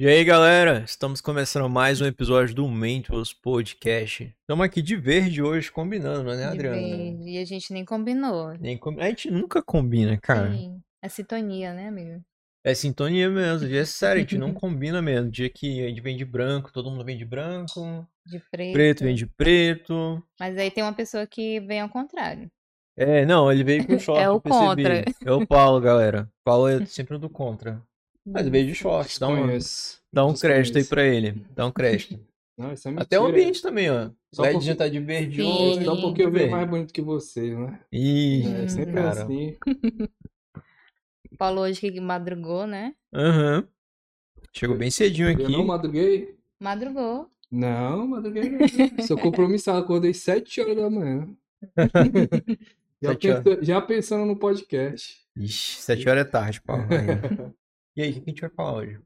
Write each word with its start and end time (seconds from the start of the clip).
E 0.00 0.06
aí, 0.06 0.22
galera, 0.24 0.84
estamos 0.86 1.20
começando 1.20 1.68
mais 1.68 2.00
um 2.00 2.06
episódio 2.06 2.54
do 2.54 2.68
Mentos 2.68 3.32
Podcast. 3.32 4.32
Estamos 4.42 4.64
aqui 4.64 4.80
de 4.80 4.94
verde 4.94 5.42
hoje, 5.42 5.72
combinando, 5.72 6.22
né, 6.22 6.36
De 6.36 6.42
Adriana? 6.44 6.76
verde. 6.76 7.28
E 7.30 7.38
a 7.38 7.44
gente 7.44 7.72
nem 7.72 7.84
combinou. 7.84 8.56
Nem 8.60 8.78
com- 8.78 9.00
A 9.00 9.08
gente 9.08 9.28
nunca 9.28 9.60
combina, 9.60 10.16
cara. 10.16 10.52
Sim. 10.52 10.80
É 11.02 11.08
sintonia, 11.08 11.74
né, 11.74 11.88
amigo? 11.88 12.22
É 12.64 12.74
sintonia 12.74 13.28
mesmo, 13.28 13.66
é 13.74 13.84
sério, 13.84 14.18
a 14.18 14.20
gente 14.20 14.38
não 14.38 14.54
combina 14.54 15.02
mesmo. 15.02 15.32
Dia 15.32 15.50
que 15.50 15.84
a 15.84 15.88
gente 15.88 16.00
vem 16.00 16.16
de 16.16 16.24
branco, 16.24 16.72
todo 16.72 16.90
mundo 16.92 17.04
vem 17.04 17.18
de 17.18 17.24
branco, 17.24 18.06
De 18.24 18.38
preto. 18.52 18.72
preto 18.72 19.02
vem 19.04 19.16
de 19.16 19.26
preto. 19.26 20.22
Mas 20.38 20.56
aí 20.56 20.70
tem 20.70 20.84
uma 20.84 20.92
pessoa 20.94 21.26
que 21.26 21.58
vem 21.60 21.80
ao 21.80 21.88
contrário. 21.88 22.48
É, 22.96 23.24
não, 23.26 23.50
ele 23.50 23.64
veio 23.64 23.84
com 23.84 23.98
short, 23.98 24.20
É 24.22 24.30
o 24.30 24.40
contra. 24.40 25.04
É 25.24 25.32
o 25.32 25.44
Paulo, 25.44 25.80
galera. 25.80 26.30
Paulo 26.44 26.68
é 26.68 26.84
sempre 26.86 27.16
o 27.16 27.18
do 27.18 27.28
contra. 27.28 27.82
Mas 28.32 28.48
veio 28.48 28.66
de 28.66 28.74
short, 28.74 29.18
dá 29.20 29.28
um, 29.28 29.34
Desconheço. 29.36 30.00
dá 30.12 30.26
um 30.26 30.34
crédito 30.34 30.78
aí 30.78 30.84
pra 30.84 31.04
ele. 31.04 31.44
Dá 31.54 31.66
um 31.66 31.72
crédito. 31.72 32.18
Não, 32.58 32.72
isso 32.72 32.88
é 32.88 32.92
Até 32.96 33.18
o 33.20 33.24
mentira. 33.24 33.40
ambiente 33.40 33.62
também, 33.62 33.88
ó. 33.90 34.10
Só 34.34 34.42
Ledinho 34.42 34.60
porque- 34.62 34.74
tá 34.74 34.88
de 34.88 34.98
verde 34.98 35.42
hoje. 35.42 35.84
Só 35.84 35.96
porque 36.00 36.22
eu 36.24 36.30
vejo 36.30 36.50
mais 36.50 36.68
bonito 36.68 36.92
que 36.92 37.00
vocês, 37.00 37.56
né? 37.56 37.78
Ih, 37.92 38.42
É 38.64 38.68
sempre 38.68 38.92
cara. 38.94 39.22
assim. 39.22 39.56
Falou 41.38 41.64
hoje 41.64 41.80
que 41.80 42.00
madrugou, 42.00 42.66
né? 42.66 42.94
Aham. 43.14 43.64
Chegou 44.52 44.76
bem 44.76 44.90
cedinho 44.90 45.28
Eu 45.28 45.34
aqui. 45.34 45.52
não 45.52 45.64
madruguei? 45.64 46.36
Madrugou. 46.58 47.30
Não, 47.50 48.08
madruguei 48.08 48.50
não. 48.50 49.06
Sou 49.06 49.16
compromissado, 49.16 49.78
acordei 49.78 50.12
7 50.12 50.60
horas 50.60 50.76
da 50.76 50.90
manhã. 50.90 51.28
Já, 53.00 53.10
Sete 53.10 53.30
horas. 53.30 53.44
pensa- 53.44 53.64
já 53.64 53.80
pensando 53.80 54.24
no 54.26 54.36
podcast. 54.36 55.18
Ixi, 55.36 55.80
sete 55.80 56.08
horas 56.08 56.26
é 56.26 56.28
tarde, 56.28 56.60
Paulo. 56.60 56.82
E 57.98 58.02
aí, 58.02 58.10
o 58.10 58.14
que 58.14 58.20
a 58.20 58.32
gente 58.32 58.40
vai 58.42 58.50
falar 58.50 58.74
hoje? 58.76 59.00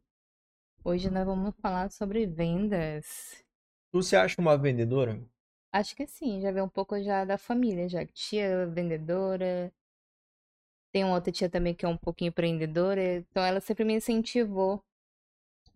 Hoje 0.84 1.10
nós 1.10 1.24
vamos 1.24 1.54
falar 1.62 1.90
sobre 1.90 2.26
vendas. 2.26 3.42
Tu 3.90 4.02
se 4.02 4.14
acha 4.16 4.38
uma 4.38 4.54
vendedora? 4.58 5.18
Acho 5.72 5.96
que 5.96 6.06
sim, 6.06 6.42
já 6.42 6.52
veio 6.52 6.66
um 6.66 6.68
pouco 6.68 7.02
já 7.02 7.24
da 7.24 7.38
família, 7.38 7.88
já. 7.88 8.04
Tia 8.04 8.66
vendedora. 8.66 9.72
Tem 10.92 11.04
uma 11.04 11.14
outra 11.14 11.32
tia 11.32 11.48
também 11.48 11.74
que 11.74 11.86
é 11.86 11.88
um 11.88 11.96
pouquinho 11.96 12.28
empreendedora. 12.28 13.02
Então 13.16 13.42
ela 13.42 13.60
sempre 13.60 13.82
me 13.82 13.94
incentivou 13.94 14.84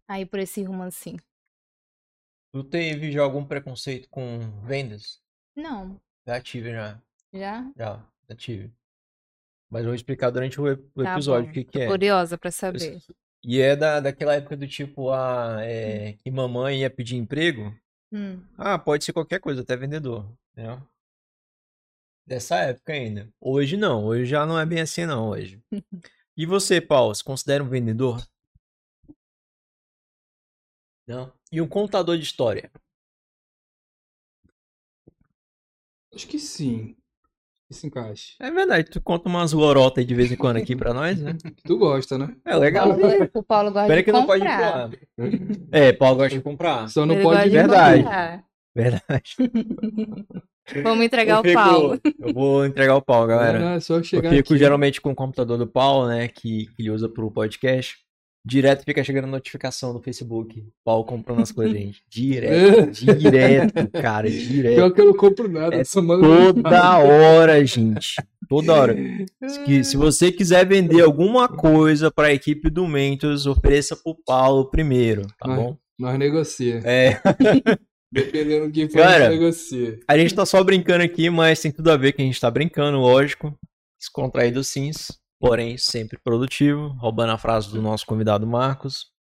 a 0.07 0.21
ir 0.21 0.27
por 0.27 0.39
esse 0.39 0.63
rumo 0.63 0.83
assim. 0.83 1.17
Tu 2.53 2.65
teve 2.65 3.13
já 3.13 3.23
algum 3.23 3.45
preconceito 3.47 4.09
com 4.09 4.41
vendas? 4.65 5.23
Não, 5.57 6.01
Já 6.27 6.41
tive, 6.41 6.73
já. 6.73 7.01
já? 7.33 7.73
Já, 7.77 8.07
já 8.29 8.37
tive. 8.37 8.75
Mas 9.71 9.83
eu 9.83 9.89
vou 9.89 9.95
explicar 9.95 10.31
durante 10.31 10.61
o, 10.61 10.69
ep- 10.69 10.89
o 10.95 11.03
Tá 11.03 11.13
episódio 11.13 11.51
o 11.51 11.53
que, 11.53 11.65
que 11.65 11.81
é. 11.81 11.87
Curiosa 11.87 12.39
pra 12.39 12.51
saber. 12.51 13.01
E 13.45 13.61
é 13.61 13.77
da, 13.77 14.01
daquela 14.01 14.35
época 14.35 14.57
do 14.57 14.67
tipo, 14.67 15.11
ah, 15.11 15.59
é, 15.61 16.15
que 16.15 16.31
mamãe 16.31 16.81
ia 16.81 16.91
pedir 16.91 17.17
emprego. 17.17 17.75
Hum. 18.13 18.43
Ah, 18.57 18.79
pode 18.79 19.05
ser 19.05 19.13
qualquer 19.13 19.41
coisa, 19.41 19.63
até 19.63 19.77
vendedor, 19.77 20.29
né? 20.55 20.81
Dessa 22.27 22.57
época 22.57 22.93
ainda. 22.93 23.33
Hoje 23.41 23.77
não, 23.77 24.05
hoje 24.05 24.27
já 24.27 24.45
não 24.45 24.59
é 24.59 24.67
bem 24.67 24.81
assim 24.81 25.07
não, 25.07 25.29
hoje. 25.29 25.61
E 26.39 26.45
você, 26.45 26.83
Paulo, 26.83 27.15
se 27.15 27.25
considera 27.25 27.65
um 27.65 27.69
vendedor? 27.71 28.23
Não? 31.07 31.33
E 31.51 31.63
um 31.63 31.67
contador 31.67 32.15
de 32.19 32.25
história? 32.25 32.71
Acho 36.15 36.27
que 36.29 36.39
sim. 36.39 36.95
Isso 37.71 37.85
encaixa. 37.87 38.35
É 38.41 38.49
verdade, 38.51 38.89
tu 38.91 39.01
conta 39.01 39.29
umas 39.29 39.53
lorotas 39.53 39.99
aí 39.99 40.05
de 40.05 40.15
vez 40.15 40.31
em 40.31 40.37
quando 40.37 40.57
aqui 40.59 40.77
pra 40.77 40.95
nós, 40.95 41.21
né? 41.21 41.37
Tu 41.67 41.77
gosta, 41.77 42.17
né? 42.17 42.35
É 42.45 42.55
legal. 42.57 42.89
O 43.35 43.43
Paulo 43.43 43.73
gosta 43.73 43.89
Pera 43.89 44.01
de 44.01 44.05
que 44.05 44.13
não 44.13 44.25
pode 44.27 44.41
comprar. 44.43 44.91
É, 45.73 45.93
Paulo 45.93 46.17
gosta 46.19 46.37
de 46.37 46.43
comprar. 46.45 46.89
Só 46.89 47.05
não 47.05 47.15
Ele 47.17 47.25
pode 47.25 47.51
Verdade. 47.51 48.03
comprar. 48.05 48.45
Verdade. 48.75 49.35
Vamos 50.83 51.05
entregar 51.05 51.35
Eu 51.37 51.41
o 51.41 51.45
fico- 51.45 51.55
Paulo. 51.55 52.01
Eu 52.21 52.35
vou 52.35 52.67
entregar 52.67 52.97
o 52.97 53.03
Paulo, 53.03 53.27
galera. 53.29 53.59
Não, 53.59 53.67
não, 53.69 53.75
é 53.77 53.81
só 53.81 53.97
Eu 53.99 54.05
chegar 54.05 54.31
fico 54.31 54.53
aqui. 54.53 54.59
geralmente 54.59 55.01
com 55.01 55.11
o 55.11 55.15
computador 55.15 55.57
do 55.59 55.67
Paulo, 55.67 56.09
né? 56.09 56.27
Que, 56.29 56.67
que 56.67 56.83
ele 56.83 56.91
usa 56.91 57.09
pro 57.09 57.31
podcast. 57.31 57.97
Direto 58.49 58.85
fica 58.85 59.03
chegando 59.03 59.27
notificação 59.27 59.93
no 59.93 60.01
Facebook. 60.01 60.65
Paulo 60.85 61.05
comprando 61.05 61.43
as 61.43 61.51
coisas, 61.51 61.77
gente. 61.77 62.01
Direto, 62.09 62.93
direto, 62.93 63.91
cara, 63.91 64.31
direto. 64.31 64.77
Pior 64.77 64.91
que 64.93 65.01
eu 65.01 65.07
não 65.07 65.15
compro 65.15 65.49
nada. 65.49 65.75
É 65.75 65.83
Toda 65.83 66.99
hora, 66.99 67.67
gente. 67.67 68.15
Toda 68.49 68.73
hora. 68.73 68.97
Se, 69.49 69.83
se 69.83 69.97
você 69.97 70.31
quiser 70.31 70.65
vender 70.65 71.03
alguma 71.03 71.49
coisa 71.49 72.09
pra 72.09 72.33
equipe 72.33 72.71
do 72.71 72.87
Mentos, 72.87 73.47
ofereça 73.47 73.97
pro 73.97 74.17
Paulo 74.25 74.71
primeiro, 74.71 75.27
tá 75.41 75.53
bom? 75.53 75.77
Nós 75.99 76.17
negocia. 76.17 76.81
É, 76.85 77.21
Dependendo 78.13 78.67
do 78.67 78.73
que 78.73 78.89
for, 78.89 78.99
Cara, 78.99 79.29
nós 79.29 79.41
negocia. 79.41 79.99
a 80.07 80.17
gente 80.17 80.35
tá 80.35 80.47
só 80.47 80.63
brincando 80.63 81.03
aqui, 81.03 81.29
mas 81.29 81.61
tem 81.61 81.73
tudo 81.73 81.91
a 81.91 81.97
ver 81.97 82.13
que 82.13 82.23
a 82.23 82.25
gente 82.25 82.41
tá 82.41 82.49
brincando, 82.49 82.99
lógico. 82.99 83.53
Descontraído 83.99 84.63
sims, 84.63 85.11
porém 85.39 85.77
sempre 85.77 86.19
produtivo, 86.19 86.89
roubando 86.99 87.33
a 87.33 87.39
frase 87.39 87.71
do 87.71 87.83
nosso 87.83 88.07
convidado 88.07 88.47
Marcos. 88.47 89.11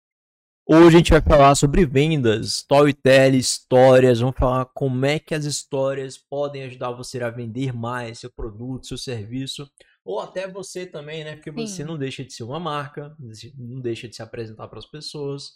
Hoje 0.68 0.96
a 0.96 0.98
gente 0.98 1.10
vai 1.12 1.20
falar 1.20 1.54
sobre 1.54 1.86
vendas, 1.86 2.46
storytelling, 2.48 3.38
histórias, 3.38 4.18
vamos 4.18 4.36
falar 4.36 4.64
como 4.74 5.06
é 5.06 5.18
que 5.18 5.32
as 5.32 5.44
histórias 5.44 6.18
podem 6.18 6.64
ajudar 6.64 6.90
você 6.90 7.22
a 7.22 7.30
vender 7.30 7.72
mais 7.72 8.18
seu 8.18 8.32
produto, 8.32 8.86
seu 8.88 8.98
serviço, 8.98 9.70
ou 10.04 10.18
até 10.18 10.48
você 10.48 10.84
também, 10.84 11.22
né? 11.22 11.36
Porque 11.36 11.52
você 11.52 11.82
Sim. 11.82 11.84
não 11.84 11.96
deixa 11.96 12.24
de 12.24 12.32
ser 12.32 12.42
uma 12.42 12.58
marca, 12.58 13.14
não 13.56 13.80
deixa 13.80 14.08
de 14.08 14.16
se 14.16 14.22
apresentar 14.22 14.66
para 14.66 14.80
as 14.80 14.86
pessoas. 14.86 15.52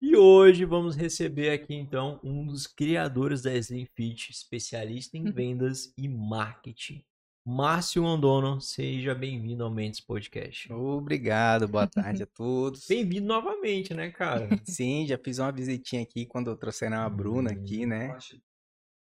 E 0.00 0.16
hoje 0.16 0.64
vamos 0.64 0.96
receber 0.96 1.50
aqui 1.50 1.74
então 1.74 2.18
um 2.24 2.44
dos 2.44 2.66
criadores 2.66 3.42
da 3.42 3.54
Slim 3.54 3.86
Fit, 3.94 4.32
especialista 4.32 5.16
em 5.16 5.26
Uhum. 5.26 5.32
vendas 5.32 5.94
e 5.96 6.08
marketing. 6.08 7.04
Márcio 7.44 8.02
Londono, 8.02 8.60
seja 8.60 9.14
bem-vindo 9.16 9.64
ao 9.64 9.70
Mendes 9.70 10.00
Podcast. 10.00 10.72
Obrigado, 10.72 11.66
boa 11.66 11.88
tarde 11.88 12.22
a 12.22 12.26
todos. 12.32 12.86
Bem-vindo 12.86 13.26
novamente, 13.26 13.92
né, 13.94 14.10
cara? 14.10 14.48
Sim, 14.64 15.06
já 15.08 15.18
fiz 15.18 15.40
uma 15.40 15.50
visitinha 15.50 16.02
aqui 16.02 16.24
quando 16.24 16.50
eu 16.50 16.56
trouxeram 16.56 16.98
a 16.98 17.08
Bruna 17.10 17.50
Hum. 17.50 17.54
aqui, 17.54 17.84
né? 17.84 18.16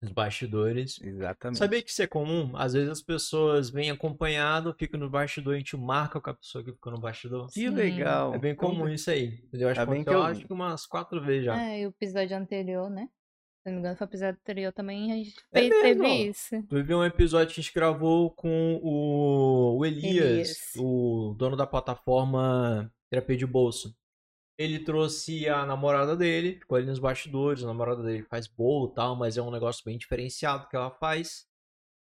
Os 0.02 0.12
bastidores. 0.12 1.00
Exatamente. 1.00 1.60
Sabia 1.60 1.82
que 1.82 1.92
isso 1.92 2.02
é 2.02 2.08
comum? 2.08 2.52
Às 2.58 2.74
vezes 2.74 2.90
as 2.90 3.02
pessoas 3.04 3.70
vêm 3.70 3.92
acompanhado, 3.92 4.76
ficam 4.78 5.00
no 5.00 5.10
bastidor, 5.10 5.54
a 5.54 5.58
gente 5.58 5.78
marca 5.78 6.20
com 6.20 6.30
a 6.32 6.34
pessoa 6.34 6.64
que 6.64 6.72
ficou 6.74 6.92
no 6.92 7.00
bastidor. 7.00 7.46
Que 7.48 7.62
Sim. 7.62 7.70
legal. 7.70 8.34
É 8.34 8.40
bem 8.40 8.56
comum 8.56 8.90
isso 8.90 9.12
aí. 9.12 9.42
entendeu? 9.46 9.70
Acho 9.70 9.80
Tá 9.86 9.94
que 9.96 10.04
que 10.04 10.10
eu- 10.10 10.24
acho 10.24 10.46
que 10.48 10.52
umas 10.52 10.88
quatro 10.88 11.22
vezes 11.24 11.46
já. 11.46 11.62
É, 11.62 11.82
e 11.82 11.86
o 11.86 11.90
episódio 11.90 12.36
anterior, 12.36 12.90
né? 12.90 13.08
Se 13.64 13.70
não 13.70 13.74
me 13.76 13.80
engano, 13.80 13.96
foi 13.96 14.06
o 14.08 14.10
episódio 14.10 14.40
anterior 14.42 14.74
também, 14.74 15.12
a 15.12 15.16
gente 15.16 15.36
É 15.54 15.60
fez, 15.62 15.70
mesmo? 15.70 16.04
teve 16.04 16.30
isso. 16.30 16.64
Teve 16.68 16.96
um 16.96 17.04
episódio 17.06 17.54
que 17.56 17.62
a 17.62 17.64
gente 17.64 17.74
gravou 17.74 18.30
com 18.32 18.80
o, 18.84 19.78
o 19.78 19.86
Elias, 19.86 20.26
Elias. 20.26 20.72
o 20.78 21.34
dono 21.38 21.56
da 21.56 21.66
plataforma 21.66 22.92
Terapia 23.10 23.38
de 23.38 23.48
Bolso. 23.48 23.96
Ele 24.58 24.80
trouxe 24.80 25.48
a 25.50 25.66
namorada 25.66 26.16
dele, 26.16 26.60
ficou 26.60 26.78
ali 26.78 26.86
nos 26.86 27.00
bastidores, 27.00 27.64
a 27.64 27.68
namorada 27.68 28.04
dele 28.04 28.24
faz 28.24 28.48
bolo 28.48 28.92
e 28.92 28.94
tal, 28.96 29.16
mas 29.16 29.38
é 29.38 29.42
um 29.42 29.50
negócio 29.50 29.84
bem 29.86 29.98
diferenciado 29.98 30.68
que 30.68 30.76
ela 30.76 30.92
faz. 30.92 31.48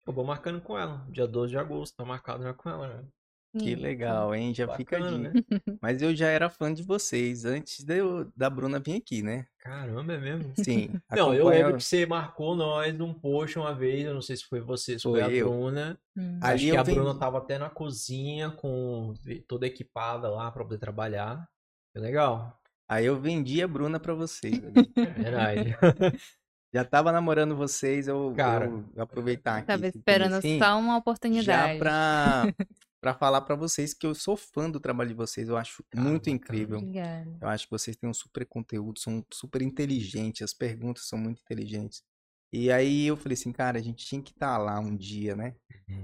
Acabou 0.03 0.23
marcando 0.25 0.61
com 0.61 0.77
ela, 0.77 1.05
dia 1.09 1.27
12 1.27 1.51
de 1.51 1.57
agosto, 1.57 1.95
tá 1.95 2.05
marcado 2.05 2.41
já 2.43 2.53
com 2.53 2.69
ela, 2.69 2.87
né? 2.87 3.07
Que 3.57 3.71
Isso. 3.71 3.81
legal, 3.81 4.35
hein? 4.35 4.53
Já 4.53 4.67
fica 4.75 4.99
Bacana, 4.99 5.31
dica. 5.31 5.45
né? 5.65 5.77
Mas 5.81 6.01
eu 6.03 6.15
já 6.15 6.27
era 6.27 6.49
fã 6.51 6.71
de 6.71 6.83
vocês 6.83 7.45
antes 7.45 7.83
de 7.83 7.97
eu- 7.97 8.31
da 8.35 8.47
Bruna 8.47 8.79
vir 8.79 8.97
aqui, 8.97 9.23
né? 9.23 9.47
Caramba, 9.59 10.13
é 10.13 10.17
mesmo? 10.19 10.53
Sim. 10.55 10.89
Não, 11.11 11.33
eu 11.33 11.47
lembro 11.47 11.77
que 11.77 11.83
você 11.83 12.05
marcou 12.05 12.55
nós 12.55 12.93
num 12.95 13.11
post 13.11 13.57
uma 13.57 13.73
vez, 13.73 14.05
eu 14.05 14.13
não 14.13 14.21
sei 14.21 14.35
se 14.37 14.45
foi 14.45 14.59
você, 14.61 14.99
se 14.99 15.03
foi, 15.03 15.21
Foi 15.23 15.39
a. 15.39 15.43
Bruna. 15.43 15.99
Hum. 16.15 16.39
Ali 16.43 16.65
Acho 16.69 16.71
que 16.71 16.77
a 16.77 16.83
Bruna 16.83 17.09
vendi. 17.09 17.19
tava 17.19 17.37
até 17.39 17.57
na 17.57 17.69
cozinha, 17.71 18.51
com 18.51 19.15
toda 19.47 19.65
equipada 19.65 20.29
lá 20.29 20.51
pra 20.51 20.63
poder 20.63 20.77
trabalhar. 20.77 21.47
Foi 21.91 22.01
legal. 22.03 22.55
Aí 22.87 23.05
eu 23.07 23.19
vendi 23.19 23.63
a 23.63 23.67
Bruna 23.67 23.99
pra 23.99 24.13
vocês. 24.13 24.59
Verdade. 25.17 25.75
já 26.73 26.85
tava 26.85 27.11
namorando 27.11 27.55
vocês, 27.55 28.07
eu, 28.07 28.31
Cara, 28.37 28.65
eu 28.95 29.01
aproveitar 29.03 29.57
aqui. 29.57 29.67
Tava 29.67 29.87
esperando 29.87 30.29
pedacinho 30.39 30.59
só 30.63 30.77
uma 30.79 30.93
Já 30.93 30.97
oportunidade. 30.97 31.79
pra, 31.79 32.53
pra 33.01 33.13
falar 33.13 33.41
pra 33.41 33.55
vocês 33.55 33.93
que 33.93 34.05
eu 34.05 34.13
sou 34.13 34.35
fã 34.35 34.69
do 34.69 34.79
trabalho 34.79 35.09
de 35.09 35.15
vocês, 35.15 35.47
eu 35.47 35.57
acho 35.57 35.83
Cara, 35.89 36.07
muito 36.07 36.29
incrível. 36.29 36.77
Obrigada. 36.77 37.37
Eu 37.41 37.47
acho 37.47 37.65
que 37.65 37.71
vocês 37.71 37.95
têm 37.95 38.09
um 38.09 38.13
super 38.13 38.45
conteúdo, 38.45 38.99
são 38.99 39.25
super 39.33 39.61
inteligentes, 39.61 40.41
as 40.41 40.53
perguntas 40.53 41.07
são 41.07 41.17
muito 41.17 41.41
inteligentes. 41.41 42.03
E 42.51 42.71
aí 42.71 43.05
eu 43.05 43.15
falei 43.15 43.35
assim, 43.35 43.51
cara, 43.51 43.77
a 43.77 43.81
gente 43.81 44.05
tinha 44.05 44.21
que 44.21 44.31
estar 44.31 44.57
lá 44.57 44.79
um 44.79 44.95
dia, 44.95 45.35
né? 45.35 45.55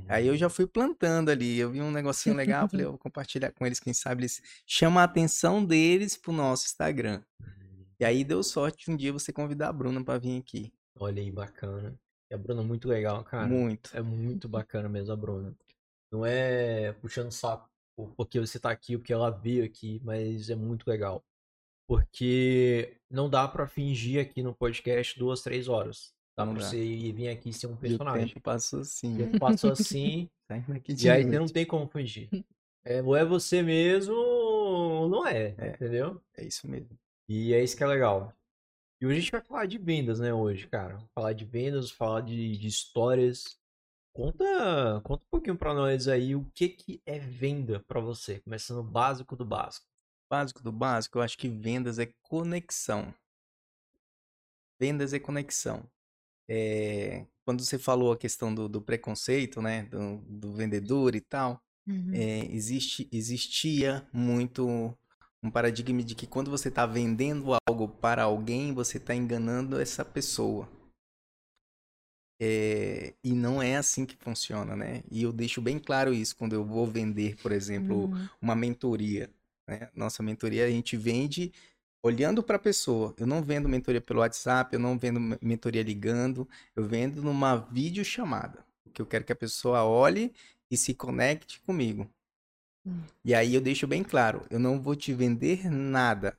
Aí 0.08 0.28
eu 0.28 0.38
já 0.38 0.48
fui 0.48 0.68
plantando 0.68 1.30
ali, 1.30 1.58
eu 1.58 1.72
vi 1.72 1.82
um 1.82 1.92
negocinho 1.92 2.36
legal, 2.36 2.66
eu 2.66 2.70
falei, 2.70 2.86
eu 2.86 2.92
vou 2.92 3.00
compartilhar 3.00 3.52
com 3.52 3.66
eles, 3.66 3.80
quem 3.80 3.94
sabe 3.94 4.22
eles 4.22 4.42
chamam 4.66 5.00
a 5.00 5.04
atenção 5.04 5.66
deles 5.66 6.16
pro 6.16 6.32
nosso 6.32 6.66
Instagram. 6.66 7.24
E 8.00 8.06
aí 8.06 8.24
deu 8.24 8.44
sorte 8.44 8.86
de 8.86 8.92
um 8.92 8.96
dia 8.96 9.12
você 9.12 9.32
convidar 9.34 9.70
a 9.70 9.74
Bruna 9.74 10.04
pra 10.04 10.18
vir 10.18 10.40
aqui. 10.40 10.72
Olha 11.00 11.22
aí, 11.22 11.32
bacana. 11.32 11.98
E 12.30 12.34
a 12.34 12.38
Bruna 12.38 12.62
é 12.62 12.66
muito 12.66 12.88
legal, 12.88 13.24
cara. 13.24 13.48
Muito. 13.48 13.90
É 13.96 14.02
muito 14.02 14.48
bacana 14.50 14.90
mesmo 14.90 15.14
a 15.14 15.16
Bruna. 15.16 15.56
Não 16.16 16.26
é 16.26 16.94
puxando 16.94 17.32
saco 17.32 17.70
por- 17.98 18.14
porque 18.16 18.40
você 18.40 18.60
tá 18.60 18.70
aqui, 18.72 18.98
porque 18.98 19.12
ela 19.14 19.30
veio 19.30 19.64
aqui, 19.66 20.00
mas 20.04 20.50
é 20.50 20.56
muito 20.56 20.88
legal. 20.88 21.24
Porque 21.88 22.98
não 23.10 23.30
dá 23.30 23.48
pra 23.48 23.68
fingir 23.68 24.20
aqui 24.22 24.42
no 24.42 24.54
podcast 24.56 25.18
duas, 25.20 25.42
três 25.42 25.68
horas. 25.68 26.14
Dá 26.38 26.46
Não 26.46 26.54
pra 26.54 26.64
dá. 26.64 26.70
você 26.70 26.84
ir- 26.84 27.14
vir 27.14 27.30
aqui 27.30 27.54
ser 27.54 27.68
um 27.68 27.72
E 27.72 27.74
o 27.74 27.78
personagem. 27.78 28.28
tempo 28.28 28.42
passou 28.42 28.80
assim. 28.82 29.14
O 29.14 29.18
tempo 29.18 29.40
passou 29.40 29.72
assim, 29.96 30.30
Saindo 30.48 30.74
aqui 30.74 30.94
de 30.94 31.08
e 31.08 31.10
aí 31.10 31.24
você 31.24 31.40
não 31.40 31.48
tem 31.48 31.66
como 31.66 31.88
fingir. 31.88 32.30
É, 32.88 33.02
ou 33.02 33.16
é 33.16 33.26
você 33.26 33.64
mesmo, 33.64 34.14
ou 34.14 35.10
não 35.10 35.26
é, 35.26 35.56
É. 35.58 35.70
entendeu? 35.70 36.22
É 36.38 36.46
isso 36.46 36.68
mesmo. 36.70 36.96
E 37.28 37.52
é 37.52 37.64
isso 37.64 37.76
que 37.76 37.84
é 37.84 37.88
legal. 37.88 38.32
E 39.02 39.08
hoje 39.08 39.18
a 39.18 39.20
gente 39.22 39.32
vai 39.32 39.42
falar 39.42 39.66
de 39.66 39.80
vendas, 39.80 40.20
né, 40.20 40.32
hoje, 40.32 40.68
cara. 40.68 41.00
Falar 41.16 41.34
de 41.34 41.46
vendas, 41.46 41.90
falar 41.90 42.22
de, 42.22 42.56
de 42.56 42.68
histórias. 42.68 43.58
Conta, 44.16 45.02
conta 45.04 45.26
um 45.26 45.30
pouquinho 45.30 45.58
pra 45.58 45.74
nós 45.74 46.08
aí 46.08 46.38
o 46.38 46.50
que 46.56 46.70
que 46.70 47.02
é 47.06 47.20
venda 47.20 47.84
pra 47.86 48.00
você, 48.00 48.40
começando 48.40 48.82
básico 48.82 49.36
do 49.36 49.44
básico. 49.44 49.86
Básico 50.30 50.64
do 50.64 50.72
básico, 50.72 51.18
eu 51.18 51.22
acho 51.22 51.38
que 51.38 51.50
vendas 51.50 52.00
é 52.00 52.10
conexão. 52.22 53.14
Vendas 54.80 55.12
é 55.12 55.20
conexão. 55.20 55.84
É, 56.48 57.26
quando 57.44 57.62
você 57.62 57.78
falou 57.78 58.14
a 58.14 58.18
questão 58.18 58.56
do, 58.56 58.70
do 58.70 58.82
preconceito, 58.82 59.62
né, 59.62 59.84
do, 59.84 60.20
do 60.20 60.54
vendedor 60.54 61.14
e 61.14 61.20
tal, 61.20 61.62
Uhum. 61.88 62.14
é, 62.14 62.46
existe, 62.46 63.08
existia 63.12 64.08
muito 64.12 64.98
um 65.44 65.52
paradigma 65.52 66.02
de 66.02 66.16
que 66.16 66.26
quando 66.26 66.50
você 66.50 66.70
está 66.70 66.84
vendendo 66.86 67.52
algo 67.68 67.88
para 67.88 68.24
alguém, 68.24 68.74
você 68.74 68.98
está 68.98 69.14
enganando 69.14 69.80
essa 69.80 70.04
pessoa. 70.06 70.68
É, 72.40 73.14
e 73.24 73.34
não 73.34 73.62
é 73.62 73.78
assim 73.78 74.06
que 74.06 74.16
funciona, 74.18 74.76
né? 74.76 75.04
E 75.10 75.24
eu 75.24 75.32
deixo 75.32 75.62
bem 75.62 75.80
claro 75.80 76.14
isso 76.14 76.36
quando 76.36 76.54
eu 76.54 76.66
vou 76.66 76.86
vender, 76.86 77.38
por 77.38 77.52
exemplo, 77.52 78.06
Uhum. 78.06 78.28
uma 78.42 78.56
mentoria. 78.56 79.30
Né? 79.68 79.90
Nossa 79.96 80.22
mentoria 80.22 80.66
a 80.66 80.70
gente 80.70 80.98
vende 80.98 81.52
olhando 82.04 82.44
para 82.44 82.58
a 82.58 82.60
pessoa. 82.60 83.14
Eu 83.18 83.26
não 83.26 83.42
vendo 83.42 83.70
mentoria 83.70 84.02
pelo 84.02 84.20
WhatsApp, 84.20 84.74
eu 84.74 84.80
não 84.80 84.98
vendo 84.98 85.20
me- 85.20 85.38
mentoria 85.42 85.82
ligando, 85.82 86.48
eu 86.76 86.84
vendo 86.86 87.22
numa 87.22 87.56
videochamada. 87.56 88.66
Porque 88.84 89.02
eu 89.02 89.06
quero 89.06 89.24
que 89.26 89.32
a 89.34 89.36
pessoa 89.36 89.84
olhe 89.86 90.34
e 90.70 90.78
se 90.78 90.94
conecte 90.94 91.60
comigo. 91.62 92.10
Hum. 92.86 93.02
E 93.24 93.34
aí 93.34 93.56
eu 93.56 93.62
deixo 93.62 93.88
bem 93.88 94.04
claro, 94.04 94.46
eu 94.50 94.60
não 94.60 94.80
vou 94.82 94.96
te 94.96 95.14
vender 95.14 95.70
nada. 95.70 96.38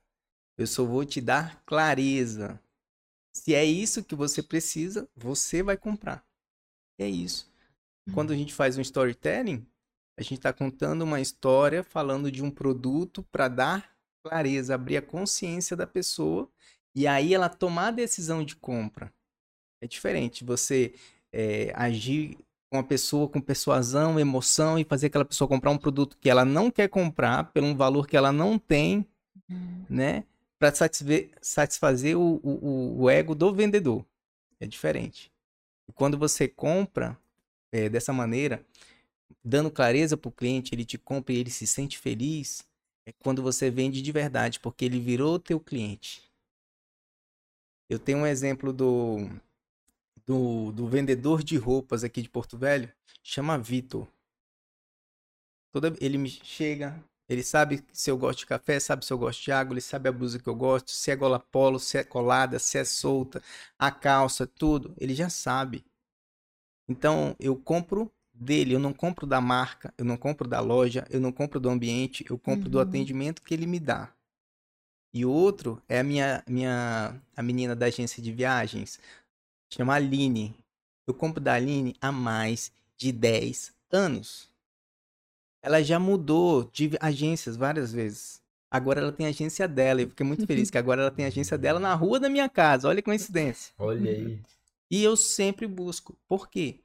Eu 0.59 0.67
só 0.67 0.85
vou 0.85 1.05
te 1.05 1.21
dar 1.21 1.63
clareza. 1.67 2.61
Se 3.37 3.55
é 3.55 3.63
isso 3.63 4.03
que 4.03 4.15
você 4.15 4.43
precisa, 4.43 5.07
você 5.15 5.63
vai 5.63 5.77
comprar. 5.77 6.25
É 6.99 7.07
isso. 7.07 7.53
Quando 8.15 8.33
a 8.33 8.37
gente 8.37 8.55
faz 8.55 8.79
um 8.79 8.81
storytelling, 8.81 9.67
a 10.19 10.23
gente 10.23 10.37
está 10.39 10.55
contando 10.55 11.03
uma 11.03 11.21
história, 11.21 11.85
falando 11.85 12.33
de 12.33 12.43
um 12.43 12.51
produto 12.51 13.23
para 13.31 13.47
dar 13.49 13.95
clareza, 14.25 14.75
abrir 14.75 14.97
a 14.97 15.03
consciência 15.03 15.77
da 15.77 15.87
pessoa 15.87 16.49
e 16.95 17.07
aí 17.07 17.35
ela 17.35 17.51
tomar 17.51 17.89
a 17.89 17.91
decisão 17.91 18.43
de 18.43 18.57
compra. 18.57 19.13
É 19.83 19.87
diferente 19.87 20.43
você 20.43 20.95
é, 21.31 21.73
agir 21.75 22.39
com 22.73 22.79
a 22.79 22.83
pessoa 22.83 23.29
com 23.29 23.39
persuasão, 23.41 24.19
emoção 24.19 24.79
e 24.79 24.85
fazer 24.85 25.09
aquela 25.09 25.27
pessoa 25.27 25.47
comprar 25.47 25.71
um 25.71 25.79
produto 25.79 26.17
que 26.19 26.31
ela 26.31 26.45
não 26.45 26.71
quer 26.71 26.89
comprar 26.89 27.53
pelo 27.53 27.67
um 27.67 27.77
valor 27.77 28.07
que 28.07 28.17
ela 28.17 28.33
não 28.33 28.59
tem, 28.59 29.07
Uhum. 29.49 29.85
né? 29.91 30.25
Para 30.59 30.75
satisfazer, 30.75 31.31
satisfazer 31.41 32.17
o, 32.17 32.41
o, 32.43 33.03
o 33.03 33.11
ego 33.11 33.35
do 33.35 33.55
vendedor. 33.55 34.05
É 34.59 34.67
diferente. 34.67 35.31
Quando 35.95 36.17
você 36.17 36.49
compra 36.49 37.19
é, 37.71 37.89
dessa 37.89 38.13
maneira, 38.13 38.65
dando 39.45 39.71
clareza 39.71 40.17
para 40.17 40.29
o 40.29 40.33
cliente, 40.33 40.75
ele 40.75 40.85
te 40.85 40.99
compra 40.99 41.33
e 41.33 41.39
ele 41.39 41.51
se 41.51 41.67
sente 41.67 41.99
feliz, 41.99 42.67
é 43.05 43.13
quando 43.13 43.43
você 43.43 43.71
vende 43.71 44.03
de 44.03 44.13
verdade, 44.13 44.59
porque 44.59 44.85
ele 44.85 44.99
virou 44.99 45.39
teu 45.39 45.61
cliente. 45.61 46.23
Eu 47.89 48.01
tenho 48.01 48.19
um 48.19 48.27
exemplo 48.27 48.73
do, 48.73 49.29
do, 50.27 50.73
do 50.73 50.89
vendedor 50.89 51.45
de 51.45 51.57
roupas 51.57 52.03
aqui 52.03 52.21
de 52.21 52.29
Porto 52.29 52.59
Velho, 52.59 52.93
chama 53.23 53.57
Vitor. 53.57 54.09
Toda, 55.71 55.95
ele 56.01 56.19
me 56.19 56.29
chega, 56.29 57.01
ele 57.29 57.43
sabe 57.43 57.85
se 57.93 58.11
eu 58.11 58.19
gosto 58.19 58.41
de 58.41 58.47
café, 58.47 58.79
sabe 58.81 59.05
se 59.05 59.13
eu 59.13 59.19
gosto 59.19 59.43
de 59.45 59.53
água, 59.53 59.75
ele 59.75 59.81
sabe 59.81 60.09
a 60.09 60.13
blusa 60.13 60.39
que 60.39 60.49
eu 60.49 60.55
gosto, 60.55 60.91
se 60.91 61.11
é 61.11 61.17
gola 61.17 61.39
polo, 61.41 61.79
se 61.81 61.99
é 61.99 62.05
colada, 62.05 62.59
se 62.59 62.79
é 62.79 62.85
solta, 62.85 63.43
a 63.79 63.91
calça, 63.91 64.47
tudo, 64.47 64.95
ele 64.99 65.15
já 65.15 65.29
sabe. 65.29 65.85
Então, 66.89 67.35
eu 67.39 67.57
compro 67.57 68.11
dele, 68.33 68.75
eu 68.75 68.79
não 68.81 68.93
compro 68.93 69.27
da 69.27 69.41
marca, 69.41 69.93
eu 69.97 70.05
não 70.05 70.17
compro 70.17 70.49
da 70.49 70.61
loja, 70.61 71.07
eu 71.11 71.21
não 71.21 71.33
compro 71.33 71.59
do 71.61 71.69
ambiente, 71.69 72.25
eu 72.29 72.39
compro 72.39 72.69
do 72.69 72.79
Uhum. 72.79 72.83
atendimento 72.83 73.43
que 73.43 73.55
ele 73.55 73.67
me 73.67 73.79
dá. 73.81 74.13
E 75.13 75.25
o 75.25 75.31
outro 75.31 75.83
é 75.89 75.99
a 75.99 76.05
minha, 76.05 76.45
minha 76.47 77.21
a 77.37 77.43
menina 77.43 77.75
da 77.75 77.87
agência 77.87 78.23
de 78.23 78.33
viagens, 78.33 79.01
chama 79.73 79.95
Aline. 79.95 80.57
Eu 81.07 81.15
compro 81.15 81.41
da 81.41 81.55
Aline 81.55 81.95
há 82.01 82.13
mais 82.13 82.73
de 82.97 83.13
10 83.13 83.75
anos. 83.91 84.51
Ela 85.67 85.83
já 85.83 85.99
mudou 85.99 86.71
de 86.73 86.93
agências 87.01 87.57
várias 87.57 87.93
vezes. 87.93 88.41
Agora 88.71 89.01
ela 89.01 89.11
tem 89.11 89.27
a 89.27 89.31
agência 89.31 89.67
dela. 89.67 90.01
Eu 90.01 90.09
fiquei 90.11 90.25
muito 90.25 90.47
feliz 90.47 90.71
que 90.71 90.79
agora 90.79 91.03
ela 91.03 91.11
tem 91.11 91.25
a 91.25 91.29
agência 91.29 91.59
dela 91.59 91.81
na 91.81 91.93
rua 91.93 92.21
da 92.21 92.29
minha 92.29 92.49
casa. 92.49 92.87
Olha 92.89 93.03
que 93.03 93.07
coincidência. 93.07 93.75
Olha 93.77 94.09
aí. 94.13 94.41
E 94.89 95.03
eu 95.03 95.17
sempre 95.17 95.67
busco. 95.67 96.17
Por 96.29 96.49
quê? 96.49 96.79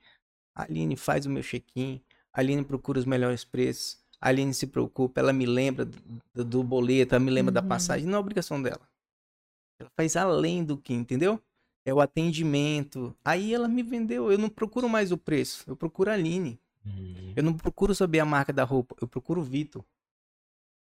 A 0.55 0.63
Aline 0.63 0.95
faz 0.97 1.27
o 1.27 1.29
meu 1.29 1.43
check-in. 1.43 2.01
A 2.33 2.39
Aline 2.39 2.63
procura 2.63 2.97
os 2.97 3.05
melhores 3.05 3.43
preços. 3.43 3.99
A 4.19 4.29
Aline 4.29 4.51
se 4.51 4.65
preocupa. 4.65 5.21
Ela 5.21 5.31
me 5.31 5.45
lembra 5.45 5.85
do, 5.85 6.43
do 6.43 6.63
boleto. 6.63 7.13
Ela 7.13 7.23
me 7.23 7.29
lembra 7.29 7.51
da 7.51 7.61
Uhum. 7.61 7.67
passagem. 7.67 8.07
Não 8.07 8.15
é 8.17 8.19
obrigação 8.19 8.59
dela. 8.59 8.81
Ela 9.79 9.91
faz 9.95 10.15
além 10.15 10.63
do 10.63 10.75
que, 10.75 10.91
entendeu? 10.91 11.39
É 11.85 11.93
o 11.93 12.01
atendimento. 12.01 13.15
Aí 13.23 13.53
ela 13.53 13.67
me 13.67 13.83
vendeu. 13.83 14.31
Eu 14.31 14.39
não 14.39 14.49
procuro 14.49 14.89
mais 14.89 15.11
o 15.11 15.17
preço. 15.19 15.63
Eu 15.67 15.75
procuro 15.75 16.09
a 16.09 16.13
Aline. 16.13 16.59
Hum. 16.85 17.33
Eu 17.35 17.43
não 17.43 17.55
procuro 17.55 17.93
saber 17.93 18.19
a 18.19 18.25
marca 18.25 18.51
da 18.51 18.63
roupa. 18.63 18.95
Eu 19.01 19.07
procuro 19.07 19.41
o 19.41 19.43
Vitor. 19.43 19.83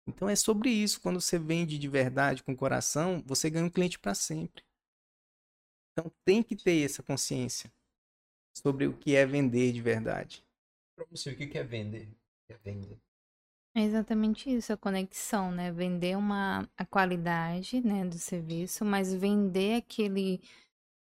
Então 0.08 0.28
é 0.28 0.36
sobre 0.36 0.70
isso. 0.70 1.02
Quando 1.02 1.22
você 1.22 1.38
vende 1.38 1.78
de 1.78 1.88
verdade, 1.88 2.44
com 2.44 2.56
coração, 2.56 3.24
você 3.26 3.50
ganha 3.50 3.66
um 3.66 3.70
cliente 3.70 4.00
para 4.00 4.16
sempre. 4.16 4.64
Então 5.92 6.12
tem 6.26 6.42
que 6.42 6.56
ter 6.56 6.84
essa 6.84 7.04
consciência 7.04 7.72
sobre 8.58 8.88
o 8.88 8.98
que 8.98 9.16
é 9.16 9.26
vender 9.26 9.72
de 9.72 9.82
verdade. 9.82 10.44
Pra 10.96 11.06
você, 11.10 11.32
o 11.32 11.38
que 11.38 11.58
é 11.58 11.64
vender? 11.64 12.10
É 12.50 12.58
venda? 12.58 12.98
É 13.76 13.82
exatamente 13.82 14.54
isso, 14.54 14.74
a 14.74 14.78
conexão, 14.78 15.50
né? 15.52 15.72
Vender 15.72 16.18
uma, 16.18 16.70
a 16.78 16.86
qualidade, 16.86 17.80
né, 17.82 18.06
do 18.06 18.20
serviço, 18.20 18.84
mas 18.84 19.14
vender 19.14 19.76
aquele, 19.76 20.42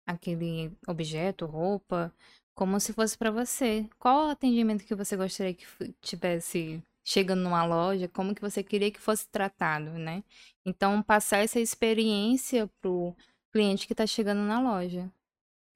aquele 0.07 0.73
objeto, 0.89 1.45
roupa, 1.45 2.13
como 2.55 2.79
se 2.81 2.93
fosse 2.93 3.17
para 3.17 3.31
você. 3.31 3.89
Qual 3.99 4.27
o 4.29 4.31
atendimento 4.31 4.85
que 4.85 4.95
você 4.95 5.17
gostaria 5.17 5.55
que 5.55 5.67
tivesse 6.01 6.83
chegando 7.05 7.43
numa 7.43 7.65
loja? 7.65 8.09
Como 8.09 8.35
que 8.35 8.41
você 8.41 8.63
queria 8.63 8.91
que 8.91 9.01
fosse 9.01 9.29
tratado, 9.29 9.91
né? 9.93 10.23
Então, 10.65 11.03
passar 11.03 11.39
essa 11.39 11.61
experiência 11.61 12.69
pro 12.81 13.15
cliente 13.53 13.87
que 13.87 13.93
está 13.93 14.07
chegando 14.07 14.41
na 14.43 14.61
loja. 14.61 15.11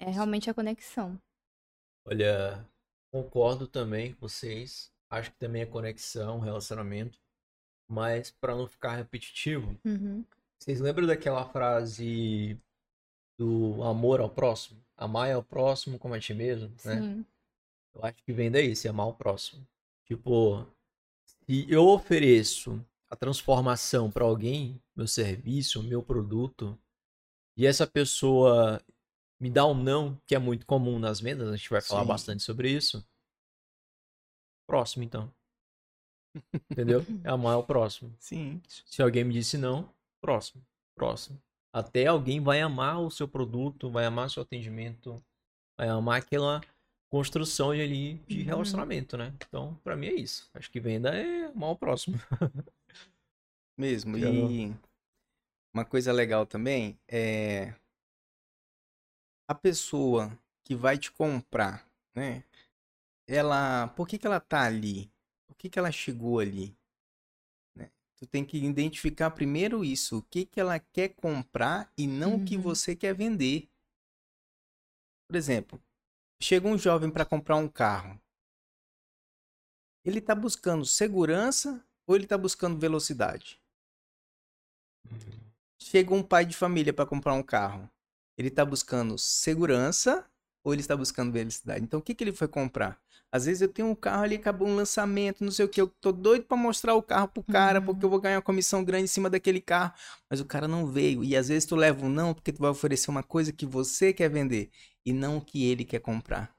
É 0.01 0.11
realmente 0.11 0.49
a 0.49 0.55
conexão. 0.55 1.19
Olha, 2.07 2.65
concordo 3.11 3.67
também 3.67 4.13
com 4.15 4.21
vocês. 4.29 4.93
Acho 5.11 5.31
que 5.33 5.39
também 5.39 5.63
é 5.63 5.67
conexão, 5.67 6.39
relacionamento. 6.39 7.19
Mas 7.89 8.31
para 8.31 8.55
não 8.55 8.67
ficar 8.67 8.97
repetitivo, 8.97 9.77
Uhum. 9.85 10.25
vocês 10.59 10.81
lembram 10.81 11.07
daquela 11.07 11.45
frase 11.49 12.59
do 13.39 13.83
amor 13.85 14.21
ao 14.21 14.29
próximo? 14.29 14.85
Amar 14.97 15.31
ao 15.33 15.43
próximo 15.43 15.99
como 15.99 16.15
a 16.15 16.21
ti 16.21 16.35
mesmo, 16.35 16.69
né? 16.85 17.01
Sim. 17.01 17.27
Eu 17.95 18.05
acho 18.05 18.23
que 18.23 18.33
venda 18.33 18.59
é 18.61 18.65
isso, 18.65 18.87
é 18.87 18.91
amar 18.91 19.07
o 19.07 19.15
próximo. 19.15 19.67
Tipo, 20.05 20.67
se 21.25 21.67
eu 21.71 21.87
ofereço 21.87 22.85
a 23.09 23.17
transformação 23.17 24.11
para 24.11 24.25
alguém, 24.25 24.81
meu 24.95 25.07
serviço, 25.07 25.83
meu 25.83 26.03
produto, 26.03 26.79
e 27.57 27.67
essa 27.67 27.87
pessoa 27.87 28.81
me 29.41 29.51
dá 29.51 29.67
um 29.67 29.75
não, 29.75 30.21
que 30.27 30.35
é 30.35 30.39
muito 30.39 30.67
comum 30.67 30.99
nas 30.99 31.21
vendas, 31.21 31.49
a 31.49 31.57
gente 31.57 31.71
vai 31.71 31.81
falar 31.81 32.03
Sim. 32.03 32.09
bastante 32.09 32.43
sobre 32.43 32.71
isso. 32.71 33.07
Próximo, 34.67 35.05
então. 35.05 35.33
Entendeu? 36.71 37.01
É 37.25 37.31
amar 37.31 37.59
o 37.59 37.65
próximo. 37.65 38.15
Sim. 38.19 38.61
Se 38.67 39.01
alguém 39.01 39.25
me 39.25 39.33
disse 39.33 39.57
não, 39.57 39.93
próximo, 40.21 40.65
próximo. 40.95 41.41
Até 41.73 42.07
alguém 42.07 42.41
vai 42.41 42.61
amar 42.61 43.01
o 43.01 43.11
seu 43.11 43.29
produto, 43.29 43.91
vai 43.91 44.05
amar 44.07 44.31
seu 44.31 44.43
atendimento, 44.43 45.23
vai 45.77 45.89
amar 45.89 46.19
aquela 46.21 46.61
construção 47.11 47.75
de 47.75 47.81
ali 47.83 48.15
de 48.27 48.41
Uhum. 48.41 48.45
relacionamento, 48.45 49.17
né? 49.17 49.35
Então, 49.47 49.75
pra 49.85 49.97
mim 49.97 50.07
é 50.07 50.15
isso. 50.15 50.51
Acho 50.55 50.71
que 50.71 50.81
venda 50.81 51.15
é 51.15 51.49
o 51.49 51.77
próximo. 51.77 52.17
Mesmo. 53.77 54.17
E 54.19 54.75
uma 55.75 55.85
coisa 55.85 56.13
legal 56.13 56.47
também 56.47 56.99
é 57.07 57.75
a 59.49 59.55
pessoa 59.55 60.39
que 60.65 60.75
vai 60.75 60.99
te 60.99 61.11
comprar, 61.11 61.87
né? 62.15 62.45
Ela, 63.27 63.89
por 63.89 64.07
que 64.07 64.19
que 64.19 64.27
ela 64.27 64.41
tá 64.41 64.63
ali? 64.63 65.11
Por 65.47 65.57
que 65.57 65.69
que 65.69 65.79
ela 65.79 65.91
chegou 65.93 66.39
ali? 66.39 66.78
Tu 68.19 68.27
tem 68.27 68.45
que 68.45 68.59
identificar 68.59 69.31
primeiro 69.31 69.85
isso, 69.85 70.19
o 70.19 70.23
que 70.23 70.45
que 70.45 70.61
ela 70.61 70.79
quer 70.79 71.11
comprar 71.11 71.91
e 71.97 72.07
não 72.07 72.35
o 72.37 72.45
que 72.45 72.57
Uhum. 72.57 72.63
você 72.63 72.97
quer 72.97 73.15
vender. 73.15 73.69
Por 75.29 75.37
exemplo, 75.37 75.81
chega 76.43 76.69
um 76.69 76.79
jovem 76.79 77.11
para 77.11 77.25
comprar 77.25 77.57
um 77.57 77.69
carro. 77.69 78.21
Ele 80.05 80.19
está 80.19 80.35
buscando 80.35 80.85
segurança 80.85 81.85
ou 82.07 82.17
ele 82.17 82.25
está 82.25 82.37
buscando 82.37 82.79
velocidade? 82.81 83.61
Chega 85.81 86.15
um 86.15 86.23
pai 86.23 86.45
de 86.45 86.57
família 86.57 86.93
para 86.93 87.07
comprar 87.07 87.35
um 87.35 87.43
carro. 87.43 87.91
Ele 88.37 88.49
está 88.49 88.65
buscando 88.65 89.19
segurança 89.19 90.25
ou 90.65 90.73
ele 90.73 90.83
está 90.83 90.97
buscando 90.97 91.33
velocidade? 91.33 91.83
Então, 91.85 92.01
o 92.01 92.03
que, 92.03 92.15
que 92.15 92.23
ele 92.25 92.33
foi 92.33 92.49
comprar? 92.49 93.01
Às 93.31 93.45
vezes 93.45 93.61
eu 93.61 93.69
tenho 93.69 93.89
um 93.89 93.95
carro 93.95 94.23
ali, 94.25 94.37
acabou 94.37 94.67
um 94.67 94.75
lançamento, 94.75 95.45
não 95.45 95.51
sei 95.51 95.67
o 95.67 95.69
que, 95.69 95.81
eu 95.81 95.87
tô 95.87 96.11
doido 96.13 96.45
para 96.47 96.57
mostrar 96.57 96.95
o 96.95 97.03
carro 97.03 97.29
pro 97.29 97.43
cara, 97.43 97.79
Uhum. 97.79 97.85
porque 97.87 98.05
eu 98.05 98.09
vou 98.09 98.19
ganhar 98.21 98.37
uma 98.37 98.43
comissão 98.43 98.83
grande 98.83 99.05
em 99.05 99.09
cima 99.09 99.29
daquele 99.29 99.61
carro, 99.61 99.93
mas 100.31 100.41
o 100.41 100.47
cara 100.47 100.67
não 100.67 100.87
veio. 100.87 101.23
E 101.23 101.37
às 101.37 101.49
vezes 101.49 101.67
tu 101.67 101.77
leva 101.77 102.07
um 102.07 102.09
não, 102.09 102.33
porque 102.33 102.53
tu 102.53 102.61
vai 102.61 102.71
oferecer 102.71 103.11
uma 103.11 103.23
coisa 103.23 103.53
que 103.53 103.67
você 103.67 104.13
quer 104.15 104.31
vender 104.31 104.71
e 105.05 105.13
não 105.13 105.37
o 105.39 105.45
que 105.45 105.65
ele 105.67 105.85
quer 105.85 106.01
comprar. 106.01 106.57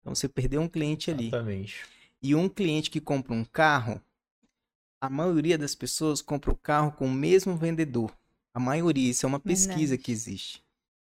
Então 0.00 0.14
você 0.14 0.28
perdeu 0.28 0.62
um 0.62 0.68
cliente 0.68 1.10
ali. 1.10 1.26
Exatamente. 1.26 1.84
E 2.22 2.34
um 2.34 2.48
cliente 2.48 2.90
que 2.90 3.00
compra 3.00 3.34
um 3.34 3.44
carro, 3.44 4.00
a 5.00 5.10
maioria 5.10 5.58
das 5.58 5.74
pessoas 5.74 6.22
compra 6.22 6.50
o 6.50 6.56
carro 6.56 6.92
com 6.92 7.06
o 7.06 7.10
mesmo 7.10 7.54
vendedor. 7.56 8.14
A 8.54 8.60
maioria, 8.60 9.10
isso 9.10 9.26
é 9.26 9.28
uma 9.28 9.40
pesquisa 9.40 9.76
Verdade. 9.76 10.02
que 10.02 10.12
existe. 10.12 10.62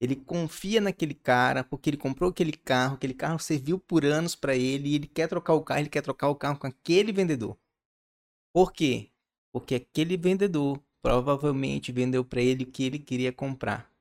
Ele 0.05 0.15
confia 0.15 0.79
naquele 0.79 1.13
cara 1.13 1.63
porque 1.63 1.89
ele 1.89 1.97
comprou 1.97 2.29
aquele 2.29 2.53
carro, 2.53 2.95
aquele 2.95 3.13
carro 3.13 3.39
serviu 3.39 3.79
por 3.79 4.05
anos 4.05 4.35
para 4.35 4.55
ele 4.55 4.89
e 4.89 4.95
ele 4.95 5.07
quer 5.07 5.27
trocar 5.27 5.53
o 5.53 5.63
carro, 5.63 5.81
ele 5.81 5.89
quer 5.89 6.01
trocar 6.01 6.29
o 6.29 6.35
carro 6.35 6.57
com 6.57 6.67
aquele 6.67 7.11
vendedor. 7.11 7.57
Por 8.53 8.71
quê? 8.71 9.11
Porque 9.51 9.75
aquele 9.75 10.15
vendedor 10.15 10.81
provavelmente 11.01 11.91
vendeu 11.91 12.23
para 12.23 12.41
ele 12.41 12.63
o 12.63 12.71
que 12.71 12.83
ele 12.83 12.99
queria 12.99 13.31
comprar 13.31 13.93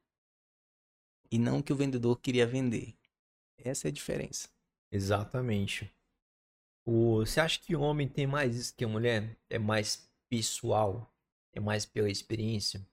e 1.30 1.38
não 1.38 1.58
o 1.58 1.62
que 1.62 1.72
o 1.72 1.76
vendedor 1.76 2.20
queria 2.20 2.46
vender. 2.46 2.94
Essa 3.58 3.88
é 3.88 3.90
a 3.90 3.92
diferença. 3.92 4.48
Exatamente. 4.92 5.92
O, 6.86 7.16
você 7.16 7.40
acha 7.40 7.58
que 7.60 7.74
o 7.74 7.80
homem 7.80 8.06
tem 8.06 8.26
mais 8.26 8.54
isso 8.54 8.76
que 8.76 8.84
a 8.84 8.88
mulher? 8.88 9.36
É 9.50 9.58
mais 9.58 10.08
pessoal? 10.28 11.12
É 11.52 11.58
mais 11.58 11.84
pela 11.84 12.10
experiência? 12.10 12.86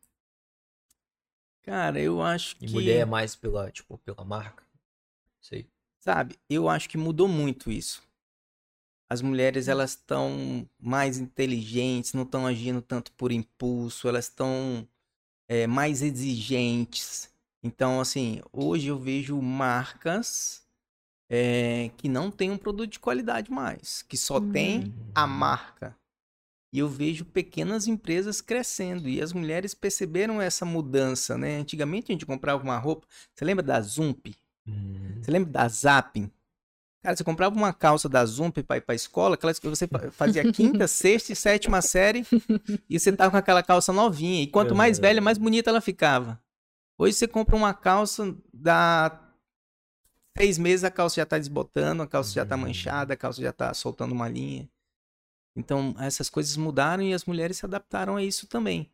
Cara, 1.63 1.99
eu 1.99 2.21
acho 2.21 2.55
E 2.59 2.65
que 2.65 2.73
mulher 2.73 3.01
é 3.01 3.05
mais 3.05 3.35
pela, 3.35 3.71
tipo, 3.71 3.97
pela 3.99 4.25
marca? 4.25 4.63
Sei. 5.39 5.67
Sabe, 5.99 6.39
eu 6.49 6.67
acho 6.67 6.89
que 6.89 6.97
mudou 6.97 7.27
muito 7.27 7.71
isso. 7.71 8.03
As 9.09 9.21
mulheres, 9.21 9.67
elas 9.67 9.91
estão 9.91 10.67
mais 10.79 11.19
inteligentes, 11.19 12.13
não 12.13 12.23
estão 12.23 12.47
agindo 12.47 12.81
tanto 12.81 13.11
por 13.11 13.31
impulso, 13.31 14.07
elas 14.07 14.25
estão 14.25 14.87
é, 15.47 15.67
mais 15.67 16.01
exigentes. 16.01 17.29
Então, 17.61 17.99
assim, 17.99 18.41
hoje 18.51 18.87
eu 18.87 18.97
vejo 18.97 19.39
marcas 19.41 20.65
é, 21.29 21.91
que 21.97 22.09
não 22.09 22.31
têm 22.31 22.51
um 22.51 22.57
produto 22.57 22.91
de 22.91 22.99
qualidade 22.99 23.51
mais, 23.51 24.01
que 24.01 24.17
só 24.17 24.39
tem 24.39 24.93
a 25.13 25.27
marca. 25.27 25.95
E 26.73 26.79
eu 26.79 26.87
vejo 26.87 27.25
pequenas 27.25 27.87
empresas 27.87 28.41
crescendo 28.41 29.09
e 29.09 29.21
as 29.21 29.33
mulheres 29.33 29.73
perceberam 29.73 30.41
essa 30.41 30.65
mudança, 30.65 31.37
né? 31.37 31.57
Antigamente 31.57 32.11
a 32.11 32.13
gente 32.13 32.25
comprava 32.25 32.63
uma 32.63 32.77
roupa, 32.77 33.05
você 33.35 33.43
lembra 33.43 33.63
da 33.63 33.81
Zump? 33.81 34.35
Hum. 34.67 35.21
Você 35.21 35.31
lembra 35.31 35.51
da 35.51 35.67
Zapping? 35.67 36.31
Cara, 37.03 37.15
você 37.17 37.23
comprava 37.23 37.55
uma 37.55 37.73
calça 37.73 38.09
da 38.09 38.25
Zump 38.25 38.63
pra 38.63 38.77
ir 38.77 38.81
pra 38.81 38.95
escola, 38.95 39.35
aquelas 39.35 39.59
que 39.59 39.67
você 39.69 39.87
fa- 39.87 40.11
fazia 40.11 40.45
quinta, 40.45 40.87
sexta 40.87 41.33
e 41.33 41.35
sétima 41.35 41.81
série, 41.81 42.25
e 42.89 42.99
você 42.99 43.11
tava 43.13 43.31
com 43.31 43.37
aquela 43.37 43.63
calça 43.63 43.93
novinha. 43.93 44.43
E 44.43 44.47
quanto 44.47 44.75
mais 44.75 44.97
Uhum. 44.97 45.03
velha, 45.03 45.21
mais 45.21 45.37
bonita 45.37 45.69
ela 45.69 45.81
ficava. 45.81 46.41
Hoje 46.97 47.15
você 47.15 47.27
compra 47.27 47.55
uma 47.55 47.73
calça, 47.73 48.35
dá 48.53 49.21
seis 50.37 50.57
meses, 50.57 50.83
a 50.83 50.91
calça 50.91 51.15
já 51.17 51.25
tá 51.25 51.37
desbotando, 51.37 52.03
a 52.03 52.07
calça 52.07 52.33
já 52.33 52.45
tá 52.45 52.55
Uhum. 52.55 52.63
manchada, 52.63 53.13
a 53.13 53.17
calça 53.17 53.41
já 53.41 53.53
tá 53.53 53.73
soltando 53.73 54.11
uma 54.13 54.27
linha. 54.29 54.69
Então, 55.55 55.95
essas 55.99 56.29
coisas 56.29 56.55
mudaram 56.57 57.03
e 57.03 57.13
as 57.13 57.25
mulheres 57.25 57.57
se 57.57 57.65
adaptaram 57.65 58.15
a 58.15 58.23
isso 58.23 58.47
também. 58.47 58.89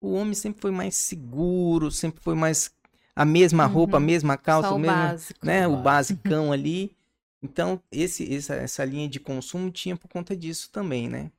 O 0.00 0.12
homem 0.14 0.34
sempre 0.34 0.60
foi 0.60 0.70
mais 0.70 0.94
seguro, 0.96 1.90
sempre 1.90 2.22
foi 2.22 2.34
mais 2.34 2.70
a 3.16 3.24
mesma 3.24 3.66
roupa, 3.66 3.96
a 3.98 4.00
Uhum. 4.00 4.00
mesma 4.00 4.36
calça, 4.36 4.74
Só 4.74 4.74
o 4.74 4.76
o 4.76 4.78
mesmo 4.78 5.14
básico. 5.18 5.40
né, 5.42 5.66
o 5.68 5.76
Básico. 5.76 5.76
basicão 5.76 6.52
ali. 6.52 6.96
Então, 7.42 7.82
esse, 7.90 8.32
essa, 8.34 8.54
essa 8.54 8.84
linha 8.84 9.08
de 9.08 9.20
consumo 9.20 9.70
tinha 9.70 9.96
por 9.96 10.08
conta 10.08 10.36
disso 10.36 10.70
também, 10.72 11.08
né? 11.08 11.30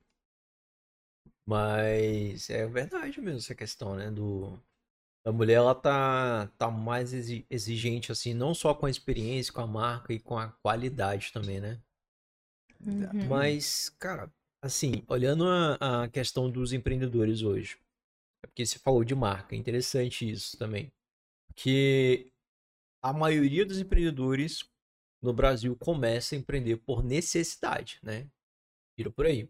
Mas 1.46 2.50
é 2.50 2.66
verdade 2.66 3.18
mesmo 3.20 3.38
essa 3.38 3.54
questão, 3.54 3.94
né? 3.96 4.10
Do... 4.10 4.58
A 5.24 5.32
mulher, 5.32 5.54
ela 5.56 5.74
tá, 5.74 6.48
tá 6.58 6.70
mais 6.70 7.12
exi- 7.14 7.46
exigente, 7.50 8.12
assim, 8.12 8.34
não 8.34 8.54
só 8.54 8.74
com 8.74 8.86
a 8.86 8.90
experiência, 8.90 9.52
com 9.52 9.60
a 9.62 9.66
marca 9.68 10.12
e 10.14 10.20
com 10.20 10.38
a 10.38 10.48
qualidade 10.62 11.32
também, 11.32 11.60
né? 11.60 11.80
Uhum. 12.86 13.14
Mas, 13.22 13.88
cara, 13.98 14.30
assim, 14.64 15.04
olhando 15.08 15.46
a, 15.46 16.04
a 16.04 16.08
questão 16.08 16.50
dos 16.50 16.72
empreendedores 16.72 17.42
hoje, 17.42 17.78
é 18.42 18.46
porque 18.46 18.64
você 18.64 18.78
falou 18.78 19.04
de 19.04 19.14
marca, 19.14 19.54
é 19.54 19.58
interessante 19.58 20.28
isso 20.28 20.56
também. 20.56 20.90
Porque 21.48 22.32
a 23.02 23.12
maioria 23.12 23.66
dos 23.66 23.78
empreendedores 23.78 24.64
no 25.22 25.34
Brasil 25.34 25.76
começa 25.76 26.34
a 26.34 26.38
empreender 26.38 26.78
por 26.78 27.04
necessidade, 27.04 28.00
né? 28.02 28.26
Vira 28.96 29.10
por 29.10 29.26
aí. 29.26 29.48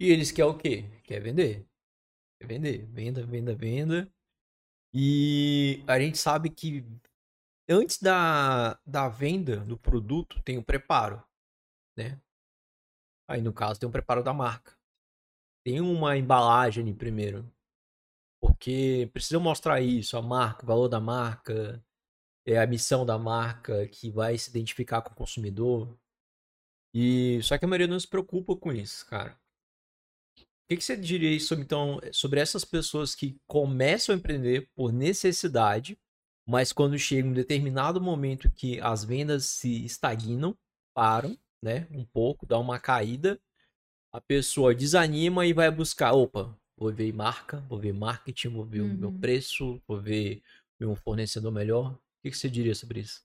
E 0.00 0.10
eles 0.10 0.32
querem 0.32 0.50
o 0.50 0.56
quê? 0.56 0.84
Quer 1.04 1.20
vender. 1.20 1.66
Quer 2.40 2.46
vender. 2.46 2.86
Venda, 2.86 3.26
venda, 3.26 3.54
venda. 3.54 4.12
E 4.94 5.84
a 5.86 6.00
gente 6.00 6.16
sabe 6.16 6.48
que 6.48 6.82
antes 7.68 7.98
da, 8.00 8.80
da 8.86 9.06
venda 9.08 9.58
do 9.58 9.78
produto 9.78 10.42
tem 10.42 10.56
o 10.56 10.64
preparo, 10.64 11.22
né? 11.94 12.18
Aí 13.30 13.40
no 13.40 13.52
caso 13.52 13.78
tem 13.78 13.88
o 13.88 13.92
preparo 13.92 14.24
da 14.24 14.34
marca. 14.34 14.76
Tem 15.64 15.80
uma 15.80 16.18
embalagem 16.18 16.92
primeiro. 16.92 17.48
Porque 18.40 19.08
precisa 19.12 19.38
mostrar 19.38 19.80
isso, 19.80 20.16
a 20.16 20.22
marca, 20.22 20.64
o 20.64 20.66
valor 20.66 20.88
da 20.88 20.98
marca, 20.98 21.80
é 22.44 22.58
a 22.58 22.66
missão 22.66 23.06
da 23.06 23.16
marca 23.16 23.86
que 23.86 24.10
vai 24.10 24.36
se 24.36 24.50
identificar 24.50 25.00
com 25.00 25.12
o 25.12 25.14
consumidor. 25.14 25.96
E 26.92 27.40
só 27.44 27.56
que 27.56 27.64
a 27.64 27.68
maioria 27.68 27.86
não 27.86 28.00
se 28.00 28.08
preocupa 28.08 28.56
com 28.56 28.72
isso, 28.72 29.06
cara. 29.06 29.38
O 30.36 30.44
que, 30.68 30.78
que 30.78 30.82
você 30.82 30.96
diria 30.96 31.38
sobre, 31.38 31.64
então, 31.64 32.00
sobre 32.12 32.40
essas 32.40 32.64
pessoas 32.64 33.14
que 33.14 33.38
começam 33.46 34.12
a 34.12 34.18
empreender 34.18 34.68
por 34.74 34.92
necessidade, 34.92 35.96
mas 36.44 36.72
quando 36.72 36.98
chega 36.98 37.28
um 37.28 37.32
determinado 37.32 38.00
momento 38.00 38.50
que 38.50 38.80
as 38.80 39.04
vendas 39.04 39.44
se 39.44 39.84
estagnam, 39.84 40.58
param, 40.92 41.38
né, 41.62 41.86
um 41.90 42.04
pouco, 42.04 42.46
dá 42.46 42.58
uma 42.58 42.78
caída, 42.78 43.40
a 44.12 44.20
pessoa 44.20 44.74
desanima 44.74 45.46
e 45.46 45.52
vai 45.52 45.70
buscar, 45.70 46.12
opa, 46.12 46.56
vou 46.76 46.92
ver 46.92 47.12
marca, 47.12 47.60
vou 47.68 47.78
ver 47.78 47.92
marketing, 47.94 48.48
vou 48.50 48.64
ver 48.64 48.82
o 48.82 48.88
meu 48.88 49.12
Uhum. 49.12 49.20
preço, 49.20 49.80
vou 49.88 50.00
ver 50.00 50.42
um 50.80 50.96
fornecedor 50.96 51.52
melhor. 51.52 51.92
O 51.94 51.98
que, 52.22 52.30
que 52.30 52.36
você 52.38 52.50
diria 52.50 52.74
sobre 52.74 53.00
isso? 53.00 53.22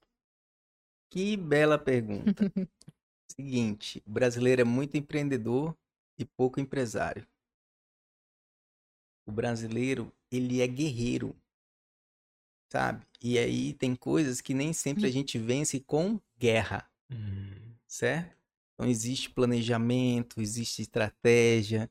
Que 1.09 1.35
bela 1.35 1.79
pergunta. 1.79 2.47
Seguinte, 3.31 4.03
o 4.05 4.11
brasileiro 4.11 4.61
é 4.61 4.65
muito 4.65 4.97
empreendedor 4.97 5.77
e 6.17 6.25
pouco 6.25 6.59
empresário. 6.59 7.27
O 9.23 9.31
brasileiro, 9.31 10.11
ele 10.31 10.61
é 10.63 10.67
guerreiro, 10.67 11.35
sabe? 12.71 13.05
E 13.21 13.37
aí 13.39 13.73
tem 13.73 13.95
coisas 13.95 14.41
que 14.41 14.53
nem 14.53 14.73
sempre 14.73 15.07
a 15.07 15.11
gente 15.11 15.37
vence 15.39 15.79
com 15.79 16.19
guerra, 16.37 16.87
certo? 17.95 18.35
Então 18.73 18.89
existe 18.89 19.29
planejamento, 19.29 20.41
existe 20.41 20.81
estratégia, 20.81 21.89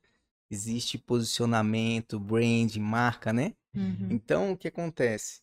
existe 0.50 0.98
posicionamento, 0.98 2.20
brand, 2.20 2.76
marca, 2.76 3.32
né? 3.32 3.54
Uhum. 3.74 4.08
Então, 4.10 4.52
o 4.52 4.56
que 4.56 4.68
acontece? 4.68 5.42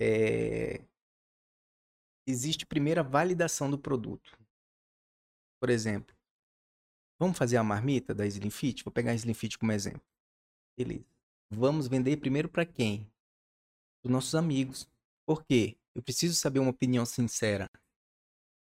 É, 0.00 0.80
Existe 2.28 2.66
primeiro 2.66 3.00
a 3.00 3.02
validação 3.02 3.70
do 3.70 3.78
produto. 3.78 4.38
Por 5.58 5.70
exemplo, 5.70 6.14
vamos 7.18 7.38
fazer 7.38 7.56
a 7.56 7.64
marmita 7.64 8.14
da 8.14 8.26
Slim 8.26 8.50
Fit? 8.50 8.84
Vou 8.84 8.92
pegar 8.92 9.12
a 9.12 9.14
Slim 9.14 9.32
Fit 9.32 9.58
como 9.58 9.72
exemplo. 9.72 10.02
Beleza. 10.76 11.06
Vamos 11.50 11.88
vender 11.88 12.18
primeiro 12.18 12.46
para 12.46 12.66
quem? 12.66 13.10
Para 14.02 14.12
nossos 14.12 14.34
amigos. 14.34 14.86
Por 15.26 15.42
quê? 15.42 15.78
Eu 15.94 16.02
preciso 16.02 16.34
saber 16.34 16.58
uma 16.58 16.70
opinião 16.70 17.06
sincera. 17.06 17.70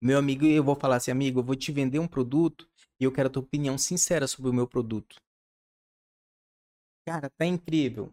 Meu 0.00 0.18
amigo, 0.18 0.46
eu 0.46 0.62
vou 0.62 0.76
falar 0.76 0.96
assim, 0.96 1.10
amigo, 1.10 1.40
eu 1.40 1.44
vou 1.44 1.56
te 1.56 1.72
vender 1.72 1.98
um 1.98 2.06
produto 2.06 2.68
e 3.00 3.04
eu 3.04 3.12
quero 3.12 3.28
a 3.28 3.30
tua 3.30 3.42
opinião 3.42 3.76
sincera 3.76 4.26
sobre 4.28 4.50
o 4.50 4.54
meu 4.54 4.66
produto. 4.66 5.16
Cara, 7.06 7.30
tá 7.30 7.44
incrível. 7.44 8.12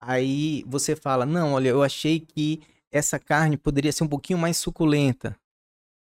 Aí 0.00 0.62
você 0.66 0.94
fala: 0.94 1.26
Não, 1.26 1.54
olha, 1.54 1.68
eu 1.68 1.82
achei 1.82 2.20
que 2.20 2.62
essa 2.90 3.18
carne 3.18 3.56
poderia 3.56 3.92
ser 3.92 4.04
um 4.04 4.08
pouquinho 4.08 4.38
mais 4.38 4.56
suculenta. 4.56 5.36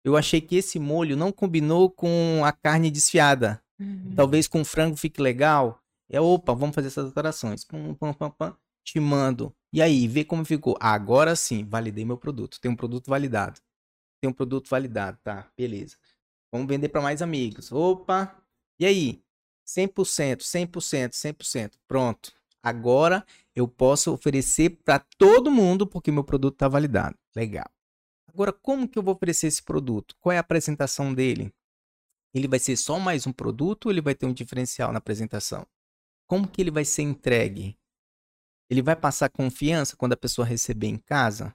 Eu 0.04 0.16
achei 0.16 0.40
que 0.40 0.56
esse 0.56 0.78
molho 0.78 1.16
não 1.16 1.30
combinou 1.30 1.90
com 1.90 2.42
a 2.44 2.50
carne 2.52 2.90
desfiada. 2.90 3.62
Uhum. 3.78 4.14
Talvez 4.16 4.48
com 4.48 4.64
frango 4.64 4.96
fique 4.96 5.20
legal. 5.20 5.78
É, 6.10 6.20
opa, 6.20 6.54
vamos 6.54 6.74
fazer 6.74 6.88
essas 6.88 7.06
alterações. 7.06 7.64
Pum, 7.64 7.94
pum, 7.94 8.12
pum, 8.12 8.30
pum, 8.30 8.52
te 8.84 8.98
mando. 8.98 9.54
E 9.72 9.80
aí, 9.80 10.08
vê 10.08 10.24
como 10.24 10.44
ficou. 10.44 10.76
Agora 10.80 11.36
sim, 11.36 11.64
validei 11.64 12.04
meu 12.04 12.16
produto. 12.16 12.60
Tem 12.60 12.70
um 12.70 12.76
produto 12.76 13.08
validado. 13.08 13.60
Tem 14.22 14.30
um 14.30 14.32
produto 14.32 14.70
validado, 14.70 15.18
tá? 15.24 15.50
Beleza. 15.56 15.96
Vamos 16.52 16.68
vender 16.68 16.90
para 16.90 17.02
mais 17.02 17.20
amigos. 17.20 17.72
Opa! 17.72 18.40
E 18.78 18.86
aí? 18.86 19.20
100%, 19.66 20.42
100%, 20.42 21.10
100%. 21.10 21.72
Pronto. 21.88 22.32
Agora 22.62 23.26
eu 23.52 23.66
posso 23.66 24.12
oferecer 24.12 24.78
para 24.84 25.00
todo 25.18 25.50
mundo 25.50 25.88
porque 25.88 26.12
meu 26.12 26.22
produto 26.22 26.54
está 26.54 26.68
validado. 26.68 27.18
Legal. 27.34 27.68
Agora, 28.28 28.52
como 28.52 28.88
que 28.88 28.96
eu 28.96 29.02
vou 29.02 29.12
oferecer 29.12 29.48
esse 29.48 29.62
produto? 29.62 30.14
Qual 30.20 30.32
é 30.32 30.36
a 30.36 30.40
apresentação 30.40 31.12
dele? 31.12 31.52
Ele 32.32 32.46
vai 32.46 32.60
ser 32.60 32.76
só 32.76 33.00
mais 33.00 33.26
um 33.26 33.32
produto 33.32 33.86
ou 33.86 33.92
ele 33.92 34.00
vai 34.00 34.14
ter 34.14 34.26
um 34.26 34.32
diferencial 34.32 34.92
na 34.92 34.98
apresentação? 34.98 35.66
Como 36.28 36.46
que 36.46 36.62
ele 36.62 36.70
vai 36.70 36.84
ser 36.84 37.02
entregue? 37.02 37.76
Ele 38.70 38.82
vai 38.82 38.94
passar 38.94 39.28
confiança 39.30 39.96
quando 39.96 40.12
a 40.12 40.16
pessoa 40.16 40.46
receber 40.46 40.86
em 40.86 40.96
casa? 40.96 41.52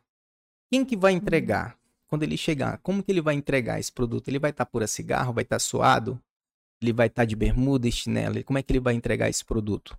Quem 0.70 0.84
que 0.84 0.98
vai 0.98 1.14
entregar? 1.14 1.80
Quando 2.08 2.24
ele 2.24 2.38
chegar, 2.38 2.78
como 2.80 3.04
que 3.04 3.12
ele 3.12 3.22
vai 3.22 3.36
entregar 3.36 3.80
esse 3.80 3.92
produto? 3.92 4.28
Ele 4.28 4.40
vai 4.40 4.52
estar 4.52 4.66
tá 4.66 4.72
por 4.72 4.82
a 4.82 4.88
cigarro, 4.88 5.34
vai 5.34 5.44
estar 5.44 5.58
tá 5.58 5.60
suado? 5.60 6.22
Ele 6.82 6.94
vai 6.94 7.08
estar 7.08 7.24
tá 7.24 7.26
de 7.26 7.36
bermuda 7.36 7.88
e 7.88 7.92
chinelo? 7.92 8.44
Como 8.44 8.58
é 8.58 8.64
que 8.64 8.72
ele 8.72 8.80
vai 8.80 8.94
entregar 8.94 9.30
esse 9.30 9.44
produto? 9.44 9.98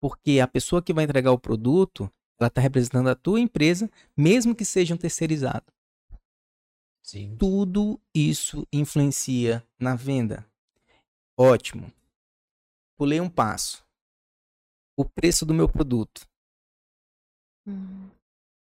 Porque 0.00 0.40
a 0.40 0.48
pessoa 0.48 0.82
que 0.82 0.92
vai 0.92 1.04
entregar 1.04 1.32
o 1.32 1.38
produto, 1.38 2.10
ela 2.38 2.48
está 2.48 2.60
representando 2.60 3.08
a 3.08 3.14
tua 3.14 3.40
empresa, 3.40 3.90
mesmo 4.16 4.54
que 4.54 4.64
seja 4.64 4.94
um 4.94 4.98
terceirizado. 4.98 5.66
Sim. 7.02 7.36
Tudo 7.36 8.00
isso 8.14 8.66
influencia 8.72 9.64
na 9.78 9.94
venda. 9.94 10.44
Ótimo. 11.36 11.92
Pulei 12.96 13.20
um 13.20 13.28
passo. 13.28 13.84
O 14.96 15.04
preço 15.04 15.44
do 15.44 15.54
meu 15.54 15.68
produto. 15.68 16.26
Uhum. 17.66 18.10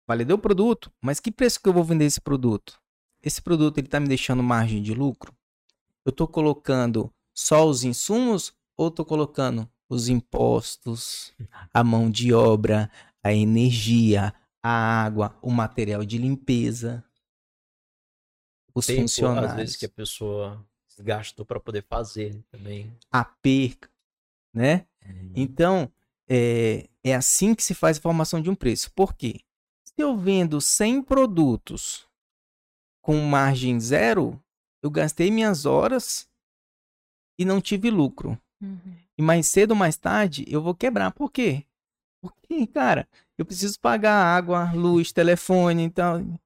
Validei 0.09 0.33
o 0.33 0.39
produto, 0.39 0.91
mas 0.99 1.19
que 1.19 1.31
preço 1.31 1.61
que 1.61 1.69
eu 1.69 1.73
vou 1.73 1.83
vender 1.83 2.05
esse 2.05 2.19
produto? 2.19 2.81
Esse 3.21 3.39
produto 3.39 3.77
ele 3.77 3.85
está 3.85 3.99
me 3.99 4.07
deixando 4.07 4.41
margem 4.41 4.81
de 4.81 4.91
lucro? 4.91 5.31
Eu 6.03 6.09
estou 6.09 6.27
colocando 6.27 7.13
só 7.31 7.69
os 7.69 7.83
insumos 7.83 8.51
ou 8.75 8.87
estou 8.87 9.05
colocando 9.05 9.69
os 9.87 10.09
impostos, 10.09 11.31
a 11.71 11.83
mão 11.83 12.09
de 12.09 12.33
obra, 12.33 12.89
a 13.21 13.31
energia, 13.31 14.33
a 14.63 15.03
água, 15.03 15.37
o 15.43 15.51
material 15.51 16.03
de 16.03 16.17
limpeza, 16.17 17.05
os 18.73 18.87
Tempo, 18.87 19.01
funcionários. 19.01 19.51
Às 19.51 19.57
vezes 19.57 19.75
que 19.75 19.85
a 19.85 19.89
pessoa 19.89 20.65
gastou 21.01 21.45
para 21.45 21.59
poder 21.59 21.85
fazer 21.87 22.43
também. 22.49 22.97
A 23.11 23.23
perca, 23.23 23.87
né? 24.51 24.87
Uhum. 25.05 25.33
Então, 25.35 25.91
é, 26.27 26.89
é 27.03 27.13
assim 27.13 27.53
que 27.53 27.61
se 27.61 27.75
faz 27.75 27.99
a 27.99 28.01
formação 28.01 28.41
de 28.41 28.49
um 28.49 28.55
preço. 28.55 28.91
Por 28.95 29.13
quê? 29.13 29.41
Se 29.99 30.03
eu 30.03 30.15
vendo 30.15 30.61
100 30.61 31.01
produtos 31.01 32.07
com 33.03 33.17
margem 33.17 33.77
zero, 33.81 34.41
eu 34.81 34.89
gastei 34.89 35.29
minhas 35.29 35.65
horas 35.65 36.25
e 37.37 37.43
não 37.43 37.59
tive 37.59 37.91
lucro. 37.91 38.39
Uhum. 38.63 38.95
E 39.17 39.21
mais 39.21 39.47
cedo 39.47 39.71
ou 39.71 39.75
mais 39.75 39.97
tarde 39.97 40.45
eu 40.47 40.61
vou 40.61 40.73
quebrar. 40.73 41.11
Por 41.11 41.29
quê? 41.29 41.65
Porque, 42.21 42.65
cara, 42.67 43.05
eu 43.37 43.45
preciso 43.45 43.77
pagar 43.77 44.23
água, 44.23 44.71
luz, 44.71 45.11
telefone, 45.11 45.83
então. 45.83 46.39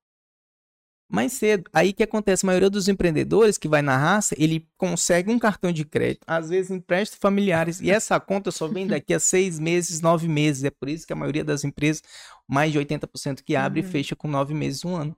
Mais 1.14 1.34
cedo. 1.34 1.70
Aí 1.72 1.94
que 1.94 2.02
acontece, 2.02 2.44
a 2.44 2.48
maioria 2.48 2.72
dos 2.72 2.88
empreendedores 2.88 3.58
que 3.58 3.68
vai 3.68 3.84
na 3.84 3.96
raça, 3.96 4.34
ele 4.36 4.68
consegue 4.76 5.30
um 5.32 5.38
cartão 5.38 5.72
de 5.72 5.86
crédito, 5.86 6.24
às 6.26 6.50
vezes 6.50 6.72
empresta 6.72 7.16
familiares, 7.20 7.80
e 7.80 7.92
essa 7.92 8.20
conta 8.20 8.50
só 8.50 8.68
vem 8.68 8.88
daqui 8.88 9.14
a 9.14 9.20
seis 9.20 9.60
meses, 9.60 10.02
nove 10.02 10.28
meses. 10.28 10.64
É 10.64 10.72
por 10.72 10.90
isso 10.90 11.06
que 11.06 11.14
a 11.14 11.16
maioria 11.16 11.44
das 11.44 11.64
empresas, 11.64 12.02
mais 12.48 12.72
de 12.72 12.80
80% 12.80 13.44
que 13.44 13.56
abre, 13.56 13.82
Uhum. 13.82 13.88
fecha 13.88 14.16
com 14.16 14.28
nove 14.28 14.56
meses, 14.56 14.84
um 14.84 14.96
ano 14.96 15.16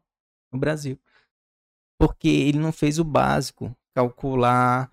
no 0.52 0.60
Brasil. 0.60 1.00
Porque 1.98 2.28
ele 2.28 2.60
não 2.60 2.74
fez 2.74 3.00
o 3.00 3.04
básico, 3.06 3.74
calcular 3.96 4.92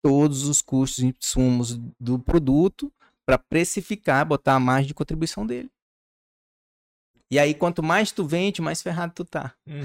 todos 0.00 0.44
os 0.44 0.62
custos 0.62 1.02
e 1.02 1.06
insumos 1.06 1.76
do 1.98 2.20
produto 2.20 2.92
para 3.26 3.36
precificar, 3.36 4.24
botar 4.24 4.54
a 4.54 4.60
margem 4.60 4.86
de 4.86 4.94
contribuição 4.94 5.44
dele. 5.44 5.68
E 7.30 7.40
aí, 7.40 7.54
quanto 7.54 7.82
mais 7.82 8.12
tu 8.12 8.24
vende, 8.24 8.62
mais 8.62 8.80
ferrado 8.80 9.12
tu 9.12 9.24
tá. 9.24 9.52
Uhum. 9.66 9.82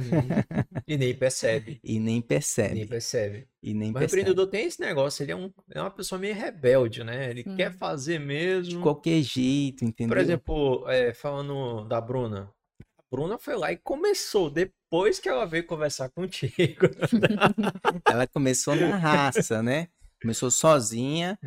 e 0.87 0.95
nem 0.95 1.13
percebe. 1.15 1.79
E 1.83 1.99
nem 1.99 2.21
percebe. 2.21 2.75
Nem 2.75 2.87
percebe. 2.87 3.47
E 3.63 3.73
nem 3.73 3.91
Mas 3.91 3.95
o 3.95 3.99
percebe. 3.99 4.21
empreendedor 4.21 4.47
tem 4.47 4.65
esse 4.67 4.79
negócio, 4.79 5.23
ele 5.23 5.31
é, 5.31 5.35
um, 5.35 5.51
é 5.71 5.81
uma 5.81 5.89
pessoa 5.89 6.19
meio 6.19 6.35
rebelde, 6.35 7.03
né? 7.03 7.29
Ele 7.31 7.43
Sim. 7.43 7.55
quer 7.55 7.73
fazer 7.73 8.19
De 8.19 8.25
mesmo. 8.25 8.81
qualquer 8.81 9.21
jeito, 9.23 9.83
entendeu? 9.83 10.15
Por 10.15 10.21
exemplo, 10.21 10.85
é, 10.87 11.13
falando 11.13 11.83
da 11.87 11.99
Bruna. 11.99 12.51
A 12.99 13.03
Bruna 13.09 13.37
foi 13.39 13.55
lá 13.57 13.71
e 13.71 13.77
começou 13.77 14.49
depois 14.49 15.19
que 15.19 15.27
ela 15.27 15.45
veio 15.45 15.65
conversar 15.65 16.09
contigo. 16.09 16.87
Ela 18.07 18.27
começou 18.27 18.75
na 18.75 18.95
raça, 18.97 19.61
né? 19.63 19.87
Começou 20.21 20.51
sozinha, 20.51 21.39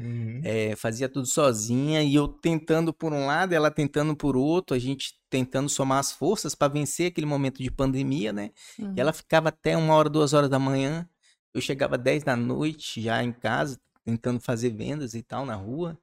é, 0.42 0.74
fazia 0.74 1.08
tudo 1.08 1.26
sozinha, 1.26 2.02
e 2.02 2.16
eu 2.16 2.26
tentando 2.26 2.92
por 2.92 3.12
um 3.12 3.24
lado, 3.24 3.52
ela 3.52 3.70
tentando 3.70 4.16
por 4.16 4.37
outro, 4.37 4.74
a 4.74 4.78
gente 4.80 5.14
tentando 5.30 5.68
somar 5.68 6.00
as 6.00 6.10
forças 6.10 6.56
para 6.56 6.72
vencer 6.72 7.12
aquele 7.12 7.26
momento 7.26 7.62
de 7.62 7.70
pandemia, 7.70 8.32
né? 8.32 8.50
Uhum. 8.76 8.92
E 8.96 9.00
ela 9.00 9.12
ficava 9.12 9.50
até 9.50 9.76
uma 9.76 9.94
hora, 9.94 10.10
duas 10.10 10.32
horas 10.32 10.50
da 10.50 10.58
manhã. 10.58 11.08
Eu 11.54 11.60
chegava 11.60 11.96
10 11.96 12.24
da 12.24 12.34
noite 12.34 13.00
já 13.00 13.22
em 13.22 13.32
casa, 13.32 13.80
tentando 14.04 14.40
fazer 14.40 14.70
vendas 14.70 15.14
e 15.14 15.22
tal 15.22 15.46
na 15.46 15.54
rua. 15.54 15.96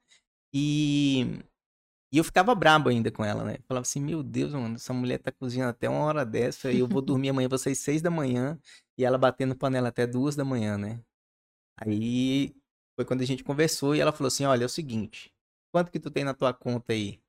E, 0.50 1.40
e 2.10 2.16
eu 2.16 2.24
ficava 2.24 2.54
brabo 2.54 2.88
ainda 2.88 3.10
com 3.10 3.22
ela, 3.22 3.44
né? 3.44 3.58
Falava 3.68 3.82
assim, 3.82 4.00
meu 4.00 4.22
Deus, 4.22 4.54
mano, 4.54 4.76
essa 4.76 4.94
mulher 4.94 5.18
tá 5.18 5.30
cozinhando 5.30 5.70
até 5.70 5.90
uma 5.90 6.04
hora 6.04 6.24
dessa, 6.24 6.72
e 6.72 6.78
eu 6.78 6.88
vou 6.88 7.02
dormir 7.02 7.28
amanhã, 7.28 7.48
vocês 7.48 7.78
seis 7.78 8.00
da 8.00 8.10
manhã, 8.10 8.58
e 8.96 9.04
ela 9.04 9.18
batendo 9.18 9.54
panela 9.54 9.88
até 9.88 10.06
duas 10.06 10.34
da 10.34 10.44
manhã, 10.44 10.78
né? 10.78 11.00
Aí 11.76 12.54
foi 13.02 13.04
quando 13.04 13.22
a 13.22 13.26
gente 13.26 13.44
conversou 13.44 13.94
e 13.94 14.00
ela 14.00 14.12
falou 14.12 14.28
assim, 14.28 14.44
olha, 14.44 14.62
é 14.62 14.66
o 14.66 14.68
seguinte, 14.68 15.32
quanto 15.72 15.90
que 15.90 15.98
tu 15.98 16.10
tem 16.10 16.24
na 16.24 16.34
tua 16.34 16.54
conta 16.54 16.92
aí? 16.92 17.20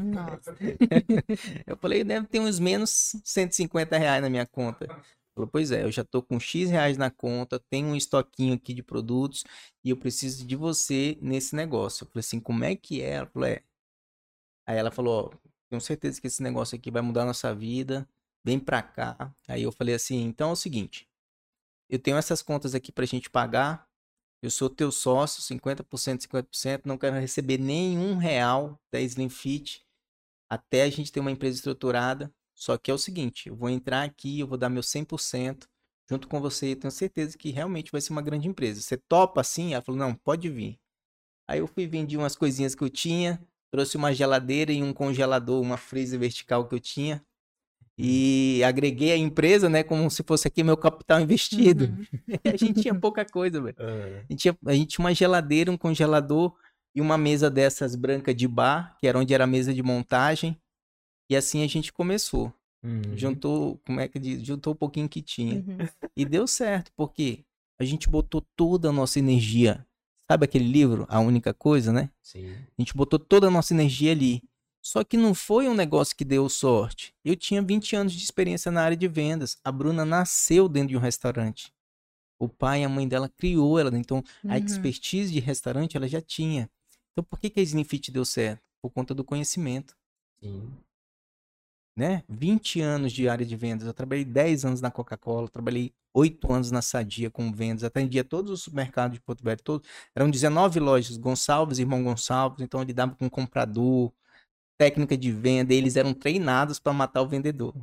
Nossa. 0.00 0.56
Eu 1.66 1.76
falei, 1.76 2.02
deve 2.02 2.26
ter 2.26 2.40
uns 2.40 2.58
menos 2.58 3.14
150 3.22 3.96
reais 3.96 4.22
na 4.22 4.30
minha 4.30 4.46
conta. 4.46 4.86
Falou, 5.32 5.48
pois 5.48 5.70
é, 5.70 5.84
eu 5.84 5.92
já 5.92 6.02
tô 6.02 6.20
com 6.20 6.40
X 6.40 6.68
reais 6.70 6.98
na 6.98 7.08
conta, 7.08 7.60
tenho 7.70 7.86
um 7.86 7.96
estoquinho 7.96 8.52
aqui 8.52 8.74
de 8.74 8.82
produtos 8.82 9.44
e 9.84 9.90
eu 9.90 9.96
preciso 9.96 10.44
de 10.44 10.56
você 10.56 11.16
nesse 11.22 11.54
negócio. 11.54 12.02
Eu 12.02 12.08
falei 12.08 12.20
assim, 12.20 12.40
como 12.40 12.64
é 12.64 12.74
que 12.74 13.00
é? 13.00 13.10
Ela 13.10 13.26
falou, 13.26 13.48
é. 13.48 13.62
Aí 14.66 14.76
ela 14.76 14.90
falou, 14.90 15.32
ó, 15.32 15.50
tenho 15.68 15.80
certeza 15.80 16.20
que 16.20 16.26
esse 16.26 16.42
negócio 16.42 16.76
aqui 16.76 16.90
vai 16.90 17.00
mudar 17.00 17.22
a 17.22 17.26
nossa 17.26 17.54
vida, 17.54 18.08
vem 18.44 18.58
pra 18.58 18.82
cá. 18.82 19.32
Aí 19.46 19.62
eu 19.62 19.70
falei 19.70 19.94
assim, 19.94 20.20
então 20.24 20.50
é 20.50 20.52
o 20.52 20.56
seguinte, 20.56 21.08
eu 21.88 21.98
tenho 21.98 22.16
essas 22.16 22.42
contas 22.42 22.74
aqui 22.74 22.90
pra 22.90 23.06
gente 23.06 23.30
pagar, 23.30 23.88
eu 24.42 24.50
sou 24.50 24.70
teu 24.70 24.90
sócio, 24.90 25.42
50%, 25.42 26.22
50%, 26.22 26.82
não 26.86 26.96
quero 26.96 27.16
receber 27.16 27.58
nenhum 27.58 28.16
real 28.16 28.80
da 28.92 29.00
Slim 29.00 29.28
Fit 29.28 29.84
até 30.48 30.82
a 30.82 30.90
gente 30.90 31.12
ter 31.12 31.20
uma 31.20 31.30
empresa 31.30 31.56
estruturada. 31.56 32.32
Só 32.54 32.76
que 32.76 32.90
é 32.90 32.94
o 32.94 32.98
seguinte, 32.98 33.48
eu 33.48 33.56
vou 33.56 33.70
entrar 33.70 34.02
aqui, 34.02 34.40
eu 34.40 34.46
vou 34.46 34.58
dar 34.58 34.68
meu 34.68 34.82
100% 34.82 35.66
junto 36.10 36.26
com 36.26 36.40
você, 36.40 36.74
tenho 36.74 36.90
certeza 36.90 37.38
que 37.38 37.50
realmente 37.50 37.92
vai 37.92 38.00
ser 38.00 38.12
uma 38.12 38.20
grande 38.20 38.48
empresa. 38.48 38.80
Você 38.80 38.96
topa 38.96 39.40
assim? 39.40 39.74
Ela 39.74 39.82
falou, 39.82 39.98
não, 39.98 40.12
pode 40.12 40.48
vir. 40.48 40.76
Aí 41.48 41.60
eu 41.60 41.68
fui 41.68 41.86
vendi 41.86 42.16
umas 42.16 42.34
coisinhas 42.34 42.74
que 42.74 42.82
eu 42.82 42.90
tinha, 42.90 43.40
trouxe 43.70 43.96
uma 43.96 44.12
geladeira 44.12 44.72
e 44.72 44.82
um 44.82 44.92
congelador, 44.92 45.60
uma 45.62 45.76
freezer 45.76 46.18
vertical 46.18 46.66
que 46.68 46.74
eu 46.74 46.80
tinha. 46.80 47.24
E 48.02 48.64
agreguei 48.64 49.12
a 49.12 49.16
empresa, 49.16 49.68
né, 49.68 49.82
como 49.82 50.10
se 50.10 50.22
fosse 50.22 50.48
aqui 50.48 50.62
meu 50.62 50.76
capital 50.76 51.20
investido. 51.20 51.84
Uhum. 51.86 52.04
a 52.52 52.56
gente 52.56 52.80
tinha 52.82 52.94
pouca 52.94 53.24
coisa, 53.24 53.60
velho. 53.60 53.76
Ah, 53.78 54.22
A 54.28 54.32
gente, 54.32 54.40
tinha, 54.40 54.58
a 54.66 54.72
gente 54.72 54.88
tinha 54.88 55.04
uma 55.04 55.14
geladeira, 55.14 55.70
um 55.70 55.76
congelador 55.76 56.54
e 56.94 57.00
uma 57.00 57.16
mesa 57.18 57.50
dessas 57.50 57.94
branca 57.94 58.34
de 58.34 58.48
bar, 58.48 58.96
que 58.98 59.06
era 59.06 59.18
onde 59.18 59.32
era 59.34 59.44
a 59.44 59.46
mesa 59.46 59.72
de 59.72 59.82
montagem. 59.82 60.56
E 61.30 61.36
assim 61.36 61.62
a 61.62 61.66
gente 61.66 61.92
começou. 61.92 62.52
uhum. 62.82 63.16
Juntou, 63.16 63.80
como 63.86 64.00
é 64.00 64.08
que 64.08 64.18
diz? 64.18 64.42
Juntou 64.42 64.72
um 64.72 64.76
pouquinho 64.76 65.08
que 65.08 65.22
tinha. 65.22 65.56
Uhum. 65.56 65.78
E 66.16 66.24
deu 66.24 66.46
certo, 66.46 66.90
porque 66.96 67.44
a 67.80 67.84
gente 67.84 68.08
botou 68.10 68.44
toda 68.56 68.88
a 68.88 68.92
nossa 68.92 69.18
energia. 69.18 69.86
Sabe 70.30 70.44
aquele 70.44 70.66
livro, 70.66 71.06
A 71.08 71.18
Única 71.18 71.52
Coisa, 71.54 71.92
né? 71.92 72.10
Sim. 72.22 72.52
A 72.52 72.82
gente 72.82 72.94
botou 72.94 73.18
toda 73.18 73.46
a 73.48 73.50
nossa 73.50 73.72
energia 73.74 74.12
ali. 74.12 74.42
Só 74.82 75.04
que 75.04 75.16
não 75.16 75.34
foi 75.34 75.68
um 75.68 75.74
negócio 75.74 76.16
que 76.16 76.24
deu 76.24 76.48
sorte. 76.48 77.14
Eu 77.24 77.36
tinha 77.36 77.60
20 77.60 77.94
anos 77.96 78.12
de 78.14 78.22
experiência 78.24 78.70
na 78.72 78.82
área 78.82 78.96
de 78.96 79.06
vendas. 79.06 79.58
A 79.62 79.70
Bruna 79.70 80.04
nasceu 80.04 80.68
dentro 80.68 80.88
de 80.90 80.96
um 80.96 81.00
restaurante. 81.00 81.72
O 82.38 82.48
pai 82.48 82.80
e 82.80 82.84
a 82.84 82.88
mãe 82.88 83.06
dela 83.06 83.28
criou 83.28 83.78
ela. 83.78 83.96
Então, 83.98 84.24
a 84.44 84.48
Uhum. 84.48 84.56
expertise 84.56 85.30
de 85.32 85.40
restaurante 85.40 85.96
ela 85.96 86.08
já 86.08 86.22
tinha. 86.22 86.70
Então, 87.12 87.22
por 87.22 87.38
que, 87.38 87.50
que 87.50 87.60
a 87.60 87.62
Slimfit 87.62 88.10
deu 88.10 88.24
certo? 88.24 88.62
Por 88.80 88.90
conta 88.90 89.14
do 89.14 89.22
conhecimento. 89.24 89.94
Sim. 90.42 90.72
né? 91.96 92.22
20 92.28 92.80
anos 92.80 93.12
de 93.12 93.28
área 93.28 93.44
de 93.44 93.54
vendas. 93.56 93.86
Eu 93.86 93.92
trabalhei 93.92 94.24
10 94.24 94.64
anos 94.64 94.80
na 94.80 94.90
Coca-Cola, 94.90 95.48
trabalhei 95.48 95.92
8 96.14 96.50
anos 96.50 96.70
na 96.70 96.80
Sadia 96.80 97.28
com 97.30 97.52
vendas, 97.52 97.84
atendia 97.84 98.24
todos 98.24 98.50
os 98.50 98.62
supermercados 98.62 99.14
de 99.18 99.20
Porto 99.20 99.44
Velho, 99.44 99.60
todos. 99.62 99.86
Eram 100.14 100.30
19 100.30 100.80
lojas, 100.80 101.18
Gonçalves, 101.18 101.78
irmão 101.78 102.02
Gonçalves, 102.02 102.62
então 102.62 102.80
eu 102.80 102.86
lidava 102.86 103.14
com 103.14 103.28
comprador, 103.28 104.10
técnica 104.80 105.14
de 105.14 105.30
venda, 105.30 105.74
eles 105.74 105.94
eram 105.94 106.14
treinados 106.14 106.78
para 106.78 106.94
matar 106.94 107.20
o 107.20 107.28
vendedor. 107.28 107.74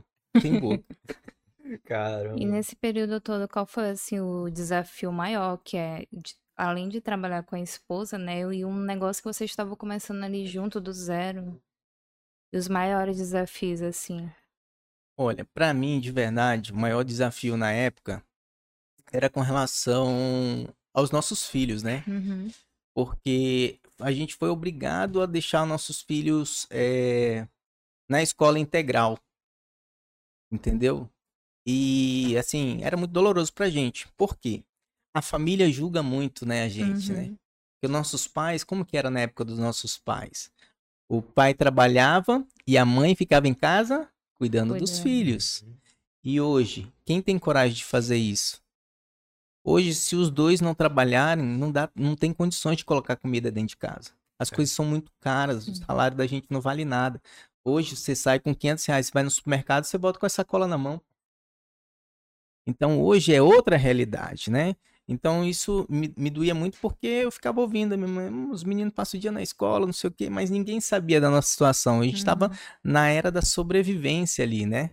Sem 0.41 0.59
boca. 0.59 0.83
Caramba. 1.85 2.41
E 2.41 2.43
nesse 2.43 2.75
período 2.75 3.21
todo, 3.21 3.47
qual 3.47 3.67
foi 3.67 3.91
assim 3.91 4.19
o 4.19 4.49
desafio 4.49 5.11
maior, 5.11 5.57
que 5.63 5.77
é 5.77 6.07
de- 6.11 6.35
além 6.55 6.89
de 6.89 6.99
trabalhar 6.99 7.43
com 7.43 7.55
a 7.55 7.59
esposa, 7.59 8.17
né, 8.17 8.39
e 8.39 8.65
um 8.65 8.73
negócio 8.73 9.21
que 9.21 9.31
você 9.31 9.45
estava 9.45 9.75
começando 9.75 10.23
ali 10.23 10.47
junto 10.47 10.81
do 10.81 10.91
zero, 10.91 11.61
e 12.51 12.57
os 12.57 12.67
maiores 12.67 13.17
desafios 13.17 13.79
assim. 13.83 14.27
Olha, 15.15 15.45
para 15.45 15.71
mim, 15.75 15.99
de 15.99 16.11
verdade, 16.11 16.71
o 16.71 16.75
maior 16.75 17.03
desafio 17.03 17.55
na 17.55 17.71
época 17.71 18.23
era 19.11 19.29
com 19.29 19.41
relação 19.41 20.67
aos 20.91 21.11
nossos 21.11 21.47
filhos, 21.47 21.83
né? 21.83 22.03
Uhum. 22.07 22.49
Porque 22.95 23.79
a 23.99 24.11
gente 24.11 24.35
foi 24.35 24.49
obrigado 24.49 25.21
a 25.21 25.25
deixar 25.25 25.65
nossos 25.65 26.01
filhos 26.01 26.67
eh, 26.69 27.47
na 28.09 28.21
escola 28.21 28.59
integral, 28.59 29.17
entendeu? 30.51 31.09
E 31.65 32.37
assim, 32.37 32.79
era 32.81 32.95
muito 32.95 33.11
doloroso 33.11 33.51
pra 33.51 33.69
gente. 33.69 34.07
Por 34.15 34.37
quê? 34.37 34.63
A 35.13 35.21
família 35.21 35.69
julga 35.69 36.01
muito, 36.01 36.45
né, 36.45 36.63
a 36.63 36.69
gente, 36.69 37.11
né? 37.11 37.23
Uhum. 37.23 37.37
Porque 37.79 37.91
nossos 37.91 38.27
pais, 38.27 38.63
como 38.63 38.85
que 38.85 38.97
era 38.97 39.09
na 39.09 39.21
época 39.21 39.43
dos 39.43 39.59
nossos 39.59 39.97
pais? 39.97 40.51
O 41.09 41.21
pai 41.21 41.53
trabalhava 41.53 42.45
e 42.65 42.77
a 42.77 42.85
mãe 42.85 43.15
ficava 43.15 43.47
em 43.47 43.53
casa 43.53 44.09
cuidando 44.35 44.77
dos 44.77 44.91
Cuidando. 44.91 45.03
filhos. 45.03 45.65
E 46.23 46.39
hoje, 46.39 46.91
quem 47.05 47.21
tem 47.21 47.39
coragem 47.39 47.77
de 47.77 47.85
fazer 47.85 48.17
isso? 48.17 48.61
Hoje, 49.67 49.93
se 49.93 50.15
os 50.15 50.29
dois 50.31 50.61
não 50.61 50.73
trabalharem, 50.73 51.43
não 51.45 51.71
dá, 51.71 51.89
não 51.95 52.15
tem 52.15 52.31
condições 52.33 52.77
de 52.77 52.85
colocar 52.85 53.17
comida 53.17 53.51
dentro 53.51 53.69
de 53.69 53.77
casa. 53.77 54.11
As 54.39 54.49
coisas 54.49 54.73
são 54.73 54.85
muito 54.85 55.11
caras, 55.19 55.67
o 55.67 55.71
Uhum. 55.71 55.75
salário 55.75 56.15
da 56.17 56.25
gente 56.27 56.47
não 56.49 56.61
vale 56.61 56.85
nada. 56.85 57.21
Hoje, 57.65 57.95
você 57.97 58.15
sai 58.15 58.39
com 58.39 58.55
500 58.55 58.85
reais, 58.85 59.07
você 59.07 59.11
vai 59.13 59.23
no 59.23 59.29
supermercado, 59.31 59.83
você 59.83 59.97
volta 59.97 60.19
com 60.19 60.25
essa 60.25 60.45
cola 60.45 60.67
na 60.67 60.77
mão. 60.77 61.01
Então, 62.65 63.01
hoje 63.01 63.33
é 63.33 63.41
outra 63.41 63.77
realidade, 63.77 64.49
né? 64.51 64.75
Então, 65.07 65.45
isso 65.47 65.85
me, 65.89 66.13
me 66.17 66.29
doía 66.29 66.53
muito 66.53 66.77
porque 66.81 67.07
eu 67.07 67.31
ficava 67.31 67.61
ouvindo, 67.61 67.93
a 67.93 67.97
minha 67.97 68.09
mãe, 68.09 68.29
"Hum, 68.29 68.51
os 68.51 68.63
meninos 68.63 68.93
passam 68.93 69.17
o 69.17 69.21
dia 69.21 69.31
na 69.31 69.41
escola, 69.41 69.85
não 69.85 69.93
sei 69.93 70.09
o 70.09 70.13
quê, 70.13 70.29
mas 70.29 70.49
ninguém 70.49 70.81
sabia 70.81 71.21
da 71.21 71.29
nossa 71.29 71.47
situação. 71.49 72.01
A 72.01 72.03
gente 72.03 72.17
estava 72.17 72.47
Uhum. 72.49 72.55
na 72.83 73.07
era 73.09 73.31
da 73.31 73.41
sobrevivência 73.41 74.43
ali, 74.43 74.65
né? 74.65 74.91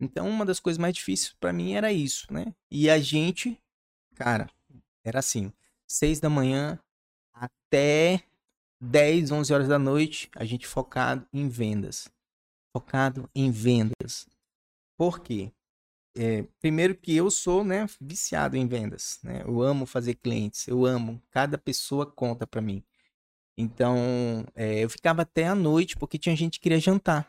Então, 0.00 0.28
uma 0.28 0.44
das 0.46 0.60
coisas 0.60 0.78
mais 0.78 0.94
difíceis 0.94 1.34
pra 1.40 1.52
mim 1.52 1.74
era 1.74 1.92
isso, 1.92 2.26
né? 2.32 2.54
E 2.70 2.90
a 2.90 2.98
gente, 3.00 3.58
cara, 4.22 4.48
era 5.04 5.18
assim, 5.18 5.52
seis 5.84 6.20
da 6.20 6.30
manhã 6.30 6.78
até 7.32 8.22
10, 8.80 9.32
11 9.32 9.52
horas 9.52 9.66
da 9.66 9.80
noite, 9.80 10.30
a 10.36 10.44
gente 10.44 10.64
focado 10.64 11.26
em 11.32 11.48
vendas. 11.48 12.08
Focado 12.72 13.28
em 13.34 13.50
vendas. 13.50 14.28
Por 14.96 15.18
quê? 15.20 15.52
É, 16.16 16.44
primeiro 16.60 16.94
que 16.94 17.16
eu 17.16 17.30
sou, 17.30 17.64
né, 17.64 17.86
viciado 18.00 18.56
em 18.56 18.66
vendas, 18.66 19.18
né? 19.24 19.42
Eu 19.44 19.60
amo 19.60 19.86
fazer 19.86 20.14
clientes, 20.14 20.68
eu 20.68 20.86
amo, 20.86 21.20
cada 21.30 21.58
pessoa 21.58 22.06
conta 22.06 22.46
pra 22.46 22.60
mim. 22.60 22.84
Então, 23.58 24.46
é, 24.54 24.84
eu 24.84 24.88
ficava 24.88 25.22
até 25.22 25.48
a 25.48 25.54
noite, 25.54 25.96
porque 25.96 26.18
tinha 26.18 26.36
gente 26.36 26.58
que 26.58 26.64
queria 26.64 26.78
jantar. 26.80 27.28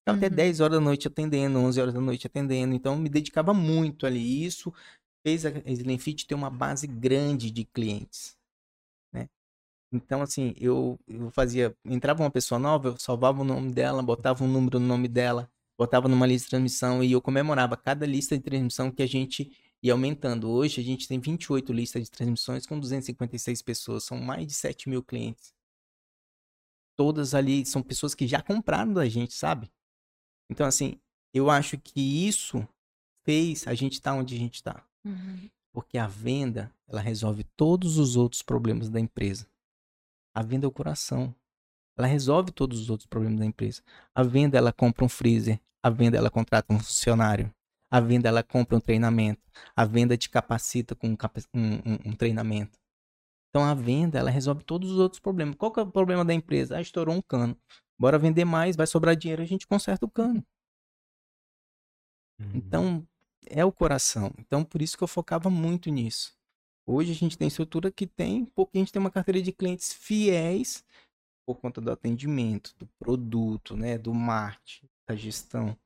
Ficava 0.00 0.18
até 0.18 0.28
Uhum. 0.28 0.34
10 0.34 0.60
horas 0.60 0.78
da 0.78 0.84
noite 0.84 1.08
atendendo, 1.08 1.58
11 1.58 1.80
horas 1.80 1.94
da 1.94 2.00
noite 2.00 2.26
atendendo. 2.26 2.74
Então, 2.74 2.94
eu 2.94 2.98
me 2.98 3.08
dedicava 3.08 3.54
muito 3.54 4.06
ali. 4.06 4.44
Isso 4.44 4.72
fez 5.24 5.46
a 5.46 5.50
Slimfit 5.66 6.26
ter 6.26 6.34
uma 6.34 6.50
base 6.50 6.86
grande 6.86 7.50
de 7.50 7.64
clientes, 7.64 8.36
né? 9.12 9.28
Então, 9.90 10.22
assim, 10.22 10.54
eu, 10.58 10.98
eu 11.08 11.30
fazia... 11.30 11.74
Entrava 11.84 12.22
uma 12.22 12.30
pessoa 12.30 12.58
nova, 12.58 12.88
eu 12.88 12.98
salvava 12.98 13.40
o 13.40 13.44
nome 13.44 13.72
dela, 13.72 14.02
botava 14.02 14.44
um 14.44 14.48
número 14.48 14.78
no 14.78 14.86
nome 14.86 15.08
dela, 15.08 15.50
botava 15.78 16.08
numa 16.08 16.26
lista 16.26 16.46
de 16.46 16.50
transmissão 16.50 17.02
e 17.02 17.12
eu 17.12 17.22
comemorava 17.22 17.76
cada 17.76 18.04
lista 18.04 18.36
de 18.36 18.44
transmissão 18.44 18.90
que 18.90 19.02
a 19.02 19.06
gente 19.06 19.50
ia 19.82 19.92
aumentando. 19.92 20.50
Hoje, 20.50 20.80
a 20.80 20.84
gente 20.84 21.08
tem 21.08 21.18
28 21.18 21.72
listas 21.72 22.04
de 22.04 22.10
transmissões 22.10 22.66
com 22.66 22.78
256 22.78 23.62
pessoas. 23.62 24.04
São 24.04 24.18
mais 24.18 24.46
de 24.46 24.54
7 24.54 24.88
mil 24.88 25.02
clientes. 25.02 25.54
Todas 26.96 27.34
ali 27.34 27.64
são 27.66 27.82
pessoas 27.82 28.14
que 28.14 28.26
já 28.26 28.42
compraram 28.42 28.92
da 28.92 29.08
gente, 29.08 29.34
sabe? 29.34 29.70
Então, 30.50 30.66
assim, 30.66 31.00
eu 31.32 31.50
acho 31.50 31.78
que 31.78 32.26
isso 32.26 32.66
fez 33.24 33.66
a 33.66 33.74
gente 33.74 33.94
estar 33.94 34.14
onde 34.14 34.34
a 34.34 34.38
gente 34.38 34.54
está. 34.54 34.86
Uhum. 35.04 35.50
Porque 35.72 35.98
a 35.98 36.06
venda, 36.06 36.72
ela 36.88 37.00
resolve 37.00 37.44
todos 37.56 37.98
os 37.98 38.16
outros 38.16 38.42
problemas 38.42 38.88
da 38.88 39.00
empresa. 39.00 39.46
A 40.34 40.42
venda 40.42 40.66
é 40.66 40.68
o 40.68 40.72
coração. 40.72 41.34
Ela 41.96 42.06
resolve 42.08 42.50
todos 42.52 42.80
os 42.80 42.90
outros 42.90 43.06
problemas 43.06 43.38
da 43.38 43.46
empresa. 43.46 43.82
A 44.14 44.22
venda, 44.22 44.56
ela 44.58 44.72
compra 44.72 45.04
um 45.04 45.08
freezer. 45.08 45.60
A 45.82 45.90
venda, 45.90 46.16
ela 46.16 46.30
contrata 46.30 46.72
um 46.72 46.78
funcionário. 46.78 47.52
A 47.90 48.00
venda, 48.00 48.28
ela 48.28 48.42
compra 48.42 48.76
um 48.76 48.80
treinamento. 48.80 49.42
A 49.76 49.84
venda 49.84 50.16
te 50.16 50.28
capacita 50.28 50.94
com 50.94 51.08
um, 51.08 51.16
um- 51.54 51.74
um- 51.74 52.10
um 52.10 52.12
treinamento. 52.16 52.78
Então, 53.50 53.64
a 53.64 53.74
venda, 53.74 54.18
ela 54.18 54.30
resolve 54.30 54.64
todos 54.64 54.90
os 54.90 54.98
outros 54.98 55.20
problemas. 55.20 55.54
Qual 55.54 55.70
que 55.70 55.78
é 55.78 55.82
o 55.82 55.90
problema 55.90 56.24
da 56.24 56.34
empresa? 56.34 56.76
Ah, 56.76 56.80
estourou 56.80 57.14
um 57.14 57.22
cano. 57.22 57.56
Bora 57.96 58.18
vender 58.18 58.44
mais, 58.44 58.74
vai 58.74 58.86
sobrar 58.86 59.14
dinheiro, 59.14 59.42
a 59.42 59.46
gente 59.46 59.66
conserta 59.66 60.04
o 60.04 60.10
cano. 60.10 60.44
Uhum. 62.40 62.50
Então, 62.54 63.08
é 63.46 63.64
o 63.64 63.72
coração. 63.72 64.32
Então, 64.38 64.64
por 64.64 64.82
isso 64.82 64.96
que 64.96 65.04
eu 65.04 65.08
focava 65.08 65.50
muito 65.50 65.90
nisso. 65.90 66.36
Hoje 66.86 67.12
a 67.12 67.14
gente 67.14 67.38
tem 67.38 67.48
estrutura 67.48 67.90
que 67.90 68.06
tem, 68.06 68.44
porque 68.44 68.76
a 68.76 68.80
gente 68.80 68.92
tem 68.92 69.00
uma 69.00 69.10
carteira 69.10 69.40
de 69.40 69.52
clientes 69.52 69.92
fiéis 69.92 70.84
por 71.46 71.56
conta 71.58 71.80
do 71.80 71.90
atendimento, 71.90 72.74
do 72.78 72.86
produto, 72.98 73.76
né, 73.76 73.96
do 73.98 74.12
marketing, 74.14 74.88
da 75.08 75.14
gestão. 75.14 75.76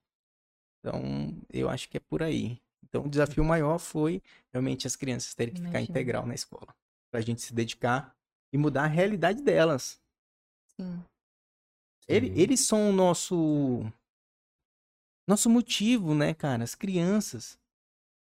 Então, 0.80 1.36
eu 1.52 1.68
acho 1.68 1.88
que 1.88 1.96
é 1.96 2.00
por 2.00 2.22
aí. 2.22 2.60
Então, 2.84 3.04
o 3.04 3.08
desafio 3.08 3.44
maior 3.44 3.78
foi 3.78 4.22
realmente 4.52 4.86
as 4.86 4.96
crianças 4.96 5.34
terem 5.34 5.52
que 5.54 5.60
ficar 5.60 5.78
Imagino. 5.78 5.90
integral 5.90 6.26
na 6.26 6.34
escola, 6.34 6.74
para 7.10 7.20
a 7.20 7.22
gente 7.22 7.42
se 7.42 7.52
dedicar 7.52 8.16
e 8.52 8.58
mudar 8.58 8.84
a 8.84 8.88
realidade 8.88 9.42
delas. 9.42 10.00
Sim. 10.76 11.04
Ele- 12.08 12.28
Sim. 12.28 12.40
eles 12.40 12.60
são 12.60 12.88
o 12.90 12.92
nosso 12.92 13.84
nosso 15.28 15.50
motivo, 15.50 16.14
né, 16.14 16.34
cara? 16.34 16.64
As 16.64 16.74
crianças. 16.74 17.58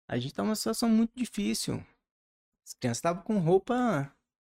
A 0.08 0.18
gente 0.18 0.34
tá 0.34 0.44
numa 0.44 0.56
situação 0.56 0.90
muito 0.90 1.12
difícil. 1.16 1.76
As 2.66 2.74
crianças 2.74 2.98
estavam 2.98 3.24
com 3.24 3.38
roupa, 3.40 4.12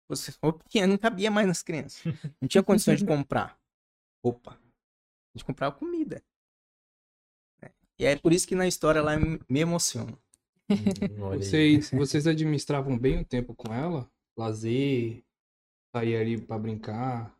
pequena, 0.64 0.86
não 0.86 0.98
cabia 0.98 1.30
mais 1.30 1.46
nas 1.46 1.62
crianças. 1.62 2.02
Não 2.40 2.48
tinha 2.48 2.62
condições 2.62 3.00
de 3.00 3.06
comprar 3.06 3.58
roupa. 4.24 4.52
A 4.52 5.38
gente 5.38 5.44
comprava 5.44 5.74
comida. 5.74 6.22
né? 7.62 7.70
E 7.98 8.04
é 8.04 8.16
por 8.16 8.32
isso 8.32 8.46
que 8.46 8.54
na 8.54 8.66
história 8.66 9.02
lá 9.02 9.16
me 9.18 9.60
emociona. 9.60 10.16
Hum. 10.70 11.36
Vocês, 11.38 11.90
vocês 11.92 12.26
administravam 12.26 12.98
bem 12.98 13.20
o 13.20 13.24
tempo 13.24 13.54
com 13.54 13.72
ela? 13.72 14.10
Lazer, 14.36 15.22
sair 15.94 16.16
ali 16.16 16.40
pra 16.40 16.58
brincar. 16.58 17.35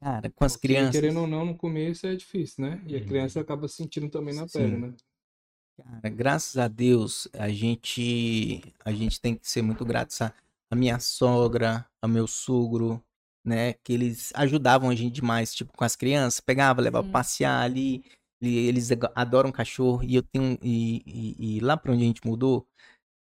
Cara, 0.00 0.30
com 0.30 0.44
as 0.44 0.56
Porque, 0.56 0.62
crianças. 0.62 1.00
Querendo 1.00 1.20
ou 1.20 1.26
não, 1.26 1.44
no 1.44 1.56
começo 1.56 2.06
é 2.06 2.14
difícil, 2.16 2.64
né? 2.64 2.82
E 2.86 2.96
a 2.96 2.98
Uhum. 3.00 3.06
criança 3.06 3.40
acaba 3.40 3.68
sentindo 3.68 4.08
também 4.10 4.34
na 4.34 4.46
Sim. 4.46 4.52
pele, 4.60 4.76
né? 4.76 4.94
Cara, 5.76 6.08
graças 6.10 6.56
a 6.58 6.66
Deus, 6.68 7.28
a 7.34 7.48
gente, 7.48 8.60
a 8.84 8.92
gente 8.92 9.20
tem 9.20 9.36
que 9.36 9.48
ser 9.48 9.62
muito 9.62 9.84
grato 9.84 10.12
a, 10.22 10.32
a 10.70 10.76
minha 10.76 10.98
sogra, 10.98 11.86
a 12.02 12.08
meu 12.08 12.26
sogro, 12.26 13.02
né? 13.44 13.74
Que 13.84 13.92
eles 13.92 14.32
ajudavam 14.34 14.90
a 14.90 14.94
gente 14.94 15.14
demais, 15.14 15.54
tipo, 15.54 15.72
com 15.76 15.84
as 15.84 15.94
crianças, 15.96 16.40
pegava, 16.40 16.80
levava 16.82 17.08
passear 17.08 17.62
ali. 17.62 18.02
e 18.40 18.56
Eles 18.68 18.90
adoram 19.14 19.52
cachorro. 19.52 20.02
E 20.04 20.14
eu 20.16 20.22
tenho. 20.22 20.58
E, 20.62 21.02
e- 21.06 21.56
e 21.58 21.60
lá 21.60 21.76
pra 21.76 21.92
onde 21.92 22.02
a 22.02 22.06
gente 22.06 22.26
mudou, 22.26 22.66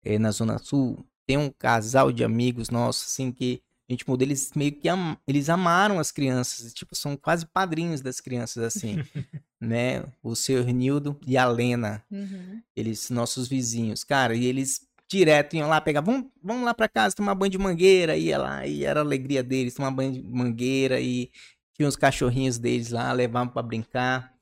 eh, 0.03 0.19
na 0.19 0.31
Zona 0.31 0.57
Sul, 0.59 1.05
tem 1.27 1.37
um 1.37 1.51
casal 1.51 2.11
de 2.11 2.23
amigos 2.23 2.69
nossos, 2.69 3.07
assim, 3.11 3.31
que 3.31 3.61
a 3.89 3.93
gente 3.93 4.07
mudou, 4.07 4.25
eles 4.27 4.51
meio 4.53 4.73
que 4.73 4.89
am, 4.89 5.17
eles 5.27 5.49
amaram 5.49 5.99
as 5.99 6.11
crianças, 6.11 6.73
tipo, 6.73 6.95
são 6.95 7.15
quase 7.15 7.45
padrinhos 7.45 8.01
das 8.01 8.19
crianças, 8.19 8.63
assim, 8.63 8.97
né? 9.61 10.03
O 10.21 10.35
senhor 10.35 10.65
Nildo 10.65 11.17
e 11.25 11.37
a 11.37 11.45
Lena 11.45 12.03
Uhum. 12.11 12.61
eles, 12.75 13.09
nossos 13.09 13.47
vizinhos, 13.47 14.03
cara, 14.03 14.35
e 14.35 14.45
eles 14.45 14.85
direto 15.09 15.55
iam 15.55 15.69
lá 15.69 15.79
pegar, 15.79 16.01
vamos, 16.01 16.29
vamos 16.43 16.65
lá 16.65 16.73
pra 16.73 16.89
casa 16.89 17.15
tomar 17.15 17.33
banho 17.33 17.51
de 17.51 17.57
mangueira, 17.57 18.17
ia 18.17 18.37
lá, 18.37 18.67
e 18.67 18.83
era 18.83 18.99
a 18.99 19.03
alegria 19.03 19.41
deles, 19.41 19.73
tomar 19.73 19.91
banho 19.91 20.11
de 20.11 20.21
mangueira, 20.21 20.99
e 20.99 21.31
tinha 21.73 21.87
os 21.87 21.95
cachorrinhos 21.95 22.57
deles 22.57 22.89
lá, 22.91 23.13
levavam 23.13 23.47
pra 23.53 23.61
brincar, 23.61 24.35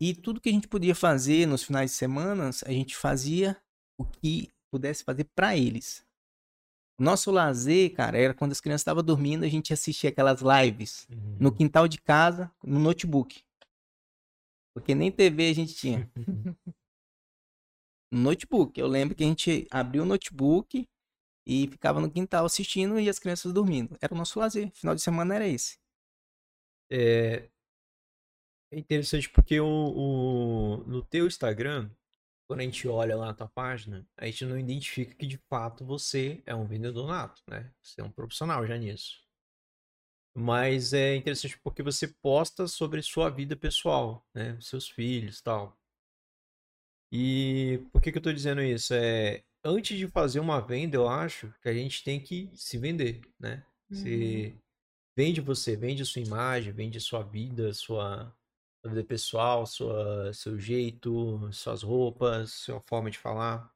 e 0.00 0.14
tudo 0.14 0.40
que 0.40 0.48
a 0.48 0.52
gente 0.52 0.68
podia 0.68 0.94
fazer 0.94 1.46
nos 1.46 1.64
finais 1.64 1.90
de 1.90 1.96
semana, 1.96 2.50
a 2.64 2.70
gente 2.70 2.96
fazia 2.96 3.56
o 3.98 4.04
que 4.04 4.48
pudesse 4.70 5.04
fazer 5.04 5.24
pra 5.34 5.56
eles. 5.56 6.04
Nosso 6.98 7.30
lazer, 7.30 7.92
cara, 7.94 8.18
era 8.18 8.34
quando 8.34 8.52
as 8.52 8.60
crianças 8.60 8.82
estavam 8.82 9.02
dormindo, 9.02 9.44
a 9.44 9.48
gente 9.48 9.72
assistia 9.72 10.10
aquelas 10.10 10.40
lives 10.42 11.06
Uhum. 11.10 11.36
no 11.40 11.52
quintal 11.52 11.88
de 11.88 12.00
casa, 12.00 12.50
no 12.62 12.78
notebook. 12.78 13.42
Porque 14.74 14.94
nem 14.94 15.10
TV 15.10 15.50
a 15.50 15.54
gente 15.54 15.74
tinha. 15.74 16.10
notebook. 18.10 18.78
Eu 18.78 18.86
lembro 18.86 19.14
que 19.14 19.24
a 19.24 19.26
gente 19.26 19.66
abriu 19.70 20.02
o 20.02 20.06
notebook 20.06 20.86
e 21.46 21.68
ficava 21.68 22.00
no 22.00 22.10
quintal 22.10 22.44
assistindo 22.44 23.00
e 23.00 23.08
as 23.08 23.18
crianças 23.18 23.52
dormindo. 23.52 23.96
Era 24.00 24.14
o 24.14 24.16
nosso 24.16 24.38
lazer. 24.38 24.70
Final 24.74 24.94
de 24.94 25.02
semana 25.02 25.34
era 25.34 25.48
esse. 25.48 25.78
É, 26.90 27.48
é 28.70 28.78
interessante 28.78 29.28
porque 29.30 29.58
o, 29.60 29.66
o- 29.66 30.84
no 30.86 31.02
teu 31.02 31.26
Instagram, 31.26 31.90
quando 32.46 32.60
a 32.60 32.64
gente 32.64 32.86
olha 32.88 33.16
lá 33.16 33.26
na 33.26 33.34
tua 33.34 33.48
página, 33.48 34.06
a 34.16 34.26
gente 34.26 34.44
não 34.44 34.58
identifica 34.58 35.14
que 35.14 35.26
de 35.26 35.38
fato 35.48 35.84
você 35.84 36.42
é 36.46 36.54
um 36.54 36.66
vendedor 36.66 37.08
nato, 37.08 37.42
né? 37.48 37.72
Você 37.82 38.00
é 38.00 38.04
um 38.04 38.10
profissional 38.10 38.66
já 38.66 38.76
nisso. 38.76 39.22
Mas 40.34 40.92
é 40.92 41.14
interessante 41.14 41.58
porque 41.60 41.82
você 41.82 42.08
posta 42.08 42.66
sobre 42.66 43.02
sua 43.02 43.30
vida 43.30 43.54
pessoal, 43.54 44.26
né? 44.34 44.58
Seus 44.60 44.88
filhos 44.88 45.38
e 45.38 45.42
tal. 45.42 45.78
E 47.12 47.86
por 47.92 48.00
que 48.00 48.10
que 48.10 48.18
eu 48.18 48.22
tô 48.22 48.32
dizendo 48.32 48.62
isso? 48.62 48.94
É, 48.94 49.44
antes 49.62 49.98
de 49.98 50.08
fazer 50.08 50.40
uma 50.40 50.60
venda, 50.60 50.96
eu 50.96 51.08
acho 51.08 51.52
que 51.60 51.68
a 51.68 51.74
gente 51.74 52.02
tem 52.02 52.18
que 52.18 52.50
se 52.54 52.78
vender, 52.78 53.20
né? 53.38 53.64
Se 53.90 54.56
vende 55.14 55.40
você, 55.42 55.76
vende 55.76 56.04
sua 56.06 56.22
imagem, 56.22 56.72
vende 56.72 56.98
sua 56.98 57.22
vida, 57.22 57.74
sua, 57.74 58.34
sua 58.82 58.90
vida 58.90 59.04
pessoal, 59.04 59.64
sua, 59.64 60.32
seu 60.34 60.58
jeito, 60.58 61.50
suas 61.52 61.82
roupas, 61.82 62.52
sua 62.52 62.80
forma 62.80 63.10
de 63.10 63.18
falar. 63.18 63.72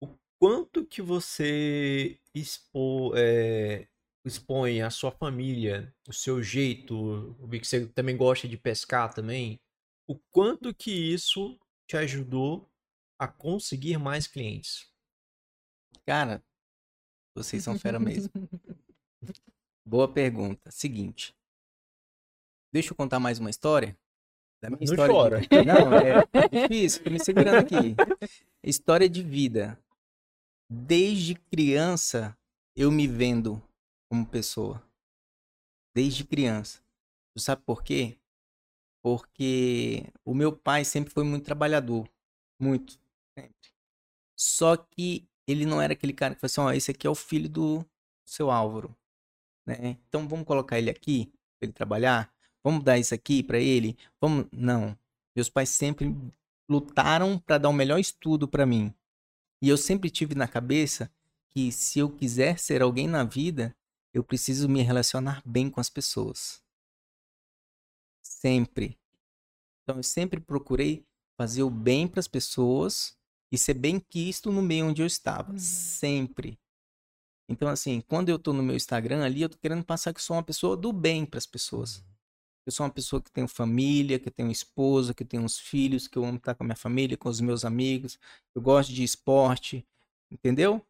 O 0.00 0.16
quanto 0.38 0.86
que 0.86 1.02
você 1.02 2.20
expo, 2.32 3.12
é, 3.16 3.88
expõe 4.24 4.82
a 4.82 4.90
sua 4.90 5.10
família, 5.10 5.92
o 6.08 6.12
seu 6.12 6.40
jeito, 6.40 7.34
vi 7.48 7.58
que 7.58 7.66
você 7.66 7.88
também 7.88 8.16
gosta 8.16 8.46
de 8.46 8.56
pescar 8.56 9.12
também, 9.12 9.60
o 10.06 10.16
quanto 10.30 10.72
que 10.72 10.92
isso 10.92 11.58
te 11.88 11.96
ajudou 11.96 12.70
a 13.18 13.26
conseguir 13.26 13.98
mais 13.98 14.28
clientes? 14.28 14.88
Cara, 16.06 16.42
vocês 17.34 17.64
são 17.64 17.76
fera 17.76 17.98
mesmo. 17.98 18.30
Boa 19.84 20.06
pergunta. 20.06 20.70
Seguinte. 20.70 21.37
Deixa 22.72 22.92
eu 22.92 22.96
contar 22.96 23.18
mais 23.18 23.38
uma 23.38 23.50
história. 23.50 23.96
Da 24.60 24.68
minha 24.68 24.78
Não 24.78 24.84
história 24.84 25.40
de- 25.40 25.48
chora. 25.48 25.64
Não, 25.64 25.92
é 25.94 26.24
difícil, 26.68 27.04
tô 27.04 27.10
me 27.10 27.20
segurando 27.24 27.58
aqui. 27.58 27.94
História 28.62 29.08
de 29.08 29.22
vida. 29.22 29.78
Desde 30.70 31.34
criança, 31.34 32.36
eu 32.76 32.90
me 32.90 33.06
vendo 33.06 33.62
como 34.10 34.26
pessoa. 34.26 34.82
Desde 35.94 36.24
criança. 36.24 36.82
Tu 37.34 37.40
sabe 37.42 37.62
por 37.62 37.82
quê? 37.82 38.18
Porque 39.02 40.04
o 40.24 40.34
meu 40.34 40.52
pai 40.54 40.84
sempre 40.84 41.12
foi 41.12 41.24
muito 41.24 41.44
trabalhador. 41.44 42.08
Muito. 42.60 42.98
Sempre. 43.38 43.70
Só 44.36 44.76
que 44.76 45.26
ele 45.46 45.64
não 45.64 45.80
era 45.80 45.92
aquele 45.92 46.12
cara 46.12 46.34
que 46.34 46.40
falou 46.40 46.50
assim, 46.50 46.60
ó, 46.60 46.72
esse 46.76 46.90
aqui 46.90 47.06
é 47.06 47.10
o 47.10 47.14
filho 47.14 47.48
do 47.48 47.86
seu 48.26 48.50
Álvaro, 48.50 48.94
né? 49.66 49.96
Então 50.08 50.28
vamos 50.28 50.44
colocar 50.46 50.78
ele 50.78 50.90
aqui 50.90 51.26
para 51.58 51.66
ele 51.66 51.72
trabalhar. 51.72 52.30
Vamos 52.64 52.84
dar 52.84 52.98
isso 52.98 53.14
aqui 53.14 53.42
para 53.42 53.58
ele. 53.58 53.96
Vamos, 54.20 54.46
não. 54.52 54.98
Meus 55.34 55.48
pais 55.48 55.68
sempre 55.68 56.14
lutaram 56.68 57.38
para 57.38 57.58
dar 57.58 57.68
o 57.68 57.72
melhor 57.72 57.98
estudo 57.98 58.46
para 58.46 58.66
mim. 58.66 58.92
E 59.62 59.68
eu 59.68 59.76
sempre 59.76 60.10
tive 60.10 60.34
na 60.34 60.46
cabeça 60.46 61.10
que 61.48 61.72
se 61.72 61.98
eu 61.98 62.10
quiser 62.10 62.58
ser 62.58 62.82
alguém 62.82 63.08
na 63.08 63.24
vida, 63.24 63.74
eu 64.12 64.22
preciso 64.22 64.68
me 64.68 64.82
relacionar 64.82 65.42
bem 65.44 65.70
com 65.70 65.80
as 65.80 65.88
pessoas. 65.88 66.62
Sempre. 68.22 68.98
Então 69.82 69.96
eu 69.96 70.02
sempre 70.02 70.40
procurei 70.40 71.04
fazer 71.36 71.62
o 71.62 71.70
bem 71.70 72.06
para 72.06 72.20
as 72.20 72.28
pessoas 72.28 73.16
e 73.50 73.56
ser 73.56 73.74
bem 73.74 73.98
quisto 73.98 74.52
no 74.52 74.60
meio 74.60 74.86
onde 74.86 75.02
eu 75.02 75.06
estava. 75.06 75.52
Uhum. 75.52 75.58
Sempre. 75.58 76.58
Então, 77.48 77.68
assim, 77.68 78.02
quando 78.02 78.28
eu 78.28 78.38
tô 78.38 78.52
no 78.52 78.62
meu 78.62 78.76
Instagram 78.76 79.24
ali, 79.24 79.40
eu 79.40 79.48
tô 79.48 79.56
querendo 79.56 79.82
passar 79.82 80.12
que 80.12 80.20
sou 80.20 80.36
uma 80.36 80.42
pessoa 80.42 80.76
do 80.76 80.92
bem 80.92 81.24
para 81.24 81.38
as 81.38 81.46
pessoas. 81.46 82.04
Eu 82.68 82.72
sou 82.72 82.84
uma 82.84 82.92
pessoa 82.92 83.22
que 83.22 83.32
tenho 83.32 83.48
família, 83.48 84.18
que 84.18 84.30
tenho 84.30 84.50
esposa, 84.50 85.14
que 85.14 85.24
tenho 85.24 85.42
uns 85.42 85.58
filhos, 85.58 86.06
que 86.06 86.18
eu 86.18 86.24
amo 86.26 86.36
estar 86.36 86.54
com 86.54 86.64
a 86.64 86.66
minha 86.66 86.76
família, 86.76 87.16
com 87.16 87.30
os 87.30 87.40
meus 87.40 87.64
amigos. 87.64 88.20
Eu 88.54 88.60
gosto 88.60 88.92
de 88.92 89.02
esporte, 89.02 89.88
entendeu? 90.30 90.86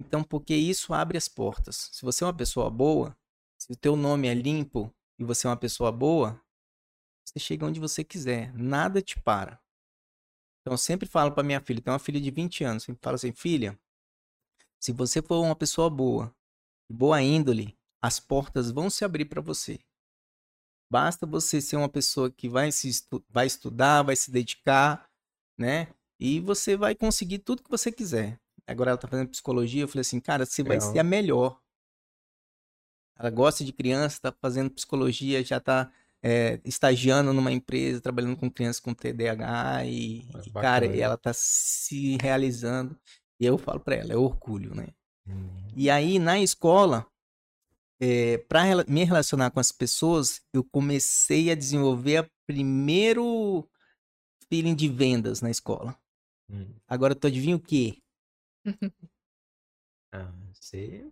Então, 0.00 0.24
porque 0.24 0.56
isso 0.56 0.92
abre 0.92 1.16
as 1.16 1.28
portas. 1.28 1.88
Se 1.92 2.02
você 2.02 2.24
é 2.24 2.26
uma 2.26 2.34
pessoa 2.34 2.68
boa, 2.68 3.16
se 3.56 3.70
o 3.70 3.76
teu 3.76 3.94
nome 3.94 4.26
é 4.26 4.34
limpo 4.34 4.92
e 5.20 5.22
você 5.22 5.46
é 5.46 5.50
uma 5.50 5.56
pessoa 5.56 5.92
boa, 5.92 6.42
você 7.24 7.38
chega 7.38 7.64
onde 7.64 7.78
você 7.78 8.02
quiser. 8.02 8.52
Nada 8.52 9.00
te 9.00 9.16
para. 9.20 9.62
Então, 10.62 10.74
eu 10.74 10.78
sempre 10.78 11.08
falo 11.08 11.30
para 11.30 11.44
minha 11.44 11.60
filha, 11.60 11.80
tem 11.80 11.92
uma 11.92 12.00
filha 12.00 12.20
de 12.20 12.30
20 12.32 12.64
anos, 12.64 12.82
sempre 12.82 13.02
falo 13.04 13.14
assim, 13.14 13.30
filha, 13.30 13.78
se 14.80 14.90
você 14.90 15.22
for 15.22 15.40
uma 15.44 15.54
pessoa 15.54 15.88
boa, 15.88 16.34
boa 16.90 17.22
índole, 17.22 17.78
as 18.02 18.18
portas 18.18 18.72
vão 18.72 18.90
se 18.90 19.04
abrir 19.04 19.26
para 19.26 19.40
você. 19.40 19.78
Basta 20.90 21.24
você 21.24 21.60
ser 21.60 21.76
uma 21.76 21.88
pessoa 21.88 22.30
que 22.30 22.48
vai 22.48 22.72
se 22.72 22.88
estu 22.88 23.24
vai 23.30 23.46
estudar, 23.46 24.02
vai 24.02 24.16
se 24.16 24.30
dedicar, 24.30 25.08
né? 25.56 25.88
E 26.18 26.40
você 26.40 26.76
vai 26.76 26.94
conseguir 26.94 27.38
tudo 27.38 27.62
que 27.62 27.70
você 27.70 27.92
quiser. 27.92 28.38
Agora 28.66 28.90
ela 28.90 28.98
tá 28.98 29.08
fazendo 29.08 29.28
psicologia, 29.28 29.82
eu 29.82 29.88
falei 29.88 30.02
assim, 30.02 30.20
cara, 30.20 30.44
você 30.44 30.62
vai 30.62 30.76
Legal. 30.76 30.92
ser 30.92 30.98
a 30.98 31.04
melhor. 31.04 31.60
Ela 33.18 33.30
gosta 33.30 33.64
de 33.64 33.72
criança, 33.72 34.20
tá 34.20 34.32
fazendo 34.32 34.70
psicologia, 34.70 35.44
já 35.44 35.60
tá 35.60 35.92
é, 36.22 36.60
estagiando 36.64 37.32
numa 37.32 37.52
empresa, 37.52 38.00
trabalhando 38.00 38.36
com 38.36 38.50
crianças 38.50 38.80
com 38.80 38.94
TDAH 38.94 39.84
e, 39.86 40.28
e, 40.46 40.50
cara, 40.52 40.86
e 40.86 41.00
ela 41.00 41.16
tá 41.16 41.32
se 41.32 42.16
realizando. 42.20 42.98
E 43.38 43.46
eu 43.46 43.56
falo 43.56 43.80
pra 43.80 43.96
ela, 43.96 44.12
é 44.12 44.16
orgulho, 44.16 44.74
né? 44.74 44.88
E 45.74 45.88
aí, 45.88 46.18
na 46.18 46.38
escola, 46.38 47.06
é, 48.00 48.38
para 48.38 48.62
me 48.88 49.04
relacionar 49.04 49.50
com 49.50 49.60
as 49.60 49.70
pessoas, 49.70 50.40
eu 50.52 50.64
comecei 50.64 51.50
a 51.50 51.54
desenvolver 51.54 52.24
o 52.24 52.30
primeiro 52.46 53.68
feeling 54.48 54.74
de 54.74 54.88
vendas 54.88 55.40
na 55.40 55.50
escola. 55.50 55.96
Hum. 56.50 56.74
Agora, 56.88 57.14
tu 57.14 57.26
adivinha 57.26 57.56
o 57.56 57.60
quê? 57.60 57.98
Ah, 60.12 60.32
você 60.52 61.08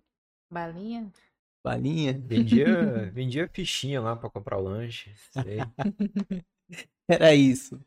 Balinha? 0.50 1.12
Balinha? 1.64 2.18
vendia, 2.18 2.66
vendia 3.14 3.48
fichinha 3.48 4.00
lá 4.00 4.16
pra 4.16 4.28
comprar 4.28 4.58
o 4.58 4.62
lanche. 4.62 5.14
Sei. 5.30 5.58
Era 7.08 7.32
isso. 7.32 7.80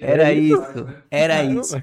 Era 0.00 0.32
isso. 0.32 0.86
Era 1.10 1.44
isso. 1.44 1.74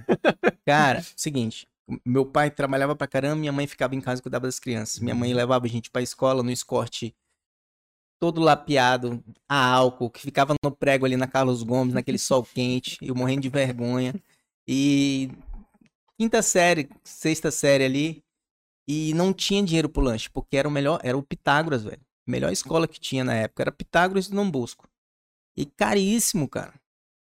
Cara, 0.65 1.01
seguinte. 1.15 1.67
Meu 2.05 2.25
pai 2.25 2.49
trabalhava 2.49 2.95
pra 2.95 3.07
caramba, 3.07 3.35
minha 3.35 3.51
mãe 3.51 3.67
ficava 3.67 3.95
em 3.95 4.01
casa 4.01 4.19
e 4.19 4.23
cuidava 4.23 4.47
das 4.47 4.59
crianças. 4.59 4.99
Minha 4.99 5.15
mãe 5.15 5.33
levava 5.33 5.65
a 5.65 5.69
gente 5.69 5.89
pra 5.89 6.01
escola 6.01 6.41
no 6.41 6.51
escorte 6.51 7.15
todo 8.19 8.39
lapeado, 8.39 9.23
a 9.49 9.65
álcool, 9.65 10.11
que 10.11 10.21
ficava 10.21 10.53
no 10.63 10.71
prego 10.71 11.07
ali 11.07 11.17
na 11.17 11.27
Carlos 11.27 11.63
Gomes, 11.63 11.93
naquele 11.93 12.19
sol 12.19 12.43
quente, 12.43 12.97
eu 13.01 13.15
morrendo 13.15 13.41
de 13.41 13.49
vergonha. 13.49 14.13
E 14.67 15.31
quinta 16.19 16.41
série, 16.43 16.87
sexta 17.03 17.49
série 17.49 17.83
ali, 17.83 18.23
e 18.87 19.13
não 19.15 19.33
tinha 19.33 19.63
dinheiro 19.63 19.89
pro 19.89 20.03
lanche, 20.03 20.29
porque 20.29 20.55
era 20.55 20.67
o 20.67 20.71
melhor, 20.71 20.99
era 21.03 21.17
o 21.17 21.23
Pitágoras, 21.23 21.83
velho. 21.83 22.01
Melhor 22.27 22.51
escola 22.51 22.87
que 22.87 22.99
tinha 22.99 23.23
na 23.23 23.33
época 23.33 23.63
era 23.63 23.71
Pitágoras 23.71 24.27
e 24.27 24.31
Dom 24.31 24.49
Bosco. 24.49 24.87
E 25.57 25.65
caríssimo, 25.65 26.47
cara. 26.47 26.73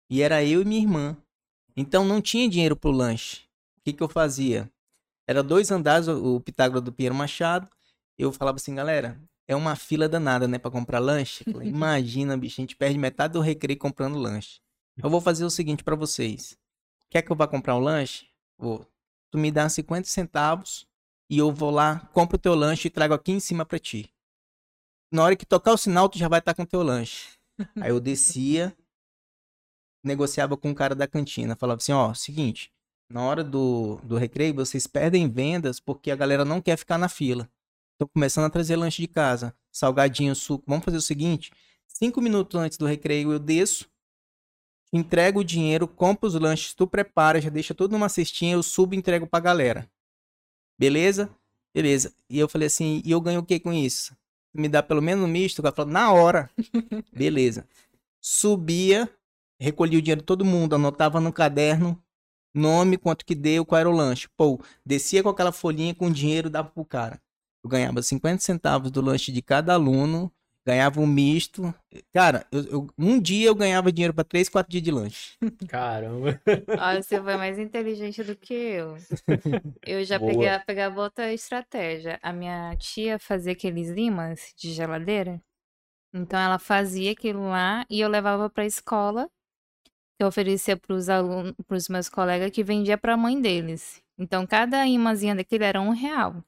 E 0.10 0.22
era 0.22 0.44
eu 0.44 0.62
e 0.62 0.66
minha 0.66 0.82
irmã. 0.82 1.18
Então 1.78 2.04
não 2.04 2.22
tinha 2.22 2.50
dinheiro 2.50 2.76
pro 2.76 2.92
lanche. 2.92 3.49
O 3.80 3.82
que 3.84 3.94
que 3.94 4.04
eu 4.04 4.10
fazia? 4.10 4.70
Era 5.26 5.42
dois 5.42 5.72
andares, 5.72 6.08
o 6.08 6.42
Pitágoras 6.42 6.84
do 6.84 6.92
Pinheiro 6.92 7.16
Machado. 7.16 7.70
Eu 8.18 8.32
falava 8.32 8.58
assim, 8.58 8.76
galera, 8.76 9.22
é 9.48 9.56
uma 9.56 9.76
fila 9.76 10.10
danada, 10.10 10.48
né, 10.48 10.60
pra 10.60 10.70
comprar 10.70 11.00
lanche. 11.00 11.44
Falei, 11.46 11.70
Imagina, 11.70 12.38
bicho, 12.38 12.60
a 12.60 12.64
gente 12.64 12.76
perde 12.76 12.98
metade 12.98 13.34
do 13.34 13.40
recreio 13.40 13.80
comprando 13.80 14.18
lanche. 14.18 14.60
Eu 15.02 15.10
vou 15.10 15.22
fazer 15.22 15.46
o 15.46 15.50
seguinte 15.50 15.84
pra 15.84 15.96
vocês. 15.96 16.58
Quer 17.10 17.22
que 17.22 17.32
eu 17.32 17.36
vá 17.36 17.48
comprar 17.48 17.76
um 17.76 17.80
lanche? 17.80 18.28
Vou. 18.58 18.86
Tu 19.32 19.38
me 19.38 19.50
dá 19.50 19.70
50 19.70 20.08
centavos 20.08 20.86
e 21.30 21.38
eu 21.38 21.52
vou 21.52 21.72
lá, 21.72 22.00
compro 22.14 22.36
o 22.36 22.40
teu 22.40 22.54
lanche 22.54 22.88
e 22.88 22.92
trago 22.92 23.14
aqui 23.14 23.32
em 23.32 23.40
cima 23.40 23.66
pra 23.66 23.80
ti. 23.80 24.12
Na 25.12 25.24
hora 25.24 25.36
que 25.36 25.46
tocar 25.46 25.72
o 25.72 25.78
sinal, 25.78 26.10
tu 26.10 26.18
já 26.18 26.28
vai 26.28 26.40
estar 26.40 26.54
com 26.54 26.64
o 26.64 26.68
teu 26.68 26.84
lanche. 26.84 27.38
Aí 27.80 27.90
eu 27.90 28.00
descia, 28.02 28.76
negociava 30.04 30.58
com 30.58 30.72
o 30.72 30.76
cara 30.76 30.94
da 30.94 31.08
cantina. 31.08 31.56
Falava 31.56 31.78
assim, 31.78 31.94
ó, 31.94 32.14
seguinte, 32.14 32.72
na 33.10 33.24
hora 33.24 33.44
do, 33.44 34.00
do 34.04 34.18
recreio, 34.18 34.54
vocês 34.54 34.86
perdem 34.86 35.28
vendas 35.28 35.80
porque 35.80 36.12
a 36.12 36.16
galera 36.16 36.46
não 36.46 36.62
quer 36.62 36.78
ficar 36.78 36.98
na 36.98 37.10
fila. 37.10 37.50
Tô 37.98 38.08
começando 38.08 38.46
a 38.46 38.50
trazer 38.50 38.76
lanche 38.76 39.02
de 39.02 39.08
casa, 39.08 39.54
salgadinho, 39.72 40.36
suco. 40.36 40.64
Vamos 40.68 40.86
fazer 40.86 40.98
o 40.98 41.02
seguinte, 41.02 41.52
cinco 41.88 42.22
minutos 42.22 42.60
antes 42.60 42.78
do 42.78 42.86
recreio 42.86 43.32
eu 43.32 43.40
desço, 43.40 43.90
entrego 44.94 45.40
o 45.40 45.44
dinheiro, 45.44 45.88
compro 45.88 46.28
os 46.28 46.36
lanches, 46.36 46.74
tu 46.74 46.88
prepara, 46.88 47.42
já 47.42 47.50
deixa 47.50 47.74
tudo 47.74 47.92
numa 47.92 48.08
cestinha, 48.08 48.54
eu 48.54 48.64
subo 48.64 48.94
e 48.94 48.98
entrego 48.98 49.28
pra 49.28 49.40
galera. 49.40 49.90
Beleza? 50.78 51.30
Beleza. 51.74 52.14
E 52.30 52.40
eu 52.40 52.48
falei 52.48 52.68
assim, 52.68 53.02
e 53.04 53.12
eu 53.12 53.20
ganho 53.20 53.42
o 53.42 53.46
que 53.46 53.60
com 53.60 53.74
isso? 53.74 54.16
Me 54.54 54.70
dá 54.70 54.82
pelo 54.82 55.02
menos 55.02 55.26
um 55.26 55.28
misto? 55.28 55.60
O 55.60 55.64
cara 55.64 55.76
falou, 55.76 55.92
na 55.92 56.12
hora. 56.12 56.50
Beleza. 57.14 57.68
Subia, 58.22 59.10
recolhia 59.60 60.00
o 60.00 60.02
dinheiro 60.02 60.22
de 60.22 60.26
todo 60.26 60.46
mundo, 60.46 60.76
anotava 60.76 61.20
no 61.20 61.34
caderno 61.34 62.02
nome, 62.54 62.98
quanto 62.98 63.26
que 63.26 63.36
deu, 63.36 63.66
qual 63.66 63.80
era 63.80 63.90
o 63.90 63.94
lanche. 63.96 64.28
Pô, 64.38 64.60
descia 64.86 65.24
com 65.24 65.30
aquela 65.30 65.52
folhinha 65.52 65.94
com 65.96 66.12
dinheiro, 66.12 66.50
dava 66.50 66.70
pro 66.70 66.86
cara. 66.86 67.22
Eu 67.64 67.70
ganhava 67.70 68.02
50 68.02 68.42
centavos 68.42 68.92
do 68.92 69.02
lanche 69.02 69.32
de 69.32 69.42
cada 69.42 69.74
aluno, 69.74 70.32
ganhava 70.66 71.02
um 71.02 71.08
misto. 71.08 71.74
Cara, 72.14 72.46
eu, 72.52 72.64
eu- 72.66 72.88
um 72.98 73.20
dia 73.20 73.48
eu 73.48 73.56
ganhava 73.56 73.92
dinheiro 73.92 74.14
pra 74.14 74.24
três, 74.24 74.50
quatro 74.50 74.72
dias 74.72 74.84
de 74.84 74.92
lanche. 74.92 75.38
Caramba. 75.68 76.42
Olha, 76.76 77.02
você 77.04 77.22
foi 77.22 77.36
mais 77.38 77.60
inteligente 77.60 78.24
do 78.24 78.36
que 78.36 78.54
eu. 78.54 78.98
Eu 79.86 80.04
já 80.06 80.20
Boa. 80.20 80.32
peguei, 80.34 80.60
pegava 80.66 81.02
outra 81.02 81.34
estratégia. 81.34 82.20
A 82.22 82.34
minha 82.34 82.76
tia 82.78 83.20
fazia 83.20 83.54
aqueles 83.54 83.90
imãs 83.98 84.54
de 84.58 84.74
geladeira. 84.74 85.42
Então 86.14 86.40
ela 86.40 86.60
fazia 86.60 87.12
aquilo 87.12 87.50
lá 87.50 87.86
e 87.90 88.02
eu 88.02 88.10
levava 88.10 88.50
pra 88.50 88.66
escola. 88.66 89.30
Eu 90.20 90.28
oferecia 90.28 90.76
pros 90.76 91.08
alunos, 91.08 91.54
pros 91.66 91.88
meus 91.88 92.10
colegas 92.10 92.52
que 92.52 92.64
vendia 92.64 92.98
pra 92.98 93.16
mãe 93.16 93.40
deles. 93.40 94.02
Então 94.18 94.46
cada 94.46 94.86
imãzinha 94.86 95.34
daquele 95.34 95.64
era 95.64 95.80
um 95.80 95.92
real. 95.92 96.44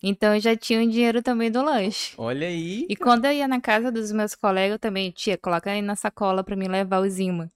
Então 0.00 0.34
eu 0.34 0.40
já 0.40 0.56
tinha 0.56 0.80
o 0.80 0.88
dinheiro 0.88 1.20
também 1.22 1.50
do 1.50 1.60
lanche. 1.60 2.14
Olha 2.16 2.46
aí. 2.46 2.86
E 2.88 2.94
quando 2.94 3.24
eu 3.24 3.32
ia 3.32 3.48
na 3.48 3.60
casa 3.60 3.90
dos 3.90 4.12
meus 4.12 4.34
colegas, 4.36 4.72
eu 4.72 4.78
também, 4.78 5.10
tia, 5.10 5.36
coloca 5.36 5.70
aí 5.70 5.82
na 5.82 5.96
sacola 5.96 6.44
pra 6.44 6.54
me 6.54 6.68
levar 6.68 7.00
os 7.00 7.18
imãs. 7.18 7.50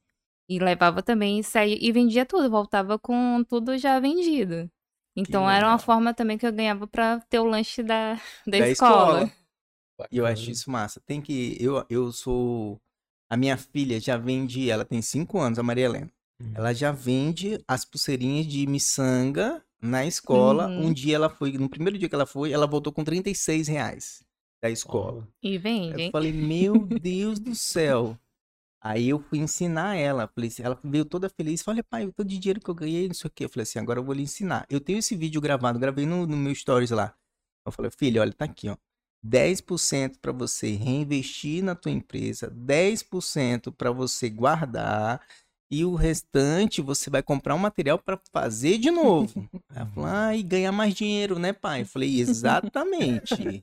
E 0.48 0.58
levava 0.58 1.02
também 1.02 1.38
e 1.38 1.44
saía 1.44 1.78
e 1.80 1.92
vendia 1.92 2.26
tudo, 2.26 2.50
voltava 2.50 2.98
com 2.98 3.42
tudo 3.48 3.78
já 3.78 3.98
vendido. 4.00 4.68
Então 5.16 5.48
era 5.48 5.66
uma 5.68 5.78
forma 5.78 6.12
também 6.12 6.36
que 6.36 6.46
eu 6.46 6.52
ganhava 6.52 6.86
pra 6.86 7.20
ter 7.30 7.38
o 7.38 7.44
lanche 7.44 7.82
da, 7.82 8.14
da, 8.44 8.58
da 8.58 8.68
escola. 8.68 9.22
escola. 9.22 9.44
E 10.10 10.18
eu 10.18 10.26
acho 10.26 10.50
isso 10.50 10.70
massa. 10.70 11.00
Tem 11.06 11.20
que. 11.20 11.56
Eu, 11.60 11.84
eu 11.88 12.10
sou. 12.10 12.80
A 13.35 13.37
minha 13.37 13.57
filha 13.57 13.99
já 13.99 14.16
vende. 14.16 14.70
Ela 14.70 14.85
tem 14.85 15.03
5 15.03 15.40
anos, 15.40 15.59
a 15.59 15.62
Maria 15.64 15.87
Helena. 15.87 16.11
Uhum. 16.40 16.53
Ela 16.55 16.73
já 16.73 16.92
vende 16.92 17.59
as 17.66 17.85
pulseirinhas 17.85 18.47
de 18.47 18.64
miçanga 18.64 19.61
na 19.83 20.07
escola. 20.07 20.68
Uhum. 20.68 20.87
Um 20.87 20.92
dia 20.92 21.16
ela 21.16 21.29
foi. 21.29 21.51
No 21.55 21.68
primeiro 21.68 21.99
dia 21.99 22.09
que 22.09 22.14
ela 22.14 22.27
foi, 22.27 22.53
ela 22.53 22.64
voltou 22.64 22.92
com 22.92 23.03
36 23.03 23.66
reais 23.66 24.25
da 24.62 24.70
escola. 24.70 25.27
E 25.42 25.59
vende, 25.59 25.94
Eu 25.94 25.99
hein? 25.99 26.11
falei, 26.12 26.33
meu 26.33 26.79
Deus 26.87 27.40
do 27.40 27.57
céu. 27.57 28.16
Aí 28.81 29.09
eu 29.09 29.18
fui 29.18 29.40
ensinar 29.40 29.97
ela. 29.97 30.29
Falei 30.33 30.47
assim, 30.47 30.62
ela 30.62 30.79
veio 30.85 31.05
toda 31.05 31.29
feliz. 31.29 31.61
Falei, 31.61 31.83
pai, 31.83 32.09
todo 32.12 32.29
de 32.29 32.38
dinheiro 32.38 32.61
que 32.61 32.70
eu 32.70 32.75
ganhei, 32.75 33.09
não 33.09 33.14
sei 33.14 33.27
o 33.27 33.33
quê. 33.35 33.47
Eu 33.47 33.49
falei 33.49 33.64
assim, 33.64 33.81
agora 33.81 33.99
eu 33.99 34.05
vou 34.05 34.14
lhe 34.14 34.23
ensinar. 34.23 34.64
Eu 34.70 34.79
tenho 34.79 35.01
esse 35.01 35.16
vídeo 35.16 35.40
gravado, 35.40 35.77
gravei 35.77 36.07
no, 36.07 36.25
no 36.25 36.37
meu 36.37 36.55
stories 36.55 36.92
lá. 36.92 37.12
Eu 37.66 37.73
falei, 37.73 37.90
filha, 37.90 38.20
olha, 38.20 38.33
tá 38.33 38.44
aqui, 38.44 38.68
ó. 38.68 38.77
10% 39.24 40.18
para 40.20 40.32
você 40.32 40.72
reinvestir 40.72 41.64
na 41.64 41.74
tua 41.74 41.90
empresa, 41.90 42.50
10% 42.50 43.72
para 43.72 43.90
você 43.90 44.28
guardar 44.28 45.20
e 45.70 45.84
o 45.84 45.94
restante 45.94 46.82
você 46.82 47.08
vai 47.08 47.22
comprar 47.22 47.54
um 47.54 47.58
material 47.58 47.98
para 47.98 48.20
fazer 48.32 48.78
de 48.78 48.90
novo. 48.90 49.48
Ela 49.74 49.87
falou, 49.87 50.10
ah, 50.10 50.37
e 50.37 50.42
ganhar 50.42 50.72
mais 50.72 50.94
dinheiro, 50.94 51.38
né, 51.38 51.52
pai? 51.52 51.82
Eu 51.82 51.87
falei, 51.87 52.20
exatamente. 52.20 53.62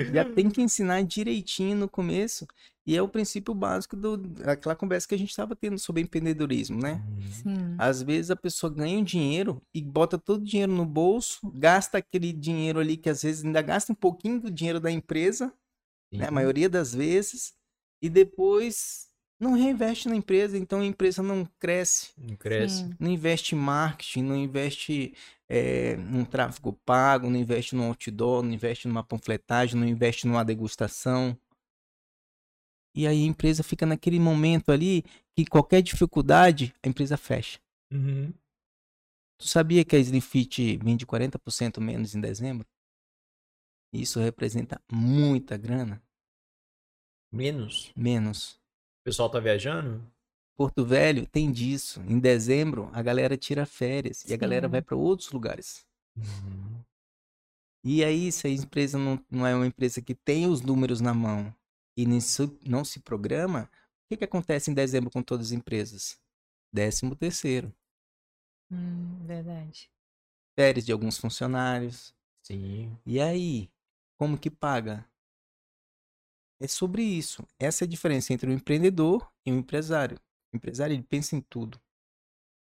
Já 0.00 0.24
tem 0.24 0.48
que 0.48 0.62
ensinar 0.62 1.02
direitinho 1.02 1.76
no 1.76 1.88
começo. 1.88 2.46
E 2.88 2.96
é 2.96 3.02
o 3.02 3.06
princípio 3.06 3.52
básico 3.52 3.94
do, 3.94 4.16
daquela 4.16 4.74
conversa 4.74 5.06
que 5.06 5.14
a 5.14 5.18
gente 5.18 5.28
estava 5.28 5.54
tendo 5.54 5.78
sobre 5.78 6.00
empreendedorismo, 6.00 6.80
né? 6.80 7.02
Sim. 7.30 7.74
Às 7.76 8.02
vezes 8.02 8.30
a 8.30 8.36
pessoa 8.36 8.72
ganha 8.72 8.98
um 8.98 9.04
dinheiro 9.04 9.60
e 9.74 9.82
bota 9.82 10.16
todo 10.16 10.40
o 10.40 10.44
dinheiro 10.44 10.72
no 10.72 10.86
bolso, 10.86 11.52
gasta 11.54 11.98
aquele 11.98 12.32
dinheiro 12.32 12.80
ali 12.80 12.96
que 12.96 13.10
às 13.10 13.22
vezes 13.22 13.44
ainda 13.44 13.60
gasta 13.60 13.92
um 13.92 13.94
pouquinho 13.94 14.40
do 14.40 14.50
dinheiro 14.50 14.80
da 14.80 14.90
empresa, 14.90 15.52
né? 16.10 16.28
A 16.28 16.30
maioria 16.30 16.66
das 16.66 16.94
vezes, 16.94 17.52
e 18.00 18.08
depois 18.08 19.08
não 19.38 19.52
reinveste 19.52 20.08
na 20.08 20.16
empresa, 20.16 20.56
então 20.56 20.80
a 20.80 20.86
empresa 20.86 21.22
não 21.22 21.46
cresce, 21.60 22.12
Não 22.16 22.36
cresce. 22.36 22.78
Sim. 22.84 22.94
não 22.98 23.10
investe 23.10 23.54
em 23.54 23.58
marketing, 23.58 24.22
não 24.22 24.34
investe 24.36 25.12
eh, 25.46 25.94
num 25.96 26.24
tráfego 26.24 26.72
pago, 26.86 27.28
não 27.28 27.38
investe 27.38 27.76
no 27.76 27.84
outdoor, 27.84 28.42
não 28.42 28.52
investe 28.54 28.88
numa 28.88 29.04
panfletagem, 29.04 29.78
não 29.78 29.86
investe 29.86 30.26
numa 30.26 30.42
degustação. 30.42 31.36
E 32.98 33.06
aí 33.06 33.22
a 33.22 33.26
empresa 33.26 33.62
fica 33.62 33.86
naquele 33.86 34.18
momento 34.18 34.72
ali 34.72 35.04
que 35.32 35.46
qualquer 35.46 35.80
dificuldade, 35.82 36.74
a 36.82 36.88
empresa 36.88 37.16
fecha. 37.16 37.60
Uhum. 37.92 38.34
Tu 39.38 39.46
sabia 39.46 39.84
que 39.84 39.94
a 39.94 40.00
Slimfit 40.00 40.78
vende 40.78 41.06
40% 41.06 41.78
menos 41.80 42.16
em 42.16 42.20
dezembro? 42.20 42.66
Isso 43.92 44.18
representa 44.18 44.82
muita 44.90 45.56
grana. 45.56 46.02
Menos. 47.32 47.92
Menos. 47.94 48.54
O 48.54 49.04
pessoal 49.04 49.30
tá 49.30 49.38
viajando? 49.38 50.04
Porto 50.56 50.84
Velho 50.84 51.24
tem 51.24 51.52
disso. 51.52 52.00
Em 52.00 52.18
dezembro, 52.18 52.90
a 52.92 53.00
galera 53.00 53.36
tira 53.36 53.64
férias 53.64 54.24
e 54.24 54.34
a 54.34 54.36
galera 54.36 54.66
Sim. 54.66 54.72
vai 54.72 54.82
para 54.82 54.96
outros 54.96 55.30
lugares. 55.30 55.86
Uhum. 56.16 56.82
E 57.84 58.02
aí, 58.02 58.32
se 58.32 58.48
a 58.48 58.50
empresa 58.50 58.98
não, 58.98 59.24
não 59.30 59.46
é 59.46 59.54
uma 59.54 59.68
empresa 59.68 60.02
que 60.02 60.16
tem 60.16 60.48
os 60.48 60.62
números 60.62 61.00
na 61.00 61.14
mão 61.14 61.54
e 61.98 62.06
não 62.68 62.84
se 62.84 63.00
programa, 63.00 63.68
o 64.04 64.08
que, 64.08 64.18
que 64.18 64.24
acontece 64.24 64.70
em 64.70 64.74
dezembro 64.74 65.10
com 65.10 65.20
todas 65.20 65.48
as 65.48 65.52
empresas? 65.52 66.16
Décimo 66.72 67.16
terceiro. 67.16 67.74
Hum, 68.70 69.26
verdade. 69.26 69.90
Férias 70.56 70.86
de 70.86 70.92
alguns 70.92 71.18
funcionários. 71.18 72.14
Sim. 72.40 72.96
E 73.04 73.20
aí, 73.20 73.68
como 74.16 74.38
que 74.38 74.48
paga? 74.48 75.04
É 76.60 76.68
sobre 76.68 77.02
isso. 77.02 77.44
Essa 77.58 77.82
é 77.82 77.86
a 77.86 77.88
diferença 77.88 78.32
entre 78.32 78.48
o 78.48 78.52
empreendedor 78.52 79.28
e 79.44 79.50
o 79.50 79.56
empresário. 79.56 80.20
O 80.52 80.56
empresário 80.56 80.94
ele 80.94 81.02
pensa 81.02 81.34
em 81.34 81.40
tudo. 81.40 81.80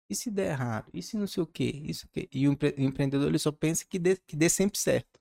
E 0.10 0.16
se 0.16 0.30
der 0.30 0.52
errado? 0.52 0.92
E 0.94 1.02
se 1.02 1.18
não 1.18 1.26
sei 1.26 1.42
o 1.42 1.48
quê? 1.48 1.82
Isso 1.84 2.08
quê? 2.10 2.30
E 2.32 2.48
o 2.48 2.52
empreendedor 2.52 3.30
ele 3.30 3.40
só 3.40 3.52
pensa 3.52 3.84
que 3.84 3.98
dê, 3.98 4.16
que 4.16 4.36
dê 4.36 4.48
sempre 4.48 4.78
certo. 4.78 5.20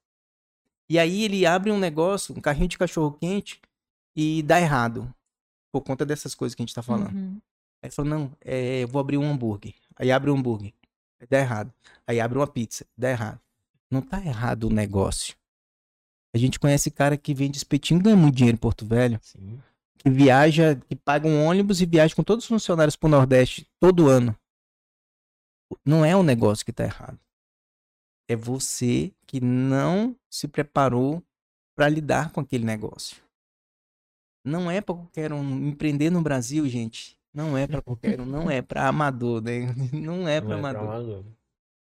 E 0.86 0.98
aí 0.98 1.22
ele 1.22 1.46
abre 1.46 1.70
um 1.70 1.78
negócio, 1.78 2.36
um 2.36 2.40
carrinho 2.42 2.68
de 2.68 2.76
cachorro 2.76 3.16
quente 3.18 3.60
e 4.14 4.42
dá 4.42 4.60
errado. 4.60 5.12
Por 5.72 5.80
conta 5.82 6.04
dessas 6.04 6.34
coisas 6.34 6.54
que 6.54 6.62
a 6.62 6.64
gente 6.64 6.74
tá 6.74 6.82
falando. 6.82 7.14
Uhum. 7.14 7.40
Aí 7.82 7.90
falou, 7.90 8.10
não, 8.10 8.32
é, 8.40 8.82
eu 8.82 8.88
vou 8.88 9.00
abrir 9.00 9.16
um 9.16 9.28
hambúrguer. 9.28 9.74
Aí 9.96 10.12
abre 10.12 10.30
um 10.30 10.36
hambúrguer. 10.36 10.72
Aí 11.20 11.26
dá 11.28 11.38
errado. 11.38 11.72
Aí 12.06 12.20
abre 12.20 12.38
uma 12.38 12.46
pizza. 12.46 12.86
Dá 12.96 13.10
errado. 13.10 13.40
Não 13.90 14.00
tá 14.00 14.24
errado 14.24 14.64
o 14.64 14.70
negócio. 14.70 15.34
A 16.34 16.38
gente 16.38 16.58
conhece 16.58 16.90
cara 16.90 17.16
que 17.16 17.34
vende 17.34 17.58
espetinho 17.58 18.00
ganha 18.00 18.16
muito 18.16 18.36
dinheiro 18.36 18.56
em 18.56 18.60
Porto 18.60 18.86
Velho. 18.86 19.18
Sim. 19.22 19.60
Que 19.98 20.10
viaja, 20.10 20.76
que 20.88 20.96
paga 20.96 21.28
um 21.28 21.44
ônibus 21.44 21.80
e 21.80 21.86
viaja 21.86 22.14
com 22.14 22.22
todos 22.22 22.44
os 22.44 22.48
funcionários 22.48 22.96
pro 22.96 23.08
Nordeste 23.08 23.68
todo 23.78 24.08
ano. 24.08 24.36
Não 25.84 26.04
é 26.04 26.16
o 26.16 26.22
negócio 26.22 26.64
que 26.64 26.72
tá 26.72 26.84
errado. 26.84 27.18
É 28.28 28.36
você 28.36 29.12
que 29.26 29.40
não 29.40 30.16
se 30.30 30.48
preparou 30.48 31.22
para 31.74 31.88
lidar 31.88 32.30
com 32.30 32.40
aquele 32.40 32.64
negócio. 32.64 33.16
Não 34.44 34.70
é 34.70 34.80
para 34.80 34.94
qualquer 34.94 35.32
um 35.32 35.68
empreender 35.68 36.10
no 36.10 36.20
Brasil, 36.22 36.68
gente. 36.68 37.16
Não 37.32 37.56
é 37.56 37.66
para 37.66 37.80
qualquer 37.80 38.20
um, 38.20 38.26
não 38.26 38.50
é 38.50 38.60
para 38.60 38.86
amador, 38.88 39.40
né? 39.42 39.72
Não 39.92 40.28
é 40.28 40.40
para 40.40 40.56
é 40.56 40.60
pra 40.60 40.70
amador. 40.70 40.82
amador. 40.82 41.24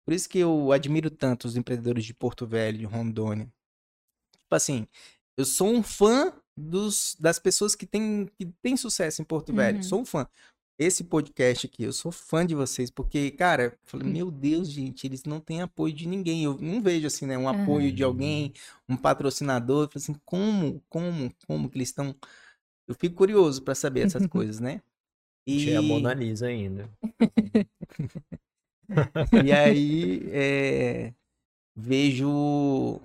Por 0.05 0.13
isso 0.13 0.27
que 0.29 0.39
eu 0.39 0.71
admiro 0.71 1.09
tanto 1.11 1.45
os 1.47 1.55
empreendedores 1.55 2.03
de 2.05 2.13
Porto 2.13 2.47
Velho, 2.47 2.77
de 2.79 2.85
Rondônia. 2.85 3.47
Tipo 4.39 4.55
assim, 4.55 4.87
eu 5.37 5.45
sou 5.45 5.67
um 5.69 5.83
fã 5.83 6.33
dos, 6.57 7.15
das 7.19 7.37
pessoas 7.37 7.75
que 7.75 7.85
têm, 7.85 8.27
que 8.37 8.45
têm 8.61 8.75
sucesso 8.77 9.21
em 9.21 9.25
Porto 9.25 9.53
Velho. 9.53 9.77
Uhum. 9.77 9.83
Sou 9.83 10.01
um 10.01 10.05
fã. 10.05 10.27
Esse 10.79 11.03
podcast 11.05 11.67
aqui, 11.67 11.83
eu 11.83 11.93
sou 11.93 12.11
fã 12.11 12.45
de 12.45 12.53
vocês, 12.53 12.89
porque, 12.91 13.31
cara, 13.31 13.63
eu 13.65 13.73
falei, 13.85 14.07
meu 14.07 14.29
Deus, 14.31 14.69
gente, 14.69 15.05
eles 15.07 15.23
não 15.23 15.39
têm 15.39 15.61
apoio 15.61 15.93
de 15.93 16.07
ninguém. 16.07 16.43
Eu 16.43 16.57
não 16.59 16.81
vejo, 16.81 17.07
assim, 17.07 17.25
né, 17.25 17.37
um 17.37 17.47
apoio 17.47 17.91
de 17.91 18.03
Uhum. 18.03 18.09
alguém, 18.09 18.53
um 18.89 18.97
patrocinador. 18.97 19.83
Eu 19.83 19.89
falei 19.89 20.03
assim, 20.03 20.19
como, 20.25 20.81
como, 20.89 21.31
como 21.47 21.69
que 21.69 21.77
eles 21.77 21.89
estão... 21.89 22.15
Eu 22.87 22.95
fico 22.95 23.15
curioso 23.15 23.61
pra 23.63 23.75
saber 23.75 24.05
essas 24.05 24.25
coisas, 24.27 24.59
né? 24.59 24.81
Tinha 25.47 25.79
a 25.79 25.81
Mona 25.81 26.13
Lisa 26.13 26.47
ainda. 26.47 26.89
E 29.43 29.51
aí, 29.51 30.21
é, 30.31 31.13
vejo 31.75 33.01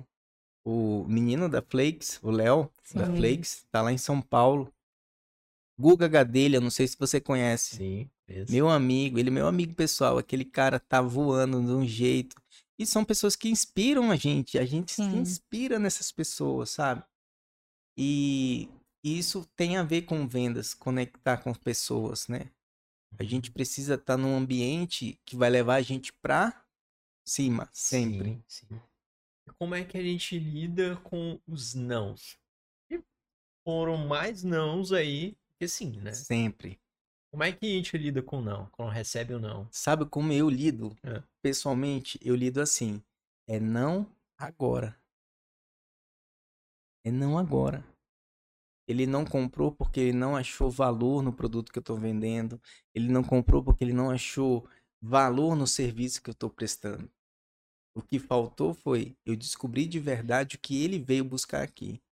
o 0.65 1.05
menino 1.09 1.49
da 1.49 1.63
Flakes, 1.63 2.19
o 2.23 2.31
Léo, 2.31 2.71
da. 2.95 3.07
Flakes, 3.15 3.67
tá 3.71 3.83
lá 3.83 3.93
em 3.93 3.99
São 3.99 4.21
Paulo. 4.21 4.73
Guga 5.79 6.09
Gadelha, 6.09 6.61
não 6.61 6.71
sei 6.71 6.87
se 6.87 6.97
você 6.99 7.21
conhece. 7.21 7.77
Sim. 7.77 8.11
esse. 8.29 8.53
Meu 8.53 8.69
amigo, 8.69 9.19
ele 9.19 9.31
é 9.31 9.33
meu 9.33 9.47
amigo 9.47 9.75
pessoal. 9.75 10.19
Aquele 10.19 10.45
cara 10.45 10.79
tá 10.79 11.01
voando 11.01 11.61
de 11.63 11.73
um 11.73 11.87
jeito. 11.87 12.37
E 12.79 12.87
são 12.87 13.05
pessoas 13.05 13.35
que 13.35 13.49
inspiram 13.49 14.11
a 14.11 14.17
gente. 14.17 14.59
A 14.59 14.65
gente 14.65 14.93
se 14.93 15.03
Sim. 15.03 15.19
inspira 15.19 15.79
nessas 15.79 16.13
pessoas, 16.13 16.71
sabe? 16.71 17.03
E 17.97 18.69
isso 19.03 19.49
tem 19.57 19.77
a 19.77 19.83
ver 19.83 20.03
com 20.03 20.27
vendas, 20.27 20.75
conectar 20.75 21.39
com 21.39 21.55
pessoas, 21.55 22.29
né? 22.29 22.51
A 23.19 23.25
gente 23.25 23.51
precisa 23.51 23.95
estar 23.95 24.17
num 24.17 24.37
ambiente 24.37 25.19
que 25.25 25.37
vai 25.37 25.51
levar 25.51 25.77
a 25.77 25.83
gente 25.83 26.13
pra 26.13 26.65
cima, 27.25 27.69
sempre. 27.73 28.31
Sim, 28.31 28.45
sim. 28.47 28.81
Como 29.59 29.75
é 29.75 29.85
que 29.85 29.99
a 29.99 30.03
gente 30.03 30.39
lida 30.39 30.97
com 30.97 31.41
os 31.47 31.75
nãos? 31.75 32.39
E 32.91 33.03
foram 33.65 33.97
mais 33.97 34.43
nãos 34.43 34.93
aí 34.93 35.37
que 35.59 35.69
sim, 35.69 35.91
né? 36.01 36.13
Sempre. 36.13 36.81
Como 37.31 37.45
é 37.45 37.53
que 37.53 37.67
a 37.67 37.77
gente 37.77 37.97
lida 37.97 38.23
com 38.23 38.39
o 38.39 38.43
não? 38.43 38.67
Quando 38.73 38.91
recebe 38.91 39.35
o 39.35 39.39
não? 39.39 39.69
Sabe 39.71 40.05
como 40.07 40.33
eu 40.33 40.49
lido? 40.49 40.97
É. 41.03 41.23
Pessoalmente, 41.43 42.19
eu 42.23 42.35
lido 42.35 42.61
assim. 42.61 43.03
É 43.47 43.61
não 43.61 44.11
agora. 44.37 44.99
É 47.05 47.11
não 47.11 47.39
agora. 47.39 47.85
Ele 48.91 49.07
não 49.07 49.25
comprou 49.25 49.73
porque 49.73 50.01
ele 50.01 50.13
não 50.19 50.37
achou 50.37 50.71
valor 50.71 51.23
no 51.23 51.33
produto 51.33 51.73
que 51.73 51.79
eu 51.79 51.83
estou 51.83 51.97
vendendo. 51.97 52.61
Ele 52.95 53.09
não 53.13 53.23
comprou 53.25 53.63
porque 53.65 53.85
ele 53.85 53.93
não 53.95 54.11
achou 54.11 54.69
valor 55.01 55.57
no 55.57 55.67
serviço 55.67 56.23
que 56.23 56.31
eu 56.31 56.35
estou 56.35 56.51
prestando. 56.51 57.11
O 57.95 58.03
que 58.03 58.19
faltou 58.19 58.75
foi 58.75 59.17
eu 59.25 59.37
descobrir 59.37 59.87
de 59.87 60.01
verdade 60.01 60.57
o 60.57 60.61
que 60.61 60.83
ele 60.85 60.99
veio 60.99 61.25
buscar 61.25 61.63
aqui. 61.63 62.03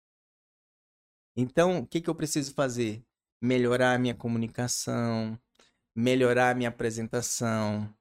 Então, 1.37 1.81
o 1.81 1.87
que, 1.87 2.01
que 2.01 2.11
eu 2.11 2.15
preciso 2.15 2.53
fazer? 2.55 3.03
Melhorar 3.43 3.95
a 3.95 3.99
minha 3.99 4.15
comunicação, 4.15 5.39
melhorar 5.97 6.51
a 6.53 6.55
minha 6.55 6.71
apresentação, 6.71 7.93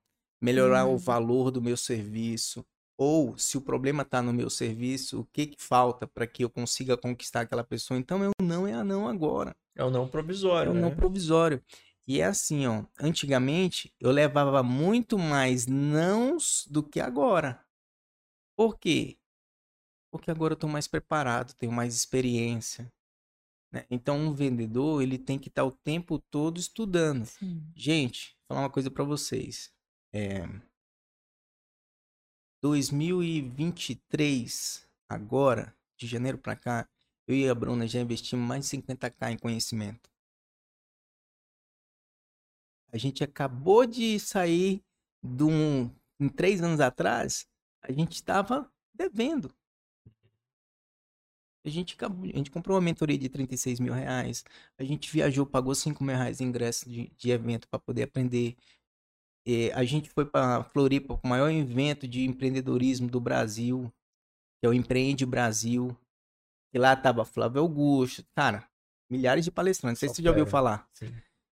melhorar 0.41 0.87
o 0.87 0.95
Hum. 0.95 0.97
valor 0.97 1.51
do 1.51 1.61
meu 1.61 1.77
serviço. 1.77 2.65
Ou, 2.97 3.37
se 3.37 3.57
o 3.57 3.61
problema 3.61 4.01
está 4.01 4.21
no 4.21 4.33
meu 4.33 4.49
serviço, 4.49 5.19
o 5.21 5.25
que, 5.25 5.45
que 5.47 5.61
falta 5.63 6.07
para 6.07 6.25
que 6.25 6.43
eu 6.43 6.49
consiga 6.49 6.97
conquistar 6.97 7.41
aquela 7.41 7.63
pessoa? 7.63 7.99
Então, 7.99 8.23
eu 8.23 8.31
não 8.41 8.67
é 8.67 8.73
a 8.73 8.83
não 8.83 9.07
agora. 9.07 9.55
É 9.75 9.83
o 9.83 9.91
não 9.91 10.07
provisório, 10.07 10.69
É 10.69 10.71
um 10.71 10.75
né? 10.75 10.81
não 10.81 10.95
provisório. 10.95 11.63
E 12.07 12.19
é 12.21 12.25
assim, 12.25 12.65
ó. 12.65 12.83
Antigamente 12.99 13.93
eu 13.99 14.09
levava 14.11 14.63
muito 14.63 15.19
mais 15.19 15.67
nãos 15.67 16.65
do 16.71 16.81
que 16.81 16.99
agora. 16.99 17.63
Por 18.57 18.79
quê? 18.79 19.17
Porque 20.11 20.31
agora 20.31 20.53
eu 20.53 20.57
tô 20.57 20.67
mais 20.67 20.87
preparado, 20.87 21.53
tenho 21.53 21.71
mais 21.71 21.93
experiência. 21.93 22.91
né? 23.71 23.85
Então 23.91 24.17
um 24.17 24.33
vendedor 24.33 25.03
ele 25.03 25.17
tem 25.19 25.37
que 25.37 25.49
estar 25.49 25.65
o 25.65 25.71
tempo 25.71 26.17
todo 26.17 26.57
estudando. 26.57 27.25
Sim. 27.25 27.61
Gente, 27.75 28.35
vou 28.47 28.55
falar 28.55 28.61
uma 28.61 28.69
coisa 28.71 28.89
pra 28.89 29.03
vocês. 29.03 29.71
É... 30.13 30.47
2023, 32.61 34.87
agora, 35.09 35.75
de 35.97 36.07
janeiro 36.07 36.37
pra 36.37 36.55
cá, 36.55 36.87
eu 37.27 37.35
e 37.35 37.49
a 37.49 37.55
Bruna 37.55 37.87
já 37.87 37.99
investimos 37.99 38.47
mais 38.47 38.63
de 38.63 38.69
50k 38.69 39.31
em 39.31 39.37
conhecimento. 39.37 40.09
A 42.91 42.97
gente 42.97 43.23
acabou 43.23 43.85
de 43.85 44.19
sair 44.19 44.83
de 45.23 45.43
um. 45.43 45.89
Em 46.19 46.29
três 46.29 46.61
anos 46.63 46.79
atrás, 46.79 47.45
a 47.81 47.91
gente 47.91 48.13
estava 48.15 48.71
devendo. 48.93 49.53
A 51.65 51.69
gente, 51.69 51.95
acabou- 51.95 52.23
a 52.23 52.37
gente 52.37 52.49
comprou 52.49 52.75
uma 52.75 52.81
mentoria 52.81 53.17
de 53.17 53.27
36 53.27 53.79
mil 53.79 53.93
reais. 53.93 54.43
A 54.77 54.83
gente 54.83 55.11
viajou, 55.11 55.45
pagou 55.45 55.75
5 55.75 56.01
mil 56.03 56.15
reais 56.15 56.37
de 56.37 56.43
ingresso 56.45 56.89
de, 56.89 57.11
de 57.17 57.29
evento 57.29 57.67
para 57.67 57.79
poder 57.79 58.03
aprender. 58.03 58.55
Eh, 59.49 59.71
a 59.73 59.85
gente 59.85 60.09
foi 60.09 60.25
para 60.25 60.61
Floripa, 60.65 61.17
o 61.23 61.27
maior 61.27 61.49
evento 61.49 62.05
de 62.05 62.25
empreendedorismo 62.25 63.07
do 63.07 63.21
Brasil, 63.21 63.89
que 64.59 64.67
é 64.67 64.69
o 64.69 64.73
Empreende 64.73 65.25
Brasil. 65.25 65.95
E 66.73 66.77
lá 66.77 66.93
tava 66.97 67.23
Flávio 67.23 67.61
Augusto, 67.61 68.25
cara, 68.35 68.69
milhares 69.09 69.45
de 69.45 69.51
palestrantes. 69.51 70.01
Não 70.01 70.07
sei 70.07 70.09
se 70.09 70.15
você 70.15 70.21
já 70.21 70.31
ouviu 70.31 70.45
falar. 70.45 70.85
Sim. 70.93 71.13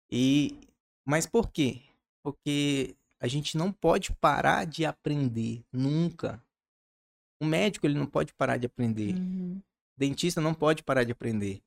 E 0.08 0.56
mas 1.04 1.26
por 1.26 1.50
quê? 1.50 1.82
Porque 2.22 2.94
a 3.18 3.26
gente 3.26 3.56
não 3.56 3.72
pode 3.72 4.12
parar 4.12 4.64
de 4.64 4.84
aprender 4.84 5.64
nunca. 5.72 6.40
O 7.42 7.44
médico 7.44 7.86
ele 7.86 7.98
não 7.98 8.06
pode 8.06 8.32
parar 8.34 8.56
de 8.56 8.66
aprender. 8.66 9.16
Uhum. 9.16 9.56
O 9.56 9.98
dentista 9.98 10.40
não 10.40 10.54
pode 10.54 10.84
parar 10.84 11.02
de 11.02 11.10
aprender. 11.10 11.60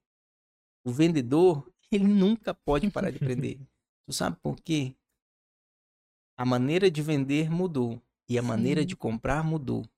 O 0.86 0.92
vendedor, 0.92 1.70
ele 1.92 2.08
nunca 2.08 2.54
pode 2.54 2.90
parar 2.90 3.12
de 3.12 3.18
aprender. 3.18 3.60
Tu 4.06 4.14
sabe 4.14 4.38
por 4.42 4.58
quê? 4.60 4.96
A 6.44 6.46
maneira 6.46 6.92
de 6.92 7.02
vender 7.02 7.50
mudou 7.50 8.02
e 8.28 8.38
a 8.38 8.42
maneira 8.42 8.82
Sim. 8.82 8.88
de 8.88 8.98
comprar 8.98 9.46
mudou. 9.46 9.90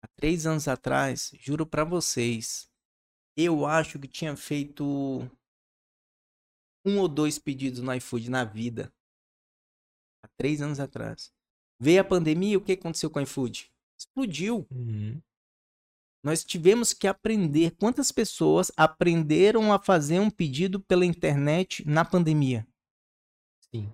Há 0.00 0.08
três 0.16 0.46
anos 0.46 0.66
atrás, 0.66 1.34
juro 1.38 1.66
pra 1.66 1.84
vocês, 1.84 2.66
eu 3.36 3.66
acho 3.66 3.98
que 3.98 4.08
tinha 4.08 4.34
feito 4.34 5.30
um 6.82 6.98
ou 6.98 7.08
dois 7.08 7.38
pedidos 7.38 7.80
no 7.80 7.92
iFood 7.92 8.30
na 8.30 8.42
vida. 8.42 8.90
Há 10.24 10.28
três 10.28 10.62
anos 10.62 10.80
atrás. 10.80 11.30
Veio 11.78 12.00
a 12.00 12.04
pandemia, 12.04 12.56
o 12.56 12.64
que 12.64 12.72
aconteceu 12.72 13.10
com 13.10 13.18
o 13.18 13.22
iFood? 13.22 13.70
Explodiu. 13.98 14.66
Uhum. 14.70 15.20
Nós 16.24 16.42
tivemos 16.42 16.94
que 16.94 17.06
aprender. 17.06 17.72
Quantas 17.72 18.10
pessoas 18.10 18.72
aprenderam 18.78 19.74
a 19.74 19.78
fazer 19.78 20.20
um 20.20 20.30
pedido 20.30 20.80
pela 20.80 21.04
internet 21.04 21.86
na 21.86 22.02
pandemia? 22.02 22.66
Sim. 23.60 23.92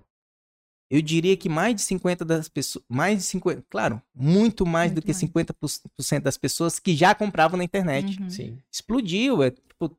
Eu 0.91 1.03
diria 1.03 1.37
que 1.37 1.49
mais 1.49 1.75
de 1.75 1.83
50 1.83 2.25
das 2.25 2.49
pessoas, 2.49 2.85
mais 2.89 3.19
de 3.19 3.25
50, 3.25 3.63
claro, 3.69 4.01
muito 4.15 4.65
mais 4.65 4.91
do 4.91 4.97
Muito 4.97 5.07
que 5.07 5.13
mais. 5.13 5.49
50% 5.51 6.23
das 6.23 6.39
pessoas 6.39 6.79
que 6.79 6.97
já 6.97 7.15
compravam 7.15 7.59
na 7.59 7.65
internet. 7.65 8.21
Uhum. 8.21 8.31
Sim. 8.31 8.59
Explodiu, 8.73 9.43
é 9.43 9.51
tipo 9.51 9.95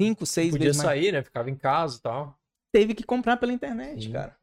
5, 0.00 0.26
6 0.26 0.50
Podia 0.50 0.66
vezes 0.66 0.82
mais. 0.82 0.98
sair, 1.00 1.12
né? 1.12 1.22
Ficava 1.22 1.50
em 1.50 1.56
casa 1.56 1.96
e 1.96 2.00
tal. 2.00 2.38
Teve 2.72 2.94
que 2.94 3.04
comprar 3.04 3.36
pela 3.38 3.52
internet, 3.52 4.04
Sim. 4.04 4.12
cara. 4.12 4.36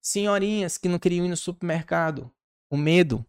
Senhorinhas 0.00 0.78
que 0.78 0.88
não 0.88 0.98
queriam 0.98 1.24
ir 1.26 1.28
no 1.28 1.36
supermercado, 1.36 2.30
com 2.70 2.76
medo. 2.76 3.24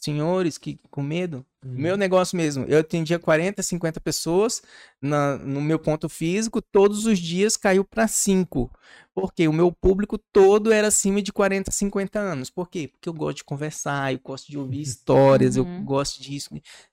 Senhores 0.00 0.56
que 0.56 0.78
com 0.90 1.02
medo. 1.02 1.44
O 1.62 1.68
Uhum. 1.68 1.74
meu 1.74 1.96
negócio 1.96 2.36
mesmo, 2.38 2.64
eu 2.64 2.78
atendia 2.80 3.18
40, 3.18 3.62
50 3.62 4.00
pessoas 4.00 4.62
na- 5.00 5.36
no 5.36 5.60
meu 5.60 5.78
ponto 5.78 6.08
físico, 6.08 6.62
todos 6.62 7.04
os 7.04 7.18
dias 7.18 7.54
caiu 7.56 7.84
para 7.84 8.08
5. 8.08 8.70
Porque 9.14 9.46
o 9.46 9.52
meu 9.52 9.70
público 9.70 10.16
todo 10.32 10.72
era 10.72 10.88
acima 10.88 11.20
de 11.20 11.30
40, 11.32 11.70
50 11.70 12.18
anos. 12.18 12.48
Por 12.48 12.70
quê? 12.70 12.88
Porque 12.88 13.08
eu 13.08 13.12
gosto 13.12 13.38
de 13.38 13.44
conversar, 13.44 14.10
eu 14.12 14.18
gosto 14.20 14.50
de 14.50 14.56
ouvir 14.56 14.80
histórias, 15.44 15.56
eu 15.56 15.64
Uhum. 15.64 15.84
gosto 15.84 16.22
disso. 16.22 16.48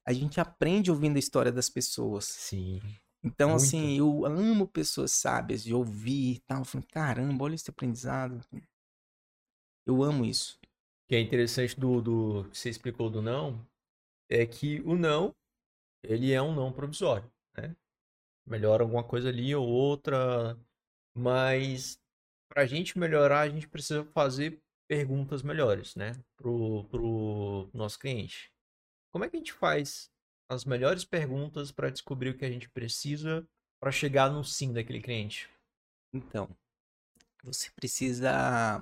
A 0.05 0.11
gente 0.11 0.39
aprende 0.41 0.91
ouvindo 0.91 1.15
a 1.15 1.19
história 1.19 1.51
das 1.51 1.69
pessoas. 1.69 2.25
Sim. 2.25 2.81
Então, 3.23 3.49
Muito. 3.51 3.63
assim, 3.63 3.97
eu 3.97 4.25
amo 4.25 4.67
pessoas 4.67 5.11
sábias 5.11 5.63
de 5.63 5.73
ouvir 5.73 6.33
e 6.35 6.39
tal. 6.45 6.59
Eu 6.59 6.65
falo, 6.65 6.83
caramba, 6.91 7.45
olha 7.45 7.55
esse 7.55 7.69
aprendizado. 7.69 8.41
Eu 9.85 10.03
amo 10.03 10.25
isso. 10.25 10.59
Que 11.07 11.15
é 11.15 11.19
interessante 11.19 11.79
do, 11.79 12.01
do 12.01 12.49
que 12.49 12.57
você 12.57 12.69
explicou 12.69 13.09
do 13.09 13.21
não 13.21 13.65
é 14.29 14.45
que 14.45 14.81
o 14.81 14.95
não, 14.95 15.33
ele 16.03 16.31
é 16.31 16.41
um 16.41 16.53
não 16.53 16.71
provisório, 16.71 17.29
né? 17.55 17.75
Melhora 18.45 18.83
alguma 18.83 19.03
coisa 19.03 19.29
ali 19.29 19.53
ou 19.55 19.67
outra, 19.67 20.57
mas 21.15 21.99
para 22.49 22.63
a 22.63 22.65
gente 22.65 22.97
melhorar, 22.97 23.41
a 23.41 23.49
gente 23.49 23.67
precisa 23.67 24.05
fazer 24.05 24.61
perguntas 24.87 25.43
melhores, 25.43 25.95
né? 25.95 26.13
Pro, 26.35 26.85
pro 26.85 27.69
nosso 27.73 27.99
cliente. 27.99 28.51
Como 29.11 29.25
é 29.25 29.29
que 29.29 29.35
a 29.35 29.39
gente 29.39 29.53
faz 29.53 30.09
as 30.49 30.63
melhores 30.63 31.03
perguntas 31.03 31.71
para 31.71 31.89
descobrir 31.89 32.29
o 32.29 32.37
que 32.37 32.45
a 32.45 32.49
gente 32.49 32.69
precisa 32.69 33.47
para 33.81 33.91
chegar 33.91 34.29
no 34.29 34.43
sim 34.43 34.71
daquele 34.71 35.01
cliente? 35.01 35.49
Então, 36.13 36.49
você 37.43 37.69
precisa 37.71 38.81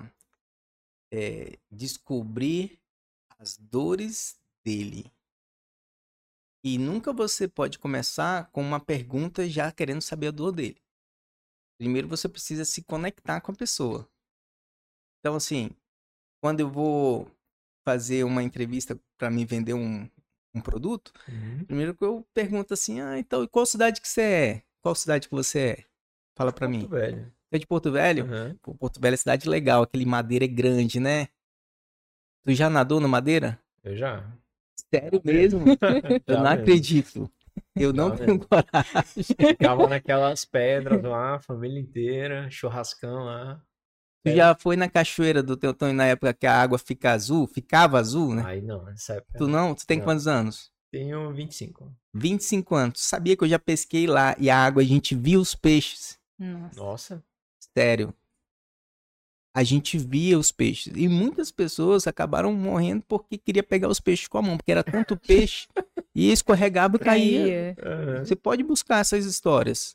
é, 1.12 1.58
descobrir 1.70 2.80
as 3.38 3.56
dores 3.56 4.40
dele. 4.64 5.10
E 6.64 6.78
nunca 6.78 7.12
você 7.12 7.46
pode 7.46 7.78
começar 7.78 8.50
com 8.50 8.60
uma 8.60 8.80
pergunta 8.80 9.48
já 9.48 9.70
querendo 9.70 10.02
saber 10.02 10.28
a 10.28 10.32
dor 10.32 10.52
dele. 10.52 10.82
Primeiro 11.78 12.08
você 12.08 12.28
precisa 12.28 12.64
se 12.64 12.82
conectar 12.82 13.40
com 13.40 13.52
a 13.52 13.54
pessoa. 13.54 14.08
Então, 15.20 15.36
assim, 15.36 15.70
quando 16.40 16.60
eu 16.60 16.70
vou 16.70 17.30
fazer 17.84 18.24
uma 18.24 18.42
entrevista 18.42 18.98
para 19.16 19.30
me 19.30 19.44
vender 19.44 19.74
um, 19.74 20.08
um 20.54 20.60
produto, 20.60 21.12
primeiro 21.66 21.94
que 21.94 22.04
eu 22.04 22.26
pergunto 22.34 22.74
assim: 22.74 23.00
ah, 23.00 23.18
então, 23.18 23.44
e 23.44 23.48
qual 23.48 23.66
cidade 23.66 24.00
que 24.00 24.08
você 24.08 24.22
é? 24.22 24.62
Qual 24.80 24.94
cidade 24.94 25.28
que 25.28 25.34
você 25.34 25.58
é? 25.60 25.84
Fala 26.34 26.52
para 26.52 26.68
mim. 26.68 26.86
Velho. 26.86 27.32
Você 27.48 27.56
é 27.56 27.58
de 27.58 27.66
Porto 27.66 27.92
Velho? 27.92 28.24
Aham. 28.24 28.56
Pô, 28.60 28.74
Porto 28.74 29.00
Velho 29.00 29.14
é 29.14 29.16
cidade 29.16 29.48
legal, 29.48 29.82
aquele 29.82 30.04
madeira 30.04 30.44
é 30.44 30.48
grande, 30.48 30.98
né? 30.98 31.28
Tu 32.44 32.54
já 32.54 32.68
nadou 32.68 33.00
na 33.00 33.08
madeira? 33.08 33.60
Eu 33.84 33.96
já. 33.96 34.32
Sério 34.92 35.20
mesmo? 35.24 35.64
Eu 36.26 36.34
Já 36.34 36.42
não 36.42 36.50
mesmo. 36.50 36.62
acredito. 36.62 37.30
Eu 37.76 37.92
não 37.92 38.10
Já 38.10 38.24
tenho 38.26 38.38
coragem. 38.40 39.22
Ficava 39.48 39.88
naquelas 39.88 40.44
pedras 40.44 41.02
lá, 41.02 41.38
família 41.40 41.80
inteira, 41.80 42.50
churrascão 42.50 43.24
lá. 43.24 43.62
Tu 44.24 44.32
já 44.32 44.54
foi 44.56 44.76
na 44.76 44.88
cachoeira 44.88 45.42
do 45.42 45.56
Teutônio 45.56 45.94
na 45.94 46.06
época 46.06 46.34
que 46.34 46.46
a 46.46 46.60
água 46.60 46.78
fica 46.78 47.12
azul? 47.12 47.46
Ficava 47.46 47.98
azul, 47.98 48.34
né? 48.34 48.42
Aí 48.44 48.60
não, 48.60 48.84
nessa 48.84 49.14
época. 49.14 49.38
Tu 49.38 49.46
não? 49.46 49.74
Tu 49.74 49.86
tem 49.86 49.98
Não. 49.98 50.04
quantos 50.04 50.26
anos? 50.26 50.72
Tenho 50.90 51.32
25. 51.32 51.94
25 52.12 52.74
anos. 52.74 53.00
Sabia 53.00 53.36
que 53.36 53.44
eu 53.44 53.48
já 53.48 53.58
pesquei 53.58 54.06
lá 54.06 54.34
e 54.38 54.50
a 54.50 54.58
água 54.58 54.82
a 54.82 54.84
gente 54.86 55.14
via 55.14 55.38
os 55.38 55.54
peixes. 55.54 56.18
Nossa. 56.38 56.80
Nossa. 56.80 57.24
Sério. 57.76 58.14
A 59.54 59.62
gente 59.62 59.98
via 59.98 60.38
os 60.38 60.50
peixes. 60.50 60.94
E 60.96 61.06
muitas 61.08 61.50
pessoas 61.50 62.06
acabaram 62.06 62.54
morrendo 62.54 63.04
porque 63.06 63.36
queria 63.36 63.62
pegar 63.62 63.88
os 63.88 64.00
peixes 64.00 64.26
com 64.28 64.38
a 64.38 64.42
mão, 64.42 64.56
porque 64.56 64.72
era 64.72 64.82
tanto 64.82 65.14
peixe 65.20 65.68
e 66.14 66.32
escorregava 66.32 66.96
e 66.96 66.98
caía. 66.98 67.74
Caía. 67.74 67.76
Aham. 67.84 68.24
Você 68.24 68.34
pode 68.34 68.62
buscar 68.62 69.00
essas 69.00 69.26
histórias. 69.26 69.94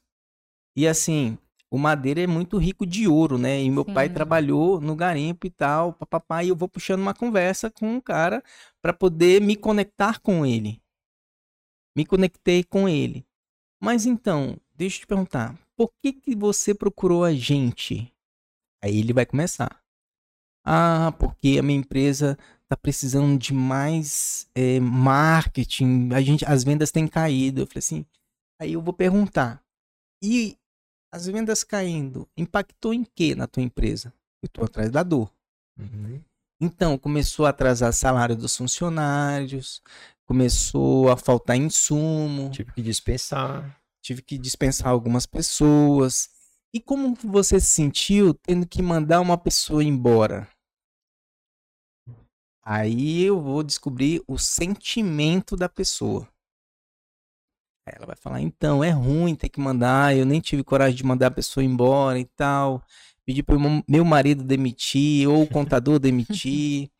E 0.75 0.87
assim, 0.87 1.39
o 1.71 1.77
Madeira 1.79 2.21
é 2.21 2.27
muito 2.27 2.59
rico 2.59 2.85
de 2.85 3.07
ouro, 3.07 3.39
né? 3.39 3.59
E 3.63 3.69
meu 3.71 3.83
pai 3.83 4.07
Sim. 4.07 4.13
trabalhou 4.13 4.79
no 4.79 4.95
garimpo 4.95 5.47
e 5.47 5.49
tal, 5.49 5.93
papapá, 5.93 6.43
e 6.43 6.49
eu 6.49 6.55
vou 6.55 6.69
puxando 6.69 7.01
uma 7.01 7.15
conversa 7.15 7.71
com 7.71 7.97
o 7.97 8.01
cara 8.01 8.43
para 8.79 8.93
poder 8.93 9.41
me 9.41 9.55
conectar 9.55 10.19
com 10.19 10.45
ele. 10.45 10.79
Me 11.95 12.05
conectei 12.05 12.63
com 12.63 12.87
ele. 12.87 13.25
Mas 13.81 14.05
então, 14.05 14.55
deixa 14.75 14.97
eu 14.97 14.99
te 15.01 15.07
perguntar, 15.07 15.57
por 15.81 15.91
que 15.99 16.13
que 16.13 16.35
você 16.35 16.75
procurou 16.75 17.23
a 17.23 17.33
gente? 17.33 18.13
Aí 18.83 18.99
ele 18.99 19.13
vai 19.13 19.25
começar. 19.25 19.81
Ah, 20.63 21.11
porque 21.17 21.57
a 21.57 21.63
minha 21.63 21.79
empresa 21.79 22.37
tá 22.69 22.77
precisando 22.77 23.35
de 23.35 23.51
mais 23.51 24.47
eh, 24.53 24.79
marketing, 24.79 26.09
a 26.13 26.21
gente, 26.21 26.45
as 26.45 26.63
vendas 26.63 26.91
têm 26.91 27.07
caído. 27.07 27.61
Eu 27.61 27.65
falei 27.65 27.79
assim, 27.79 28.05
aí 28.61 28.73
eu 28.73 28.81
vou 28.81 28.93
perguntar, 28.93 29.63
e 30.23 30.55
as 31.11 31.25
vendas 31.25 31.63
caindo, 31.63 32.29
impactou 32.37 32.93
em 32.93 33.03
que 33.03 33.33
na 33.33 33.47
tua 33.47 33.63
empresa? 33.63 34.13
Eu 34.43 34.49
tô 34.49 34.63
atrás 34.63 34.91
da 34.91 35.01
dor. 35.01 35.33
Uhum. 35.79 36.21
Então, 36.61 36.95
começou 36.95 37.47
a 37.47 37.49
atrasar 37.49 37.91
salário 37.91 38.35
dos 38.35 38.55
funcionários, 38.55 39.81
começou 40.27 41.09
a 41.09 41.17
faltar 41.17 41.57
insumo, 41.57 42.51
Tive 42.51 42.71
que 42.71 42.83
dispensar. 42.83 43.80
Tive 44.01 44.21
que 44.21 44.37
dispensar 44.37 44.89
algumas 44.89 45.25
pessoas. 45.25 46.29
E 46.73 46.79
como 46.79 47.15
você 47.23 47.59
se 47.59 47.67
sentiu 47.67 48.33
tendo 48.33 48.67
que 48.67 48.81
mandar 48.81 49.21
uma 49.21 49.37
pessoa 49.37 49.83
embora? 49.83 50.47
Aí 52.63 53.23
eu 53.23 53.41
vou 53.41 53.63
descobrir 53.63 54.21
o 54.27 54.37
sentimento 54.37 55.55
da 55.55 55.67
pessoa. 55.67 56.27
Aí 57.85 57.93
ela 57.97 58.05
vai 58.05 58.15
falar, 58.15 58.41
então, 58.41 58.83
é 58.83 58.91
ruim 58.91 59.35
ter 59.35 59.49
que 59.49 59.59
mandar, 59.59 60.15
eu 60.15 60.25
nem 60.25 60.39
tive 60.39 60.63
coragem 60.63 60.95
de 60.95 61.03
mandar 61.03 61.27
a 61.27 61.31
pessoa 61.31 61.63
embora 61.63 62.19
e 62.19 62.25
tal. 62.25 62.83
Pedi 63.25 63.41
para 63.41 63.55
meu 63.87 64.05
marido 64.05 64.43
demitir, 64.43 65.27
ou 65.27 65.43
o 65.43 65.47
contador 65.47 65.97
demitir. 65.99 66.91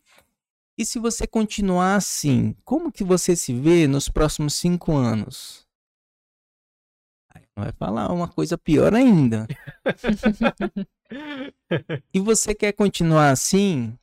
E 0.77 0.85
se 0.85 0.97
você 0.97 1.27
continuar 1.27 1.95
assim, 1.95 2.55
como 2.65 2.91
que 2.91 3.03
você 3.03 3.35
se 3.35 3.53
vê 3.53 3.87
nos 3.87 4.09
próximos 4.09 4.55
cinco 4.55 4.93
anos? 4.93 5.67
Vai 7.55 7.71
falar 7.73 8.11
uma 8.11 8.27
coisa 8.27 8.57
pior 8.57 8.93
ainda. 8.93 9.47
E 12.13 12.19
você 12.21 12.55
quer 12.55 12.71
continuar 12.71 13.31
assim? 13.31 13.93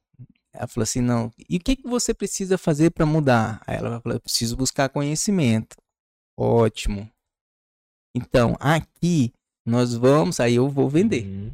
Ela 0.53 0.67
falou 0.67 0.83
assim, 0.83 1.01
não. 1.01 1.33
E 1.49 1.57
o 1.57 1.61
que, 1.61 1.77
que 1.77 1.89
você 1.89 2.13
precisa 2.13 2.59
fazer 2.59 2.91
para 2.91 3.07
mudar? 3.07 3.63
Aí 3.67 3.77
ela 3.77 4.01
falar, 4.01 4.17
eu 4.17 4.21
preciso 4.21 4.57
buscar 4.57 4.89
conhecimento. 4.89 5.77
Ótimo. 6.37 7.11
Então, 8.15 8.57
aqui 8.61 9.33
nós 9.65 9.95
vamos, 9.95 10.41
aí 10.41 10.57
eu 10.57 10.69
vou 10.69 10.89
vender. 10.89 11.25
Uhum. 11.27 11.53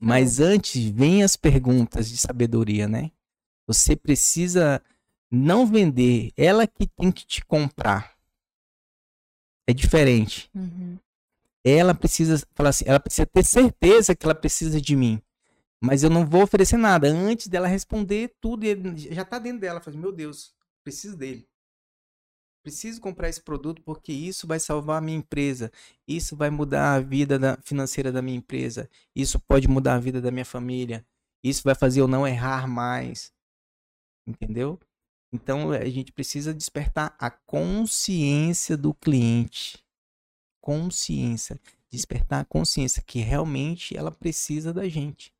Mas 0.00 0.40
antes, 0.40 0.90
vem 0.90 1.22
as 1.22 1.36
perguntas 1.36 2.08
de 2.08 2.16
sabedoria, 2.16 2.86
né? 2.86 3.10
Você 3.66 3.96
precisa 3.96 4.82
não 5.30 5.66
vender, 5.66 6.32
ela 6.36 6.66
que 6.66 6.86
tem 6.86 7.10
que 7.12 7.26
te 7.26 7.44
comprar. 7.44 8.17
É 9.68 9.72
diferente. 9.74 10.50
Uhum. 10.54 10.98
Ela 11.62 11.94
precisa 11.94 12.42
falar 12.54 12.70
assim, 12.70 12.84
ela 12.86 12.98
precisa 12.98 13.26
ter 13.26 13.44
certeza 13.44 14.16
que 14.16 14.24
ela 14.24 14.34
precisa 14.34 14.80
de 14.80 14.96
mim. 14.96 15.20
Mas 15.80 16.02
eu 16.02 16.08
não 16.10 16.26
vou 16.26 16.42
oferecer 16.42 16.78
nada 16.78 17.06
antes 17.08 17.48
dela 17.48 17.68
responder 17.68 18.34
tudo 18.40 18.64
já 18.96 19.24
tá 19.24 19.38
dentro 19.38 19.60
dela, 19.60 19.80
fala, 19.80 19.94
assim, 19.94 20.00
meu 20.00 20.10
Deus, 20.10 20.54
preciso 20.82 21.16
dele. 21.16 21.46
Preciso 22.62 23.00
comprar 23.00 23.28
esse 23.28 23.42
produto 23.42 23.82
porque 23.82 24.12
isso 24.12 24.46
vai 24.46 24.58
salvar 24.58 24.98
a 24.98 25.00
minha 25.00 25.18
empresa. 25.18 25.70
Isso 26.06 26.34
vai 26.34 26.50
mudar 26.50 26.94
a 26.94 27.00
vida 27.00 27.38
da- 27.38 27.58
financeira 27.62 28.10
da 28.10 28.20
minha 28.22 28.36
empresa. 28.38 28.90
Isso 29.14 29.38
pode 29.38 29.68
mudar 29.68 29.94
a 29.94 30.00
vida 30.00 30.20
da 30.20 30.30
minha 30.30 30.44
família. 30.44 31.06
Isso 31.42 31.62
vai 31.62 31.74
fazer 31.74 32.00
eu 32.00 32.08
não 32.08 32.26
errar 32.26 32.66
mais. 32.66 33.32
Entendeu? 34.26 34.78
Então 35.32 35.70
a 35.72 35.84
gente 35.88 36.12
precisa 36.12 36.54
despertar 36.54 37.14
a 37.18 37.30
consciência 37.30 38.76
do 38.76 38.94
cliente. 38.94 39.78
Consciência. 40.60 41.60
Despertar 41.90 42.40
a 42.40 42.44
consciência 42.44 43.02
que 43.02 43.20
realmente 43.20 43.96
ela 43.96 44.10
precisa 44.10 44.72
da 44.72 44.88
gente. 44.88 45.32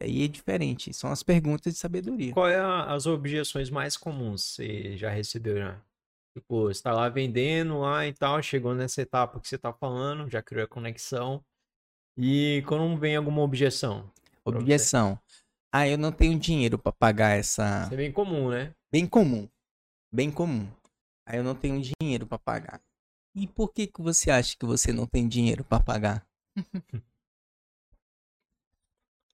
Aí 0.00 0.24
é 0.24 0.28
diferente. 0.28 0.92
São 0.92 1.10
as 1.10 1.22
perguntas 1.22 1.72
de 1.72 1.78
sabedoria. 1.78 2.32
Qual 2.32 2.48
é 2.48 2.58
a- 2.58 2.92
as 2.92 3.06
objeções 3.06 3.70
mais 3.70 3.96
comuns 3.96 4.56
que 4.56 4.62
você 4.62 4.96
já 4.96 5.10
recebeu 5.10 5.56
já? 5.56 5.80
Tipo, 6.36 6.64
você 6.64 6.82
tá 6.82 6.92
lá 6.92 7.08
vendendo 7.08 7.78
lá 7.78 8.06
e 8.06 8.12
tal, 8.12 8.42
chegou 8.42 8.74
nessa 8.74 9.00
etapa 9.00 9.40
que 9.40 9.48
você 9.48 9.56
tá 9.56 9.72
falando, 9.72 10.28
já 10.30 10.42
criou 10.42 10.64
a 10.64 10.68
conexão. 10.68 11.42
E 12.18 12.62
quando 12.66 12.98
vem 12.98 13.16
alguma 13.16 13.40
objeção? 13.40 14.10
Objeção. 14.44 15.18
Ah, 15.72 15.88
eu 15.88 15.96
não 15.96 16.12
tenho 16.12 16.38
dinheiro 16.38 16.78
para 16.78 16.92
pagar 16.92 17.38
essa. 17.38 17.84
Isso 17.84 17.94
é 17.94 17.96
bem 17.96 18.12
comum, 18.12 18.50
né? 18.50 18.74
Bem 18.92 19.06
comum. 19.06 19.48
Bem 20.12 20.30
comum. 20.30 20.70
Aí 21.26 21.38
eu 21.38 21.44
não 21.44 21.54
tenho 21.54 21.82
dinheiro 21.82 22.26
para 22.26 22.38
pagar. 22.38 22.80
E 23.34 23.46
por 23.46 23.72
que 23.72 23.86
que 23.86 24.00
você 24.00 24.30
acha 24.30 24.56
que 24.56 24.64
você 24.64 24.92
não 24.92 25.06
tem 25.06 25.28
dinheiro 25.28 25.64
para 25.64 25.82
pagar? 25.82 26.26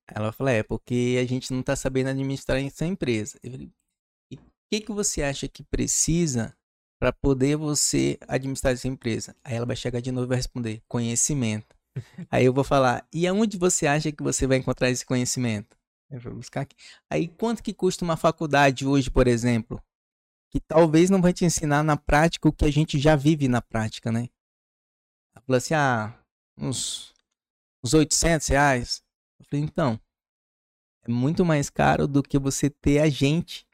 Ela 0.09 0.33
falou, 0.33 0.53
é 0.53 0.63
porque 0.63 1.19
a 1.21 1.25
gente 1.25 1.53
não 1.53 1.63
tá 1.63 1.77
sabendo 1.77 2.11
administrar 2.11 2.59
essa 2.59 2.85
empresa. 2.85 3.39
Eu 3.43 3.53
falei, 3.53 3.71
e 4.31 4.37
o 4.37 4.41
que 4.71 4.81
que 4.81 4.93
você 4.93 5.23
acha 5.23 5.47
que 5.49 5.63
precisa 5.63 6.57
para 6.99 7.13
poder 7.13 7.57
você 7.57 8.19
administrar 8.27 8.73
essa 8.73 8.89
empresa? 8.89 9.37
Aí 9.45 9.55
ela 9.55 9.67
vai 9.67 9.77
chegar 9.77 10.01
de 10.01 10.11
novo 10.11 10.27
e 10.27 10.29
vai 10.29 10.37
responder, 10.39 10.83
conhecimento. 10.89 11.77
Aí 12.31 12.45
eu 12.45 12.53
vou 12.53 12.65
falar, 12.65 13.07
e 13.13 13.27
aonde 13.27 13.59
você 13.59 13.87
acha 13.87 14.11
que 14.11 14.23
você 14.23 14.47
vai 14.47 14.57
encontrar 14.59 14.91
esse 14.91 15.05
conhecimento? 15.05 15.77
Eu 16.13 16.21
vou 16.21 16.35
buscar 16.35 16.61
aqui. 16.61 16.77
Aí 17.09 17.27
quanto 17.27 17.63
que 17.63 17.73
custa 17.73 18.05
uma 18.05 18.17
faculdade 18.17 18.87
hoje, 18.87 19.11
por 19.11 19.27
exemplo? 19.27 19.83
Que 20.51 20.61
talvez 20.61 21.09
não 21.09 21.23
vai 21.23 21.33
te 21.33 21.45
ensinar 21.47 21.83
na 21.83 21.97
prática 21.97 22.47
o 22.49 22.53
que 22.53 22.67
a 22.67 22.71
gente 22.71 22.99
já 22.99 23.17
vive 23.17 23.49
na 23.49 23.63
prática, 23.63 24.13
né? 24.13 24.29
Ela 25.35 25.43
falou 25.47 25.57
assim, 25.57 25.73
ah, 25.73 26.15
uns, 26.59 27.15
uns 27.83 27.95
800 27.95 28.47
reais. 28.49 29.03
Eu 29.41 29.47
falei, 29.47 29.65
então, 29.65 29.99
é 31.05 31.11
muito 31.11 31.45
mais 31.45 31.71
caro 31.71 32.07
do 32.07 32.23
que 32.23 32.39
você 32.39 32.69
ter 32.69 32.99
a 32.99 33.09
gente, 33.09 33.65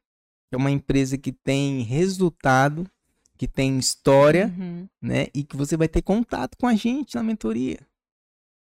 que 0.49 0.55
é 0.55 0.57
uma 0.57 0.71
empresa 0.71 1.19
que 1.19 1.33
tem 1.33 1.83
resultado, 1.83 2.89
que 3.37 3.49
tem 3.49 3.77
história, 3.77 4.47
Uhum. 4.57 4.89
né? 5.03 5.27
E 5.35 5.43
que 5.43 5.57
você 5.57 5.77
vai 5.77 5.89
ter 5.89 6.03
contato 6.03 6.57
com 6.57 6.67
a 6.69 6.75
gente 6.77 7.17
na 7.17 7.23
mentoria. 7.25 7.81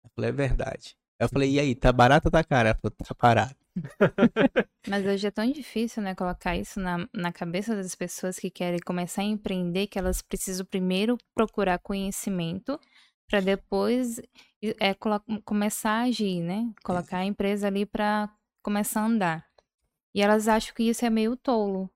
Eu 0.04 0.10
falei, 0.16 0.32
é 0.32 0.34
verdade. 0.34 0.98
Eu 1.22 1.30
falei, 1.30 1.52
e 1.52 1.60
aí, 1.60 1.76
tá 1.76 1.92
barato 1.92 2.30
ou 2.30 2.32
tá 2.32 2.44
caro? 2.44 2.70
Ela 2.70 2.80
falou, 2.82 2.92
tá 2.98 3.16
barato. 3.22 3.56
Mas 4.90 5.06
hoje 5.06 5.28
é 5.28 5.30
tão 5.30 5.50
difícil, 5.52 6.02
né, 6.02 6.16
colocar 6.16 6.58
isso 6.58 6.80
na, 6.80 7.08
na 7.14 7.32
cabeça 7.32 7.76
das 7.76 7.94
pessoas 7.94 8.40
que 8.40 8.50
querem 8.50 8.80
começar 8.80 9.22
a 9.22 9.26
empreender, 9.26 9.86
que 9.86 10.00
elas 10.00 10.24
precisam 10.24 10.66
primeiro 10.66 11.20
procurar 11.36 11.78
conhecimento 11.78 12.80
para 13.30 13.40
depois 13.40 14.20
é, 14.80 14.96
começar 15.46 15.92
a 15.92 16.04
agir, 16.06 16.42
né? 16.42 16.72
Colocar 16.84 17.20
a 17.20 17.26
empresa 17.26 17.68
ali 17.68 17.86
para 17.86 18.28
começar 18.64 19.02
a 19.02 19.06
andar. 19.06 19.46
E 20.16 20.24
elas 20.24 20.48
acham 20.48 20.74
que 20.74 20.84
isso 20.84 21.06
é 21.06 21.10
meio 21.10 21.38
tolo. 21.38 21.88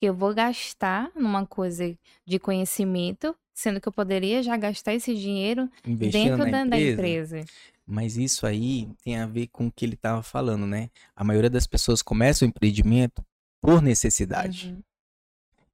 Que 0.00 0.06
eu 0.06 0.14
vou 0.14 0.34
gastar 0.34 1.12
numa 1.14 1.46
coisa 1.46 1.94
de 2.26 2.38
conhecimento, 2.38 3.36
sendo 3.54 3.78
que 3.78 3.86
eu 3.86 3.92
poderia 3.92 4.42
já 4.42 4.56
gastar 4.56 4.94
esse 4.94 5.14
dinheiro 5.14 5.70
Investindo 5.86 6.38
dentro 6.38 6.50
da, 6.50 6.64
da 6.64 6.80
empresa. 6.80 7.44
Mas 7.90 8.16
isso 8.16 8.46
aí 8.46 8.88
tem 9.02 9.16
a 9.16 9.26
ver 9.26 9.48
com 9.48 9.66
o 9.66 9.72
que 9.72 9.84
ele 9.84 9.96
tava 9.96 10.22
falando, 10.22 10.64
né? 10.64 10.90
A 11.14 11.24
maioria 11.24 11.50
das 11.50 11.66
pessoas 11.66 12.02
começa 12.02 12.44
o 12.44 12.48
empreendimento 12.48 13.20
por 13.60 13.82
necessidade. 13.82 14.68
Uhum. 14.68 14.82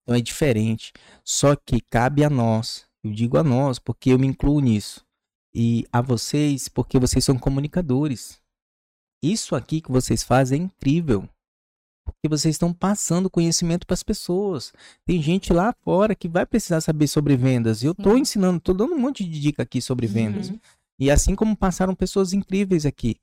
Então 0.02 0.14
é 0.16 0.20
diferente. 0.20 0.94
Só 1.22 1.54
que 1.54 1.78
cabe 1.90 2.24
a 2.24 2.30
nós. 2.30 2.86
Eu 3.04 3.12
digo 3.12 3.36
a 3.36 3.44
nós 3.44 3.78
porque 3.78 4.10
eu 4.10 4.18
me 4.18 4.26
incluo 4.26 4.60
nisso. 4.60 5.04
E 5.54 5.86
a 5.92 6.00
vocês 6.00 6.68
porque 6.68 6.98
vocês 6.98 7.22
são 7.22 7.38
comunicadores. 7.38 8.40
Isso 9.22 9.54
aqui 9.54 9.82
que 9.82 9.92
vocês 9.92 10.22
fazem 10.22 10.62
é 10.62 10.64
incrível. 10.64 11.28
Porque 12.02 12.28
vocês 12.28 12.54
estão 12.54 12.72
passando 12.72 13.28
conhecimento 13.28 13.86
para 13.86 13.94
as 13.94 14.02
pessoas. 14.02 14.72
Tem 15.04 15.20
gente 15.20 15.52
lá 15.52 15.74
fora 15.82 16.14
que 16.14 16.28
vai 16.28 16.46
precisar 16.46 16.80
saber 16.80 17.08
sobre 17.08 17.36
vendas. 17.36 17.82
E 17.82 17.86
eu 17.86 17.94
Sim. 17.94 18.20
ensinando, 18.20 18.60
tô 18.60 18.72
dando 18.72 18.94
um 18.94 18.98
monte 18.98 19.24
de 19.24 19.40
dica 19.40 19.64
aqui 19.64 19.82
sobre 19.82 20.06
vendas. 20.06 20.48
Uhum. 20.48 20.60
E 20.98 21.10
assim 21.10 21.34
como 21.34 21.56
passaram 21.56 21.94
pessoas 21.94 22.32
incríveis 22.32 22.86
aqui. 22.86 23.16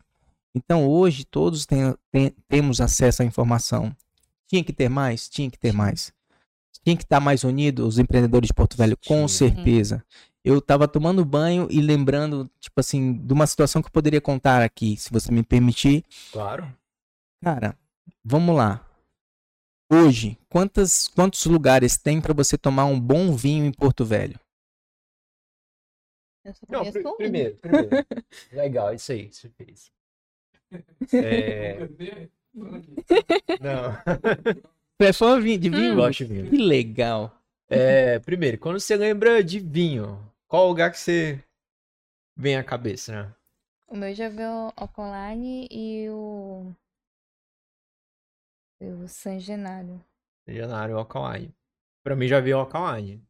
Então 0.56 0.88
hoje 0.88 1.26
todos 1.26 1.66
tem- 1.66 1.96
tem- 2.12 2.34
temos 2.48 2.80
acesso 2.80 3.22
à 3.24 3.26
informação. 3.26 3.96
Tinha 4.48 4.64
que 4.64 4.72
ter 4.74 4.90
mais? 4.90 5.28
Tinha 5.28 5.50
que 5.50 5.58
ter 5.58 5.74
mais. 5.74 6.14
Tinha 6.84 6.96
que 6.98 7.04
estar 7.04 7.20
mais 7.20 7.44
unido 7.44 7.88
os 7.88 7.98
empreendedores 7.98 8.48
de 8.48 8.54
Porto 8.54 8.78
Velho, 8.78 8.98
com 9.08 9.28
certeza. 9.28 10.04
Eu 10.44 10.62
tava 10.62 10.88
tomando 10.88 11.24
banho 11.24 11.68
e 11.72 11.80
lembrando, 11.82 12.50
tipo 12.60 12.78
assim, 12.80 13.14
de 13.14 13.34
uma 13.34 13.48
situação 13.48 13.82
que 13.82 13.88
eu 13.88 13.92
poderia 13.92 14.20
contar 14.20 14.62
aqui, 14.62 14.98
se 14.98 15.10
você 15.10 15.32
me 15.32 15.42
permitir. 15.42 16.04
Claro. 16.32 16.72
Cara, 17.42 17.78
vamos 18.24 18.56
lá. 18.56 18.86
Hoje, 19.92 20.38
quantas, 20.50 21.08
quantos 21.08 21.46
lugares 21.46 21.98
tem 21.98 22.20
para 22.20 22.34
você 22.34 22.58
tomar 22.58 22.86
um 22.86 23.00
bom 23.00 23.34
vinho 23.36 23.66
em 23.66 23.72
Porto 23.72 24.04
Velho? 24.04 24.38
Eu 26.46 26.54
só 26.54 26.66
Não, 26.70 26.80
conheço 26.80 26.94
pri- 27.00 27.08
um. 27.08 27.18
primeiro, 27.18 27.56
primeiro. 27.58 27.90
Legal, 28.52 28.94
isso 28.94 29.12
aí, 29.12 29.32
você 29.32 29.50
fez. 29.50 29.92
É, 31.14 31.78
não, 33.62 33.94
Tu 34.98 35.04
é 35.06 35.14
fã 35.14 35.40
de 35.42 35.70
vinho? 35.70 35.96
gosto 35.96 36.20
de 36.20 36.26
vinho. 36.34 36.50
Que 36.50 36.58
legal. 36.58 37.32
É, 37.70 38.20
primeiro, 38.20 38.58
quando 38.58 38.80
você 38.80 38.96
lembra 38.96 39.44
de 39.44 39.60
vinho, 39.60 40.20
qual 40.48 40.68
lugar 40.68 40.92
que 40.92 40.98
você 41.00 41.44
vem 42.36 42.56
à 42.58 42.64
cabeça, 42.64 43.12
né? 43.12 43.36
O 43.88 43.96
meu 43.96 44.14
já 44.14 44.30
veio 44.30 44.50
o 44.68 44.74
Alcolane 44.76 45.68
e 45.72 46.10
o. 46.10 46.72
e 48.82 48.86
o 48.88 49.08
San 49.08 49.40
Genaro. 49.40 50.04
Janário 50.48 50.98
Alkaline. 50.98 51.54
Pra 52.04 52.16
mim 52.16 52.28
já 52.28 52.40
veio 52.40 52.58
Alkaline. 52.58 53.24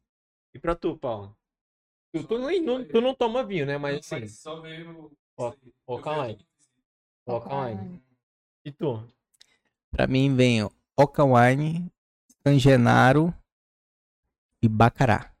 E 0.54 0.58
pra 0.58 0.74
tu, 0.74 0.96
Paulo? 0.96 1.36
Tu, 2.14 2.22
tu 2.22 2.38
nem- 2.38 2.62
não, 2.62 2.84
tu 2.84 3.00
não 3.00 3.12
toma 3.12 3.42
vinho, 3.42 3.66
né? 3.66 3.76
Mas 3.76 3.98
assim, 3.98 4.28
só 4.28 4.60
veio. 4.60 5.10
Ó, 5.36 5.52
Alkaline. 5.88 6.46
Alkaline. 7.26 8.00
E 8.64 8.70
tu? 8.70 9.02
Pra 9.90 10.06
mim 10.06 10.32
vem 10.36 10.68
Oca 10.96 11.24
Wine, 11.24 11.90
San 12.46 12.56
Genaro 12.56 13.34
e 14.62 14.68
Bacará. 14.68 15.32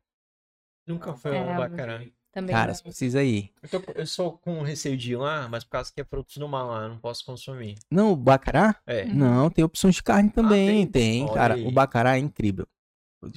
Nunca 0.84 1.14
foi 1.14 1.38
um 1.38 1.56
bacará. 1.56 2.04
Também. 2.32 2.52
Cara, 2.52 2.66
não. 2.68 2.74
você 2.74 2.82
precisa 2.82 3.22
ir. 3.22 3.52
Eu, 3.62 3.68
tô, 3.68 3.92
eu 3.92 4.06
sou 4.08 4.36
com 4.38 4.60
receio 4.62 4.96
de 4.96 5.12
ir 5.12 5.16
lá, 5.16 5.48
mas 5.48 5.62
por 5.62 5.70
causa 5.70 5.92
que 5.94 6.00
é 6.00 6.04
frutos 6.04 6.36
do 6.36 6.48
mar 6.48 6.64
lá, 6.64 6.82
eu 6.82 6.88
não 6.88 6.98
posso 6.98 7.24
consumir. 7.24 7.78
Não, 7.88 8.10
o 8.10 8.16
Bacará? 8.16 8.74
É. 8.84 9.04
Não, 9.04 9.48
tem 9.48 9.64
opções 9.64 9.94
de 9.94 10.02
carne 10.02 10.28
também. 10.28 10.68
Ah, 10.68 10.72
tem? 10.72 10.86
tem, 10.88 11.32
cara. 11.32 11.54
aí. 11.54 11.64
O 11.64 11.70
Bacará 11.70 12.16
é 12.16 12.18
incrível. 12.18 12.66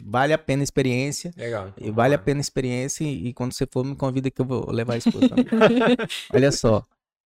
Vale 0.05 0.33
a 0.33 0.38
pena 0.38 0.61
a 0.61 0.65
experiência. 0.65 1.33
Legal. 1.35 1.73
E 1.79 1.89
vale 1.91 2.15
a 2.15 2.19
pena 2.19 2.39
a 2.39 2.41
experiência. 2.41 3.03
E 3.03 3.33
quando 3.33 3.53
você 3.53 3.67
for, 3.71 3.83
me 3.85 3.95
convida 3.95 4.29
que 4.31 4.39
eu 4.41 4.45
vou 4.45 4.69
levar 4.71 4.93
a 4.93 4.97
esposa 4.97 5.29
também. 5.29 5.47
Olha 6.33 6.51
só. 6.51 6.85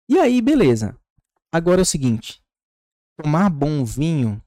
E 0.09 0.18
aí, 0.18 0.40
beleza. 0.40 0.96
Agora 1.52 1.80
é 1.80 1.82
o 1.82 1.86
seguinte: 1.86 2.40
tomar 3.22 3.48
bom 3.50 3.84
vinho. 3.84 4.42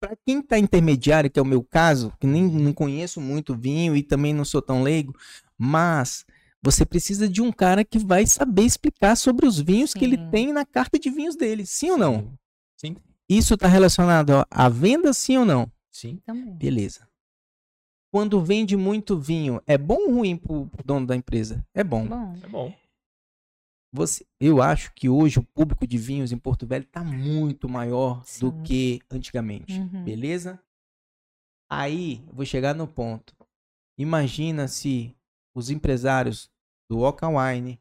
Pra 0.00 0.14
quem 0.24 0.40
tá 0.40 0.56
intermediário, 0.58 1.28
que 1.28 1.40
é 1.40 1.42
o 1.42 1.46
meu 1.46 1.62
caso, 1.62 2.12
que 2.20 2.26
nem 2.26 2.44
não 2.48 2.72
conheço 2.72 3.20
muito 3.20 3.56
vinho 3.56 3.96
e 3.96 4.02
também 4.02 4.32
não 4.32 4.44
sou 4.44 4.62
tão 4.62 4.80
leigo, 4.82 5.12
mas 5.58 6.24
você 6.62 6.86
precisa 6.86 7.28
de 7.28 7.42
um 7.42 7.50
cara 7.50 7.84
que 7.84 7.98
vai 7.98 8.24
saber 8.24 8.62
explicar 8.62 9.16
sobre 9.16 9.44
os 9.44 9.58
vinhos 9.58 9.92
que 9.92 10.04
ele 10.04 10.16
Sim. 10.16 10.30
tem 10.30 10.52
na 10.52 10.64
carta 10.64 10.98
de 11.00 11.10
vinhos 11.10 11.34
dele. 11.34 11.66
Sim 11.66 11.90
ou 11.92 11.98
não? 11.98 12.32
Sim. 12.76 12.96
Isso 13.28 13.56
tá 13.56 13.66
relacionado 13.66 14.30
à- 14.36 14.46
à 14.50 14.68
venda, 14.68 15.12
sim 15.12 15.36
ou 15.36 15.44
não? 15.44 15.70
Sim. 15.98 16.18
Também. 16.24 16.54
Beleza. 16.54 17.08
Quando 18.12 18.40
vende 18.40 18.76
muito 18.76 19.18
vinho, 19.18 19.60
é 19.66 19.76
bom 19.76 19.96
ou 19.96 20.14
ruim 20.14 20.36
pro, 20.36 20.68
pro 20.68 20.84
dono 20.84 21.04
da 21.04 21.16
empresa? 21.16 21.66
É 21.74 21.82
bom. 21.82 22.06
Bom. 22.06 22.36
É 22.40 22.48
bom. 22.48 22.74
Você, 23.92 24.24
eu 24.38 24.62
acho 24.62 24.92
que 24.94 25.08
hoje 25.08 25.40
o 25.40 25.42
público 25.42 25.86
de 25.86 25.98
vinhos 25.98 26.30
em 26.30 26.38
Porto 26.38 26.66
Velho 26.66 26.84
tá 26.84 27.02
muito 27.02 27.68
maior 27.68 28.20
do 28.38 28.52
Sim. 28.52 28.62
que 28.62 29.00
antigamente. 29.10 29.76
Uhum. 29.76 30.04
Beleza? 30.04 30.62
Aí, 31.68 32.22
eu 32.28 32.34
vou 32.34 32.46
chegar 32.46 32.74
no 32.74 32.86
ponto. 32.86 33.34
Imagina 33.98 34.68
se 34.68 35.16
os 35.52 35.68
empresários 35.68 36.48
do 36.88 37.00
Oca 37.00 37.28
Wine, 37.28 37.80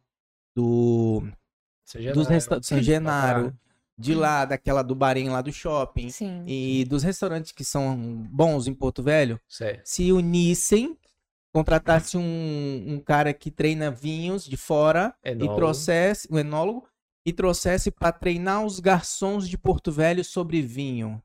do, 0.55 1.21
dos 2.13 2.23
nada, 2.23 2.29
restaurantes 2.29 2.69
San 2.69 2.81
Genaro, 2.81 3.57
de 3.97 4.13
lá, 4.13 4.45
daquela 4.45 4.83
do 4.83 4.93
Barim 4.93 5.29
lá 5.29 5.41
do 5.41 5.51
shopping, 5.51 6.09
Sim. 6.09 6.43
e 6.45 6.85
dos 6.85 7.01
restaurantes 7.03 7.51
que 7.51 7.63
são 7.63 7.97
bons 8.29 8.67
em 8.67 8.73
Porto 8.73 9.01
Velho, 9.01 9.39
Certo. 9.47 9.81
se 9.85 10.11
unissem, 10.11 10.95
contratasse 11.53 12.15
um, 12.17 12.83
um 12.87 12.99
cara 12.99 13.33
que 13.33 13.49
treina 13.49 13.89
vinhos 13.89 14.45
de 14.45 14.55
fora 14.57 15.15
e 15.25 15.29
Enólogo. 15.31 15.55
trouxesse, 15.55 16.27
um 16.31 16.37
enólogo, 16.37 16.87
e 17.25 17.33
trouxesse 17.33 17.89
para 17.91 18.11
treinar 18.11 18.63
os 18.63 18.79
garçons 18.79 19.49
de 19.49 19.57
Porto 19.57 19.91
Velho 19.91 20.23
sobre 20.23 20.61
vinho. 20.61 21.21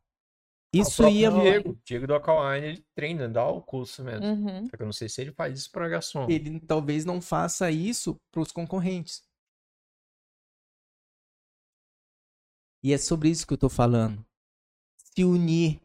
Isso 0.75 1.03
Ah, 1.05 1.07
O 1.07 1.13
próprio 1.13 1.21
ia. 1.21 1.31
Diego, 1.31 1.79
Diego 1.85 2.07
do 2.07 2.15
Alkaline, 2.15 2.67
ele 2.67 2.85
treina, 2.95 3.29
dá 3.29 3.47
o 3.47 3.61
curso 3.61 4.03
mesmo. 4.03 4.25
Uhum. 4.27 4.67
Só 4.71 4.77
que 4.77 4.83
eu 4.83 4.87
não 4.87 4.93
sei 4.93 5.09
se 5.11 5.21
ele 5.21 5.31
faz 5.33 5.59
isso 5.59 5.71
pra 5.71 5.87
garçom. 5.89 6.27
Ele 6.31 6.59
talvez 6.61 7.05
não 7.05 7.21
faça 7.21 7.71
isso 7.71 8.19
para 8.33 8.41
os 8.41 8.51
concorrentes. 8.51 9.23
E 12.83 12.93
é 12.93 12.99
sobre 12.99 13.29
isso 13.29 13.47
que 13.47 13.53
eu 13.53 13.59
tô 13.59 13.69
falando. 13.69 14.25
Se 15.15 15.25
unir 15.25 15.81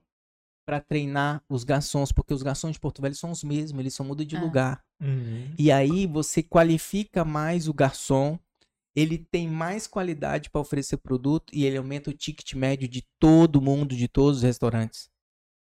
para 0.66 0.82
treinar 0.82 1.42
os 1.48 1.64
garçons, 1.64 2.12
porque 2.12 2.34
os 2.34 2.44
garçons 2.44 2.74
de 2.74 2.80
Porto 2.80 3.02
Velho 3.02 3.16
são 3.16 3.32
os 3.32 3.44
mesmos, 3.44 3.80
eles 3.80 3.94
só 3.94 4.04
mudam 4.04 4.26
de 4.26 4.36
Ah. 4.36 4.42
lugar. 4.42 4.84
Uhum. 5.02 5.54
E 5.58 5.72
aí 5.72 6.06
você 6.08 6.42
qualifica 6.44 7.24
mais 7.24 7.68
o 7.68 7.74
garçom, 7.74 8.38
ele 8.96 9.18
tem 9.18 9.48
mais 9.48 9.86
qualidade 9.88 10.50
para 10.50 10.60
oferecer 10.60 10.98
produto 10.98 11.54
e 11.54 11.66
ele 11.66 11.78
aumenta 11.78 12.10
o 12.10 12.14
ticket 12.14 12.54
médio 12.54 12.88
de 12.88 13.06
todo 13.20 13.62
mundo, 13.62 13.96
de 13.96 14.08
todos 14.08 14.38
os 14.38 14.44
restaurantes. 14.44 15.10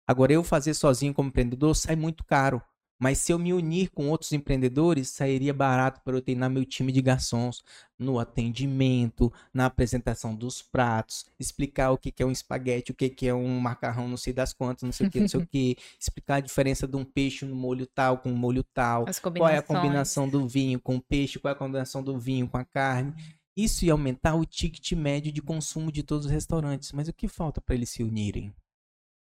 Agora 0.07 0.31
eu 0.31 0.43
fazer 0.43 0.73
sozinho 0.73 1.13
como 1.13 1.27
empreendedor 1.29 1.75
sai 1.75 1.95
muito 1.95 2.23
caro, 2.23 2.61
mas 2.99 3.19
se 3.19 3.31
eu 3.31 3.37
me 3.37 3.53
unir 3.53 3.89
com 3.89 4.09
outros 4.09 4.31
empreendedores, 4.31 5.09
sairia 5.09 5.53
barato 5.53 6.01
para 6.03 6.15
eu 6.15 6.21
treinar 6.21 6.49
meu 6.49 6.65
time 6.65 6.91
de 6.91 7.01
garçons 7.01 7.63
no 7.97 8.19
atendimento, 8.19 9.31
na 9.53 9.65
apresentação 9.65 10.35
dos 10.35 10.61
pratos, 10.61 11.25
explicar 11.39 11.91
o 11.91 11.97
que 11.97 12.11
que 12.11 12.23
é 12.23 12.25
um 12.25 12.31
espaguete, 12.31 12.91
o 12.91 12.95
que 12.95 13.09
que 13.09 13.27
é 13.27 13.33
um 13.33 13.59
macarrão, 13.59 14.07
não 14.07 14.17
sei 14.17 14.33
das 14.33 14.53
quantas, 14.53 14.83
não 14.83 14.91
sei 14.91 15.07
o 15.07 15.11
que, 15.11 15.19
não 15.19 15.27
sei 15.27 15.39
o 15.39 15.45
que, 15.47 15.77
explicar 15.99 16.35
a 16.35 16.39
diferença 16.39 16.87
de 16.87 16.95
um 16.95 17.03
peixe 17.05 17.45
no 17.45 17.55
molho 17.55 17.85
tal 17.87 18.17
com 18.17 18.31
um 18.31 18.35
molho 18.35 18.63
tal, 18.63 19.05
qual 19.39 19.49
é 19.49 19.57
a 19.57 19.61
combinação 19.61 20.27
do 20.27 20.47
vinho 20.47 20.79
com 20.79 20.95
o 20.95 21.01
peixe, 21.01 21.39
qual 21.39 21.51
é 21.51 21.55
a 21.55 21.57
combinação 21.57 22.03
do 22.03 22.17
vinho 22.17 22.47
com 22.47 22.57
a 22.57 22.65
carne. 22.65 23.13
Isso 23.55 23.85
ia 23.85 23.91
aumentar 23.91 24.35
o 24.35 24.45
ticket 24.45 24.91
médio 24.91 25.31
de 25.31 25.41
consumo 25.41 25.91
de 25.91 26.03
todos 26.03 26.27
os 26.27 26.31
restaurantes. 26.31 26.91
Mas 26.91 27.07
o 27.07 27.13
que 27.13 27.27
falta 27.27 27.59
para 27.59 27.73
eles 27.73 27.89
se 27.89 28.03
unirem? 28.03 28.53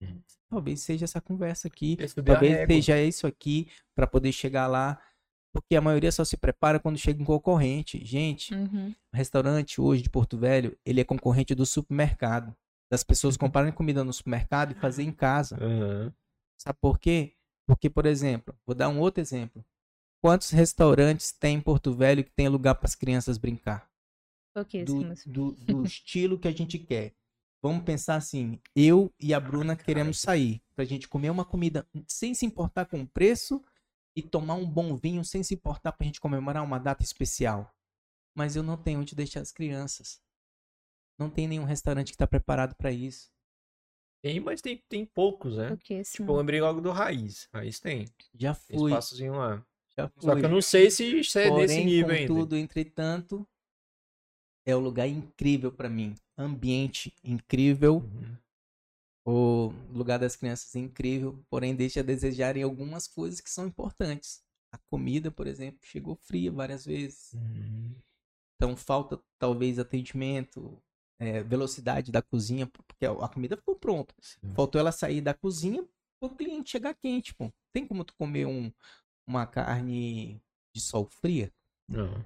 Uhum. 0.07 0.23
Talvez 0.51 0.81
seja 0.81 1.05
essa 1.05 1.21
conversa 1.21 1.69
aqui, 1.69 1.97
talvez 2.35 2.53
seja 2.69 3.03
isso 3.03 3.27
aqui 3.27 3.69
para 3.95 4.07
poder 4.07 4.33
chegar 4.33 4.67
lá, 4.67 5.01
porque 5.53 5.77
a 5.77 5.81
maioria 5.81 6.13
só 6.13 6.25
se 6.25 6.37
prepara 6.37 6.79
quando 6.79 6.99
chega 6.99 7.23
um 7.23 7.25
concorrente. 7.27 8.05
Gente, 8.05 8.55
Uhum. 8.55 8.95
o 9.13 9.17
restaurante 9.17 9.81
hoje 9.81 10.03
de 10.03 10.11
Porto 10.11 10.37
Velho, 10.39 10.77
ele 10.85 11.01
é 11.01 11.05
concorrente 11.05 11.55
do 11.55 11.65
supermercado. 11.67 12.55
Das 12.91 13.03
pessoas 13.03 13.39
comprarem 13.39 13.73
comida 13.73 14.05
no 14.05 14.13
supermercado 14.13 14.73
e 14.73 14.75
fazer 14.75 15.03
em 15.03 15.13
casa. 15.13 15.57
Uhum. 15.63 16.13
Sabe 16.59 16.79
por 16.81 16.99
quê? 16.99 17.35
Porque, 17.67 17.89
por 17.89 18.05
exemplo, 18.05 18.55
vou 18.67 18.75
dar 18.75 18.89
um 18.91 19.01
outro 19.01 19.21
exemplo. 19.23 19.65
Quantos 20.23 20.51
restaurantes 20.51 21.33
tem 21.33 21.57
em 21.57 21.61
Porto 21.61 21.95
Velho 21.95 22.23
que 22.23 22.31
tem 22.31 22.49
lugar 22.49 22.75
para 22.75 22.87
as 22.87 22.95
crianças 22.95 23.39
brincar? 23.39 23.91
Do, 24.85 25.01
do, 25.27 25.53
do 25.53 25.83
estilo 25.87 26.39
que 26.39 26.47
a 26.47 26.53
gente 26.53 26.79
quer. 26.79 27.15
Vamos 27.63 27.85
pensar 27.85 28.17
assim, 28.17 28.61
eu 28.75 29.13
e 29.21 29.33
a 29.33 29.39
Bruna 29.39 29.77
queremos 29.77 30.19
sair 30.21 30.61
pra 30.75 30.85
gente 30.85 31.07
comer 31.09 31.31
uma 31.31 31.45
comida 31.45 31.87
sem 32.09 32.35
se 32.35 32.45
importar 32.45 32.87
com 32.87 33.01
o 33.03 33.07
preço 33.07 33.63
e 34.17 34.23
tomar 34.23 34.55
um 34.55 34.69
bom 34.69 34.97
vinho 34.97 35.25
sem 35.25 35.43
se 35.45 35.55
importar 35.55 35.93
pra 35.93 36.05
gente 36.05 36.21
comemorar 36.21 36.65
uma 36.65 36.79
data 36.79 37.05
especial. 37.05 37.73
Mas 38.35 38.57
eu 38.57 38.63
não 38.65 38.77
tenho 38.77 39.01
onde 39.01 39.15
deixar 39.15 39.41
as 39.41 39.53
crianças. 39.53 40.21
Não 41.19 41.31
tem 41.31 41.47
nenhum 41.47 41.65
restaurante 41.65 42.11
que 42.11 42.19
tá 42.19 42.27
preparado 42.27 42.75
pra 42.75 42.91
isso. 42.91 43.31
Tem, 44.25 44.41
mas 44.41 44.61
tem, 44.61 44.83
tem 44.89 45.05
poucos, 45.05 45.57
né? 45.57 45.69
Pouquíssimo. 45.69 46.25
Tipo, 46.27 46.33
eu 46.33 46.37
lembrei 46.39 46.61
logo 46.61 46.81
do 46.81 46.91
Raiz. 46.91 47.49
Raiz 47.53 47.79
tem. 47.79 48.07
Já 48.35 48.55
fui, 48.55 48.91
espaçozinho 48.91 49.35
lá. 49.35 49.65
já 49.97 50.11
Só 50.19 50.33
fui. 50.33 50.41
que 50.41 50.47
eu 50.47 50.51
não 50.51 50.63
sei 50.63 50.91
se 50.91 51.05
isso 51.21 51.39
é 51.39 51.45
desse 51.45 51.75
Porém, 51.75 51.85
nível 51.85 52.11
ainda. 52.15 52.29
contudo, 52.29 52.57
entretanto, 52.57 53.47
é 54.65 54.77
um 54.77 54.81
lugar 54.81 55.09
incrível 55.09 55.73
pra 55.73 55.89
mim. 55.89 56.15
Ambiente 56.37 57.15
incrível, 57.23 57.97
Uhum. 57.97 58.37
o 59.25 59.73
lugar 59.93 60.19
das 60.19 60.35
crianças 60.37 60.75
é 60.75 60.79
incrível, 60.81 61.45
porém 61.49 61.75
deixa 61.77 62.01
a 62.01 62.03
desejar 62.03 62.57
em 62.57 62.63
algumas 62.63 63.07
coisas 63.07 63.41
que 63.41 63.51
são 63.51 63.67
importantes. 63.67 64.43
A 64.73 64.79
comida, 64.91 65.31
por 65.31 65.47
exemplo, 65.47 65.81
chegou 65.85 66.17
fria 66.17 66.51
várias 66.51 66.85
vezes. 66.85 67.33
Uhum. 67.35 67.95
Então 68.57 68.77
falta 68.77 69.21
talvez 69.39 69.79
atendimento, 69.79 70.81
é, 71.19 71.43
velocidade 71.43 72.11
da 72.11 72.23
cozinha, 72.23 72.67
porque 72.67 73.05
a 73.05 73.29
comida 73.29 73.57
ficou 73.57 73.77
pronta. 73.77 74.15
Sim. 74.21 74.55
Faltou 74.55 74.81
ela 74.81 74.93
sair 74.93 75.21
da 75.21 75.35
cozinha 75.35 75.87
para 76.21 76.33
o 76.33 76.35
cliente 76.37 76.71
chegar 76.71 76.95
quente, 76.95 77.35
pô. 77.35 77.53
Tem 77.73 77.87
como 77.87 78.05
tu 78.05 78.15
comer 78.17 78.47
um, 78.47 78.73
uma 79.27 79.47
carne 79.47 80.41
de 80.75 80.81
sol 80.81 81.07
fria? 81.07 81.53
Não. 81.89 82.25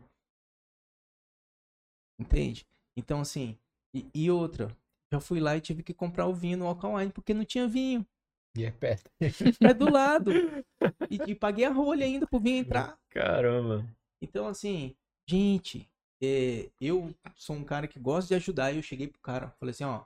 Entende? 2.19 2.67
Então, 2.97 3.21
assim, 3.21 3.59
e, 3.95 4.07
e 4.15 4.31
outra, 4.31 4.69
já 5.13 5.21
fui 5.21 5.41
lá 5.41 5.57
e 5.57 5.61
tive 5.61 5.83
que 5.83 5.95
comprar 5.95 6.27
o 6.27 6.35
vinho 6.35 6.59
no 6.59 6.67
Alkaline 6.67 7.13
porque 7.13 7.35
não 7.35 7.45
tinha 7.45 7.69
vinho. 7.69 8.07
E 8.57 8.65
é 8.65 8.71
perto. 8.71 9.11
É 9.63 9.75
do 9.75 9.91
lado. 9.91 10.33
E, 11.11 11.21
e 11.31 11.35
paguei 11.35 11.65
a 11.65 11.71
rolha 11.71 12.07
ainda 12.07 12.27
pro 12.27 12.41
vinho 12.41 12.61
entrar. 12.61 12.99
Caramba. 13.11 13.87
Então, 14.21 14.47
assim, 14.47 14.97
gente, 15.29 15.89
é, 16.23 16.71
eu 16.81 17.15
sou 17.35 17.55
um 17.57 17.65
cara 17.65 17.87
que 17.87 17.99
gosta 17.99 18.29
de 18.29 18.35
ajudar. 18.35 18.73
E 18.73 18.77
eu 18.77 18.83
cheguei 18.83 19.07
pro 19.07 19.21
cara, 19.21 19.51
falei 19.61 19.73
assim: 19.73 19.85
ó, 19.85 20.05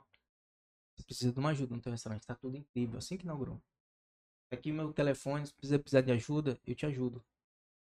você 0.95 1.03
precisa 1.03 1.31
de 1.31 1.39
uma 1.39 1.49
ajuda 1.51 1.75
no 1.75 1.81
teu 1.81 1.91
restaurante, 1.91 2.27
tá 2.27 2.35
tudo 2.35 2.57
incrível. 2.57 2.97
Assim 2.97 3.17
que 3.17 3.23
inaugurou. 3.23 3.59
Aqui 4.51 4.71
meu 4.71 4.91
telefone, 4.91 5.47
se 5.47 5.53
você 5.61 5.79
precisar 5.79 6.01
de 6.01 6.11
ajuda, 6.11 6.59
eu 6.67 6.75
te 6.75 6.85
ajudo. 6.85 7.23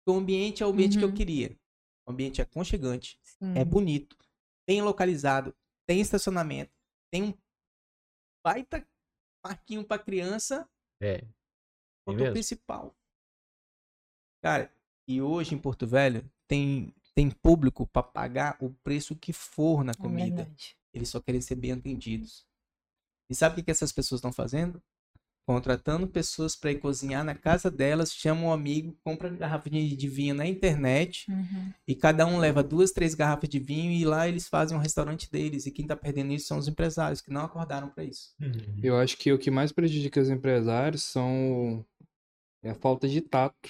O 0.05 0.13
ambiente 0.13 0.61
é 0.61 0.65
o 0.65 0.69
ambiente 0.69 0.97
que 0.97 1.03
eu 1.05 1.09
Uhum. 1.09 1.15
queria. 1.15 1.57
O 2.05 2.11
ambiente 2.11 2.41
é 2.41 2.43
aconchegante, 2.43 3.19
Sim. 3.21 3.57
é 3.57 3.63
bonito, 3.63 4.17
bem 4.67 4.81
localizado, 4.81 5.55
tem 5.87 6.01
estacionamento, 6.01 6.71
tem 7.11 7.23
um 7.23 7.33
baita 8.43 8.87
parquinho 9.43 9.83
pra 9.85 9.99
criança, 9.99 10.69
É. 11.01 11.17
Tem 11.19 12.17
ponto 12.17 12.31
principal. 12.31 12.95
Cara, 14.43 14.73
e 15.07 15.21
hoje 15.21 15.53
em 15.53 15.59
Porto 15.59 15.85
Velho 15.85 16.27
tem, 16.47 16.93
tem 17.13 17.29
público 17.29 17.85
pra 17.87 18.01
pagar 18.01 18.57
o 18.59 18.73
preço 18.83 19.15
que 19.15 19.31
for 19.31 19.83
na 19.83 19.91
É 19.91 19.95
comida. 19.95 20.37
verdade. 20.43 20.77
Eles 20.93 21.09
só 21.09 21.21
querem 21.21 21.39
ser 21.41 21.55
bem 21.55 21.71
atendidos. 21.73 22.45
E 23.29 23.35
sabe 23.35 23.61
o 23.61 23.63
que 23.63 23.71
essas 23.71 23.91
pessoas 23.91 24.19
estão 24.19 24.33
fazendo? 24.33 24.81
Contratando 25.45 26.07
pessoas 26.07 26.55
para 26.55 26.71
ir 26.71 26.79
cozinhar 26.79 27.23
na 27.23 27.35
casa 27.35 27.69
delas, 27.69 28.13
chamam 28.13 28.45
um 28.45 28.53
amigo, 28.53 28.95
compra 29.03 29.29
garrafa 29.29 29.69
de, 29.69 29.95
de 29.95 30.07
vinho 30.07 30.35
na 30.35 30.45
internet 30.47 31.25
Uhum. 31.29 31.73
e 31.87 31.95
cada 31.95 32.25
um 32.25 32.37
leva 32.37 32.63
duas, 32.63 32.91
três 32.91 33.13
garrafas 33.15 33.49
de 33.49 33.59
vinho 33.59 33.91
e 33.91 34.05
lá 34.05 34.27
eles 34.27 34.47
fazem 34.47 34.77
um 34.77 34.81
restaurante 34.81 35.29
deles. 35.31 35.65
E 35.65 35.71
quem 35.71 35.85
tá 35.87 35.95
perdendo 35.95 36.31
isso 36.31 36.47
são 36.47 36.57
os 36.57 36.67
empresários 36.67 37.21
que 37.21 37.31
não 37.33 37.41
acordaram 37.41 37.89
para 37.89 38.03
isso. 38.03 38.33
Uhum. 38.39 38.79
Eu 38.83 38.97
acho 38.97 39.17
que 39.17 39.31
o 39.33 39.39
que 39.39 39.51
mais 39.51 39.71
prejudica 39.71 40.21
os 40.21 40.29
empresários 40.29 41.03
são 41.03 41.85
é 42.63 42.69
a 42.71 42.75
falta 42.75 43.07
de 43.07 43.21
tato. 43.21 43.69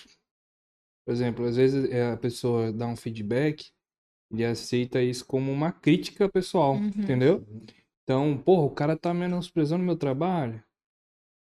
Por 1.05 1.13
exemplo, 1.13 1.45
às 1.45 1.55
vezes 1.55 1.89
é, 1.89 2.11
a 2.11 2.17
pessoa 2.17 2.72
dá 2.72 2.88
um 2.88 2.95
feedback 2.95 3.72
e 4.32 4.45
aceita 4.45 5.01
isso 5.01 5.26
como 5.26 5.51
uma 5.51 5.72
crítica 5.72 6.30
pessoal, 6.30 6.76
Uhum. 6.76 6.88
entendeu? 6.88 7.45
Então, 8.03 8.38
porra, 8.38 8.63
o 8.63 8.72
cara 8.72 8.97
tá 8.97 9.13
menosprezando 9.13 9.84
meu 9.84 9.95
trabalho, 9.97 10.63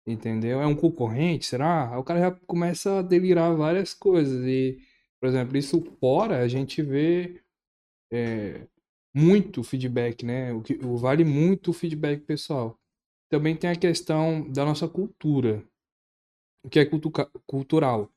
entendeu? 0.07 0.61
É 0.61 0.67
um 0.67 0.75
concorrente, 0.77 1.47
será? 1.47 1.93
Aí 1.93 1.99
o 1.99 2.05
cara 2.05 2.21
já 2.21 2.31
começa 2.47 2.99
a 3.01 3.03
delirar 3.03 3.55
várias 3.57 3.95
coisas 3.95 4.45
e, 4.47 4.79
por 5.21 5.29
exemplo, 5.29 5.57
isso 5.57 5.81
fora 6.01 6.41
a 6.43 6.49
gente 6.49 6.83
vê 6.83 7.43
é, 8.13 8.67
muito 9.15 9.63
feedback, 9.65 10.25
né? 10.25 10.53
O 10.53 10.63
que 10.63 10.75
o- 10.85 10.97
vale 10.97 11.25
muito 11.25 11.71
o 11.71 11.75
feedback 11.75 12.23
pessoal. 12.23 12.79
Também 13.31 13.57
tem 13.57 13.71
a 13.71 13.77
questão 13.77 14.51
da 14.51 14.65
nossa 14.65 14.89
cultura, 14.89 15.65
o 16.65 16.69
que 16.69 16.79
é 16.81 16.85
cultu- 16.85 17.13
cultural. 17.47 18.11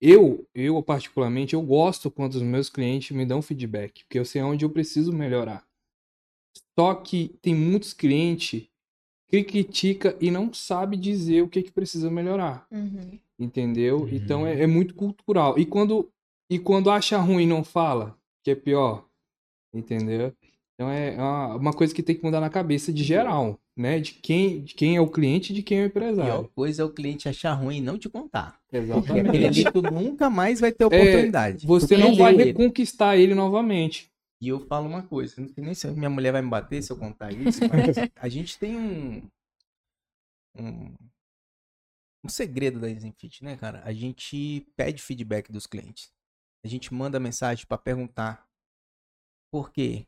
Eu, 0.00 0.46
eu 0.54 0.82
particularmente, 0.82 1.54
eu 1.54 1.62
gosto 1.62 2.10
quando 2.10 2.34
os 2.34 2.42
meus 2.42 2.68
clientes 2.68 3.16
me 3.16 3.24
dão 3.26 3.40
feedback, 3.42 4.04
porque 4.04 4.18
eu 4.18 4.24
sei 4.24 4.42
onde 4.42 4.64
eu 4.64 4.70
preciso 4.70 5.12
melhorar. 5.12 5.64
Só 6.78 6.94
que 6.94 7.38
tem 7.40 7.54
muitos 7.54 7.92
clientes 7.94 8.68
que 9.32 9.42
critica 9.44 10.14
e 10.20 10.30
não 10.30 10.52
sabe 10.52 10.96
dizer 10.96 11.42
o 11.42 11.48
que 11.48 11.62
que 11.62 11.72
precisa 11.72 12.10
melhorar, 12.10 12.66
Uhum. 12.70 13.18
entendeu? 13.38 14.00
Uhum. 14.02 14.08
Então 14.12 14.46
é, 14.46 14.62
é 14.62 14.66
muito 14.66 14.94
cultural. 14.94 15.58
E 15.58 15.64
quando 15.64 16.08
e 16.50 16.58
quando 16.58 16.90
acha 16.90 17.16
ruim 17.18 17.46
não 17.46 17.64
fala, 17.64 18.14
que 18.44 18.50
é 18.50 18.54
pior, 18.54 19.06
entendeu? 19.74 20.32
Então 20.74 20.90
é 20.90 21.16
uma, 21.16 21.54
uma 21.56 21.72
coisa 21.72 21.94
que 21.94 22.02
tem 22.02 22.14
que 22.16 22.22
mudar 22.24 22.40
na 22.40 22.50
cabeça 22.50 22.92
de 22.92 23.02
geral, 23.04 23.58
né? 23.76 24.00
De 24.00 24.12
quem, 24.14 24.60
de 24.62 24.74
quem 24.74 24.96
é 24.96 25.00
o 25.00 25.06
cliente 25.08 25.52
e 25.52 25.56
de 25.56 25.62
quem 25.62 25.78
é 25.78 25.82
o 25.82 25.86
A 25.86 25.90
pior 25.90 26.02
empresário. 26.08 26.50
coisa 26.54 26.82
é 26.82 26.84
o 26.84 26.90
cliente 26.90 27.28
achar 27.28 27.52
ruim 27.54 27.78
e 27.78 27.80
não 27.80 27.96
te 27.96 28.08
contar. 28.08 28.58
Porque 28.70 28.76
Exatamente. 28.84 29.46
ali 29.46 29.72
tu 29.72 29.80
nunca 29.82 30.28
mais 30.28 30.60
vai 30.60 30.72
ter 30.72 30.84
É, 30.84 30.86
oportunidade. 30.86 31.66
Você 31.66 31.94
Tu 31.94 32.00
não 32.00 32.14
vai 32.16 32.34
reconquistar 32.36 33.16
ele 33.16 33.34
novamente. 33.34 34.10
E 34.42 34.48
eu 34.48 34.60
falo 34.66 34.88
uma 34.88 35.02
coisa, 35.06 35.40
não 35.40 35.48
sei 35.48 35.64
nem 35.64 35.72
se 35.72 35.86
minha 35.92 36.10
mulher 36.10 36.32
vai 36.32 36.42
me 36.42 36.50
bater 36.50 36.82
se 36.82 36.92
eu 36.92 36.98
contar 36.98 37.32
isso, 37.32 37.60
mas 37.72 37.96
a 38.16 38.28
gente 38.28 38.58
tem 38.58 38.76
um, 38.76 39.30
um, 40.58 40.96
um 42.24 42.28
segredo 42.28 42.80
da 42.80 42.88
Zenfit, 42.88 43.44
né, 43.44 43.56
cara? 43.56 43.82
A 43.84 43.92
gente 43.92 44.66
pede 44.76 45.02
feedback 45.02 45.50
dos 45.52 45.66
clientes. 45.66 46.12
A 46.64 46.68
gente 46.68 46.92
manda 46.92 47.18
mensagem 47.20 47.66
para 47.66 47.78
perguntar 47.78 48.48
por 49.50 49.70
quê? 49.70 50.06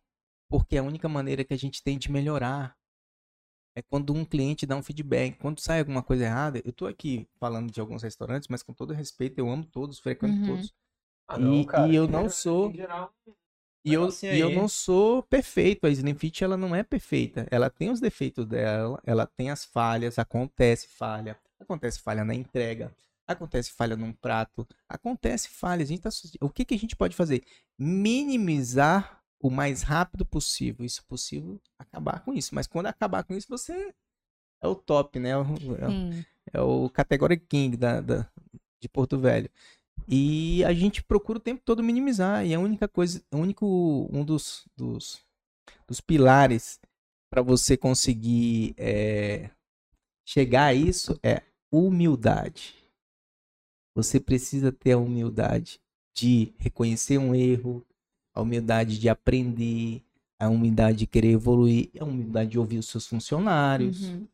Porque 0.49 0.77
a 0.77 0.83
única 0.83 1.09
maneira 1.09 1.45
que 1.45 1.55
a 1.55 1.59
gente 1.59 1.83
tem 1.83 1.99
de 1.99 2.11
melhorar 2.11 2.77
é 3.77 3.83
quando 3.83 4.13
um 4.13 4.25
cliente 4.25 4.67
dá 4.67 4.77
um 4.77 4.83
feedback. 4.83 5.37
Quando 5.39 5.61
sai 5.61 5.81
alguma 5.81 6.03
coisa 6.03 6.25
errada, 6.25 6.63
eu 6.65 6.73
tô 6.73 6.87
aqui 6.87 7.29
falando 7.39 7.71
de 7.73 7.81
alguns 7.81 8.03
restaurantes, 8.03 8.49
mas 8.49 8.63
com 8.63 8.73
todo 8.73 8.93
respeito, 8.93 9.39
eu 9.39 9.51
amo 9.51 9.65
todos, 9.65 9.99
frequento 9.99 10.39
Uhum. 10.41 10.47
todos. 10.47 10.75
Ah, 11.29 11.39
E- 11.41 11.65
cara, 11.67 11.89
e 11.89 11.95
eu 11.95 12.07
não 12.07 12.29
sou- 12.29 12.71
em 12.71 12.75
geral, 12.77 13.13
E 13.85 13.93
eu, 13.93 14.03
e 14.35 14.41
eu 14.41 14.49
não 14.51 14.69
sou 14.69 15.23
perfeito. 15.23 15.87
A 15.87 15.91
Slim 15.91 16.15
Fit, 16.15 16.43
ela 16.43 16.57
não 16.57 16.75
é 16.75 16.83
perfeita. 16.83 17.47
Ela 17.51 17.69
tem 17.69 17.91
os 17.91 18.01
defeitos 18.01 18.47
dela, 18.47 18.99
ela 19.05 19.27
tem 19.27 19.51
as 19.51 19.65
falhas, 19.65 20.19
acontece 20.19 20.89
falha. 20.89 21.39
Acontece 21.61 22.01
falha 22.01 22.25
na 22.25 22.35
entrega, 22.35 22.93
acontece 23.27 23.71
falha 23.71 23.97
num 23.97 24.13
prato, 24.13 24.67
acontece 24.89 25.49
falha. 25.49 25.83
A 25.83 25.87
gente 25.87 26.01
tá, 26.03 26.11
o 26.41 26.49
que, 26.51 26.65
que 26.65 26.75
a 26.75 26.79
gente 26.79 26.97
pode 26.97 27.15
fazer? 27.15 27.43
Minimizar 27.79 29.21
o 29.41 29.51
mais 29.51 29.83
rápido 29.83 30.25
possível. 30.25 30.85
Isso 30.85 31.05
possível, 31.07 31.61
acabar 31.79 32.21
com 32.25 32.33
isso. 32.35 32.55
Mas 32.55 32.67
quando 32.67 32.87
acabar 32.87 33.23
com 33.25 33.35
isso, 33.35 33.47
você 33.49 33.93
é 34.63 34.67
o 34.69 34.75
top, 34.75 35.19
né? 35.19 35.31
É 35.31 35.37
o- 35.39 35.43
é 35.43 35.89
o- 35.89 36.25
é 36.53 36.61
o 36.61 36.91
Category 36.91 37.39
King 37.39 37.77
da, 37.77 38.01
da- 38.01 38.27
de 38.81 38.89
Porto 38.89 39.19
Velho. 39.19 39.51
E 40.09 40.65
a 40.65 40.73
gente 40.73 41.03
procura 41.03 41.39
o 41.39 41.43
tempo 41.43 41.63
todo 41.65 41.83
minimizar. 41.83 42.47
E 42.47 42.55
a 42.55 42.61
única 42.61 42.87
coisa, 42.89 43.23
o 43.33 43.39
único, 43.39 44.09
um 44.13 44.25
dos, 44.25 44.67
dos, 44.77 45.21
dos 45.87 46.01
pilares 46.01 46.81
para 47.31 47.43
você 47.43 47.77
conseguir 47.77 48.75
é, 48.77 49.51
chegar 50.25 50.67
a 50.67 50.75
isso 50.75 51.19
é 51.23 51.43
humildade. 51.71 52.75
Você 53.95 54.21
precisa 54.21 54.73
ter 54.73 54.93
a 54.93 54.99
humildade 54.99 55.81
de 56.15 56.53
reconhecer 56.59 57.19
um 57.19 57.35
erro, 57.35 57.85
a 58.35 58.41
humildade 58.41 58.99
de 58.99 59.09
aprender, 59.09 60.03
a 60.39 60.49
humildade 60.49 60.99
de 60.99 61.07
querer 61.07 61.33
evoluir, 61.33 61.91
a 61.99 62.05
humildade 62.05 62.51
de 62.51 62.59
ouvir 62.59 62.79
os 62.79 62.89
seus 62.89 63.07
funcionários. 63.07 64.09
Uhum. 64.09 64.27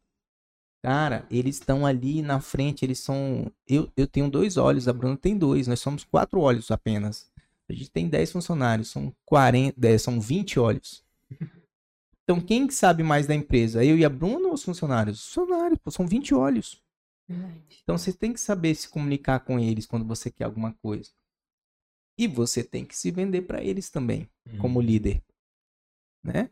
Cara, 0.83 1.27
eles 1.31 1.57
estão 1.57 1.85
ali 1.85 2.23
na 2.23 2.41
frente, 2.41 2.85
eles 2.85 2.99
são. 3.01 3.53
Eu, 3.67 3.91
eu 3.97 4.07
tenho 4.07 4.31
dois 4.31 4.57
olhos, 4.57 4.89
a 4.89 4.93
Bruna 4.93 5.17
tem 5.17 5.37
dois, 5.37 5.67
nós 5.67 5.81
somos 5.81 6.05
quatro 6.05 6.41
olhos 6.41 6.71
apenas. 6.71 7.31
A 7.69 7.73
gente 7.73 7.91
tem 7.91 8.09
10 8.09 8.33
funcionários, 8.33 8.89
são 8.89 9.15
40, 9.25 9.79
10, 9.79 10.03
são 10.03 10.21
20 10.21 10.59
olhos. 10.59 11.05
Então, 12.23 12.41
quem 12.41 12.65
que 12.65 12.73
sabe 12.73 13.03
mais 13.03 13.27
da 13.27 13.35
empresa? 13.35 13.85
Eu 13.85 13.99
e 13.99 14.05
a 14.05 14.09
Bruna 14.09 14.47
ou 14.47 14.55
os 14.55 14.63
funcionários? 14.63 15.19
Os 15.19 15.35
funcionários, 15.35 15.81
pô, 15.83 15.91
são 15.91 16.07
20 16.07 16.33
olhos. 16.33 16.81
Então, 17.83 17.99
você 17.99 18.13
tem 18.13 18.33
que 18.33 18.39
saber 18.39 18.73
se 18.77 18.89
comunicar 18.89 19.41
com 19.41 19.59
eles 19.59 19.85
quando 19.85 20.05
você 20.05 20.31
quer 20.31 20.45
alguma 20.45 20.73
coisa. 20.75 21.11
E 22.17 22.29
você 22.29 22.63
tem 22.63 22.85
que 22.85 22.97
se 22.97 23.11
vender 23.11 23.43
para 23.43 23.65
eles 23.65 23.91
também 23.91 24.29
como 24.61 24.81
líder, 24.81 25.21
né? 26.23 26.51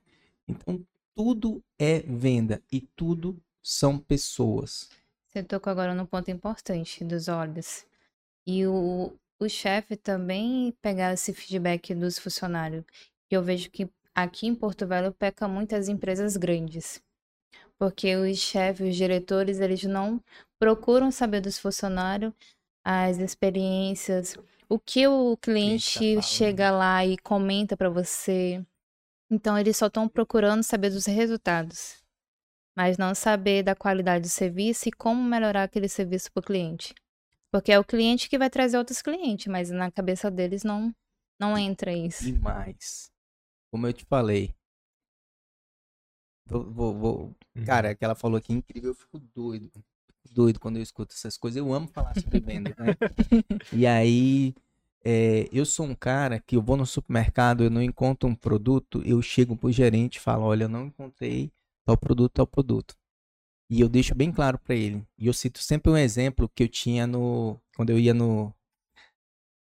Então 0.49 0.83
tudo 1.15 1.63
é 1.79 2.01
venda 2.01 2.63
e 2.73 2.81
tudo 2.81 3.39
são 3.69 3.99
pessoas. 3.99 4.89
Você 5.27 5.43
tocou 5.43 5.71
agora 5.71 5.95
num 5.95 6.07
ponto 6.07 6.31
importante 6.31 7.05
dos 7.05 7.29
olhos. 7.29 7.85
E 8.47 8.67
o, 8.67 9.13
o 9.39 9.47
chefe 9.47 9.95
também 9.95 10.73
pegar 10.81 11.13
esse 11.13 11.35
feedback 11.35 11.95
dos 11.95 12.19
funcionários. 12.19 12.83
E 13.31 13.35
eu 13.35 13.43
vejo 13.43 13.69
que 13.71 13.87
aqui 14.15 14.47
em 14.47 14.55
Porto 14.55 14.87
Velho 14.87 15.13
peca 15.13 15.47
muito 15.47 15.77
as 15.77 15.87
empresas 15.87 16.35
grandes. 16.39 17.03
Porque 17.79 18.17
os 18.17 18.39
chefes, 18.39 18.89
os 18.89 18.97
diretores, 18.97 19.61
eles 19.61 19.85
não 19.85 20.19
procuram 20.59 21.11
saber 21.11 21.43
dos 21.43 21.59
funcionários 21.59 22.33
as 22.83 23.19
experiências, 23.19 24.35
o 24.67 24.79
que 24.79 25.07
o 25.07 25.37
cliente 25.37 26.15
tá 26.15 26.23
chega 26.23 26.71
lá 26.71 27.05
e 27.05 27.19
comenta 27.19 27.77
para 27.77 27.91
você. 27.91 28.65
Então, 29.31 29.59
eles 29.59 29.77
só 29.77 29.89
estão 29.89 30.09
procurando 30.09 30.63
saber 30.63 30.89
dos 30.89 31.05
resultados 31.05 32.03
mas 32.79 32.97
não 32.97 33.13
saber 33.13 33.65
da 33.65 33.75
qualidade 33.75 34.23
do 34.23 34.29
serviço 34.29 34.89
e 34.89 34.93
como 34.93 35.21
melhorar 35.21 35.65
aquele 35.65 35.89
serviço 35.89 36.31
para 36.31 36.41
o 36.41 36.45
cliente. 36.45 36.95
Porque 37.51 37.73
é 37.73 37.79
o 37.81 37.83
cliente 37.85 38.29
que 38.29 38.39
vai 38.39 38.49
trazer 38.49 38.79
outros 38.79 39.03
clientes, 39.03 39.49
mas 39.49 39.69
na 39.69 39.91
cabeça 39.91 40.31
deles 40.31 40.63
não, 40.63 40.95
não 41.41 41.59
entra 41.59 41.93
isso. 41.93 42.23
Demais. 42.23 43.11
Como 43.73 43.85
eu 43.89 43.93
te 43.93 44.05
falei. 44.05 44.55
Vou, 46.47 46.65
vou, 46.71 46.95
vou- 46.95 47.35
Uhum. 47.57 47.65
Cara, 47.65 47.97
que 47.97 48.05
ela 48.05 48.15
falou 48.15 48.39
aqui 48.39 48.53
incrível, 48.53 48.91
eu 48.91 48.95
fico 48.95 49.19
doido. 49.19 49.73
Fico 50.23 50.33
doido 50.33 50.61
quando 50.61 50.77
eu 50.77 50.83
escuto 50.83 51.13
essas 51.13 51.37
coisas. 51.37 51.57
Eu 51.57 51.73
amo 51.73 51.89
falar 51.89 52.15
sobre 52.15 52.39
venda, 52.39 52.73
né? 52.79 52.97
E 53.73 53.87
aí, 53.87 54.55
é, 55.05 55.49
eu 55.53 55.67
sou 55.67 55.85
um 55.85 55.97
cara 55.97 56.39
que 56.41 56.57
eu 56.57 56.63
vou 56.63 56.77
no 56.77 56.87
supermercado, 56.87 57.65
eu 57.65 57.71
não 57.71 57.83
encontro 57.83 58.29
um 58.29 58.37
produto, 58.37 59.03
eu 59.05 59.21
chego 59.21 59.57
pro 59.57 59.73
gerente 59.73 60.17
e 60.17 60.21
falo, 60.21 60.45
olha, 60.45 60.65
eu 60.65 60.69
não 60.69 60.87
encontrei 60.87 61.51
tal 61.89 61.97
produto, 61.97 62.33
tal 62.35 62.47
produto. 62.47 62.95
E 63.71 63.81
eu 63.81 63.89
deixo 63.89 64.15
bem 64.15 64.31
claro 64.31 64.59
pra 64.59 64.75
ele. 64.75 65.07
E 65.17 65.27
eu 65.27 65.33
cito 65.33 65.63
sempre 65.63 65.91
um 65.91 65.97
exemplo 65.97 66.51
que 66.55 66.63
eu 66.63 66.69
tinha 66.69 67.07
no. 67.07 67.59
Quando 67.77 67.91
eu 67.91 67.99
ia 67.99 68.13
no. 68.13 68.53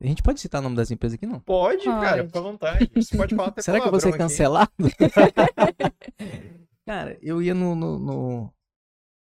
A 0.03 0.07
gente 0.07 0.23
pode 0.23 0.41
citar 0.41 0.61
o 0.61 0.65
nome 0.65 0.77
das 0.77 0.91
empresas 0.91 1.15
aqui, 1.15 1.27
não? 1.27 1.41
Pode, 1.41 1.85
cara, 1.85 2.19
Pode. 2.19 2.27
fica 2.27 2.39
à 2.39 2.43
vontade. 2.43 2.91
Você 2.95 3.17
pode 3.17 3.35
falar 3.35 3.49
até 3.49 3.61
Será 3.63 3.81
que 3.81 3.87
eu 3.87 3.91
vou 3.91 4.01
ser 4.01 4.17
cancelado? 4.17 4.71
Cara, 6.87 7.19
eu 7.21 7.43
ia 7.43 7.55
no, 7.55 7.75
no, 7.75 7.99
no, 7.99 8.55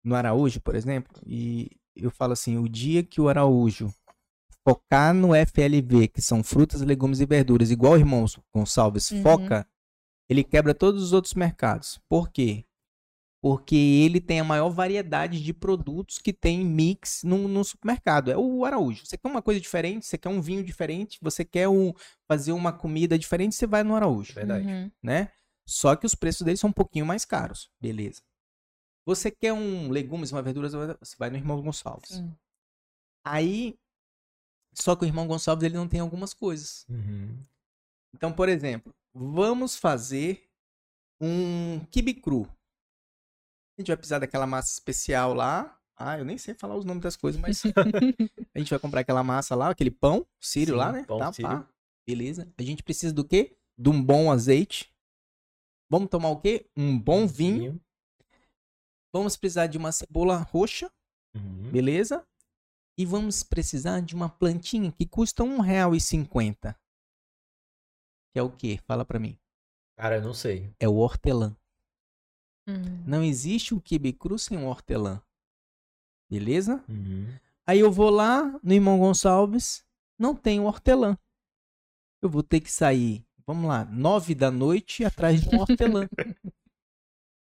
no 0.03 0.15
Araújo, 0.15 0.61
por 0.61 0.75
exemplo, 0.75 1.19
e 1.25 1.71
eu 1.95 2.11
falo 2.11 2.33
assim, 2.33 2.57
o 2.57 2.69
dia 2.69 3.03
que 3.03 3.19
o 3.19 3.27
Araújo 3.27 3.91
focar 4.63 5.13
no 5.13 5.29
FLV, 5.33 6.07
que 6.07 6.21
são 6.21 6.43
frutas, 6.43 6.81
legumes 6.81 7.19
e 7.19 7.25
verduras, 7.25 7.71
igual 7.71 7.93
o 7.93 7.97
irmão 7.97 8.25
Gonçalves 8.53 9.09
Uhum. 9.11 9.23
foca, 9.23 9.67
ele 10.29 10.43
quebra 10.43 10.75
todos 10.75 11.03
os 11.03 11.11
outros 11.11 11.33
mercados. 11.33 11.99
Por 12.07 12.29
quê? 12.29 12.63
Porque 13.41 13.75
ele 13.75 14.19
tem 14.19 14.39
a 14.39 14.43
maior 14.43 14.69
variedade 14.69 15.41
de 15.41 15.53
produtos 15.53 16.17
que 16.17 16.33
tem 16.33 16.65
mix 16.65 17.21
no, 17.23 17.47
no 17.47 17.63
supermercado. 17.63 18.31
É 18.31 18.37
o 18.37 18.65
Araújo. 18.65 19.05
Você 19.05 19.17
quer 19.17 19.29
uma 19.29 19.41
coisa 19.41 19.61
diferente, 19.61 20.05
você 20.05 20.17
quer 20.17 20.29
um 20.29 20.41
vinho 20.41 20.63
diferente, 20.63 21.19
você 21.21 21.45
quer 21.45 21.69
um, 21.69 21.93
fazer 22.27 22.51
uma 22.51 22.73
comida 22.73 23.17
diferente, 23.17 23.55
você 23.55 23.67
vai 23.67 23.83
no 23.83 23.95
Araújo 23.95 24.33
Verdade. 24.33 24.65
Uhum. 24.65 24.91
né? 25.03 25.31
Só 25.67 25.95
que 25.95 26.05
os 26.05 26.15
preços 26.15 26.41
deles 26.41 26.59
são 26.59 26.69
um 26.69 26.73
pouquinho 26.73 27.05
mais 27.05 27.25
caros. 27.25 27.69
Beleza. 27.79 28.21
Você 29.05 29.29
quer 29.29 29.53
um 29.53 29.89
legumes, 29.89 30.31
uma 30.31 30.41
verdura, 30.41 30.67
você 30.99 31.15
vai 31.17 31.29
no 31.29 31.37
Irmão 31.37 31.61
Gonçalves. 31.61 32.09
Sim. 32.09 32.35
Aí, 33.25 33.77
só 34.73 34.95
que 34.95 35.05
o 35.05 35.07
Irmão 35.07 35.27
Gonçalves 35.27 35.63
ele 35.63 35.75
não 35.75 35.87
tem 35.87 35.99
algumas 35.99 36.33
coisas. 36.33 36.85
Uhum. 36.89 37.37
Então, 38.13 38.33
por 38.33 38.49
exemplo, 38.49 38.93
vamos 39.13 39.75
fazer 39.75 40.49
um 41.21 41.79
quibe 41.91 42.13
cru. 42.15 42.47
A 43.77 43.81
gente 43.81 43.87
vai 43.87 43.97
precisar 43.97 44.19
daquela 44.19 44.47
massa 44.47 44.71
especial 44.73 45.33
lá. 45.33 45.77
Ah, 45.95 46.17
eu 46.17 46.25
nem 46.25 46.37
sei 46.37 46.53
falar 46.53 46.75
os 46.75 46.85
nomes 46.85 47.01
das 47.03 47.15
coisas, 47.15 47.39
mas 47.39 47.61
a 48.55 48.59
gente 48.59 48.69
vai 48.69 48.79
comprar 48.79 49.01
aquela 49.01 49.23
massa 49.23 49.55
lá, 49.55 49.69
aquele 49.69 49.91
pão, 49.91 50.25
sírio 50.39 50.73
Sim, 50.75 50.79
lá, 50.79 50.91
né? 50.91 51.03
pão 51.05 51.19
tá, 51.19 51.33
sírio. 51.33 51.67
Beleza. 52.07 52.51
A 52.57 52.61
gente 52.63 52.83
precisa 52.83 53.13
do 53.13 53.23
quê? 53.25 53.55
De 53.77 53.89
um 53.89 54.01
bom 54.03 54.31
azeite. 54.31 54.93
Vamos 55.89 56.09
tomar 56.09 56.29
o 56.29 56.39
quê? 56.39 56.69
Um 56.75 56.97
bom 56.99 57.25
vinho. 57.27 57.79
Vamos 59.13 59.35
precisar 59.37 59.67
de 59.67 59.77
uma 59.77 59.91
cebola 59.91 60.37
roxa, 60.37 60.91
Uhum. 61.35 61.71
beleza? 61.71 62.25
E 62.97 63.05
vamos 63.05 63.43
precisar 63.43 64.01
de 64.01 64.15
uma 64.15 64.27
plantinha 64.29 64.91
que 64.91 65.05
custa 65.05 65.43
um 65.43 65.59
real 65.59 65.93
e 65.95 66.01
cinquenta. 66.01 66.75
Que 68.33 68.39
é 68.39 68.41
o 68.43 68.49
quê? 68.51 68.79
Fala 68.87 69.05
pra 69.05 69.19
mim. 69.19 69.37
Cara, 69.97 70.17
eu 70.17 70.21
não 70.23 70.33
sei. 70.33 70.71
É 70.79 70.87
o 70.87 70.95
hortelã. 70.95 71.55
Uhum. 72.67 73.03
Não 73.05 73.23
existe 73.23 73.73
um 73.73 73.79
quibe 73.79 74.11
cru 74.11 74.37
sem 74.37 74.57
um 74.57 74.67
hortelã. 74.67 75.21
Beleza? 76.29 76.83
Uhum. 76.89 77.27
Aí 77.65 77.79
eu 77.79 77.91
vou 77.91 78.09
lá 78.09 78.59
no 78.61 78.73
irmão 78.73 78.99
Gonçalves, 78.99 79.83
não 80.19 80.35
tem 80.35 80.59
o 80.59 80.65
hortelã. 80.65 81.17
Eu 82.21 82.29
vou 82.29 82.43
ter 82.43 82.59
que 82.59 82.71
sair, 82.71 83.25
vamos 83.45 83.67
lá, 83.67 83.85
nove 83.85 84.35
da 84.35 84.51
noite 84.51 85.05
atrás 85.05 85.41
de 85.41 85.55
um 85.55 85.59
hortelã. 85.59 86.07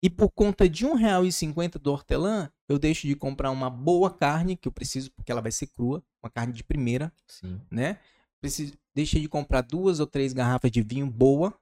e 0.01 0.09
por 0.09 0.29
conta 0.29 0.69
de 0.69 0.85
um 0.85 0.93
real 0.93 1.25
e 1.25 1.31
cinquenta 1.31 1.77
do 1.77 1.91
hortelã, 1.91 2.49
eu 2.67 2.79
deixo 2.79 3.07
de 3.07 3.15
comprar 3.15 3.51
uma 3.51 3.69
boa 3.69 4.13
carne, 4.13 4.55
que 4.55 4.67
eu 4.67 4.71
preciso 4.71 5.11
porque 5.11 5.31
ela 5.31 5.41
vai 5.41 5.51
ser 5.51 5.67
crua, 5.67 6.03
uma 6.23 6.29
carne 6.29 6.53
de 6.53 6.63
primeira, 6.63 7.11
Sim. 7.27 7.59
né? 7.69 7.99
Preciso, 8.39 8.73
deixei 8.93 9.21
de 9.21 9.27
comprar 9.27 9.61
duas 9.61 9.99
ou 9.99 10.07
três 10.07 10.31
garrafas 10.31 10.71
de 10.71 10.81
vinho 10.81 11.07
boa, 11.07 11.53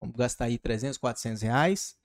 vamos 0.00 0.16
gastar 0.16 0.46
aí 0.46 0.58
300, 0.58 0.98
400 0.98 1.42
reais. 1.42 1.96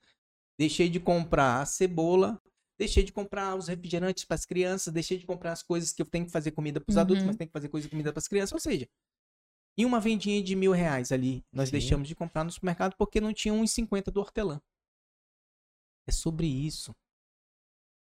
Deixei 0.62 0.88
de 0.90 1.00
comprar 1.00 1.62
a 1.62 1.66
cebola, 1.66 2.40
deixei 2.78 3.02
de 3.04 3.12
comprar 3.12 3.56
os 3.56 3.68
refrigerantes 3.68 4.26
para 4.26 4.36
as 4.36 4.46
crianças, 4.46 4.94
deixei 4.94 5.18
de 5.18 5.26
comprar 5.26 5.54
as 5.54 5.64
coisas 5.64 5.92
que 5.92 6.00
eu 6.04 6.06
tenho 6.06 6.24
que 6.28 6.32
fazer 6.32 6.52
comida 6.52 6.80
para 6.80 6.92
os 6.92 6.98
adultos, 6.98 7.24
Uhum. 7.24 7.30
mas 7.30 7.36
tem 7.36 7.48
que 7.48 7.52
fazer 7.52 7.68
coisa 7.68 7.90
comida 7.90 8.14
para 8.14 8.20
as 8.20 8.28
crianças. 8.28 8.54
Ou 8.54 8.60
seja, 8.60 8.88
em 9.76 9.86
uma 9.86 10.00
vendinha 10.00 10.40
de 10.44 10.56
mil 10.56 10.72
reais 10.72 11.12
ali, 11.12 11.44
nós 11.52 11.70
Sim. 11.70 11.72
deixamos 11.72 12.08
de 12.08 12.14
comprar 12.14 12.44
no 12.44 12.52
supermercado 12.52 12.96
porque 12.96 13.20
não 13.20 13.34
tinha 13.34 13.56
1,50 13.56 14.12
do 14.12 14.20
hortelã. 14.20 14.62
É 16.08 16.12
sobre 16.12 16.46
isso. 16.46 16.94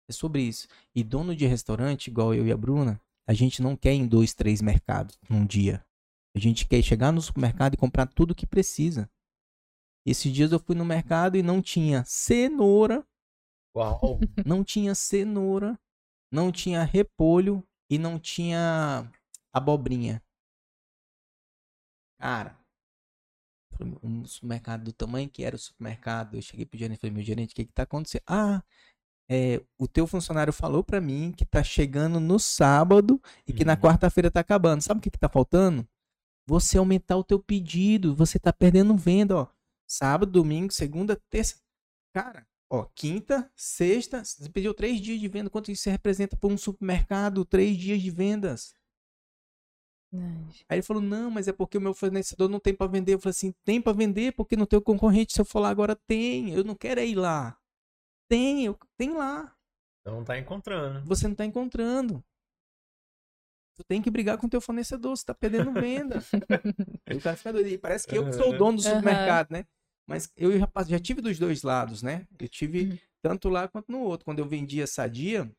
É 0.10 0.14
sobre 0.14 0.42
isso. 0.42 0.70
E 0.96 1.04
dono 1.04 1.36
de 1.36 1.46
restaurante, 1.46 2.08
igual 2.08 2.34
eu 2.34 2.48
e 2.48 2.52
a 2.54 2.56
Bruna, 2.56 2.98
a 3.28 3.34
gente 3.34 3.62
não 3.62 3.76
quer 3.76 3.94
ir 3.94 3.98
em 3.98 4.08
dois, 4.08 4.34
três 4.34 4.62
mercados 4.62 5.20
num 5.30 5.46
dia. 5.46 5.86
A 6.34 6.40
gente 6.40 6.66
quer 6.66 6.82
chegar 6.82 7.12
no 7.12 7.22
supermercado 7.22 7.74
e 7.74 7.78
comprar 7.78 8.06
tudo 8.08 8.34
que 8.34 8.48
precisa. 8.48 9.10
Esses 10.08 10.32
dias 10.32 10.54
eu 10.54 10.60
fui 10.60 10.74
no 10.74 10.86
mercado 10.86 11.36
e 11.36 11.44
não 11.44 11.62
tinha 11.62 12.02
cenoura, 12.06 13.06
Uau. 13.76 14.20
não 14.46 14.64
tinha 14.64 14.96
cenoura, 14.96 15.78
não 16.32 16.50
tinha 16.50 16.82
repolho 16.84 17.62
e 17.90 17.98
não 17.98 18.18
tinha 18.18 19.12
abobrinha. 19.52 20.24
Cara, 22.18 22.58
um 24.02 24.26
supermercado 24.26 24.86
do 24.86 24.94
tamanho 24.94 25.30
que 25.30 25.44
era 25.44 25.58
o 25.58 25.60
supermercado, 25.60 26.36
eu 26.36 26.42
cheguei 26.42 26.66
pro 26.66 26.80
gerente 26.80 26.98
e 26.98 27.02
falei, 27.02 27.14
meu 27.14 27.24
gerente, 27.24 27.52
o 27.52 27.56
que 27.56 27.66
que 27.66 27.74
tá 27.74 27.84
acontecendo? 27.84 28.24
Ah, 28.26 28.64
é, 29.30 29.62
o 29.78 29.88
teu 29.88 30.08
funcionário 30.08 30.54
falou 30.54 30.84
pra 30.84 31.02
mim 31.02 31.34
que 31.36 31.46
tá 31.46 31.64
chegando 31.64 32.20
no 32.20 32.40
sábado 32.40 33.22
e 33.46 33.54
que 33.54 33.66
na 33.66 33.74
Uhum. 33.74 33.82
quarta-feira 33.82 34.32
tá 34.32 34.40
acabando. 34.40 34.82
Sabe 34.82 35.00
o 35.00 35.02
que 35.04 35.12
que 35.12 35.20
tá 35.20 35.30
faltando? 35.30 35.88
Você 36.48 36.78
aumentar 36.78 37.18
o 37.18 37.24
teu 37.24 37.40
pedido, 37.40 38.16
você 38.16 38.40
tá 38.40 38.54
perdendo 38.54 38.96
venda, 38.98 39.38
ó. 39.38 39.48
Sábado, 39.88 40.32
domingo, 40.32 40.74
segunda, 40.74 41.16
terça. 41.30 41.56
Cara, 42.14 42.46
ó, 42.70 42.86
quinta, 42.94 43.50
sexta, 43.56 44.24
você 44.24 44.50
pediu 44.50 44.74
três 44.74 45.00
dias 45.00 45.20
de 45.20 45.28
venda. 45.28 45.50
Quanto 45.50 45.72
isso 45.72 45.90
representa 45.90 46.36
para 46.36 46.50
um 46.50 46.58
supermercado? 46.58 47.46
Três 47.46 47.78
dias 47.78 48.02
de 48.02 48.12
vendas. 48.12 48.74
Aí 50.70 50.78
ele 50.78 50.82
falou, 50.82 51.02
não, 51.02 51.30
mas 51.30 51.48
é 51.48 51.54
porque 51.54 51.78
o 51.78 51.82
meu 51.82 51.94
fornecedor 51.94 52.50
não 52.50 52.60
tem 52.60 52.74
para 52.74 52.92
vender. 52.92 53.14
Eu 53.14 53.20
falei 53.20 53.32
assim, 53.32 53.54
tem 53.64 53.82
para 53.82 53.94
vender 53.94 54.34
porque 54.34 54.56
no 54.56 54.66
teu 54.66 54.82
concorrente, 54.82 55.34
se 55.34 55.42
eu 55.42 55.46
for 55.46 55.60
lá 55.60 55.70
agora, 55.70 55.96
tem. 55.96 56.54
Eu 56.54 56.64
não 56.64 56.76
quero 56.76 57.00
é 57.00 57.06
ir 57.06 57.16
lá. 57.16 57.58
Tem, 58.30 58.66
eu, 58.66 58.78
tem 58.98 59.14
lá. 59.14 59.56
Então 60.02 60.18
não 60.18 60.24
tá 60.24 60.38
encontrando. 60.38 61.06
Você 61.06 61.28
não 61.28 61.36
tá 61.36 61.46
encontrando. 61.46 62.24
Tu 63.76 63.84
tem 63.84 64.02
que 64.02 64.10
brigar 64.10 64.38
com 64.38 64.48
o 64.48 64.50
teu 64.50 64.60
fornecedor, 64.60 65.16
você 65.16 65.26
tá 65.26 65.36
perdendo 65.36 65.72
venda. 65.72 66.18
Aí 67.06 67.16
o 67.16 67.22
cara 67.22 67.38
fica 67.38 67.54
doido. 67.54 67.70
E 67.70 67.78
parece 67.78 68.08
que 68.08 68.18
eu 68.18 68.26
que 68.26 68.34
sou 68.34 68.50
o 68.50 68.58
dono 68.58 68.78
do 68.78 68.88
Aham. 68.88 68.96
supermercado, 68.96 69.52
né? 69.52 69.66
Mas 70.08 70.32
eu 70.38 70.58
já, 70.58 70.70
já 70.88 71.00
tive 71.00 71.22
dos 71.22 71.38
dois 71.38 71.64
lados, 71.64 72.02
né? 72.02 72.26
Eu 72.40 72.48
tive 72.48 72.84
Uhum. 72.92 72.98
tanto 73.22 73.50
lá 73.50 73.68
quanto 73.68 73.92
no 73.92 74.00
outro. 74.00 74.26
Quando 74.26 74.40
eu 74.40 74.48
vendia 74.48 74.88
sadia, 74.88 75.52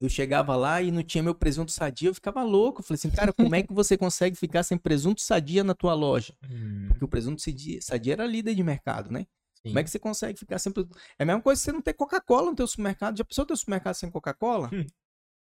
eu 0.00 0.08
chegava 0.08 0.56
lá 0.56 0.82
e 0.82 0.90
não 0.90 1.02
tinha 1.02 1.22
meu 1.22 1.34
presunto 1.34 1.72
sadia, 1.72 2.08
eu 2.08 2.14
ficava 2.14 2.42
louco. 2.42 2.80
Eu 2.80 2.84
falei 2.84 2.96
assim, 2.98 3.10
cara, 3.10 3.32
como 3.32 3.54
é 3.54 3.62
que 3.62 3.72
você 3.72 3.96
consegue 3.96 4.36
ficar 4.36 4.62
sem 4.62 4.78
presunto 4.78 5.20
sadia 5.22 5.62
na 5.64 5.74
tua 5.74 5.94
loja? 5.94 6.34
Hum, 6.42 6.88
Porque 6.88 7.04
o 7.04 7.08
presunto 7.08 7.40
sadia, 7.42 7.80
sadia 7.82 8.12
era 8.14 8.26
líder 8.26 8.54
de 8.54 8.62
mercado, 8.62 9.10
né? 9.10 9.26
sim. 9.54 9.70
Como 9.70 9.78
é 9.78 9.84
que 9.84 9.90
você 9.90 9.98
consegue 9.98 10.38
ficar 10.38 10.58
sem 10.58 10.72
presunto? 10.72 10.96
É 11.18 11.22
a 11.22 11.26
mesma 11.26 11.42
coisa 11.42 11.60
que 11.60 11.64
você 11.64 11.72
não 11.72 11.82
ter 11.82 11.94
Coca-Cola 11.94 12.50
no 12.50 12.56
teu 12.56 12.66
supermercado. 12.66 13.18
Já 13.18 13.24
pensou 13.24 13.44
teu 13.46 13.56
supermercado 13.56 13.94
sem 13.94 14.10
Coca-Cola? 14.10 14.70
Hum. 14.72 14.86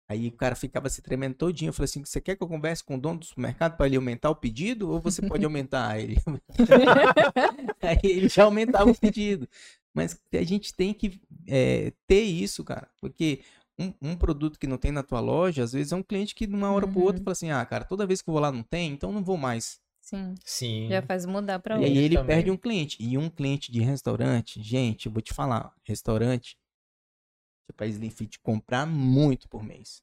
Aí 0.09 0.29
o 0.29 0.33
cara 0.33 0.55
ficava 0.55 0.89
se 0.89 1.03
tremendo 1.03 1.35
todinho. 1.35 1.69
Eu 1.69 1.73
falei 1.75 1.85
assim, 1.85 2.03
você 2.05 2.21
quer 2.21 2.35
que 2.35 2.43
eu 2.43 2.49
converse 2.49 2.83
com 2.83 2.95
o 2.95 2.99
dono 3.01 3.19
do 3.21 3.27
supermercado 3.27 3.77
para 3.77 3.87
ele 3.87 3.97
aumentar 3.97 4.31
o 4.31 4.35
pedido? 4.37 4.89
Ou 4.91 5.01
você 5.01 5.21
pode 5.21 5.45
aumentar 5.45 6.01
ele? 6.01 6.17
Aí 7.83 7.99
ele 8.05 8.29
já 8.29 8.45
aumentava 8.45 8.91
o 8.91 8.95
pedido. 8.99 9.49
Mas 9.95 10.19
a 10.33 10.43
gente 10.43 10.73
tem 10.75 10.93
que 10.95 11.21
é, 11.47 11.93
ter 12.07 12.23
isso, 12.23 12.65
cara. 12.65 12.89
Porque 13.01 13.41
um, 13.79 13.93
um 14.01 14.17
produto 14.17 14.59
que 14.59 14.67
não 14.67 14.77
tem 14.79 14.93
na 14.93 15.03
tua 15.03 15.21
loja, 15.21 15.63
às 15.65 15.73
vezes 15.73 15.93
é 15.93 15.97
um 15.97 16.03
cliente 16.03 16.35
que 16.35 16.47
de 16.47 16.55
uma 16.55 16.71
hora 16.71 16.87
pro 16.87 17.01
outro 17.01 17.19
Uhum. 17.19 17.25
fala 17.25 17.33
assim, 17.33 17.51
ah, 17.51 17.65
cara, 17.67 17.85
toda 17.85 18.07
vez 18.07 18.23
que 18.23 18.29
eu 18.31 18.33
vou 18.33 18.41
lá 18.43 18.51
não 18.53 18.63
tem, 18.63 18.93
então 18.93 19.13
não 19.13 19.23
vou 19.23 19.37
mais. 19.37 19.81
Sim. 20.01 20.35
Sim. 20.45 20.89
Já 20.89 21.03
faz 21.03 21.27
mudar 21.27 21.59
pra 21.59 21.77
E 21.79 21.85
aí 21.85 21.91
outro. 21.91 22.03
ele 22.05 22.15
também. 22.17 22.37
perde 22.37 22.51
um 22.51 22.57
cliente. 22.57 22.97
E 22.99 23.19
um 23.19 23.29
cliente 23.29 23.71
de 23.71 23.81
restaurante, 23.81 24.63
gente, 24.63 25.07
eu 25.07 25.13
vou 25.13 25.21
te 25.21 25.35
falar, 25.35 25.73
restaurante, 25.85 26.57
para 27.73 27.87
Slim 27.87 28.11
Fit 28.11 28.39
comprar 28.41 28.87
muito 28.87 29.49
por 29.49 29.63
mês. 29.63 30.03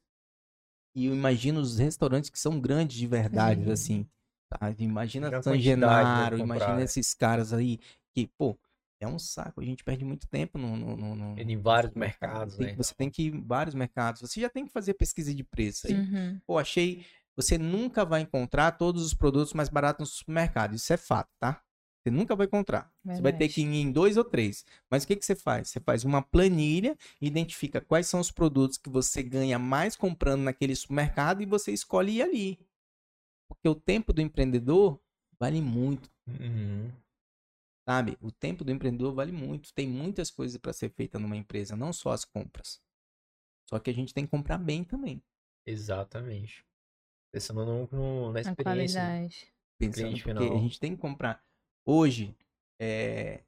E 0.94 1.06
eu 1.06 1.14
imagino 1.14 1.60
os 1.60 1.78
restaurantes 1.78 2.30
que 2.30 2.38
são 2.38 2.58
grandes 2.58 2.96
de 2.96 3.06
verdade, 3.06 3.64
Sim. 3.64 3.70
assim. 3.70 4.08
tá? 4.48 4.74
Imagina 4.78 5.36
a 5.36 5.42
San 5.42 5.52
né, 5.52 5.58
Genaro, 5.58 6.36
de 6.36 6.42
imagina 6.42 6.66
comprar, 6.66 6.80
é. 6.80 6.84
esses 6.84 7.12
caras 7.14 7.52
aí 7.52 7.78
que, 8.14 8.26
pô, 8.38 8.58
é 8.98 9.06
um 9.06 9.18
saco. 9.18 9.60
A 9.60 9.64
gente 9.64 9.84
perde 9.84 10.04
muito 10.06 10.26
tempo 10.26 10.56
no. 10.56 10.74
no, 10.76 10.96
no, 10.96 11.14
no- 11.14 11.38
Em 11.38 11.56
vários 11.58 11.92
mercados, 11.94 12.56
Tem- 12.56 12.68
né? 12.68 12.74
Você 12.76 12.94
tem 12.94 13.10
que 13.10 13.24
ir 13.24 13.34
em 13.34 13.42
vários 13.44 13.74
mercados. 13.74 14.22
Você 14.22 14.40
já 14.40 14.48
tem 14.48 14.64
que 14.66 14.72
fazer 14.72 14.94
pesquisa 14.94 15.34
de 15.34 15.44
preço. 15.44 15.86
Aí, 15.86 15.94
Uhum. 15.94 16.40
pô, 16.46 16.58
achei. 16.58 17.04
Você 17.36 17.58
nunca 17.58 18.02
vai 18.02 18.22
encontrar 18.22 18.72
todos 18.72 19.04
os 19.04 19.12
produtos 19.12 19.52
mais 19.52 19.68
baratos 19.68 20.00
no 20.00 20.06
supermercado. 20.06 20.74
Isso 20.74 20.90
é 20.94 20.96
fato, 20.96 21.28
tá? 21.38 21.62
Você 22.06 22.10
nunca 22.12 22.36
vai 22.36 22.46
encontrar. 22.46 22.88
Você 23.04 23.20
vai 23.20 23.32
ter 23.32 23.38
Verdade. 23.48 23.54
que 23.54 23.60
ir 23.62 23.64
em 23.64 23.90
dois 23.90 24.16
ou 24.16 24.22
três. 24.22 24.64
Mas 24.88 25.02
o 25.02 25.08
que, 25.08 25.16
que 25.16 25.26
você 25.26 25.34
faz? 25.34 25.70
Você 25.70 25.80
faz 25.80 26.04
uma 26.04 26.22
planilha, 26.22 26.96
identifica 27.20 27.80
quais 27.80 28.06
são 28.06 28.20
os 28.20 28.30
produtos 28.30 28.78
que 28.78 28.88
você 28.88 29.24
ganha 29.24 29.58
mais 29.58 29.96
comprando 29.96 30.42
naquele 30.42 30.76
supermercado 30.76 31.42
e 31.42 31.46
você 31.46 31.72
escolhe 31.72 32.12
ir 32.18 32.22
ali. 32.22 32.58
Porque 33.48 33.68
o 33.68 33.74
tempo 33.74 34.12
do 34.12 34.20
empreendedor 34.20 35.00
vale 35.36 35.60
muito, 35.60 36.08
Uhum. 36.28 36.92
sabe? 37.88 38.16
O 38.20 38.30
tempo 38.30 38.62
do 38.62 38.70
empreendedor 38.70 39.12
vale 39.12 39.32
muito. 39.32 39.74
Tem 39.74 39.88
muitas 39.88 40.30
coisas 40.30 40.56
para 40.58 40.72
ser 40.72 40.90
feita 40.90 41.18
numa 41.18 41.36
empresa, 41.36 41.74
não 41.74 41.92
só 41.92 42.12
as 42.12 42.24
compras. 42.24 42.80
Só 43.68 43.80
que 43.80 43.90
a 43.90 43.94
gente 43.94 44.14
tem 44.14 44.24
que 44.24 44.30
comprar 44.30 44.58
bem 44.58 44.84
também. 44.84 45.20
Exatamente. 45.66 46.64
Pensando 47.32 47.66
no, 47.66 47.88
no- 47.90 48.32
na 48.32 48.38
A 48.38 48.42
experiência. 48.42 49.00
qualidade. 49.00 49.52
pensando 49.78 50.10
porque 50.12 50.22
final. 50.22 50.56
a 50.56 50.58
gente 50.60 50.80
tem 50.80 50.94
que 50.94 51.02
comprar 51.02 51.44
hoje 51.86 52.36
é, 52.80 53.40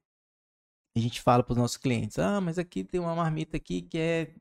a 0.96 1.00
gente 1.00 1.20
fala 1.20 1.42
para 1.42 1.52
os 1.52 1.58
nossos 1.58 1.76
clientes 1.76 2.18
ah 2.18 2.40
mas 2.40 2.58
aqui 2.58 2.82
tem 2.84 2.98
uma 3.00 3.14
marmita 3.14 3.56
aqui 3.58 3.82
que 3.82 3.98
é 3.98 4.32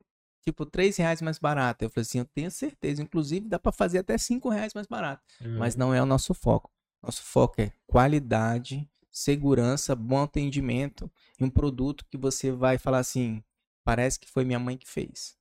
tipo, 0.43 0.65
3 0.65 0.95
reais 0.95 1.21
mais 1.21 1.37
barato. 1.37 1.83
Eu 1.83 1.89
falei 1.89 2.03
assim, 2.03 2.19
eu 2.19 2.25
tenho 2.25 2.49
certeza. 2.49 3.03
Inclusive, 3.03 3.49
dá 3.49 3.59
para 3.59 3.69
fazer 3.73 3.97
até 3.97 4.17
5 4.17 4.47
reais 4.47 4.73
mais 4.73 4.87
barato. 4.87 5.21
Mas 5.59 5.73
Uhum. 5.73 5.79
não 5.79 5.93
é 5.93 6.01
o 6.01 6.05
nosso 6.05 6.33
foco. 6.33 6.71
Nosso 7.03 7.21
foco 7.21 7.59
é 7.59 7.73
qualidade, 7.85 8.89
segurança, 9.11 9.93
bom 9.93 10.23
atendimento 10.23 11.11
e 11.37 11.43
um 11.43 11.49
produto 11.49 12.05
que 12.05 12.15
você 12.15 12.49
vai 12.49 12.77
falar 12.77 12.99
assim, 12.99 13.43
parece 13.83 14.17
que 14.17 14.29
foi 14.29 14.45
minha 14.45 14.57
mãe 14.57 14.77
que 14.77 14.87
fez. 14.87 15.35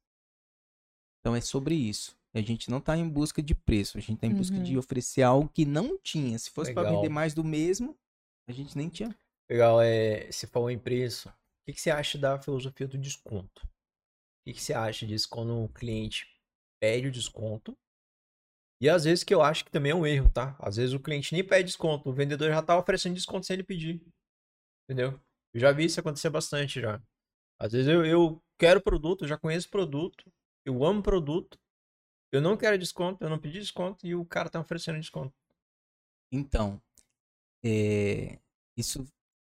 Então 1.20 1.36
é 1.36 1.40
sobre 1.40 1.76
isso. 1.76 2.16
A 2.34 2.40
gente 2.40 2.68
não 2.68 2.78
está 2.78 2.96
em 2.96 3.08
busca 3.08 3.40
de 3.40 3.54
preço, 3.54 3.96
a 3.98 4.00
gente 4.00 4.14
está 4.14 4.26
em 4.26 4.34
busca 4.34 4.56
Uhum. 4.56 4.62
de 4.64 4.76
oferecer 4.76 5.22
algo 5.22 5.48
que 5.48 5.64
não 5.64 5.96
tinha. 5.98 6.36
Se 6.36 6.50
fosse 6.50 6.74
para 6.74 6.90
vender 6.90 7.08
mais 7.10 7.32
do 7.32 7.44
mesmo, 7.44 7.96
a 8.48 8.52
gente 8.52 8.76
nem 8.76 8.88
tinha. 8.88 9.16
Legal, 9.50 9.80
é, 9.80 10.30
você 10.30 10.46
falou 10.46 10.70
em 10.70 10.78
preço. 10.78 11.28
O 11.28 11.32
que, 11.66 11.72
que 11.74 11.80
você 11.80 11.90
acha 11.90 12.18
da 12.18 12.40
filosofia 12.40 12.86
do 12.86 12.98
desconto? 12.98 13.64
O 13.64 13.68
que, 14.46 14.54
que 14.54 14.62
você 14.62 14.72
acha 14.72 15.06
disso 15.06 15.28
quando 15.28 15.64
o 15.64 15.68
cliente 15.68 16.26
pede 16.80 17.08
o 17.08 17.12
desconto? 17.12 17.76
E 18.80 18.88
às 18.88 19.04
vezes 19.04 19.24
que 19.24 19.34
eu 19.34 19.42
acho 19.42 19.64
que 19.64 19.70
também 19.70 19.92
é 19.92 19.94
um 19.94 20.06
erro, 20.06 20.30
tá? 20.30 20.56
Às 20.60 20.76
vezes 20.76 20.94
o 20.94 21.00
cliente 21.00 21.32
nem 21.32 21.44
pede 21.44 21.64
desconto, 21.64 22.08
o 22.08 22.12
vendedor 22.12 22.50
já 22.50 22.62
tá 22.62 22.78
oferecendo 22.78 23.14
desconto 23.14 23.46
sem 23.46 23.54
ele 23.54 23.64
pedir. 23.64 24.00
Entendeu? 24.84 25.18
Eu 25.54 25.60
já 25.60 25.72
vi 25.72 25.84
isso 25.86 25.98
acontecer 25.98 26.30
bastante 26.30 26.80
já. 26.80 27.02
Às 27.58 27.72
vezes 27.72 27.88
eu, 27.88 28.04
eu 28.04 28.42
quero 28.58 28.82
produto, 28.82 29.24
eu 29.24 29.28
já 29.28 29.38
conheço 29.38 29.70
produto, 29.70 30.30
eu 30.64 30.84
amo 30.84 31.02
produto, 31.02 31.58
eu 32.30 32.40
não 32.40 32.56
quero 32.56 32.78
desconto, 32.78 33.24
eu 33.24 33.30
não 33.30 33.38
pedi 33.38 33.60
desconto 33.60 34.06
e 34.06 34.14
o 34.14 34.26
cara 34.26 34.50
tá 34.50 34.60
oferecendo 34.60 35.00
desconto. 35.00 35.34
Então, 36.30 36.82
é, 37.66 38.38
isso, 38.76 39.04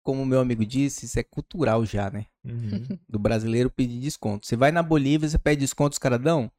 como 0.04 0.22
o 0.22 0.26
meu 0.26 0.40
amigo 0.40 0.66
disse, 0.66 1.06
isso 1.06 1.20
é 1.20 1.24
cultural 1.24 1.86
já, 1.86 2.10
né? 2.10 2.26
Uhum. 2.46 2.98
Do 3.10 3.20
brasileiro 3.20 3.70
pedir 3.70 4.00
desconto. 4.00 4.46
Você 4.46 4.56
vai 4.56 4.72
na 4.72 4.82
Bolívia, 4.82 5.28
você 5.28 5.38
pede 5.38 5.62
desconto, 5.62 5.94
os 5.94 6.00
caras 6.00 6.22
dão? 6.22 6.50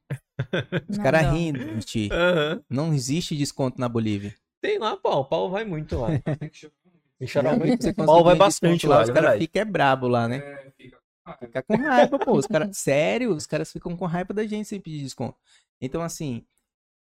Os 0.87 0.97
caras 0.97 1.31
riem 1.31 1.53
de 1.53 1.79
ti. 1.83 2.09
Aham. 2.11 2.63
Não 2.69 2.93
existe 2.93 3.35
desconto 3.35 3.79
na 3.79 3.89
Bolívia. 3.89 4.35
Tem 4.61 4.77
lá, 4.77 4.95
Paulo. 4.95 5.25
Paulo 5.25 5.49
vai 5.49 5.65
muito 5.65 5.97
lá. 5.97 6.09
Tem 6.19 6.49
que 6.49 7.27
chorar 7.27 7.57
muito. 7.57 7.81
Você 7.81 7.93
Paulo 7.93 8.23
vai 8.23 8.35
bastante 8.35 8.85
lá, 8.85 8.97
lá, 8.97 9.03
os 9.03 9.09
é 9.09 9.13
caras 9.13 9.29
verdade. 9.31 9.45
ficam 9.45 9.61
é 9.61 9.65
brabo 9.65 10.07
lá, 10.07 10.27
né? 10.27 10.37
É, 10.37 10.71
fica. 10.77 10.99
Ah, 11.25 11.37
Fica 11.37 11.63
com 11.63 11.75
raiva, 11.77 12.19
pô. 12.19 12.33
Os 12.37 12.45
caras, 12.47 12.75
sério, 12.77 13.33
os 13.33 13.45
caras 13.45 13.71
ficam 13.71 13.95
com 13.95 14.05
raiva 14.05 14.33
da 14.33 14.45
gente 14.45 14.67
sem 14.67 14.79
pedir 14.79 15.03
desconto. 15.03 15.37
Então, 15.81 16.01
assim, 16.01 16.45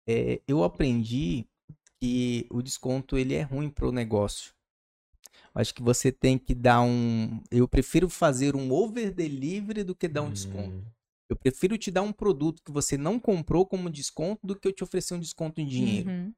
é, 0.06 0.40
eu 0.46 0.62
aprendi 0.64 1.46
que 2.00 2.46
o 2.50 2.62
desconto 2.62 3.16
ele 3.16 3.34
é 3.34 3.42
ruim 3.42 3.70
pro 3.70 3.92
negócio. 3.92 4.52
Acho 5.54 5.74
que 5.74 5.82
você 5.82 6.12
tem 6.12 6.38
que 6.38 6.54
dar 6.54 6.82
um. 6.82 7.42
Eu 7.50 7.66
prefiro 7.66 8.08
fazer 8.10 8.54
um 8.54 8.70
over 8.70 9.12
delivery 9.12 9.82
do 9.82 9.94
que 9.94 10.06
dar 10.06 10.22
um 10.22 10.30
desconto. 10.30 10.76
Hum, 10.76 10.84
Eu 11.30 11.36
prefiro 11.36 11.78
te 11.78 11.90
dar 11.90 12.02
um 12.02 12.12
produto 12.12 12.62
que 12.62 12.70
você 12.70 12.98
não 12.98 13.18
comprou 13.18 13.64
como 13.64 13.88
desconto 13.88 14.46
do 14.46 14.54
que 14.54 14.68
eu 14.68 14.72
te 14.72 14.84
oferecer 14.84 15.14
um 15.14 15.20
desconto 15.20 15.60
em 15.60 15.66
dinheiro. 15.66 16.10
Uhum. 16.10 16.34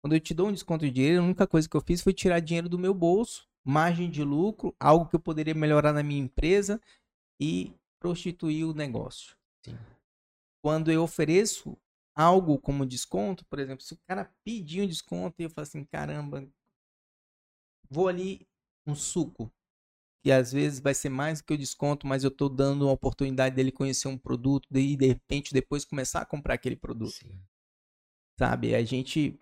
Quando 0.00 0.12
eu 0.14 0.20
te 0.20 0.32
dou 0.32 0.48
um 0.48 0.52
desconto 0.52 0.84
de 0.84 0.90
dinheiro, 0.92 1.20
a 1.20 1.24
única 1.24 1.46
coisa 1.46 1.68
que 1.68 1.76
eu 1.76 1.80
fiz 1.80 2.00
foi 2.00 2.12
tirar 2.14 2.40
dinheiro 2.40 2.68
do 2.68 2.78
meu 2.78 2.94
bolso, 2.94 3.48
margem 3.64 4.08
de 4.08 4.22
lucro, 4.22 4.74
algo 4.78 5.06
que 5.06 5.16
eu 5.16 5.20
poderia 5.20 5.54
melhorar 5.54 5.92
na 5.92 6.02
minha 6.02 6.22
empresa 6.22 6.80
e 7.40 7.72
prostituir 8.00 8.64
o 8.66 8.72
negócio. 8.72 9.36
Sim. 9.64 9.76
Quando 10.62 10.92
eu 10.92 11.02
ofereço 11.02 11.76
algo 12.20 12.58
como 12.60 12.86
desconto, 12.86 13.44
por 13.46 13.58
exemplo, 13.58 13.82
se 13.84 13.94
o 13.94 13.98
cara 14.08 14.32
pedir 14.44 14.82
um 14.82 14.86
desconto 14.86 15.36
e 15.40 15.44
eu 15.44 15.50
falo 15.50 15.64
assim, 15.66 15.84
caramba, 15.84 16.48
vou 17.90 18.08
ali 18.08 18.46
um 18.86 18.94
suco, 18.94 19.52
que 20.24 20.32
às 20.32 20.52
vezes 20.52 20.80
vai 20.80 20.94
ser 20.94 21.08
mais 21.10 21.40
do 21.40 21.46
que 21.46 21.54
o 21.54 21.58
desconto, 21.58 22.06
mas 22.06 22.24
eu 22.24 22.30
tô 22.30 22.48
dando 22.48 22.86
uma 22.86 22.92
oportunidade 22.92 23.56
dele 23.56 23.72
conhecer 23.72 24.08
um 24.08 24.18
produto 24.18 24.68
e 24.76 24.96
de 24.96 25.06
repente 25.06 25.52
depois 25.54 25.84
começar 25.84 26.22
a 26.22 26.26
comprar 26.26 26.54
aquele 26.54 26.76
produto 26.76 27.16
sim. 27.18 27.42
sabe? 28.38 28.74
A 28.74 28.82
gente 28.84 29.38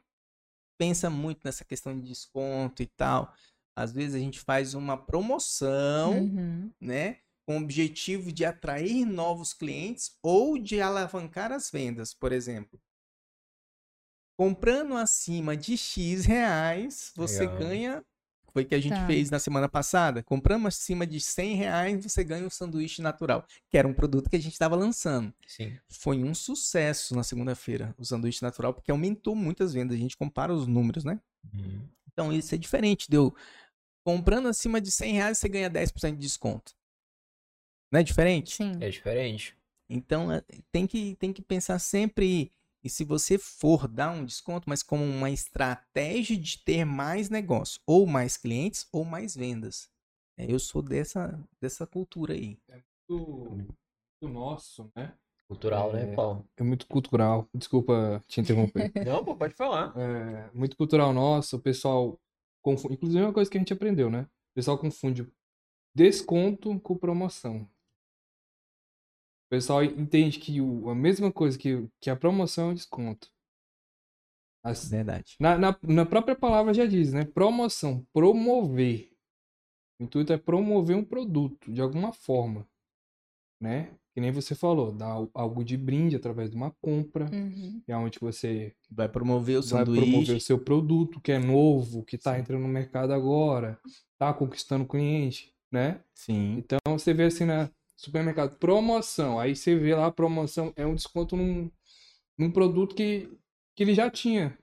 pensa 0.79 1.11
muito 1.11 1.43
nessa 1.45 1.64
questão 1.64 1.95
de 1.99 2.07
desconto 2.07 2.83
e 2.83 2.87
tal. 2.87 3.35
Às 3.76 3.93
vezes 3.93 4.14
a 4.16 4.20
gente 4.20 4.41
faz 4.41 4.74
uma 4.74 4.97
promoção, 4.99 6.33
Uhum. 6.33 6.72
né? 6.81 7.20
Com 7.49 7.57
o 7.57 7.62
objetivo 7.62 8.30
de 8.30 8.44
atrair 8.44 9.07
novos 9.07 9.55
clientes 9.55 10.14
ou 10.22 10.59
de 10.59 10.82
alavancar 10.82 11.51
as 11.51 11.70
vendas, 11.70 12.12
por 12.12 12.30
exemplo. 12.30 12.78
Comprando 14.38 14.94
acima 14.94 15.57
de 15.57 15.74
X 15.74 16.26
reais, 16.26 17.11
você 17.16 17.46
Legal. 17.46 17.59
ganha. 17.59 18.05
Foi 18.53 18.64
o 18.64 18.66
que 18.66 18.74
a 18.74 18.80
gente 18.80 18.92
Tá. 18.92 19.07
fez 19.07 19.30
na 19.30 19.38
semana 19.38 19.66
passada. 19.66 20.22
Comprando 20.22 20.68
acima 20.68 21.07
de 21.07 21.22
100 21.22 21.55
reais, 21.57 22.05
você 22.05 22.22
ganha 22.22 22.46
um 22.46 22.51
sanduíche 22.51 23.01
natural, 23.01 23.46
que 23.70 23.78
era 23.78 23.88
um 23.88 23.94
produto 23.94 24.28
que 24.28 24.36
a 24.36 24.40
gente 24.40 24.53
estava 24.53 24.76
lançando 24.76 25.32
Sim. 25.46 25.74
foi 25.88 26.22
um 26.22 26.34
sucesso 26.34 27.14
na 27.16 27.22
segunda-feira, 27.22 27.94
o 27.96 28.05
sanduíche 28.05 28.42
natural, 28.42 28.74
porque 28.74 28.90
aumentou 28.90 29.34
muitas 29.34 29.72
vendas. 29.72 29.96
A 29.96 30.01
gente 30.01 30.18
compara 30.18 30.53
os 30.53 30.66
números, 30.66 31.03
né? 31.03 31.18
Uhum. 31.55 31.88
Então 32.12 32.30
isso 32.30 32.55
é 32.55 32.59
diferente. 32.59 33.11
Deu 33.11 33.34
comprando 34.05 34.49
acima 34.49 34.82
de 34.82 34.90
100 34.90 35.14
reais, 35.14 35.38
você 35.38 35.49
ganha 35.49 35.70
10% 35.70 36.16
de 36.16 36.20
desconto. 36.26 36.76
Não 37.91 38.01
é 38.01 38.03
diferente? 38.03 38.55
Sim. 38.55 38.72
É 38.80 38.89
diferente. 38.91 39.57
Então 39.89 40.30
é, 40.30 40.43
tem 40.70 40.86
que, 40.86 41.14
tem 41.16 41.32
que 41.32 41.43
pensar 41.43 41.78
sempre. 41.78 42.53
E 42.84 42.89
se 42.89 43.03
você 43.05 43.39
for 43.39 43.89
dar 43.89 44.11
um 44.12 44.24
desconto, 44.24 44.68
mas 44.68 44.82
como 44.82 45.03
uma 45.03 45.30
estratégia 45.30 46.36
de 46.36 46.59
ter 46.59 46.84
mais 46.84 47.28
negócio, 47.28 47.80
ou 47.86 48.07
mais 48.07 48.36
clientes, 48.36 48.86
ou 48.93 49.05
mais 49.05 49.34
vendas. 49.34 49.91
É, 50.36 50.51
eu 50.51 50.59
sou 50.61 50.80
dessa, 50.80 51.39
dessa 51.61 51.84
cultura 51.86 52.34
aí. 52.34 52.57
do, 53.09 53.66
do 54.22 54.28
nosso, 54.28 54.91
né? 54.95 55.12
Cultural, 55.49 55.93
né, 55.93 56.12
É. 56.12 56.14
Paulo? 56.14 56.47
É 56.59 56.62
muito 56.62 56.86
cultural. 56.86 57.49
Desculpa 57.55 58.22
te 58.28 58.41
interromper. 58.41 58.93
Não, 59.05 59.24
pô, 59.24 59.34
pode 59.34 59.55
falar. 59.55 59.93
é 59.99 60.51
muito 60.53 60.76
cultural 60.76 61.12
nosso. 61.12 61.57
O 61.57 61.61
pessoal 61.61 62.20
confunde. 62.62 62.95
Inclusive, 62.95 63.22
é 63.22 63.26
uma 63.26 63.32
coisa 63.32 63.51
que 63.51 63.57
a 63.57 63.61
gente 63.61 63.72
aprendeu, 63.72 64.11
né? 64.11 64.22
O 64.53 64.55
pessoal 64.55 64.78
confunde 64.78 65.26
desconto 65.97 66.78
com 66.80 66.97
promoção. 66.97 67.68
O 69.49 69.51
pessoal 69.51 69.82
entende 69.82 70.38
que 70.38 70.61
o, 70.61 70.90
a 70.90 70.94
mesma 70.94 71.32
coisa 71.32 71.59
que, 71.59 71.88
que 72.01 72.11
a 72.11 72.16
promoção 72.16 72.68
é 72.68 72.72
um 72.72 72.74
desconto. 72.74 73.28
As- 74.62 74.88
Verdade. 74.90 75.36
na, 75.40 75.57
na, 75.57 75.78
na 75.82 76.05
própria 76.05 76.36
palavra 76.36 76.74
já 76.74 76.84
diz, 76.84 77.12
né? 77.12 77.24
Promoção, 77.24 78.07
promover. 78.12 79.11
O 79.99 80.05
intuito 80.05 80.32
é 80.32 80.36
promover 80.36 80.96
um 80.96 81.05
produto 81.05 81.72
de 81.72 81.80
alguma 81.80 82.12
forma, 82.12 82.66
né? 83.61 83.90
Que 84.14 84.20
nem 84.20 84.30
você 84.32 84.55
falou, 84.55 84.92
dar 84.92 85.07
al- 85.12 85.30
algo 85.32 85.64
de 85.64 85.76
brinde 85.76 86.16
através 86.16 86.51
de 86.51 86.57
uma 86.57 86.72
compra, 86.82 87.30
Uhum. 87.32 87.80
é 87.86 87.96
onde 87.96 88.18
você 88.18 88.74
Vai 88.90 89.09
promover 89.09 89.59
o 89.59 89.62
vai 89.62 89.84
promover 89.84 90.36
o 90.36 90.40
seu 90.40 90.59
produto, 90.59 91.20
que 91.20 91.32
é 91.32 91.38
novo, 91.38 92.05
que 92.05 92.18
tá 92.18 92.34
Sim. 92.34 92.40
entrando 92.42 92.62
no 92.62 92.68
mercado 92.68 93.12
agora, 93.12 93.80
tá 94.18 94.32
conquistando 94.34 94.86
cliente, 94.86 95.55
né? 95.72 96.01
Sim. 96.14 96.57
Então 96.59 96.78
você 96.88 97.14
vê 97.14 97.24
assim 97.24 97.44
na 97.44 97.70
supermercado, 97.99 98.57
promoção, 98.59 99.40
aí 99.40 99.57
você 99.57 99.74
vê 99.76 99.94
lá 99.94 100.07
a 100.07 100.12
promoção, 100.12 100.72
é 100.76 100.86
um 100.86 100.94
desconto 100.94 101.36
num, 101.36 101.70
num 102.38 102.51
produto 102.51 102.94
que, 102.94 103.28
que 103.74 103.82
ele 103.82 103.92
já 103.92 104.09
tinha. 104.09 104.57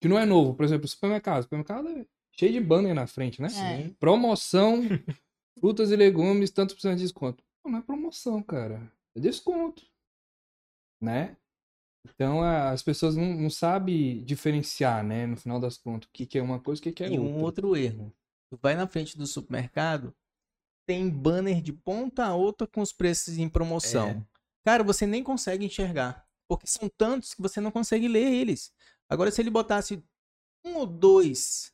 Que 0.00 0.08
não 0.08 0.18
é 0.18 0.26
novo, 0.26 0.54
por 0.54 0.64
exemplo, 0.64 0.88
supermercado. 0.88 1.44
Supermercado 1.44 1.88
é 1.88 2.04
cheio 2.32 2.52
de 2.52 2.60
banner 2.60 2.92
na 2.92 3.06
frente, 3.06 3.40
né? 3.40 3.48
É. 3.48 3.88
Promoção, 4.00 4.80
frutas 5.60 5.92
e 5.92 5.96
legumes, 5.96 6.50
tantos 6.50 6.74
por 6.74 6.82
cento 6.82 6.96
de 6.96 7.02
desconto. 7.04 7.44
Não, 7.64 7.78
é 7.78 7.82
promoção, 7.82 8.42
cara. 8.42 8.92
É 9.16 9.20
desconto. 9.20 9.86
Né? 11.00 11.36
Então 12.04 12.42
as 12.42 12.82
pessoas 12.82 13.14
não, 13.14 13.32
não 13.34 13.50
sabem 13.50 14.24
diferenciar, 14.24 15.04
né? 15.04 15.24
No 15.24 15.36
final 15.36 15.60
das 15.60 15.78
contas, 15.78 16.08
o 16.08 16.12
que, 16.12 16.26
que 16.26 16.36
é 16.38 16.42
uma 16.42 16.58
coisa 16.58 16.80
e 16.80 16.82
o 16.82 16.84
que, 16.84 16.92
que 16.92 17.04
é 17.04 17.12
E 17.12 17.18
outra. 17.18 17.24
um 17.24 17.42
outro 17.42 17.76
erro. 17.76 18.12
Tu 18.50 18.58
vai 18.60 18.74
na 18.74 18.88
frente 18.88 19.16
do 19.16 19.24
supermercado, 19.24 20.12
tem 20.92 21.08
banner 21.08 21.62
de 21.62 21.72
ponta 21.72 22.26
a 22.26 22.34
outra 22.34 22.66
com 22.66 22.80
os 22.82 22.92
preços 22.92 23.38
em 23.38 23.48
promoção. 23.48 24.08
É. 24.10 24.22
Cara, 24.64 24.84
você 24.84 25.06
nem 25.06 25.22
consegue 25.24 25.64
enxergar. 25.64 26.26
Porque 26.48 26.66
são 26.66 26.88
tantos 26.88 27.32
que 27.34 27.40
você 27.40 27.60
não 27.60 27.70
consegue 27.70 28.06
ler 28.08 28.30
eles. 28.30 28.72
Agora, 29.08 29.30
se 29.30 29.40
ele 29.40 29.48
botasse 29.50 30.04
um 30.64 30.76
ou 30.76 30.86
dois 30.86 31.72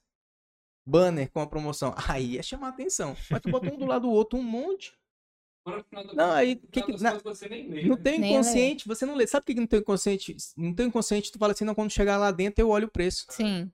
banner 0.87 1.31
com 1.33 1.41
a 1.41 1.47
promoção, 1.47 1.93
aí 2.09 2.35
ia 2.35 2.43
chamar 2.43 2.69
atenção. 2.69 3.17
Mas 3.31 3.41
tu 3.43 3.51
botou 3.51 3.73
um 3.75 3.77
do 3.77 3.87
lado 3.87 4.03
do 4.03 4.11
outro, 4.11 4.39
um 4.39 4.43
monte. 4.43 4.97
Agora, 5.67 5.83
no 5.83 5.85
final 5.89 6.07
da- 6.07 6.15
Não, 6.15 6.33
aí, 6.33 6.57
que 6.57 6.81
que- 6.83 6.93
na- 7.03 7.15
No 7.15 7.97
né? 7.97 8.03
teu 8.03 8.15
inconsciente, 8.15 8.87
você 8.87 9.05
não 9.05 9.15
lê. 9.17 9.27
Sabe 9.27 9.45
por 9.45 9.55
que 9.55 9.61
no 9.61 9.67
teu 9.67 9.81
inconsciente? 9.81 10.37
No 10.57 10.75
teu 10.75 10.87
inconsciente, 10.87 11.33
tu 11.33 11.39
fala 11.39 11.53
assim, 11.53 11.65
não, 11.65 11.75
quando 11.75 11.91
chegar 11.91 12.17
lá 12.17 12.31
dentro, 12.31 12.63
eu 12.63 12.71
olho 12.71 12.87
o 12.87 12.91
preço 12.91 13.27
Sim. 13.31 13.71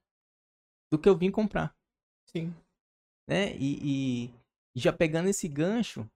do 0.90 0.98
que 0.98 1.08
eu 1.08 1.16
vim 1.16 1.30
comprar. 1.30 1.74
Sim. 2.34 2.52
né? 3.28 3.54
E- 3.56 4.24
e 4.26 4.30
já 4.74 4.92
pegando 4.92 5.28
esse 5.28 5.48
gancho, 5.48 6.08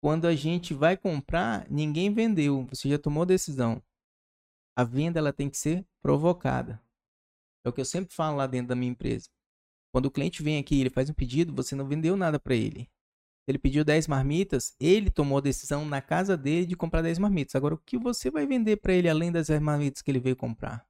quando 0.00 0.26
a 0.26 0.34
gente 0.34 0.74
vai 0.74 0.96
comprar, 0.96 1.68
ninguém 1.70 2.12
vendeu, 2.12 2.66
você 2.66 2.88
já 2.88 2.98
tomou 2.98 3.26
decisão. 3.26 3.82
A 4.76 4.84
venda 4.84 5.18
ela 5.18 5.32
tem 5.32 5.48
que 5.48 5.56
ser 5.56 5.84
provocada. 6.02 6.80
É 7.64 7.68
o 7.68 7.72
que 7.72 7.80
eu 7.80 7.84
sempre 7.84 8.14
falo 8.14 8.36
lá 8.36 8.46
dentro 8.46 8.68
da 8.68 8.76
minha 8.76 8.92
empresa. 8.92 9.28
Quando 9.92 10.06
o 10.06 10.10
cliente 10.10 10.42
vem 10.42 10.58
aqui, 10.58 10.80
ele 10.80 10.90
faz 10.90 11.08
um 11.08 11.14
pedido, 11.14 11.54
você 11.54 11.74
não 11.74 11.88
vendeu 11.88 12.16
nada 12.16 12.38
para 12.38 12.54
ele. 12.54 12.88
Ele 13.48 13.58
pediu 13.58 13.84
10 13.84 14.08
marmitas, 14.08 14.74
ele 14.78 15.08
tomou 15.08 15.38
a 15.38 15.40
decisão 15.40 15.84
na 15.84 16.02
casa 16.02 16.36
dele 16.36 16.66
de 16.66 16.76
comprar 16.76 17.00
10 17.00 17.18
marmitas. 17.18 17.54
Agora, 17.54 17.74
o 17.74 17.78
que 17.78 17.96
você 17.96 18.30
vai 18.30 18.46
vender 18.46 18.76
pra 18.76 18.92
ele 18.92 19.08
além 19.08 19.32
das 19.32 19.46
10 19.46 19.62
marmitas 19.62 20.02
que 20.02 20.10
ele 20.10 20.20
veio 20.20 20.36
comprar? 20.36 20.86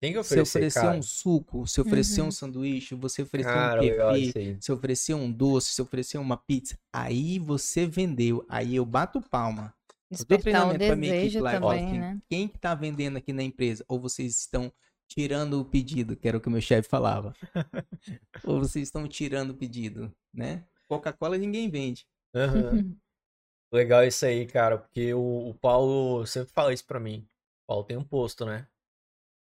Tem 0.00 0.12
que 0.12 0.18
Se 0.18 0.20
oferecer, 0.34 0.58
oferecer 0.58 0.80
cara. 0.80 0.96
um 0.98 1.02
suco, 1.02 1.66
se 1.66 1.80
oferecer 1.80 2.22
um 2.22 2.26
Uhum. 2.26 2.30
sanduíche, 2.30 2.94
você 2.94 3.22
oferecer 3.22 3.50
Cara, 3.50 3.82
um 3.82 3.88
kefir, 3.88 4.60
se 4.62 4.72
oferecer 4.72 5.14
um 5.14 5.30
doce, 5.30 5.72
se 5.72 5.82
oferecer 5.82 6.18
uma 6.18 6.36
pizza, 6.36 6.78
aí 6.92 7.38
você 7.38 7.84
vendeu. 7.86 8.44
Aí 8.48 8.76
eu 8.76 8.84
bato 8.86 9.20
palma. 9.20 9.74
Eu 10.10 10.18
dou 10.18 10.38
Despertar 10.38 10.38
o 10.38 10.42
treinamento 10.42 10.86
pra 10.86 10.96
minha 10.96 11.12
desejo 11.12 11.38
equipe 11.38 11.42
lá 11.44 11.60
também, 11.60 11.84
assim, 11.84 11.98
né? 11.98 12.20
quem 12.30 12.48
que 12.48 12.58
tá 12.58 12.74
vendendo 12.74 13.16
aqui 13.18 13.32
na 13.32 13.42
empresa? 13.42 13.84
Ou 13.88 13.98
vocês 14.00 14.38
estão 14.38 14.72
tirando 15.08 15.60
o 15.60 15.64
pedido, 15.64 16.16
que 16.16 16.28
era 16.28 16.36
o 16.38 16.40
que 16.40 16.48
o 16.48 16.50
meu 16.50 16.60
chefe 16.60 16.88
falava. 16.88 17.34
Ou 18.44 18.60
vocês 18.60 18.86
estão 18.88 19.06
tirando 19.08 19.50
o 19.50 19.54
pedido, 19.56 20.14
né? 20.32 20.64
Coca-Cola 20.88 21.36
ninguém 21.36 21.68
vende. 21.68 22.06
Aham. 22.34 22.96
Legal 23.72 24.04
isso 24.04 24.24
aí, 24.24 24.46
cara, 24.46 24.78
porque 24.78 25.12
o, 25.12 25.50
o 25.50 25.54
Paulo 25.54 26.26
sempre 26.26 26.52
fala 26.52 26.72
isso 26.72 26.86
pra 26.86 26.98
mim. 27.00 27.26
O 27.64 27.66
Paulo 27.66 27.84
tem 27.84 27.96
um 27.96 28.04
posto, 28.04 28.46
né? 28.46 28.66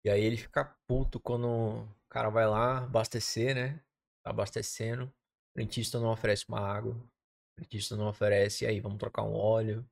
E 0.08 0.10
aí 0.10 0.24
ele 0.24 0.38
fica 0.38 0.64
puto 0.88 1.20
quando 1.20 1.46
o 1.50 1.88
cara 2.08 2.30
vai 2.30 2.48
lá 2.48 2.78
abastecer, 2.78 3.54
né? 3.54 3.78
Tá 4.24 4.30
abastecendo. 4.30 5.04
O 5.04 5.12
frentista 5.54 6.00
não 6.00 6.10
oferece 6.14 6.46
uma 6.48 6.62
água. 6.62 6.94
O 6.94 7.56
frentista 7.58 7.98
não 7.98 8.08
oferece, 8.08 8.64
e 8.64 8.68
aí, 8.70 8.80
vamos 8.80 9.00
trocar 9.00 9.24
um 9.24 9.34
óleo. 9.34 9.86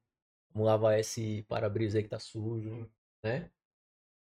Vamos 0.54 0.68
lavar 0.68 0.98
esse 0.98 1.44
para-brisa 1.50 1.98
aí 1.98 2.04
que 2.04 2.08
tá 2.10 2.18
sujo, 2.18 2.90
né? 3.22 3.52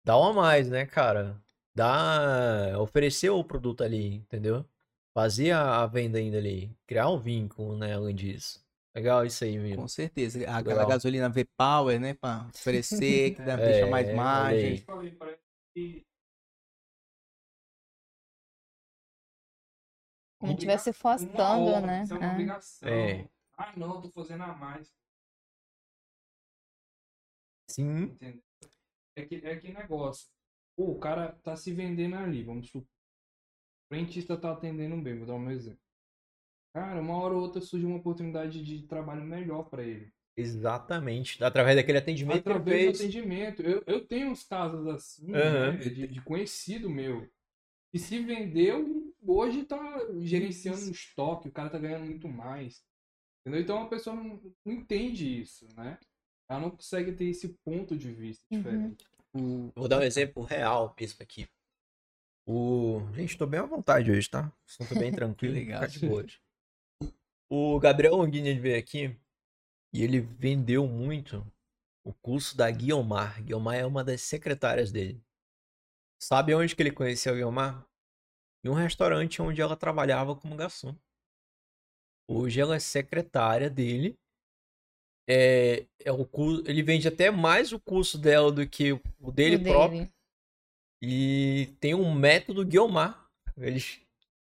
Dá 0.05 0.19
um 0.19 0.25
a 0.25 0.33
mais, 0.35 0.69
né, 0.69 0.85
cara? 0.85 1.43
Dá. 1.75 2.79
Oferecer 2.79 3.31
o 3.31 3.43
produto 3.43 3.83
ali, 3.83 4.17
entendeu? 4.17 4.67
Fazer 5.15 5.53
a 5.53 5.87
venda 5.87 6.19
ainda 6.19 6.37
ali. 6.37 6.77
Criar 6.87 7.09
um 7.09 7.19
vínculo, 7.19 7.75
né, 7.79 7.95
além 7.95 8.15
disso. 8.15 8.63
Legal 8.95 9.25
isso 9.25 9.45
aí, 9.45 9.59
mesmo. 9.59 9.81
Com 9.81 9.89
certeza. 9.89 10.41
Aquela 10.41 10.61
Legal. 10.61 10.89
gasolina 10.89 11.31
V-Power, 11.31 11.99
né? 11.99 12.13
Pra 12.13 12.47
oferecer, 12.55 13.31
que 13.35 13.41
dá- 13.43 13.57
deixa 13.57 13.87
mais 13.87 14.09
É, 14.09 14.15
margem. 14.15 14.77
falei, 14.79 15.17
que 15.75 16.07
Como 20.39 20.57
tivesse 20.57 20.93
ordem, 21.75 21.87
né? 21.87 22.03
Isso 22.05 22.15
é 22.15 22.17
uma 22.17 22.27
É. 22.27 22.33
obrigação. 22.33 22.89
É. 22.89 23.29
Ah, 23.59 23.77
não, 23.77 23.95
eu 23.97 24.03
tô 24.03 24.11
fazendo 24.11 24.43
a 24.43 24.55
mais. 24.55 24.91
Sim. 27.69 28.05
Entendeu? 28.05 28.43
É 29.17 29.27
que, 29.27 29.35
é 29.37 29.57
que 29.61 29.73
negócio. 29.73 30.29
Pô, 30.77 30.93
o 30.93 30.99
cara 30.99 31.33
tá 31.43 31.55
se 31.57 31.73
vendendo 31.75 32.17
ali, 32.17 32.43
vamos 32.43 32.69
supor. 32.69 32.83
O 32.83 33.89
frentista 33.89 34.37
tá 34.41 34.53
atendendo 34.53 34.97
bem, 35.03 35.19
vou 35.19 35.27
dar 35.27 35.35
um 35.35 35.51
exemplo. 35.51 35.81
Cara, 36.73 37.01
uma 37.01 37.19
hora 37.19 37.35
ou 37.35 37.43
outra 37.43 37.61
surge 37.61 37.85
uma 37.85 37.99
oportunidade 37.99 38.65
de 38.65 38.87
trabalho 38.87 39.23
melhor 39.23 39.65
pra 39.69 39.83
ele. 39.83 40.13
Exatamente. 40.37 41.43
Através 41.43 41.77
daquele 41.77 41.99
atendimento 41.99 42.39
Através 42.39 42.99
do 42.99 43.03
atendimento. 43.03 43.63
Eu, 43.63 43.83
eu 43.87 44.07
tenho 44.07 44.31
uns 44.31 44.45
casos 44.45 44.87
assim, 44.89 45.35
Aham. 45.35 45.73
né, 45.73 45.77
de, 45.79 46.07
de 46.07 46.21
conhecido 46.23 46.89
meu. 46.89 47.29
Que 47.93 47.99
se 47.99 48.21
vendeu, 48.21 49.13
hoje 49.21 49.65
tá 49.65 49.79
gerenciando 50.21 50.81
um 50.87 50.91
estoque, 50.93 51.49
o 51.49 51.53
cara 51.53 51.69
tá 51.71 51.79
ganhando 51.79 52.05
muito 52.07 52.29
mais. 52.29 52.85
Entendeu? 53.41 53.63
Então 53.63 53.83
a 53.83 53.89
pessoa 53.89 54.15
não, 54.15 54.41
não 54.65 54.73
entende 54.73 55.41
isso, 55.41 55.67
né? 55.77 55.99
Ela 56.49 56.61
não 56.61 56.71
consegue 56.71 57.13
ter 57.13 57.25
esse 57.27 57.49
ponto 57.65 57.97
de 57.97 58.13
vista 58.13 58.45
Uhum. 58.51 58.59
diferente. 58.59 59.05
O- 59.35 59.73
Vou 59.75 59.89
dar 59.89 59.99
um 59.99 60.03
exemplo 60.03 60.43
real 60.43 60.95
mesmo 60.99 61.19
aqui. 61.23 61.49
O... 62.47 63.01
Gente, 63.15 63.37
tô 63.37 63.47
bem 63.47 63.61
à 63.61 63.65
vontade 63.65 64.11
hoje, 64.11 64.29
tá? 64.29 64.53
Estou 64.67 64.87
bem 64.99 65.13
tranquilo. 65.13 65.55
legal. 65.55 65.87
de 65.87 66.07
boa. 66.07 66.25
O 67.49 67.79
Gabriel 67.81 68.15
Longini 68.17 68.49
ele 68.51 68.61
veio 68.61 68.79
aqui 68.79 69.17
e 69.93 70.03
ele 70.03 70.21
vendeu 70.21 70.87
muito 70.87 71.45
o 72.05 72.13
curso 72.15 72.57
da 72.57 72.71
Guiomar. 72.71 73.43
Guiomar 73.43 73.77
é 73.77 73.85
uma 73.87 74.03
das 74.05 74.23
secretárias 74.23 74.91
dele. 74.93 75.23
Sabe 76.23 76.55
onde 76.55 76.75
que 76.77 76.83
ele 76.83 76.93
conheceu 76.93 77.33
a 77.33 77.37
Guiomar? 77.37 77.87
Em 78.65 78.69
um 78.69 78.75
restaurante 78.75 79.41
onde 79.41 79.61
ela 79.61 79.77
trabalhava 79.77 80.37
como 80.37 80.57
garçom. 80.57 80.95
Hoje 82.29 82.61
ela 82.61 82.77
é 82.77 82.79
secretária 82.79 83.69
dele. 83.71 84.19
É, 85.29 85.87
é 86.05 86.13
o 86.13 86.27
curso, 86.27 86.63
ele 86.67 86.83
vende 86.83 87.07
até 87.09 87.31
mais 87.31 87.73
o 87.73 87.81
curso 87.81 88.19
dela 88.19 88.51
do 88.51 88.69
que 88.69 88.93
o 88.93 89.01
O 89.21 89.33
dele 89.33 89.59
dele. 89.59 89.71
próprio. 89.71 90.13
E 91.03 91.75
tem 91.81 91.95
um 91.95 92.13
método 92.15 92.65
Guiomar. 92.65 93.29
Eles 93.57 94.01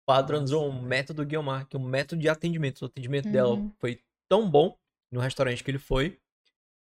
padronizou 0.07 0.69
um 0.69 0.83
método 0.83 1.25
Guiomar, 1.25 1.67
que 1.67 1.77
é 1.77 1.79
um 1.79 1.85
método 1.85 2.21
de 2.21 2.29
atendimento. 2.29 2.83
O 2.83 2.87
atendimento 2.87 3.31
dela 3.31 3.55
Uhum. 3.55 3.73
foi 3.79 4.03
tão 4.29 4.51
bom 4.51 4.77
no 5.13 5.21
restaurante 5.21 5.63
que 5.63 5.71
ele 5.71 5.79
foi. 5.79 6.19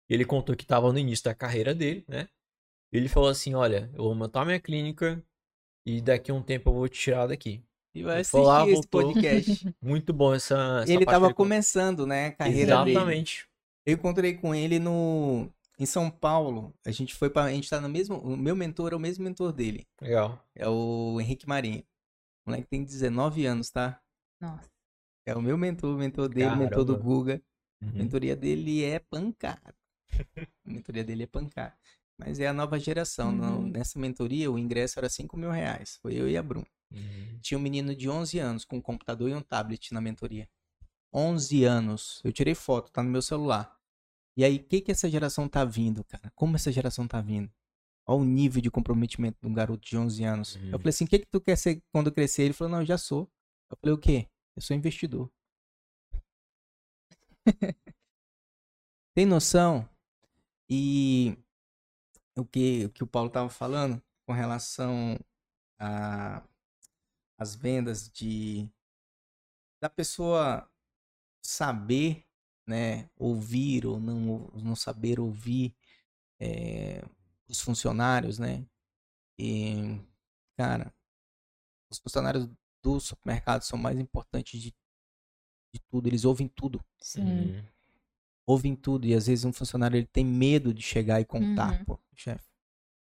Ele 0.08 0.24
contou 0.24 0.54
que 0.54 0.62
estava 0.62 0.92
no 0.92 0.98
início 0.98 1.24
da 1.24 1.34
carreira 1.34 1.74
dele, 1.74 2.04
né? 2.06 2.28
Ele 2.92 3.08
falou 3.08 3.28
assim: 3.28 3.54
Olha, 3.54 3.90
eu 3.94 4.04
vou 4.04 4.14
montar 4.14 4.44
minha 4.44 4.60
clínica 4.60 5.22
e 5.84 6.00
daqui 6.00 6.30
a 6.30 6.34
um 6.34 6.42
tempo 6.42 6.70
eu 6.70 6.74
vou 6.74 6.88
te 6.88 6.98
tirar 6.98 7.26
daqui. 7.26 7.62
E 7.94 8.02
vai 8.02 8.22
foi 8.22 8.42
lá, 8.42 8.62
assistir 8.62 8.78
esse 8.78 8.88
voltou. 8.90 9.14
podcast. 9.14 9.76
Muito 9.82 10.12
bom 10.12 10.34
essa. 10.34 10.80
essa 10.82 10.92
ele 10.92 11.04
parte 11.04 11.14
tava 11.14 11.26
que 11.26 11.30
ele 11.30 11.34
contou. 11.34 11.44
começando, 11.46 12.06
né? 12.06 12.28
A 12.28 12.32
carreira 12.32 12.76
dele. 12.84 12.90
Exatamente. 12.92 13.48
Eu 13.84 13.94
encontrei 13.94 14.34
com 14.34 14.54
ele 14.54 14.78
no 14.78 15.50
em 15.78 15.86
São 15.86 16.10
Paulo. 16.10 16.74
A 16.84 16.90
gente 16.90 17.14
foi 17.14 17.30
para 17.30 17.44
a 17.44 17.50
gente 17.52 17.68
tá 17.68 17.80
no 17.80 17.88
mesmo, 17.88 18.18
o 18.18 18.36
meu 18.36 18.56
mentor 18.56 18.92
é 18.92 18.96
o 18.96 19.00
mesmo 19.00 19.24
mentor 19.24 19.52
dele, 19.52 19.86
Legal. 20.00 20.42
é 20.54 20.68
o 20.68 21.18
Henrique 21.20 21.48
Marinho. 21.48 21.84
O 22.44 22.50
moleque 22.50 22.68
tem 22.68 22.82
19 22.82 23.46
anos, 23.46 23.70
tá? 23.70 24.00
Nossa. 24.40 24.68
É 25.26 25.34
o 25.34 25.42
meu 25.42 25.56
mentor, 25.56 25.94
o 25.94 25.98
mentor 25.98 26.28
dele, 26.28 26.48
o 26.48 26.56
mentor 26.56 26.84
do 26.84 26.94
Caramba. 26.94 27.42
Guga. 27.80 27.90
A 27.90 27.92
Uhum. 27.92 27.98
mentoria 28.04 28.36
dele 28.36 28.84
é 28.84 28.98
pancada. 28.98 29.74
A 30.66 30.70
mentoria 30.70 31.04
dele 31.04 31.22
é 31.24 31.26
pancada. 31.26 31.76
Mas 32.18 32.40
é 32.40 32.48
a 32.48 32.52
nova 32.52 32.78
geração. 32.78 33.30
não- 33.30 33.60
Uhum. 33.60 33.68
nessa 33.68 33.98
mentoria, 33.98 34.50
o 34.50 34.58
ingresso 34.58 34.98
era 34.98 35.08
5 35.08 35.36
mil 35.36 35.50
reais. 35.50 35.98
Foi 36.02 36.14
eu 36.14 36.28
e 36.28 36.36
a 36.36 36.42
Bruna. 36.42 36.66
Uhum. 36.90 37.38
Tinha 37.40 37.56
um 37.58 37.60
menino 37.60 37.94
de 37.94 38.08
11 38.08 38.38
anos 38.38 38.64
com 38.64 38.76
um 38.78 38.80
computador 38.80 39.28
e 39.30 39.34
um 39.34 39.40
tablet 39.42 39.92
na 39.92 40.00
mentoria. 40.00 40.48
11 41.12 41.64
anos. 41.64 42.20
Eu 42.24 42.32
tirei 42.32 42.54
foto, 42.54 42.90
tá 42.90 43.02
no 43.02 43.10
meu 43.10 43.22
celular. 43.22 43.76
E 44.36 44.44
aí, 44.44 44.56
o 44.56 44.64
que 44.64 44.80
que 44.80 44.90
essa 44.90 45.08
geração 45.08 45.48
tá 45.48 45.64
vindo, 45.64 46.02
cara? 46.04 46.30
Como 46.34 46.56
essa 46.56 46.70
geração 46.72 47.06
tá 47.06 47.20
vindo? 47.20 47.50
Olha 48.06 48.20
o 48.22 48.24
nível 48.24 48.62
de 48.62 48.70
comprometimento 48.70 49.38
de 49.40 49.46
um 49.46 49.52
garoto 49.52 49.86
de 49.86 49.96
11 49.96 50.24
anos. 50.24 50.54
Uhum. 50.56 50.70
Eu 50.70 50.78
falei 50.78 50.90
assim, 50.90 51.04
o 51.04 51.08
que 51.08 51.18
que 51.20 51.26
tu 51.26 51.40
quer 51.40 51.56
ser 51.56 51.82
quando 51.92 52.10
crescer? 52.10 52.42
Ele 52.44 52.52
falou, 52.54 52.72
não, 52.72 52.80
eu 52.80 52.86
já 52.86 52.96
sou. 52.98 53.30
Eu 53.70 53.76
falei, 53.80 53.94
o 53.94 53.98
quê? 53.98 54.26
Eu 54.56 54.62
sou 54.62 54.76
investidor. 54.76 55.30
Tem 59.14 59.26
noção? 59.26 59.88
E 60.68 61.36
o 62.36 62.44
que, 62.44 62.84
o 62.84 62.90
que 62.90 63.02
o 63.02 63.06
Paulo 63.06 63.30
tava 63.30 63.48
falando 63.48 64.02
com 64.26 64.32
relação 64.32 65.18
as 67.38 67.54
vendas 67.54 68.08
de 68.10 68.68
da 69.80 69.88
pessoa 69.88 70.68
saber, 71.40 72.26
né, 72.66 73.08
ouvir 73.16 73.86
ou 73.86 74.00
não, 74.00 74.48
não 74.54 74.74
saber 74.74 75.20
ouvir 75.20 75.74
é, 76.40 77.02
os 77.48 77.60
funcionários, 77.60 78.38
né? 78.38 78.66
E, 79.38 80.00
cara, 80.56 80.92
os 81.90 81.98
funcionários 81.98 82.48
do 82.82 83.00
supermercado 83.00 83.62
são 83.62 83.78
mais 83.78 83.98
importantes 83.98 84.60
de, 84.60 84.74
de 85.72 85.80
tudo. 85.90 86.06
Eles 86.08 86.24
ouvem 86.24 86.48
tudo, 86.48 86.80
Sim. 87.00 87.22
Uhum. 87.22 87.62
ouvem 88.46 88.74
tudo. 88.76 89.06
E 89.06 89.14
às 89.14 89.26
vezes 89.26 89.44
um 89.44 89.52
funcionário 89.52 89.96
ele 89.96 90.06
tem 90.06 90.24
medo 90.24 90.72
de 90.72 90.82
chegar 90.82 91.20
e 91.20 91.24
contar, 91.24 91.78
Uhum. 91.78 91.84
pô, 91.84 91.98
chefe, 92.14 92.48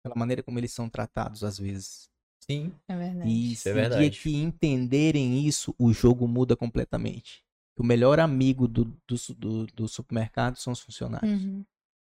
pela 0.03 0.15
maneira 0.15 0.43
como 0.43 0.59
eles 0.59 0.71
são 0.71 0.89
tratados 0.89 1.43
às 1.43 1.57
vezes. 1.57 2.09
Sim. 2.39 2.73
É 2.87 2.95
verdade. 2.97 3.29
E 3.29 3.51
Isso 3.53 3.69
é 3.69 3.71
se 3.73 3.77
o 3.77 3.81
dia 3.81 3.89
verdade. 3.89 4.19
que 4.19 4.35
entenderem 4.35 5.45
isso, 5.45 5.73
o 5.77 5.93
jogo 5.93 6.27
muda 6.27 6.55
completamente. 6.55 7.43
O 7.77 7.83
melhor 7.83 8.19
amigo 8.19 8.67
do, 8.67 8.85
do, 9.07 9.15
do, 9.37 9.65
do 9.67 9.87
supermercado 9.87 10.57
são 10.57 10.73
os 10.73 10.79
funcionários. 10.79 11.43
Uhum. 11.43 11.63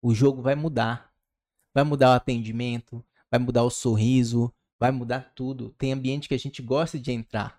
O 0.02 0.14
jogo 0.16 0.41
vai 0.41 0.56
mudar. 0.56 1.11
Vai 1.74 1.84
mudar 1.84 2.10
o 2.11 2.14
atendimento, 2.14 3.03
vai 3.30 3.40
mudar 3.40 3.64
o 3.64 3.70
sorriso, 3.70 4.52
vai 4.80 4.91
mudar 4.91 5.32
tudo. 5.36 5.70
Tem 5.78 5.91
ambiente 5.94 6.28
que 6.28 6.34
a 6.34 6.40
gente 6.40 6.61
gosta 6.64 6.98
de 6.99 7.11
entrar. 7.11 7.59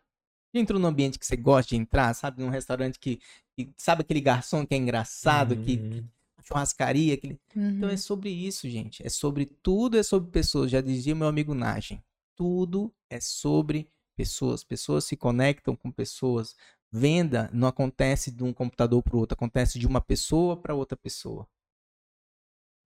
Já 0.53 0.61
entrou 0.61 0.81
num 0.81 0.89
ambiente 0.89 1.19
que 1.19 1.27
você 1.27 1.37
gosta 1.37 1.71
de 1.71 1.77
entrar, 1.77 2.13
sabe? 2.15 2.43
Num 2.43 2.49
restaurante 2.51 2.99
que, 2.99 3.21
que- 3.57 3.73
sabe 3.77 4.03
aquele 4.03 4.21
garçom 4.21 4.67
que 4.67 4.75
é 4.75 4.77
engraçado, 4.79 5.57
que 5.57 5.77
Uhum. 5.77 6.09
churrascaria, 6.43 7.15
aquele 7.15 7.39
então 7.55 7.89
Uhum. 7.89 7.95
é 7.95 7.97
sobre 7.97 8.31
isso, 8.31 8.69
gente. 8.69 9.05
É 9.07 9.09
sobre 9.09 9.47
tudo, 9.47 9.97
é 9.97 10.03
sobre 10.03 10.31
pessoas. 10.31 10.71
Já 10.71 10.81
dizia 10.81 11.15
meu 11.15 11.29
amigo 11.29 11.55
Nagem. 11.55 12.03
Tudo 12.37 12.93
é 13.09 13.21
sobre 13.21 13.89
pessoas. 14.17 14.65
Pessoas 14.65 15.05
se 15.05 15.17
conectam 15.17 15.77
com 15.77 15.91
pessoas. 15.91 16.57
Venda 16.93 17.49
não 17.53 17.69
acontece 17.69 18.33
de 18.33 18.43
um 18.43 18.53
computador 18.53 19.01
para 19.03 19.15
o 19.15 19.21
outro, 19.21 19.35
acontece 19.35 19.79
de 19.79 19.87
uma 19.87 20.01
pessoa 20.01 20.57
para 20.57 20.75
outra 20.75 20.97
pessoa. 20.97 21.47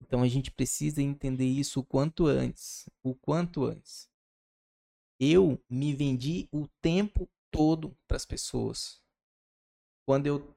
Então 0.01 0.21
a 0.21 0.27
gente 0.27 0.51
precisa 0.51 1.01
entender 1.01 1.45
isso 1.47 1.79
o 1.79 1.83
quanto 1.83 2.27
antes. 2.27 2.87
O 3.01 3.15
quanto 3.15 3.63
antes. 3.65 4.07
Eu 5.19 5.59
me 5.69 5.95
vendi 5.95 6.47
o 6.51 6.67
tempo 6.81 7.27
todo 7.55 7.95
para 8.07 8.17
as 8.17 8.25
pessoas. 8.25 9.01
Quando 10.05 10.27
eu 10.27 10.53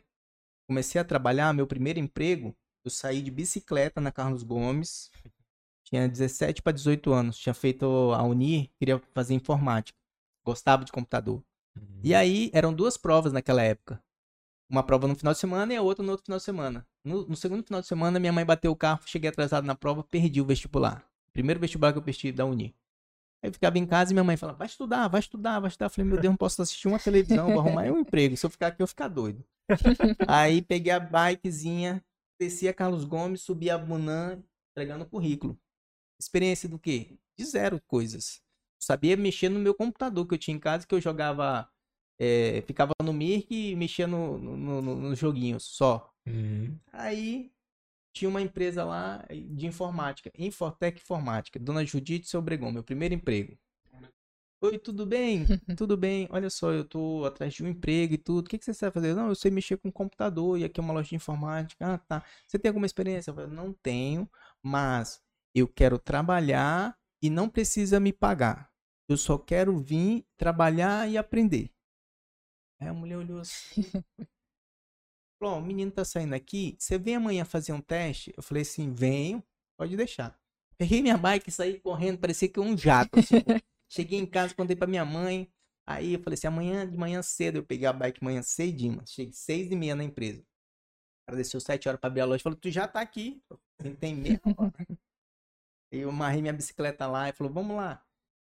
comecei 0.67 1.01
a 1.01 1.05
trabalhar, 1.05 1.53
meu 1.55 1.67
primeiro 1.67 1.99
emprego, 1.99 2.55
eu 2.85 2.91
saí 2.91 3.23
de 3.23 3.31
bicicleta 3.31 4.01
na 4.01 4.11
Carlos 4.11 4.43
Gomes. 4.43 5.11
Tinha 5.85 6.09
17 6.09 6.61
para 6.61 6.73
18 6.73 7.13
anos. 7.13 7.39
Tinha 7.39 7.55
feito 7.55 7.87
a 8.13 8.23
Unir, 8.23 8.69
queria 8.79 9.01
fazer 9.15 9.35
informática. 9.35 9.97
Gostava 10.45 10.85
de 10.85 10.93
computador. 10.93 11.43
E 12.03 12.15
aí, 12.15 12.51
eram 12.53 12.75
duas 12.75 12.97
provas 12.97 13.33
naquela 13.33 13.63
época. 13.63 14.03
Uma 14.69 14.83
prova 14.83 15.07
no 15.07 15.15
final 15.15 15.33
de 15.33 15.39
semana 15.39 15.73
e 15.73 15.77
a 15.77 15.83
outra 15.83 16.05
no 16.05 16.11
outro 16.11 16.25
final 16.25 16.39
de 16.39 16.45
semana. 16.45 16.87
No, 17.05 17.27
no 17.27 17.37
segundo 17.37 17.63
final 17.63 17.81
de 17.81 17.87
semana, 17.87 18.19
minha 18.19 18.33
mãe 18.33 18.45
bateu 18.45 18.71
o 18.73 18.77
carro, 18.77 19.01
cheguei 19.07 19.31
atrasado 19.31 19.65
na 19.65 19.75
prova, 19.75 20.03
perdi 20.03 20.41
o 20.41 20.45
vestibular. 20.45 21.09
Primeiro 21.33 21.61
vestibular 21.61 21.93
que 21.93 21.99
eu 21.99 22.03
perdi 22.03 22.33
da 22.33 22.45
Uni. 22.45 22.75
Aí 23.43 23.49
eu 23.49 23.53
ficava 23.53 23.79
em 23.79 23.87
casa 23.87 24.13
e 24.13 24.15
minha 24.15 24.25
mãe 24.25 24.37
falava, 24.37 24.59
vai 24.59 24.67
estudar, 24.67 25.09
vai 25.09 25.21
estudar, 25.21 25.61
vai 25.61 25.69
estudar. 25.69 25.87
Eu 25.87 25.91
falei, 25.91 26.11
meu 26.11 26.21
Deus, 26.21 26.33
não 26.33 26.37
posso 26.37 26.61
assistir 26.61 26.89
uma 26.89 26.99
televisão, 26.99 27.51
vou 27.53 27.61
arrumar 27.61 27.85
um 27.85 27.99
emprego. 28.01 28.37
Se 28.37 28.45
eu 28.45 28.51
ficar 28.51 28.69
aqui, 28.69 28.83
eu 28.83 28.87
vou 28.87 28.89
ficar 28.89 29.09
doido. 29.09 29.45
aí 30.27 30.61
peguei 30.63 30.93
a 30.93 30.99
bikezinha, 31.01 32.05
desci 32.41 32.67
a 32.69 32.75
Carlos 32.75 33.05
Gomes, 33.05 33.43
subi 33.43 33.71
a 33.71 33.79
Bunan, 33.79 34.43
entregando 34.73 35.07
currículo. 35.07 35.59
Experiência 36.21 36.69
do 36.69 36.79
quê? 36.79 37.17
De 37.39 37.45
zero 37.45 37.81
coisas. 37.87 38.41
Sabia 38.81 39.17
mexer 39.17 39.49
no 39.49 39.59
meu 39.61 39.75
computador 39.75 40.27
que 40.27 40.35
eu 40.35 40.39
tinha 40.39 40.57
em 40.57 40.61
casa, 40.61 40.87
que 40.87 40.95
eu 40.95 41.01
jogava. 41.01 41.69
é, 42.21 42.63
ficava 42.67 42.93
no 43.03 43.13
Mirk 43.13 43.55
e 43.55 43.77
mexia 43.77 44.07
no, 44.07 44.39
no, 44.39 44.83
no- 44.83 44.97
nos 44.97 45.19
joguinhos 45.19 45.63
só. 45.65 46.13
Uhum. 46.27 46.77
Aí 46.93 47.53
tinha 48.19 48.29
uma 48.29 48.43
empresa 48.43 48.85
lá 48.85 49.25
de 49.31 49.67
informática, 49.67 50.31
Infotec 50.37 50.99
Informática, 51.01 51.59
Dona 51.59 51.85
Judite 51.85 52.27
Seu 52.27 52.41
Obregón, 52.41 52.73
meu 52.73 52.83
primeiro 52.83 53.15
emprego. 53.15 53.57
Oi, 54.61 54.77
tudo 54.77 55.07
bem? 55.07 55.47
Tudo 55.79 55.97
bem? 55.97 56.27
Olha 56.33 56.51
só, 56.51 56.73
eu 56.73 56.85
tô 56.85 57.25
atrás 57.25 57.55
de 57.55 57.63
um 57.63 57.69
emprego 57.69 58.15
e 58.15 58.19
tudo. 58.19 58.45
O 58.45 58.49
que 58.49 58.59
que 58.59 58.65
você 58.65 58.75
sabe 58.75 58.93
fazer? 58.93 59.15
Não, 59.15 59.29
eu 59.29 59.35
sei 59.37 59.53
mexer 59.53 59.77
com 59.77 59.89
computador 59.93 60.59
e 60.59 60.65
aqui 60.65 60.81
é 60.81 60.83
uma 60.83 60.93
loja 60.93 61.11
de 61.11 61.15
informática. 61.15 61.95
Ah, 61.95 61.99
tá. 61.99 62.25
Você 62.45 62.59
tem 62.59 62.69
alguma 62.69 62.85
experiência? 62.85 63.31
Eu 63.31 63.37
falei, 63.37 63.51
não 63.51 63.73
tenho, 63.73 64.29
mas 64.61 65.23
eu 65.55 65.69
quero 65.69 65.97
trabalhar 65.97 66.99
e 67.23 67.31
não 67.31 67.49
precisa 67.49 68.01
me 68.01 68.13
pagar. 68.13 68.69
Eu 69.09 69.17
só 69.17 69.39
quero 69.39 69.79
vir 69.79 70.27
trabalhar 70.37 71.09
e 71.09 71.17
aprender. 71.17 71.71
Aí 72.81 72.89
a 72.89 72.93
mulher 72.93 73.17
olhou 73.17 73.39
assim. 73.39 73.85
Falou, 75.41 75.59
o 75.59 75.63
menino 75.63 75.91
tá 75.91 76.05
saindo 76.05 76.35
aqui, 76.35 76.77
você 76.79 76.99
vem 76.99 77.15
amanhã 77.17 77.45
fazer 77.45 77.73
um 77.73 77.81
teste? 77.81 78.33
Eu 78.37 78.43
falei 78.43 78.63
assim, 78.63 78.93
venho, 78.93 79.43
pode 79.79 79.97
deixar. 79.97 80.37
Peguei 80.77 81.01
minha 81.03 81.17
bike 81.17 81.49
e 81.49 81.53
saí 81.53 81.79
correndo, 81.81 82.19
parecia 82.19 82.49
que 82.49 82.59
um 82.61 82.77
jato. 82.77 83.19
assim. 83.19 83.37
Cheguei 83.91 84.19
em 84.19 84.27
casa, 84.27 84.55
contei 84.55 84.77
pra 84.77 84.87
minha 84.87 85.05
mãe. 85.05 85.51
Aí 85.87 86.15
eu 86.15 86.21
falei 86.21 86.35
assim, 86.35 86.47
amanhã 86.47 86.89
de 86.89 86.97
manhã 86.97 87.23
cedo, 87.23 87.57
eu 87.57 87.65
peguei 87.65 87.87
a 87.87 87.93
bike 87.93 88.23
manhã 88.23 88.43
cedinho, 88.43 88.95
mano. 88.97 89.07
Cheguei 89.07 89.33
seis 89.33 89.71
e 89.71 89.77
meia 89.77 89.95
na 89.95 90.05
empresa. 90.05 90.41
O 90.41 91.27
cara 91.27 91.37
desceu 91.37 91.61
sete 91.61 91.89
horas 91.89 92.01
pra 92.01 92.09
abrir 92.09 92.21
a 92.23 92.25
loja, 92.25 92.43
falou, 92.43 92.59
tu 92.59 92.71
já 92.71 92.87
tá 92.89 93.01
aqui. 93.01 93.43
Falei, 93.79 93.95
tem 93.97 94.15
meia 94.15 94.41
eu 95.91 96.11
amarrei 96.11 96.43
minha 96.43 96.53
bicicleta 96.53 97.07
lá 97.07 97.29
e 97.29 97.33
falou, 97.33 97.53
vamos 97.53 97.77
lá. 97.77 98.03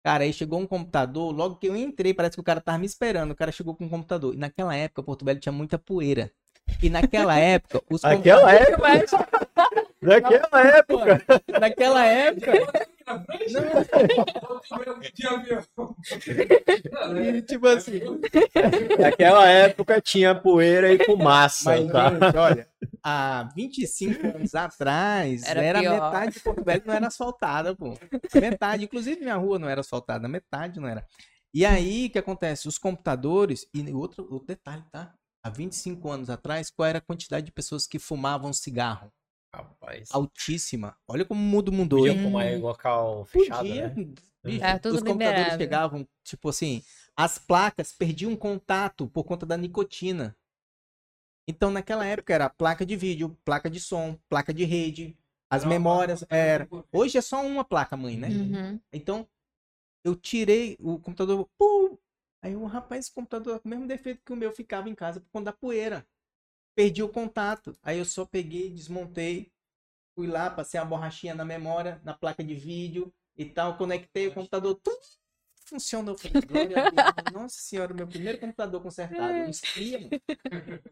Cara, 0.05 0.25
aí 0.25 0.33
chegou 0.33 0.61
um 0.61 0.67
computador, 0.67 1.35
logo 1.35 1.57
que 1.57 1.67
eu 1.67 1.77
entrei, 1.77 2.13
parece 2.13 2.37
que 2.37 2.41
o 2.41 2.45
cara 2.45 2.61
tava 2.61 2.79
me 2.79 2.87
esperando. 2.87 3.31
O 3.31 3.37
cara 3.37 3.51
chegou 3.51 3.75
com 3.75 3.87
um 3.87 3.89
computador. 3.89 4.35
E 4.35 4.37
naquela 4.37 4.77
época, 4.77 5.03
Porto 5.03 5.25
Velho 5.25 5.41
tinha 5.41 5.53
muita 5.53 5.79
poeira. 5.79 6.33
E 6.83 6.91
naquela 6.91 7.39
época, 7.39 7.83
os 7.91 8.03
Naquela 8.03 8.53
época. 8.53 8.83
Naquela 10.03 10.67
época. 10.67 11.23
Naquela 11.61 12.05
época. 12.05 12.53
E, 17.23 17.43
tipo 17.43 17.67
assim. 17.67 18.01
Naquela 18.99 19.49
época 19.49 20.01
tinha 20.01 20.35
poeira 20.35 20.93
e 20.93 21.05
fumaça. 21.05 21.71
Mas, 21.71 21.91
tá? 21.91 22.11
gente, 22.11 22.37
olha, 22.37 22.69
há 23.03 23.49
25 23.55 24.27
anos 24.27 24.55
atrás, 24.55 25.43
Era 25.47 25.63
era, 25.63 25.81
metade 25.81 26.33
de 26.35 26.41
Porto 26.41 26.65
Velho 26.65 26.83
não 26.85 26.95
era 26.95 27.07
asfaltada, 27.07 27.75
pô. 27.75 27.95
Metade. 28.35 28.85
Inclusive, 28.85 29.21
minha 29.21 29.37
rua 29.37 29.59
não 29.59 29.69
era 29.69 29.81
asfaltada, 29.81 30.29
metade 30.29 30.81
não 30.81 30.89
era. 30.89 31.05
E 31.53 31.65
aí, 31.65 32.07
o 32.07 32.11
que 32.11 32.19
acontece? 32.19 32.69
Os 32.69 32.79
computadores. 32.79 33.67
E 33.73 33.93
outro, 33.93 34.27
outro 34.31 34.49
detalhe, 34.49 34.85
tá? 34.91 35.15
Há 35.45 35.51
25 35.51 36.11
anos 36.11 36.31
atrás, 36.31 36.71
qual 36.71 36.89
era 36.89 36.99
a 36.99 37.03
quantidade 37.03 37.45
de 37.45 37.53
pessoas 37.53 37.87
que 37.87 37.99
fumavam 37.99 38.51
cigarro? 38.51 39.13
Rapaz. 39.55 40.09
Altíssima. 40.11 40.97
Olha 41.07 41.23
como 41.23 41.39
o 41.39 41.45
mundo 41.45 41.71
mudou. 41.71 41.99
Podia 42.01 42.23
fumar 42.23 42.47
em 42.47 42.59
local 42.59 43.27
fechado, 43.27 43.59
Podia. 43.59 43.89
né? 43.89 43.95
Bicho, 44.43 44.65
tudo 44.81 44.95
os 44.95 45.03
computadores 45.03 45.19
liberável. 45.19 45.59
chegavam, 45.59 46.09
tipo 46.23 46.49
assim, 46.49 46.83
as 47.15 47.39
placas 47.39 47.93
perdiam 47.93 48.35
contato 48.35 49.07
por 49.07 49.25
conta 49.25 49.45
da 49.45 49.57
nicotina. 49.57 50.35
Então, 51.47 51.71
naquela 51.71 52.07
época, 52.07 52.33
era 52.33 52.49
placa 52.49 52.87
de 52.87 52.97
vídeo, 52.97 53.37
placa 53.45 53.69
de 53.69 53.81
som, 53.81 54.19
placa 54.31 54.53
de 54.53 54.65
rede, 54.65 55.15
as 55.51 55.63
memórias, 55.65 56.25
era. 56.31 56.67
Hoje 56.91 57.19
é 57.19 57.21
só 57.21 57.45
uma 57.45 57.65
placa, 57.65 57.97
mãe, 57.99 58.17
né? 58.17 58.29
Uhum. 58.29 58.81
Então, 58.91 59.29
eu 60.03 60.17
tirei 60.17 60.77
o 60.81 60.99
computador, 60.99 61.47
pum! 61.59 61.99
Aí 62.45 62.55
o 62.55 62.67
rapaz, 62.67 63.07
esse 63.07 63.15
computador 63.15 63.59
com 63.59 63.67
o 63.67 63.71
mesmo 63.71 63.87
defeito 63.87 64.23
que 64.23 64.31
o 64.31 64.37
meu 64.37 64.53
ficava 64.53 64.87
em 64.87 64.95
casa 64.95 65.19
por 65.19 65.31
conta 65.31 65.47
da 65.47 65.53
poeira. 65.55 66.07
Perdi 66.77 67.03
o 67.03 67.09
contato. 67.09 67.75
Aí 67.83 67.99
eu 67.99 68.05
só 68.05 68.27
peguei, 68.27 68.69
desmontei, 68.69 69.51
fui 70.15 70.27
lá, 70.27 70.51
passei 70.51 70.79
a 70.79 70.85
borrachinha 70.85 71.35
na 71.35 71.43
memória, 71.43 72.03
na 72.05 72.13
placa 72.13 72.45
de 72.45 72.55
vídeo 72.55 73.11
e 73.35 73.47
tal, 73.47 73.79
conectei 73.79 74.29
o 74.29 74.35
computador, 74.35 74.75
tudo 74.75 75.01
funcionou. 75.65 76.15
Nossa 77.33 77.57
senhora, 77.63 77.95
meu 77.95 78.07
primeiro 78.07 78.39
computador 78.39 78.83
consertado, 78.83 79.49
esquia, 79.49 79.99
mano. 79.99 80.11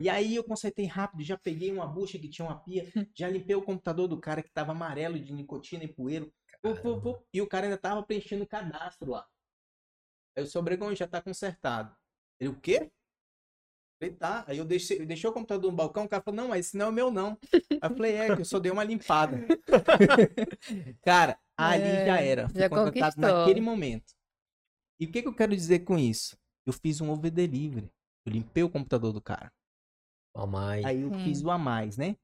E 0.01 0.09
aí 0.09 0.35
eu 0.37 0.45
consertei 0.45 0.87
rápido, 0.87 1.23
já 1.23 1.37
peguei 1.37 1.71
uma 1.71 1.87
bucha 1.87 2.19
que 2.19 2.31
tinha 2.31 2.49
uma 2.49 2.59
pia, 2.61 2.91
já 3.15 3.29
limpei 3.29 3.55
o 3.55 3.63
computador 3.63 4.09
do 4.09 4.19
cara 4.19 4.43
que 4.43 4.51
tava 4.51 4.73
amarelo 4.73 5.21
de 5.21 5.35
nicotina 5.35 5.85
e 5.85 5.89
pô. 5.89 6.09
E 7.31 7.43
o 7.43 7.47
cara 7.47 7.67
ainda 7.67 7.77
tava 7.77 8.03
preenchendo 8.03 8.45
o 8.45 8.47
cadastro 8.47 9.11
lá. 9.11 9.27
Aí 10.37 10.45
o 10.45 10.47
seu 10.47 10.61
Obregão 10.61 10.95
já 10.95 11.07
tá 11.07 11.21
consertado. 11.21 11.95
Ele, 12.41 12.51
o 12.51 12.61
quê? 12.61 12.91
Falei, 14.01 14.15
tá. 14.17 14.45
Aí 14.49 14.59
eu 14.59 14.65
deixei, 14.65 15.01
eu 15.01 15.07
deixei 15.07 15.29
o 15.29 15.33
computador 15.33 15.71
no 15.71 15.77
balcão, 15.77 16.05
o 16.05 16.09
cara 16.09 16.23
falou, 16.23 16.37
não, 16.37 16.49
mas 16.49 16.67
esse 16.67 16.77
não 16.77 16.87
é 16.87 16.89
o 16.89 16.93
meu, 16.93 17.11
não. 17.11 17.39
Aí 17.53 17.91
eu 17.91 17.97
falei, 17.97 18.15
é, 18.17 18.35
que 18.35 18.41
eu 18.43 18.45
só 18.45 18.59
dei 18.59 18.73
uma 18.73 18.85
limpada. 18.85 19.39
cara, 21.03 21.39
ali 21.57 21.83
É, 21.85 22.07
já 22.07 22.21
era. 22.21 22.49
Fui 22.49 22.61
já 22.61 22.69
contratado 22.69 23.15
conquistou. 23.17 23.39
naquele 23.39 23.61
momento. 23.61 24.13
E 25.01 25.07
o 25.07 25.13
que, 25.13 25.23
que 25.23 25.29
eu 25.29 25.35
quero 25.35 25.55
dizer 25.55 25.81
com 25.81 25.99
isso? 25.99 26.37
Eu 26.67 26.73
fiz 26.73 27.01
um 27.01 27.11
over 27.11 27.31
delivery. 27.31 27.91
Eu 28.27 28.33
limpei 28.33 28.63
o 28.63 28.71
computador 28.71 29.13
do 29.13 29.21
cara. 29.21 29.53
Mamãe. 30.35 30.85
Aí 30.85 31.01
eu 31.03 31.11
Sim. 31.11 31.25
fiz 31.25 31.43
o 31.43 31.51
a 31.51 31.59
mais, 31.59 31.97
né? 31.97 32.17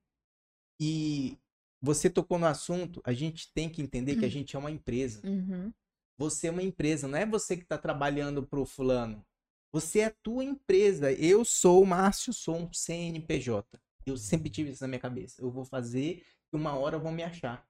E 0.81 1.37
você 1.83 2.09
tocou 2.09 2.39
no 2.39 2.47
assunto, 2.47 3.01
a 3.05 3.13
gente 3.13 3.53
tem 3.53 3.69
que 3.69 3.83
entender 3.83 4.17
que 4.17 4.25
a 4.25 4.29
gente 4.29 4.55
é 4.55 4.59
uma 4.59 4.71
empresa. 4.71 5.21
Uhum. 5.27 5.73
Você 6.19 6.49
é 6.49 6.51
uma 6.51 6.63
empresa, 6.63 7.07
não 7.07 7.17
é 7.17 7.25
você 7.25 7.57
que 7.57 7.63
está 7.63 7.79
trabalhando 7.79 8.43
pro 8.43 8.67
fulano. 8.67 9.25
Você 9.73 10.01
é 10.01 10.07
a 10.07 10.15
tua 10.23 10.45
empresa. 10.45 11.13
Eu 11.13 11.45
sou 11.45 11.83
o 11.83 11.87
Márcio, 11.87 12.33
sou 12.33 12.57
um 12.57 12.73
CNPJ. 12.73 13.81
Eu 14.05 14.17
sempre 14.17 14.51
tive 14.51 14.71
isso 14.71 14.83
na 14.83 14.89
minha 14.89 15.01
cabeça. 15.01 15.41
Eu 15.41 15.51
vou 15.51 15.65
fazer 15.65 16.25
e 16.53 16.57
uma 16.57 16.75
hora 16.75 16.99
vão 16.99 17.13
me 17.13 17.23
achar. 17.23 17.65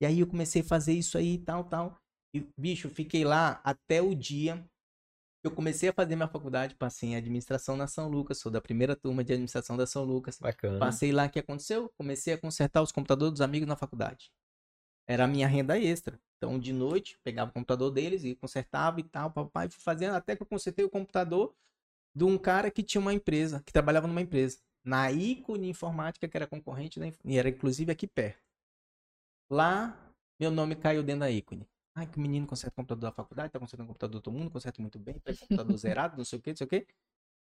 E 0.00 0.06
aí 0.06 0.20
eu 0.20 0.26
comecei 0.26 0.62
a 0.62 0.64
fazer 0.64 0.92
isso 0.92 1.16
aí, 1.16 1.38
tal, 1.38 1.64
tal. 1.64 1.98
E, 2.34 2.46
bicho, 2.58 2.88
eu 2.88 2.90
fiquei 2.90 3.24
lá 3.24 3.60
até 3.64 4.02
o 4.02 4.14
dia 4.14 4.62
que 5.40 5.46
eu 5.46 5.50
comecei 5.50 5.88
a 5.88 5.92
fazer 5.92 6.16
minha 6.16 6.28
faculdade. 6.28 6.74
Passei 6.74 7.10
em 7.10 7.16
administração 7.16 7.76
na 7.76 7.86
São 7.86 8.08
Lucas. 8.08 8.38
Sou 8.38 8.50
da 8.50 8.60
primeira 8.60 8.94
turma 8.94 9.24
de 9.24 9.32
administração 9.32 9.76
da 9.76 9.86
São 9.86 10.04
Lucas. 10.04 10.38
Bacana. 10.38 10.78
Passei 10.78 11.12
lá, 11.12 11.26
o 11.26 11.30
que 11.30 11.38
aconteceu? 11.38 11.90
Comecei 11.96 12.34
a 12.34 12.38
consertar 12.38 12.82
os 12.82 12.92
computadores 12.92 13.32
dos 13.32 13.40
amigos 13.40 13.68
na 13.68 13.76
faculdade. 13.76 14.30
Era 15.08 15.24
a 15.24 15.26
minha 15.26 15.48
renda 15.48 15.78
extra. 15.78 16.20
Então, 16.36 16.58
de 16.58 16.72
noite, 16.72 17.18
pegava 17.24 17.50
o 17.50 17.54
computador 17.54 17.90
deles 17.90 18.22
e 18.24 18.36
consertava 18.36 19.00
e 19.00 19.02
tal, 19.02 19.30
papai, 19.30 19.68
fui 19.68 19.80
fazendo 19.82 20.14
até 20.14 20.36
que 20.36 20.42
eu 20.42 20.46
consertei 20.46 20.84
o 20.84 20.90
computador 20.90 21.54
de 22.14 22.24
um 22.24 22.38
cara 22.38 22.70
que 22.70 22.82
tinha 22.82 23.00
uma 23.00 23.12
empresa, 23.12 23.62
que 23.64 23.72
trabalhava 23.72 24.06
numa 24.06 24.20
empresa, 24.20 24.58
na 24.84 25.10
Ícone 25.10 25.68
Informática, 25.68 26.28
que 26.28 26.36
era 26.36 26.46
concorrente, 26.46 27.00
né? 27.00 27.12
e 27.24 27.38
era 27.38 27.48
inclusive 27.48 27.90
aqui 27.90 28.06
perto. 28.06 28.42
Lá, 29.50 29.98
meu 30.38 30.50
nome 30.50 30.76
caiu 30.76 31.02
dentro 31.02 31.20
da 31.20 31.30
Ícone. 31.30 31.66
Ai, 31.96 32.06
que 32.06 32.20
menino 32.20 32.46
conserta 32.46 32.72
o 32.72 32.76
computador 32.76 33.10
da 33.10 33.12
faculdade, 33.12 33.52
tá 33.52 33.58
consertando 33.58 33.86
o 33.86 33.88
computador 33.88 34.20
de 34.20 34.22
todo 34.22 34.38
mundo, 34.38 34.50
conserta 34.50 34.80
muito 34.80 34.98
bem, 34.98 35.18
pega 35.18 35.36
o 35.36 35.40
computador 35.40 35.76
zerado, 35.78 36.16
não 36.16 36.24
sei 36.24 36.38
o 36.38 36.42
que, 36.42 36.50
não 36.50 36.56
sei 36.56 36.66
o 36.66 36.70
que. 36.70 36.86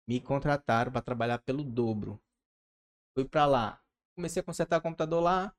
Me 0.07 0.21
contrataram 0.21 0.91
para 0.91 1.01
trabalhar 1.01 1.39
pelo 1.39 1.63
dobro. 1.63 2.21
Fui 3.13 3.25
pra 3.25 3.45
lá. 3.45 3.81
Comecei 4.15 4.39
a 4.39 4.43
consertar 4.43 4.77
o 4.77 4.81
computador 4.81 5.21
lá. 5.21 5.53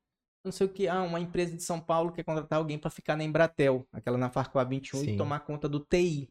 Não 0.46 0.52
sei 0.52 0.66
o 0.68 0.70
que. 0.72 0.86
Ah, 0.86 1.02
uma 1.02 1.18
empresa 1.18 1.56
de 1.56 1.62
São 1.62 1.80
Paulo 1.80 2.12
quer 2.12 2.22
contratar 2.22 2.58
alguém 2.58 2.78
para 2.78 2.88
ficar 2.88 3.16
na 3.16 3.24
Embratel, 3.24 3.84
aquela 3.92 4.16
na 4.16 4.30
Farcoa 4.30 4.64
21, 4.64 5.00
Sim. 5.00 5.14
e 5.14 5.16
tomar 5.16 5.40
conta 5.40 5.68
do 5.68 5.80
TI. 5.80 6.30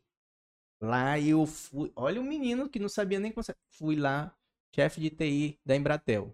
Lá 0.82 1.20
eu 1.20 1.46
fui. 1.46 1.92
Olha 1.96 2.22
o 2.22 2.24
menino 2.24 2.70
que 2.70 2.80
não 2.80 2.88
sabia 2.90 3.20
nem 3.20 3.32
consertar. 3.32 3.62
Fui 3.72 3.96
lá, 3.98 4.34
chefe 4.74 5.02
de 5.02 5.10
TI 5.10 5.60
da 5.66 5.76
Embratel. 5.76 6.34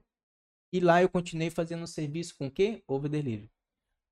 E 0.71 0.79
lá 0.79 1.01
eu 1.01 1.09
continuei 1.09 1.49
fazendo 1.49 1.87
serviço 1.87 2.35
com 2.37 2.47
o 2.47 2.51
quê? 2.51 2.83
Over 2.87 3.09
delivery. 3.09 3.51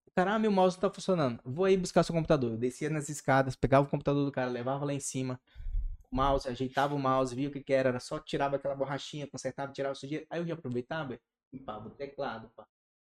O 0.08 0.12
cara, 0.12 0.34
ah, 0.36 0.40
meu 0.40 0.52
mouse 0.52 0.76
não 0.78 0.82
tá 0.82 0.90
funcionando. 0.90 1.40
Vou 1.46 1.66
aí 1.66 1.78
buscar 1.78 2.04
seu 2.04 2.14
computador. 2.16 2.52
Eu 2.54 2.58
descia 2.58 2.90
nas 2.90 3.08
escadas, 3.08 3.56
pegava 3.56 3.86
o 3.88 3.90
computador 3.90 4.26
do 4.26 4.32
cara, 4.32 4.50
levava 4.50 4.84
lá 4.86 4.94
em 4.94 5.00
cima. 5.00 5.40
o 6.12 6.16
mouse, 6.16 6.48
ajeitava 6.50 6.96
o 6.96 7.00
mouse, 7.00 7.36
via 7.36 7.50
o 7.50 7.52
que 7.52 7.62
que 7.64 7.74
era, 7.74 7.90
era 7.90 8.00
só 8.00 8.20
tirava 8.20 8.56
aquela 8.58 8.76
borrachinha, 8.76 9.28
consertava, 9.28 9.72
tirava 9.72 9.94
o 9.94 9.96
sujeira. 9.96 10.26
Aí 10.30 10.40
eu 10.42 10.48
já 10.48 10.56
aproveitava, 10.56 11.20
limpava 11.54 11.88
o 11.88 11.92
teclado, 11.92 12.50
pá, 12.56 12.68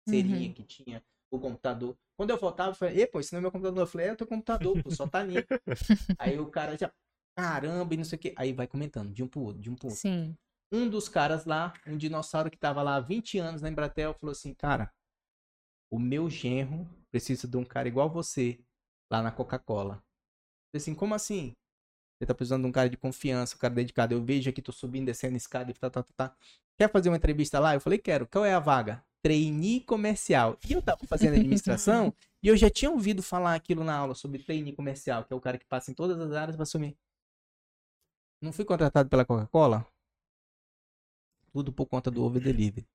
serinha 0.09 0.49
Uhum. 0.49 0.55
que 0.55 0.63
tinha, 0.65 1.03
o 1.31 1.39
computador. 1.39 1.97
Quando 2.17 2.31
eu 2.31 2.39
voltava, 2.39 2.71
eu 2.71 2.75
falei, 2.75 3.03
e 3.03 3.07
pô, 3.07 3.21
esse 3.21 3.33
não 3.33 3.39
é 3.39 3.43
meu 3.43 3.53
computador. 3.53 3.83
Eu 3.83 3.87
falei, 3.87 4.09
é 4.09 4.13
o 4.13 4.17
teu 4.17 4.27
computador, 4.27 4.83
pô, 4.83 4.91
só 4.91 5.07
tá 5.07 5.23
limpo. 5.23 5.49
Aí 6.19 6.39
o 6.39 6.47
cara 6.51 6.77
já, 6.77 6.93
caramba, 7.37 7.95
e 7.95 7.97
não 7.97 8.05
sei 8.05 8.17
o 8.17 8.21
que. 8.21 8.35
Aí 8.37 8.53
vai 8.53 8.67
comentando, 8.67 9.13
de 9.13 9.23
um 9.23 9.29
pro 9.29 9.41
outro, 9.41 9.61
de 9.63 9.71
um 9.71 9.75
pro 9.77 9.87
outro. 9.89 10.01
Sim. 10.01 10.37
Um 10.73 10.89
dos 10.89 11.09
caras 11.09 11.45
lá, 11.47 11.73
um 11.87 11.97
dinossauro 11.97 12.51
que 12.51 12.57
tava 12.59 12.83
lá 12.83 12.97
há 12.97 13.01
20 13.01 13.39
anos 13.39 13.63
na 13.63 13.69
Embratel, 13.69 14.15
falou 14.15 14.33
assim, 14.33 14.55
cara, 14.55 14.93
o 15.91 15.99
meu 15.99 16.31
genro 16.31 16.89
precisa 17.11 17.49
de 17.49 17.57
um 17.57 17.65
cara 17.65 17.89
igual 17.89 18.09
você 18.09 18.61
lá 19.11 19.21
na 19.23 19.33
Coca-Cola. 19.33 20.01
Assim, 20.75 20.95
como 20.95 21.15
assim? 21.15 21.53
Você 22.17 22.27
tá 22.27 22.35
precisando 22.35 22.63
de 22.63 22.69
um 22.69 22.73
cara 22.73 22.89
de 22.89 22.97
confiança, 22.97 23.57
um 23.57 23.59
cara 23.59 23.75
dedicado. 23.75 24.15
Eu 24.15 24.23
vejo 24.23 24.49
aqui, 24.51 24.63
tô 24.63 24.71
subindo, 24.71 25.07
descendo 25.07 25.37
escada 25.37 25.71
e 25.71 25.75
tá, 25.75 25.91
tá, 25.91 26.03
tá, 26.03 26.13
tá. 26.15 26.37
Quer 26.79 26.89
fazer 26.93 27.09
uma 27.09 27.17
entrevista 27.17 27.59
lá? 27.59 27.75
Eu 27.75 27.81
falei, 27.81 27.99
quero. 27.99 28.29
Qual 28.29 28.45
é 28.45 28.55
a 28.55 28.61
vaga? 28.61 29.03
Trainee 29.23 29.81
comercial. 29.81 30.59
E 30.69 30.73
eu 30.73 30.81
tava 30.83 31.07
fazendo 31.07 31.35
administração 31.35 32.15
e 32.43 32.49
eu 32.49 32.57
já 32.57 32.71
tinha 32.71 32.91
ouvido 32.91 33.23
falar 33.23 33.55
aquilo 33.55 33.85
na 33.85 33.95
aula 33.95 34.15
sobre 34.15 34.43
trainee 34.43 34.73
comercial, 34.75 35.25
que 35.25 35.33
é 35.33 35.37
o 35.37 35.41
cara 35.41 35.59
que 35.59 35.67
passa 35.67 35.91
em 35.91 35.95
todas 35.95 36.19
as 36.21 36.33
áreas 36.33 36.57
pra 36.57 36.63
assumir. 36.63 36.97
Não 38.41 38.53
fui 38.53 38.65
contratado 38.65 39.09
pela 39.09 39.25
Coca-Cola? 39.25 39.87
Tudo 41.53 41.73
por 41.73 41.87
conta 41.87 42.11
do 42.11 42.23
over 42.25 42.43
delivery. 42.43 42.89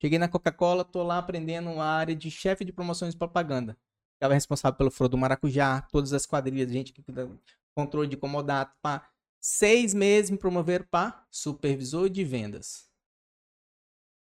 Cheguei 0.00 0.18
na 0.18 0.28
Coca-Cola, 0.28 0.84
tô 0.84 1.02
lá 1.02 1.18
aprendendo 1.18 1.70
a 1.80 1.86
área 1.86 2.14
de 2.14 2.30
chefe 2.30 2.64
de 2.64 2.72
promoções 2.72 3.14
e 3.14 3.16
propaganda. 3.16 3.76
Ficava 4.16 4.34
responsável 4.34 4.76
pelo 4.76 4.90
Foro 4.90 5.08
do 5.08 5.18
Maracujá, 5.18 5.82
todas 5.90 6.12
as 6.12 6.26
quadrilhas, 6.26 6.70
gente 6.70 6.92
que 6.92 7.02
cuida- 7.02 7.28
controle 7.74 8.08
de 8.08 8.16
comodato, 8.16 8.76
pá. 8.80 9.10
Seis 9.40 9.92
meses 9.92 10.30
me 10.30 10.38
promoveram 10.38 10.86
para 10.90 11.26
supervisor 11.30 12.08
de 12.08 12.24
vendas. 12.24 12.88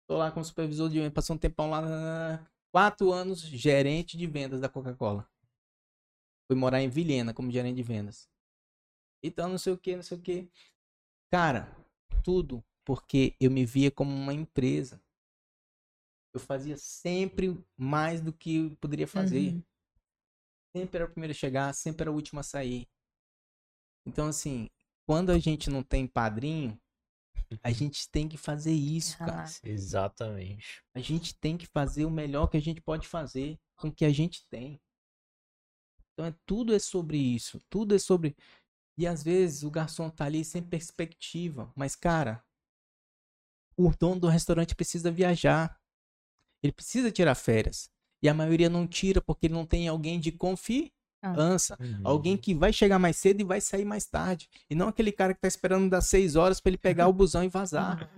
Tô 0.07 0.17
lá 0.17 0.31
como 0.31 0.45
supervisor 0.45 0.89
de 0.89 0.99
vendas, 0.99 1.13
passou 1.13 1.35
um 1.35 1.39
tempão 1.39 1.69
lá, 1.69 2.47
quatro 2.71 3.11
anos 3.11 3.41
gerente 3.41 4.17
de 4.17 4.27
vendas 4.27 4.61
da 4.61 4.69
Coca-Cola. 4.69 5.27
Fui 6.47 6.55
morar 6.55 6.81
em 6.81 6.89
Vilhena 6.89 7.33
como 7.33 7.51
gerente 7.51 7.75
de 7.75 7.83
vendas. 7.83 8.29
Então, 9.23 9.49
não 9.49 9.57
sei 9.57 9.73
o 9.73 9.77
que, 9.77 9.95
não 9.95 10.03
sei 10.03 10.17
o 10.17 10.21
que. 10.21 10.47
Cara, 11.31 11.75
tudo 12.23 12.63
porque 12.85 13.35
eu 13.39 13.49
me 13.49 13.65
via 13.65 13.89
como 13.89 14.15
uma 14.15 14.33
empresa. 14.33 15.01
Eu 16.31 16.39
fazia 16.39 16.77
sempre 16.77 17.57
mais 17.75 18.21
do 18.21 18.31
que 18.31 18.57
eu 18.57 18.75
poderia 18.75 19.07
fazer. 19.07 19.53
Uhum. 19.53 19.63
Sempre 20.75 20.97
era 20.97 21.05
o 21.05 21.09
primeiro 21.09 21.31
a 21.31 21.35
chegar, 21.35 21.73
sempre 21.73 22.03
era 22.03 22.11
o 22.11 22.15
último 22.15 22.39
a 22.39 22.43
sair. 22.43 22.87
Então, 24.05 24.27
assim, 24.27 24.69
quando 25.07 25.31
a 25.31 25.39
gente 25.39 25.69
não 25.69 25.81
tem 25.81 26.05
padrinho, 26.05 26.79
a 27.63 27.71
gente 27.71 28.09
tem 28.09 28.27
que 28.27 28.37
fazer 28.37 28.73
isso, 28.73 29.17
cara. 29.17 29.45
Exatamente. 29.63 30.83
A 30.93 30.99
gente 30.99 31.37
tem 31.39 31.57
que 31.57 31.67
fazer 31.67 32.05
o 32.05 32.11
melhor 32.11 32.47
que 32.47 32.57
a 32.57 32.61
gente 32.61 32.81
pode 32.81 33.07
fazer 33.07 33.57
com 33.75 33.89
o 33.89 33.91
que 33.91 34.05
a 34.05 34.11
gente 34.11 34.45
tem. 34.49 34.79
Então, 36.13 36.25
é, 36.25 36.35
tudo 36.45 36.73
é 36.73 36.79
sobre 36.79 37.17
isso. 37.17 37.61
Tudo 37.69 37.95
é 37.95 37.99
sobre. 37.99 38.35
E 38.97 39.05
às 39.05 39.21
vezes 39.21 39.63
o 39.63 39.71
garçom 39.71 40.09
tá 40.09 40.25
ali 40.25 40.45
sem 40.45 40.63
perspectiva. 40.63 41.71
Mas, 41.75 41.95
cara, 41.95 42.43
o 43.77 43.91
dono 43.97 44.21
do 44.21 44.27
restaurante 44.27 44.75
precisa 44.75 45.11
viajar. 45.11 45.79
Ele 46.63 46.71
precisa 46.71 47.11
tirar 47.11 47.35
férias. 47.35 47.89
E 48.23 48.29
a 48.29 48.33
maioria 48.33 48.69
não 48.69 48.87
tira 48.87 49.21
porque 49.21 49.47
ele 49.47 49.53
não 49.53 49.65
tem 49.65 49.87
alguém 49.87 50.19
de 50.19 50.31
confiança. 51.29 51.77
Alguém 52.03 52.37
que 52.37 52.53
vai 52.53 52.71
chegar 52.73 52.99
mais 52.99 53.17
cedo 53.17 53.41
e 53.41 53.43
vai 53.43 53.59
sair 53.61 53.85
mais 53.85 54.05
tarde. 54.05 54.49
E 54.69 54.75
não 54.75 54.87
aquele 54.87 55.11
cara 55.11 55.33
que 55.33 55.41
tá 55.41 55.47
esperando 55.47 55.89
das 55.89 56.05
seis 56.07 56.35
horas 56.35 56.59
para 56.59 56.69
ele 56.71 56.77
pegar 56.77 57.07
o 57.07 57.13
busão 57.13 57.43
e 57.43 57.47
vazar. 57.49 58.09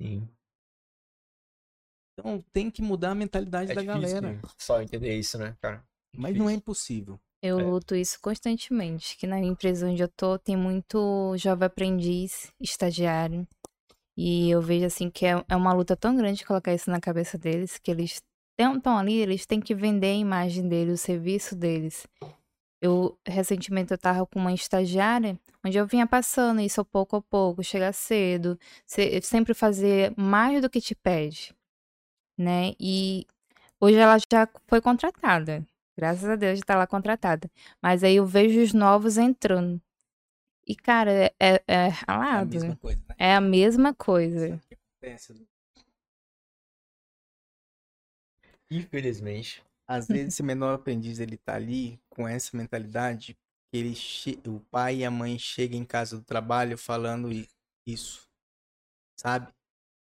Sim. 0.00 0.28
Então 2.18 2.42
tem 2.52 2.70
que 2.70 2.82
mudar 2.82 3.10
a 3.12 3.14
mentalidade 3.14 3.72
É 3.72 3.74
da 3.74 3.80
difícil 3.82 4.00
galera. 4.20 4.32
né? 4.34 4.40
só 4.58 4.82
entender 4.82 5.18
isso, 5.18 5.38
né, 5.38 5.56
cara? 5.60 5.82
Mas 6.16 6.36
não 6.36 6.48
é 6.50 6.52
impossível. 6.54 7.18
Eu 7.42 7.58
É. 7.58 7.62
luto 7.62 7.94
isso 7.94 8.18
constantemente, 8.20 9.16
que 9.16 9.26
na 9.26 9.38
empresa 9.38 9.88
onde 9.88 10.02
eu 10.02 10.08
tô 10.08 10.38
tem 10.38 10.56
muito 10.56 11.34
jovem 11.38 11.66
aprendiz, 11.66 12.52
estagiário. 12.60 13.46
E 14.16 14.50
eu 14.50 14.60
vejo 14.60 14.84
assim 14.84 15.08
que 15.08 15.24
é, 15.24 15.42
é 15.48 15.56
uma 15.56 15.72
luta 15.72 15.96
tão 15.96 16.14
grande 16.14 16.44
colocar 16.44 16.74
isso 16.74 16.90
na 16.90 17.00
cabeça 17.00 17.38
deles, 17.38 17.78
que 17.78 17.90
eles 17.90 18.20
estão 18.58 18.98
ali, 18.98 19.14
eles 19.14 19.46
têm 19.46 19.58
que 19.60 19.74
vender 19.74 20.08
a 20.08 20.14
imagem 20.14 20.68
deles, 20.68 21.00
o 21.00 21.02
serviço 21.02 21.56
deles. 21.56 22.06
Eu, 22.80 23.18
recentemente, 23.26 23.92
eu 23.92 23.98
tava 23.98 24.26
com 24.26 24.38
uma 24.38 24.52
estagiária, 24.54 25.38
onde 25.64 25.76
eu 25.78 25.86
vinha 25.86 26.06
passando 26.06 26.60
isso 26.60 26.84
pouco 26.84 27.16
a 27.16 27.22
pouco, 27.22 27.62
chegar 27.62 27.92
cedo, 27.92 28.58
se- 28.86 29.20
sempre 29.22 29.52
fazer 29.54 30.14
mais 30.16 30.62
do 30.62 30.70
que 30.70 30.80
te 30.80 30.94
pede, 30.94 31.54
né? 32.38 32.72
E 32.80 33.26
hoje 33.80 33.96
ela 33.96 34.18
já 34.32 34.48
foi 34.68 34.80
contratada. 34.80 35.66
Graças 35.98 36.28
a 36.30 36.36
Deus 36.36 36.58
já 36.60 36.64
tá 36.64 36.76
lá 36.76 36.86
contratada. 36.86 37.50
Mas 37.82 38.04
aí 38.04 38.16
eu 38.16 38.26
vejo 38.26 38.60
os 38.62 38.72
novos 38.74 39.18
entrando. 39.18 39.80
E, 40.66 40.76
cara, 40.76 41.10
é, 41.12 41.34
é, 41.40 41.62
é 41.66 41.74
É 41.88 41.88
a 41.88 42.04
ralado. 42.08 42.50
mesma 42.50 42.76
coisa, 42.76 43.02
né? 43.08 43.14
É 43.18 43.34
a 43.34 43.40
mesma 43.40 43.94
coisa. 43.94 44.60
Acontece? 45.02 45.46
Infelizmente. 48.70 49.62
Às 49.90 50.06
vezes 50.06 50.34
esse 50.34 50.42
menor 50.42 50.74
aprendiz 50.74 51.18
ele 51.18 51.36
tá 51.36 51.56
ali 51.56 52.00
com 52.08 52.28
essa 52.28 52.56
mentalidade 52.56 53.34
que 53.34 53.76
ele 53.76 53.92
che... 53.92 54.40
o 54.46 54.60
pai 54.70 54.98
e 54.98 55.04
a 55.04 55.10
mãe 55.10 55.36
chegam 55.36 55.76
em 55.78 55.84
casa 55.84 56.16
do 56.16 56.22
trabalho 56.24 56.78
falando 56.78 57.28
isso. 57.84 58.28
Sabe? 59.18 59.52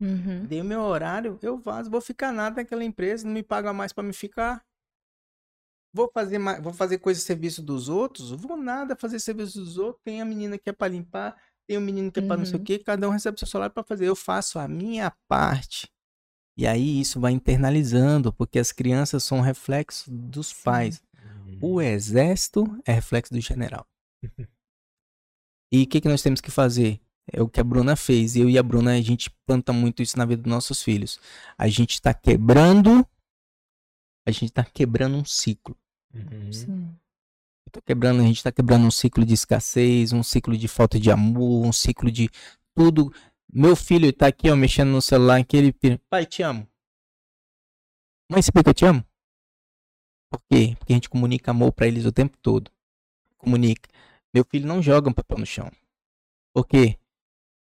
Uhum. 0.00 0.44
Dei 0.44 0.60
o 0.60 0.64
meu 0.64 0.80
horário, 0.80 1.38
eu 1.40 1.56
vazo, 1.56 1.88
vou 1.88 2.00
ficar 2.00 2.32
nada 2.32 2.56
naquela 2.56 2.82
empresa, 2.84 3.24
não 3.24 3.32
me 3.32 3.42
paga 3.44 3.72
mais 3.72 3.92
pra 3.92 4.02
me 4.02 4.12
ficar. 4.12 4.60
Vou 5.94 6.10
fazer 6.12 6.38
mais, 6.38 6.60
vou 6.62 6.72
fazer 6.72 6.98
coisa 6.98 7.20
serviço 7.20 7.62
dos 7.62 7.88
outros, 7.88 8.30
vou 8.32 8.56
nada 8.56 8.96
fazer 8.96 9.18
serviço 9.20 9.58
dos 9.58 9.78
outros. 9.78 10.02
Tem 10.04 10.20
a 10.20 10.24
menina 10.24 10.58
que 10.58 10.68
é 10.68 10.72
pra 10.72 10.88
limpar, 10.88 11.40
tem 11.66 11.78
o 11.78 11.80
menino 11.80 12.10
que 12.12 12.18
é 12.18 12.22
pra 12.22 12.36
não 12.36 12.44
sei 12.44 12.56
o 12.56 12.58
Uhum. 12.58 12.64
quê, 12.64 12.78
cada 12.78 13.08
um 13.08 13.12
recebe 13.12 13.38
seu 13.38 13.48
salário 13.48 13.72
pra 13.72 13.84
fazer. 13.84 14.06
Eu 14.06 14.16
faço 14.16 14.58
a 14.58 14.68
minha 14.68 15.10
parte. 15.28 15.88
E 16.56 16.66
aí 16.66 17.00
isso 17.00 17.20
vai 17.20 17.32
internalizando, 17.32 18.32
porque 18.32 18.58
as 18.58 18.72
crianças 18.72 19.22
são 19.24 19.40
reflexo 19.40 20.10
dos 20.10 20.48
Sim. 20.48 20.62
pais. 20.64 21.02
O 21.60 21.80
exército 21.80 22.64
é 22.84 22.92
reflexo 22.92 23.32
do 23.32 23.40
general. 23.40 23.86
E 25.72 25.82
o 25.82 25.86
que, 25.88 26.00
que 26.00 26.08
nós 26.08 26.22
temos 26.22 26.40
que 26.40 26.50
fazer? 26.50 27.00
É 27.30 27.42
o 27.42 27.48
que 27.48 27.58
a 27.58 27.64
Bruna 27.64 27.96
fez. 27.96 28.36
Eu 28.36 28.48
e 28.48 28.56
a 28.56 28.62
Bruna, 28.62 28.92
a 28.92 29.00
gente 29.00 29.30
planta 29.44 29.72
muito 29.72 30.00
isso 30.00 30.16
na 30.16 30.24
vida 30.24 30.42
dos 30.42 30.50
nossos 30.50 30.80
filhos. 30.82 31.18
A 31.58 31.66
gente 31.68 31.94
está 31.94 32.14
quebrando. 32.14 33.06
A 34.24 34.30
gente 34.30 34.44
está 34.44 34.64
quebrando 34.64 35.16
um 35.16 35.24
ciclo. 35.24 35.76
Uhum. 36.14 36.94
Quebrando, 37.84 38.22
a 38.22 38.24
gente 38.24 38.42
tá 38.42 38.52
quebrando 38.52 38.86
um 38.86 38.90
ciclo 38.90 39.24
de 39.24 39.34
escassez, 39.34 40.12
um 40.12 40.22
ciclo 40.22 40.56
de 40.56 40.68
falta 40.68 40.98
de 40.98 41.10
amor, 41.10 41.66
um 41.66 41.72
ciclo 41.72 42.10
de 42.10 42.30
tudo. 42.74 43.12
Meu 43.58 43.74
filho 43.74 44.12
tá 44.12 44.26
aqui, 44.26 44.50
ó, 44.50 44.54
mexendo 44.54 44.90
no 44.90 45.00
celular, 45.00 45.42
que 45.42 45.56
ele 45.56 45.72
pira, 45.72 45.98
pai, 46.10 46.26
te 46.26 46.42
amo. 46.42 46.68
Mãe, 48.30 48.42
você 48.42 48.52
que 48.52 48.68
eu 48.68 48.74
te 48.74 48.84
amo? 48.84 49.02
Por 50.30 50.42
quê? 50.42 50.76
Porque 50.78 50.92
a 50.92 50.96
gente 50.96 51.08
comunica 51.08 51.52
amor 51.52 51.72
pra 51.72 51.86
eles 51.86 52.04
o 52.04 52.12
tempo 52.12 52.36
todo. 52.42 52.70
Comunica. 53.38 53.88
Meu 54.34 54.44
filho 54.44 54.66
não 54.68 54.82
joga 54.82 55.08
um 55.08 55.12
papel 55.14 55.38
no 55.38 55.46
chão. 55.46 55.72
Por 56.52 56.66
quê? 56.66 56.98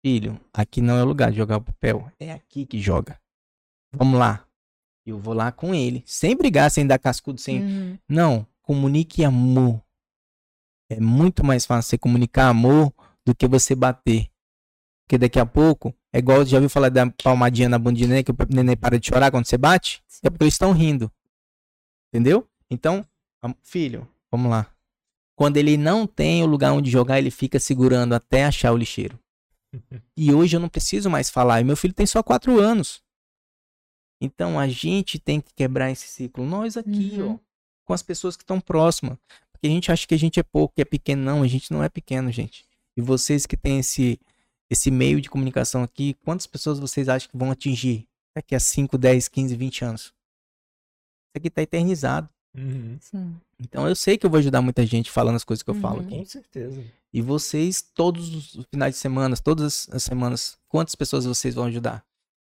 Filho, 0.06 0.38
aqui 0.54 0.82
não 0.82 0.98
é 0.98 1.02
o 1.02 1.08
lugar 1.08 1.32
de 1.32 1.38
jogar 1.38 1.60
o 1.60 1.64
papel. 1.64 2.12
É 2.20 2.34
aqui 2.34 2.66
que 2.66 2.78
joga. 2.82 3.18
Vamos 3.94 4.20
lá. 4.20 4.46
Eu 5.06 5.18
vou 5.18 5.34
lá 5.34 5.50
com 5.50 5.74
ele. 5.74 6.04
Sem 6.06 6.36
brigar, 6.36 6.70
sem 6.72 6.86
dar 6.86 7.00
cascudo, 7.00 7.40
sem. 7.40 7.64
Uhum. 7.64 8.00
Não, 8.10 8.46
comunique 8.62 9.24
amor. 9.24 9.82
É 10.90 11.00
muito 11.00 11.42
mais 11.42 11.66
fácil 11.66 11.90
você 11.90 11.98
comunicar 11.98 12.50
amor 12.50 12.94
do 13.26 13.34
que 13.34 13.48
você 13.48 13.74
bater. 13.74 14.30
Porque 15.06 15.18
daqui 15.20 15.40
a 15.40 15.46
pouco, 15.46 15.94
é 16.12 16.18
igual, 16.20 16.44
já 16.46 16.58
ouviu 16.58 16.70
falar 16.70 16.90
da 16.90 17.10
palmadinha 17.12 17.70
na 17.70 17.78
bundinha 17.78 18.08
do 18.08 18.10
neném, 18.10 18.24
que 18.24 18.32
o 18.32 18.36
neném 18.50 18.76
para 18.76 19.00
de 19.00 19.08
chorar 19.08 19.30
quando 19.30 19.46
você 19.46 19.58
bate? 19.58 20.04
É 20.24 20.30
porque 20.30 20.44
eles 20.44 20.56
estão 20.56 20.72
rindo. 20.72 21.12
Entendeu? 22.12 22.48
Então, 22.70 23.06
filho, 23.62 24.08
vamos 24.32 24.50
lá. 24.50 24.68
Quando 25.36 25.58
ele 25.58 25.78
não 25.78 26.08
tem 26.08 26.42
o 26.42 26.48
lugar 26.48 26.72
onde 26.72 26.90
jogar, 26.90 27.20
ele 27.20 27.30
fica 27.30 27.60
segurando 27.60 28.14
até 28.16 28.46
achar 28.46 28.72
o 28.72 28.78
lixeiro. 28.78 29.20
E 30.18 30.34
hoje 30.34 30.56
eu 30.56 30.60
não 30.62 30.70
preciso 30.70 31.10
mais 31.10 31.30
falar. 31.30 31.60
E 31.60 31.64
meu 31.66 31.76
filho 31.76 31.94
tem 31.94 32.06
só 32.06 32.24
quatro 32.24 32.58
anos. 32.60 33.04
Então 34.22 34.58
a 34.58 34.68
gente 34.68 35.20
tem 35.20 35.42
que 35.42 35.54
quebrar 35.54 35.92
esse 35.92 36.08
ciclo. 36.08 36.46
Nós 36.46 36.78
aqui, 36.78 37.18
Uhum. 37.22 37.34
ó, 37.34 37.38
com 37.86 37.94
as 37.94 38.02
pessoas 38.02 38.38
que 38.38 38.44
estão 38.44 38.62
próximas. 38.62 39.18
Porque 39.52 39.68
a 39.68 39.70
gente 39.70 39.92
acha 39.92 40.08
que 40.08 40.16
a 40.16 40.18
gente 40.18 40.40
é 40.40 40.44
pouco, 40.44 40.74
que 40.76 40.82
é 40.82 40.86
pequeno. 40.86 41.22
Não, 41.22 41.44
a 41.44 41.48
gente 41.48 41.72
não 41.72 41.84
é 41.84 41.90
pequeno, 41.90 42.32
gente. 42.32 42.66
E 42.98 43.02
vocês 43.02 43.46
que 43.46 43.58
têm 43.58 43.80
esse, 43.80 44.18
esse 44.70 44.90
meio 44.92 45.22
de 45.22 45.30
comunicação 45.30 45.84
aqui, 45.84 46.16
quantas 46.26 46.48
pessoas 46.48 46.80
vocês 46.80 47.08
acham 47.10 47.30
que 47.30 47.38
vão 47.38 47.52
atingir 47.52 48.08
daqui 48.36 48.56
a 48.56 48.60
5, 48.60 48.98
10, 48.98 49.28
15, 49.28 49.56
20 49.56 49.86
anos? 49.86 50.02
Isso 50.04 51.38
aqui 51.38 51.50
tá 51.50 51.62
eternizado. 51.62 52.30
Uhum. 52.58 52.98
Então 53.60 53.88
eu 53.88 53.96
sei 53.96 54.18
que 54.18 54.26
eu 54.26 54.30
vou 54.30 54.38
ajudar 54.40 54.62
muita 54.62 54.86
gente 54.86 55.12
falando 55.12 55.36
as 55.36 55.44
coisas 55.44 55.62
que 55.62 55.70
eu 55.70 55.76
falo 55.76 56.00
Uhum. 56.00 56.06
aqui. 56.06 56.18
Com 56.20 56.26
certeza. 56.26 56.84
E 57.14 57.22
vocês, 57.22 57.82
todos 57.82 58.56
os 58.56 58.66
finais 58.74 58.94
de 58.96 59.00
semana, 59.00 59.36
todas 59.38 59.88
as 59.92 60.04
semanas, 60.04 60.58
quantas 60.68 60.96
pessoas 60.96 61.26
vocês 61.26 61.56
vão 61.56 61.66
ajudar? 61.66 62.04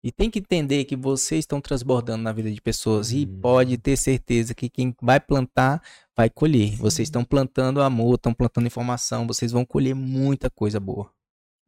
E 0.04 0.12
tem 0.12 0.32
que 0.32 0.40
entender 0.40 0.86
que 0.86 0.96
vocês 0.96 1.42
estão 1.42 1.62
transbordando 1.62 2.24
na 2.24 2.32
vida 2.32 2.52
de 2.52 2.60
pessoas. 2.60 3.12
E 3.12 3.26
Hum. 3.26 3.40
pode 3.42 3.78
ter 3.78 3.96
certeza 3.96 4.56
que 4.56 4.68
quem 4.70 4.96
vai 5.00 5.20
plantar 5.20 5.82
vai 6.18 6.28
colher. 6.30 6.76
Vocês 6.78 7.08
estão 7.08 7.24
plantando 7.24 7.82
amor, 7.82 8.16
estão 8.16 8.34
plantando 8.34 8.66
informação, 8.66 9.28
vocês 9.28 9.52
vão 9.52 9.64
colher 9.64 9.94
muita 9.94 10.50
coisa 10.50 10.80
boa. 10.80 11.12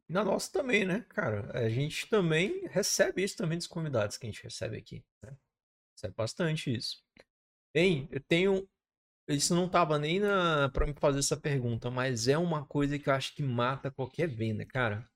Na 0.08 0.22
nossa 0.22 0.52
também, 0.52 0.84
né, 0.84 1.00
cara? 1.08 1.50
A 1.58 1.68
gente 1.68 2.08
também 2.08 2.66
recebe 2.68 3.22
isso 3.22 3.36
também 3.36 3.56
dos 3.56 3.66
convidados 3.66 4.16
que 4.16 4.26
a 4.26 4.30
gente 4.30 4.42
recebe 4.42 4.76
aqui. 4.76 5.04
Né? 5.22 5.36
Recebe 5.96 6.14
bastante 6.14 6.74
isso. 6.74 7.02
Bem, 7.74 8.08
eu 8.10 8.20
tenho. 8.20 8.68
Isso 9.26 9.54
não 9.54 9.68
tava 9.68 9.98
nem 9.98 10.20
na 10.20 10.68
para 10.68 10.86
me 10.86 10.92
fazer 10.92 11.20
essa 11.20 11.36
pergunta, 11.36 11.90
mas 11.90 12.28
é 12.28 12.36
uma 12.36 12.66
coisa 12.66 12.98
que 12.98 13.08
eu 13.08 13.14
acho 13.14 13.34
que 13.34 13.42
mata 13.42 13.90
qualquer 13.90 14.28
venda, 14.28 14.66
cara. 14.66 15.08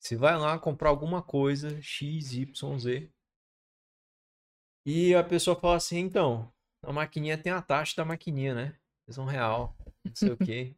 Você 0.00 0.16
vai 0.16 0.36
lá 0.38 0.58
comprar 0.58 0.90
alguma 0.90 1.22
coisa, 1.22 1.80
X, 1.82 2.32
Y, 2.32 2.78
Z. 2.78 3.12
E 4.86 5.14
a 5.14 5.22
pessoa 5.22 5.58
fala 5.58 5.76
assim, 5.76 5.98
então, 5.98 6.52
a 6.82 6.92
maquininha 6.92 7.38
tem 7.38 7.52
a 7.52 7.62
taxa 7.62 7.96
da 7.96 8.04
maquininha, 8.04 8.54
né? 8.54 8.78
É 9.08 9.20
um 9.20 9.24
real, 9.24 9.76
não 10.04 10.14
sei 10.14 10.30
o 10.30 10.36
quê. 10.38 10.76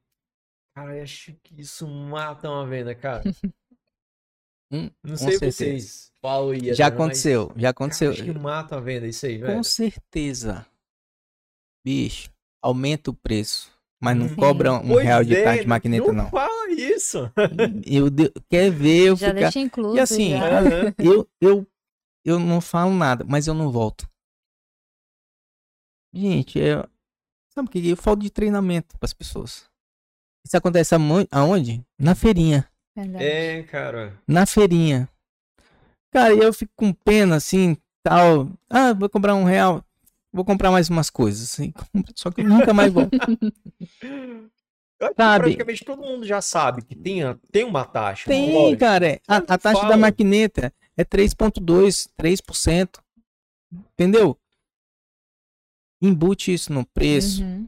Cara, 0.75 0.97
eu 0.97 1.03
acho 1.05 1.33
que 1.43 1.61
isso 1.61 1.87
mata 1.87 2.49
uma 2.51 2.67
venda, 2.67 2.95
cara. 2.95 3.23
Hum, 4.73 4.91
Não 5.05 5.17
sei 5.17 5.33
certeza. 5.39 5.53
vocês. 5.53 6.13
Falam 6.21 6.51
aí, 6.51 6.59
Já 6.59 6.87
Adriano, 6.87 6.95
mas, 6.95 6.95
aconteceu, 6.95 7.49
já 7.49 7.55
cara, 7.55 7.71
aconteceu. 7.71 8.11
acho 8.11 8.25
que 8.25 8.33
mata 8.33 8.77
a 8.77 8.81
venda 8.81 9.07
isso 9.07 9.27
aí, 9.27 9.39
velho. 9.39 9.57
Com 9.57 9.63
certeza. 9.63 10.67
Bicho, 11.85 12.31
aumenta 12.61 13.11
o 13.11 13.15
preço. 13.15 13.71
Mas 14.03 14.17
não 14.17 14.27
Hum. 14.27 14.35
cobra 14.35 14.73
um 14.73 14.89
Pois 14.89 15.05
real 15.05 15.23
de 15.23 15.37
é, 15.37 15.45
taxa 15.45 15.63
de 15.63 15.69
maquineta, 15.69 16.09
não 16.09 16.25
não. 16.25 16.31
fala 16.31 16.71
isso. 16.73 17.19
Eu, 17.87 18.11
de- 18.11 18.33
quer 18.51 18.71
ver 18.71 19.09
eu 19.11 19.17
Já 19.17 19.29
ficar. 19.29 19.41
deixa 19.43 19.61
incluso. 19.61 19.97
E 19.97 20.01
assim, 20.01 20.31
já. 20.31 20.61
Eu, 20.99 21.29
eu, 21.41 21.67
eu 22.25 22.39
não 22.41 22.61
falo 22.61 22.93
nada, 22.93 23.25
mas 23.29 23.47
eu 23.47 23.55
não 23.55 23.71
volto. 23.71 24.09
Gente, 26.13 26.61
é... 26.61 26.83
sabe 27.51 27.69
o 27.69 27.71
que? 27.71 27.87
Eu 27.91 27.97
falo 27.97 28.17
de 28.17 28.31
treinamento 28.31 28.99
para 28.99 29.07
as 29.07 29.13
pessoas. 29.13 29.71
Isso 30.45 30.57
acontece 30.57 30.95
aonde? 31.31 31.83
Na 31.99 32.15
feirinha. 32.15 32.69
Verdade. 32.95 33.25
É, 33.25 33.63
cara. 33.65 34.19
Na 34.27 34.47
feirinha. 34.47 35.09
Cara, 36.13 36.35
e 36.35 36.39
eu 36.39 36.53
fico 36.53 36.73
com 36.77 36.93
pena 36.93 37.37
assim, 37.37 37.77
tal. 38.03 38.49
Ah, 38.71 38.93
vou 38.93 39.09
comprar 39.09 39.35
um 39.35 39.45
real. 39.45 39.85
Vou 40.33 40.45
comprar 40.45 40.71
mais 40.71 40.89
umas 40.89 41.11
coisas. 41.11 41.43
assim, 41.53 41.73
Só 42.15 42.31
que 42.31 42.43
eu 42.43 42.45
nunca 42.45 42.73
mais 42.75 42.93
que 42.93 43.01
Sabe? 45.17 45.45
Praticamente 45.45 45.85
todo 45.85 46.03
mundo 46.03 46.25
já 46.25 46.41
sabe 46.41 46.83
que 46.83 46.95
tem, 46.95 47.21
tem 47.51 47.65
uma 47.65 47.85
taxa. 47.85 48.27
Tem, 48.27 48.77
cara. 48.77 49.07
é. 49.07 49.21
A, 49.27 49.37
a 49.37 49.59
taxa 49.59 49.83
da 49.83 49.89
Fala. 49.89 49.97
maquineta 49.97 50.73
é 50.97 51.05
3,2%, 51.05 52.09
3%. 52.19 53.01
Entendeu? 53.93 54.39
Embute 56.01 56.53
isso 56.53 56.73
no 56.73 56.85
preço. 56.87 57.43
Uhum. 57.43 57.67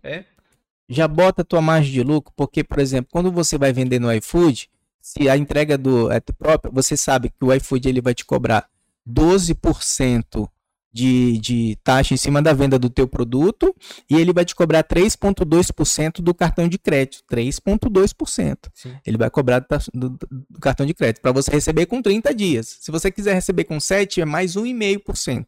Já 0.89 1.07
bota 1.09 1.43
a 1.43 1.45
tua 1.45 1.61
margem 1.61 1.93
de 1.93 2.03
lucro, 2.03 2.33
porque, 2.37 2.63
por 2.65 2.79
exemplo, 2.79 3.09
quando 3.13 3.31
você 3.33 3.59
vai 3.59 3.73
vender 3.73 3.99
no 4.01 4.13
iFood, 4.13 4.69
se 5.01 5.29
a 5.29 5.37
entrega 5.37 5.77
do 5.79 6.11
é 6.11 6.21
própria, 6.21 6.71
você 6.73 6.97
sabe 6.97 7.31
que 7.31 7.45
o 7.45 7.53
iFood 7.55 7.89
ele 7.89 8.01
vai 8.01 8.15
te 8.15 8.25
cobrar 8.25 8.69
12% 9.09 10.49
de, 10.93 11.39
de 11.39 11.77
taxa 11.85 12.15
em 12.15 12.17
cima 12.17 12.41
da 12.41 12.53
venda 12.53 12.79
do 12.79 12.89
teu 12.89 13.07
produto 13.07 13.75
e 14.09 14.15
ele 14.17 14.33
vai 14.33 14.45
te 14.45 14.55
cobrar 14.55 14.83
3,2% 14.83 16.23
do 16.23 16.35
cartão 16.35 16.67
de 16.69 16.79
crédito. 16.79 17.23
3,2%. 17.31 18.57
Sim. 18.75 18.97
Ele 19.07 19.19
vai 19.19 19.29
cobrar 19.31 19.61
do, 19.61 19.67
do- 20.09 20.19
do 20.51 20.61
cartão 20.61 20.87
de 20.87 20.95
crédito 20.95 21.21
para 21.21 21.33
você 21.33 21.51
receber 21.51 21.87
com 21.87 22.01
30 22.01 22.35
dias. 22.35 22.79
Se 22.81 22.91
você 22.91 23.11
quiser 23.11 23.35
receber 23.35 23.65
com 23.65 23.79
7, 23.79 24.21
é 24.21 24.25
mais 24.25 24.55
1,5%. 24.57 25.47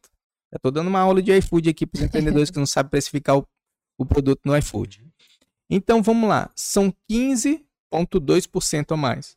Eu 0.52 0.58
tô 0.60 0.70
dando 0.70 0.88
uma 0.88 1.00
aula 1.00 1.22
de 1.22 1.32
iFood 1.38 1.68
aqui 1.70 1.86
para 1.86 1.98
os 1.98 2.04
empreendedores 2.04 2.50
que 2.50 2.58
não 2.58 2.66
sabem 2.66 2.90
precificar 2.90 3.38
o, 3.38 3.46
o 3.98 4.04
produto 4.04 4.40
no 4.44 4.56
iFood. 4.56 5.07
Então 5.70 6.02
vamos 6.02 6.28
lá, 6.28 6.50
são 6.54 6.92
15,2% 7.10 8.92
a 8.92 8.96
mais. 8.96 9.36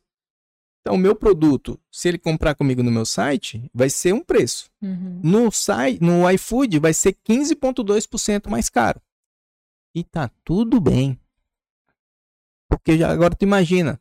Então, 0.82 0.96
o 0.96 0.98
meu 0.98 1.14
produto, 1.14 1.78
se 1.92 2.08
ele 2.08 2.18
comprar 2.18 2.56
comigo 2.56 2.82
no 2.82 2.90
meu 2.90 3.06
site, 3.06 3.70
vai 3.72 3.88
ser 3.88 4.12
um 4.12 4.20
preço. 4.20 4.68
Uhum. 4.82 5.20
No 5.22 5.52
site, 5.52 6.02
no 6.02 6.28
iFood, 6.32 6.80
vai 6.80 6.92
ser 6.92 7.16
15,2% 7.24 8.50
mais 8.50 8.68
caro. 8.68 9.00
E 9.94 10.02
tá 10.02 10.28
tudo 10.44 10.80
bem. 10.80 11.16
Porque 12.68 12.98
já, 12.98 13.12
agora 13.12 13.36
tu 13.36 13.44
imagina, 13.44 14.00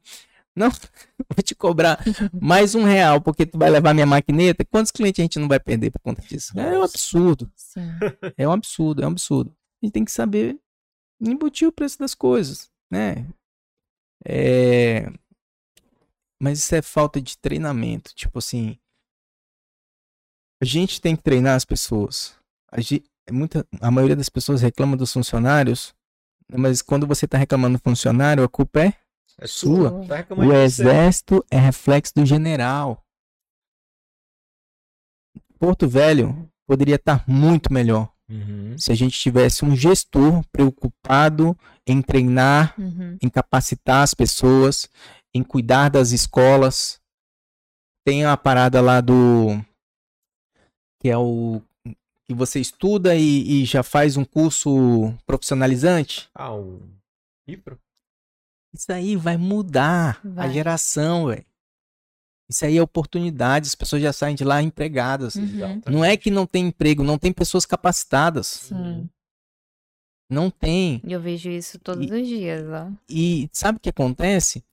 não, 0.55 0.69
vou 1.29 1.43
te 1.43 1.53
cobrar 1.53 2.03
mais 2.33 2.73
um 2.73 2.83
real 2.83 3.21
porque 3.21 3.45
tu 3.45 3.59
vai 3.59 3.69
levar 3.69 3.93
minha 3.93 4.05
maquineta. 4.07 4.65
Quantos 4.65 4.91
clientes 4.91 5.19
a 5.19 5.23
gente 5.23 5.37
não 5.37 5.47
vai 5.47 5.59
perder 5.59 5.91
por 5.91 5.99
conta 5.99 6.21
disso? 6.21 6.57
É 6.59 6.79
um 6.79 6.83
absurdo. 6.83 7.51
Sim. 7.55 7.91
É 8.35 8.47
um 8.47 8.51
absurdo, 8.51 9.03
é 9.03 9.05
um 9.05 9.11
absurdo. 9.11 9.55
A 9.81 9.85
gente 9.85 9.93
tem 9.93 10.05
que 10.05 10.11
saber 10.11 10.57
embutir 11.22 11.68
o 11.68 11.72
preço 11.72 11.99
das 11.99 12.14
coisas, 12.15 12.69
né? 12.91 13.27
É... 14.26 15.11
Mas 16.41 16.60
isso 16.60 16.73
é 16.73 16.81
falta 16.81 17.22
de 17.22 17.38
treinamento. 17.38 18.14
Tipo 18.15 18.39
assim, 18.39 18.77
a 20.61 20.65
gente 20.65 20.99
tem 20.99 21.15
que 21.15 21.22
treinar 21.23 21.56
as 21.56 21.65
pessoas. 21.65 22.35
A, 22.72 22.81
ge- 22.81 23.03
muita, 23.31 23.65
a 23.80 23.91
maioria 23.91 24.15
das 24.15 24.30
pessoas 24.30 24.61
reclama 24.61 24.98
dos 24.98 25.14
funcionários, 25.14 25.93
mas 26.52 26.81
quando 26.81 27.06
você 27.06 27.26
está 27.26 27.38
reclamando 27.38 27.77
do 27.77 27.81
funcionário, 27.84 28.43
a 28.43 28.49
culpa 28.49 28.81
é 28.81 28.93
É 29.38 29.48
Sua. 29.48 30.06
Tá 30.07 30.26
o 30.35 30.52
exército 30.53 31.45
é 31.49 31.57
reflexo 31.57 32.14
do 32.15 32.26
general. 32.26 33.03
Porto 35.60 35.88
Velho 35.88 36.49
poderia 36.68 36.95
estar 36.95 37.23
muito 37.30 37.72
melhor 37.72 38.11
Uhum. 38.31 38.77
se 38.77 38.91
a 38.91 38.95
gente 38.95 39.19
tivesse 39.19 39.65
um 39.65 39.75
gestor 39.75 40.43
preocupado 40.51 41.57
em 41.85 42.01
treinar, 42.01 42.73
Uhum. 42.79 43.17
em 43.21 43.29
capacitar 43.29 44.03
as 44.03 44.13
pessoas, 44.13 44.87
em 45.33 45.43
cuidar 45.43 45.89
das 45.89 46.11
escolas. 46.11 46.99
Tem 48.05 48.25
a 48.25 48.35
parada 48.37 48.79
lá 48.81 49.01
do 49.01 49.63
que 51.01 51.09
é 51.09 51.17
o 51.17 51.61
que 52.27 52.33
você 52.35 52.59
estuda 52.59 53.15
e, 53.15 53.61
e 53.61 53.65
já 53.65 53.83
faz 53.83 54.15
um 54.17 54.23
curso 54.23 55.13
profissionalizante. 55.25 56.29
Ah, 56.33 56.53
um? 56.53 56.79
Isso 58.73 58.91
aí 58.91 59.15
vai 59.17 59.35
mudar 59.35 60.21
a 60.23 60.29
Vai. 60.29 60.53
geração, 60.53 61.27
velho. 61.27 61.45
Isso 62.51 62.65
aí 62.65 62.77
é 62.77 62.81
oportunidade, 62.81 63.67
as 63.67 63.75
pessoas 63.75 64.01
já 64.01 64.11
saem 64.11 64.35
de 64.35 64.43
lá 64.43 64.61
empregadas. 64.61 65.35
Uhum. 65.35 65.81
Não 65.89 66.03
é 66.03 66.17
que 66.17 66.29
não 66.29 66.45
tem 66.45 66.67
emprego, 66.67 67.01
não 67.01 67.17
tem 67.17 67.31
pessoas 67.31 67.65
capacitadas. 67.65 68.47
Sim. 68.67 69.07
Não 70.29 70.49
tem. 70.49 71.01
Eu 71.07 71.19
vejo 71.21 71.49
isso 71.49 71.79
todos 71.79 72.05
E- 72.09 72.13
os 72.13 72.27
dias 72.27 72.65
lá. 72.67 72.91
E 73.09 73.49
sabe 73.51 73.77
o 73.77 73.81
que 73.81 73.89
acontece? 73.89 74.63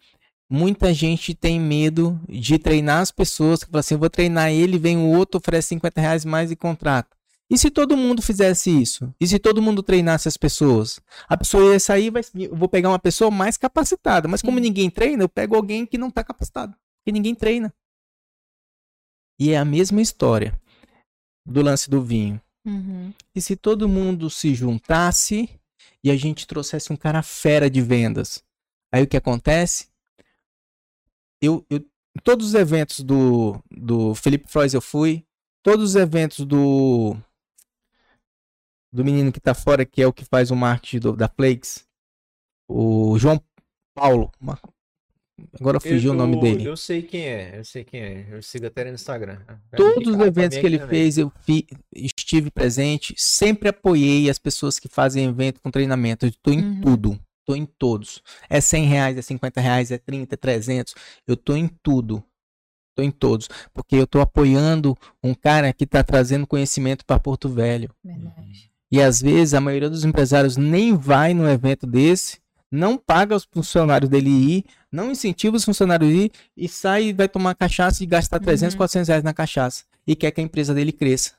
Muita 0.50 0.94
gente 0.94 1.34
tem 1.34 1.60
medo 1.60 2.18
de 2.28 2.58
treinar 2.58 3.00
as 3.00 3.10
pessoas. 3.10 3.62
Que 3.62 3.70
fala 3.70 3.80
assim, 3.80 3.94
eu 3.94 3.98
vou 3.98 4.08
treinar 4.10 4.50
ele, 4.50 4.78
vem 4.78 4.96
o 4.96 5.10
outro, 5.16 5.38
oferece 5.38 5.68
50 5.68 6.00
reais 6.00 6.24
mais 6.24 6.50
e 6.50 6.56
contrata. 6.56 7.16
E 7.50 7.56
se 7.56 7.70
todo 7.70 7.96
mundo 7.96 8.20
fizesse 8.22 8.70
isso? 8.70 9.12
E 9.20 9.26
se 9.26 9.38
todo 9.38 9.62
mundo 9.62 9.82
treinasse 9.82 10.28
as 10.28 10.36
pessoas? 10.36 11.00
A 11.28 11.36
pessoa 11.36 11.72
ia 11.72 11.80
sair, 11.80 12.10
vai, 12.10 12.22
eu 12.34 12.54
vou 12.54 12.68
pegar 12.68 12.90
uma 12.90 12.98
pessoa 12.98 13.30
mais 13.30 13.56
capacitada. 13.56 14.28
Mas 14.28 14.42
como 14.42 14.58
ninguém 14.58 14.90
treina, 14.90 15.22
eu 15.22 15.28
pego 15.28 15.56
alguém 15.56 15.86
que 15.86 15.96
não 15.98 16.08
está 16.08 16.22
capacitado. 16.22 16.74
Porque 17.08 17.12
ninguém 17.14 17.34
treina. 17.34 17.72
E 19.40 19.52
é 19.52 19.56
a 19.56 19.64
mesma 19.64 20.02
história 20.02 20.60
do 21.46 21.62
lance 21.62 21.88
do 21.88 22.02
vinho. 22.02 22.38
Uhum. 22.66 23.14
E 23.34 23.40
se 23.40 23.56
todo 23.56 23.88
mundo 23.88 24.28
se 24.28 24.54
juntasse 24.54 25.48
e 26.04 26.10
a 26.10 26.16
gente 26.16 26.46
trouxesse 26.46 26.92
um 26.92 26.96
cara 26.98 27.22
fera 27.22 27.70
de 27.70 27.80
vendas? 27.80 28.44
Aí 28.92 29.02
o 29.02 29.06
que 29.06 29.16
acontece? 29.16 29.88
Eu, 31.40 31.64
eu 31.70 31.82
todos 32.22 32.48
os 32.48 32.54
eventos 32.54 33.00
do, 33.00 33.58
do 33.70 34.14
Felipe 34.14 34.46
Frois 34.46 34.74
eu 34.74 34.82
fui, 34.82 35.24
todos 35.62 35.90
os 35.90 35.96
eventos 35.96 36.44
do 36.44 37.16
do 38.92 39.02
menino 39.02 39.32
que 39.32 39.40
tá 39.40 39.54
fora, 39.54 39.86
que 39.86 40.02
é 40.02 40.06
o 40.06 40.12
que 40.12 40.26
faz 40.26 40.50
o 40.50 40.56
marketing 40.56 40.98
do- 40.98 41.16
da 41.16 41.28
Flakes, 41.28 41.88
o 42.68 43.18
João 43.18 43.42
Paulo. 43.94 44.30
Agora 45.60 45.78
fugiu 45.80 46.12
o 46.12 46.14
nome 46.14 46.36
Eu- 46.36 46.40
dele. 46.40 46.64
Eu 46.64 46.76
sei 46.76 47.02
quem 47.02 47.22
é, 47.22 47.58
eu 47.58 47.64
sei 47.64 47.84
quem 47.84 48.00
é. 48.00 48.26
Eu 48.30 48.42
sigo 48.42 48.66
até 48.66 48.84
no 48.84 48.90
Instagram. 48.92 49.38
Todos 49.76 50.08
os 50.14 50.20
eventos 50.20 50.58
que 50.58 50.66
ele 50.66 50.78
também. 50.78 50.90
fez, 50.90 51.18
eu 51.18 51.32
fi- 51.42 51.66
estive 51.94 52.50
presente, 52.50 53.14
sempre 53.16 53.68
apoiei 53.68 54.28
as 54.28 54.38
pessoas 54.38 54.78
que 54.78 54.88
fazem 54.88 55.26
evento 55.26 55.60
com 55.60 55.70
treinamento. 55.70 56.26
Eu 56.26 56.32
tô 56.42 56.50
em 56.50 56.62
Uhum. 56.62 56.80
tudo, 56.80 57.20
tô 57.46 57.54
em 57.54 57.64
todos. 57.66 58.22
É 58.50 58.60
100 58.60 58.84
reais, 58.86 59.16
é 59.16 59.22
50 59.22 59.60
reais, 59.60 59.90
é 59.90 59.98
30, 59.98 60.34
é 60.34 60.36
300. 60.36 60.94
Eu 61.26 61.36
tô 61.36 61.54
em 61.56 61.68
tudo, 61.82 62.22
tô 62.96 63.02
em 63.02 63.10
todos. 63.10 63.48
Porque 63.72 63.96
eu 63.96 64.06
tô 64.06 64.20
apoiando 64.20 64.96
um 65.22 65.34
cara 65.34 65.72
que 65.72 65.86
tá 65.86 66.02
trazendo 66.02 66.46
conhecimento 66.46 67.04
para 67.04 67.20
Porto 67.20 67.48
Velho. 67.48 67.90
Verdade. 68.04 68.70
E 68.90 69.00
às 69.02 69.20
vezes 69.20 69.52
a 69.54 69.60
maioria 69.60 69.90
dos 69.90 70.04
empresários 70.04 70.56
nem 70.56 70.96
vai 70.96 71.34
num 71.34 71.46
evento 71.48 71.86
desse, 71.86 72.38
não 72.70 72.96
paga 72.98 73.34
os 73.34 73.44
funcionários 73.44 74.10
dele 74.10 74.30
ir, 74.30 74.64
não 74.92 75.10
incentiva 75.10 75.56
os 75.56 75.64
funcionários 75.64 76.10
ir 76.10 76.32
e 76.56 76.68
sai 76.68 77.04
e 77.04 77.12
vai 77.12 77.28
tomar 77.28 77.54
cachaça 77.54 78.02
e 78.02 78.06
gastar 78.06 78.38
300, 78.40 78.74
Uhum. 78.74 78.78
400 78.78 79.08
reais 79.08 79.24
na 79.24 79.32
cachaça. 79.34 79.84
E 80.06 80.14
quer 80.16 80.30
que 80.30 80.40
a 80.40 80.44
empresa 80.44 80.74
dele 80.74 80.92
cresça. 80.92 81.34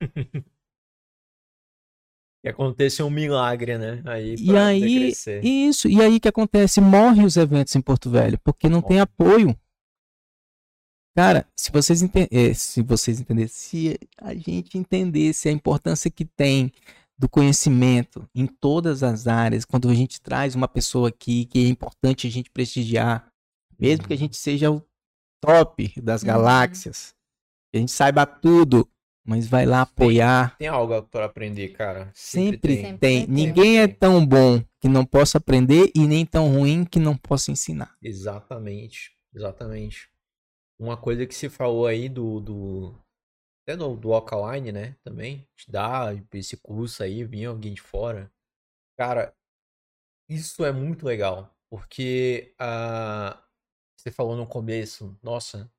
Que 2.42 2.50
aconteça 2.50 3.04
um 3.04 3.10
milagre, 3.10 3.76
né? 3.76 4.02
Aí 4.04 4.36
E 4.38 4.56
aí, 4.56 4.98
crescer. 5.06 5.44
isso, 5.44 5.88
e 5.88 6.00
aí 6.00 6.20
que 6.20 6.28
acontece? 6.28 6.80
Morre 6.80 7.24
os 7.24 7.36
eventos 7.36 7.74
em 7.74 7.80
Porto 7.80 8.08
Velho, 8.08 8.38
porque 8.38 8.68
não 8.68 8.80
tem 8.80 8.98
Morre. 8.98 9.00
apoio. 9.00 9.58
Cara, 11.16 11.46
se 11.56 11.72
vocês 11.72 12.02
entenderem, 12.02 12.54
se 12.54 12.82
vocês 12.82 13.18
entenderem, 13.18 13.48
se 13.48 13.98
a 14.18 14.34
gente 14.34 14.76
entendesse 14.78 15.48
a 15.48 15.52
importância 15.52 16.10
que 16.10 16.24
tem 16.24 16.70
do 17.18 17.28
conhecimento 17.28 18.28
em 18.34 18.46
todas 18.46 19.02
as 19.02 19.26
áreas, 19.26 19.64
quando 19.64 19.88
a 19.88 19.94
gente 19.94 20.20
traz 20.20 20.54
uma 20.54 20.68
pessoa 20.68 21.08
aqui 21.08 21.46
que 21.46 21.64
é 21.64 21.68
importante 21.68 22.26
a 22.26 22.30
gente 22.30 22.50
prestigiar, 22.50 23.28
mesmo 23.78 24.06
que 24.06 24.12
a 24.12 24.18
gente 24.18 24.36
seja 24.36 24.70
o 24.70 24.82
top 25.40 25.92
das 26.00 26.22
Uhum. 26.22 26.26
galáxias, 26.28 27.14
que 27.72 27.78
a 27.78 27.80
gente 27.80 27.92
saiba 27.92 28.26
tudo, 28.26 28.88
mas 29.24 29.46
vai 29.48 29.66
lá 29.66 29.82
apoiar, 29.82 30.56
Tem 30.56 30.68
algo 30.68 31.02
pra 31.04 31.24
aprender, 31.24 31.68
cara. 31.70 32.10
Sempre, 32.14 32.58
tem. 32.58 32.76
Sempre 32.76 32.98
tem. 32.98 33.26
ter. 33.26 33.32
Ninguém 33.32 33.78
é 33.80 33.86
Tem. 33.88 33.96
tão 33.96 34.24
bom 34.24 34.62
que 34.80 34.88
não 34.88 35.04
possa 35.04 35.38
aprender 35.38 35.90
e 35.94 36.06
nem 36.06 36.24
tão 36.24 36.48
ruim 36.52 36.84
que 36.84 37.00
não 37.00 37.16
possa 37.16 37.50
ensinar. 37.50 37.96
Exatamente, 38.02 39.10
exatamente. 39.34 40.08
Uma 40.78 40.96
coisa 40.96 41.26
que 41.26 41.34
se 41.34 41.48
falou 41.48 41.86
aí 41.86 42.08
do, 42.08 42.38
do 42.40 42.94
até 43.66 43.76
do, 43.76 43.96
do 43.96 44.12
Alkaline, 44.12 44.70
né, 44.70 44.96
também, 45.02 45.44
te 45.56 45.70
dá 45.70 46.10
esse 46.32 46.56
curso 46.56 47.02
aí, 47.02 47.24
vinha 47.24 47.48
alguém 47.48 47.74
de 47.74 47.82
fora. 47.82 48.32
Cara, 48.96 49.34
isso 50.28 50.64
é 50.64 50.70
muito 50.70 51.04
legal, 51.04 51.52
porque 51.68 52.54
ah, 52.60 53.42
você 53.96 54.12
falou 54.12 54.36
no 54.36 54.46
começo, 54.46 55.18
nossa, 55.20 55.70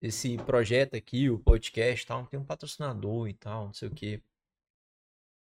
esse 0.00 0.36
projeto 0.38 0.94
aqui, 0.94 1.28
o 1.28 1.38
podcast 1.38 2.06
tal, 2.06 2.26
tem 2.26 2.38
um 2.38 2.44
patrocinador 2.44 3.28
e 3.28 3.34
tal, 3.34 3.66
não 3.66 3.72
sei 3.72 3.88
o 3.88 3.94
quê. 3.94 4.22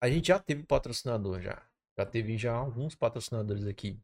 A 0.01 0.09
gente 0.09 0.29
já 0.29 0.39
teve 0.39 0.63
patrocinador 0.65 1.41
já. 1.41 1.69
Já 1.99 2.07
teve 2.07 2.39
já 2.39 2.55
alguns 2.55 2.95
patrocinadores 2.95 3.67
aqui. 3.67 4.01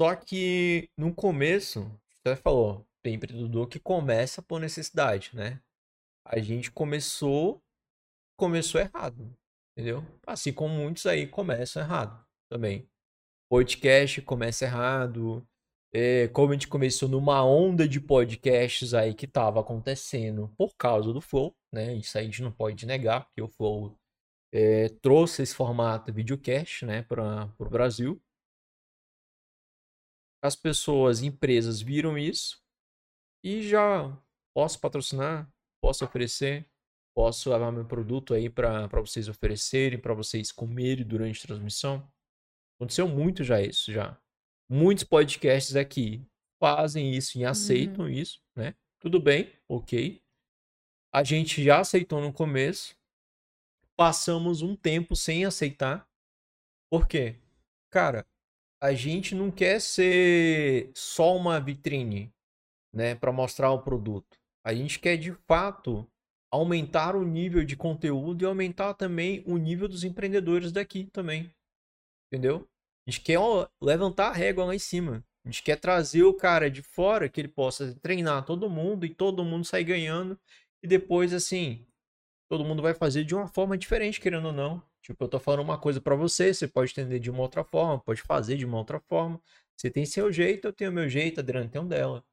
Só 0.00 0.16
que 0.16 0.90
no 0.96 1.14
começo, 1.14 1.82
você 2.22 2.34
falou, 2.36 2.86
tem 3.02 3.14
empreendedor 3.14 3.68
que 3.68 3.78
começa 3.78 4.42
por 4.42 4.60
necessidade, 4.60 5.30
né? 5.34 5.62
A 6.26 6.40
gente 6.40 6.70
começou, 6.70 7.62
começou 8.38 8.80
errado, 8.80 9.36
entendeu? 9.72 10.02
Assim 10.26 10.52
como 10.52 10.74
muitos 10.74 11.06
aí 11.06 11.26
começam 11.26 11.82
errado 11.82 12.24
também. 12.50 12.88
Podcast 13.50 14.22
começa 14.22 14.64
errado. 14.64 15.46
É, 15.92 16.26
como 16.28 16.50
a 16.50 16.54
gente 16.54 16.66
começou 16.66 17.08
numa 17.08 17.44
onda 17.44 17.86
de 17.86 18.00
podcasts 18.00 18.94
aí 18.94 19.14
que 19.14 19.28
tava 19.28 19.60
acontecendo 19.60 20.52
por 20.56 20.74
causa 20.76 21.12
do 21.12 21.20
Flow, 21.20 21.54
né? 21.72 21.94
Isso 21.94 22.18
aí 22.18 22.24
a 22.24 22.26
gente 22.26 22.42
não 22.42 22.50
pode 22.50 22.84
negar, 22.84 23.26
porque 23.26 23.40
o 23.40 23.48
Flow 23.48 23.96
é, 24.52 24.88
trouxe 24.88 25.42
esse 25.42 25.54
formato 25.54 26.12
videocast, 26.12 26.84
né, 26.84 27.02
para 27.02 27.52
o 27.58 27.68
Brasil. 27.68 28.22
As 30.40 30.54
pessoas, 30.54 31.22
empresas 31.22 31.80
viram 31.80 32.16
isso 32.16 32.62
e 33.42 33.66
já 33.66 34.16
posso 34.54 34.80
patrocinar, 34.80 35.50
posso 35.84 36.02
oferecer, 36.02 36.66
posso 37.14 37.50
levar 37.50 37.70
meu 37.70 37.84
produto 37.84 38.32
aí 38.32 38.48
para 38.48 38.88
vocês 39.02 39.28
oferecerem, 39.28 39.98
para 39.98 40.14
vocês 40.14 40.50
comerem 40.50 41.04
durante 41.04 41.44
a 41.44 41.46
transmissão. 41.46 42.10
Aconteceu 42.78 43.06
muito 43.06 43.44
já 43.44 43.60
isso, 43.60 43.92
já. 43.92 44.18
Muitos 44.66 45.04
podcasts 45.04 45.76
aqui 45.76 46.26
fazem 46.58 47.12
isso 47.12 47.38
e 47.38 47.44
aceitam 47.44 48.08
isso, 48.08 48.40
né? 48.56 48.74
Tudo 48.98 49.20
bem, 49.20 49.52
ok. 49.68 50.22
A 51.12 51.22
gente 51.22 51.62
já 51.62 51.80
aceitou 51.80 52.18
no 52.18 52.32
começo. 52.32 52.96
Passamos 53.94 54.62
um 54.62 54.74
tempo 54.74 55.14
sem 55.14 55.44
aceitar. 55.44 56.08
Por 56.90 57.06
quê? 57.06 57.36
Cara, 57.90 58.26
a 58.80 58.94
gente 58.94 59.34
não 59.34 59.50
quer 59.50 59.82
ser 59.82 60.90
só 60.94 61.36
uma 61.36 61.60
vitrine, 61.60 62.32
né, 62.90 63.14
para 63.14 63.30
mostrar 63.30 63.70
o 63.70 63.82
produto. 63.82 64.42
A 64.64 64.74
gente 64.74 64.98
quer 64.98 65.16
de 65.16 65.32
fato 65.46 66.08
aumentar 66.50 67.16
o 67.16 67.24
nível 67.24 67.64
de 67.64 67.76
conteúdo 67.76 68.42
e 68.42 68.46
aumentar 68.46 68.94
também 68.94 69.42
o 69.46 69.56
nível 69.58 69.88
dos 69.88 70.04
empreendedores 70.04 70.72
daqui 70.72 71.04
também. 71.12 71.50
Entendeu? 72.32 72.66
A 73.06 73.10
gente 73.10 73.22
quer 73.22 73.38
levantar 73.82 74.28
a 74.28 74.32
régua 74.32 74.64
lá 74.64 74.74
em 74.74 74.78
cima. 74.78 75.24
A 75.44 75.50
gente 75.50 75.62
quer 75.62 75.78
trazer 75.78 76.22
o 76.22 76.32
cara 76.32 76.70
de 76.70 76.80
fora 76.80 77.28
que 77.28 77.40
ele 77.40 77.48
possa 77.48 77.94
treinar 78.00 78.46
todo 78.46 78.70
mundo 78.70 79.04
e 79.04 79.14
todo 79.14 79.44
mundo 79.44 79.66
sair 79.66 79.84
ganhando. 79.84 80.38
E 80.82 80.86
depois, 80.86 81.34
assim, 81.34 81.84
todo 82.48 82.64
mundo 82.64 82.80
vai 82.80 82.94
fazer 82.94 83.24
de 83.24 83.34
uma 83.34 83.46
forma 83.46 83.76
diferente, 83.76 84.20
querendo 84.20 84.46
ou 84.46 84.52
não. 84.52 84.82
Tipo, 85.02 85.24
eu 85.24 85.28
tô 85.28 85.38
falando 85.38 85.60
uma 85.60 85.78
coisa 85.78 86.00
pra 86.00 86.14
você, 86.14 86.54
você 86.54 86.66
pode 86.66 86.92
entender 86.92 87.18
de 87.18 87.30
uma 87.30 87.42
outra 87.42 87.62
forma, 87.62 88.00
pode 88.00 88.22
fazer 88.22 88.56
de 88.56 88.64
uma 88.64 88.78
outra 88.78 88.98
forma. 89.00 89.38
Você 89.76 89.90
tem 89.90 90.06
seu 90.06 90.32
jeito, 90.32 90.68
eu 90.68 90.72
tenho 90.72 90.92
meu 90.92 91.08
jeito, 91.08 91.38
a 91.38 91.42
Adriana 91.42 91.68
tem 91.68 91.80
um 91.80 91.88
dela. 91.88 92.24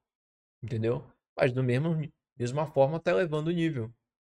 Entendeu? 0.62 1.04
Mas 1.36 1.52
do 1.52 1.62
mesmo 1.62 2.00
mesma 2.38 2.66
forma 2.66 2.98
tá 3.00 3.10
elevando 3.10 3.50
o 3.50 3.52
nível. 3.52 3.92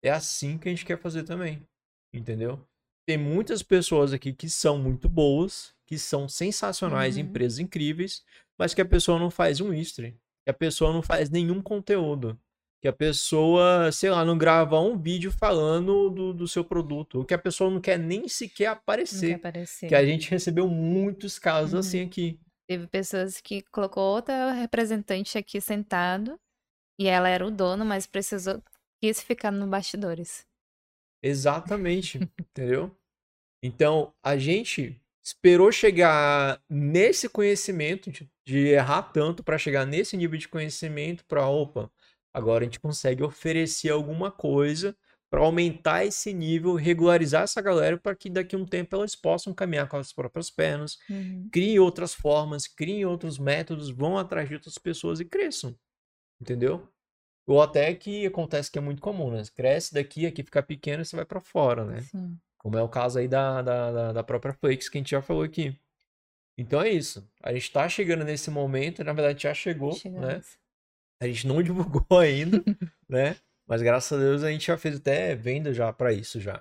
É 0.02 0.10
assim 0.10 0.58
que 0.58 0.68
a 0.68 0.72
gente 0.72 0.84
quer 0.84 0.98
fazer 0.98 1.22
também. 1.22 1.66
Entendeu? 2.12 2.60
Tem 3.06 3.16
muitas 3.18 3.62
pessoas 3.62 4.12
aqui 4.12 4.32
que 4.32 4.48
são 4.48 4.78
muito 4.78 5.08
boas, 5.08 5.74
que 5.86 5.98
são 5.98 6.28
sensacionais, 6.28 7.16
Uhum. 7.16 7.22
empresas 7.22 7.58
incríveis, 7.58 8.22
mas 8.58 8.74
que 8.74 8.80
a 8.80 8.84
pessoa 8.86 9.18
não 9.18 9.30
faz 9.30 9.60
um 9.60 9.72
history, 9.72 10.12
que 10.44 10.50
a 10.50 10.54
pessoa 10.54 10.92
não 10.92 11.02
faz 11.02 11.28
nenhum 11.30 11.60
conteúdo, 11.60 12.38
que 12.80 12.88
a 12.88 12.92
pessoa, 12.92 13.90
sei 13.92 14.10
lá, 14.10 14.24
não 14.24 14.36
grava 14.38 14.78
um 14.80 14.96
vídeo 14.96 15.32
falando 15.32 16.10
do, 16.10 16.32
do 16.32 16.48
seu 16.48 16.64
produto, 16.64 17.18
ou 17.18 17.24
que 17.24 17.34
a 17.34 17.38
pessoa 17.38 17.70
não 17.70 17.80
quer 17.80 17.98
nem 17.98 18.28
sequer 18.28 18.66
Não 18.68 18.74
quer 18.74 18.80
aparecer. 18.80 19.34
aparecer. 19.34 19.88
Que 19.88 19.94
a 19.94 20.04
gente 20.04 20.30
recebeu 20.30 20.68
muitos 20.68 21.38
casos 21.38 21.72
Uhum. 21.74 21.80
assim 21.80 22.00
aqui. 22.04 22.38
Teve 22.68 22.86
pessoas 22.86 23.40
que 23.40 23.62
colocou 23.62 24.02
outra 24.02 24.52
representante 24.52 25.36
aqui 25.38 25.60
sentado 25.60 26.38
e 27.02 27.06
ela 27.08 27.28
era 27.28 27.46
o 27.46 27.50
dono, 27.50 27.84
mas 27.84 28.06
precisou 28.06 28.62
quis 29.00 29.20
ficar 29.22 29.50
no 29.50 29.66
bastidores. 29.66 30.46
Exatamente, 31.22 32.26
entendeu? 32.40 32.90
Então, 33.62 34.14
a 34.22 34.36
gente 34.36 35.00
esperou 35.24 35.72
chegar 35.72 36.62
nesse 36.68 37.28
conhecimento, 37.28 38.10
de, 38.10 38.30
de 38.46 38.58
errar 38.68 39.02
tanto 39.04 39.44
para 39.44 39.58
chegar 39.58 39.86
nesse 39.86 40.16
nível 40.16 40.38
de 40.38 40.48
conhecimento, 40.48 41.24
para, 41.26 41.46
opa, 41.48 41.90
agora 42.34 42.64
a 42.64 42.66
gente 42.66 42.80
consegue 42.80 43.22
oferecer 43.22 43.90
alguma 43.90 44.30
coisa 44.32 44.96
para 45.30 45.40
aumentar 45.40 46.04
esse 46.04 46.32
nível, 46.34 46.74
regularizar 46.74 47.44
essa 47.44 47.62
galera 47.62 47.98
para 47.98 48.14
que 48.16 48.28
daqui 48.30 48.56
a 48.56 48.58
um 48.58 48.66
tempo 48.66 48.96
elas 48.96 49.16
possam 49.16 49.54
caminhar 49.54 49.88
com 49.88 49.96
as 49.96 50.12
próprias 50.12 50.50
pernas, 50.50 50.98
Uhum. 51.08 51.50
criem 51.50 51.78
outras 51.78 52.14
formas, 52.14 52.66
criem 52.66 53.04
outros 53.06 53.38
métodos, 53.38 53.90
vão 53.90 54.18
atrás 54.18 54.48
de 54.48 54.54
outras 54.54 54.76
pessoas 54.78 55.20
e 55.20 55.24
cresçam. 55.24 55.76
Entendeu? 56.40 56.91
Ou 57.52 57.60
até 57.60 57.94
que 57.94 58.24
acontece 58.24 58.70
que 58.70 58.78
é 58.78 58.80
muito 58.80 59.02
comum, 59.02 59.30
né? 59.30 59.42
Cresce 59.54 59.92
daqui, 59.92 60.24
aqui 60.24 60.42
fica 60.42 60.62
pequeno 60.62 61.02
e 61.02 61.04
você 61.04 61.14
vai 61.14 61.26
pra 61.26 61.38
fora, 61.38 61.84
né? 61.84 62.00
Sim. 62.00 62.38
Como 62.56 62.78
é 62.78 62.82
o 62.82 62.88
caso 62.88 63.18
aí 63.18 63.28
da, 63.28 63.60
da, 63.60 64.12
da, 64.14 64.24
própria 64.24 64.54
Flakes 64.54 64.88
que 64.88 64.96
a 64.96 65.00
gente 65.00 65.10
já 65.10 65.20
falou 65.20 65.42
aqui. 65.42 65.78
Então 66.56 66.80
é 66.80 66.88
isso. 66.88 67.28
A 67.42 67.52
gente 67.52 67.70
tá 67.70 67.86
chegando 67.90 68.24
nesse 68.24 68.50
momento, 68.50 69.04
na 69.04 69.12
verdade 69.12 69.42
já 69.42 69.52
chegou, 69.52 69.90
né? 69.90 69.98
Chegamos. 69.98 70.58
A 71.20 71.26
gente 71.26 71.46
não 71.46 71.60
divulgou 71.62 72.18
ainda, 72.18 72.64
né? 73.06 73.36
Mas 73.66 73.82
graças 73.82 74.18
a 74.18 74.22
Deus 74.22 74.42
a 74.42 74.50
gente 74.50 74.68
já 74.68 74.78
fez 74.78 74.96
até 74.96 75.34
venda 75.34 75.74
já 75.74 75.92
para 75.92 76.10
isso 76.10 76.40
já. 76.40 76.56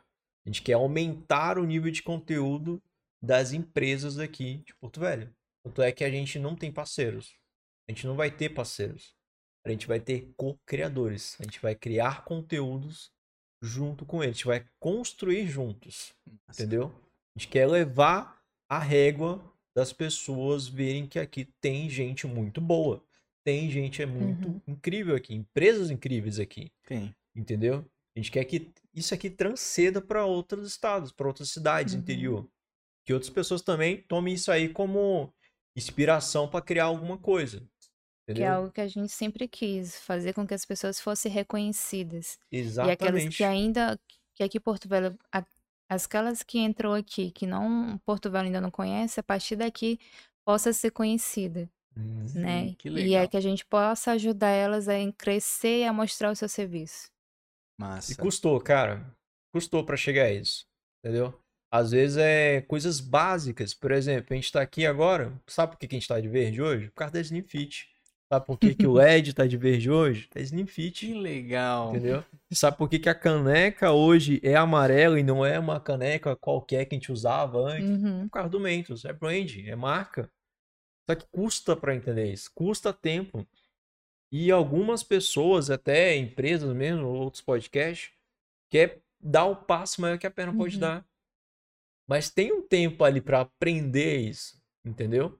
A 0.45 0.49
gente 0.49 0.61
quer 0.61 0.73
aumentar 0.73 1.57
o 1.57 1.63
nível 1.63 1.89
de 1.89 2.03
conteúdo 2.03 2.83
das 3.23 3.53
empresas 3.53 4.15
daqui 4.15 4.57
de 4.65 4.75
Porto 4.75 4.99
Velho. 4.99 5.33
Tanto 5.63 5.81
é 5.81 5.89
que 5.93 6.03
a 6.03 6.11
gente 6.11 6.37
não 6.37 6.53
tem 6.53 6.69
parceiros. 6.69 7.33
A 7.87 7.93
gente 7.93 8.05
não 8.05 8.17
vai 8.17 8.29
ter 8.29 8.49
parceiros. 8.49 9.15
A 9.65 9.69
gente 9.69 9.87
vai 9.87 9.99
ter 9.99 10.31
co-criadores. 10.35 11.37
A 11.39 11.43
gente 11.43 11.59
vai 11.61 11.75
criar 11.75 12.23
conteúdos 12.25 13.11
junto 13.61 14.05
com 14.05 14.23
eles. 14.23 14.35
A 14.35 14.37
gente 14.37 14.47
vai 14.47 14.65
construir 14.79 15.47
juntos. 15.47 16.13
Entendeu? 16.49 16.87
A 17.35 17.39
gente 17.39 17.47
quer 17.49 17.67
levar 17.67 18.41
a 18.69 18.79
régua 18.79 19.41
das 19.75 19.93
pessoas 19.93 20.67
verem 20.67 21.07
que 21.07 21.19
aqui 21.19 21.45
tem 21.61 21.89
gente 21.89 22.25
muito 22.27 22.59
boa. 22.59 23.03
Tem 23.43 23.69
gente 23.69 24.01
é 24.01 24.05
muito 24.05 24.47
Uhum. 24.49 24.61
incrível 24.67 25.15
aqui, 25.15 25.33
empresas 25.33 25.89
incríveis 25.89 26.39
aqui, 26.39 26.71
Tem. 26.85 27.15
entendeu? 27.35 27.83
A 28.15 28.19
gente 28.19 28.29
quer 28.31 28.43
que 28.45 28.71
isso 28.93 29.13
aqui 29.13 29.29
transcenda 29.29 30.01
para 30.01 30.25
outros 30.25 30.67
estados, 30.67 31.11
para 31.11 31.27
outras 31.27 31.49
cidades, 31.49 31.93
Uhum. 31.93 32.01
interior. 32.01 32.47
Que 33.05 33.13
outras 33.13 33.31
pessoas 33.31 33.61
também 33.61 34.01
tomem 34.03 34.33
isso 34.35 34.51
aí 34.51 34.69
como 34.69 35.33
inspiração 35.75 36.47
para 36.47 36.63
criar 36.63 36.85
alguma 36.85 37.17
coisa. 37.17 37.65
Que 38.33 38.41
é 38.41 38.45
Entendeu? 38.45 38.53
algo 38.53 38.71
que 38.71 38.81
a 38.81 38.87
gente 38.87 39.11
sempre 39.11 39.47
quis, 39.47 39.97
fazer 39.99 40.33
com 40.33 40.45
que 40.47 40.53
as 40.53 40.65
pessoas 40.65 40.99
fossem 40.99 41.31
reconhecidas. 41.31 42.37
E 42.51 42.59
aquelas 42.61 42.71
Exatamente. 43.23 43.37
que 43.37 43.43
ainda, 43.43 43.99
que 44.35 44.43
aqui 44.43 44.57
em 44.57 44.61
Porto 44.61 44.87
Velho 44.87 45.17
a- 45.31 45.45
Aquelas 45.89 46.41
que 46.41 46.57
entrou 46.57 46.93
aqui, 46.93 47.31
que 47.31 47.45
não 47.45 47.97
Porto 48.05 48.31
Velho 48.31 48.45
ainda 48.45 48.61
não 48.61 48.71
conhece, 48.71 49.19
a 49.19 49.23
partir 49.23 49.57
daqui 49.57 49.99
possa 50.45 50.71
ser 50.71 50.89
conhecida, 50.91 51.69
Hum, 51.97 52.25
né? 52.33 52.73
que 52.79 52.87
E 52.87 53.13
é 53.13 53.27
que 53.27 53.35
a 53.35 53.41
gente 53.41 53.65
possa 53.65 54.11
ajudar 54.13 54.51
elas 54.51 54.87
a 54.87 54.93
crescer 55.17 55.81
e 55.81 55.83
a 55.83 55.91
mostrar 55.91 56.31
o 56.31 56.35
seu 56.35 56.47
serviço. 56.47 57.07
E 57.77 57.81
Massa. 57.81 58.15
custou, 58.15 58.57
cara. 58.61 59.05
Custou 59.53 59.83
pra 59.85 59.97
chegar 59.97 60.23
a 60.27 60.31
isso. 60.31 60.65
Entendeu? 61.03 61.37
Às 61.69 61.91
vezes 61.91 62.15
é 62.15 62.61
coisas 62.61 63.01
básicas. 63.01 63.73
Por 63.73 63.91
exemplo, 63.91 64.27
a 64.31 64.35
gente 64.35 64.49
tá 64.49 64.61
aqui 64.61 64.85
agora. 64.85 65.33
Sabe 65.45 65.73
por 65.73 65.77
que 65.79 65.89
que 65.89 65.95
a 65.95 65.99
gente 65.99 66.07
tá 66.07 66.21
de 66.21 66.29
verde 66.29 66.61
hoje? 66.61 66.87
Por 66.87 66.95
causa 66.95 67.13
da 67.15 67.19
Slim 67.19 67.43
Fit. 67.43 67.89
Sabe 68.31 68.45
por 68.45 68.57
que, 68.57 68.73
que 68.73 68.87
o 68.87 69.01
Ed 69.01 69.33
tá 69.33 69.45
de 69.45 69.57
verde 69.57 69.91
hoje? 69.91 70.29
Da 70.33 70.39
Slim 70.39 70.65
Que 70.65 70.71
Fit. 70.71 71.13
legal. 71.13 71.89
Entendeu? 71.89 72.23
Sabe 72.53 72.77
por 72.77 72.89
que, 72.89 72.97
que 72.97 73.09
a 73.09 73.15
caneca 73.15 73.91
hoje 73.91 74.39
é 74.41 74.55
amarela 74.55 75.19
e 75.19 75.23
não 75.23 75.45
é 75.45 75.59
uma 75.59 75.81
caneca 75.81 76.33
qualquer 76.33 76.85
que 76.85 76.95
a 76.95 76.97
gente 76.97 77.11
usava 77.11 77.59
antes? 77.59 77.89
Uhum. 77.89 78.27
Por 78.27 78.31
causa 78.31 78.49
do 78.49 78.59
Mentos. 78.59 79.03
É 79.03 79.11
brand, 79.11 79.51
é 79.65 79.75
marca. 79.75 80.31
Só 81.09 81.15
que 81.15 81.25
custa 81.29 81.75
pra 81.75 81.93
entender 81.93 82.31
isso. 82.31 82.49
Custa 82.55 82.93
tempo. 82.93 83.45
E 84.31 84.49
algumas 84.49 85.03
pessoas, 85.03 85.69
até 85.69 86.15
empresas 86.15 86.73
mesmo, 86.73 87.05
outros 87.07 87.41
podcasts, 87.41 88.11
quer 88.69 89.01
dar 89.19 89.45
um 89.45 89.55
passo 89.55 89.99
maior 89.99 90.17
que 90.17 90.25
a 90.25 90.31
perna 90.31 90.55
pode 90.55 90.75
Uhum. 90.75 90.79
dar. 90.79 91.05
Mas 92.07 92.29
tem 92.29 92.53
um 92.53 92.61
tempo 92.61 93.03
ali 93.03 93.19
pra 93.19 93.41
aprender 93.41 94.19
isso, 94.19 94.57
entendeu? 94.85 95.37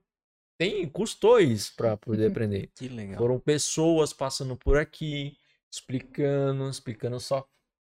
Tem, 0.61 0.87
custou 0.87 1.39
isso 1.39 1.73
pra 1.75 1.97
poder 1.97 2.29
aprender. 2.29 2.69
Que 2.75 2.87
legal. 2.87 3.17
Foram 3.17 3.39
pessoas 3.39 4.13
passando 4.13 4.55
por 4.55 4.77
aqui, 4.77 5.35
explicando, 5.73 6.69
explicando 6.69 7.19
só 7.19 7.43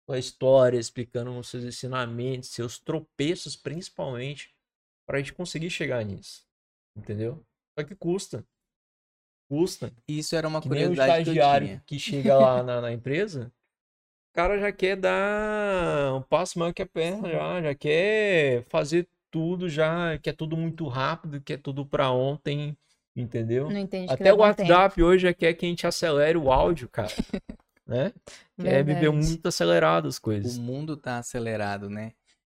sua 0.05 0.17
história, 0.17 0.79
explicando 0.79 1.37
os 1.37 1.49
seus 1.49 1.65
ensinamentos, 1.65 2.47
seus 2.47 2.79
tropeços, 2.79 3.57
principalmente, 3.57 4.55
para 5.05 5.17
a 5.17 5.19
gente 5.19 5.33
conseguir 5.33 5.69
chegar 5.69 6.01
nisso. 6.05 6.45
Entendeu? 6.95 7.45
Só 7.77 7.85
que 7.85 7.93
custa. 7.93 8.47
Custa. 9.49 9.91
Isso 10.07 10.33
era 10.33 10.47
uma 10.47 10.61
Que 10.61 10.69
nem 10.69 10.85
o 10.85 10.87
curiosidade 10.87 11.25
que 11.25 11.29
eu 11.29 11.33
estagiário 11.33 11.67
tinha. 11.67 11.83
que 11.85 11.99
chega 11.99 12.37
lá 12.37 12.63
na, 12.63 12.79
na 12.79 12.91
empresa, 12.95 13.51
o 14.29 14.33
cara 14.33 14.57
já 14.57 14.71
quer 14.71 14.95
dar 14.95 16.15
um 16.15 16.21
passo 16.21 16.57
maior 16.57 16.71
que 16.71 16.81
a 16.81 16.85
perna, 16.85 17.29
já, 17.29 17.61
já 17.63 17.75
quer 17.75 18.63
fazer 18.69 19.09
tudo, 19.31 19.69
já 19.69 20.17
quer 20.19 20.33
tudo 20.33 20.55
muito 20.57 20.87
rápido, 20.87 21.41
quer 21.41 21.57
tudo 21.57 21.85
para 21.85 22.11
ontem, 22.11 22.77
entendeu? 23.15 23.69
Não 23.69 23.77
entende 23.77 24.07
que 24.07 24.13
Até 24.13 24.33
o 24.33 24.35
um 24.35 24.53
tempo. 24.53 24.61
WhatsApp 24.61 25.01
hoje 25.01 25.23
já 25.23 25.33
quer 25.33 25.53
que 25.53 25.65
a 25.65 25.69
gente 25.69 25.87
acelere 25.87 26.37
o 26.37 26.51
áudio, 26.51 26.89
cara. 26.89 27.09
né? 27.87 28.13
Quer 28.59 28.83
viver 28.83 29.09
Verdade. 29.09 29.25
muito 29.27 29.47
acelerado 29.47 30.07
as 30.07 30.17
O 30.17 30.21
coisas. 30.21 30.57
mundo 30.57 30.95
tá 30.95 31.17
acelerado, 31.17 31.89
né? 31.89 32.13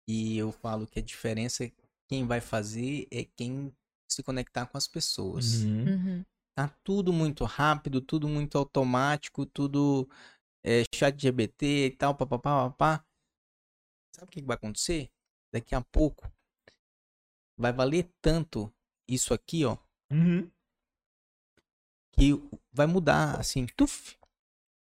E 0.07 0.37
eu 0.37 0.51
falo 0.51 0.85
que 0.85 0.99
a 0.99 1.01
diferença, 1.01 1.69
quem 2.07 2.27
vai 2.27 2.39
fazer 2.39 3.07
é 3.11 3.25
quem 3.35 3.73
se 4.07 4.21
conectar 4.21 4.65
com 4.67 4.77
as 4.77 4.87
pessoas. 4.87 5.63
Uhum. 5.63 5.85
Uhum. 5.85 6.25
Tá 6.55 6.69
tudo 6.83 7.11
muito 7.11 7.43
rápido, 7.43 7.99
tudo 7.99 8.29
muito 8.29 8.57
automático, 8.57 9.45
tudo 9.45 10.07
é, 10.63 10.83
chat 10.93 11.19
GBT 11.19 11.87
e 11.87 11.91
tal, 11.91 12.15
papapá, 12.15 12.69
papá. 12.69 13.05
Sabe 14.15 14.27
o 14.27 14.31
que 14.31 14.41
que 14.41 14.47
vai 14.47 14.55
acontecer? 14.55 15.09
Daqui 15.53 15.75
a 15.75 15.81
pouco 15.81 16.31
vai 17.57 17.71
valer 17.73 18.09
tanto 18.21 18.71
isso 19.07 19.33
aqui, 19.33 19.65
ó, 19.65 19.77
Uhum. 20.11 20.49
que 22.13 22.31
vai 22.71 22.85
mudar 22.87 23.39
assim, 23.39 23.65
tuf. 23.75 24.15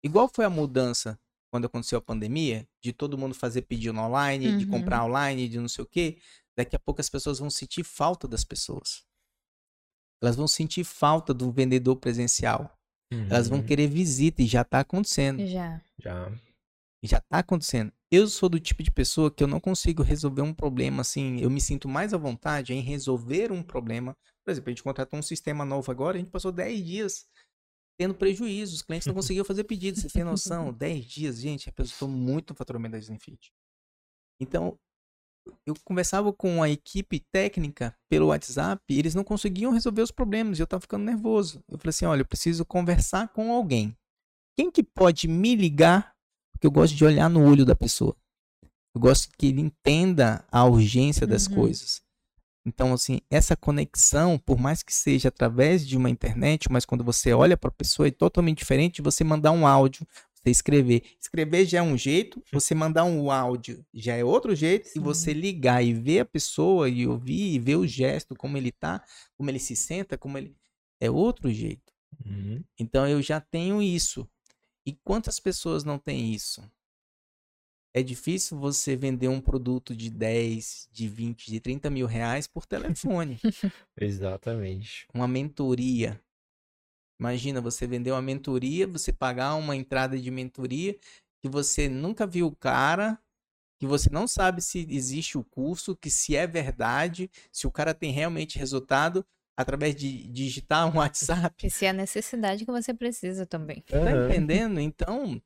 Igual 0.05 0.29
foi 0.29 0.45
a 0.45 0.51
mudança 0.51 1.19
quando 1.51 1.67
aconteceu 1.67 1.99
a 1.99 2.03
pandemia, 2.03 2.69
de 2.83 2.93
todo 2.93 3.17
mundo 3.17 3.35
fazer 3.35 3.63
pedido 3.63 3.99
online, 3.99 4.57
de 4.57 4.65
Uhum. 4.65 4.71
comprar 4.71 5.05
online, 5.05 5.49
de 5.49 5.59
não 5.59 5.69
sei 5.69 5.85
o 5.85 5.87
quê. 5.87 6.19
Daqui 6.57 6.75
a 6.77 6.79
pouco 6.79 7.01
as 7.01 7.09
pessoas 7.09 7.39
vão 7.39 7.49
sentir 7.49 7.85
falta 7.85 8.27
das 8.29 8.45
pessoas. 8.45 9.05
Elas 10.23 10.37
vão 10.37 10.47
sentir 10.49 10.85
falta 10.85 11.33
do 11.33 11.51
vendedor 11.51 11.97
presencial. 11.97 12.77
Elas 13.11 13.49
vão 13.49 13.59
Uhum. 13.61 13.67
querer 13.67 13.87
visita 13.87 14.43
e 14.43 14.47
já 14.47 14.65
tá 14.65 14.81
acontecendo. 14.81 15.47
Já. 15.47 15.81
Já. 15.99 16.33
Já 17.03 17.21
tá 17.21 17.39
acontecendo. 17.39 17.93
Eu 18.17 18.29
sou 18.29 18.49
do 18.49 18.61
tipo 18.61 18.81
de 18.81 18.93
pessoa 18.93 19.29
que 19.29 19.43
eu 19.43 19.49
não 19.49 19.59
consigo 19.59 20.01
resolver 20.01 20.41
um 20.41 20.55
problema 20.55 21.01
assim. 21.01 21.41
Eu 21.41 21.51
me 21.51 21.61
sinto 21.61 21.89
mais 21.89 22.15
à 22.15 22.17
vontade 22.17 22.73
em 22.73 22.81
resolver 22.81 23.51
um 23.51 23.61
problema. 23.61 24.17
Por 24.45 24.53
exemplo, 24.53 24.69
a 24.69 24.73
gente 24.73 24.85
contratou 24.85 25.19
um 25.19 25.23
sistema 25.23 25.65
novo 25.65 25.91
agora, 25.91 26.17
a 26.17 26.21
gente 26.21 26.31
passou 26.31 26.53
10 26.53 26.85
dias 26.85 27.27
tendo 27.99 28.15
prejuízo. 28.15 28.77
Os 28.77 28.83
clientes 28.83 29.09
não 29.09 29.15
conseguiam 29.19 29.45
fazer 29.45 29.65
pedido. 29.65 29.99
Você 29.99 30.09
tem 30.09 30.23
noção? 30.23 30.73
10 30.73 31.05
dias, 31.05 31.41
gente, 31.41 31.67
representou 31.67 32.07
muito 32.07 32.53
no 32.53 32.57
faturamento 32.57 32.93
da 32.93 32.99
Slimfit. 32.99 33.53
Então, 34.41 34.79
eu 35.67 35.75
conversava 35.85 36.33
com 36.33 36.63
a 36.63 36.71
equipe 36.71 37.19
técnica 37.33 37.99
pelo 38.09 38.29
WhatsApp 38.29 38.81
e 38.89 38.97
eles 38.97 39.17
não 39.17 39.25
conseguiam 39.25 39.73
resolver 39.73 40.03
os 40.03 40.13
problemas. 40.13 40.61
E 40.61 40.63
eu 40.63 40.69
tava 40.69 40.83
ficando 40.83 41.05
nervoso. 41.05 41.65
Eu 41.69 41.79
falei 41.79 41.91
assim: 41.91 42.05
olha, 42.07 42.21
eu 42.21 42.29
preciso 42.29 42.65
conversar 42.65 43.27
com 43.33 43.51
alguém. 43.51 43.93
Quem 44.57 44.71
que 44.71 44.85
pode 44.85 45.27
me 45.27 45.57
ligar? 45.57 46.14
Porque 46.55 46.67
eu 46.67 46.71
gosto 46.71 46.95
de 46.97 47.05
olhar 47.05 47.29
no 47.29 47.45
olho 47.45 47.65
da 47.67 47.75
pessoa. 47.75 48.17
Eu 48.95 49.01
gosto 49.01 49.29
que 49.37 49.49
ele 49.49 49.61
entenda 49.61 50.45
a 50.51 50.65
urgência 50.65 51.27
das 51.27 51.47
Uhum. 51.47 51.55
coisas. 51.55 52.01
Então, 52.67 52.95
assim, 52.95 53.21
essa 53.29 53.55
conexão, 53.55 54.39
por 54.39 54.59
mais 54.59 54.83
que 54.83 54.95
seja 54.95 55.29
através 55.29 55.87
de 55.87 55.99
uma 55.99 56.09
internet, 56.09 56.71
mas 56.73 56.87
quando 56.87 57.05
você 57.05 57.33
olha 57.35 57.57
para 57.59 57.69
a 57.69 57.73
pessoa, 57.73 58.09
é 58.09 58.11
totalmente 58.11 58.59
diferente 58.59 58.97
de 58.97 59.03
você 59.03 59.23
mandar 59.23 59.53
um 59.53 59.67
áudio, 59.67 60.07
você 60.33 60.51
escrever. 60.51 61.03
Escrever 61.21 61.67
já 61.67 61.79
é 61.81 61.83
um 61.83 61.99
jeito, 61.99 62.43
você 62.51 62.75
mandar 62.75 63.05
um 63.05 63.31
áudio 63.31 63.85
já 63.93 64.15
é 64.15 64.25
outro 64.25 64.55
jeito, 64.55 64.89
e 64.97 64.99
você 64.99 65.33
Sim. 65.35 65.41
ligar 65.41 65.85
e 65.85 65.93
ver 65.93 66.21
a 66.21 66.25
pessoa 66.25 66.89
e 66.89 67.07
ouvir 67.07 67.55
e 67.55 67.59
ver 67.59 67.77
o 67.77 67.87
gesto, 67.87 68.35
como 68.35 68.57
ele 68.57 68.73
tá, 68.73 69.05
como 69.37 69.51
ele 69.51 69.59
se 69.59 69.77
senta, 69.77 70.17
como 70.17 70.39
ele. 70.39 70.57
É 71.01 71.11
outro 71.11 71.53
jeito. 71.53 71.93
Uhum. 72.25 72.63
Então 72.79 73.07
eu 73.07 73.21
já 73.21 73.41
tenho 73.41 73.83
isso. 73.83 74.27
E 74.87 74.93
quantas 74.93 75.41
pessoas 75.41 75.85
não 75.85 75.99
têm 75.99 76.33
isso? 76.33 76.63
É 77.97 78.03
difícil 78.03 78.59
você 78.59 78.97
vender 78.97 79.29
um 79.29 79.41
produto 79.41 79.95
de 79.95 80.11
10, 80.11 80.89
de 80.91 81.09
20, 81.09 81.47
de 81.47 81.61
30 81.61 81.89
mil 81.89 82.07
reais 82.07 82.47
por 82.47 82.67
telefone. 82.67 83.39
Exatamente. 83.97 85.07
uma 85.15 85.29
mentoria. 85.29 86.21
Imagina 87.21 87.61
você 87.61 87.87
vender 87.87 88.11
uma 88.11 88.21
mentoria, 88.21 88.87
você 88.87 89.13
pagar 89.13 89.55
uma 89.55 89.77
entrada 89.77 90.19
de 90.19 90.31
mentoria 90.31 90.99
que 91.41 91.49
você 91.49 91.89
nunca 91.89 92.27
viu 92.27 92.49
o 92.49 92.57
cara, 92.57 93.21
que 93.79 93.87
você 93.87 94.11
não 94.11 94.27
sabe 94.27 94.61
se 94.61 94.87
existe 94.91 95.39
o 95.39 95.45
curso, 95.45 95.95
que 95.95 96.11
se 96.11 96.35
é 96.35 96.47
verdade, 96.47 97.31
se 97.53 97.67
o 97.67 97.71
cara 97.71 97.95
tem 97.95 98.11
realmente 98.11 98.59
resultado 98.59 99.25
através 99.57 99.95
de 99.95 100.27
digitar 100.29 100.87
um 100.89 100.99
WhatsApp. 100.99 101.67
E 101.67 101.71
se 101.71 101.87
é 101.87 101.91
a 101.91 101.93
necessidade 101.93 102.65
que 102.65 102.71
você 102.73 102.93
precisa 102.95 103.47
também. 103.47 103.83
Tá 103.89 103.99
Aham. 103.99 104.29
entendendo? 104.31 104.81
Então, 104.81 105.41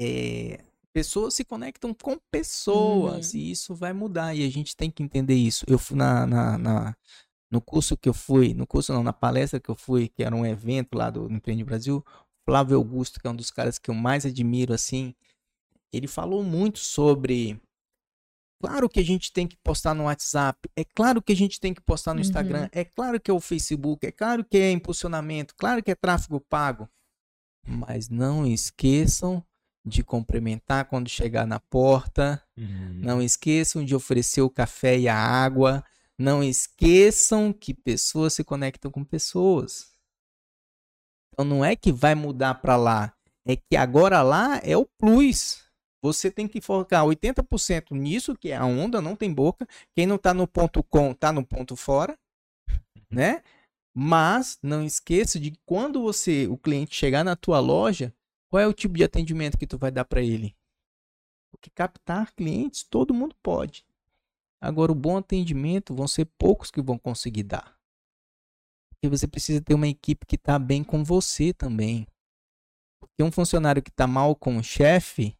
é, 0.00 0.58
pessoas 0.92 1.34
se 1.34 1.44
conectam 1.44 1.94
com 1.94 2.18
pessoas 2.30 3.34
e 3.34 3.50
isso 3.50 3.74
vai 3.74 3.92
mudar 3.92 4.34
e 4.34 4.44
a 4.44 4.50
gente 4.50 4.76
tem 4.76 4.90
que 4.90 5.02
entender 5.02 5.34
isso. 5.34 5.64
Eu 5.68 5.78
fui 5.78 5.96
na, 5.96 6.26
na, 6.26 6.58
na- 6.58 6.96
no 7.50 7.60
curso 7.60 7.96
que 7.96 8.08
eu 8.08 8.14
fui, 8.14 8.54
no 8.54 8.66
curso 8.66 8.92
não, 8.92 9.02
na 9.02 9.12
palestra 9.12 9.60
que 9.60 9.68
eu 9.70 9.76
fui, 9.76 10.08
que 10.08 10.22
era 10.22 10.34
um 10.34 10.46
evento 10.46 10.96
lá 10.96 11.10
do 11.10 11.30
Empreende 11.30 11.62
Brasil, 11.64 12.04
Flávio 12.46 12.76
Augusto, 12.78 13.20
que 13.20 13.26
é 13.26 13.30
um 13.30 13.36
dos 13.36 13.50
caras 13.50 13.78
que 13.78 13.90
eu 13.90 13.94
mais 13.94 14.24
admiro, 14.24 14.72
assim, 14.72 15.14
ele 15.92 16.06
falou 16.06 16.42
muito 16.42 16.78
sobre. 16.78 17.60
Claro 18.62 18.88
que 18.88 19.00
a 19.00 19.04
gente 19.04 19.32
tem 19.32 19.46
que 19.48 19.56
postar 19.56 19.92
no 19.92 20.04
WhatsApp, 20.04 20.70
é 20.76 20.84
claro 20.84 21.20
que 21.20 21.32
a 21.32 21.36
gente 21.36 21.58
tem 21.58 21.74
que 21.74 21.80
postar 21.80 22.14
no 22.14 22.20
Uhum. 22.20 22.26
Instagram, 22.26 22.68
é 22.70 22.84
claro 22.84 23.18
que 23.20 23.28
é 23.28 23.34
o 23.34 23.40
Facebook, 23.40 24.06
é 24.06 24.12
claro 24.12 24.44
que 24.44 24.56
é 24.56 24.70
impulsionamento, 24.70 25.52
claro 25.56 25.82
que 25.82 25.90
é 25.90 25.94
tráfego 25.96 26.40
pago. 26.40 26.88
Mas 27.66 28.08
não 28.08 28.46
esqueçam 28.46 29.44
de 29.84 30.04
cumprimentar 30.04 30.84
quando 30.84 31.08
chegar 31.08 31.44
na 31.44 31.58
porta, 31.58 32.40
Uhum. 32.56 33.00
não 33.02 33.20
esqueçam 33.20 33.84
de 33.84 33.96
oferecer 33.96 34.42
o 34.42 34.50
café 34.50 34.96
e 34.96 35.08
a 35.08 35.16
água, 35.16 35.84
não 36.16 36.40
esqueçam 36.40 37.52
que 37.52 37.74
pessoas 37.74 38.34
se 38.34 38.44
conectam 38.44 38.92
com 38.92 39.02
pessoas. 39.04 39.92
Então 41.32 41.44
não 41.44 41.64
é 41.64 41.74
que 41.74 41.90
vai 41.90 42.14
mudar 42.14 42.54
para 42.54 42.76
lá, 42.76 43.12
é 43.44 43.56
que 43.56 43.76
agora 43.76 44.22
lá 44.22 44.60
é 44.62 44.76
o 44.76 44.86
plus. 44.86 45.61
Você 46.02 46.32
tem 46.32 46.48
que 46.48 46.60
focar 46.60 47.04
80% 47.04 47.92
nisso, 47.92 48.36
que 48.36 48.50
é 48.50 48.56
a 48.56 48.66
onda, 48.66 49.00
não 49.00 49.14
tem 49.14 49.32
boca. 49.32 49.66
Quem 49.94 50.04
não 50.04 50.18
tá 50.18 50.34
no 50.34 50.48
ponto 50.48 50.82
com, 50.82 51.14
tá 51.14 51.32
no 51.32 51.46
ponto 51.46 51.76
fora, 51.76 52.18
né? 53.08 53.42
Mas 53.94 54.58
não 54.62 54.82
esqueça 54.82 55.38
de 55.38 55.52
quando 55.64 56.02
você, 56.02 56.48
o 56.48 56.58
cliente 56.58 56.94
chegar 56.94 57.22
na 57.22 57.36
tua 57.36 57.60
loja, 57.60 58.12
qual 58.50 58.60
é 58.60 58.66
o 58.66 58.72
tipo 58.72 58.94
de 58.94 59.04
atendimento 59.04 59.56
que 59.56 59.66
tu 59.66 59.78
vai 59.78 59.92
dar 59.92 60.04
para 60.04 60.20
ele? 60.20 60.56
Porque 61.52 61.70
captar 61.70 62.34
clientes 62.34 62.82
todo 62.82 63.14
mundo 63.14 63.36
pode. 63.40 63.86
Agora 64.60 64.90
o 64.90 64.96
bom 64.96 65.16
atendimento 65.16 65.94
vão 65.94 66.08
ser 66.08 66.24
poucos 66.38 66.70
que 66.70 66.82
vão 66.82 66.98
conseguir 66.98 67.44
dar. 67.44 67.76
Porque 68.90 69.08
você 69.08 69.28
precisa 69.28 69.60
ter 69.60 69.74
uma 69.74 69.88
equipe 69.88 70.26
que 70.26 70.36
está 70.36 70.58
bem 70.58 70.82
com 70.82 71.04
você 71.04 71.52
também. 71.52 72.06
Porque 73.00 73.22
um 73.22 73.30
funcionário 73.30 73.82
que 73.82 73.90
está 73.90 74.06
mal 74.06 74.34
com 74.34 74.56
o 74.56 74.62
chefe, 74.62 75.36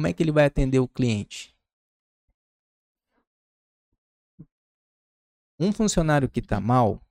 como 0.00 0.06
é 0.06 0.14
que 0.14 0.22
ele 0.22 0.32
vai 0.32 0.46
atender 0.46 0.78
o 0.78 0.88
cliente? 0.88 1.54
Um 5.58 5.74
funcionário 5.74 6.26
que 6.26 6.40
está 6.40 6.58
mal, 6.58 7.02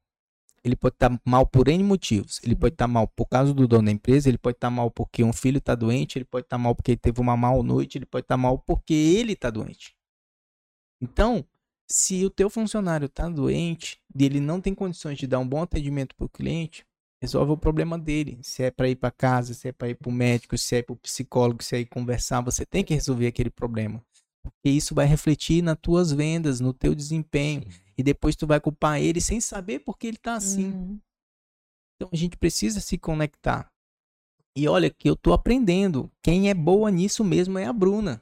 ele 0.63 0.75
pode 0.75 0.95
estar 0.95 1.11
tá 1.11 1.21
mal 1.23 1.45
por 1.45 1.67
N 1.67 1.83
motivos. 1.83 2.41
Ele 2.43 2.55
pode 2.55 2.73
estar 2.73 2.85
tá 2.85 2.91
mal 2.91 3.07
por 3.07 3.27
causa 3.27 3.53
do 3.53 3.67
dono 3.67 3.85
da 3.85 3.91
empresa, 3.91 4.27
ele 4.27 4.39
pode 4.39 4.57
estar 4.57 4.69
tá 4.69 4.71
mal 4.71 4.89
porque 4.89 5.23
um 5.23 5.31
filho 5.31 5.59
está 5.59 5.75
doente, 5.75 6.17
ele 6.17 6.25
pode 6.25 6.47
estar 6.47 6.57
mal 6.57 6.73
porque 6.73 6.97
teve 6.97 7.21
uma 7.21 7.37
mal 7.37 7.61
noite, 7.61 7.99
ele 7.99 8.07
pode 8.07 8.23
estar 8.23 8.37
mal 8.37 8.57
porque 8.57 8.93
ele 8.95 9.33
está 9.33 9.51
doente. 9.51 9.95
Então, 10.99 11.45
se 11.87 12.25
o 12.25 12.29
teu 12.31 12.49
funcionário 12.49 13.05
está 13.05 13.29
doente 13.29 14.01
e 14.15 14.25
ele 14.25 14.39
não 14.39 14.59
tem 14.59 14.73
condições 14.73 15.19
de 15.19 15.27
dar 15.27 15.37
um 15.37 15.47
bom 15.47 15.61
atendimento 15.61 16.15
para 16.15 16.25
o 16.25 16.29
cliente, 16.29 16.87
resolve 17.21 17.51
o 17.51 17.57
problema 17.57 17.97
dele. 17.97 18.39
Se 18.41 18.63
é 18.63 18.71
para 18.71 18.89
ir 18.89 18.95
para 18.95 19.11
casa, 19.11 19.53
se 19.53 19.67
é 19.67 19.71
para 19.71 19.89
ir 19.89 19.95
para 19.95 20.09
o 20.09 20.11
médico, 20.11 20.57
se 20.57 20.77
é 20.77 20.81
para 20.81 20.93
o 20.93 20.97
psicólogo, 20.97 21.63
se 21.63 21.75
é 21.75 21.79
ir 21.79 21.85
conversar, 21.85 22.41
você 22.41 22.65
tem 22.65 22.83
que 22.83 22.93
resolver 22.93 23.27
aquele 23.27 23.49
problema. 23.49 24.03
Porque 24.43 24.69
isso 24.69 24.95
vai 24.95 25.05
refletir 25.05 25.61
nas 25.61 25.77
tuas 25.81 26.11
vendas, 26.11 26.59
no 26.59 26.73
teu 26.73 26.95
desempenho. 26.95 27.63
E 27.97 28.03
depois 28.03 28.35
tu 28.35 28.47
vai 28.47 28.59
culpar 28.59 29.01
ele 29.01 29.19
sem 29.19 29.41
saber 29.41 29.79
por 29.79 29.97
que 29.97 30.07
ele 30.07 30.17
tá 30.17 30.35
assim. 30.35 30.71
Uhum. 30.71 30.99
Então 31.95 32.09
a 32.11 32.15
gente 32.15 32.37
precisa 32.37 32.79
se 32.79 32.97
conectar. 32.97 33.69
E 34.55 34.67
olha 34.67 34.89
que 34.89 35.09
eu 35.09 35.15
tô 35.15 35.33
aprendendo. 35.33 36.09
Quem 36.23 36.49
é 36.49 36.53
boa 36.53 36.89
nisso 36.89 37.23
mesmo 37.23 37.59
é 37.59 37.65
a 37.65 37.73
Bruna. 37.73 38.21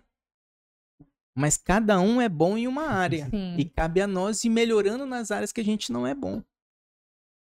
Mas 1.35 1.55
cada 1.55 1.99
um 1.99 2.19
é 2.19 2.27
bom 2.27 2.57
em 2.57 2.67
uma 2.67 2.87
área. 2.87 3.29
Sim. 3.29 3.55
E 3.57 3.65
cabe 3.65 4.01
a 4.01 4.07
nós 4.07 4.43
ir 4.43 4.49
melhorando 4.49 5.05
nas 5.05 5.29
áreas 5.29 5.51
que 5.51 5.61
a 5.61 5.63
gente 5.63 5.91
não 5.91 6.05
é 6.05 6.15
bom. 6.15 6.41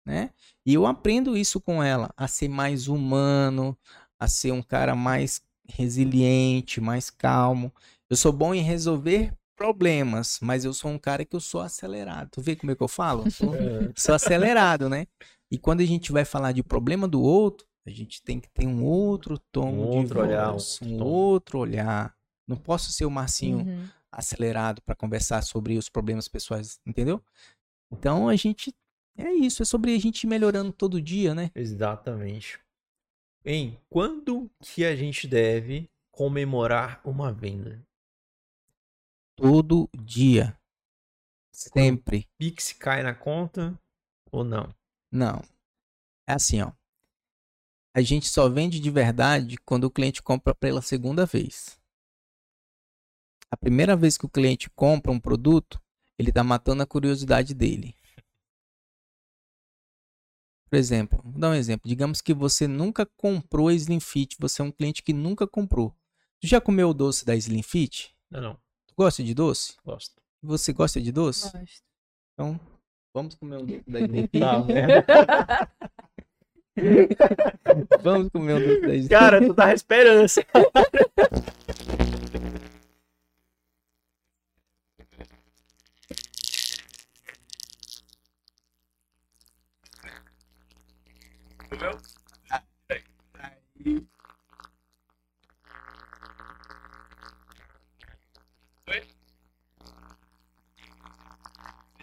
Né? 0.05 0.31
E 0.67 0.75
eu 0.75 0.87
aprendo 0.87 1.37
isso 1.37 1.61
com 1.61 1.83
ela, 1.83 2.13
a 2.17 2.27
ser 2.27 2.49
mais 2.49 2.89
humano, 2.89 3.77
a 4.19 4.27
ser 4.29 4.53
um 4.53 4.63
cara 4.63 4.95
mais 4.97 5.41
resiliente, 5.69 6.81
mais 6.81 7.09
calmo. 7.11 7.73
Eu 8.11 8.17
sou 8.17 8.33
bom 8.33 8.53
em 8.55 8.63
resolver 8.63 9.33
problemas, 9.57 10.39
mas 10.43 10.65
eu 10.65 10.75
sou 10.75 10.91
um 10.91 10.99
cara 10.99 11.25
que 11.25 11.37
eu 11.37 11.41
sou 11.41 11.61
acelerado. 11.61 12.31
Tu 12.31 12.41
vê 12.41 12.57
como 12.57 12.73
é 12.73 12.75
que 12.77 12.83
eu 12.83 12.89
falo? 12.89 13.25
Eu 13.25 13.31
sou, 13.31 13.55
sou 13.97 14.15
acelerado, 14.15 14.89
né? 14.89 15.07
E 15.51 15.59
quando 15.59 15.81
a 15.83 15.85
gente 15.87 16.11
vai 16.11 16.25
falar 16.25 16.53
de 16.53 16.63
problema 16.63 17.07
do 17.07 17.23
outro, 17.23 17.67
a 17.87 17.91
gente 17.91 18.23
tem 18.23 18.41
que 18.41 18.49
ter 18.51 18.67
um 18.67 18.85
outro 18.85 19.39
tom 19.53 19.73
Um 19.85 19.91
de 19.91 19.99
outro 19.99 20.21
olhar, 20.21 20.53
voz, 20.53 20.79
um 20.83 20.95
um 20.95 20.99
tom. 20.99 21.05
outro 21.05 21.59
olhar. 21.59 22.15
Não 22.49 22.57
posso 22.57 22.93
ser 22.93 23.05
o 23.05 23.11
Marcinho 23.11 23.59
Uhum. 23.59 23.89
acelerado 24.11 24.83
para 24.83 24.95
conversar 24.97 25.43
sobre 25.43 25.77
os 25.79 25.89
problemas 25.89 26.27
pessoais, 26.29 26.81
entendeu? 26.87 27.23
Então 27.91 28.29
a 28.29 28.37
gente 28.37 28.75
é 29.17 29.33
isso, 29.33 29.63
é 29.63 29.67
sobre 29.67 29.95
a 29.95 29.99
gente 29.99 30.25
ir 30.25 30.27
melhorando 30.27 30.73
todo 30.73 31.01
dia, 31.01 31.35
né? 31.35 31.51
Exatamente. 31.55 32.59
Em 33.45 33.79
quando 33.91 34.51
que 34.61 34.85
a 34.85 34.95
gente 34.95 35.27
deve 35.27 35.91
comemorar 36.11 37.01
uma 37.05 37.33
venda? 37.33 37.83
Todo 39.37 39.89
dia. 39.95 40.57
Sempre. 41.53 42.29
Pix 42.39 42.73
cai 42.73 43.03
na 43.03 43.15
conta 43.15 43.79
ou 44.31 44.45
não? 44.45 44.75
Não. 45.11 45.43
É 46.27 46.35
assim, 46.35 46.63
ó. 46.63 46.73
A 47.95 48.01
gente 48.01 48.27
só 48.29 48.49
vende 48.49 48.81
de 48.81 48.91
verdade 48.91 49.59
quando 49.59 49.85
o 49.85 49.91
cliente 49.91 50.23
compra 50.23 50.55
pela 50.55 50.81
segunda 50.81 51.27
vez. 51.27 51.79
A 53.51 53.57
primeira 53.57 53.95
vez 53.95 54.17
que 54.17 54.25
o 54.25 54.31
cliente 54.31 54.71
compra 54.71 55.13
um 55.13 55.21
produto, 55.21 55.79
ele 56.19 56.33
tá 56.33 56.43
matando 56.43 56.83
a 56.83 56.87
curiosidade 56.87 57.53
dele. 57.53 57.95
Por 60.73 60.79
exemplo, 60.79 61.21
vou 61.23 61.39
dar 61.39 61.51
um 61.51 61.55
exemplo. 61.55 61.87
Digamos 61.87 62.23
que 62.23 62.33
você 62.33 62.67
nunca 62.67 63.05
comprou 63.05 63.69
a 63.69 63.75
Slim 63.75 64.01
Fit, 64.01 64.39
você 64.41 64.63
é 64.63 64.65
um 64.65 64.71
cliente 64.71 65.03
que 65.03 65.13
nunca 65.13 65.47
comprou. 65.47 65.95
Tu 66.41 66.47
já 66.47 66.63
comeu 66.63 66.89
o 66.89 66.95
doce 66.95 67.27
da 67.27 67.37
Slim 67.37 67.63
Fit? 67.63 68.17
Não, 68.31 68.41
não. 68.41 68.55
Tu 68.87 68.95
gosta 68.97 69.23
de 69.23 69.35
doce? 69.35 69.77
Gosto. 69.85 70.15
Você 70.43 70.73
gosta 70.73 70.99
de 70.99 71.13
doce? 71.13 71.53
Gosto. 71.53 71.83
Então, 72.33 72.59
vamos 73.13 73.35
comer 73.35 73.57
um 73.59 73.67
doce 73.67 73.85
da 73.87 74.01
Slim 74.01 74.23
Fit. 74.33 74.41
Tá, 74.41 74.65
merda. 74.65 75.05
Vamos 78.03 78.31
comer 78.31 78.55
um 78.55 78.61
doce 78.61 78.81
da 78.81 78.95
Slim 78.95 79.09
Cara, 79.09 79.47
tu 79.47 79.53
tava 79.53 79.75
esperando. 79.75 80.27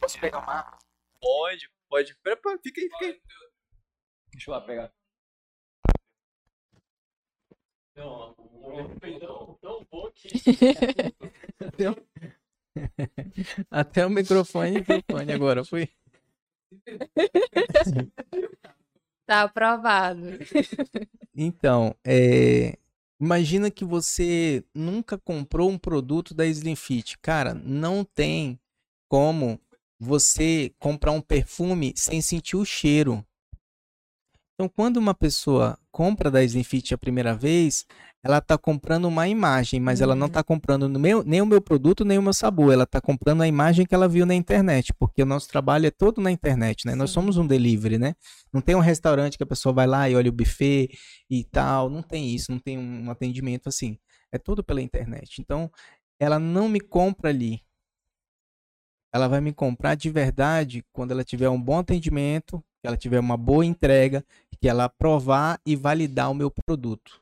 Posso 0.09 0.19
pegar 0.19 0.39
uma? 0.39 0.77
Pode, 1.21 1.69
pera, 2.49 2.59
fica 2.63 2.81
aí, 2.81 2.89
fica 2.89 3.05
aí. 3.05 3.21
Deixa 4.31 4.49
eu 4.49 4.53
lá 4.53 4.61
pegar. 4.61 4.91
Não, 7.95 8.33
o 8.37 8.99
peidão 8.99 9.57
tão 9.61 9.85
bom 9.91 10.09
que. 10.11 10.29
Até 11.59 11.91
o, 11.91 11.95
Até 13.69 14.05
o 14.05 14.09
microfone, 14.09 14.71
microfone 14.71 15.33
agora 15.33 15.63
foi. 15.65 15.89
Tá 19.25 19.43
aprovado. 19.43 20.21
Então, 21.35 21.95
é, 22.05 22.77
imagina 23.19 23.69
que 23.69 23.83
você 23.83 24.63
nunca 24.73 25.17
comprou 25.17 25.69
um 25.69 25.77
produto 25.77 26.33
da 26.33 26.45
Slim 26.45 26.75
Fit. 26.75 27.17
Cara, 27.19 27.53
não 27.53 28.03
tem 28.03 28.59
como 29.07 29.59
você 29.99 30.71
comprar 30.79 31.11
um 31.11 31.21
perfume 31.21 31.93
sem 31.95 32.21
sentir 32.21 32.55
o 32.55 32.65
cheiro. 32.65 33.23
Então, 34.53 34.67
quando 34.67 34.97
uma 34.97 35.13
pessoa 35.13 35.79
compra 35.89 36.29
da 36.29 36.43
Slim 36.43 36.65
Fit 36.65 36.93
a 36.93 36.97
primeira 36.97 37.33
vez, 37.33 37.85
ela 38.21 38.39
está 38.39 38.57
comprando 38.57 39.05
uma 39.05 39.25
imagem, 39.25 39.79
mas 39.79 40.01
ela 40.01 40.13
não 40.13 40.23
Uhum. 40.25 40.27
está 40.27 40.43
comprando 40.43 40.89
no 40.89 40.99
meu- 40.99 41.23
nem 41.23 41.41
o 41.41 41.45
meu 41.45 41.61
produto, 41.61 42.03
nem 42.03 42.17
o 42.17 42.21
meu 42.21 42.33
sabor. 42.33 42.73
Ela 42.73 42.83
está 42.83 42.99
comprando 42.99 43.41
a 43.41 43.47
imagem 43.47 43.85
que 43.85 43.95
ela 43.95 44.05
viu 44.09 44.25
na 44.25 44.35
internet, 44.35 44.93
porque 44.99 45.23
o 45.23 45.25
nosso 45.25 45.47
trabalho 45.47 45.85
é 45.87 45.91
todo 45.91 46.19
na 46.19 46.29
internet, 46.29 46.85
né? 46.85 46.93
Nós 46.93 47.09
Sim. 47.09 47.13
somos 47.13 47.37
um 47.37 47.47
delivery, 47.47 47.97
né? 47.97 48.15
Não 48.51 48.59
tem 48.59 48.75
um 48.75 48.81
restaurante 48.81 49.37
que 49.37 49.43
a 49.43 49.47
pessoa 49.47 49.71
vai 49.71 49.87
lá 49.87 50.09
e 50.09 50.15
olha 50.15 50.29
o 50.29 50.33
buffet 50.33 50.89
e 51.29 51.45
tal. 51.45 51.89
Não 51.89 52.01
tem 52.01 52.35
isso, 52.35 52.51
não 52.51 52.59
tem 52.59 52.77
um 52.77 53.09
atendimento 53.09 53.69
assim. 53.69 53.97
É 54.29 54.37
tudo 54.37 54.61
pela 54.61 54.81
internet. 54.81 55.39
Então, 55.39 55.71
ela 56.19 56.37
não 56.37 56.67
me 56.67 56.81
compra 56.81 57.29
ali. 57.29 57.61
Ela 59.11 59.27
vai 59.27 59.41
me 59.41 59.51
comprar 59.53 59.95
de 59.95 60.09
verdade 60.09 60.85
quando 60.93 61.11
ela 61.11 61.23
tiver 61.23 61.49
um 61.49 61.59
bom 61.61 61.79
atendimento, 61.79 62.63
que 62.81 62.87
ela 62.87 62.97
tiver 62.97 63.19
uma 63.19 63.35
boa 63.35 63.65
entrega, 63.65 64.23
que 64.61 64.67
ela 64.69 64.85
aprovar 64.85 65.59
e 65.65 65.75
validar 65.75 66.29
o 66.29 66.35
meu 66.35 66.51
produto. 66.51 67.21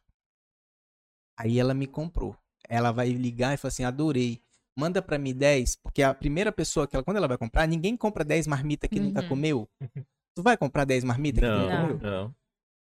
Aí 1.38 1.60
ela 1.60 1.74
me 1.74 1.88
comprou. 1.88 2.36
Ela 2.68 2.92
vai 2.92 3.10
ligar 3.10 3.54
e 3.54 3.58
falar 3.58 3.70
assim: 3.70 3.84
adorei. 3.84 4.42
Manda 4.76 5.02
pra 5.02 5.18
mim 5.18 5.34
10, 5.34 5.76
porque 5.78 6.04
a 6.04 6.14
primeira 6.14 6.52
pessoa 6.52 6.88
que 6.88 6.96
ela, 6.96 7.04
quando 7.04 7.18
ela 7.18 7.28
vai 7.28 7.38
comprar, 7.38 7.68
ninguém 7.68 7.98
compra 7.98 8.24
10 8.24 8.46
marmitas 8.46 8.88
que 8.90 9.00
nunca 9.00 9.22
Uhum. 9.22 9.28
comeu. 9.28 9.70
Tu 10.36 10.44
vai 10.44 10.56
comprar 10.56 10.86
10 10.86 11.04
marmitas 11.04 11.40
que 11.42 11.48
Não, 11.48 11.64
nunca 11.64 11.78
Não. 11.78 11.98
comeu? 11.98 12.00
não. 12.00 12.36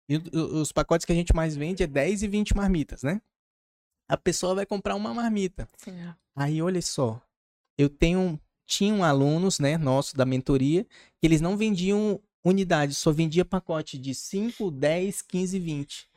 E 0.08 0.16
os 0.38 0.72
pacotes 0.72 1.04
que 1.04 1.12
a 1.12 1.14
gente 1.14 1.34
mais 1.36 1.54
vende 1.54 1.82
é 1.82 1.86
10 1.86 2.22
e 2.22 2.28
20 2.28 2.56
marmitas, 2.56 3.02
né? 3.02 3.20
A 4.08 4.16
pessoa 4.16 4.54
vai 4.54 4.64
comprar 4.64 4.94
uma 4.94 5.12
marmita. 5.12 5.68
Sim. 5.76 6.14
Aí, 6.34 6.62
olha 6.62 6.80
só, 6.80 7.20
eu 7.76 7.90
tenho, 7.90 8.40
tinham 8.66 9.04
alunos, 9.04 9.58
né, 9.58 9.76
nossos 9.76 10.14
da 10.14 10.24
mentoria, 10.24 10.84
que 11.20 11.26
eles 11.26 11.40
não 11.40 11.56
vendiam 11.56 12.20
unidade, 12.44 12.94
só 12.94 13.10
vendia 13.10 13.44
pacote 13.44 13.98
de 13.98 14.14
5, 14.14 14.70
10, 14.70 15.22
15, 15.22 15.58
20. 15.58 16.08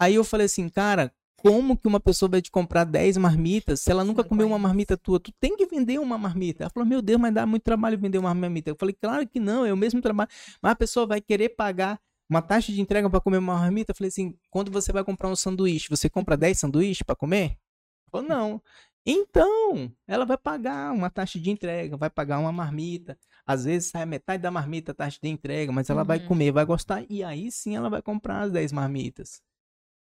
Aí 0.00 0.14
eu 0.14 0.24
falei 0.24 0.46
assim, 0.46 0.68
cara, 0.68 1.12
como 1.36 1.76
que 1.76 1.88
uma 1.88 2.00
pessoa 2.00 2.28
vai 2.28 2.40
te 2.40 2.50
comprar 2.50 2.84
10 2.84 3.16
marmitas 3.16 3.80
se 3.80 3.90
ela 3.90 4.04
nunca 4.04 4.22
comeu 4.22 4.46
uma 4.46 4.58
marmita 4.58 4.96
tua? 4.96 5.18
Tu 5.18 5.32
tem 5.40 5.56
que 5.56 5.66
vender 5.66 5.98
uma 5.98 6.16
marmita. 6.16 6.64
Ela 6.64 6.70
falou, 6.70 6.88
meu 6.88 7.02
Deus, 7.02 7.20
mas 7.20 7.34
dá 7.34 7.44
muito 7.44 7.64
trabalho 7.64 7.98
vender 7.98 8.18
uma 8.18 8.32
marmita. 8.32 8.70
Eu 8.70 8.76
falei, 8.76 8.96
claro 8.98 9.26
que 9.26 9.40
não, 9.40 9.66
é 9.66 9.72
o 9.72 9.76
mesmo 9.76 10.00
trabalho. 10.00 10.30
Mas 10.62 10.72
a 10.72 10.76
pessoa 10.76 11.06
vai 11.06 11.20
querer 11.20 11.50
pagar 11.50 12.00
uma 12.30 12.40
taxa 12.40 12.72
de 12.72 12.80
entrega 12.80 13.10
para 13.10 13.20
comer 13.20 13.38
uma 13.38 13.54
marmita? 13.54 13.90
Eu 13.90 13.96
falei 13.96 14.08
assim, 14.08 14.34
quando 14.50 14.70
você 14.70 14.92
vai 14.92 15.04
comprar 15.04 15.28
um 15.28 15.36
sanduíche, 15.36 15.88
você 15.90 16.08
compra 16.08 16.36
10 16.36 16.58
sanduíches 16.58 17.02
para 17.02 17.16
comer? 17.16 17.50
Ela 17.50 18.10
falou, 18.10 18.28
não. 18.28 18.62
Então, 19.04 19.92
ela 20.06 20.24
vai 20.24 20.38
pagar 20.38 20.92
uma 20.92 21.10
taxa 21.10 21.38
de 21.40 21.50
entrega, 21.50 21.96
vai 21.96 22.08
pagar 22.08 22.38
uma 22.38 22.52
marmita. 22.52 23.18
Às 23.44 23.64
vezes 23.64 23.90
sai 23.90 24.02
a 24.02 24.06
metade 24.06 24.42
da 24.42 24.50
marmita 24.50 24.92
a 24.92 24.94
taxa 24.94 25.18
de 25.20 25.28
entrega, 25.28 25.72
mas 25.72 25.90
ela 25.90 26.04
vai 26.04 26.18
Uhum. 26.20 26.26
comer, 26.28 26.52
vai 26.52 26.64
gostar, 26.64 27.04
e 27.10 27.24
aí 27.24 27.50
sim 27.50 27.74
ela 27.74 27.90
vai 27.90 28.00
comprar 28.00 28.42
as 28.42 28.52
10 28.52 28.70
marmitas. 28.70 29.42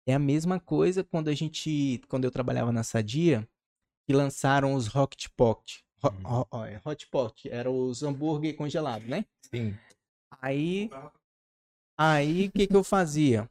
É 0.06 0.14
a 0.14 0.20
mesma 0.20 0.60
coisa 0.60 1.04
quando 1.04 1.30
a 1.30 1.34
gente, 1.36 2.02
quando 2.10 2.26
eu 2.26 2.32
trabalhava 2.32 2.72
na 2.74 2.84
Sadia, 2.84 3.48
que 4.06 4.14
lançaram 4.14 4.74
os 4.74 4.94
Hot 4.94 5.30
Pot. 5.32 5.86
Ho- 6.04 6.08
Uhum. 6.10 6.40
ho- 6.42 6.48
ó, 6.52 6.66
é, 6.66 6.82
Hot 6.84 7.08
Pot, 7.08 7.50
era 7.50 7.72
os 7.72 8.04
hambúrguer 8.04 8.56
congelados, 8.56 9.08
né? 9.08 9.26
Sim. 9.54 9.78
Aí, 10.42 10.90
aí 11.98 12.48
o 12.48 12.52
que 12.52 12.68
que 12.68 12.76
eu 12.76 12.84
fazia? 12.84 13.50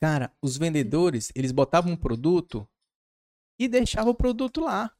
Cara, 0.00 0.32
os 0.40 0.56
vendedores, 0.56 1.30
eles 1.34 1.52
botavam 1.52 1.92
um 1.92 1.96
produto 1.96 2.66
e 3.60 3.68
deixavam 3.68 4.10
o 4.12 4.14
produto 4.16 4.60
lá. 4.62 4.90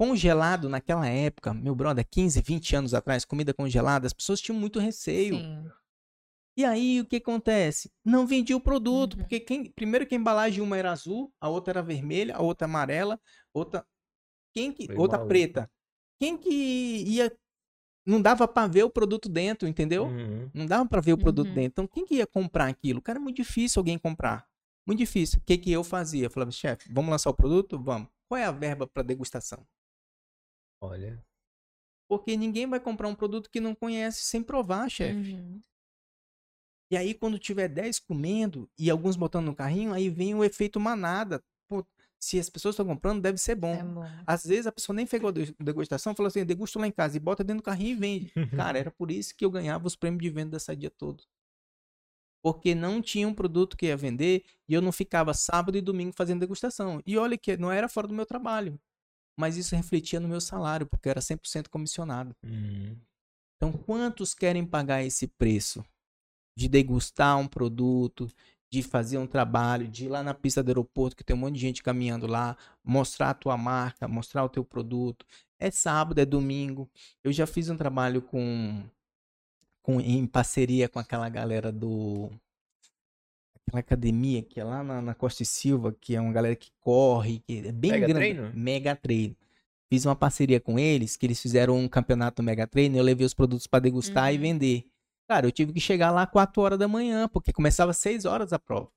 congelado 0.00 0.68
naquela 0.68 1.08
época, 1.08 1.52
meu 1.52 1.74
brother, 1.74 2.06
15, 2.08 2.40
20 2.40 2.76
anos 2.76 2.94
atrás, 2.94 3.24
comida 3.24 3.52
congelada, 3.52 4.06
as 4.06 4.12
pessoas 4.12 4.40
tinham 4.40 4.56
muito 4.58 4.78
receio. 4.78 5.34
Sim. 5.36 5.68
E 6.56 6.64
aí 6.64 7.00
o 7.00 7.04
que 7.04 7.16
acontece? 7.16 7.90
Não 8.04 8.24
vendia 8.26 8.56
o 8.56 8.60
produto, 8.60 9.14
Uhum. 9.14 9.20
porque 9.20 9.40
quem, 9.40 9.72
primeiro 9.72 10.06
que 10.06 10.14
a 10.14 10.18
embalagem 10.18 10.62
uma 10.62 10.76
era 10.78 10.92
azul, 10.92 11.32
a 11.40 11.48
outra 11.48 11.72
era 11.72 11.82
vermelha, 11.82 12.36
a 12.36 12.40
outra 12.42 12.66
amarela, 12.66 13.20
outra 13.52 13.84
quem 14.54 14.72
que, 14.72 14.84
outra 14.96 15.18
maluco. 15.18 15.26
preta. 15.28 15.68
Quem 16.20 16.36
que 16.36 16.48
ia 17.04 17.36
não 18.06 18.22
dava 18.22 18.46
pra 18.48 18.66
ver 18.68 18.84
o 18.84 18.90
produto 18.90 19.28
dentro, 19.28 19.66
entendeu? 19.68 20.04
Uhum. 20.06 20.48
Não 20.54 20.64
dava 20.66 20.88
pra 20.88 21.00
ver 21.00 21.12
o 21.12 21.18
produto 21.18 21.48
Uhum. 21.48 21.54
dentro. 21.54 21.66
Então 21.82 21.86
quem 21.88 22.06
que 22.06 22.14
ia 22.16 22.26
comprar 22.26 22.68
aquilo? 22.68 23.02
Cara, 23.02 23.18
é 23.18 23.22
muito 23.22 23.36
difícil 23.36 23.80
alguém 23.80 23.98
comprar. 23.98 24.46
Muito 24.88 25.00
difícil. 25.00 25.38
O 25.38 25.42
que 25.42 25.58
que 25.58 25.70
eu 25.70 25.84
fazia? 25.84 26.24
Eu 26.24 26.30
falava, 26.30 26.50
chefe, 26.50 26.90
vamos 26.90 27.10
lançar 27.10 27.28
o 27.28 27.34
produto? 27.34 27.78
Vamos. 27.78 28.08
Qual 28.26 28.40
é 28.40 28.44
a 28.46 28.50
verba 28.50 28.86
para 28.86 29.02
degustação? 29.02 29.62
Olha. 30.80 31.22
Porque 32.08 32.38
ninguém 32.38 32.66
vai 32.66 32.80
comprar 32.80 33.06
um 33.06 33.14
produto 33.14 33.50
que 33.50 33.60
não 33.60 33.74
conhece 33.74 34.22
sem 34.22 34.42
provar, 34.42 34.88
chefe. 34.88 35.34
Uhum. 35.34 35.60
E 36.90 36.96
aí, 36.96 37.12
quando 37.12 37.38
tiver 37.38 37.68
10 37.68 37.98
comendo 37.98 38.66
e 38.78 38.88
alguns 38.88 39.14
botando 39.14 39.44
no 39.44 39.54
carrinho, 39.54 39.92
aí 39.92 40.08
vem 40.08 40.34
o 40.34 40.42
efeito 40.42 40.80
manada. 40.80 41.44
Pô, 41.68 41.84
se 42.18 42.40
as 42.40 42.48
pessoas 42.48 42.72
estão 42.72 42.86
comprando, 42.86 43.20
deve 43.20 43.36
ser 43.36 43.56
bom. 43.56 43.74
É 43.74 43.84
bom. 43.84 44.06
Às 44.26 44.44
vezes 44.44 44.66
a 44.66 44.72
pessoa 44.72 44.96
nem 44.96 45.04
fez 45.04 45.22
a 45.22 45.30
de- 45.30 45.54
degustação, 45.60 46.14
falou 46.14 46.28
assim: 46.28 46.46
degusto 46.46 46.78
lá 46.78 46.86
em 46.86 46.92
casa 46.92 47.18
e 47.18 47.20
bota 47.20 47.44
dentro 47.44 47.60
do 47.60 47.64
carrinho 47.64 47.90
e 47.90 47.94
vende. 47.94 48.32
Cara, 48.72 48.78
era 48.78 48.90
por 48.90 49.10
isso 49.10 49.36
que 49.36 49.44
eu 49.44 49.50
ganhava 49.50 49.86
os 49.86 49.94
prêmios 49.94 50.22
de 50.22 50.30
venda 50.30 50.52
dessa 50.52 50.74
dia 50.74 50.90
todo. 50.90 51.22
Porque 52.42 52.74
não 52.74 53.02
tinha 53.02 53.26
um 53.26 53.34
produto 53.34 53.76
que 53.76 53.86
ia 53.86 53.96
vender 53.96 54.44
e 54.68 54.74
eu 54.74 54.80
não 54.80 54.92
ficava 54.92 55.34
sábado 55.34 55.76
e 55.76 55.80
domingo 55.80 56.12
fazendo 56.14 56.40
degustação. 56.40 57.02
E 57.06 57.16
olha 57.16 57.36
que 57.36 57.56
não 57.56 57.70
era 57.70 57.88
fora 57.88 58.06
do 58.06 58.14
meu 58.14 58.24
trabalho. 58.24 58.78
Mas 59.36 59.56
isso 59.56 59.76
refletia 59.76 60.18
no 60.18 60.28
meu 60.28 60.40
salário, 60.40 60.86
porque 60.86 61.08
eu 61.08 61.10
era 61.10 61.20
100% 61.20 61.68
comissionado. 61.68 62.34
Uhum. 62.42 62.96
Então, 63.56 63.72
quantos 63.72 64.34
querem 64.34 64.64
pagar 64.64 65.02
esse 65.04 65.26
preço? 65.26 65.84
De 66.56 66.68
degustar 66.68 67.38
um 67.38 67.46
produto, 67.46 68.28
de 68.70 68.82
fazer 68.82 69.16
um 69.18 69.26
trabalho, 69.26 69.88
de 69.88 70.04
ir 70.06 70.08
lá 70.08 70.22
na 70.22 70.34
pista 70.34 70.62
do 70.62 70.68
aeroporto, 70.68 71.16
que 71.16 71.24
tem 71.24 71.34
um 71.34 71.38
monte 71.38 71.54
de 71.54 71.60
gente 71.60 71.82
caminhando 71.82 72.26
lá, 72.26 72.56
mostrar 72.84 73.30
a 73.30 73.34
tua 73.34 73.56
marca, 73.56 74.06
mostrar 74.06 74.44
o 74.44 74.48
teu 74.48 74.64
produto. 74.64 75.24
É 75.58 75.70
sábado, 75.70 76.20
é 76.20 76.26
domingo. 76.26 76.90
Eu 77.24 77.32
já 77.32 77.46
fiz 77.46 77.68
um 77.70 77.76
trabalho 77.76 78.20
com, 78.20 78.84
com 79.88 80.02
em 80.02 80.26
parceria 80.26 80.86
com 80.86 80.98
aquela 80.98 81.30
galera 81.30 81.72
do 81.72 82.30
aquela 83.66 83.80
academia 83.80 84.42
que 84.42 84.60
é 84.60 84.64
lá 84.64 84.82
na, 84.82 85.00
na 85.00 85.14
Costa 85.14 85.42
e 85.42 85.46
Silva, 85.46 85.96
que 85.98 86.14
é 86.14 86.20
uma 86.20 86.30
galera 86.30 86.54
que 86.54 86.70
corre, 86.78 87.38
que 87.40 87.66
é 87.66 87.72
bem 87.72 87.92
Mega 87.92 88.06
grande. 88.06 88.34
Treino? 88.34 88.52
Mega 88.54 88.94
Treino. 88.94 89.34
Fiz 89.90 90.04
uma 90.04 90.14
parceria 90.14 90.60
com 90.60 90.78
eles, 90.78 91.16
que 91.16 91.24
eles 91.24 91.40
fizeram 91.40 91.74
um 91.74 91.88
campeonato 91.88 92.42
Mega 92.42 92.66
Treino, 92.66 92.98
eu 92.98 93.02
levei 93.02 93.24
os 93.24 93.32
produtos 93.32 93.66
para 93.66 93.80
degustar 93.80 94.30
e 94.30 94.36
Uhum. 94.36 94.42
vender. 94.42 94.84
Cara, 95.26 95.46
eu 95.46 95.52
tive 95.52 95.72
que 95.72 95.80
chegar 95.80 96.10
lá 96.10 96.26
4 96.26 96.60
horas 96.60 96.78
da 96.78 96.86
manhã, 96.86 97.26
porque 97.26 97.50
começava 97.50 97.92
às 97.92 97.96
6 97.96 98.26
horas 98.26 98.52
a 98.52 98.58
prova. 98.58 98.90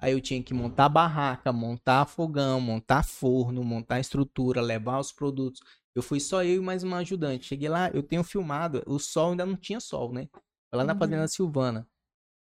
Aí 0.00 0.12
eu 0.12 0.20
tinha 0.20 0.40
que 0.40 0.54
montar 0.54 0.88
barraca, 0.88 1.52
montar 1.52 2.06
fogão, 2.06 2.60
montar 2.60 3.02
forno, 3.02 3.64
montar 3.64 3.98
estrutura, 3.98 4.60
levar 4.60 5.00
os 5.00 5.10
produtos. 5.10 5.60
Eu 5.96 6.02
fui 6.02 6.20
só 6.20 6.44
eu 6.44 6.56
e 6.56 6.60
mais 6.60 6.82
uma 6.82 6.98
ajudante. 6.98 7.46
Cheguei 7.46 7.70
lá, 7.70 7.88
eu 7.88 8.02
tenho 8.02 8.22
filmado, 8.22 8.82
o 8.86 8.98
sol 8.98 9.30
ainda 9.30 9.46
não 9.46 9.56
tinha 9.56 9.80
sol, 9.80 10.12
né? 10.12 10.28
Lá 10.70 10.84
na 10.84 10.92
Uhum. 10.92 10.98
Fazenda 10.98 11.26
Silvana. 11.26 11.88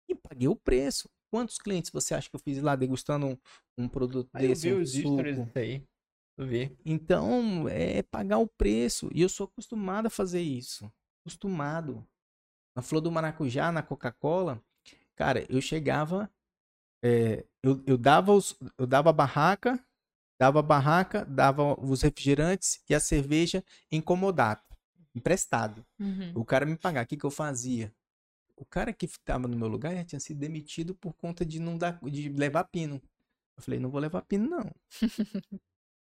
E 0.09 0.15
paguei 0.15 0.49
o 0.49 0.57
preço. 0.57 1.11
Quantos 1.31 1.59
clientes 1.59 1.91
você 1.91 2.15
acha 2.15 2.31
que 2.31 2.35
eu 2.37 2.41
fiz 2.41 2.63
lá 2.63 2.75
degustando 2.75 3.27
um, 3.27 3.37
um 3.77 3.87
produto 3.87 4.31
Aí 4.33 4.45
eu 4.47 4.49
desse? 4.49 4.69
vi 4.69 4.75
um 4.75 4.83
os 4.83 4.93
suco? 4.93 5.59
aí. 5.59 5.85
Eu 6.39 6.47
vi. 6.47 6.77
Então, 6.87 7.69
é 7.69 8.03
pagar 8.03 8.39
o 8.39 8.47
preço. 8.47 9.11
E 9.13 9.21
eu 9.21 9.29
sou 9.29 9.45
acostumado 9.45 10.07
a 10.07 10.11
fazer 10.11 10.41
isso. 10.41 10.91
Acostumado. 11.21 12.07
Na 12.75 12.83
Flor 12.83 13.03
do 13.03 13.13
Maracujá, 13.13 13.71
na 13.71 13.83
Coca-Cola, 13.83 14.61
cara, 15.17 15.47
eu 15.49 15.61
chegava, 15.61 16.31
é, 17.05 17.45
eu, 17.63 17.83
eu 17.87 17.97
dava 17.99 18.33
os, 18.33 18.57
eu 18.79 18.87
dava 18.87 19.11
a 19.11 19.13
barraca, 19.13 19.79
dava 20.39 20.61
a 20.61 20.63
barraca, 20.63 21.25
dava 21.25 21.79
os 21.81 22.03
refrigerantes 22.03 22.83
e 22.89 22.95
a 22.95 23.01
cerveja 23.01 23.65
incomodado, 23.91 24.63
emprestado. 25.15 25.85
Uhum. 25.99 26.33
O 26.35 26.45
cara 26.45 26.67
me 26.67 26.77
pagar, 26.77 27.05
o 27.05 27.07
que 27.07 27.17
que 27.17 27.25
eu 27.25 27.31
fazia? 27.31 27.95
O 28.57 28.65
cara 28.65 28.93
que 28.93 29.07
estava 29.07 29.49
no 29.49 29.57
meu 29.57 29.69
lugar 29.69 29.95
já 29.95 30.05
tinha 30.05 30.21
sido 30.21 30.39
demitido 30.39 30.95
por 30.95 31.13
conta 31.15 31.45
de 31.45 31.59
não 31.59 31.77
dar, 31.77 31.99
de 32.03 32.29
levar 32.29 32.65
pino. 32.65 33.03
Eu 33.57 33.63
falei, 33.63 33.81
não 33.81 33.91
vou 33.91 34.01
levar 34.01 34.23
pino 34.23 34.49
não. 34.49 34.71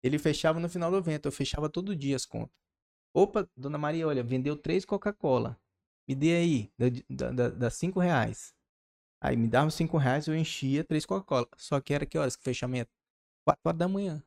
Ele 0.03 0.19
fechava 0.19 0.59
no 0.59 0.69
final 0.69 0.91
do 0.91 0.97
evento, 0.97 1.27
eu 1.27 1.31
fechava 1.31 1.69
todo 1.69 1.95
dia 1.95 2.15
as 2.15 2.25
contas. 2.25 2.55
Opa, 3.13 3.49
dona 3.55 3.77
Maria, 3.77 4.07
olha, 4.07 4.23
vendeu 4.23 4.55
três 4.55 4.85
Coca-Cola. 4.85 5.59
Me 6.07 6.15
dê 6.15 6.35
aí, 6.35 6.71
dá, 7.09 7.31
dá, 7.31 7.49
dá 7.49 7.69
cinco 7.69 7.99
reais. 7.99 8.53
Aí 9.19 9.35
me 9.35 9.47
dava 9.47 9.71
cinco 9.71 9.97
reais, 9.97 10.27
eu 10.27 10.35
enchia 10.35 10.83
três 10.83 11.05
Coca-Cola. 11.05 11.47
Só 11.57 11.81
que 11.81 11.93
era 11.93 12.05
que 12.05 12.17
horas 12.17 12.35
que 12.35 12.43
fechamento? 12.43 12.91
Quatro 13.47 13.61
horas 13.69 13.79
da 13.79 13.87
manhã. 13.87 14.23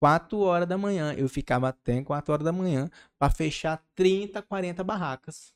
Quatro 0.00 0.38
horas 0.38 0.66
da 0.66 0.78
manhã. 0.78 1.12
Eu 1.12 1.28
ficava 1.28 1.68
até 1.68 2.02
quatro 2.02 2.32
horas 2.32 2.44
da 2.44 2.52
manhã 2.52 2.90
para 3.18 3.30
fechar 3.30 3.84
30, 3.94 4.40
40 4.40 4.82
barracas. 4.82 5.54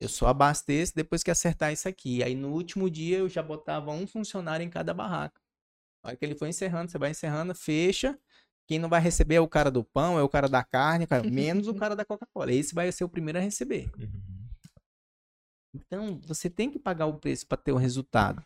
Eu 0.00 0.08
só 0.08 0.28
abasteço 0.28 0.94
depois 0.94 1.24
que 1.24 1.30
acertar 1.30 1.72
isso 1.72 1.88
aqui. 1.88 2.22
Aí 2.22 2.36
no 2.36 2.52
último 2.52 2.88
dia 2.88 3.18
eu 3.18 3.28
já 3.28 3.42
botava 3.42 3.90
um 3.90 4.06
funcionário 4.06 4.64
em 4.64 4.70
cada 4.70 4.94
barraca. 4.94 5.40
Na 6.04 6.10
hora 6.10 6.16
que 6.16 6.24
ele 6.24 6.36
foi 6.36 6.48
encerrando, 6.48 6.92
você 6.92 6.98
vai 6.98 7.10
encerrando, 7.10 7.54
fecha. 7.56 8.16
Quem 8.68 8.78
não 8.78 8.88
vai 8.88 9.00
receber 9.00 9.34
é 9.36 9.40
o 9.40 9.48
cara 9.48 9.70
do 9.70 9.82
pão, 9.82 10.16
é 10.18 10.22
o 10.22 10.28
cara 10.28 10.48
da 10.48 10.62
carne, 10.62 11.08
cara- 11.08 11.22
menos 11.28 11.66
o 11.66 11.74
cara 11.74 11.96
da 11.96 12.04
Coca-Cola. 12.04 12.52
Esse 12.52 12.72
vai 12.72 12.92
ser 12.92 13.02
o 13.02 13.08
primeiro 13.08 13.38
a 13.38 13.42
receber. 13.42 13.90
Uhum. 13.98 14.48
Então, 15.74 16.20
você 16.20 16.48
tem 16.48 16.70
que 16.70 16.78
pagar 16.78 17.06
o 17.06 17.18
preço 17.18 17.46
para 17.48 17.58
ter 17.58 17.72
o 17.72 17.76
resultado. 17.76 18.44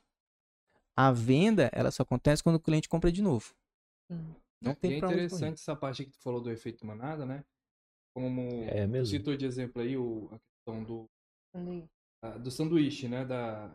A 0.96 1.10
venda, 1.10 1.68
ela 1.72 1.90
só 1.90 2.04
acontece 2.04 2.44
quando 2.44 2.56
o 2.56 2.60
cliente 2.60 2.88
compra 2.88 3.10
de 3.10 3.22
novo. 3.22 3.52
Sim. 4.10 4.34
Não 4.60 4.72
E 4.72 4.76
tem 4.76 4.92
é 4.92 4.98
pra 4.98 5.08
onde 5.10 5.24
correr. 5.28 5.44
interessante 5.46 5.60
essa 5.60 5.74
parte 5.76 6.04
que 6.04 6.10
tu 6.10 6.18
falou 6.22 6.40
do 6.40 6.50
efeito 6.50 6.86
manada, 6.86 7.24
né? 7.24 7.44
Como 8.14 8.70
É 8.72 8.86
tu 8.92 8.92
mesmo. 8.92 9.06
citou 9.06 9.36
de 9.36 9.46
exemplo 9.46 9.82
aí 9.82 9.96
o, 9.96 10.28
a 10.32 10.38
questão 10.38 10.84
do, 10.84 11.08
Sanduíche. 11.52 11.88
a- 12.22 12.38
do 12.38 12.50
sanduíche, 12.50 13.08
né? 13.08 13.24
Da, 13.24 13.68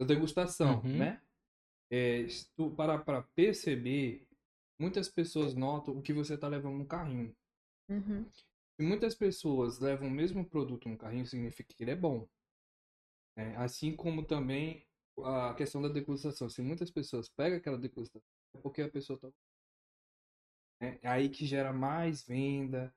da 0.00 0.06
degustação, 0.06 0.84
Uhum. 0.84 0.98
né? 0.98 1.20
É, 1.90 2.28
se 2.28 2.48
tu 2.56 2.70
parar 2.72 3.04
perceber, 3.34 4.26
muitas 4.80 5.08
pessoas 5.08 5.54
notam 5.54 5.96
o 5.96 6.02
que 6.02 6.12
você 6.12 6.36
tá 6.38 6.48
levando 6.48 6.78
no 6.78 6.86
carrinho. 6.86 7.34
Uhum. 7.88 8.26
Se 8.76 8.86
muitas 8.86 9.16
pessoas 9.16 9.80
levam 9.80 10.06
o 10.06 10.10
mesmo 10.12 10.44
produto 10.48 10.88
no 10.88 10.96
carrinho, 10.96 11.26
significa 11.26 11.74
que 11.74 11.82
ele 11.82 11.90
é 11.90 11.96
bom. 11.96 12.28
né? 13.36 13.54
Assim 13.56 13.94
como 13.94 14.24
também 14.24 14.84
a 15.18 15.54
questão 15.54 15.82
da 15.82 15.88
degustação. 15.88 16.48
Se 16.48 16.62
muitas 16.62 16.90
pessoas 16.90 17.28
pegam 17.28 17.58
aquela 17.58 17.78
degustação, 17.78 18.22
é 18.54 18.58
porque 18.58 18.82
a 18.82 18.90
pessoa 18.90 19.18
tá. 19.18 19.30
É 20.80 20.98
é 21.02 21.08
aí 21.08 21.28
que 21.28 21.46
gera 21.46 21.72
mais 21.72 22.22
venda, 22.24 22.94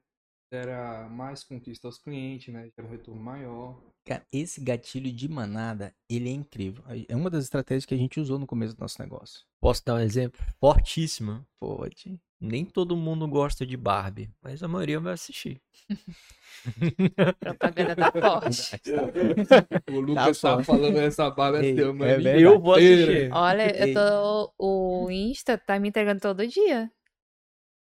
gera 0.51 1.07
mais 1.09 1.43
conquista 1.43 1.87
aos 1.87 1.97
clientes, 1.97 2.53
né? 2.53 2.69
Gera 2.75 2.87
um 2.87 2.91
retorno 2.91 3.21
maior. 3.21 3.81
Cara, 4.05 4.25
esse 4.31 4.61
gatilho 4.61 5.11
de 5.11 5.27
manada, 5.27 5.93
ele 6.09 6.29
é 6.29 6.31
incrível. 6.31 6.83
É 7.09 7.15
uma 7.15 7.29
das 7.29 7.43
estratégias 7.43 7.85
que 7.85 7.93
a 7.93 7.97
gente 7.97 8.19
usou 8.19 8.39
no 8.39 8.47
começo 8.47 8.75
do 8.75 8.79
nosso 8.79 9.01
negócio. 9.01 9.45
Posso 9.59 9.83
dar 9.85 9.95
um 9.95 9.99
exemplo? 9.99 10.39
Fortíssima. 10.59 11.45
Pode. 11.59 12.17
Nem 12.39 12.63
todo 12.63 12.95
mundo 12.95 13.27
gosta 13.27 13.65
de 13.65 13.75
Barbie, 13.75 14.29
mas 14.41 14.61
a 14.61 14.67
maioria 14.67 14.99
vai 14.99 15.13
assistir. 15.13 15.59
Propaganda 17.39 17.95
tá 17.95 18.11
forte. 18.11 18.81
O 19.91 19.99
Lucas 19.99 20.39
tá, 20.39 20.53
forte. 20.53 20.65
falando 20.65 20.97
essa 20.99 21.29
barba 21.31 21.63
Ei, 21.63 21.71
é 21.71 21.75
teu, 21.75 21.89
é 21.89 21.93
mano. 21.93 22.05
verdade. 22.05 22.41
Eu 22.41 22.59
vou 22.59 22.75
assistir. 22.75 23.31
Olha, 23.33 23.75
eu 23.75 23.93
tô. 23.93 24.53
O 24.57 25.11
Insta 25.11 25.57
tá 25.57 25.79
me 25.79 25.89
entregando 25.89 26.21
todo 26.21 26.47
dia. 26.47 26.91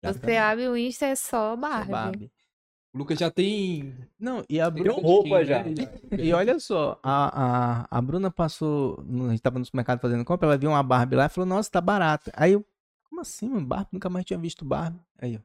Você 0.02 0.36
abre 0.36 0.68
o 0.68 0.76
Insta 0.76 1.06
é 1.06 1.14
só 1.14 1.55
Só 1.55 1.56
Barbie. 1.56 2.30
O 2.97 2.98
Lucas 2.98 3.18
já 3.18 3.31
tem. 3.31 3.94
Não, 4.18 4.43
e 4.48 4.59
a 4.59 4.70
tem 4.70 4.82
Bruna. 4.82 5.02
roupa 5.02 5.43
skin, 5.43 5.44
já. 5.44 5.62
né? 5.62 5.74
E 6.18 6.32
olha 6.32 6.59
só, 6.59 6.98
a, 7.02 7.82
a, 7.82 7.98
a 7.98 8.01
Bruna 8.01 8.31
passou. 8.31 9.05
A 9.27 9.31
gente 9.32 9.43
tava 9.43 9.59
no 9.59 9.66
supermercado 9.66 10.01
fazendo 10.01 10.24
compra, 10.24 10.48
ela 10.48 10.56
viu 10.56 10.70
uma 10.70 10.82
Barbie 10.82 11.14
lá 11.14 11.27
e 11.27 11.28
falou, 11.28 11.47
nossa, 11.47 11.70
tá 11.70 11.78
barata. 11.78 12.32
Aí 12.35 12.52
eu, 12.52 12.64
como 13.05 13.20
assim, 13.20 13.51
mano? 13.51 13.66
Barbie? 13.66 13.90
Nunca 13.93 14.09
mais 14.09 14.24
tinha 14.24 14.39
visto 14.39 14.64
Barbie. 14.64 14.98
Aí, 15.18 15.36
ó. 15.36 15.40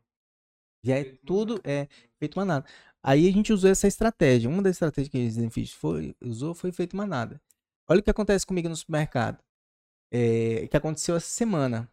Já 0.81 0.97
é 0.97 1.03
tudo, 1.25 1.59
é 1.65 1.89
feito 2.17 2.39
manada. 2.39 2.65
Aí 3.03 3.27
a 3.27 3.31
gente 3.33 3.51
usou 3.51 3.69
essa 3.69 3.85
estratégia. 3.85 4.49
Uma 4.49 4.61
das 4.61 4.77
estratégias 4.77 5.09
que 5.09 5.17
a 5.17 5.29
Zenfish 5.29 5.73
foi, 5.73 6.15
usou 6.21 6.53
foi 6.53 6.71
feito 6.71 6.95
manada. 6.95 7.41
Olha 7.85 7.99
o 7.99 8.03
que 8.03 8.09
acontece 8.09 8.47
comigo 8.47 8.69
no 8.69 8.75
supermercado. 8.77 9.43
É, 10.09 10.67
que 10.67 10.77
aconteceu 10.77 11.17
essa 11.17 11.27
semana. 11.27 11.91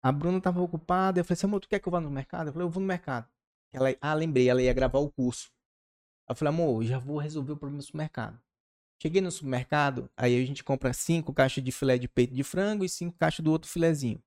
A 0.00 0.12
Bruna 0.12 0.40
tava 0.40 0.62
ocupada, 0.62 1.18
eu 1.18 1.24
falei 1.24 1.34
assim, 1.36 1.46
amor, 1.46 1.58
tu 1.58 1.68
quer 1.68 1.80
que 1.80 1.88
eu 1.88 1.90
vá 1.90 2.00
no 2.00 2.10
mercado? 2.12 2.46
Eu 2.46 2.52
falei, 2.52 2.64
eu 2.64 2.70
vou 2.70 2.80
no 2.80 2.86
mercado. 2.86 3.26
Ela, 3.74 3.96
ah, 4.00 4.14
lembrei, 4.14 4.48
ela 4.48 4.62
ia 4.62 4.72
gravar 4.72 5.00
o 5.00 5.10
curso. 5.10 5.50
Eu 6.28 6.36
falei, 6.36 6.54
amor, 6.54 6.84
já 6.84 6.96
vou 6.96 7.18
resolver 7.18 7.52
o 7.52 7.56
problema 7.56 7.78
do 7.78 7.84
supermercado. 7.84 8.40
Cheguei 9.02 9.20
no 9.20 9.30
supermercado, 9.30 10.08
aí 10.16 10.40
a 10.40 10.46
gente 10.46 10.62
compra 10.62 10.92
cinco 10.92 11.34
caixas 11.34 11.62
de 11.62 11.72
filé 11.72 11.98
de 11.98 12.08
peito 12.08 12.32
de 12.32 12.44
frango 12.44 12.84
e 12.84 12.88
cinco 12.88 13.18
caixas 13.18 13.44
do 13.44 13.50
outro 13.50 13.68
filezinho. 13.68 14.22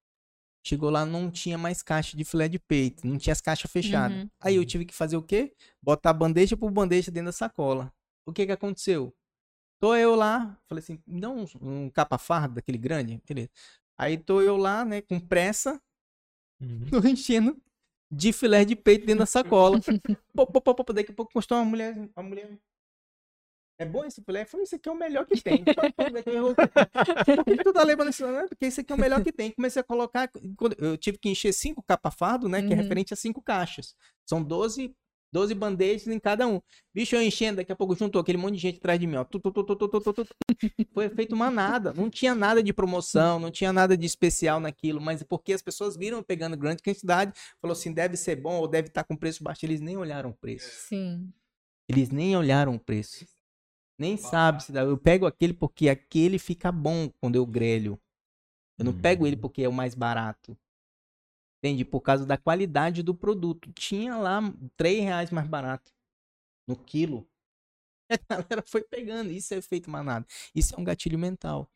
Chegou 0.65 0.89
lá, 0.89 1.05
não 1.05 1.31
tinha 1.31 1.57
mais 1.57 1.81
caixa 1.81 2.17
de 2.17 2.25
filé 2.25 2.49
de 2.49 2.59
peito, 2.59 3.07
não 3.07 3.17
tinha 3.17 3.31
as 3.31 3.39
caixas 3.39 3.71
fechadas. 3.71 4.17
Uhum. 4.17 4.29
Aí 4.41 4.57
eu 4.57 4.65
tive 4.65 4.85
que 4.85 4.93
fazer 4.93 5.15
o 5.15 5.23
quê? 5.23 5.55
Botar 5.81 6.11
bandeja 6.11 6.57
por 6.57 6.69
bandeja 6.69 7.09
dentro 7.09 7.27
da 7.27 7.31
sacola. 7.31 7.91
O 8.25 8.33
que 8.33 8.45
que 8.45 8.51
aconteceu? 8.51 9.15
Tô 9.79 9.95
eu 9.95 10.13
lá, 10.13 10.59
falei 10.67 10.83
assim, 10.83 10.99
me 11.07 11.21
dá 11.21 11.29
um, 11.29 11.45
um 11.61 11.89
capa 11.89 12.17
farda 12.17 12.55
daquele 12.55 12.77
grande, 12.77 13.21
beleza. 13.25 13.49
Aí 13.97 14.17
tô 14.17 14.41
eu 14.41 14.57
lá, 14.57 14.83
né, 14.83 15.01
com 15.01 15.19
pressa, 15.19 15.81
Uhum. 16.59 16.85
tô 16.89 17.07
enchendo 17.07 17.55
de 18.11 18.31
filé 18.31 18.63
de 18.65 18.75
peito 18.75 19.05
dentro 19.05 19.19
da 19.19 19.25
sacola. 19.25 19.79
pô, 20.33 20.47
pô, 20.47 20.61
pô, 20.61 20.75
pô, 20.75 20.93
daqui 20.93 21.11
a 21.11 21.15
pouco 21.15 21.31
postou 21.33 21.57
uma 21.57 21.65
mulher, 21.65 21.95
uma 22.15 22.23
mulher. 22.23 22.57
É 23.79 23.85
bom 23.85 24.03
esse 24.05 24.23
filé? 24.23 24.41
Eu 24.41 24.47
falei, 24.47 24.63
isso 24.63 24.75
aqui 24.75 24.89
é 24.89 24.91
o 24.91 24.95
melhor 24.95 25.25
que 25.27 25.39
tem. 25.39 25.63
Por 27.45 27.57
que 27.57 27.63
tu 27.63 27.71
tá 27.73 27.83
levando 27.83 28.09
isso? 28.09 28.25
Não, 28.25 28.47
porque 28.47 28.65
esse 28.65 28.81
aqui 28.81 28.91
é 28.91 28.95
o 28.95 28.99
melhor 28.99 29.23
que 29.23 29.31
tem. 29.31 29.51
Comecei 29.51 29.79
a 29.79 29.83
colocar. 29.83 30.31
Eu 30.79 30.97
tive 30.97 31.19
que 31.19 31.29
encher 31.29 31.53
cinco 31.53 31.83
capa 31.83 32.09
fardo, 32.09 32.49
né? 32.49 32.61
Que 32.61 32.73
é 32.73 32.75
Uhum. 32.75 32.81
referente 32.81 33.13
a 33.13 33.17
cinco 33.17 33.39
caixas. 33.39 33.95
São 34.27 34.41
12, 34.41 34.95
12 35.31 35.53
bandejas 35.53 36.07
em 36.07 36.19
cada 36.19 36.47
um. 36.47 36.61
Bicho, 36.93 37.15
eu 37.15 37.21
enchendo, 37.21 37.57
daqui 37.57 37.71
a 37.71 37.75
pouco 37.75 37.95
juntou 37.95 38.21
aquele 38.21 38.37
monte 38.37 38.53
de 38.55 38.59
gente 38.59 38.77
atrás 38.77 38.99
de 38.99 39.05
mim, 39.05 39.15
ó. 39.17 39.23
Tu, 39.23 39.39
tu, 39.39 39.51
tu, 39.51 39.63
tu, 39.63 39.75
tu, 39.75 39.87
tu, 39.89 40.01
tu, 40.01 40.13
tu. 40.13 40.27
Foi 40.93 41.09
feito 41.09 41.35
uma 41.35 41.51
nada. 41.51 41.93
Não 41.93 42.09
tinha 42.09 42.33
nada 42.33 42.63
de 42.63 42.71
promoção, 42.73 43.39
não 43.39 43.51
tinha 43.51 43.71
nada 43.73 43.97
de 43.97 44.05
especial 44.05 44.59
naquilo, 44.59 45.01
mas 45.01 45.21
porque 45.23 45.53
as 45.53 45.61
pessoas 45.61 45.95
viram 45.97 46.23
pegando 46.23 46.55
grande 46.57 46.81
quantidade, 46.81 47.33
falou 47.61 47.73
assim, 47.73 47.91
deve 47.93 48.15
ser 48.17 48.37
bom 48.37 48.57
ou 48.57 48.67
deve 48.67 48.87
estar 48.87 49.03
com 49.03 49.15
preço 49.15 49.43
baixo. 49.43 49.65
Eles 49.65 49.81
nem 49.81 49.97
olharam 49.97 50.29
o 50.29 50.33
preço. 50.33 50.87
Sim. 50.87 51.31
Eles 51.89 52.09
nem 52.09 52.35
olharam 52.35 52.75
o 52.75 52.79
preço. 52.79 53.25
Nem 53.99 54.15
sabe 54.17 54.63
se 54.63 54.71
dá. 54.71 54.81
Eu 54.81 54.97
pego 54.97 55.25
aquele 55.25 55.53
porque 55.53 55.89
aquele 55.89 56.37
fica 56.37 56.71
bom 56.71 57.09
quando 57.19 57.35
eu 57.35 57.45
grelho. 57.45 57.99
Eu 58.77 58.85
não 58.85 58.93
pego 58.93 59.25
ele 59.25 59.35
Hum. 59.35 59.39
porque 59.39 59.63
é 59.63 59.69
o 59.69 59.73
mais 59.73 59.95
barato. 59.95 60.55
Entende? 61.63 61.83
Por 61.83 62.01
causa 62.01 62.25
da 62.25 62.37
qualidade 62.37 63.01
do 63.01 63.15
produto. 63.15 63.71
Tinha 63.73 64.15
lá 64.17 64.39
3 64.75 65.03
reais 65.03 65.31
mais 65.31 65.47
barato 65.47 65.91
no 66.67 66.75
quilo. 66.77 67.27
A 68.29 68.35
galera 68.41 68.63
foi 68.65 68.83
pegando. 68.83 69.31
Isso 69.31 69.53
é 69.53 69.57
efeito 69.57 69.89
manada. 69.89 70.25
Isso 70.53 70.75
é 70.75 70.79
um 70.79 70.83
gatilho 70.83 71.17
mental. 71.17 71.69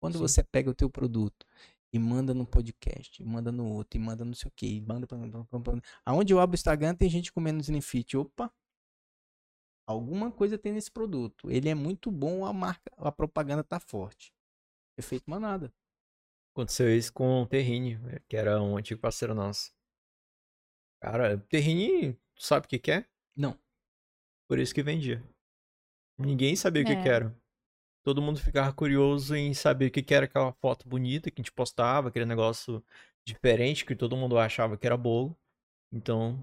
Quando 0.00 0.14
Sim. 0.14 0.20
você 0.20 0.42
pega 0.44 0.70
o 0.70 0.74
teu 0.74 0.88
produto 0.88 1.46
e 1.92 1.98
manda 1.98 2.34
no 2.34 2.46
podcast, 2.46 3.22
e 3.22 3.24
manda 3.24 3.52
no 3.52 3.66
outro, 3.72 3.98
e 3.98 4.02
manda 4.02 4.24
não 4.24 4.34
sei 4.34 4.48
o 4.48 4.52
que, 4.54 4.66
e 4.66 4.80
manda 4.80 5.06
pra... 5.06 5.16
pra- 5.18 5.60
pra- 5.60 5.80
Aonde 6.04 6.32
eu 6.32 6.40
abro 6.40 6.54
o 6.54 6.56
Instagram 6.56 6.94
tem 6.94 7.08
gente 7.08 7.32
comendo 7.32 7.60
Slimfit. 7.62 8.16
Opa! 8.16 8.52
Alguma 9.86 10.32
coisa 10.32 10.56
tem 10.58 10.72
nesse 10.72 10.90
produto. 10.90 11.50
Ele 11.50 11.68
é 11.68 11.74
muito 11.74 12.10
bom, 12.10 12.44
a 12.46 12.52
marca, 12.52 12.90
a 12.96 13.12
propaganda 13.12 13.62
tá 13.62 13.78
forte. 13.78 14.32
Efeito 14.98 15.28
manada. 15.28 15.72
Aconteceu 16.54 16.96
isso 16.96 17.12
com 17.12 17.42
o 17.42 17.46
Terrine, 17.46 17.98
que 18.28 18.36
era 18.36 18.62
um 18.62 18.76
antigo 18.76 19.00
parceiro 19.00 19.34
nosso. 19.34 19.72
Cara, 21.02 21.36
Terrine, 21.36 22.14
tu 22.14 22.42
sabe 22.44 22.66
o 22.66 22.68
que 22.68 22.78
que 22.78 22.92
é? 22.92 23.04
Não. 23.36 23.58
Por 24.48 24.60
isso 24.60 24.72
que 24.72 24.82
vendia. 24.82 25.20
Ninguém 26.16 26.54
sabia 26.54 26.82
o 26.82 26.86
que 26.86 26.92
É. 26.92 27.02
que 27.02 27.08
era. 27.08 27.36
Todo 28.04 28.22
mundo 28.22 28.38
ficava 28.38 28.72
curioso 28.72 29.34
em 29.34 29.52
saber 29.52 29.86
o 29.86 29.90
que 29.90 30.02
que 30.02 30.14
era 30.14 30.26
aquela 30.26 30.52
foto 30.52 30.88
bonita 30.88 31.30
que 31.30 31.40
a 31.40 31.42
gente 31.42 31.52
postava, 31.52 32.08
aquele 32.08 32.26
negócio 32.26 32.84
diferente 33.26 33.84
que 33.84 33.96
todo 33.96 34.16
mundo 34.16 34.38
achava 34.38 34.78
que 34.78 34.86
era 34.86 34.96
bolo. 34.96 35.36
Então, 35.92 36.36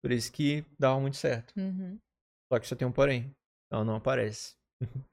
por 0.00 0.12
isso 0.12 0.30
que 0.32 0.64
dava 0.78 1.00
muito 1.00 1.16
certo. 1.16 1.52
Uhum. 1.58 1.98
Só 2.52 2.60
que 2.60 2.68
só 2.68 2.76
tem 2.76 2.86
um 2.86 2.92
porém. 2.92 3.34
Ela 3.72 3.84
não 3.84 3.96
aparece. 3.96 4.54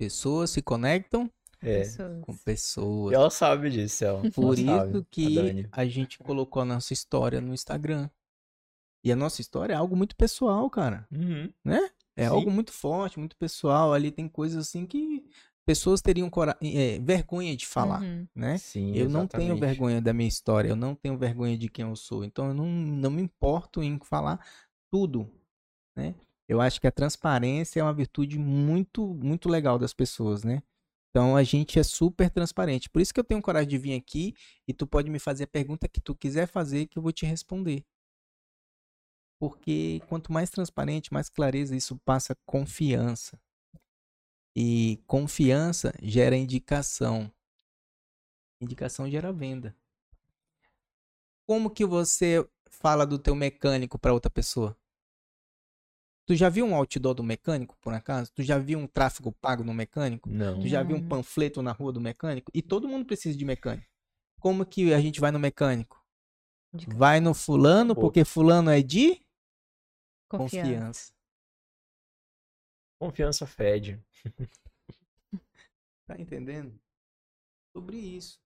Pessoas 0.00 0.50
se 0.50 0.62
conectam 0.62 1.30
É. 1.60 1.78
Pessoas. 1.80 2.20
com 2.24 2.32
E 2.32 2.38
pessoas. 2.38 3.12
ela 3.14 3.30
sabe 3.30 3.70
disso, 3.70 4.04
ela. 4.04 4.30
Por 4.30 4.58
ela 4.58 4.78
sabe, 4.78 4.90
isso 4.90 4.98
a 4.98 5.04
que 5.10 5.34
Dani. 5.34 5.68
a 5.72 5.84
gente 5.86 6.18
colocou 6.18 6.62
a 6.62 6.64
nossa 6.64 6.92
história 6.92 7.40
no 7.40 7.52
Instagram. 7.52 8.08
E 9.04 9.12
a 9.12 9.16
nossa 9.16 9.40
história 9.40 9.72
é 9.72 9.76
algo 9.76 9.96
muito 9.96 10.16
pessoal, 10.16 10.68
cara. 10.68 11.06
Uhum. 11.10 11.52
É 12.16 12.24
Sim. 12.24 12.34
algo 12.34 12.50
muito 12.50 12.72
forte, 12.72 13.18
muito 13.18 13.36
pessoal. 13.36 13.92
Ali 13.92 14.10
tem 14.10 14.28
coisas 14.28 14.66
assim 14.68 14.84
que 14.86 15.24
pessoas 15.64 16.00
teriam 16.00 16.28
cora- 16.28 16.56
é, 16.62 16.98
vergonha 16.98 17.56
de 17.56 17.66
falar, 17.66 18.02
Uhum. 18.02 18.26
né? 18.34 18.58
Sim, 18.58 18.94
Eu 18.96 19.08
não 19.08 19.26
tenho 19.26 19.42
exatamente. 19.52 19.60
vergonha 19.60 20.00
da 20.02 20.12
minha 20.12 20.28
história, 20.28 20.68
eu 20.70 20.76
não 20.76 20.94
tenho 20.94 21.16
vergonha 21.16 21.56
de 21.56 21.68
quem 21.68 21.84
eu 21.86 21.94
sou. 21.94 22.24
Então 22.24 22.48
eu 22.48 22.54
não, 22.54 22.66
não 22.66 23.10
me 23.10 23.22
importo 23.22 23.82
em 23.82 23.98
falar 24.00 24.44
tudo, 24.90 25.30
né? 25.96 26.14
Eu 26.48 26.60
acho 26.60 26.80
que 26.80 26.86
a 26.86 26.90
transparência 26.92 27.78
é 27.80 27.82
uma 27.82 27.92
virtude 27.92 28.38
muito, 28.38 29.06
muito 29.14 29.48
legal 29.48 29.78
das 29.78 29.92
pessoas, 29.92 30.42
né? 30.42 30.62
Então 31.18 31.34
a 31.34 31.42
gente 31.42 31.80
é 31.80 31.82
super 31.82 32.30
transparente. 32.30 32.88
Por 32.88 33.02
isso 33.02 33.12
que 33.12 33.18
eu 33.18 33.24
tenho 33.24 33.42
coragem 33.42 33.68
de 33.68 33.76
vir 33.76 33.94
aqui 33.94 34.36
e 34.68 34.72
tu 34.72 34.86
pode 34.86 35.10
me 35.10 35.18
fazer 35.18 35.44
a 35.44 35.48
pergunta 35.48 35.88
que 35.88 36.00
tu 36.00 36.14
quiser 36.14 36.46
fazer 36.46 36.86
que 36.86 36.96
eu 36.96 37.02
vou 37.02 37.10
te 37.10 37.26
responder. 37.26 37.84
Porque 39.36 40.00
quanto 40.08 40.32
mais 40.32 40.48
transparente, 40.48 41.12
mais 41.12 41.28
clareza, 41.28 41.74
isso 41.74 41.98
passa 42.04 42.36
confiança. 42.46 43.36
E 44.54 45.02
confiança 45.08 45.92
gera 46.00 46.36
indicação. 46.36 47.28
Indicação 48.60 49.10
gera 49.10 49.32
venda. 49.32 49.76
Como 51.48 51.68
que 51.68 51.84
você 51.84 52.48
fala 52.70 53.04
do 53.04 53.18
teu 53.18 53.34
mecânico 53.34 53.98
para 53.98 54.14
outra 54.14 54.30
pessoa? 54.30 54.78
Tu 56.28 56.36
já 56.36 56.50
viu 56.50 56.66
um 56.66 56.74
outdoor 56.74 57.14
do 57.14 57.22
mecânico, 57.24 57.74
por 57.80 57.94
acaso? 57.94 58.30
Tu 58.34 58.42
já 58.42 58.58
viu 58.58 58.78
um 58.78 58.86
tráfego 58.86 59.32
pago 59.32 59.64
no 59.64 59.72
mecânico? 59.72 60.28
Não. 60.28 60.60
Tu 60.60 60.68
já 60.68 60.82
viu 60.82 60.94
um 60.94 61.08
panfleto 61.08 61.62
na 61.62 61.72
rua 61.72 61.90
do 61.90 62.02
mecânico? 62.02 62.52
E 62.54 62.60
todo 62.60 62.86
mundo 62.86 63.06
precisa 63.06 63.38
de 63.38 63.46
mecânico. 63.46 63.88
Como 64.38 64.66
que 64.66 64.92
a 64.92 65.00
gente 65.00 65.20
vai 65.20 65.30
no 65.30 65.38
mecânico? 65.38 66.04
Vai 66.94 67.18
no 67.18 67.32
fulano 67.32 67.94
porque 67.94 68.26
fulano 68.26 68.68
é 68.68 68.82
de 68.82 69.24
confiança. 70.28 70.66
confiança. 70.68 71.12
Confiança 73.00 73.46
fede. 73.46 74.04
Tá 76.06 76.18
entendendo? 76.18 76.80
Sobre 77.76 77.98
isso. 77.98 78.40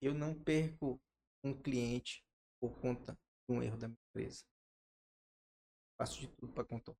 Eu 0.00 0.14
não 0.14 0.32
perco 0.32 0.98
um 1.44 1.52
cliente 1.52 2.24
por 2.58 2.70
conta 2.80 3.12
de 3.46 3.54
um 3.54 3.62
erro 3.62 3.76
da 3.76 3.86
minha 3.86 3.98
empresa. 4.08 4.42
Faço 6.00 6.18
de 6.18 6.28
tudo 6.28 6.50
para 6.54 6.64
contar. 6.64 6.96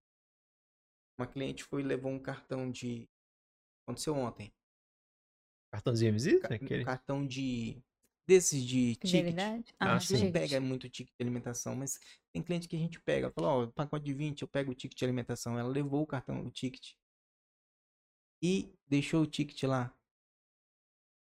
Uma 1.19 1.27
cliente 1.27 1.65
foi 1.65 1.81
e 1.81 1.85
levou 1.87 2.13
um 2.13 2.19
cartão 2.19 2.71
de. 2.71 3.09
Aconteceu 3.83 4.15
ontem. 4.15 4.53
Cartãozinho 5.73 6.13
visita? 6.13 6.49
Ca- 6.49 6.55
Aquele... 6.55 6.85
Cartão 6.85 7.27
de. 7.27 7.83
Desses 8.29 8.63
de 8.63 8.97
ticket. 8.97 9.35
Ah, 9.81 9.97
a 9.97 9.99
gente 9.99 10.13
não 10.25 10.33
pega 10.33 10.61
muito 10.61 10.89
ticket 10.91 11.15
de 11.19 11.23
alimentação, 11.25 11.75
mas 11.75 11.99
tem 12.31 12.43
cliente 12.43 12.69
que 12.69 12.77
a 12.77 12.79
gente 12.79 13.01
pega. 13.01 13.31
Fala, 13.33 13.49
ó, 13.49 13.67
pacote 13.69 14.05
de 14.05 14.13
20, 14.13 14.43
eu 14.43 14.49
pego 14.49 14.71
o 14.71 14.75
ticket 14.75 14.99
de 14.99 15.05
alimentação. 15.05 15.59
Ela 15.59 15.69
levou 15.71 16.03
o 16.03 16.07
cartão, 16.07 16.45
o 16.47 16.51
ticket. 16.51 16.93
E 18.43 18.71
deixou 18.87 19.23
o 19.23 19.27
ticket 19.27 19.63
lá. 19.63 19.97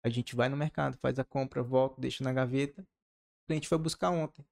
A 0.06 0.10
gente 0.10 0.36
vai 0.36 0.48
no 0.48 0.56
mercado, 0.56 0.96
faz 1.00 1.18
a 1.18 1.24
compra, 1.26 1.64
volta, 1.64 2.00
deixa 2.00 2.24
na 2.24 2.32
gaveta. 2.32 2.84
O 2.84 3.48
cliente 3.48 3.68
foi 3.68 3.80
buscar 3.80 4.12
ontem. 4.12 4.46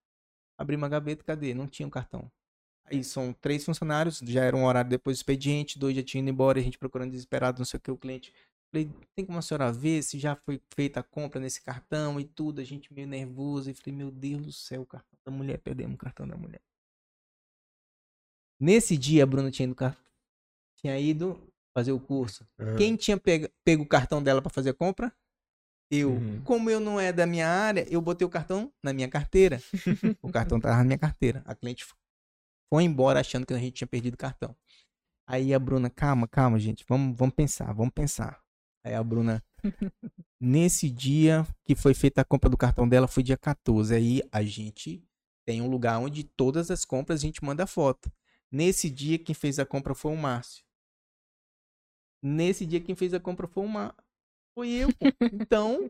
Abri 0.57 0.75
uma 0.75 0.89
gaveta, 0.89 1.23
cadê? 1.23 1.53
Não 1.53 1.67
tinha 1.67 1.87
o 1.87 1.91
cartão. 1.91 2.31
Aí 2.91 3.03
são 3.03 3.33
três 3.33 3.63
funcionários, 3.63 4.19
já 4.23 4.43
era 4.43 4.55
um 4.55 4.65
horário 4.65 4.89
depois 4.89 5.17
do 5.17 5.19
expediente, 5.19 5.79
dois 5.79 5.95
já 5.95 6.03
tinham 6.03 6.23
ido 6.23 6.31
embora, 6.31 6.59
a 6.59 6.63
gente 6.63 6.77
procurando 6.77 7.11
desesperado, 7.11 7.59
não 7.59 7.65
sei 7.65 7.77
o 7.77 7.81
que, 7.81 7.91
o 7.91 7.97
cliente. 7.97 8.33
Falei, 8.71 8.89
tem 9.15 9.25
como 9.25 9.37
a 9.37 9.41
senhora 9.41 9.71
ver 9.71 10.01
se 10.01 10.17
já 10.17 10.35
foi 10.35 10.61
feita 10.73 11.01
a 11.01 11.03
compra 11.03 11.41
nesse 11.41 11.61
cartão 11.61 12.19
e 12.19 12.23
tudo? 12.23 12.61
A 12.61 12.63
gente 12.63 12.93
meio 12.93 13.07
nervoso. 13.07 13.69
E 13.69 13.73
falei, 13.73 13.93
meu 13.93 14.09
Deus 14.09 14.41
do 14.41 14.51
céu, 14.53 14.81
o 14.81 14.85
cartão 14.85 15.19
da 15.25 15.31
mulher, 15.31 15.57
perdemos 15.59 15.95
o 15.95 15.97
cartão 15.97 16.25
da 16.25 16.37
mulher. 16.37 16.61
Nesse 18.57 18.97
dia, 18.97 19.23
a 19.23 19.25
Bruna 19.25 19.51
tinha 19.51 19.67
ido, 19.67 19.75
tinha 20.77 20.99
ido 20.99 21.51
fazer 21.73 21.91
o 21.91 21.99
curso. 21.99 22.47
Aham. 22.59 22.77
Quem 22.77 22.95
tinha 22.95 23.17
pego, 23.17 23.49
pego 23.63 23.83
o 23.83 23.87
cartão 23.87 24.23
dela 24.23 24.41
para 24.41 24.51
fazer 24.51 24.69
a 24.69 24.73
compra? 24.73 25.11
Eu. 25.89 26.11
Uhum. 26.11 26.41
Como 26.43 26.69
eu 26.69 26.79
não 26.79 26.97
é 26.97 27.11
da 27.11 27.25
minha 27.25 27.49
área, 27.49 27.85
eu 27.89 28.01
botei 28.01 28.25
o 28.25 28.29
cartão 28.29 28.71
na 28.81 28.93
minha 28.93 29.09
carteira. 29.09 29.61
o 30.21 30.31
cartão 30.31 30.59
tava 30.59 30.77
na 30.77 30.83
minha 30.85 30.97
carteira. 30.97 31.41
A 31.45 31.53
cliente 31.53 31.85
foi 32.71 32.85
embora 32.85 33.19
achando 33.19 33.45
que 33.45 33.53
a 33.53 33.57
gente 33.57 33.73
tinha 33.73 33.87
perdido 33.87 34.13
o 34.13 34.17
cartão. 34.17 34.55
Aí 35.27 35.53
a 35.53 35.59
Bruna, 35.59 35.89
calma, 35.89 36.25
calma, 36.25 36.57
gente, 36.57 36.85
vamos, 36.87 37.17
vamos 37.17 37.35
pensar, 37.35 37.73
vamos 37.73 37.93
pensar. 37.93 38.41
Aí 38.83 38.93
a 38.93 39.03
Bruna, 39.03 39.43
nesse 40.39 40.89
dia 40.89 41.45
que 41.65 41.75
foi 41.75 41.93
feita 41.93 42.21
a 42.21 42.25
compra 42.25 42.49
do 42.49 42.57
cartão 42.57 42.87
dela, 42.87 43.09
foi 43.09 43.23
dia 43.23 43.37
14. 43.37 43.93
Aí 43.93 44.21
a 44.31 44.41
gente 44.41 45.03
tem 45.45 45.61
um 45.61 45.69
lugar 45.69 45.99
onde 45.99 46.23
todas 46.23 46.71
as 46.71 46.85
compras 46.85 47.19
a 47.19 47.21
gente 47.23 47.43
manda 47.43 47.67
foto. 47.67 48.09
Nesse 48.49 48.89
dia, 48.89 49.19
quem 49.19 49.35
fez 49.35 49.59
a 49.59 49.65
compra 49.65 49.93
foi 49.93 50.13
o 50.13 50.17
Márcio. 50.17 50.63
Nesse 52.23 52.65
dia, 52.65 52.79
quem 52.79 52.95
fez 52.95 53.13
a 53.13 53.19
compra 53.19 53.47
foi 53.47 53.65
o 53.65 53.69
Márcio. 53.69 54.03
Foi 54.53 54.69
eu. 54.69 54.89
Então, 55.33 55.89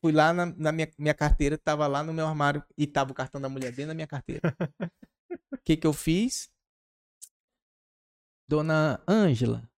fui 0.00 0.12
lá 0.12 0.32
na, 0.32 0.46
na 0.46 0.72
minha, 0.72 0.90
minha 0.98 1.14
carteira, 1.14 1.58
tava 1.58 1.86
lá 1.86 2.02
no 2.02 2.12
meu 2.14 2.26
armário 2.26 2.62
e 2.76 2.86
tava 2.86 3.12
o 3.12 3.14
cartão 3.14 3.40
da 3.40 3.48
mulher 3.48 3.72
dentro 3.72 3.88
da 3.88 3.94
minha 3.94 4.06
carteira. 4.06 4.54
O 5.30 5.58
que 5.64 5.76
que 5.76 5.86
eu 5.86 5.92
fiz? 5.92 6.50
Dona 8.48 9.02
Ângela, 9.08 9.68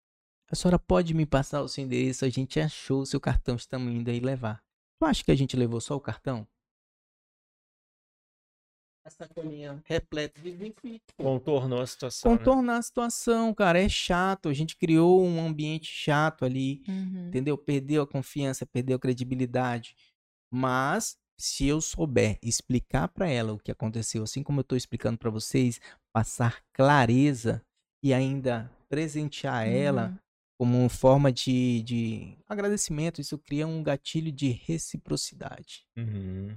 a 0.51 0.57
senhora 0.57 0.79
pode 0.79 1.15
me 1.15 1.25
passar 1.25 1.63
o 1.63 1.69
seu 1.69 1.85
endereço? 1.85 2.25
A 2.25 2.29
gente 2.29 2.59
achou 2.59 3.03
o 3.03 3.07
seu 3.07 3.21
cartão, 3.21 3.57
estamos 3.57 3.93
indo 3.93 4.11
aí 4.11 4.21
levar. 4.21 4.63
Tu 4.99 5.05
acha 5.05 5.25
que 5.25 5.31
a 5.31 5.37
gente 5.37 5.57
levou 5.57 5.81
só 5.81 5.95
o 5.95 6.01
cartão? 6.01 6.47
A 9.05 9.11
sacolinha 9.11 9.81
repleta 9.87 10.41
de 10.41 10.49
Slim 10.51 10.75
Contornou 11.17 11.81
a 11.81 11.87
situação. 11.87 12.33
né? 12.33 12.39
Contornar 12.39 12.79
a 12.79 12.83
situação, 12.83 13.55
cara, 13.55 13.81
é 13.81 13.89
chato. 13.89 14.49
A 14.49 14.53
gente 14.53 14.77
criou 14.77 15.25
um 15.25 15.47
ambiente 15.47 15.87
chato 15.87 16.45
ali, 16.45 16.83
Uhum. 16.89 17.29
entendeu? 17.29 17.57
Perdeu 17.57 18.03
a 18.03 18.07
confiança, 18.07 18.67
perdeu 18.67 18.97
a 18.97 18.99
credibilidade. 18.99 19.95
Mas 20.51 21.17
se 21.39 21.67
eu 21.67 21.81
souber 21.81 22.39
explicar 22.43 23.09
pra 23.09 23.29
ela 23.29 23.53
o 23.53 23.59
que 23.59 23.71
aconteceu, 23.71 24.23
assim 24.23 24.43
como 24.43 24.61
eu 24.61 24.65
tô 24.65 24.77
explicando 24.77 25.19
pra 25.19 25.31
vocês, 25.31 25.81
passar 26.13 26.63
clareza 26.73 27.63
e 28.03 28.15
ainda 28.15 28.71
presentear 28.89 29.67
ela 29.69 30.09
Uhum. 30.11 30.19
como 30.59 30.89
forma 30.89 31.31
de, 31.33 31.83
de 31.83 32.39
agradecimento, 32.49 33.21
isso 33.21 33.39
cria 33.39 33.67
um 33.67 33.83
gatilho 33.83 34.33
de 34.33 34.49
reciprocidade. 34.49 35.87
Uhum. 35.97 36.57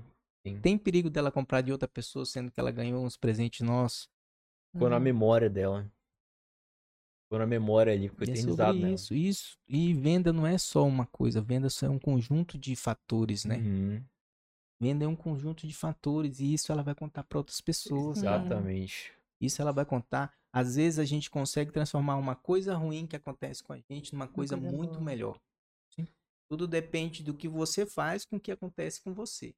Tem 0.62 0.78
perigo 0.78 1.10
dela 1.10 1.32
comprar 1.32 1.62
de 1.62 1.72
outra 1.72 1.88
pessoa, 1.88 2.26
sendo 2.26 2.50
que 2.52 2.60
ela 2.60 2.72
ganhou 2.72 3.04
uns 3.04 3.18
presentes 3.18 3.62
nossos. 3.62 4.10
Ficou 4.72 4.90
na 4.90 4.96
Uhum. 4.98 5.02
memória 5.04 5.50
dela. 5.50 5.92
Ficou 7.26 7.40
na 7.40 7.46
memória 7.46 7.94
ali, 7.94 8.10
ficou 8.10 8.22
é 8.26 8.32
eternizado 8.32 8.70
sobre 8.74 8.82
nela. 8.82 8.96
isso, 8.96 9.14
isso. 9.14 9.58
E 9.68 9.94
venda 9.94 10.34
não 10.34 10.48
é 10.48 10.58
só 10.58 10.86
uma 10.88 11.06
coisa, 11.06 11.42
venda 11.42 11.68
é 11.84 11.90
um 11.90 12.00
conjunto 12.00 12.58
de 12.58 12.76
fatores, 12.76 13.46
né? 13.46 13.58
Uhum. 13.58 14.04
Venda 14.82 15.04
é 15.04 15.08
um 15.08 15.16
conjunto 15.16 15.68
de 15.68 15.74
fatores 15.74 16.40
e 16.40 16.54
isso 16.54 16.72
ela 16.72 16.82
vai 16.82 16.96
contar 16.96 17.24
para 17.24 17.38
outras 17.38 17.60
pessoas. 17.60 18.20
Sim. 18.20 18.26
cara. 18.26 18.46
Exatamente. 18.46 19.14
Isso 19.42 19.62
ela 19.62 19.72
vai 19.72 19.86
contar. 19.86 20.34
Às 20.52 20.76
vezes 20.76 21.00
a 21.00 21.06
gente 21.06 21.30
consegue 21.30 21.72
transformar 21.72 22.16
uma 22.16 22.36
coisa 22.36 22.76
ruim 22.76 23.06
que 23.06 23.16
acontece 23.16 23.64
com 23.64 23.74
a 23.74 23.80
gente 23.80 24.14
numa 24.14 24.28
coisa, 24.28 24.58
coisa 24.58 24.76
muito 24.76 24.94
boa. 24.94 25.04
melhor. 25.04 25.40
Tudo 26.50 26.68
depende 26.68 27.24
do 27.24 27.34
que 27.34 27.48
você 27.48 27.86
faz 27.86 28.26
com 28.26 28.38
o 28.38 28.40
que 28.40 28.52
acontece 28.52 29.00
com 29.02 29.14
você. 29.14 29.56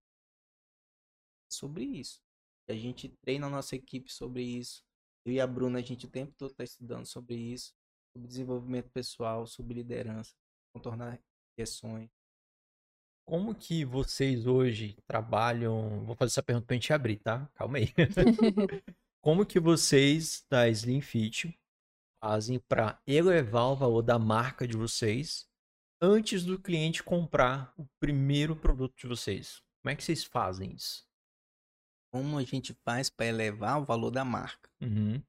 Sobre 1.49 1.85
isso. 1.85 2.21
A 2.67 2.73
gente 2.73 3.07
treina 3.21 3.47
a 3.47 3.49
nossa 3.49 3.75
equipe 3.75 4.11
sobre 4.11 4.43
isso. 4.43 4.83
Eu 5.25 5.31
e 5.31 5.39
a 5.39 5.47
Bruna, 5.47 5.79
a 5.79 5.81
gente 5.81 6.05
o 6.05 6.09
tempo 6.09 6.33
todo 6.37 6.51
está 6.51 6.65
estudando 6.65 7.05
sobre 7.05 7.35
isso. 7.35 7.73
Sobre 8.13 8.27
desenvolvimento 8.27 8.89
pessoal, 8.89 9.47
sobre 9.47 9.75
liderança, 9.75 10.33
contornar 10.73 11.17
questões. 11.55 12.09
Como 13.31 13.55
que 13.55 13.85
vocês 13.85 14.45
hoje 14.45 14.97
trabalham? 15.07 16.03
Vou 16.03 16.17
fazer 16.17 16.31
essa 16.31 16.43
pergunta 16.43 16.67
pra 16.67 16.75
gente 16.75 16.91
abrir, 16.91 17.15
tá? 17.15 17.49
Calma 17.55 17.77
aí. 17.77 17.87
Como 19.23 19.45
que 19.45 19.57
vocês 19.57 20.45
da 20.49 20.67
Slim 20.67 20.99
Fit 20.99 21.57
fazem 22.21 22.59
para 22.59 23.01
elevar 23.07 23.67
o 23.67 23.75
valor 23.77 24.01
da 24.01 24.19
marca 24.19 24.67
de 24.67 24.75
vocês 24.75 25.49
antes 26.01 26.43
do 26.43 26.59
cliente 26.59 27.01
comprar 27.01 27.73
o 27.77 27.87
primeiro 28.01 28.53
produto 28.53 28.97
de 28.97 29.07
vocês? 29.07 29.63
Como 29.81 29.93
é 29.93 29.95
que 29.95 30.03
vocês 30.03 30.25
fazem 30.25 30.73
isso? 30.73 31.07
Como 32.11 32.37
a 32.37 32.43
gente 32.43 32.73
faz 32.83 33.09
para 33.09 33.27
elevar 33.27 33.79
o 33.79 33.85
valor 33.85 34.11
da 34.11 34.25
marca? 34.25 34.69
Uhum. 34.81 35.23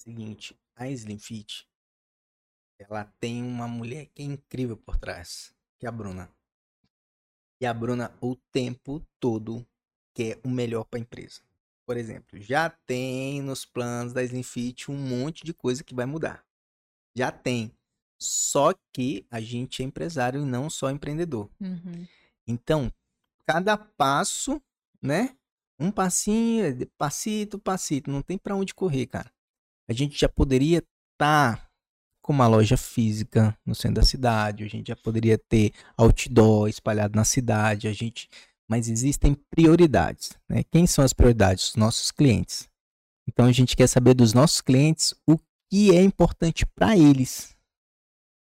Seguinte, 0.00 0.58
a 0.74 0.88
Slim 0.88 1.18
Fit, 1.18 1.68
ela 2.78 3.04
tem 3.20 3.42
uma 3.42 3.68
mulher 3.68 4.06
que 4.06 4.22
é 4.22 4.24
incrível 4.24 4.78
por 4.78 4.96
trás, 4.96 5.54
que 5.78 5.84
é 5.84 5.90
a 5.90 5.92
Bruna. 5.92 6.34
E 7.64 7.66
a 7.66 7.72
Bruna 7.72 8.12
o 8.20 8.36
tempo 8.52 9.02
todo 9.18 9.66
quer 10.14 10.38
o 10.44 10.50
melhor 10.50 10.84
para 10.84 10.98
a 10.98 11.00
empresa. 11.00 11.40
Por 11.86 11.96
exemplo, 11.96 12.38
já 12.38 12.68
tem 12.68 13.40
nos 13.40 13.64
planos 13.64 14.12
da 14.12 14.22
Slim 14.22 14.42
Fit 14.42 14.90
um 14.90 14.98
monte 14.98 15.42
de 15.42 15.54
coisa 15.54 15.82
que 15.82 15.94
vai 15.94 16.04
mudar. 16.04 16.44
Já 17.16 17.32
tem. 17.32 17.72
Só 18.20 18.74
que 18.92 19.24
a 19.30 19.40
gente 19.40 19.80
é 19.80 19.86
empresário 19.86 20.42
e 20.42 20.44
não 20.44 20.68
só 20.68 20.90
empreendedor. 20.90 21.48
Uhum. 21.58 22.06
Então, 22.46 22.92
cada 23.46 23.78
passo, 23.78 24.60
né? 25.00 25.34
Um 25.80 25.90
passinho, 25.90 26.66
é 26.66 26.86
passito, 26.98 27.58
passito, 27.58 28.10
não 28.10 28.20
tem 28.20 28.36
pra 28.36 28.54
onde 28.54 28.74
correr, 28.74 29.06
cara. 29.06 29.32
A 29.88 29.94
gente 29.94 30.20
já 30.20 30.28
poderia 30.28 30.84
estar 31.14 31.63
com 32.24 32.32
uma 32.32 32.46
loja 32.46 32.74
física 32.78 33.54
no 33.66 33.74
centro 33.74 33.96
da 33.96 34.02
cidade, 34.02 34.64
a 34.64 34.68
gente 34.68 34.88
já 34.88 34.96
poderia 34.96 35.36
ter 35.36 35.74
outdoor 35.94 36.70
espalhado 36.70 37.14
na 37.14 37.22
cidade, 37.22 37.86
a 37.86 37.92
gente, 37.92 38.30
mas 38.66 38.88
existem 38.88 39.34
prioridades, 39.50 40.32
né? 40.48 40.64
Quem 40.72 40.86
são 40.86 41.04
as 41.04 41.12
prioridades? 41.12 41.68
Os 41.68 41.76
nossos 41.76 42.10
clientes. 42.10 42.66
Então 43.28 43.44
a 43.44 43.52
gente 43.52 43.76
quer 43.76 43.86
saber 43.86 44.14
dos 44.14 44.32
nossos 44.32 44.62
clientes 44.62 45.14
o 45.28 45.38
que 45.70 45.94
é 45.94 46.02
importante 46.02 46.64
pra 46.64 46.96
eles. 46.96 47.54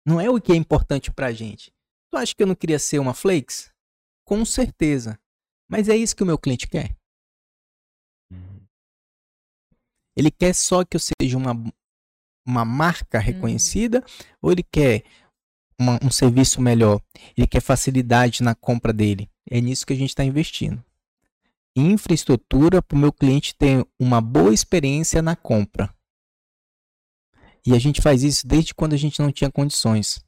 Não 0.04 0.20
é 0.20 0.28
o 0.28 0.42
que 0.42 0.52
é 0.52 0.56
importante 0.56 1.12
pra 1.12 1.32
gente. 1.32 1.72
Tu 2.12 2.18
acha 2.18 2.36
que 2.36 2.42
eu 2.42 2.48
não 2.48 2.56
queria 2.56 2.80
ser 2.80 2.98
uma 2.98 3.14
Flakes? 3.14 3.72
Com 4.26 4.44
certeza. 4.46 5.20
Mas 5.70 5.88
é 5.90 5.96
isso 5.96 6.16
que 6.16 6.24
o 6.24 6.26
meu 6.26 6.40
cliente 6.40 6.68
quer. 6.68 6.98
Ele 10.18 10.32
quer 10.32 10.56
só 10.56 10.84
que 10.84 10.98
eu 10.98 11.00
seja 11.00 11.38
uma, 11.38 11.54
uma 12.50 12.66
marca 12.66 13.20
reconhecida 13.20 14.04
ou 14.42 14.52
ele 14.52 14.64
quer 14.64 15.04
uma- 15.80 16.00
um 16.04 16.12
serviço 16.12 16.62
melhor? 16.62 17.02
Ele 17.38 17.48
quer 17.48 17.62
facilidade 17.62 18.44
na 18.44 18.56
compra 18.56 18.92
dele. 18.92 19.30
É 19.50 19.62
nisso 19.62 19.86
que 19.86 19.94
a 19.94 19.96
gente 19.96 20.10
está 20.10 20.24
investindo. 20.24 20.84
Infraestrutura 21.76 22.82
para 22.82 22.96
o 22.96 23.00
meu 23.00 23.14
cliente 23.14 23.56
ter 23.56 23.86
uma 24.00 24.20
boa 24.20 24.54
experiência 24.54 25.22
na 25.22 25.36
compra. 25.36 25.94
E 27.66 27.74
a 27.74 27.80
gente 27.80 28.02
faz 28.02 28.24
isso 28.24 28.48
desde 28.48 28.74
quando 28.74 28.94
a 28.94 28.98
gente 28.98 29.20
não 29.22 29.32
tinha 29.32 29.52
condições. 29.52 30.24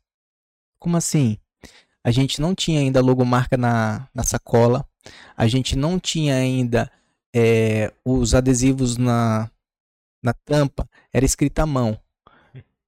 Como 0.79 0.95
assim? 0.97 1.37
A 2.03 2.11
gente 2.11 2.41
não 2.41 2.55
tinha 2.55 2.79
ainda 2.79 3.01
logomarca 3.01 3.57
na, 3.57 4.07
na 4.13 4.23
sacola. 4.23 4.87
A 5.35 5.47
gente 5.47 5.75
não 5.75 5.99
tinha 5.99 6.35
ainda 6.35 6.91
eh, 7.35 7.91
os 8.05 8.33
adesivos 8.33 8.97
na, 8.97 9.49
na 10.23 10.33
tampa. 10.33 10.87
Era 11.13 11.25
escrito 11.25 11.59
à 11.59 11.65
mão. 11.65 11.99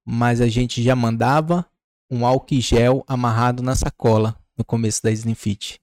Mas 0.04 0.40
a 0.40 0.48
gente 0.48 0.82
já 0.82 0.94
mandava 0.94 1.66
um 2.10 2.26
álcool 2.26 2.60
gel 2.60 3.02
amarrado 3.06 3.62
na 3.62 3.74
sacola 3.74 4.36
no 4.56 4.64
começo 4.64 5.02
da 5.02 5.10
Slim 5.10 5.34
Fit. 5.34 5.80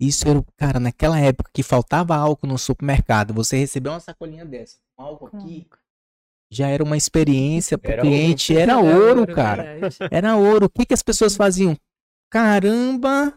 Isso 0.00 0.28
era, 0.28 0.38
o- 0.38 0.46
cara, 0.56 0.80
naquela 0.80 1.18
época 1.18 1.50
que 1.52 1.62
faltava 1.62 2.16
álcool 2.16 2.46
no 2.46 2.58
supermercado, 2.58 3.32
você 3.32 3.56
recebeu 3.56 3.92
uma 3.92 4.00
sacolinha 4.00 4.44
dessa, 4.44 4.78
um 4.98 5.02
álcool 5.02 5.26
aqui, 5.28 5.66
já 6.50 6.68
era 6.68 6.82
uma 6.84 6.96
experiência 6.96 7.78
pro 7.78 7.92
Era 7.92 8.02
cliente, 8.02 8.54
era 8.56 8.78
ouro, 8.78 9.26
cara. 9.34 9.64
Era 10.12 10.36
ouro. 10.36 10.66
O 10.66 10.68
que, 10.68 10.84
que 10.84 10.92
as 10.92 11.02
pessoas 11.02 11.34
faziam? 11.34 11.74
Caramba, 12.30 13.32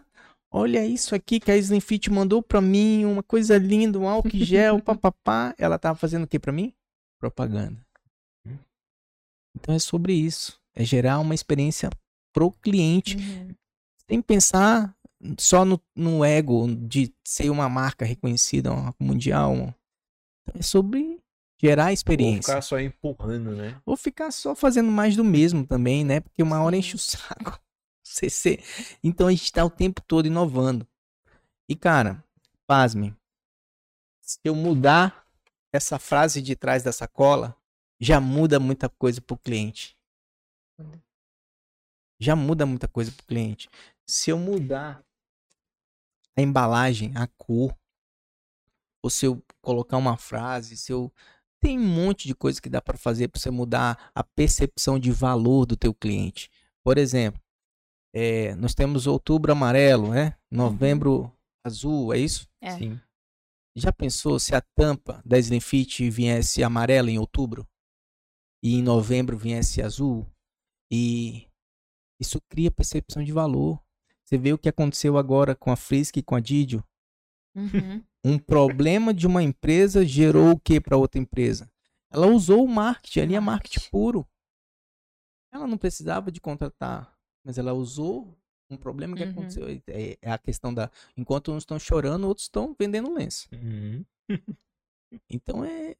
olha 0.51 0.85
isso 0.85 1.15
aqui 1.15 1.39
que 1.39 1.51
a 1.51 1.55
Slim 1.57 1.79
Fit 1.79 2.09
mandou 2.11 2.41
pra 2.43 2.59
mim, 2.59 3.05
uma 3.05 3.23
coisa 3.23 3.57
linda, 3.57 3.97
um 3.99 4.07
álcool 4.09 4.29
gel, 4.33 4.81
papapá. 4.83 5.53
Ela 5.57 5.77
tava 5.79 5.97
fazendo 5.97 6.23
o 6.23 6.27
que 6.27 6.39
pra 6.39 6.51
mim? 6.51 6.73
Propaganda. 7.19 7.84
Então 9.55 9.73
é 9.73 9.79
sobre 9.79 10.13
isso. 10.13 10.59
É 10.75 10.83
gerar 10.83 11.19
uma 11.19 11.33
experiência 11.33 11.89
pro 12.33 12.51
cliente, 12.51 13.15
Uhum. 13.17 13.55
sem 14.09 14.21
pensar 14.21 14.95
só 15.39 15.63
no, 15.63 15.81
no 15.95 16.23
ego 16.23 16.67
de 16.75 17.13
ser 17.23 17.49
uma 17.49 17.69
marca 17.69 18.03
reconhecida, 18.05 18.71
uma 18.73 18.93
mundial. 18.99 19.73
É 20.53 20.61
sobre 20.61 21.19
gerar 21.59 21.87
Ou 21.87 21.93
experiência 21.93 22.53
ficar 22.53 22.61
só 22.61 22.79
empurrando, 22.79 23.51
né? 23.55 23.81
ou 23.85 23.95
ficar 23.95 24.31
só 24.31 24.53
fazendo 24.53 24.91
mais 24.91 25.15
do 25.15 25.23
mesmo 25.23 25.65
também, 25.65 26.03
né? 26.03 26.19
Porque 26.19 26.43
uma 26.43 26.61
hora 26.61 26.75
enche 26.77 26.95
o 26.95 26.99
saco. 26.99 27.59
CC. 28.03 28.59
Então 29.03 29.27
a 29.27 29.31
gente 29.31 29.51
tá 29.51 29.63
o 29.65 29.69
tempo 29.69 30.01
todo 30.05 30.27
inovando. 30.27 30.85
E 31.67 31.75
cara, 31.75 32.23
pasmem. 32.67 33.15
Se 34.21 34.37
eu 34.43 34.53
mudar 34.53 35.25
essa 35.73 35.97
frase 35.97 36.41
de 36.41 36.55
trás 36.55 36.83
da 36.83 36.91
sacola, 36.91 37.55
já 37.99 38.19
muda 38.19 38.59
muita 38.59 38.89
coisa 38.89 39.21
pro 39.21 39.37
cliente. 39.37 39.97
Já 42.19 42.35
muda 42.35 42.65
muita 42.65 42.87
coisa 42.87 43.11
pro 43.11 43.25
cliente. 43.25 43.69
Se 44.07 44.29
eu 44.29 44.37
mudar 44.37 45.03
a 46.37 46.41
embalagem, 46.41 47.11
a 47.15 47.27
cor, 47.27 47.75
ou 49.03 49.09
se 49.09 49.25
eu 49.25 49.43
colocar 49.61 49.97
uma 49.97 50.17
frase, 50.17 50.75
se 50.77 50.91
eu 50.91 51.11
tem 51.59 51.79
um 51.79 51.87
monte 51.87 52.27
de 52.27 52.35
coisa 52.35 52.61
que 52.61 52.69
dá 52.69 52.81
para 52.81 52.97
fazer 52.97 53.27
para 53.27 53.39
você 53.39 53.49
mudar 53.49 54.11
a 54.13 54.23
percepção 54.23 54.99
de 54.99 55.11
valor 55.11 55.65
do 55.65 55.75
teu 55.75 55.93
cliente. 55.93 56.49
Por 56.83 56.97
exemplo, 56.97 57.41
é, 58.13 58.53
nós 58.55 58.75
temos 58.75 59.07
outubro 59.07 59.51
amarelo, 59.51 60.11
né? 60.11 60.37
Novembro 60.51 61.31
azul, 61.65 62.13
é 62.13 62.19
isso? 62.19 62.47
É. 62.61 62.77
Sim. 62.77 62.99
Já 63.75 63.91
pensou 63.91 64.39
se 64.39 64.53
a 64.55 64.61
tampa 64.61 65.21
da 65.25 65.39
Slim 65.39 65.59
Fit 65.59 66.09
viesse 66.09 66.63
amarela 66.63 67.09
em 67.09 67.17
outubro 67.17 67.67
e 68.65 68.73
em 68.75 68.81
novembro 68.81 69.37
viesse 69.37 69.79
azul? 69.81 70.25
E 70.91 71.47
isso 72.19 72.41
cria 72.49 72.71
percepção 72.71 73.23
de 73.23 73.31
valor. 73.31 73.79
Você 74.23 74.37
vê 74.39 74.51
o 74.53 74.57
que 74.57 74.67
aconteceu 74.69 75.17
agora 75.17 75.55
com 75.55 75.71
a 75.71 75.75
Frisk 75.75 76.17
e 76.17 76.23
com 76.23 76.35
a 76.35 76.39
Didio? 76.39 76.83
Uhum. 77.55 78.03
Um 78.27 78.39
problema 78.39 79.13
de 79.13 79.27
uma 79.27 79.43
empresa 79.43 80.03
gerou 80.03 80.53
o 80.53 80.59
que 80.59 80.81
para 80.81 80.97
outra 80.97 81.21
empresa? 81.21 81.71
Ela 82.09 82.25
usou 82.25 82.65
o 82.65 82.67
marketing, 82.67 83.19
ali 83.19 83.35
é 83.35 83.39
marketing 83.39 83.87
puro. 83.91 84.27
Ela 85.53 85.67
não 85.67 85.77
precisava 85.77 86.31
de 86.31 86.41
contratar, 86.41 87.15
mas 87.45 87.59
ela 87.59 87.71
usou 87.73 88.35
um 88.67 88.77
problema 88.77 89.15
que 89.15 89.23
Uhum. 89.23 89.29
aconteceu. 89.29 89.67
É, 89.87 90.17
é 90.19 90.31
a 90.31 90.39
questão 90.39 90.73
da. 90.73 90.89
Enquanto 91.15 91.51
uns 91.51 91.61
estão 91.61 91.77
chorando, 91.77 92.27
outros 92.27 92.45
estão 92.47 92.75
vendendo 92.79 93.13
lenço. 93.13 93.47
Uhum. 93.53 94.03
Então 95.29 95.63
é. 95.63 95.95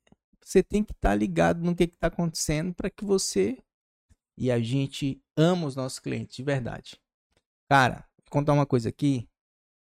Você 0.45 0.61
tem 0.61 0.83
que 0.83 0.91
estar 0.91 1.15
ligado 1.15 1.63
no 1.63 1.75
que 1.75 1.85
está 1.85 2.05
acontecendo 2.05 2.71
para 2.75 2.89
que 2.89 3.03
você. 3.03 3.57
E 4.37 4.51
a 4.51 4.59
gente 4.59 5.19
ama 5.35 5.65
os 5.65 5.75
nossos 5.75 5.97
clientes, 5.97 6.35
de 6.35 6.43
verdade. 6.43 7.01
Cara, 7.67 8.07
vou 8.17 8.29
contar 8.29 8.53
uma 8.53 8.65
coisa 8.65 8.89
aqui. 8.89 9.27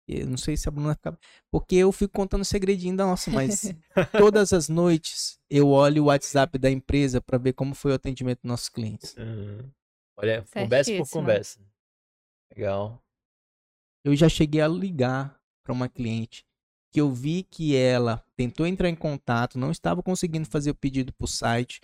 Eu 0.08 0.28
não 0.28 0.38
sei 0.38 0.56
se 0.56 0.70
a 0.70 0.72
Bruna 0.72 0.90
vai 0.90 0.96
ficar. 0.96 1.20
Porque 1.52 1.76
eu 1.76 1.92
fico 1.92 2.14
contando 2.14 2.46
segredinho 2.46 2.96
da 2.96 3.06
nossa, 3.06 3.30
mas 3.32 3.74
todas 4.18 4.54
as 4.54 4.70
noites 4.70 5.38
eu 5.50 5.68
olho 5.70 6.04
o 6.04 6.06
WhatsApp 6.06 6.58
da 6.58 6.72
empresa 6.72 7.20
para 7.20 7.38
ver 7.38 7.54
como 7.54 7.76
foi 7.76 7.92
o 7.92 7.96
atendimento 7.96 8.42
dos 8.42 8.50
nossos 8.50 8.70
clientes. 8.70 9.14
Uhum. 9.18 9.70
Olha, 10.16 10.46
conversa 10.54 10.92
por 10.92 10.98
Certíssimo. 10.98 11.22
conversa. 11.22 11.60
Legal. 12.56 13.04
Eu 14.06 14.16
já 14.16 14.30
cheguei 14.30 14.62
a 14.62 14.68
ligar 14.70 15.38
para 15.64 15.74
uma 15.74 15.90
cliente 15.90 16.46
que 16.96 17.02
eu 17.02 17.12
vi 17.12 17.44
que 17.44 17.76
ela 17.76 18.26
tentou 18.38 18.66
entrar 18.66 18.88
em 18.88 18.96
contato, 18.96 19.60
não 19.60 19.70
estava 19.70 20.02
conseguindo 20.02 20.48
fazer 20.48 20.72
o 20.72 20.76
pedido 20.76 21.12
por 21.12 21.28
site 21.28 21.82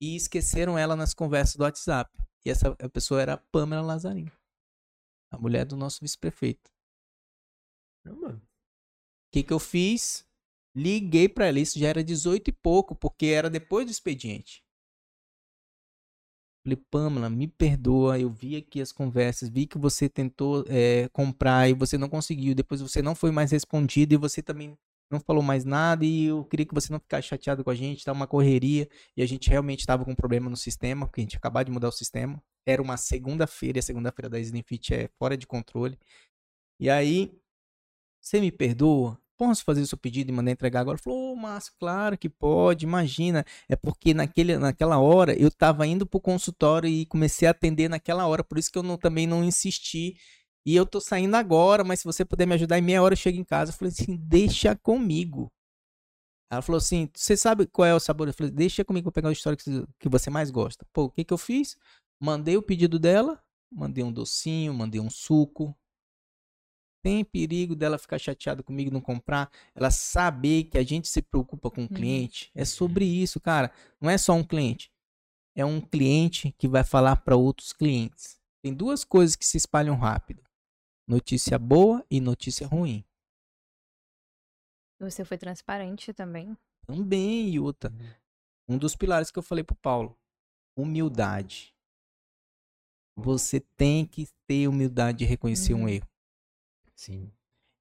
e 0.00 0.16
esqueceram 0.16 0.78
ela 0.78 0.96
nas 0.96 1.12
conversas 1.12 1.56
do 1.56 1.62
WhatsApp. 1.62 2.10
E 2.42 2.48
essa 2.48 2.74
pessoa 2.88 3.20
era 3.20 3.34
a 3.34 3.36
Pamela 3.36 3.82
Lazarinho, 3.82 4.32
a 5.30 5.36
mulher 5.36 5.66
do 5.66 5.76
nosso 5.76 5.98
vice-prefeito. 6.00 6.72
O 8.06 8.40
que, 9.30 9.42
que 9.42 9.52
eu 9.52 9.58
fiz? 9.58 10.26
Liguei 10.74 11.28
para 11.28 11.48
ela, 11.48 11.60
isso 11.60 11.78
já 11.78 11.88
era 11.88 12.02
18 12.02 12.48
e 12.48 12.52
pouco, 12.52 12.94
porque 12.94 13.26
era 13.26 13.50
depois 13.50 13.84
do 13.84 13.92
expediente. 13.92 14.64
Falei, 16.66 16.76
Pamela, 16.90 17.30
me 17.30 17.46
perdoa, 17.46 18.18
eu 18.18 18.28
vi 18.28 18.56
aqui 18.56 18.80
as 18.80 18.90
conversas, 18.90 19.48
vi 19.48 19.68
que 19.68 19.78
você 19.78 20.08
tentou 20.08 20.64
eh, 20.66 21.08
comprar 21.12 21.70
e 21.70 21.72
você 21.72 21.96
não 21.96 22.08
conseguiu, 22.08 22.56
depois 22.56 22.80
você 22.80 23.00
não 23.00 23.14
foi 23.14 23.30
mais 23.30 23.52
respondido 23.52 24.14
e 24.14 24.16
você 24.16 24.42
também 24.42 24.76
não 25.08 25.20
falou 25.20 25.44
mais 25.44 25.64
nada 25.64 26.04
e 26.04 26.24
eu 26.24 26.44
queria 26.44 26.66
que 26.66 26.74
você 26.74 26.92
não 26.92 26.98
ficasse 26.98 27.28
chateado 27.28 27.62
com 27.62 27.70
a 27.70 27.74
gente, 27.76 28.04
tá 28.04 28.10
uma 28.10 28.26
correria 28.26 28.88
e 29.16 29.22
a 29.22 29.26
gente 29.26 29.48
realmente 29.48 29.78
estava 29.78 30.04
com 30.04 30.10
um 30.10 30.16
problema 30.16 30.50
no 30.50 30.56
sistema, 30.56 31.06
porque 31.06 31.20
a 31.20 31.22
gente 31.22 31.36
acabou 31.36 31.62
de 31.62 31.70
mudar 31.70 31.86
o 31.88 31.92
sistema. 31.92 32.42
Era 32.66 32.82
uma 32.82 32.96
segunda-feira, 32.96 33.78
e 33.78 33.80
a 33.80 33.82
segunda-feira 33.82 34.28
da 34.28 34.40
Slimfit 34.40 34.92
é 34.92 35.08
fora 35.20 35.36
de 35.36 35.46
controle. 35.46 35.96
E 36.80 36.90
aí, 36.90 37.32
você 38.20 38.40
me 38.40 38.50
perdoa? 38.50 39.16
Posso 39.38 39.64
fazer 39.64 39.82
o 39.82 39.86
seu 39.86 39.98
pedido 39.98 40.30
e 40.30 40.32
mandar 40.32 40.50
entregar 40.50 40.80
agora? 40.80 40.96
Falou, 40.98 41.32
ô 41.32 41.36
Márcio, 41.36 41.72
claro 41.78 42.16
que 42.16 42.28
pode, 42.28 42.86
imagina. 42.86 43.44
É 43.68 43.76
porque 43.76 44.14
naquele, 44.14 44.56
naquela 44.58 44.98
hora 44.98 45.38
eu 45.38 45.48
estava 45.48 45.86
indo 45.86 46.06
pro 46.06 46.18
consultório 46.20 46.88
e 46.88 47.04
comecei 47.06 47.46
a 47.46 47.50
atender 47.50 47.88
naquela 47.90 48.26
hora, 48.26 48.42
por 48.42 48.56
isso 48.58 48.72
que 48.72 48.78
eu 48.78 48.82
não- 48.82 48.96
também 48.96 49.26
não 49.26 49.44
insisti. 49.44 50.16
E 50.64 50.74
eu 50.74 50.86
tô 50.86 51.00
saindo 51.00 51.34
agora, 51.36 51.84
mas 51.84 52.00
se 52.00 52.04
você 52.06 52.24
puder 52.24 52.46
me 52.46 52.54
ajudar, 52.54 52.78
em 52.78 52.82
meia 52.82 53.02
hora 53.02 53.12
eu 53.12 53.16
chego 53.18 53.38
em 53.38 53.44
casa. 53.44 53.70
Eu 53.72 53.76
falei 53.76 53.92
assim, 53.92 54.16
deixa 54.16 54.74
comigo. 54.74 55.52
Ela 56.50 56.62
falou 56.62 56.78
assim, 56.78 57.08
você 57.14 57.36
sabe 57.36 57.66
qual 57.66 57.86
é 57.86 57.94
o 57.94 58.00
sabor? 58.00 58.28
Eu 58.28 58.34
falei, 58.34 58.52
deixa 58.52 58.84
comigo, 58.84 59.04
vou 59.04 59.12
pegar 59.12 59.28
o 59.28 59.32
histórico 59.32 59.62
que 59.98 60.08
você 60.08 60.30
mais 60.30 60.50
gosta. 60.50 60.86
Pô, 60.92 61.04
o 61.04 61.10
que 61.10 61.24
que 61.24 61.32
eu 61.34 61.38
fiz? 61.38 61.76
Mandei 62.20 62.56
o 62.56 62.62
pedido 62.62 62.98
dela, 62.98 63.40
mandei 63.70 64.04
um 64.04 64.12
docinho, 64.12 64.72
mandei 64.72 65.00
um 65.00 65.10
suco, 65.10 65.76
tem 67.06 67.24
perigo 67.24 67.76
dela 67.76 67.98
ficar 67.98 68.18
chateada 68.18 68.64
comigo 68.64 68.90
e 68.90 68.92
não 68.92 69.00
comprar, 69.00 69.48
ela 69.76 69.92
saber 69.92 70.64
que 70.64 70.76
a 70.76 70.82
gente 70.82 71.06
se 71.06 71.22
preocupa 71.22 71.70
com 71.70 71.82
o 71.82 71.84
Uhum. 71.84 71.88
cliente. 71.88 72.50
É 72.52 72.64
sobre 72.64 73.04
isso, 73.04 73.38
cara. 73.38 73.70
Não 74.00 74.10
é 74.10 74.18
só 74.18 74.32
um 74.32 74.42
cliente. 74.42 74.90
É 75.54 75.64
um 75.64 75.80
cliente 75.80 76.52
que 76.58 76.66
vai 76.66 76.82
falar 76.82 77.14
para 77.14 77.36
outros 77.36 77.72
clientes. 77.72 78.40
Tem 78.60 78.74
duas 78.74 79.04
coisas 79.04 79.36
que 79.36 79.46
se 79.46 79.56
espalham 79.56 79.94
rápido: 79.94 80.42
notícia 81.06 81.56
boa 81.60 82.04
e 82.10 82.20
notícia 82.20 82.66
ruim. 82.66 83.04
Você 84.98 85.24
foi 85.24 85.38
transparente 85.38 86.12
também. 86.12 86.56
Também, 86.88 87.50
e 87.50 87.60
outra. 87.60 87.92
Um 88.68 88.76
dos 88.76 88.96
pilares 88.96 89.30
que 89.30 89.38
eu 89.38 89.44
falei 89.44 89.62
pro 89.62 89.76
Paulo: 89.76 90.18
humildade. 90.76 91.72
Você 93.16 93.60
tem 93.60 94.04
que 94.04 94.26
ter 94.44 94.66
humildade 94.66 95.18
de 95.18 95.24
reconhecer 95.24 95.72
um 95.72 95.82
Uhum. 95.82 95.88
erro. 95.88 96.15
Sim. 96.96 97.30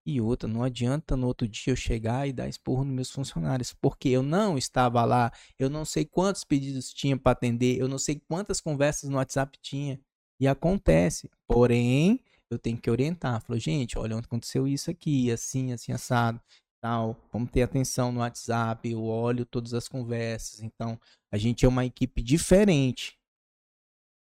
E 0.05 0.21
outra, 0.21 0.47
não 0.47 0.61
adianta 0.61 1.15
no 1.17 1.25
outro 1.25 1.47
dia 1.47 1.73
eu 1.73 1.75
chegar 1.75 2.27
e 2.27 2.33
dar 2.33 2.47
esporro 2.47 2.83
nos 2.83 2.93
meus 2.93 3.11
funcionários, 3.11 3.73
porque 3.73 4.09
eu 4.09 4.21
não 4.21 4.55
estava 4.55 5.03
lá, 5.03 5.31
eu 5.57 5.67
não 5.67 5.83
sei 5.83 6.05
quantos 6.05 6.43
pedidos 6.43 6.93
tinha 6.93 7.17
para 7.17 7.31
atender, 7.31 7.79
eu 7.79 7.87
não 7.87 7.97
sei 7.97 8.21
quantas 8.27 8.61
conversas 8.61 9.09
no 9.09 9.17
WhatsApp 9.17 9.57
tinha. 9.61 9.99
E 10.39 10.47
acontece. 10.47 11.31
Porém, 11.47 12.19
eu 12.49 12.59
tenho 12.59 12.77
que 12.77 12.89
orientar. 12.91 13.41
Falou, 13.41 13.59
gente, 13.59 13.97
olha, 13.97 14.15
ontem 14.15 14.27
aconteceu 14.27 14.67
isso 14.67 14.91
aqui, 14.91 15.31
assim, 15.31 15.71
assim, 15.71 15.91
assado, 15.91 16.39
tal. 16.81 17.17
Vamos 17.31 17.49
ter 17.51 17.63
atenção 17.63 18.11
no 18.11 18.19
WhatsApp, 18.19 18.87
eu 18.89 19.03
olho 19.03 19.45
todas 19.45 19.73
as 19.73 19.87
conversas. 19.87 20.61
Então, 20.61 20.99
a 21.31 21.37
gente 21.37 21.65
é 21.65 21.69
uma 21.69 21.85
equipe 21.85 22.21
diferente. 22.21 23.17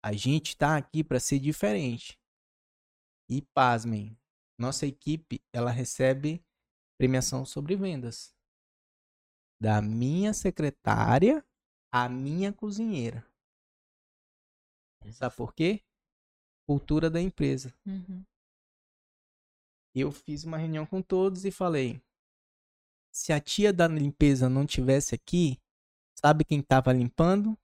A 0.05 0.13
gente 0.13 0.57
tá 0.57 0.77
aqui 0.77 1.03
para 1.05 1.21
ser 1.21 1.39
diferente. 1.39 2.19
E 3.29 3.41
pasmem, 3.55 4.17
nossa 4.59 4.87
equipe, 4.87 5.43
ela 5.53 5.71
recebe 5.71 6.45
premiação 6.99 7.45
sobre 7.45 7.77
vendas. 7.77 8.35
Da 9.61 9.81
minha 9.81 10.33
secretária 10.33 11.45
à 11.93 12.09
minha 12.09 12.53
cozinheira. 12.53 13.27
Sabe 15.13 15.37
por 15.37 15.53
quê? 15.55 15.83
Cultura 16.67 17.11
da 17.11 17.21
empresa. 17.21 17.75
Uhum. 17.85 18.25
Eu 19.95 20.11
fiz 20.11 20.45
uma 20.45 20.57
reunião 20.57 20.87
com 20.87 21.03
todos 21.03 21.45
e 21.45 21.51
falei: 21.51 22.01
se 23.13 23.33
a 23.33 23.41
tia 23.41 23.73
da 23.73 23.87
limpeza 23.87 24.49
não 24.49 24.65
tivesse 24.65 25.15
aqui, 25.15 25.61
sabe 26.19 26.45
quem 26.45 26.61
estava 26.61 26.93
limpando? 26.93 27.59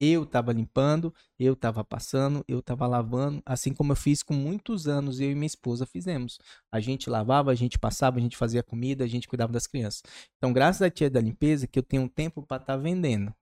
Eu 0.00 0.22
estava 0.22 0.52
limpando, 0.52 1.12
eu 1.38 1.54
estava 1.54 1.82
passando, 1.84 2.44
eu 2.46 2.60
estava 2.60 2.86
lavando, 2.86 3.42
assim 3.44 3.74
como 3.74 3.92
eu 3.92 3.96
fiz 3.96 4.22
com 4.22 4.32
muitos 4.32 4.86
anos, 4.86 5.18
eu 5.18 5.30
e 5.30 5.34
minha 5.34 5.46
esposa 5.46 5.84
fizemos. 5.84 6.38
A 6.70 6.78
gente 6.78 7.10
lavava, 7.10 7.50
a 7.50 7.54
gente 7.54 7.78
passava, 7.78 8.18
a 8.18 8.20
gente 8.20 8.36
fazia 8.36 8.62
comida, 8.62 9.02
a 9.04 9.08
gente 9.08 9.26
cuidava 9.26 9.52
das 9.52 9.66
crianças. 9.66 10.02
Então, 10.36 10.52
graças 10.52 10.82
à 10.82 10.90
tia 10.90 11.10
da 11.10 11.20
limpeza, 11.20 11.66
que 11.66 11.78
eu 11.78 11.82
tenho 11.82 12.02
um 12.02 12.08
tempo 12.08 12.42
para 12.42 12.62
estar 12.62 12.76
vendendo. 12.76 13.34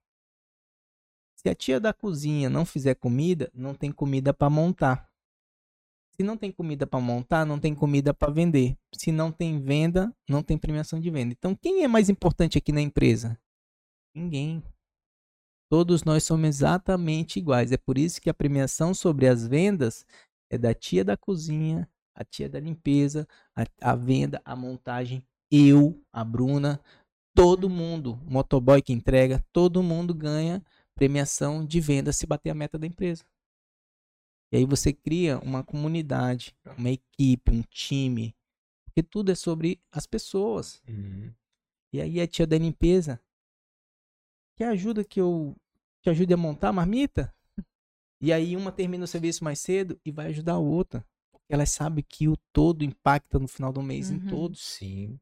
Se 1.37 1.49
a 1.51 1.55
tia 1.55 1.79
da 1.79 1.93
cozinha 1.93 2.49
não 2.49 2.65
fizer 2.65 2.95
comida, 2.95 3.51
não 3.55 3.75
tem 3.75 3.93
comida 3.93 4.33
para 4.33 4.49
montar. 4.49 5.11
Se 6.17 6.23
não 6.23 6.39
tem 6.39 6.51
comida 6.51 6.87
para 6.87 6.99
montar, 6.99 7.45
não 7.45 7.61
tem 7.61 7.75
comida 7.75 8.15
para 8.15 8.33
vender. 8.33 8.75
Se 8.95 9.13
não 9.13 9.31
tem 9.31 9.61
venda, 9.61 10.11
não 10.27 10.43
tem 10.43 10.57
premiação 10.57 10.99
de 10.99 11.11
venda. 11.11 11.35
Então, 11.37 11.55
quem 11.55 11.85
é 11.85 11.89
mais 11.89 12.09
importante 12.09 12.57
aqui 12.57 12.73
na 12.73 12.81
empresa? 12.81 13.39
Ninguém. 14.15 14.63
Todos 15.69 16.05
nós 16.05 16.25
somos 16.25 16.49
exatamente 16.49 17.39
iguais. 17.39 17.73
É 17.73 17.77
por 17.77 17.99
isso 17.99 18.21
que 18.21 18.31
a 18.31 18.35
premiação 18.35 18.95
sobre 18.95 19.27
as 19.27 19.47
vendas 19.47 20.07
é 20.51 20.57
da 20.57 20.73
tia 20.73 21.05
da 21.05 21.17
cozinha, 21.17 21.89
a 22.15 22.25
tia 22.25 22.49
da 22.49 22.61
limpeza, 22.61 23.27
a, 23.55 23.65
a 23.81 23.97
venda, 23.97 24.41
a 24.45 24.55
montagem, 24.55 25.25
eu, 25.51 26.01
a 26.13 26.25
Bruna, 26.25 26.81
todo 27.35 27.69
mundo, 27.69 28.19
o 28.27 28.33
motoboy 28.33 28.81
que 28.81 28.93
entrega, 28.93 29.45
todo 29.53 29.83
mundo 29.83 30.15
ganha 30.15 30.65
premiação 30.95 31.65
de 31.65 31.81
venda 31.81 32.13
se 32.13 32.27
bater 32.27 32.51
a 32.51 32.55
meta 32.55 32.79
da 32.79 32.87
empresa. 32.87 33.25
E 34.53 34.57
aí 34.57 34.65
você 34.65 34.93
cria 34.93 35.39
uma 35.41 35.63
comunidade, 35.63 36.57
uma 36.79 36.91
equipe, 36.91 37.51
um 37.51 37.63
time, 37.63 38.35
porque 38.87 39.03
tudo 39.03 39.31
é 39.31 39.35
sobre 39.35 39.81
as 39.93 40.07
pessoas. 40.07 40.81
Uhum. 40.89 41.31
E 41.93 42.01
aí 42.01 42.21
a 42.21 42.27
tia 42.27 42.47
da 42.47 42.57
limpeza 42.57 43.21
quer 44.57 44.69
ajuda 44.69 45.05
que 45.05 45.21
eu 45.21 45.55
te 46.03 46.11
ajude 46.11 46.33
a 46.35 46.37
montar 46.37 46.69
a 46.71 46.73
marmita? 46.73 47.33
E 48.21 48.33
aí 48.33 48.57
uma 48.57 48.73
termina 48.73 49.05
o 49.05 49.09
serviço 49.09 49.45
mais 49.45 49.61
cedo 49.61 50.01
e 50.05 50.11
vai 50.11 50.27
ajudar 50.29 50.55
a 50.55 50.59
outra. 50.59 51.07
Porque 51.31 51.53
elas 51.53 51.71
sabem 51.71 52.03
que 52.09 52.29
o 52.29 52.37
todo 52.53 52.83
impacta 52.83 53.39
no 53.39 53.47
final 53.47 53.73
do 53.73 53.83
mês 53.83 54.11
em 54.11 54.17
Uhum. 54.19 54.29
todos. 54.29 54.63
Sim. 54.65 55.21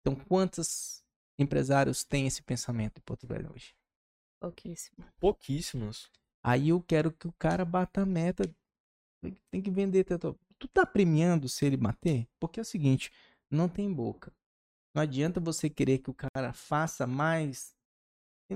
Então 0.00 0.14
quantos 0.14 1.02
empresários 1.38 2.04
têm 2.04 2.26
esse 2.26 2.42
pensamento 2.42 2.98
em 2.98 3.02
Porto 3.02 3.26
Velho 3.26 3.52
hoje? 3.52 3.74
Pouquíssimo. 4.40 5.04
Pouquíssimos. 5.18 6.10
Aí 6.42 6.70
eu 6.70 6.80
quero 6.80 7.12
que 7.12 7.26
o 7.28 7.32
cara 7.32 7.64
bata 7.64 8.02
a 8.02 8.06
meta. 8.06 8.44
Tem 9.50 9.60
que- 9.60 9.70
vender. 9.70 10.04
tanto- 10.04 10.38
Tu 10.58 10.66
tá 10.68 10.86
premiando 10.86 11.48
se 11.48 11.66
ele 11.66 11.76
bater? 11.76 12.26
Porque 12.38 12.60
é 12.60 12.62
o 12.62 12.64
seguinte, 12.64 13.10
não 13.50 13.68
tem 13.68 13.92
boca. 13.92 14.32
Não 14.94 15.02
adianta 15.02 15.40
você 15.40 15.68
querer 15.68 15.98
que 15.98 16.10
o 16.10 16.14
cara 16.14 16.52
faça 16.54 17.06
mais 17.06 17.74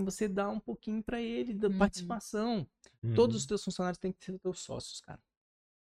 você 0.03 0.27
dar 0.27 0.49
um 0.49 0.59
pouquinho 0.61 1.03
pra 1.03 1.21
ele 1.21 1.53
da 1.55 1.69
Uhum. 1.69 1.79
participação. 1.79 2.67
Uhum. 3.03 3.15
Todos 3.15 3.37
os 3.37 3.47
teus 3.47 3.63
funcionários 3.63 3.99
têm 3.99 4.13
que 4.13 4.25
ser 4.25 4.39
teus 4.39 4.61
sócios, 4.61 5.01
cara. 5.01 5.21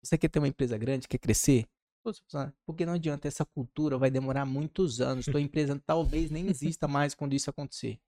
Você 0.03 0.17
quer 0.17 0.29
ter 0.29 0.39
uma 0.39 0.47
empresa 0.47 0.77
grande, 0.77 1.07
quer 1.07 1.17
crescer? 1.17 1.65
Todos 2.03 2.19
os 2.19 2.23
funcionários. 2.25 2.55
Porque 2.65 2.85
não 2.85 2.93
adianta, 2.93 3.27
essa 3.27 3.45
cultura 3.45 3.97
vai 3.97 4.11
demorar 4.11 4.45
muitos 4.45 5.01
anos. 5.01 5.25
Tua 5.25 5.41
empresa 5.41 5.81
talvez 5.85 6.29
nem 6.31 6.47
exista 6.49 6.87
mais 6.87 7.13
quando 7.15 7.33
isso 7.33 7.49
acontecer. 7.49 7.99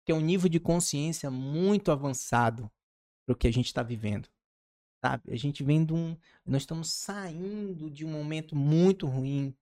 Porque 0.00 0.12
é 0.12 0.14
um 0.14 0.20
nível 0.20 0.48
de 0.48 0.58
consciência 0.58 1.30
muito 1.30 1.90
avançado 1.92 2.70
pro 3.26 3.36
que 3.36 3.46
a 3.46 3.52
gente 3.52 3.66
está 3.66 3.82
vivendo. 3.82 4.28
sabe? 5.04 5.32
A 5.32 5.36
gente 5.36 5.62
vem 5.64 5.84
de 5.84 5.92
um. 5.92 6.16
Nós 6.46 6.62
estamos 6.62 6.92
saindo 6.92 7.90
de 7.90 8.04
um 8.04 8.10
momento 8.10 8.54
muito 8.56 9.06
ruim, 9.06 9.54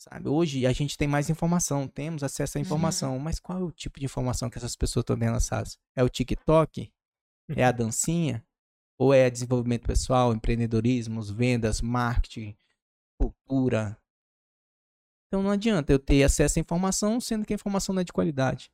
sabe? 0.00 0.28
Hoje 0.28 0.66
a 0.66 0.72
gente 0.72 0.96
tem 0.96 1.06
mais 1.06 1.28
informação, 1.28 1.86
temos 1.86 2.22
acesso 2.22 2.56
à 2.56 2.60
informação, 2.60 3.18
mas 3.18 3.38
qual 3.38 3.58
é 3.58 3.62
o 3.62 3.70
tipo 3.70 4.00
de 4.00 4.06
informação 4.06 4.48
que 4.48 4.56
essas 4.56 4.74
pessoas 4.74 5.02
estão 5.02 5.18
tendo 5.18 5.36
acesso? 5.36 5.78
É 5.94 6.02
o 6.02 6.08
TikTok? 6.08 6.90
É 7.54 7.64
a 7.64 7.70
dancinha? 7.70 8.44
Ou 8.98 9.12
é 9.12 9.28
desenvolvimento 9.28 9.86
pessoal, 9.86 10.32
empreendedorismo, 10.32 11.22
vendas, 11.22 11.80
marketing, 11.80 12.56
cultura? 13.18 13.98
Então 15.28 15.42
não 15.42 15.50
adianta 15.50 15.92
eu 15.92 15.98
ter 15.98 16.22
acesso 16.22 16.58
à 16.58 16.60
informação, 16.60 17.20
sendo 17.20 17.44
que 17.44 17.52
a 17.52 17.56
informação 17.56 17.94
não 17.94 18.00
é 18.00 18.04
de 18.04 18.12
qualidade. 18.12 18.72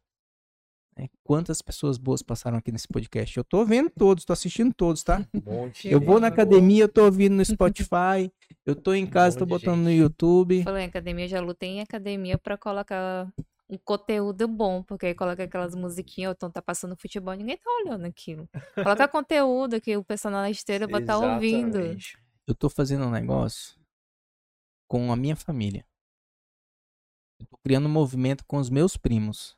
É, 0.99 1.09
Quantas 1.23 1.61
pessoas 1.61 1.99
boas 1.99 2.23
passaram 2.23 2.57
aqui 2.57 2.73
nesse 2.73 2.89
podcast? 2.89 3.37
Eu 3.37 3.45
tô 3.45 3.65
vendo 3.67 3.91
todos, 3.91 4.25
tô 4.25 4.33
assistindo 4.33 4.73
todos, 4.73 5.03
tá? 5.03 5.27
Um 5.35 5.43
monte. 5.45 5.89
Eu 5.89 6.01
vou 6.01 6.19
na 6.19 6.29
academia, 6.29 6.85
eu 6.85 6.89
tô 6.89 7.05
ouvindo 7.05 7.35
no 7.35 7.45
Spotify, 7.45 8.33
eu 8.65 8.75
tô 8.75 8.95
em 8.95 9.07
casa, 9.07 9.39
tô 9.39 9.45
botando 9.45 9.81
no 9.81 9.91
gente. 9.91 10.01
YouTube. 10.01 10.63
Falou 10.63 10.79
em 10.79 10.87
academia, 10.87 11.29
já 11.29 11.41
lutei 11.41 11.69
em 11.69 11.81
academia 11.81 12.39
pra 12.39 12.57
colocar 12.57 13.31
um 13.69 13.77
conteúdo 13.85 14.49
bom, 14.49 14.83
porque 14.83 15.07
aí 15.07 15.15
coloca 15.15 15.43
aquelas 15.43 15.75
musiquinhas, 15.75 16.31
ou 16.31 16.35
então 16.35 16.51
tá 16.51 16.63
passando 16.63 16.97
futebol, 16.97 17.35
ninguém 17.35 17.59
tá 17.59 17.71
olhando 17.83 18.07
aquilo. 18.07 18.49
Coloca 18.75 19.07
conteúdo 19.09 19.81
que 19.81 19.97
o 19.97 20.05
pessoal 20.05 20.33
na 20.33 20.51
esteira 20.51 20.87
vai 20.87 21.03
estar 21.03 21.19
ouvindo. 21.19 21.77
Exatamente. 21.79 22.19
Eu 22.47 22.55
tô 22.55 22.71
fazendo 22.71 23.05
um 23.05 23.11
negócio 23.11 23.75
com 24.89 25.13
a 25.13 25.17
minha 25.17 25.37
família. 25.37 25.85
Eu 27.39 27.47
tô 27.47 27.59
criando 27.59 27.87
um 27.87 27.93
movimento 27.93 28.45
com 28.47 28.57
os 28.57 28.71
meus 28.71 28.97
primos. 28.97 29.57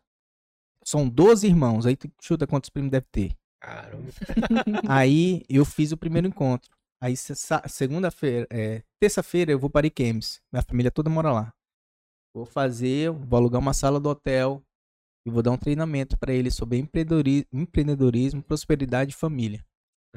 São 0.89 1.07
12 1.07 1.47
irmãos, 1.47 1.85
aí 1.85 1.95
tu 1.95 2.11
chuta 2.19 2.47
quantos 2.47 2.71
primos 2.71 2.91
deve 2.91 3.05
ter. 3.13 3.37
Caramba. 3.61 4.09
Aí 4.89 5.43
eu 5.51 5.63
fiz 5.67 5.93
o 5.93 5.97
primeiro 5.99 6.27
encontro. 6.29 6.71
Aí 7.03 7.15
segunda-feira, 7.69 8.47
é, 8.51 8.83
terça-feira 8.99 9.53
eu 9.53 9.59
vou 9.59 9.69
para 9.69 9.87
Iquemes. 9.87 10.41
Minha 10.51 10.63
família 10.63 10.91
toda 10.91 11.11
mora 11.11 11.31
lá. 11.31 11.53
Vou 12.35 12.47
fazer, 12.47 13.11
vou 13.11 13.37
alugar 13.37 13.61
uma 13.61 13.75
sala 13.75 14.01
do 14.01 14.09
hotel 14.09 14.63
e 15.27 15.31
vou 15.31 15.43
dar 15.43 15.51
um 15.51 15.59
treinamento 15.59 16.17
para 16.17 16.33
eles 16.33 16.55
sobre 16.55 16.79
empreendedori- 16.79 17.47
empreendedorismo, 17.53 18.43
prosperidade 18.43 19.11
e 19.11 19.15
família. 19.15 19.63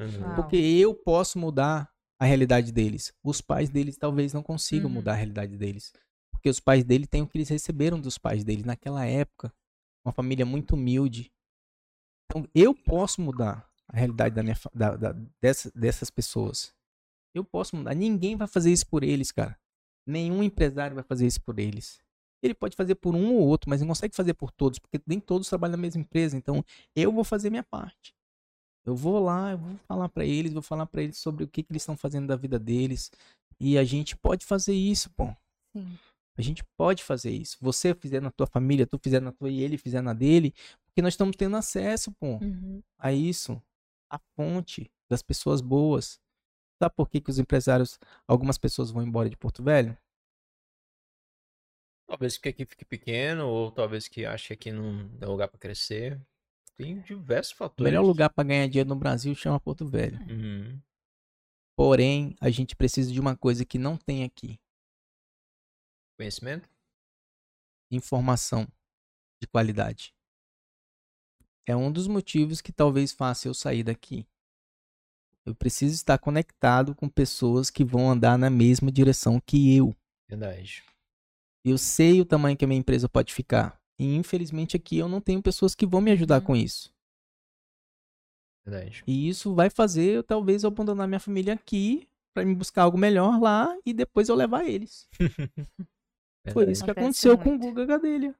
Uhum. 0.00 0.34
Porque 0.36 0.56
eu 0.56 0.94
posso 0.94 1.38
mudar 1.38 1.90
a 2.18 2.24
realidade 2.24 2.72
deles. 2.72 3.12
Os 3.22 3.42
pais 3.42 3.68
deles 3.68 3.98
talvez 3.98 4.32
não 4.32 4.42
consigam 4.42 4.86
Uhum. 4.88 4.94
mudar 4.94 5.12
a 5.12 5.16
realidade 5.16 5.56
deles. 5.58 5.92
Porque 6.32 6.48
os 6.48 6.60
pais 6.60 6.82
dele 6.82 7.06
têm 7.06 7.20
o 7.22 7.26
que 7.26 7.36
eles 7.36 7.48
receberam 7.50 8.00
dos 8.00 8.16
pais 8.16 8.42
deles 8.42 8.64
naquela 8.64 9.04
época. 9.04 9.52
Uma 10.04 10.12
família 10.12 10.44
muito 10.46 10.74
humilde. 10.74 11.32
Então 12.26 12.48
eu 12.54 12.74
posso 12.74 13.20
mudar 13.20 13.68
a 13.88 13.96
realidade 13.96 14.34
da 14.34 14.42
minha, 14.42 14.56
da, 14.74 14.96
da- 14.96 15.12
dessa- 15.40 15.70
dessas 15.74 16.10
pessoas. 16.10 16.74
Eu 17.34 17.44
posso 17.44 17.76
mudar. 17.76 17.94
Ninguém 17.94 18.36
vai 18.36 18.46
fazer 18.46 18.72
isso 18.72 18.86
por 18.86 19.02
eles, 19.02 19.30
cara. 19.32 19.58
Nenhum 20.06 20.42
empresário 20.42 20.94
vai 20.94 21.04
fazer 21.04 21.26
isso 21.26 21.40
por 21.42 21.58
eles. 21.58 22.00
Ele 22.42 22.54
pode 22.54 22.74
fazer 22.74 22.96
por 22.96 23.14
um 23.14 23.34
ou 23.34 23.40
outro, 23.46 23.70
mas 23.70 23.80
não 23.80 23.88
consegue 23.88 24.14
fazer 24.16 24.34
por 24.34 24.50
todos, 24.50 24.78
porque 24.78 25.00
nem 25.06 25.20
todos 25.20 25.48
trabalham 25.48 25.72
na 25.72 25.76
mesma 25.82 26.00
empresa. 26.00 26.36
Então, 26.36 26.64
eu 26.96 27.12
vou 27.12 27.22
fazer 27.22 27.50
minha 27.50 27.62
parte. 27.62 28.14
Eu 28.84 28.96
vou 28.96 29.20
lá, 29.22 29.52
eu 29.52 29.58
vou 29.58 29.76
falar 29.86 30.08
pra 30.08 30.24
eles, 30.24 30.52
vou 30.52 30.60
falar 30.62 30.86
pra 30.86 31.02
eles 31.02 31.16
sobre 31.18 31.44
o 31.44 31.48
que, 31.48 31.62
que 31.62 31.70
eles 31.72 31.82
estão 31.82 31.96
fazendo 31.96 32.26
da 32.26 32.34
vida 32.34 32.58
deles. 32.58 33.12
E 33.60 33.78
a 33.78 33.84
gente 33.84 34.16
pode 34.16 34.44
fazer 34.44 34.74
isso, 34.74 35.08
pô. 35.10 35.28
Sim. 35.72 35.96
A 36.36 36.42
gente 36.42 36.64
pode 36.78 37.02
fazer 37.04 37.30
isso. 37.30 37.56
Você 37.60 37.94
fizer 37.94 38.20
na 38.20 38.30
tua 38.30 38.46
família, 38.46 38.86
tu 38.86 38.98
fizer 38.98 39.20
na 39.20 39.32
tua 39.32 39.50
e 39.50 39.60
ele 39.60 39.76
fizer 39.76 40.00
na 40.00 40.14
dele, 40.14 40.52
porque 40.86 41.02
nós 41.02 41.12
estamos 41.12 41.36
tendo 41.36 41.56
acesso, 41.56 42.10
pô, 42.12 42.38
Uhum. 42.38 42.82
a 42.98 43.12
isso. 43.12 43.62
A 44.10 44.18
fonte 44.36 44.90
das 45.10 45.22
pessoas 45.22 45.60
boas. 45.60 46.18
Sabe 46.82 46.94
por 46.96 47.08
que, 47.08 47.20
que 47.20 47.30
os 47.30 47.38
empresários, 47.38 47.98
algumas 48.26 48.58
pessoas 48.58 48.90
vão 48.90 49.02
embora 49.02 49.28
de 49.30 49.36
Porto 49.36 49.62
Velho? 49.62 49.96
Talvez 52.08 52.36
que 52.36 52.48
aqui 52.48 52.64
fique 52.66 52.84
pequeno, 52.84 53.46
ou 53.48 53.70
talvez 53.70 54.08
que 54.08 54.24
ache 54.26 54.48
que 54.48 54.52
aqui 54.54 54.72
não 54.72 55.08
tem 55.18 55.28
lugar 55.28 55.48
pra 55.48 55.58
crescer. 55.58 56.20
Tem 56.76 57.00
diversos 57.00 57.52
O 57.52 57.56
fatores. 57.56 57.90
melhor 57.90 58.04
lugar 58.04 58.30
para 58.30 58.44
ganhar 58.48 58.66
dinheiro 58.66 58.88
no 58.88 58.96
Brasil 58.96 59.34
chama 59.34 59.60
Porto 59.60 59.86
Velho. 59.86 60.18
Uhum. 60.28 60.80
Porém, 61.76 62.36
a 62.40 62.50
gente 62.50 62.76
precisa 62.76 63.10
de 63.12 63.20
uma 63.20 63.36
coisa 63.36 63.64
que 63.64 63.78
não 63.78 63.96
tem 63.96 64.24
aqui: 64.24 64.58
Conhecimento? 66.16 66.68
informação 67.90 68.66
de 69.40 69.46
qualidade. 69.46 70.14
É 71.66 71.76
um 71.76 71.92
dos 71.92 72.06
motivos 72.06 72.60
que 72.62 72.72
talvez 72.72 73.12
faça 73.12 73.48
eu 73.48 73.54
sair 73.54 73.82
daqui. 73.82 74.26
Eu 75.44 75.54
preciso 75.54 75.94
estar 75.94 76.18
conectado 76.18 76.94
com 76.94 77.08
pessoas 77.08 77.68
que 77.68 77.84
vão 77.84 78.10
andar 78.10 78.38
na 78.38 78.48
mesma 78.48 78.90
direção 78.90 79.38
que 79.40 79.76
eu. 79.76 79.94
Verdade. 80.28 80.82
Eu 81.64 81.76
sei 81.76 82.20
o 82.20 82.24
tamanho 82.24 82.56
que 82.56 82.64
a 82.64 82.68
minha 82.68 82.80
empresa 82.80 83.08
pode 83.08 83.34
ficar. 83.34 83.78
E 83.98 84.16
infelizmente 84.16 84.74
aqui 84.76 84.96
eu 84.96 85.08
não 85.08 85.20
tenho 85.20 85.42
pessoas 85.42 85.74
que 85.74 85.86
vão 85.86 86.00
me 86.00 86.12
ajudar 86.12 86.40
Uhum. 86.40 86.46
com 86.46 86.56
isso. 86.56 86.94
Verdade. 88.64 89.04
E 89.06 89.28
isso 89.28 89.54
vai 89.54 89.68
fazer 89.68 90.14
eu 90.16 90.22
talvez 90.22 90.62
eu 90.62 90.68
abandonar 90.68 91.06
minha 91.06 91.20
família 91.20 91.52
aqui 91.54 92.08
para 92.32 92.44
me 92.44 92.54
buscar 92.54 92.84
algo 92.84 92.96
melhor 92.96 93.38
lá 93.38 93.76
e 93.84 93.92
depois 93.92 94.28
eu 94.30 94.34
levar 94.34 94.64
eles. 94.64 95.06
Foi 96.50 96.70
isso 96.70 96.84
que 96.84 96.90
Acontece 96.90 97.28
aconteceu 97.28 97.38
com 97.38 97.50
o 97.50 97.58
muito. 97.58 97.68
Guga 97.68 97.86
Gadelha. 97.86 98.34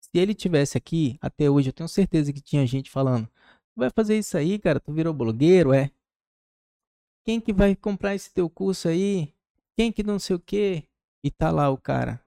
Se 0.00 0.10
ele 0.18 0.34
tivesse 0.34 0.76
aqui, 0.76 1.18
até 1.20 1.48
hoje, 1.48 1.68
eu 1.68 1.72
tenho 1.72 1.88
certeza 1.88 2.32
que 2.32 2.40
tinha 2.40 2.66
gente 2.66 2.90
falando: 2.90 3.26
"Tu 3.26 3.78
vai 3.78 3.90
fazer 3.90 4.18
isso 4.18 4.36
aí, 4.36 4.58
cara? 4.58 4.80
Tu 4.80 4.92
virou 4.92 5.14
blogueiro, 5.14 5.72
é? 5.72 5.90
Quem 7.24 7.40
que 7.40 7.52
vai 7.52 7.74
comprar 7.76 8.14
esse 8.14 8.32
teu 8.32 8.50
curso 8.50 8.88
aí? 8.88 9.32
Quem 9.76 9.92
que 9.92 10.02
não 10.02 10.18
sei 10.18 10.36
o 10.36 10.40
quê?" 10.40 10.84
E 11.22 11.30
tá 11.30 11.50
lá 11.50 11.70
o 11.70 11.78
cara 11.78 12.24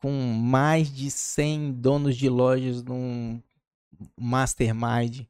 com 0.00 0.10
mais 0.10 0.90
de 0.90 1.10
100 1.10 1.72
donos 1.72 2.16
de 2.16 2.28
lojas 2.28 2.82
num 2.82 3.40
mastermind 4.18 5.26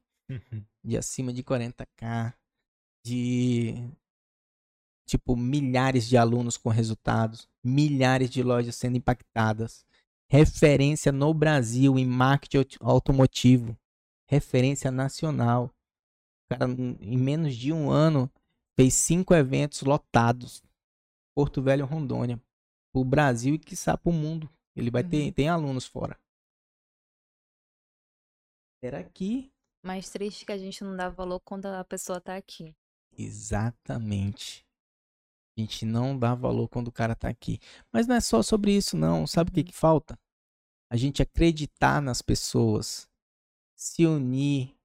de 0.83 0.97
acima 0.97 1.33
de 1.33 1.43
40k, 1.43 2.33
de 3.05 3.75
tipo 5.11 5.35
milhares 5.35 6.07
de 6.07 6.15
alunos 6.15 6.55
com 6.55 6.69
resultados, 6.69 7.49
milhares 7.61 8.29
de 8.29 8.41
lojas 8.41 8.77
sendo 8.77 8.95
impactadas, 8.95 9.85
referência 10.29 11.11
no 11.11 11.33
Brasil 11.33 11.99
em 11.99 12.05
marketing 12.05 12.57
aut- 12.57 12.77
automotivo, 12.81 13.77
referência 14.25 14.89
nacional. 14.89 15.65
O 16.45 16.55
cara, 16.57 16.71
em 16.71 17.17
menos 17.17 17.55
de 17.55 17.73
um 17.73 17.91
ano, 17.91 18.31
fez 18.77 18.93
cinco 18.93 19.33
eventos 19.33 19.81
lotados. 19.81 20.63
Porto 21.35 21.61
Velho, 21.61 21.85
Rondônia, 21.85 22.41
o 22.93 23.03
Brasil 23.03 23.55
e 23.55 23.59
quiçá 23.59 23.97
pro 23.97 24.13
mundo. 24.13 24.49
Ele 24.75 24.89
vai 24.89 25.03
ter 25.03 25.25
Uhum. 25.25 25.31
tem 25.33 25.49
alunos 25.49 25.85
fora. 25.85 26.17
Era 28.81 28.99
aqui 28.99 29.51
Mais 29.83 30.09
triste 30.09 30.45
que 30.45 30.51
a 30.51 30.57
gente 30.57 30.83
não 30.83 30.95
dá 30.95 31.09
valor 31.09 31.39
quando 31.41 31.65
a 31.65 31.83
pessoa 31.83 32.21
tá 32.21 32.35
aqui. 32.37 32.73
Exatamente. 33.17 34.65
A 35.57 35.61
gente 35.61 35.85
não 35.85 36.17
dá 36.17 36.33
valor 36.33 36.67
quando 36.69 36.87
o 36.87 36.91
cara 36.91 37.15
tá 37.15 37.27
aqui. 37.27 37.59
Mas 37.91 38.07
não 38.07 38.15
é 38.15 38.21
só 38.21 38.41
sobre 38.41 38.75
isso, 38.75 38.95
não. 38.97 39.27
Sabe 39.27 39.49
o 39.49 39.53
que, 39.53 39.59
Uhum. 39.61 39.65
que 39.65 39.73
falta? 39.73 40.17
A 40.89 40.95
gente 40.97 41.21
acreditar 41.21 42.01
nas 42.01 42.21
pessoas. 42.21 43.07
Se 43.75 44.05
unir. 44.05 44.75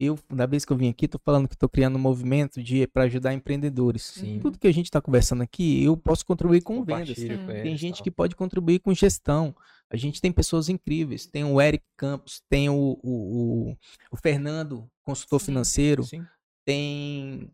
Eu, 0.00 0.18
da 0.28 0.44
vez 0.44 0.64
que 0.64 0.72
eu 0.72 0.76
vim 0.76 0.88
aqui, 0.88 1.06
tô 1.06 1.18
falando 1.20 1.48
que 1.48 1.56
tô 1.56 1.68
criando 1.68 1.94
um 1.96 2.00
movimento 2.00 2.60
de 2.62 2.86
para 2.88 3.04
ajudar 3.04 3.32
empreendedores. 3.32 4.02
Sim. 4.02 4.40
Tudo 4.40 4.58
que 4.58 4.66
a 4.66 4.72
gente 4.72 4.90
tá 4.90 5.00
conversando 5.00 5.42
aqui, 5.42 5.82
eu 5.84 5.96
posso 5.96 6.26
contribuir 6.26 6.62
com 6.62 6.84
vendas. 6.84 7.16
Com 7.16 7.46
Tem 7.46 7.68
eles, 7.68 7.80
gente 7.80 7.96
tal. 7.96 8.04
que 8.04 8.10
pode 8.10 8.34
contribuir 8.34 8.80
com 8.80 8.92
gestão. 8.92 9.54
A 9.88 9.96
gente 9.96 10.20
tem 10.20 10.32
pessoas 10.32 10.68
incríveis. 10.68 11.26
Tem 11.26 11.44
o 11.44 11.60
Eric 11.60 11.84
Campos, 11.96 12.42
tem 12.50 12.68
o, 12.68 12.98
o, 13.02 13.70
o, 13.70 13.76
o 14.10 14.16
Fernando, 14.16 14.90
consultor 15.04 15.40
Sim. 15.40 15.46
financeiro 15.46 16.02
Sim. 16.02 16.26
tem 16.66 17.50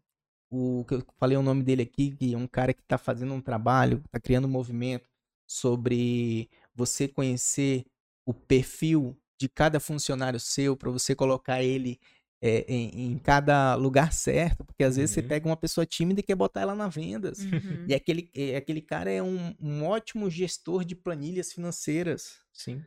o 0.50 0.84
que 0.86 0.94
eu 0.94 1.04
falei 1.18 1.36
o 1.36 1.42
nome 1.42 1.62
dele 1.62 1.82
aqui, 1.82 2.10
que 2.10 2.34
é 2.34 2.36
um 2.36 2.46
cara 2.46 2.74
que 2.74 2.82
está 2.82 2.98
fazendo 2.98 3.32
um 3.32 3.40
trabalho, 3.40 4.02
está 4.04 4.18
criando 4.18 4.46
um 4.46 4.50
movimento 4.50 5.08
sobre 5.48 6.48
você 6.74 7.08
conhecer 7.08 7.84
o 8.26 8.34
perfil 8.34 9.16
de 9.40 9.48
cada 9.48 9.80
funcionário 9.80 10.38
seu 10.38 10.76
para 10.76 10.90
você 10.90 11.14
colocar 11.14 11.62
ele 11.62 11.98
é, 12.42 12.64
em, 12.72 13.12
em 13.12 13.18
cada 13.18 13.74
lugar 13.74 14.12
certo, 14.12 14.64
porque 14.64 14.82
às 14.82 14.96
vezes 14.96 15.10
você 15.10 15.20
Uhum. 15.20 15.28
pega 15.28 15.48
uma 15.48 15.56
pessoa 15.56 15.84
tímida 15.86 16.20
e 16.20 16.22
quer 16.22 16.34
botar 16.34 16.62
ela 16.62 16.74
na 16.74 16.88
vendas. 16.88 17.40
Uhum. 17.40 17.86
E 17.86 17.94
aquele, 17.94 18.30
é, 18.34 18.56
aquele 18.56 18.80
cara 18.80 19.10
é 19.10 19.22
um, 19.22 19.54
um 19.60 19.84
ótimo 19.84 20.30
gestor 20.30 20.84
de 20.84 20.94
planilhas 20.94 21.52
financeiras. 21.52 22.40
Sim. 22.52 22.82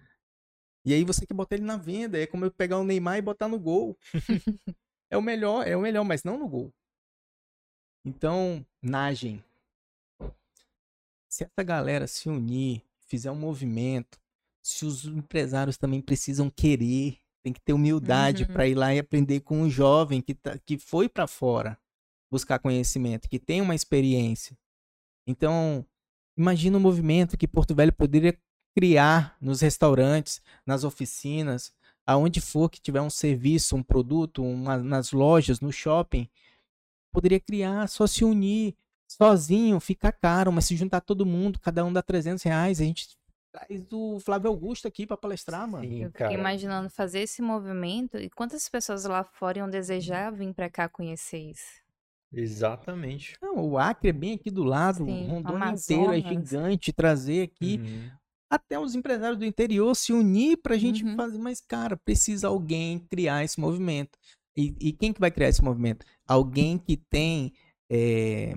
E 0.86 0.94
aí 0.94 1.04
você 1.04 1.26
quer 1.26 1.34
botar 1.34 1.56
ele 1.56 1.66
na 1.66 1.78
venda. 1.78 2.20
É 2.20 2.26
como 2.28 2.46
eu 2.46 2.52
pegar 2.52 2.78
o 2.80 2.84
Neymar 2.84 3.18
e 3.18 3.22
botar 3.22 3.48
no 3.48 3.60
gol. 3.60 3.98
é 5.10 5.18
o 5.18 5.22
melhor, 5.22 5.68
é 5.68 5.78
o 5.78 5.82
melhor, 5.82 6.04
mas 6.04 6.24
não 6.24 6.38
no 6.38 6.48
gol. 6.48 6.74
Então, 8.06 8.66
Nagem. 8.82 9.44
Se 11.30 11.44
essa 11.44 11.64
galera 11.64 12.06
se 12.08 12.30
unir, 12.30 12.84
fizer 13.08 13.32
um 13.32 13.36
movimento, 13.36 14.20
se 14.62 14.86
os 14.86 15.06
empresários 15.06 15.78
também 15.78 16.02
precisam 16.02 16.50
querer, 16.50 17.18
Tem 17.46 17.52
que 17.52 17.60
ter 17.60 17.74
humildade 17.74 18.44
Uhum. 18.44 18.54
para 18.54 18.66
ir 18.70 18.74
lá 18.74 18.96
e 18.96 19.00
aprender 19.00 19.42
com 19.42 19.64
um 19.64 19.70
jovem 19.70 20.22
que, 20.22 20.34
tá, 20.34 20.58
que 20.60 20.78
foi 20.78 21.10
para 21.10 21.28
fora 21.28 21.78
buscar 22.32 22.58
conhecimento, 22.58 23.28
que 23.28 23.38
tem 23.38 23.60
uma 23.60 23.76
experiência. 23.76 24.58
Então, 25.28 25.86
imagina 26.38 26.78
o 26.78 26.80
movimento 26.80 27.36
que 27.38 27.46
Porto 27.46 27.76
Velho 27.76 27.92
poderia 27.92 28.40
criar 28.74 29.36
nos 29.42 29.60
restaurantes, 29.60 30.42
nas 30.66 30.86
oficinas, 30.86 31.74
aonde 32.08 32.40
for 32.40 32.70
que 32.70 32.80
tiver 32.80 33.02
um 33.02 33.10
serviço, 33.10 33.76
um 33.76 33.84
produto, 33.84 34.42
uma- 34.42 34.78
nas 34.78 35.12
lojas, 35.12 35.60
no 35.60 35.70
shopping, 35.70 36.30
poderia 37.14 37.40
criar, 37.40 37.88
só 37.88 38.08
se 38.08 38.26
unir, 38.26 38.76
sozinho 39.08 39.80
fica 39.80 40.12
caro, 40.12 40.52
mas 40.52 40.66
se 40.66 40.76
juntar 40.76 41.02
todo 41.02 41.26
mundo, 41.26 41.60
cada 41.60 41.86
um 41.86 41.94
dá 41.94 42.02
300 42.02 42.44
reais, 42.44 42.82
a 42.82 42.84
gente 42.84 43.08
traz 43.54 43.86
o 43.92 44.20
Flávio 44.20 44.50
Augusto 44.50 44.88
aqui 44.88 45.06
para 45.06 45.16
palestrar, 45.18 45.68
mano. 45.68 45.86
Sim, 45.86 46.02
Eu 46.02 46.12
fiquei 46.12 46.36
cara. 46.36 46.40
imaginando 46.40 46.90
fazer 46.90 47.20
esse 47.22 47.42
movimento 47.42 48.18
e 48.18 48.30
quantas 48.30 48.68
pessoas 48.70 49.06
lá 49.06 49.24
fora 49.24 49.60
iam 49.60 49.70
desejar 49.70 50.32
vir 50.32 50.54
pra 50.54 50.70
cá 50.70 50.90
conhecer 50.90 51.38
isso. 51.52 51.84
Exatamente. 52.32 53.38
Não, 53.42 53.58
o 53.70 53.78
Acre 53.78 54.10
é 54.10 54.14
bem 54.14 54.34
aqui 54.34 54.50
do 54.50 54.64
lado, 54.64 55.06
Sim, 55.06 55.28
Rondônia 55.28 55.70
inteiro 55.70 56.14
é 56.14 56.20
Amazonas. 56.20 56.24
gigante, 56.28 56.92
trazer 56.92 57.44
aqui 57.44 57.80
Uhum. 57.80 58.12
até 58.50 58.80
os 58.80 58.96
empresários 58.96 59.38
do 59.40 59.46
interior 59.46 59.96
se 59.96 60.14
unir 60.14 60.58
pra 60.58 60.78
gente 60.78 61.04
Uhum. 61.04 61.16
fazer, 61.16 61.38
mas 61.40 61.62
cara, 61.62 61.98
precisa 61.98 62.48
alguém 62.48 63.00
criar 63.00 63.44
esse 63.44 63.60
movimento. 63.60 64.18
E, 64.56 64.76
e 64.80 64.94
quem 64.94 65.12
que 65.12 65.20
vai 65.20 65.32
criar 65.32 65.50
esse 65.50 65.64
movimento? 65.64 66.06
Alguém 66.28 66.78
que 66.78 66.96
tem 66.98 67.52
é, 67.92 68.56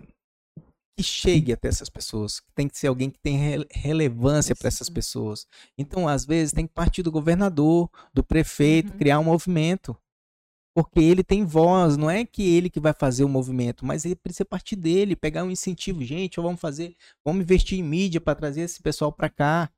que 0.96 1.02
chegue 1.02 1.52
até 1.52 1.68
essas 1.68 1.90
pessoas. 1.90 2.42
Tem 2.54 2.68
que 2.68 2.78
ser 2.78 2.86
alguém 2.88 3.10
que 3.10 3.18
tem 3.18 3.36
rele- 3.36 3.66
relevância 3.70 4.54
para 4.56 4.68
essas 4.68 4.88
pessoas. 4.88 5.46
Então, 5.76 6.08
às 6.08 6.24
vezes, 6.24 6.52
tem 6.52 6.66
que 6.66 6.72
partir 6.72 7.02
do 7.02 7.12
governador, 7.12 7.90
do 8.14 8.24
prefeito, 8.24 8.92
Uhum. 8.92 8.98
criar 8.98 9.18
um 9.18 9.24
movimento. 9.24 9.96
Porque 10.74 11.00
ele 11.00 11.24
tem 11.24 11.42
voz, 11.44 11.96
não 11.96 12.10
é 12.10 12.24
que 12.24 12.42
ele 12.42 12.68
que 12.68 12.78
vai 12.78 12.92
fazer 12.92 13.24
o 13.24 13.28
movimento, 13.28 13.84
mas 13.84 14.04
ele 14.04 14.14
precisa 14.14 14.44
partir 14.44 14.76
dele, 14.76 15.16
pegar 15.16 15.42
um 15.42 15.50
incentivo. 15.50 16.04
Gente, 16.04 16.38
vamos 16.38 16.60
fazer, 16.60 16.94
vamos 17.24 17.42
investir 17.42 17.78
em 17.78 17.82
mídia 17.82 18.20
para 18.20 18.34
trazer 18.34 18.60
esse 18.60 18.82
pessoal 18.82 19.10
para 19.10 19.30
cá. 19.30 19.70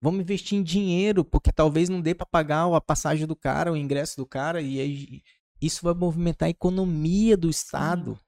Vamos 0.00 0.20
investir 0.20 0.58
em 0.58 0.62
dinheiro, 0.62 1.24
porque 1.24 1.50
talvez 1.50 1.88
não 1.88 2.00
dê 2.00 2.14
para 2.14 2.26
pagar 2.26 2.72
a 2.74 2.80
passagem 2.80 3.26
do 3.26 3.34
cara, 3.34 3.72
o 3.72 3.76
ingresso 3.76 4.16
do 4.16 4.26
cara, 4.26 4.60
e 4.60 5.22
isso 5.60 5.82
vai 5.82 5.94
movimentar 5.94 6.46
a 6.46 6.50
economia 6.50 7.36
do 7.36 7.48
estado. 7.48 8.18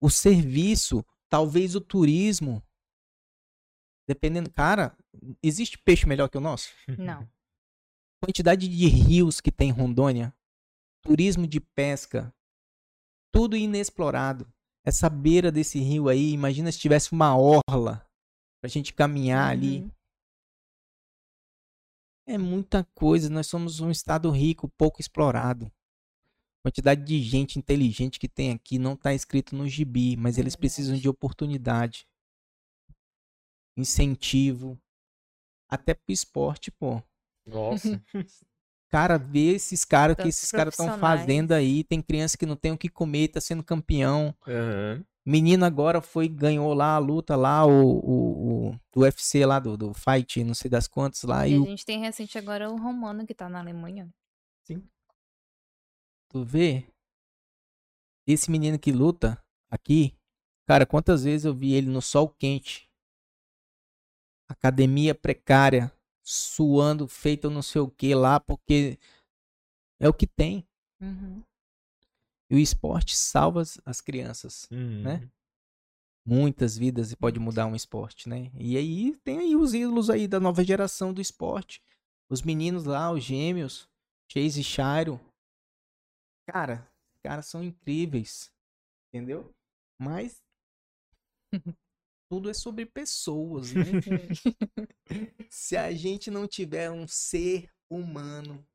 O 0.00 0.10
serviço, 0.10 1.04
talvez 1.28 1.74
o 1.74 1.80
turismo. 1.80 2.62
Dependendo, 4.06 4.50
cara, 4.50 4.96
existe 5.42 5.78
peixe 5.78 6.06
melhor 6.06 6.28
que 6.28 6.38
o 6.38 6.40
nosso? 6.40 6.70
Não. 6.98 7.26
quantidade 8.22 8.68
de 8.68 8.88
rios 8.88 9.40
que 9.40 9.52
tem 9.52 9.68
em 9.68 9.72
Rondônia, 9.72 10.34
turismo 11.02 11.46
de 11.46 11.60
pesca, 11.60 12.34
tudo 13.32 13.56
inexplorado. 13.56 14.50
Essa 14.84 15.08
beira 15.08 15.50
desse 15.50 15.78
rio 15.78 16.08
aí, 16.08 16.32
imagina 16.32 16.70
se 16.70 16.78
tivesse 16.78 17.12
uma 17.12 17.36
orla 17.36 18.06
pra 18.60 18.68
gente 18.68 18.92
caminhar 18.92 19.50
ali. 19.50 19.90
Uhum. 22.26 22.34
É 22.34 22.38
muita 22.38 22.84
coisa, 22.94 23.30
nós 23.30 23.46
somos 23.46 23.80
um 23.80 23.90
estado 23.90 24.30
rico, 24.30 24.68
pouco 24.76 25.00
explorado. 25.00 25.70
Quantidade 26.62 27.04
de 27.04 27.20
gente 27.22 27.58
inteligente 27.58 28.18
que 28.18 28.28
tem 28.28 28.50
aqui 28.50 28.78
não 28.78 28.96
tá 28.96 29.14
escrito 29.14 29.54
no 29.54 29.68
gibi, 29.68 30.16
mas 30.16 30.36
eles 30.36 30.56
precisam 30.56 30.96
de 30.96 31.08
oportunidade. 31.08 32.08
Incentivo. 33.76 34.78
Até 35.68 35.94
pro 35.94 36.12
esporte, 36.12 36.70
pô. 36.70 37.02
Nossa. 37.46 38.02
Cara, 38.88 39.18
vê 39.18 39.54
esses 39.54 39.84
caras 39.84 40.16
que 40.16 40.28
esses 40.28 40.50
caras 40.50 40.74
estão 40.74 40.98
fazendo 40.98 41.52
aí. 41.52 41.84
Tem 41.84 42.00
criança 42.00 42.38
que 42.38 42.46
não 42.46 42.56
tem 42.56 42.72
o 42.72 42.78
que 42.78 42.88
comer, 42.88 43.28
tá 43.28 43.40
sendo 43.40 43.62
campeão. 43.62 44.34
Aham. 44.46 45.04
Menino 45.26 45.64
agora 45.64 46.00
foi, 46.00 46.28
ganhou 46.28 46.72
lá 46.72 46.94
a 46.94 46.98
luta 46.98 47.34
lá, 47.34 47.66
o, 47.66 47.98
o, 47.98 48.68
o 48.68 48.80
do 48.92 49.00
UFC 49.00 49.44
lá, 49.44 49.58
do, 49.58 49.76
do 49.76 49.92
fight, 49.92 50.44
não 50.44 50.54
sei 50.54 50.70
das 50.70 50.86
quantas 50.86 51.24
lá. 51.24 51.48
E 51.48 51.52
E 51.52 51.56
a 51.56 51.60
o, 51.60 51.64
gente 51.64 51.84
tem 51.84 51.98
recente 51.98 52.38
agora 52.38 52.70
o 52.70 52.76
Romano 52.76 53.26
que 53.26 53.34
tá 53.34 53.48
na 53.48 53.58
Alemanha. 53.58 54.08
tu 56.28 56.44
vê? 56.44 56.86
Esse 58.24 58.50
menino 58.50 58.78
que 58.78 58.92
luta 58.92 59.42
aqui, 59.68 60.14
cara, 60.64 60.86
quantas 60.86 61.24
vezes 61.24 61.44
eu 61.44 61.54
vi 61.54 61.74
ele 61.74 61.88
no 61.88 62.00
sol 62.00 62.28
quente, 62.28 62.88
academia 64.48 65.12
precária, 65.12 65.92
suando, 66.24 67.08
feito 67.08 67.50
não 67.50 67.62
sei 67.62 67.80
o 67.80 67.90
que 67.90 68.14
lá, 68.14 68.38
porque 68.38 68.96
é 70.00 70.08
o 70.08 70.14
que 70.14 70.26
tem. 70.26 70.64
Uhum. 71.00 71.42
E 72.50 72.54
o 72.54 72.58
esporte 72.58 73.16
salva 73.16 73.60
as, 73.60 73.80
as 73.84 74.00
crianças. 74.00 74.68
Uhum. 74.70 75.02
Né? 75.02 75.30
Muitas 76.24 76.76
vidas 76.76 77.12
e 77.12 77.16
pode 77.16 77.38
mudar 77.38 77.66
um 77.66 77.76
esporte, 77.76 78.28
né? 78.28 78.50
E 78.54 78.76
aí 78.76 79.16
tem 79.18 79.38
aí 79.38 79.56
os 79.56 79.74
ídolos 79.74 80.10
aí 80.10 80.26
da 80.26 80.40
nova 80.40 80.64
geração 80.64 81.12
do 81.12 81.20
esporte. 81.20 81.80
Os 82.28 82.42
meninos 82.42 82.84
lá, 82.84 83.12
os 83.12 83.22
gêmeos, 83.22 83.88
Chase 84.28 84.60
e 84.60 84.64
Shairo. 84.64 85.20
Cara, 86.48 86.90
os 87.14 87.20
caras 87.22 87.46
são 87.46 87.62
incríveis. 87.62 88.52
Entendeu? 89.08 89.54
Mas 89.98 90.42
tudo 92.28 92.50
é 92.50 92.54
sobre 92.54 92.84
pessoas, 92.86 93.72
né? 93.72 93.84
Se 95.48 95.76
a 95.76 95.92
gente 95.92 96.30
não 96.30 96.46
tiver 96.46 96.90
um 96.90 97.06
ser 97.06 97.70
humano 97.88 98.66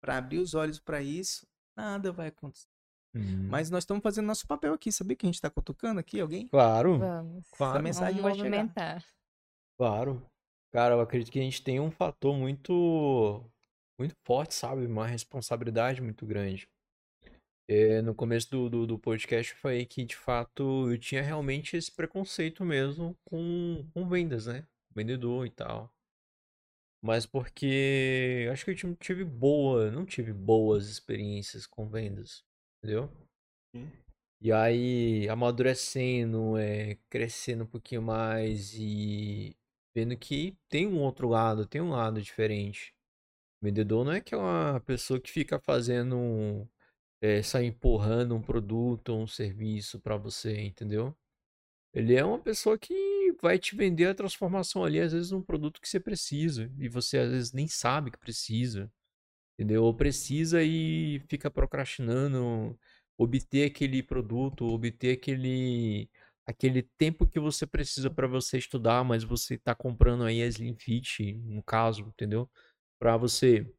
para 0.00 0.18
abrir 0.18 0.38
os 0.38 0.54
olhos 0.54 0.78
para 0.78 1.02
isso, 1.02 1.46
nada 1.76 2.12
vai 2.12 2.28
acontecer. 2.28 2.77
Uhum. 3.18 3.48
Mas 3.48 3.70
nós 3.70 3.82
estamos 3.82 4.02
fazendo 4.02 4.26
nosso 4.26 4.46
papel 4.46 4.72
aqui. 4.74 4.92
Sabia 4.92 5.16
que 5.16 5.26
a 5.26 5.28
gente 5.28 5.40
tá 5.40 5.50
cutucando 5.50 6.00
aqui 6.00 6.20
alguém? 6.20 6.46
Claro, 6.48 6.98
Vamos. 6.98 7.44
Claro. 7.50 7.74
Essa 7.74 7.82
mensagem 7.82 8.22
Vamos 8.22 8.22
vai 8.22 8.34
chegar. 8.34 8.58
movimentar. 8.58 9.04
claro. 9.76 10.22
Cara, 10.70 10.94
eu 10.94 11.00
acredito 11.00 11.32
que 11.32 11.38
a 11.38 11.42
gente 11.42 11.62
tem 11.62 11.80
um 11.80 11.90
fator 11.90 12.36
muito, 12.36 13.42
muito 13.98 14.14
forte, 14.26 14.54
sabe? 14.54 14.84
Uma 14.84 15.06
responsabilidade 15.06 16.02
muito 16.02 16.26
grande. 16.26 16.68
É, 17.66 18.00
no 18.02 18.14
começo 18.14 18.50
do, 18.50 18.68
do, 18.68 18.86
do 18.86 18.98
podcast 18.98 19.52
eu 19.52 19.58
falei 19.58 19.84
que, 19.86 20.04
de 20.04 20.16
fato, 20.16 20.90
eu 20.90 20.98
tinha 20.98 21.22
realmente 21.22 21.76
esse 21.76 21.90
preconceito 21.90 22.64
mesmo 22.64 23.16
com, 23.24 23.84
com 23.94 24.08
vendas, 24.08 24.46
né? 24.46 24.66
Vendedor 24.94 25.46
e 25.46 25.50
tal. 25.50 25.90
Mas 27.02 27.24
porque 27.24 28.48
acho 28.50 28.64
que 28.64 28.70
eu 28.70 28.96
tive 28.96 29.24
boa, 29.24 29.90
não 29.90 30.04
tive 30.04 30.32
boas 30.32 30.88
experiências 30.88 31.66
com 31.66 31.88
vendas, 31.88 32.44
entendeu? 32.88 33.10
E 34.40 34.52
aí, 34.52 35.28
amadurecendo, 35.28 36.56
é, 36.56 36.96
crescendo 37.10 37.64
um 37.64 37.66
pouquinho 37.66 38.02
mais 38.02 38.72
e 38.74 39.56
vendo 39.94 40.16
que 40.16 40.56
tem 40.68 40.86
um 40.86 41.00
outro 41.00 41.28
lado, 41.28 41.66
tem 41.66 41.80
um 41.80 41.90
lado 41.90 42.22
diferente. 42.22 42.94
O 43.60 43.66
vendedor 43.66 44.04
não 44.04 44.12
é 44.12 44.18
aquela 44.18 44.80
pessoa 44.80 45.20
que 45.20 45.30
fica 45.30 45.58
fazendo, 45.60 46.68
é, 47.22 47.42
só 47.42 47.60
empurrando 47.60 48.34
um 48.36 48.42
produto 48.42 49.10
ou 49.10 49.22
um 49.22 49.26
serviço 49.26 50.00
para 50.00 50.16
você, 50.16 50.60
entendeu? 50.60 51.16
Ele 51.94 52.14
é 52.16 52.24
uma 52.24 52.38
pessoa 52.38 52.78
que 52.78 52.94
vai 53.42 53.58
te 53.58 53.76
vender 53.76 54.06
a 54.06 54.14
transformação 54.14 54.84
ali, 54.84 55.00
às 55.00 55.12
vezes, 55.12 55.30
num 55.32 55.42
produto 55.42 55.80
que 55.80 55.88
você 55.88 56.00
precisa 56.00 56.72
e 56.78 56.88
você 56.88 57.18
às 57.18 57.30
vezes 57.30 57.52
nem 57.52 57.68
sabe 57.68 58.10
que 58.10 58.18
precisa, 58.18 58.92
entendeu? 59.58 59.82
Ou 59.82 59.92
precisa 59.92 60.62
e 60.62 61.20
fica 61.28 61.50
procrastinando 61.50 62.78
obter 63.18 63.66
aquele 63.66 64.02
produto, 64.02 64.64
obter 64.64 65.18
aquele 65.18 66.08
aquele 66.46 66.82
tempo 66.96 67.26
que 67.26 67.38
você 67.38 67.66
precisa 67.66 68.08
para 68.08 68.26
você 68.26 68.56
estudar, 68.56 69.04
mas 69.04 69.22
você 69.22 69.54
está 69.54 69.74
comprando 69.74 70.24
aí 70.24 70.42
a 70.42 70.46
Slim 70.46 70.74
Fit, 70.76 71.34
no 71.44 71.62
caso, 71.62 72.02
entendeu? 72.02 72.48
Para 72.98 73.18
você 73.18 73.70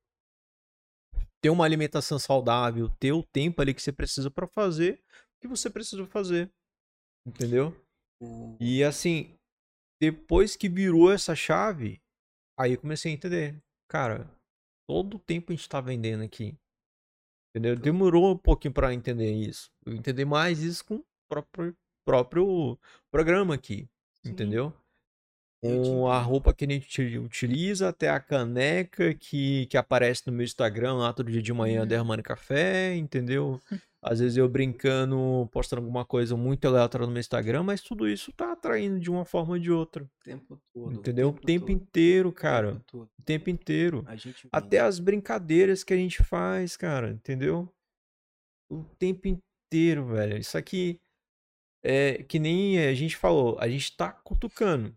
ter 1.41 1.49
uma 1.49 1.65
alimentação 1.65 2.19
saudável, 2.19 2.89
ter 2.99 3.11
o 3.11 3.23
tempo 3.23 3.59
ali 3.59 3.73
que 3.73 3.81
você 3.81 3.91
precisa 3.91 4.29
para 4.29 4.45
fazer 4.45 5.01
o 5.37 5.41
que 5.41 5.47
você 5.47 5.69
precisa 5.69 6.05
fazer, 6.05 6.51
entendeu? 7.25 7.73
E 8.59 8.83
assim, 8.83 9.35
depois 9.99 10.55
que 10.55 10.69
virou 10.69 11.11
essa 11.11 11.35
chave, 11.35 12.01
aí 12.59 12.73
eu 12.73 12.81
comecei 12.81 13.11
a 13.11 13.15
entender, 13.15 13.59
cara, 13.89 14.29
todo 14.89 15.17
o 15.17 15.19
tempo 15.19 15.51
a 15.51 15.55
gente 15.55 15.69
tá 15.69 15.79
vendendo 15.79 16.23
aqui. 16.23 16.57
Entendeu? 17.51 17.75
Demorou 17.75 18.31
um 18.33 18.37
pouquinho 18.37 18.73
pra 18.73 18.91
entender 18.91 19.31
isso. 19.31 19.69
Eu 19.85 19.93
entendi 19.93 20.25
mais 20.25 20.63
isso 20.63 20.83
com 20.83 20.95
o 20.95 21.05
próprio, 21.29 21.77
próprio 22.03 22.79
programa 23.11 23.53
aqui. 23.53 23.87
Sim. 24.23 24.31
Entendeu? 24.31 24.73
Eu 25.61 25.79
te 25.79 25.89
Com 25.89 26.07
a 26.07 26.19
roupa 26.19 26.53
que 26.55 26.65
a 26.65 26.67
gente 26.67 27.17
utiliza, 27.19 27.89
até 27.89 28.09
a 28.09 28.19
caneca 28.19 29.13
que, 29.13 29.67
que 29.67 29.77
aparece 29.77 30.25
no 30.25 30.33
meu 30.33 30.43
Instagram 30.43 30.95
lá 30.95 31.13
todo 31.13 31.31
dia 31.31 31.41
de 31.41 31.53
manhã 31.53 31.81
Uhum. 31.81 31.87
derramando 31.87 32.23
café, 32.23 32.95
entendeu? 32.95 33.61
Às 34.01 34.19
vezes 34.19 34.37
eu 34.37 34.47
brincando, 34.47 35.49
postando 35.51 35.81
alguma 35.81 36.05
coisa 36.05 36.35
muito 36.37 36.65
aleatória 36.65 37.05
no 37.05 37.11
meu 37.11 37.19
Instagram, 37.19 37.63
mas 37.63 37.81
tudo 37.81 38.07
isso 38.07 38.31
tá 38.31 38.53
atraindo 38.53 38.97
de 38.97 39.11
uma 39.11 39.25
forma 39.25 39.53
ou 39.53 39.59
de 39.59 39.69
outra. 39.69 40.05
O 40.05 40.23
tempo 40.23 40.61
todo. 40.73 40.93
Entendeu? 40.93 41.29
O 41.29 41.33
tempo 41.33 41.65
todo, 41.67 41.75
inteiro, 41.75 42.29
o 42.29 42.33
cara. 42.33 42.71
tempo 42.71 42.83
todo. 42.87 43.09
O 43.19 43.23
tempo 43.23 43.49
inteiro. 43.49 44.03
A 44.07 44.15
gente 44.15 44.47
Até 44.51 44.79
as 44.79 44.99
brincadeiras 44.99 45.83
que 45.83 45.93
a 45.93 45.97
gente 45.97 46.23
faz, 46.23 46.77
cara, 46.77 47.09
entendeu? 47.09 47.67
O 48.71 48.83
tempo 48.97 49.27
inteiro, 49.27 50.05
velho. 50.05 50.37
Isso 50.37 50.57
aqui 50.57 51.01
é 51.83 52.23
que 52.23 52.39
nem 52.39 52.79
a 52.79 52.93
gente 52.93 53.17
falou, 53.17 53.57
a 53.59 53.67
gente 53.67 53.95
tá 53.97 54.13
cutucando. 54.13 54.95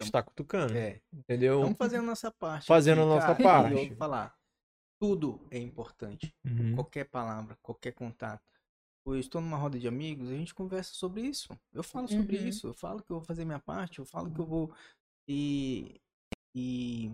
A 0.00 0.04
gente 0.04 0.12
tá 0.12 0.22
cutucando, 0.22 0.76
É. 0.76 1.00
entendeu? 1.12 1.60
Vamos 1.62 1.78
fazer 1.78 1.96
a 1.98 2.02
nossa 2.02 2.30
parte. 2.30 2.66
Fazendo 2.66 3.00
aqui, 3.02 3.10
a 3.10 3.14
nossa 3.14 3.34
cara, 3.34 3.36
parte. 3.70 3.94
Falar. 3.94 4.35
Tudo 4.98 5.46
é 5.50 5.58
importante. 5.58 6.34
Uhum. 6.44 6.74
Qualquer 6.74 7.04
palavra, 7.04 7.56
qualquer 7.62 7.92
contato. 7.92 8.42
Eu 9.06 9.18
estou 9.18 9.40
numa 9.40 9.56
roda 9.56 9.78
de 9.78 9.86
amigos, 9.86 10.28
a 10.28 10.32
gente 10.36 10.52
conversa 10.54 10.92
sobre 10.94 11.22
isso. 11.22 11.56
Eu 11.72 11.82
falo 11.84 12.08
sobre 12.08 12.38
Uhum. 12.38 12.48
isso. 12.48 12.66
Eu 12.66 12.74
falo 12.74 13.02
que 13.02 13.10
eu 13.12 13.16
vou 13.18 13.24
fazer 13.24 13.44
minha 13.44 13.60
parte. 13.60 13.98
Eu 14.00 14.04
falo 14.06 14.30
que 14.32 14.40
eu 14.40 14.46
vou. 14.46 14.72
E. 15.28 16.00
E. 16.54 17.10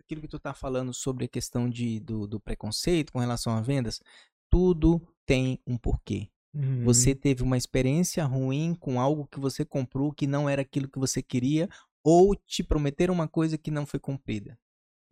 Aquilo 0.00 0.20
que 0.20 0.28
tu 0.28 0.38
tá 0.40 0.52
falando 0.52 0.92
sobre 0.92 1.24
a 1.24 1.28
questão 1.28 1.70
de, 1.70 2.00
do, 2.00 2.26
do 2.26 2.40
preconceito 2.40 3.12
com 3.12 3.20
relação 3.20 3.56
a 3.56 3.60
vendas, 3.60 4.02
tudo 4.50 5.00
tem 5.24 5.58
um 5.66 5.78
porquê. 5.78 6.28
Uhum. 6.52 6.82
Você 6.84 7.14
teve 7.14 7.44
uma 7.44 7.56
experiência 7.56 8.24
ruim 8.24 8.74
com 8.74 9.00
algo 9.00 9.26
que 9.28 9.38
você 9.38 9.64
comprou 9.64 10.12
que 10.12 10.26
não 10.26 10.48
era 10.48 10.62
aquilo 10.62 10.88
que 10.88 10.98
você 10.98 11.22
queria, 11.22 11.68
ou 12.04 12.34
te 12.34 12.64
prometeram 12.64 13.14
uma 13.14 13.28
coisa 13.28 13.56
que 13.56 13.70
não 13.70 13.86
foi 13.86 14.00
cumprida. 14.00 14.58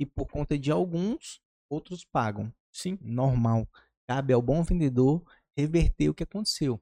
E 0.00 0.04
por 0.04 0.26
conta 0.26 0.58
de 0.58 0.72
alguns, 0.72 1.40
outros 1.70 2.04
pagam. 2.04 2.52
Sim. 2.72 2.98
Normal. 3.00 3.68
Cabe 4.08 4.32
ao 4.32 4.42
bom 4.42 4.62
vendedor 4.62 5.22
reverter 5.56 6.08
o 6.08 6.14
que 6.14 6.22
aconteceu. 6.22 6.80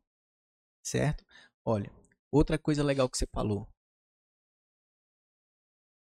Certo? 0.85 1.25
Olha, 1.65 1.91
outra 2.31 2.59
coisa 2.59 2.83
legal 2.85 3.09
que 3.09 3.19
você 3.19 3.27
falou. 3.27 3.69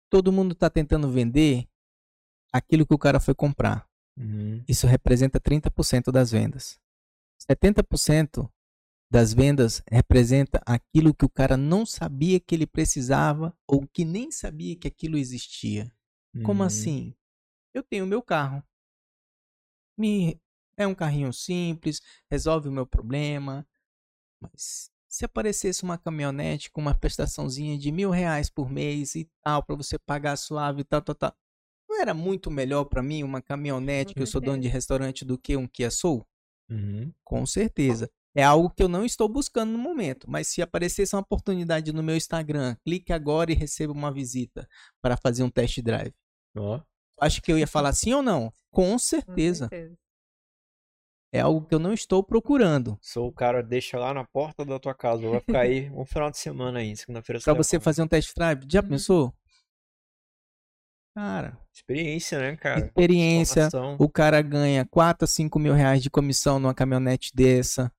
Todo 0.10 0.32
mundo 0.32 0.54
está 0.54 0.70
tentando 0.70 1.12
vender 1.12 1.68
aquilo 2.54 2.86
que 2.86 2.94
o 2.94 2.98
cara 3.00 3.20
foi 3.20 3.34
comprar. 3.34 3.90
Uhum. 4.18 4.64
Isso 4.68 4.88
representa 4.88 5.40
30% 5.40 6.12
das 6.12 6.32
vendas. 6.32 6.80
70% 7.52 8.50
das 9.12 9.34
vendas 9.34 9.84
representa 9.92 10.62
aquilo 10.66 11.14
que 11.14 11.26
o 11.26 11.30
cara 11.30 11.58
não 11.58 11.86
sabia 11.86 12.40
que 12.40 12.56
ele 12.56 12.66
precisava 12.66 13.56
ou 13.68 13.86
que 13.88 14.06
nem 14.06 14.32
sabia 14.32 14.76
que 14.76 14.88
aquilo 14.88 15.18
existia. 15.18 15.92
Como 16.44 16.62
Uhum. 16.62 16.68
assim? 16.68 17.16
Eu 17.74 17.84
tenho 17.84 18.06
meu 18.06 18.22
carro. 18.22 18.64
Me 19.98 20.40
é 20.78 20.86
um 20.86 20.96
carrinho 20.96 21.32
simples, 21.32 22.02
resolve 22.30 22.68
o 22.68 22.72
meu 22.72 22.86
problema. 22.86 23.66
Mas 24.42 24.92
se 25.08 25.24
aparecesse 25.24 25.84
uma 25.84 25.98
caminhonete 25.98 26.70
com 26.70 26.82
uma 26.82 26.94
prestaçãozinha 26.94 27.78
de 27.78 27.92
mil 27.92 28.10
reais 28.10 28.50
por 28.50 28.70
mês 28.70 29.16
e 29.16 29.30
tal, 29.42 29.64
para 29.64 29.76
você 29.76 29.98
pagar 29.98 30.36
suave 30.36 30.82
e 30.82 30.84
tal, 30.84 31.02
tal, 31.02 31.16
tal. 31.16 31.36
Não 31.90 32.02
era 32.02 32.14
muito 32.14 32.52
melhor 32.52 32.86
para 32.86 33.02
mim 33.02 33.24
uma 33.24 33.42
caminhonete 33.42 34.14
que 34.14 34.22
eu 34.22 34.28
sou 34.28 34.42
dono 34.42 34.62
de 34.62 34.68
restaurante 34.68 35.24
do 35.24 35.38
que 35.38 35.56
um 35.56 35.68
Kia 35.68 35.90
Soul? 35.90 36.28
Uhum. 36.70 37.14
Com 37.24 37.46
certeza. 37.46 38.10
É 38.36 38.44
algo 38.44 38.70
que 38.70 38.84
eu 38.84 38.90
não 38.90 39.06
estou 39.06 39.30
buscando 39.30 39.72
no 39.72 39.78
momento, 39.78 40.30
mas 40.30 40.50
se 40.50 40.62
aparecesse 40.62 41.16
uma 41.16 41.22
oportunidade 41.22 41.94
no 41.94 42.04
meu 42.04 42.18
Instagram, 42.18 42.76
clique 42.84 43.14
agora 43.14 43.50
e 43.50 43.56
receba 43.56 43.94
uma 43.94 44.12
visita 44.12 44.68
para 45.02 45.16
fazer 45.16 45.44
um 45.44 45.50
test 45.50 45.82
drive. 45.82 46.14
Ó. 46.58 46.82
Acho 47.20 47.42
que 47.42 47.52
eu 47.52 47.58
ia 47.58 47.68
falar 47.68 47.94
sim 47.94 48.14
ou 48.14 48.22
não? 48.22 48.52
Com 48.72 48.92
Com 48.92 48.98
certeza. 49.00 49.70
certeza. 49.70 49.96
É 51.34 51.42
algo 51.42 51.66
que 51.68 51.76
eu 51.76 51.80
não 51.80 51.94
estou 51.94 52.24
procurando. 52.24 52.98
Sou 53.02 53.28
o 53.28 53.32
cara 53.32 53.62
deixa 53.62 54.00
lá 54.00 54.14
na 54.14 54.24
porta 54.24 54.64
da 54.64 54.80
tua 54.80 54.94
casa. 54.96 55.28
Vai 55.28 55.40
ficar 55.42 55.62
aí 55.62 55.90
um 55.92 56.06
final 56.06 56.32
de 56.32 56.38
semana 56.38 56.80
aí, 56.80 56.96
segunda-feira. 56.96 57.42
Para 57.42 57.54
leva 57.54 57.64
você 57.64 57.80
fazer 57.80 58.02
um 58.02 58.08
test 58.08 58.34
drive, 58.34 58.66
já 58.70 58.82
Uhum. 58.82 58.88
pensou? 58.90 59.34
Cara, 61.14 61.58
Experiência, 61.74 62.40
né, 62.40 62.56
cara? 62.58 62.86
experiência. 62.88 63.68
Informação. 63.68 63.98
O 64.00 64.10
cara 64.10 64.42
ganha 64.42 64.86
4 64.86 65.24
a 65.26 65.28
5 65.28 65.58
mil 65.60 65.74
reais 65.74 66.02
de 66.04 66.10
comissão 66.10 66.60
numa 66.60 66.74
caminhonete 66.74 67.32
dessa. 67.34 67.92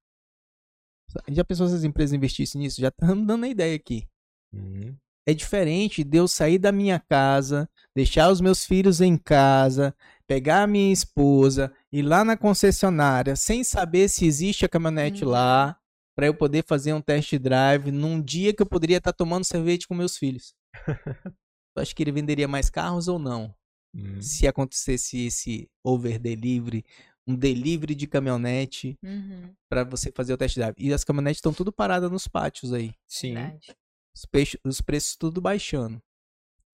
Já 1.28 1.44
pensou 1.44 1.66
se 1.68 1.74
as 1.74 1.84
empresas 1.84 2.12
investissem 2.12 2.60
nisso? 2.60 2.80
Já 2.80 2.88
estamos 2.88 3.26
dando 3.26 3.44
a 3.44 3.48
ideia 3.48 3.74
aqui. 3.76 4.06
Uhum. 4.52 4.96
É 5.26 5.34
diferente 5.34 6.04
de 6.04 6.18
eu 6.18 6.28
sair 6.28 6.58
da 6.58 6.70
minha 6.70 7.00
casa, 7.00 7.68
deixar 7.94 8.30
os 8.30 8.40
meus 8.40 8.64
filhos 8.64 9.00
em 9.00 9.16
casa, 9.16 9.94
pegar 10.26 10.62
a 10.62 10.66
minha 10.66 10.92
esposa, 10.92 11.72
ir 11.90 12.02
lá 12.02 12.24
na 12.24 12.36
concessionária, 12.36 13.34
sem 13.34 13.64
saber 13.64 14.08
se 14.08 14.24
existe 14.24 14.64
a 14.64 14.68
caminhonete 14.68 15.24
Uhum. 15.24 15.30
lá, 15.32 15.76
para 16.14 16.26
eu 16.26 16.34
poder 16.34 16.64
fazer 16.64 16.92
um 16.92 17.00
test 17.00 17.34
drive 17.38 17.90
num 17.90 18.22
dia 18.22 18.52
que 18.54 18.62
eu 18.62 18.66
poderia 18.66 18.98
estar 18.98 19.12
tomando 19.12 19.44
sorvete 19.44 19.86
com 19.88 19.94
meus 19.94 20.16
filhos. 20.16 20.54
Tu 21.74 21.80
acha 21.80 21.94
que 21.94 22.02
ele 22.02 22.12
venderia 22.12 22.48
mais 22.48 22.70
carros 22.70 23.08
ou 23.08 23.18
não? 23.18 23.54
Uhum. 23.94 24.22
Se 24.22 24.46
acontecesse 24.46 25.26
esse 25.26 25.68
over 25.84 26.18
delivery, 26.18 26.84
um 27.26 27.34
delivery 27.34 27.94
de 27.94 28.06
caminhonete 28.06 28.96
Uhum. 29.02 29.52
para 29.68 29.82
você 29.84 30.10
fazer 30.12 30.32
o 30.32 30.36
test 30.38 30.54
drive. 30.56 30.74
E 30.78 30.92
as 30.92 31.02
caminhonetes 31.04 31.38
estão 31.38 31.52
tudo 31.52 31.72
paradas 31.72 32.10
nos 32.10 32.28
pátios 32.28 32.72
aí. 32.72 32.94
Sim, 33.06 33.34
Verdade. 33.34 33.76
Os, 34.16 34.24
peixes- 34.24 34.60
os 34.64 34.80
preços 34.80 35.14
tudo 35.16 35.40
baixando. 35.42 36.00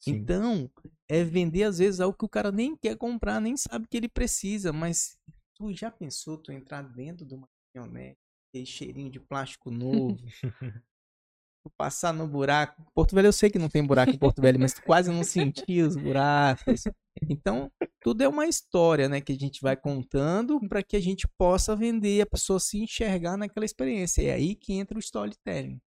sim. 0.01 0.13
Então, 0.13 0.71
é 1.11 1.25
vender 1.25 1.65
às 1.65 1.79
vezes 1.79 1.99
algo 2.01 2.17
que 2.17 2.25
o 2.25 2.29
cara 2.29 2.53
nem 2.53 2.77
quer 2.77 2.97
comprar, 2.97 3.41
nem 3.41 3.57
sabe 3.57 3.87
que 3.89 3.97
ele 3.97 4.09
precisa, 4.09 4.73
mas 4.73 5.19
tu 5.57 5.73
já 5.73 5.91
pensou 5.91 6.39
tu 6.39 6.53
entrar 6.53 6.83
dentro 6.83 7.27
de 7.27 7.35
uma 7.35 7.49
caminhonete, 7.75 8.19
aquele 8.49 8.67
cheirinho 8.67 9.11
de 9.11 9.19
plástico 9.21 9.71
novo, 9.71 10.17
tu 11.65 11.71
passar 11.77 12.13
no 12.13 12.27
buraco. 12.29 12.85
Porto 12.95 13.15
Velho 13.15 13.27
eu 13.29 13.33
sei 13.33 13.51
que 13.51 13.59
não 13.59 13.69
tem 13.69 13.85
buraco 13.85 14.13
em 14.13 14.19
Porto 14.19 14.41
Velho, 14.41 14.61
mas 14.61 14.75
tu 14.75 14.83
quase 14.83 15.11
não 15.11 15.25
sentia 15.25 15.87
os 15.87 15.97
buracos. 15.97 16.85
Então, 17.29 17.71
tudo 18.03 18.23
é 18.23 18.29
uma 18.29 18.47
história, 18.47 19.09
né, 19.09 19.21
que 19.21 19.33
a 19.33 19.39
gente 19.39 19.61
vai 19.61 19.77
contando 19.77 20.59
para 20.69 20.83
que 20.83 20.97
a 20.97 21.01
gente 21.01 21.27
possa 21.37 21.77
vender 21.77 22.17
e 22.19 22.21
a 22.23 22.27
pessoa 22.27 22.59
se 22.61 22.79
enxergar 22.79 23.37
naquela 23.37 23.67
experiência. 23.67 24.23
É 24.23 24.33
aí 24.33 24.55
que 24.57 24.73
entra 24.73 24.97
o 24.97 25.01
storytelling, 25.01 25.81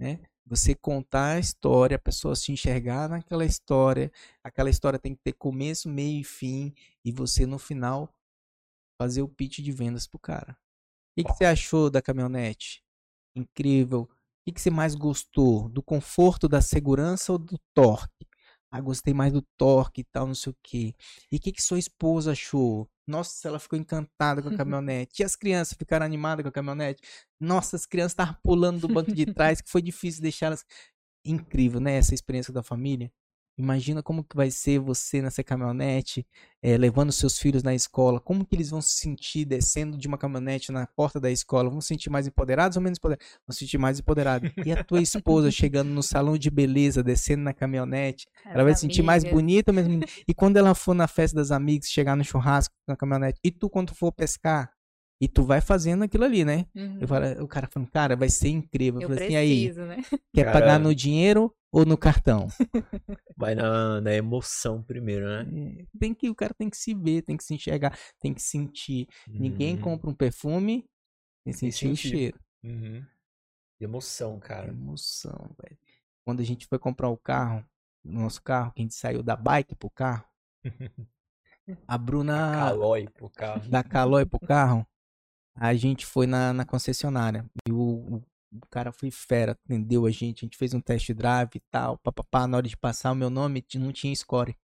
né? 0.00 0.20
Você 0.48 0.74
contar 0.74 1.36
a 1.36 1.38
história, 1.38 1.96
a 1.96 2.00
pessoa 2.00 2.34
se 2.34 2.50
enxergar 2.50 3.06
naquela 3.06 3.44
história, 3.44 4.10
aquela 4.42 4.70
história 4.70 4.98
tem 4.98 5.14
que 5.14 5.20
ter 5.22 5.34
começo, 5.34 5.90
meio 5.90 6.22
e 6.22 6.24
fim, 6.24 6.72
e 7.04 7.12
você 7.12 7.44
no 7.44 7.58
final 7.58 8.10
fazer 8.98 9.20
o 9.20 9.28
pitch 9.28 9.58
de 9.58 9.70
vendas 9.70 10.06
pro 10.06 10.18
cara. 10.18 10.52
O 10.52 11.14
que, 11.16 11.24
que 11.24 11.36
você 11.36 11.44
achou 11.44 11.90
da 11.90 12.00
caminhonete? 12.00 12.82
Incrível. 13.36 14.02
O 14.02 14.08
que, 14.46 14.52
que 14.52 14.60
você 14.60 14.70
mais 14.70 14.94
gostou? 14.94 15.68
Do 15.68 15.82
conforto, 15.82 16.48
da 16.48 16.62
segurança 16.62 17.32
ou 17.32 17.38
do 17.38 17.58
torque? 17.74 18.26
Ah, 18.70 18.80
gostei 18.80 19.14
mais 19.14 19.32
do 19.32 19.42
torque 19.56 20.02
e 20.02 20.04
tal, 20.04 20.26
não 20.26 20.34
sei 20.34 20.52
o 20.52 20.56
quê. 20.62 20.94
E 21.32 21.36
o 21.36 21.40
que, 21.40 21.52
que 21.52 21.62
sua 21.62 21.78
esposa 21.78 22.32
achou? 22.32 22.88
Nossa, 23.06 23.48
ela 23.48 23.58
ficou 23.58 23.78
encantada 23.78 24.42
com 24.42 24.50
a 24.50 24.52
caminhonete. 24.56 25.22
E 25.22 25.24
as 25.24 25.34
crianças 25.34 25.76
ficaram 25.76 26.04
animadas 26.04 26.42
com 26.42 26.50
a 26.50 26.52
caminhonete? 26.52 27.02
Nossa, 27.40 27.76
as 27.76 27.86
crianças 27.86 28.12
estavam 28.12 28.36
pulando 28.42 28.80
do 28.80 28.88
banco 28.88 29.14
de 29.14 29.26
trás, 29.32 29.60
que 29.62 29.70
foi 29.70 29.80
difícil 29.80 30.20
deixá-las. 30.20 30.64
Incrível, 31.24 31.80
né? 31.80 31.96
Essa 31.96 32.14
experiência 32.14 32.52
da 32.52 32.62
família. 32.62 33.10
Imagina 33.58 34.04
como 34.04 34.22
que 34.22 34.36
vai 34.36 34.52
ser 34.52 34.78
você 34.78 35.20
nessa 35.20 35.42
caminhonete, 35.42 36.24
eh, 36.62 36.78
levando 36.78 37.10
seus 37.10 37.38
filhos 37.38 37.62
na 37.64 37.74
escola. 37.74 38.20
Como 38.20 38.46
que 38.46 38.54
eles 38.54 38.70
vão 38.70 38.80
se 38.80 38.96
sentir 38.96 39.44
descendo 39.44 39.98
de 39.98 40.06
uma 40.06 40.16
caminhonete 40.16 40.70
na 40.70 40.86
porta 40.86 41.18
da 41.18 41.28
escola? 41.28 41.68
Vão 41.68 41.80
se 41.80 41.88
sentir 41.88 42.08
mais 42.08 42.28
empoderados 42.28 42.76
ou 42.76 42.82
menos 42.82 42.98
empoderados? 42.98 43.26
Vão 43.44 43.52
se 43.52 43.58
sentir 43.58 43.76
mais 43.76 43.98
empoderados. 43.98 44.48
E 44.64 44.70
a 44.70 44.84
tua 44.84 45.02
esposa 45.02 45.50
chegando 45.50 45.88
no 45.88 46.04
salão 46.04 46.38
de 46.38 46.50
beleza, 46.50 47.02
descendo 47.02 47.42
na 47.42 47.52
caminhonete? 47.52 48.28
Ela 48.46 48.62
vai 48.62 48.74
se 48.74 48.82
sentir 48.82 49.02
mais 49.02 49.24
bonita 49.24 49.72
mesmo. 49.72 50.00
E 50.26 50.32
quando 50.32 50.56
ela 50.56 50.72
for 50.72 50.94
na 50.94 51.08
festa 51.08 51.36
das 51.36 51.50
amigas, 51.50 51.90
chegar 51.90 52.16
no 52.16 52.22
churrasco 52.22 52.72
na 52.86 52.96
caminhonete, 52.96 53.40
e 53.42 53.50
tu 53.50 53.68
quando 53.68 53.92
for 53.92 54.12
pescar, 54.12 54.70
e 55.20 55.26
tu 55.28 55.42
vai 55.42 55.60
fazendo 55.60 56.04
aquilo 56.04 56.24
ali, 56.24 56.44
né? 56.44 56.66
Uhum. 56.74 56.98
Eu 57.00 57.08
falo, 57.08 57.42
o 57.42 57.48
cara 57.48 57.66
falando, 57.66 57.90
cara, 57.90 58.14
vai 58.16 58.28
ser 58.28 58.48
incrível. 58.48 59.00
Eu, 59.00 59.08
Eu 59.08 59.14
falei 59.14 59.24
assim, 59.26 59.34
e 59.34 59.36
aí, 59.36 59.64
preciso, 59.72 59.86
né? 59.86 59.96
quer 60.34 60.44
Cara- 60.44 60.52
pagar 60.52 60.78
no 60.80 60.94
dinheiro 60.94 61.52
ou 61.72 61.84
no 61.84 61.96
cartão? 61.98 62.48
Vai 63.36 63.54
na, 63.54 64.00
na 64.00 64.12
emoção 64.14 64.82
primeiro, 64.82 65.26
né? 65.26 65.80
É, 65.80 65.86
Tem 65.98 66.12
que, 66.14 66.28
o 66.28 66.34
cara 66.34 66.52
tem 66.54 66.68
que 66.68 66.76
se 66.76 66.92
ver, 66.94 67.22
tem 67.22 67.36
que 67.36 67.44
se 67.44 67.54
enxergar, 67.54 67.96
tem 68.20 68.34
que 68.34 68.42
sentir. 68.42 69.06
Ninguém 69.28 69.76
Uhum. 69.76 69.80
compra 69.82 70.10
um 70.10 70.14
perfume 70.14 70.84
sem 71.46 71.70
sentir 71.70 71.88
o 71.88 71.96
cheiro. 71.96 72.38
Uhum. 72.64 73.04
Emoção, 73.80 74.40
cara. 74.40 74.68
Emoção, 74.68 75.54
velho. 75.62 75.78
Quando 76.24 76.40
a 76.40 76.44
gente 76.44 76.66
foi 76.66 76.78
comprar 76.80 77.08
o 77.08 77.16
carro, 77.16 77.64
o 78.04 78.10
nosso 78.12 78.42
carro, 78.42 78.72
que 78.72 78.80
a 78.80 78.84
gente 78.84 78.94
saiu 78.94 79.22
da 79.22 79.36
bike 79.36 79.76
pro 79.76 79.88
carro, 79.90 80.24
a 81.86 81.96
Bruna 81.98 82.52
Calói 82.52 83.08
pro 83.08 83.30
carro. 83.30 83.68
da 83.70 83.82
Calói 83.84 84.26
pro 84.26 84.40
carro, 84.40 84.86
a 85.60 85.74
gente 85.74 86.06
foi 86.06 86.26
na, 86.26 86.52
na 86.52 86.64
concessionária. 86.64 87.48
E 87.68 87.72
o, 87.72 88.22
o, 88.52 88.66
cara 88.70 88.92
foi 88.92 89.10
fera, 89.10 89.52
atendeu 89.52 90.06
a 90.06 90.10
gente, 90.10 90.44
a 90.44 90.46
gente 90.46 90.56
fez 90.56 90.74
um 90.74 90.80
test 90.80 91.12
drive 91.12 91.56
e 91.56 91.60
tal, 91.70 91.98
papapá, 91.98 92.46
na 92.46 92.56
hora 92.58 92.68
de 92.68 92.76
passar 92.76 93.12
o 93.12 93.14
meu 93.14 93.30
nome, 93.30 93.64
não 93.74 93.92
tinha 93.92 94.14
score. 94.14 94.56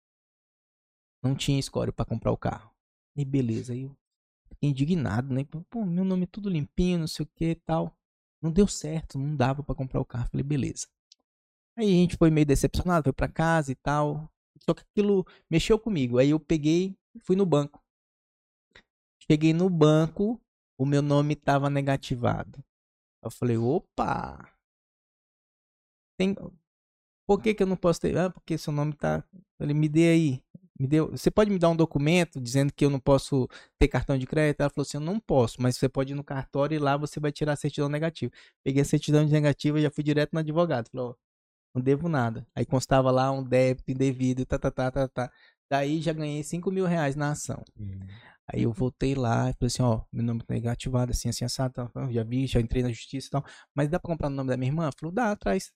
Não 1.22 1.34
tinha 1.34 1.60
score 1.62 1.92
pra 1.92 2.04
comprar 2.04 2.32
o 2.32 2.36
carro. 2.36 2.70
E 3.16 3.24
beleza, 3.24 3.72
aí 3.72 3.82
eu 3.82 3.96
Fiquei 4.62 4.70
indignado, 4.70 5.32
né? 5.34 5.44
Pô, 5.70 5.84
meu 5.84 6.04
nome 6.04 6.24
é 6.24 6.26
tudo 6.26 6.48
limpinho, 6.48 7.00
não 7.00 7.06
sei 7.06 7.24
o 7.24 7.28
que 7.34 7.50
e 7.50 7.54
tal. 7.54 7.96
Não 8.40 8.50
deu 8.50 8.66
certo, 8.66 9.18
não 9.18 9.34
dava 9.34 9.62
pra 9.62 9.74
comprar 9.74 10.00
o 10.00 10.04
carro. 10.04 10.28
Falei, 10.30 10.44
beleza. 10.44 10.86
Aí 11.76 11.86
a 11.86 11.94
gente 11.94 12.16
foi 12.16 12.30
meio 12.30 12.46
decepcionado, 12.46 13.04
foi 13.04 13.12
pra 13.12 13.28
casa 13.28 13.72
e 13.72 13.74
tal. 13.74 14.30
Só 14.60 14.74
que 14.74 14.82
aquilo 14.82 15.26
mexeu 15.50 15.78
comigo. 15.78 16.18
Aí 16.18 16.30
eu 16.30 16.40
peguei, 16.40 16.96
fui 17.22 17.34
no 17.34 17.46
banco. 17.46 17.82
Cheguei 19.30 19.52
no 19.52 19.70
banco, 19.70 20.40
o 20.82 20.86
meu 20.86 21.02
nome 21.02 21.36
tava 21.36 21.70
negativado. 21.70 22.62
Eu 23.22 23.30
falei, 23.30 23.56
opa! 23.56 24.50
Tem... 26.18 26.34
Por 27.26 27.40
que, 27.40 27.54
que 27.54 27.62
eu 27.62 27.66
não 27.66 27.76
posso 27.76 28.00
ter? 28.00 28.16
Ah, 28.18 28.30
porque 28.30 28.58
seu 28.58 28.72
nome 28.72 28.92
tá. 28.94 29.24
Ele 29.60 29.72
me 29.72 29.88
dê 29.88 30.08
aí. 30.08 30.42
Me 30.78 30.88
deu. 30.88 31.12
Você 31.12 31.30
pode 31.30 31.50
me 31.50 31.58
dar 31.58 31.70
um 31.70 31.76
documento 31.76 32.40
dizendo 32.40 32.72
que 32.72 32.84
eu 32.84 32.90
não 32.90 32.98
posso 32.98 33.48
ter 33.78 33.86
cartão 33.86 34.18
de 34.18 34.26
crédito? 34.26 34.60
Ela 34.60 34.70
falou 34.70 34.82
assim: 34.82 34.96
eu 34.96 35.00
não 35.00 35.20
posso, 35.20 35.62
mas 35.62 35.76
você 35.76 35.88
pode 35.88 36.12
ir 36.12 36.16
no 36.16 36.24
cartório 36.24 36.74
e 36.74 36.78
lá 36.78 36.96
você 36.96 37.20
vai 37.20 37.30
tirar 37.30 37.52
a 37.52 37.56
certidão 37.56 37.88
negativa. 37.88 38.32
Peguei 38.64 38.82
a 38.82 38.84
certidão 38.84 39.24
negativa 39.24 39.78
e 39.78 39.82
já 39.82 39.90
fui 39.90 40.02
direto 40.02 40.32
no 40.32 40.40
advogado. 40.40 40.88
Falou, 40.90 41.16
não 41.74 41.80
devo 41.82 42.08
nada. 42.08 42.46
Aí 42.54 42.66
constava 42.66 43.10
lá 43.10 43.30
um 43.30 43.42
débito 43.44 43.90
indevido, 43.92 44.44
tá, 44.44 44.58
tá, 44.58 44.70
tá, 44.70 44.90
tá, 44.90 45.08
tá. 45.08 45.32
Daí 45.70 46.02
já 46.02 46.12
ganhei 46.12 46.42
5 46.42 46.70
mil 46.70 46.84
reais 46.84 47.16
na 47.16 47.30
ação. 47.30 47.62
Hum. 47.78 48.00
Aí 48.48 48.62
eu 48.62 48.72
voltei 48.72 49.14
lá 49.14 49.50
e 49.50 49.52
falei 49.54 49.66
assim, 49.66 49.82
ó, 49.82 50.02
meu 50.12 50.24
nome 50.24 50.42
tá 50.42 50.52
negativado, 50.52 51.12
assim, 51.12 51.28
assim, 51.28 51.44
assado, 51.44 51.72
tá, 51.74 51.90
já 52.10 52.24
vi, 52.24 52.46
já 52.46 52.60
entrei 52.60 52.82
na 52.82 52.90
justiça 52.90 53.28
e 53.28 53.30
tal. 53.30 53.44
Mas 53.74 53.88
dá 53.88 53.98
pra 54.00 54.08
comprar 54.10 54.28
no 54.28 54.36
nome 54.36 54.50
da 54.50 54.56
minha 54.56 54.70
irmã? 54.70 54.90
Falou, 54.98 55.14
dá, 55.14 55.30
atrás. 55.30 55.72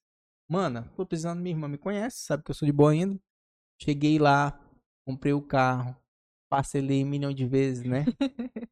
Mano, 0.49 0.89
tô 0.97 1.07
precisando, 1.07 1.41
minha 1.41 1.55
irmã 1.55 1.69
me 1.69 1.79
conhece, 1.79 2.19
sabe 2.25 2.43
que 2.43 2.51
eu 2.51 2.55
sou 2.55 2.67
de 2.67 2.73
boa 2.73 2.93
ainda. 2.93 3.19
Cheguei 3.81 4.19
lá, 4.19 4.59
comprei 5.07 5.33
o 5.33 5.43
carro, 5.43 5.97
parcelei 6.49 7.05
um 7.05 7.09
milhão 7.09 7.33
de 7.33 7.47
vezes, 7.47 7.85
né? 7.85 8.05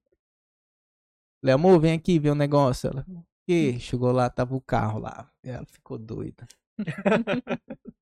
Falei, 1.40 1.54
amor, 1.54 1.78
vem 1.78 1.92
aqui 1.92 2.18
ver 2.18 2.30
o 2.30 2.32
um 2.32 2.36
negócio. 2.36 2.88
Ela, 2.88 3.04
o 3.06 3.24
quê? 3.46 3.78
Chegou 3.78 4.10
lá, 4.12 4.30
tava 4.30 4.56
o 4.56 4.60
carro 4.62 4.98
lá. 4.98 5.30
Ela 5.42 5.66
ficou 5.66 5.98
doida. 5.98 6.46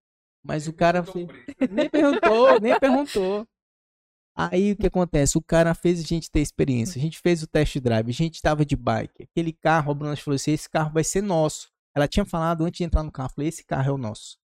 Mas 0.44 0.68
o 0.68 0.72
cara 0.72 1.02
fez... 1.02 1.26
nem 1.70 1.90
perguntou, 1.90 2.60
nem 2.60 2.78
perguntou. 2.78 3.46
Aí 4.34 4.72
o 4.72 4.76
que 4.76 4.86
acontece? 4.86 5.36
O 5.36 5.42
cara 5.42 5.74
fez 5.74 6.00
a 6.00 6.02
gente 6.02 6.30
ter 6.30 6.40
experiência. 6.40 6.98
A 6.98 7.02
gente 7.02 7.18
fez 7.18 7.42
o 7.42 7.46
test 7.46 7.78
drive, 7.78 8.08
a 8.08 8.14
gente 8.14 8.36
estava 8.36 8.64
de 8.64 8.76
bike. 8.76 9.24
Aquele 9.24 9.52
carro, 9.52 9.90
a 9.90 9.94
Bruna 9.94 10.16
falou 10.16 10.36
assim: 10.36 10.52
esse 10.52 10.68
carro 10.68 10.92
vai 10.92 11.04
ser 11.04 11.22
nosso. 11.22 11.70
Ela 11.94 12.08
tinha 12.08 12.24
falado 12.24 12.64
antes 12.64 12.78
de 12.78 12.84
entrar 12.84 13.02
no 13.02 13.12
carro, 13.12 13.30
falei, 13.34 13.48
esse 13.48 13.64
carro 13.64 13.90
é 13.90 13.92
o 13.92 13.98
nosso. 13.98 14.38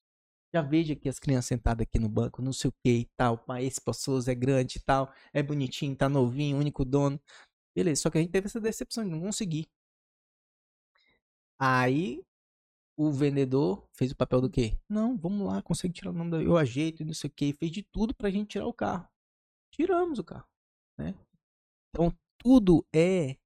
Já 0.53 0.63
vejo 0.63 0.93
aqui 0.93 1.09
as 1.09 1.19
crianças 1.19 1.47
sentadas 1.47 1.87
aqui 1.87 1.99
no 1.99 2.09
banco, 2.09 2.43
não 2.43 2.53
sei 2.53 2.69
o 2.71 2.75
que 2.85 2.91
e 2.91 3.09
tal. 3.17 3.39
Pai, 3.39 3.65
esse 3.65 3.81
pessoas 3.81 4.27
é 4.27 4.35
grande 4.35 4.79
e 4.79 4.81
tal, 4.81 5.13
é 5.33 5.43
bonitinho, 5.43 5.95
tá 5.95 6.09
novinho, 6.09 6.57
único 6.59 6.85
dono. 6.85 7.21
Beleza, 7.75 8.03
só 8.03 8.11
que 8.11 8.19
a 8.19 8.21
gente 8.21 8.31
teve 8.31 8.47
essa 8.47 8.61
decepção 8.61 9.05
de 9.05 9.11
não 9.11 9.21
conseguir. 9.21 9.69
Aí 11.59 12.23
o 12.97 13.13
vendedor 13.13 13.87
fez 13.93 14.11
o 14.11 14.17
papel 14.17 14.41
do 14.41 14.51
quê? 14.51 14.79
Não, 14.89 15.17
vamos 15.17 15.47
lá, 15.47 15.63
consegue 15.63 15.95
tirar 15.95 16.11
o 16.11 16.15
nome 16.15 16.31
da. 16.31 16.43
Eu 16.43 16.57
ajeito 16.57 17.03
e 17.03 17.07
não 17.07 17.15
sei 17.15 17.29
o 17.29 17.33
que. 17.33 17.53
Fez 17.53 17.71
de 17.71 17.83
tudo 17.83 18.15
pra 18.15 18.31
gente 18.31 18.49
tirar 18.49 18.67
o 18.67 18.73
carro. 18.73 19.07
Tiramos 19.77 20.19
o 20.19 20.25
carro. 20.25 20.49
Né? 20.99 21.15
Então, 21.91 22.11
tudo 22.39 22.87
é 22.95 23.37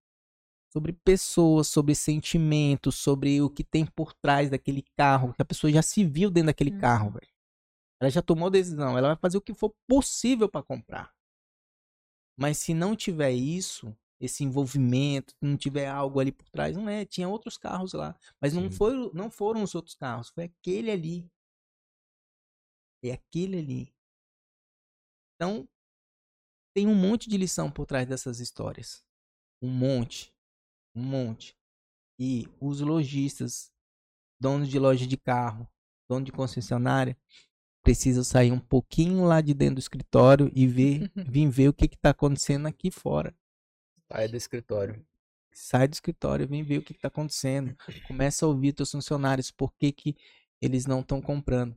sobre 0.72 0.92
pessoas, 0.92 1.66
sobre 1.66 1.94
sentimentos, 1.96 2.94
sobre 2.94 3.42
o 3.42 3.50
que 3.50 3.64
tem 3.64 3.84
por 3.84 4.14
trás 4.14 4.48
daquele 4.48 4.84
carro, 4.96 5.34
que 5.34 5.42
a 5.42 5.44
pessoa 5.44 5.72
já 5.72 5.82
se 5.82 6.04
viu 6.04 6.30
dentro 6.30 6.46
daquele 6.46 6.70
Uhum. 6.70 6.80
carro, 6.80 7.10
velho. 7.10 7.28
Ela 8.00 8.10
já 8.10 8.22
tomou 8.22 8.48
decisão, 8.48 8.96
ela 8.96 9.08
vai 9.08 9.16
fazer 9.16 9.36
o 9.38 9.42
que 9.42 9.52
for 9.52 9.74
possível 9.88 10.48
para 10.48 10.62
comprar. 10.62 11.12
Mas 12.38 12.58
se 12.58 12.72
não 12.72 12.94
tiver 12.96 13.32
isso, 13.32 13.94
esse 14.20 14.44
envolvimento, 14.44 15.34
não 15.42 15.56
tiver 15.56 15.88
algo 15.88 16.20
ali 16.20 16.30
por 16.32 16.48
trás, 16.48 16.76
não 16.76 16.88
é, 16.88 17.04
tinha 17.04 17.28
outros 17.28 17.58
carros 17.58 17.92
lá, 17.92 18.16
mas 18.40 18.54
não 18.54 18.70
foram, 18.70 19.10
não 19.12 19.30
foram 19.30 19.62
os 19.62 19.74
outros 19.74 19.94
carros, 19.94 20.30
foi 20.30 20.44
aquele 20.44 20.90
ali. 20.90 21.30
É 23.02 23.12
aquele 23.12 23.58
ali. 23.58 23.94
Então, 25.34 25.68
tem 26.74 26.86
um 26.86 26.94
monte 26.94 27.28
de 27.28 27.36
lição 27.36 27.70
por 27.70 27.86
trás 27.86 28.06
dessas 28.06 28.40
histórias. 28.40 29.04
Um 29.60 29.68
monte. 29.68 30.32
Um 30.94 31.02
monte. 31.02 31.56
E 32.18 32.48
os 32.60 32.80
lojistas, 32.80 33.72
donos 34.38 34.68
de 34.68 34.78
loja 34.78 35.06
de 35.06 35.16
carro, 35.16 35.68
dono 36.08 36.24
de 36.24 36.32
concessionária, 36.32 37.16
precisam 37.82 38.22
sair 38.22 38.52
um 38.52 38.60
pouquinho 38.60 39.24
lá 39.24 39.40
de 39.40 39.54
dentro 39.54 39.76
do 39.76 39.80
escritório 39.80 40.50
e 40.54 40.66
ver, 40.66 41.10
vir 41.16 41.48
ver 41.48 41.68
o 41.68 41.72
que 41.72 41.86
está 41.86 42.10
acontecendo 42.10 42.66
aqui 42.66 42.90
fora. 42.90 43.34
Sai 44.10 44.28
do 44.28 44.36
escritório. 44.36 45.04
Sai 45.52 45.88
do 45.88 45.94
escritório, 45.94 46.46
vem 46.46 46.62
ver 46.62 46.78
o 46.78 46.82
que 46.82 46.92
está 46.92 47.08
acontecendo. 47.08 47.76
Começa 48.06 48.44
a 48.44 48.48
ouvir 48.48 48.72
teus 48.72 48.90
funcionários, 48.90 49.50
por 49.50 49.72
que, 49.74 49.92
que 49.92 50.16
eles 50.60 50.86
não 50.86 51.00
estão 51.00 51.20
comprando. 51.20 51.76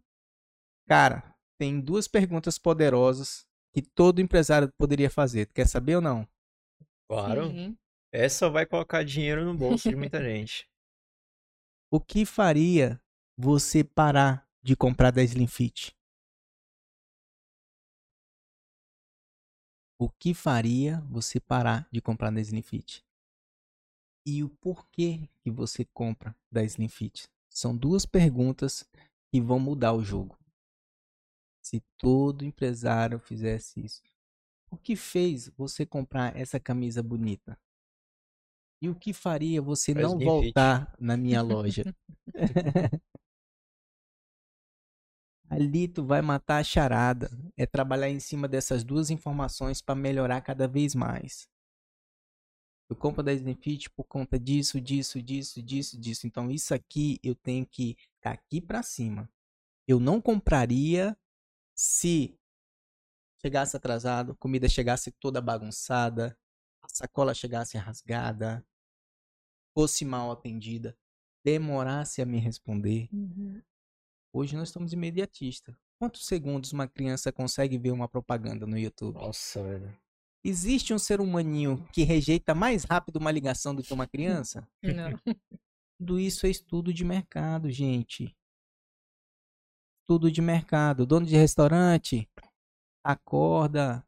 Cara, 0.88 1.34
tem 1.58 1.80
duas 1.80 2.08
perguntas 2.08 2.58
poderosas 2.58 3.48
que 3.74 3.82
todo 3.82 4.22
empresário 4.22 4.72
poderia 4.77 5.10
fazer. 5.10 5.48
Tu 5.48 5.53
quer 5.53 5.68
saber 5.68 5.95
ou 5.95 6.02
não? 6.02 6.27
Claro. 7.10 7.50
Sim. 7.50 7.77
Essa 8.11 8.50
vai 8.50 8.66
colocar 8.66 9.03
dinheiro 9.03 9.43
no 9.43 9.58
bolso 9.58 9.90
de 9.90 9.95
muita 9.95 10.22
gente. 10.24 10.69
O 11.92 12.00
que 12.00 12.26
faria 12.26 13.02
você 13.35 13.84
parar 13.84 14.48
de 14.61 14.76
comprar 14.76 15.11
da 15.11 15.24
Slim 15.24 15.48
Fit? 15.48 15.95
O 20.00 20.10
que 20.10 20.34
faria 20.34 21.02
você 21.10 21.40
parar 21.40 21.88
de 21.92 22.02
comprar 22.02 22.32
da 22.32 22.42
Slim 22.42 22.61
Fit? 22.61 23.03
E 24.26 24.43
o 24.43 24.50
porquê 24.50 25.30
que 25.42 25.50
você 25.50 25.85
compra 25.85 26.35
da 26.52 26.64
Slim 26.64 26.88
Fit? 26.88 27.27
São 27.50 27.76
duas 27.76 28.06
perguntas 28.06 28.88
que 29.32 29.42
vão 29.42 29.60
mudar 29.60 29.93
o 29.93 30.03
jogo. 30.03 30.38
Se 31.74 31.82
todo 31.98 32.45
empresário 32.45 33.18
fizesse 33.18 33.84
isso. 33.84 34.03
O 34.69 34.77
que 34.77 34.95
fez 34.95 35.50
você 35.58 35.88
comprar 35.88 36.38
essa 36.38 36.60
camisa 36.60 37.02
bonita? 37.02 37.58
E 38.80 38.90
o 38.90 38.93
que 38.95 39.11
faria 39.11 39.60
você 39.60 39.92
Da 39.92 40.03
não 40.03 40.10
Slim 40.10 40.19
Fit. 40.19 40.26
voltar 40.27 40.95
na 41.00 41.18
minha 41.18 41.42
loja? 41.42 41.84
Ali 45.50 45.88
tu 45.88 46.03
vai 46.06 46.22
matar 46.22 46.60
a 46.60 46.64
charada. 46.64 47.32
É 47.58 47.66
trabalhar 47.66 48.10
em 48.10 48.19
cima 48.19 48.48
dessas 48.48 48.84
duas 48.84 49.10
informações 49.10 49.82
para 49.82 49.95
melhorar 49.95 50.42
cada 50.42 50.68
vez 50.68 50.93
mais. 50.93 51.50
Eu 52.88 52.95
compro 52.95 53.24
da 53.24 53.34
Slim 53.34 53.56
Fit 53.56 53.90
por 53.90 54.03
conta 54.03 54.38
disso, 54.38 54.80
disso, 54.80 55.19
disso, 55.24 55.60
disso, 55.60 56.00
disso. 56.00 56.27
Então 56.27 56.52
isso 56.52 56.72
aqui 56.72 57.19
eu 57.24 57.34
tenho 57.34 57.66
que 57.66 57.98
estar 58.18 58.32
aqui 58.34 58.61
para 58.61 58.84
cima. 58.84 59.27
Eu 59.88 60.00
não 60.00 60.22
compraria 60.22 61.18
se 61.76 62.38
chegasse 63.42 63.76
atrasado, 63.76 64.35
comida 64.35 64.69
chegasse 64.69 65.11
toda 65.11 65.42
bagunçada, 65.42 66.38
a 66.82 66.88
sacola 66.90 67.34
chegasse 67.34 67.77
rasgada, 67.77 68.66
fosse 69.74 70.06
mal 70.06 70.32
atendida, 70.32 70.98
demorasse 71.43 72.22
a 72.22 72.26
me 72.26 72.40
responder. 72.40 73.10
Uhum. 73.11 73.61
Hoje 74.32 74.56
nós 74.56 74.69
estamos 74.69 74.93
imediatistas. 74.93 75.76
Quantos 76.00 76.26
segundos 76.26 76.74
uma 76.74 76.88
criança 76.88 77.32
consegue 77.32 77.77
ver 77.77 77.92
uma 77.92 78.08
propaganda 78.08 78.66
no 78.66 78.77
YouTube? 78.77 79.16
Nossa, 79.16 79.64
velho. 79.64 79.98
Existe 80.43 80.93
um 80.93 81.00
ser 81.00 81.22
humaninho 81.22 81.88
que 81.93 82.03
rejeita 82.03 82.53
mais 82.53 82.84
rápido 82.84 83.18
uma 83.18 83.32
ligação 83.32 83.74
do 83.74 83.82
que 83.84 83.93
uma 83.93 84.08
criança? 84.08 84.68
Não. 84.82 85.18
Tudo 85.98 86.19
isso 86.19 86.45
é 86.45 86.50
estudo 86.50 86.93
de 86.93 87.06
mercado, 87.06 87.69
gente. 87.69 88.35
Estudo 90.04 90.30
de 90.30 90.42
mercado. 90.42 91.06
Dono 91.06 91.26
de 91.26 91.38
restaurante, 91.38 92.30
acorda. 93.02 94.06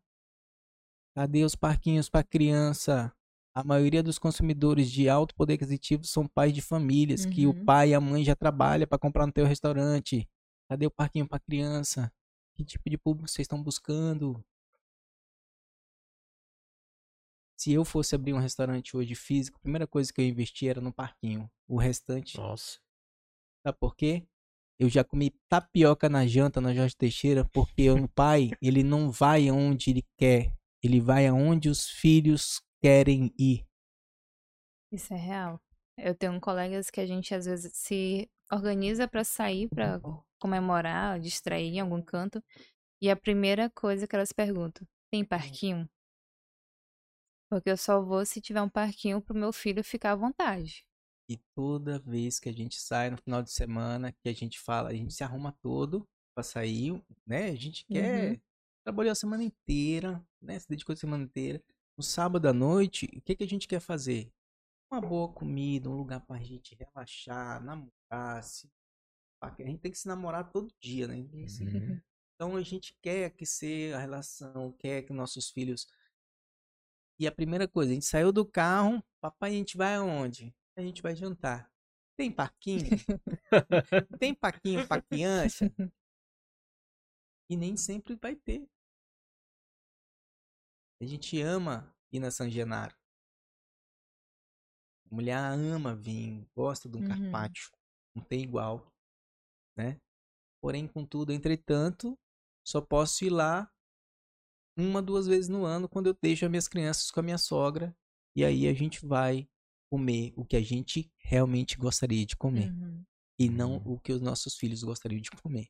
Cadê 1.15 1.45
os 1.45 1.55
parquinhos 1.55 2.09
para 2.09 2.21
criança? 2.21 3.15
A 3.55 3.63
maioria 3.63 4.03
dos 4.03 4.19
consumidores 4.19 4.91
de 4.91 5.07
alto 5.07 5.33
poder 5.33 5.53
aquisitivo 5.53 6.03
são 6.03 6.27
pais 6.27 6.51
de 6.51 6.61
famílias 6.61 7.25
que 7.25 7.47
o 7.47 7.51
Uhum. 7.51 7.63
pai 7.63 7.91
e 7.91 7.93
a 7.93 8.01
mãe 8.01 8.25
já 8.25 8.35
trabalham 8.35 8.85
para 8.85 8.99
comprar 8.99 9.25
no 9.25 9.31
teu 9.31 9.45
restaurante. 9.45 10.29
Cadê 10.69 10.85
o 10.85 10.91
parquinho 10.91 11.25
para 11.25 11.39
criança? 11.39 12.11
Que 12.55 12.65
tipo 12.65 12.89
de 12.89 12.97
público 12.97 13.29
vocês 13.29 13.45
estão 13.45 13.63
buscando? 13.63 14.43
Se 17.57 17.71
eu 17.71 17.85
fosse 17.85 18.13
abrir 18.13 18.33
um 18.33 18.37
restaurante 18.39 18.97
hoje 18.97 19.15
físico, 19.15 19.57
a 19.57 19.61
primeira 19.61 19.87
coisa 19.87 20.11
que 20.11 20.19
eu 20.19 20.25
investi 20.25 20.67
era 20.67 20.81
no 20.81 20.91
parquinho. 20.91 21.49
O 21.65 21.77
restante, 21.77 22.37
Nossa. 22.37 22.81
sabe 23.65 23.77
por 23.79 23.95
quê? 23.95 24.27
Eu 24.77 24.89
já 24.89 25.03
comi 25.03 25.31
tapioca 25.47 26.09
na 26.09 26.27
janta 26.27 26.59
na 26.59 26.73
Jorge 26.73 26.95
Teixeira 26.97 27.47
porque 27.53 27.89
o 27.89 28.09
pai, 28.09 28.51
ele 28.61 28.83
não 28.83 29.09
vai 29.09 29.47
aonde 29.47 29.89
ele 29.91 30.03
quer, 30.17 30.53
ele 30.83 30.99
vai 30.99 31.27
aonde 31.27 31.69
os 31.69 31.89
filhos 31.89 32.61
querem 32.81 33.33
ir. 33.39 33.65
Isso 34.91 35.13
é 35.13 35.17
real. 35.17 35.61
Eu 35.97 36.13
tenho 36.13 36.39
colegas 36.41 36.89
que 36.89 36.99
a 36.99 37.05
gente 37.05 37.33
às 37.33 37.45
vezes 37.45 37.71
se 37.73 38.29
organiza 38.51 39.07
pra 39.07 39.23
sair, 39.23 39.69
pra 39.69 40.01
comemorar, 40.39 41.19
distrair 41.19 41.73
em 41.73 41.79
algum 41.79 42.01
canto. 42.01 42.43
E 43.01 43.09
a 43.09 43.15
primeira 43.15 43.69
coisa 43.69 44.05
que 44.05 44.15
elas 44.15 44.33
perguntam: 44.33 44.85
tem 45.09 45.23
parquinho? 45.23 45.89
Porque 47.49 47.69
eu 47.69 47.77
só 47.77 48.01
vou 48.01 48.25
se 48.25 48.41
tiver 48.41 48.61
um 48.61 48.69
parquinho 48.69 49.21
pro 49.21 49.35
meu 49.35 49.53
filho 49.53 49.83
ficar 49.83 50.11
à 50.11 50.15
vontade. 50.15 50.85
E 51.27 51.37
toda 51.55 51.99
vez 51.99 52.39
que 52.39 52.49
a 52.49 52.53
gente 52.53 52.79
sai 52.79 53.09
no 53.09 53.17
final 53.17 53.41
de 53.41 53.51
semana, 53.51 54.11
que 54.11 54.29
a 54.29 54.33
gente 54.33 54.59
fala, 54.59 54.89
a 54.89 54.93
gente 54.93 55.13
se 55.13 55.23
arruma 55.23 55.51
todo 55.61 56.07
pra 56.35 56.43
sair, 56.43 57.01
né? 57.25 57.45
A 57.45 57.55
gente 57.55 57.85
quer. 57.85 58.31
Uhum. 58.31 58.41
Trabalhou 58.83 59.11
a 59.11 59.15
semana 59.15 59.43
inteira, 59.43 60.23
né? 60.39 60.59
Se 60.59 60.69
dedicou 60.69 60.93
a 60.93 60.97
semana 60.97 61.23
inteira. 61.23 61.63
No 61.97 62.03
sábado 62.03 62.47
à 62.47 62.53
noite, 62.53 63.05
o 63.15 63.21
que, 63.21 63.35
que 63.35 63.43
a 63.43 63.47
gente 63.47 63.67
quer 63.67 63.79
fazer? 63.79 64.31
Uma 64.91 65.01
boa 65.01 65.31
comida, 65.33 65.89
um 65.89 65.95
lugar 65.95 66.19
pra 66.21 66.37
gente 66.37 66.75
relaxar, 66.75 67.63
namorar, 67.63 68.43
se... 68.43 68.69
A 69.41 69.49
gente 69.63 69.79
tem 69.79 69.91
que 69.91 69.97
se 69.97 70.07
namorar 70.07 70.51
todo 70.51 70.73
dia, 70.79 71.07
né? 71.07 71.15
Uhum. 71.15 72.01
Então 72.35 72.57
a 72.57 72.61
gente 72.61 72.93
quer 73.01 73.27
aquecer 73.27 73.95
a 73.95 73.99
relação, 73.99 74.73
quer 74.73 75.03
que 75.03 75.13
nossos 75.13 75.49
filhos. 75.49 75.87
E 77.17 77.25
a 77.25 77.31
primeira 77.31 77.65
coisa, 77.65 77.91
a 77.91 77.93
gente 77.93 78.05
saiu 78.05 78.33
do 78.33 78.45
carro, 78.45 79.01
papai, 79.21 79.51
a 79.51 79.53
gente 79.53 79.77
vai 79.77 79.95
aonde? 79.95 80.53
A 80.77 80.81
gente 80.81 81.01
vai 81.01 81.15
jantar. 81.15 81.71
Tem 82.17 82.31
parquinho? 82.31 82.85
Tem 84.19 84.33
parquinho 84.33 84.87
pra 84.87 85.01
criança? 85.01 85.69
E 87.47 87.55
nem 87.55 87.77
sempre 87.77 88.15
vai 88.15 88.35
ter. 88.35 88.67
A 90.99 91.05
gente 91.05 91.39
ama 91.41 91.95
ir 92.11 92.19
na 92.19 92.31
San 92.31 92.49
Genaro. 92.49 92.95
A 95.11 95.15
mulher 95.15 95.37
ama 95.37 95.95
vinho, 95.95 96.47
gosta 96.55 96.89
de 96.89 96.97
um 96.97 97.01
Uhum. 97.01 97.07
carpaccio. 97.07 97.71
Não 98.15 98.23
tem 98.23 98.41
igual, 98.41 98.91
né? 99.77 99.99
Porém, 100.61 100.87
contudo, 100.87 101.31
entretanto, 101.33 102.17
só 102.67 102.81
posso 102.81 103.25
ir 103.25 103.29
lá 103.29 103.71
uma, 104.77 105.01
duas 105.01 105.27
vezes 105.27 105.47
no 105.49 105.65
ano 105.65 105.87
quando 105.87 106.07
eu 106.07 106.17
deixo 106.21 106.45
as 106.45 106.51
minhas 106.51 106.67
crianças 106.67 107.11
com 107.11 107.19
a 107.19 107.23
minha 107.23 107.37
sogra. 107.37 107.95
E 108.35 108.43
aí 108.43 108.67
a 108.67 108.73
gente 108.73 109.05
vai 109.05 109.47
comer 109.95 110.33
o 110.35 110.43
que 110.43 110.57
a 110.57 110.61
gente 110.61 111.09
realmente 111.17 111.77
gostaria 111.77 112.25
de 112.25 112.35
comer. 112.35 112.69
Uhum. 112.69 113.01
E 113.39 113.49
não 113.49 113.77
o 113.85 113.97
que 113.97 114.11
os 114.11 114.21
nossos 114.21 114.55
filhos 114.57 114.83
gostariam 114.83 115.21
de 115.21 115.31
comer. 115.31 115.67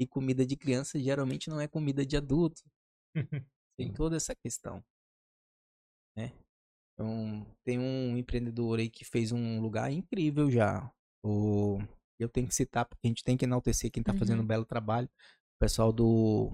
E 0.00 0.06
comida 0.06 0.46
de 0.46 0.56
criança 0.56 0.98
geralmente 0.98 1.50
não 1.50 1.60
é 1.60 1.66
comida 1.66 2.06
de 2.06 2.16
adulto. 2.16 2.62
Tem 3.76 3.92
toda 3.92 4.16
essa 4.16 4.32
questão. 4.34 4.80
Né? 6.16 6.32
Então, 6.94 7.44
tem 7.64 7.78
um 7.80 8.16
empreendedor 8.16 8.78
aí 8.78 8.88
que 8.88 9.04
fez 9.04 9.32
um 9.32 9.60
lugar 9.60 9.90
incrível 9.90 10.48
já. 10.50 10.88
O... 11.24 11.78
Eu 12.20 12.28
tenho 12.28 12.46
que 12.46 12.54
citar, 12.54 12.84
porque 12.84 13.06
a 13.06 13.08
gente 13.08 13.24
tem 13.24 13.36
que 13.36 13.44
enaltecer 13.44 13.90
quem 13.90 14.02
tá 14.02 14.12
fazendo 14.12 14.38
um 14.38 14.42
Uhum. 14.42 14.46
belo 14.46 14.64
trabalho. 14.64 15.08
O 15.08 15.58
pessoal 15.60 15.92
do 15.92 16.52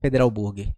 Federal 0.00 0.30
Burger. 0.30 0.74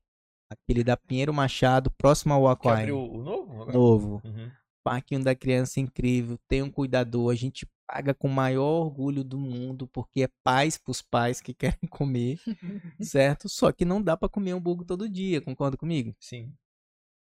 Aquele 0.53 0.85
da 0.85 0.97
Pinheiro 0.97 1.33
Machado, 1.33 1.91
próximo 1.91 2.35
ao 2.35 2.43
Que 2.43 2.69
Aquário. 2.69 2.99
abriu 2.99 3.21
o 3.21 3.23
novo? 3.23 3.53
agora? 3.55 3.73
Novo. 3.73 4.23
Uhum. 4.25 4.51
Parquinho 4.85 5.23
da 5.23 5.35
criança 5.35 5.81
incrível, 5.81 6.37
tem 6.49 6.63
um 6.63 6.71
cuidador, 6.71 7.31
a 7.33 7.37
gente 7.37 7.67
paga 7.87 8.13
com 8.13 8.27
o 8.27 8.33
maior 8.33 8.85
orgulho 8.85 9.23
do 9.23 9.39
mundo, 9.39 9.87
porque 9.87 10.25
é 10.25 10.29
paz 10.43 10.77
pros 10.77 11.01
pais 11.01 11.41
que 11.41 11.55
querem 11.79 11.89
comer, 11.89 12.41
certo? 13.01 13.49
Só 13.49 13.71
que 13.71 13.85
não 13.85 14.03
dá 14.03 14.17
pra 14.17 14.29
comer 14.29 14.51
hambúrguer 14.53 14.87
todo 14.87 15.09
dia, 15.09 15.41
concorda 15.41 15.77
comigo? 15.77 16.15
Sim. 16.19 16.53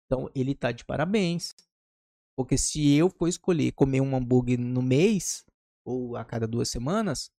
Então 0.05 0.29
ele 0.35 0.53
tá 0.53 0.71
de 0.71 0.85
parabéns. 0.85 1.53
Porque 2.37 2.57
se 2.57 2.93
eu 2.93 3.09
for 3.09 3.27
escolher 3.29 3.71
comer 3.71 4.01
um 4.01 4.15
hambúrguer 4.15 4.59
no 4.59 4.81
mês, 4.81 5.45
ou 5.85 6.17
a 6.17 6.25
cada 6.25 6.45
duas 6.45 6.69
semanas, 6.69 7.31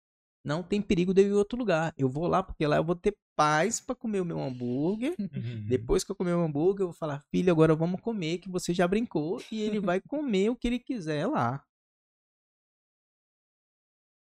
não 0.43 0.63
tem 0.63 0.81
perigo 0.81 1.13
de 1.13 1.23
eu 1.23 1.27
ir 1.27 1.31
em 1.31 1.35
outro 1.35 1.59
lugar. 1.59 1.93
Eu 1.99 2.09
vou 2.09 2.27
lá, 2.27 2.43
porque 2.43 2.67
lá 2.67 2.77
eu 2.77 2.85
vou 2.85 2.97
ter 2.97 3.15
paz 3.37 3.79
pra 3.81 3.95
comer 3.95 4.21
o 4.21 4.25
meu 4.25 4.41
hambúrguer. 4.41 5.15
Uhum. 5.19 5.67
Depois 5.69 6.03
que 6.03 6.11
eu 6.11 6.17
comer 6.17 6.33
o 6.35 6.41
hambúrguer, 6.43 6.81
eu 6.83 6.87
vou 6.89 6.95
falar, 6.95 7.21
filho, 7.31 7.53
agora 7.53 7.75
vamos 7.77 8.01
comer, 8.01 8.39
que 8.39 8.49
você 8.49 8.73
já 8.75 8.89
brincou, 8.89 9.41
e 9.53 9.61
ele 9.61 9.79
vai 9.79 10.01
comer 10.01 10.49
o 10.51 10.57
que 10.57 10.67
ele 10.67 10.79
quiser 10.79 11.27
lá. 11.27 11.65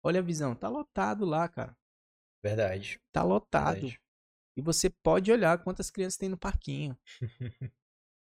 Olha 0.03 0.21
a 0.21 0.23
visão, 0.23 0.55
tá 0.55 0.69
lotado 0.69 1.25
lá, 1.25 1.49
cara. 1.49 1.77
Verdade. 2.43 2.99
Tá 3.13 3.23
lotado. 3.23 3.73
verdade. 3.75 4.01
E 4.57 4.63
você 4.63 4.89
pode 4.89 5.31
olhar 5.31 5.63
quantas 5.63 5.91
crianças 5.91 6.17
tem 6.17 6.29
no 6.29 6.39
parquinho. 6.39 6.99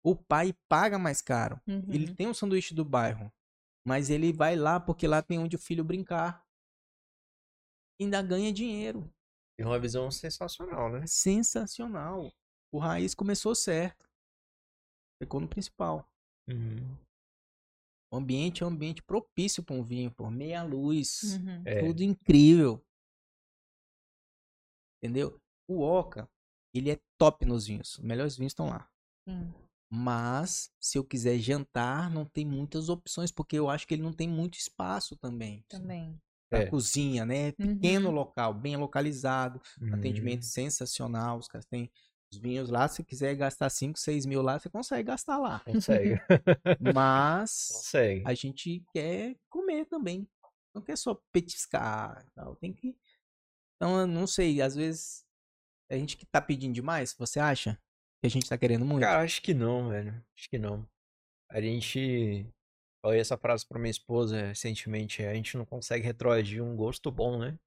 o 0.03 0.17
pai 0.17 0.55
paga 0.69 0.99
mais 0.99 1.21
caro. 1.21 1.61
Ele 1.67 2.09
Uhum. 2.09 2.15
tem 2.15 2.27
um 2.29 2.35
sanduíche 2.35 2.75
do 2.75 2.85
bairro, 2.85 3.31
mas 3.87 4.09
ele 4.11 4.33
vai 4.33 4.57
lá 4.57 4.81
porque 4.81 5.07
lá 5.07 5.21
tem 5.23 5.39
onde 5.39 5.57
o 5.57 5.59
filho 5.59 5.85
brincar. 5.85 6.45
Ainda 8.01 8.23
ganha 8.23 8.51
dinheiro. 8.53 9.13
E 9.61 9.63
uma 9.63 9.79
visão 9.79 10.11
sensacional, 10.11 10.91
né? 10.91 11.07
Sensacional. 11.07 12.33
O 12.73 12.79
Raiz 12.79 13.15
começou 13.15 13.55
certo. 13.55 14.09
Ficou 15.23 15.39
no 15.39 15.47
principal. 15.47 16.09
Uhum. 16.49 16.97
O 18.11 18.17
ambiente 18.17 18.63
é 18.63 18.67
um 18.67 18.71
ambiente 18.71 19.03
propício 19.03 19.63
para 19.63 19.77
um 19.77 19.83
vinho, 19.83 20.11
por 20.11 20.31
meia 20.31 20.63
luz, 20.63 21.35
Uhum. 21.37 21.63
É. 21.67 21.81
tudo 21.87 22.03
incrível. 22.03 22.83
Entendeu? 24.97 25.39
O 25.69 25.83
Oca, 25.83 26.27
ele 26.75 26.91
é 26.91 26.99
top 27.19 27.45
nos 27.45 27.67
vinhos. 27.67 27.99
Os 27.99 28.05
melhores 28.05 28.37
vinhos 28.39 28.53
estão 28.53 28.69
lá. 28.71 28.91
Sim. 29.29 29.53
Mas, 29.93 30.73
se 30.81 30.97
eu 30.97 31.05
quiser 31.05 31.39
jantar, 31.39 32.11
não 32.11 32.25
tem 32.25 32.47
muitas 32.47 32.89
opções, 32.89 33.31
porque 33.31 33.57
eu 33.59 33.69
acho 33.69 33.87
que 33.87 33.93
ele 33.93 34.03
não 34.03 34.13
tem 34.13 34.29
muito 34.29 34.55
espaço 34.55 35.17
também. 35.17 35.63
Também. 35.69 36.19
É. 36.59 36.67
cozinha, 36.67 37.25
né? 37.25 37.49
É 37.49 37.53
Pequeno 37.53 38.09
Uhum. 38.09 38.15
local, 38.15 38.53
bem 38.55 38.77
localizado, 38.77 39.61
Uhum. 39.81 39.95
atendimento 39.95 40.45
sensacional. 40.45 41.39
Os 41.39 41.47
caras 41.49 41.67
têm 41.67 41.91
os 42.33 42.39
vinhos 42.39 42.71
lá. 42.71 42.89
Se 42.89 43.03
quiser 43.05 43.35
gastar 43.37 43.71
5, 43.71 43.99
6 43.99 44.27
mil 44.27 44.43
lá, 44.43 44.59
você 44.59 44.69
consegue 44.69 45.05
gastar 45.05 45.37
lá. 45.39 45.61
Consegue. 45.61 46.21
Mas 46.95 47.69
Consegue. 47.73 48.23
a 48.27 48.35
gente 48.35 48.85
quer 48.93 49.37
comer 49.49 49.85
também. 49.87 50.29
Não 50.75 50.83
quer 50.83 50.97
só 50.97 51.21
petiscar 51.33 52.25
e 52.27 52.31
tal. 52.33 52.57
Tem 52.57 52.73
que. 52.73 52.97
Então, 53.77 53.99
eu 54.01 54.07
não 54.07 54.27
sei, 54.27 54.61
às 54.61 54.75
vezes 54.75 55.25
a 55.91 55.97
gente 55.97 56.17
que 56.17 56.27
tá 56.27 56.41
pedindo 56.41 56.75
demais, 56.75 57.15
você 57.19 57.41
acha? 57.41 57.79
Que 58.21 58.27
a 58.27 58.31
gente 58.31 58.49
tá 58.49 58.57
querendo 58.59 58.85
muito? 58.85 59.01
Cara, 59.01 59.23
acho 59.23 59.41
que 59.43 59.55
não, 59.55 59.89
velho. 59.89 60.13
Acho 60.37 60.49
que 60.51 60.59
não. 60.59 60.87
A 61.51 61.61
gente. 61.61 62.47
Falei 63.03 63.21
essa 63.21 63.37
frase 63.39 63.67
pra 63.67 63.79
minha 63.79 63.91
esposa 63.91 64.49
recentemente. 64.49 65.23
A 65.23 65.35
gente 65.35 65.57
não 65.57 65.65
consegue 65.65 66.05
retroagir 66.05 66.63
um 66.63 66.77
gosto 66.77 67.11
bom, 67.11 67.39
né? 67.39 67.59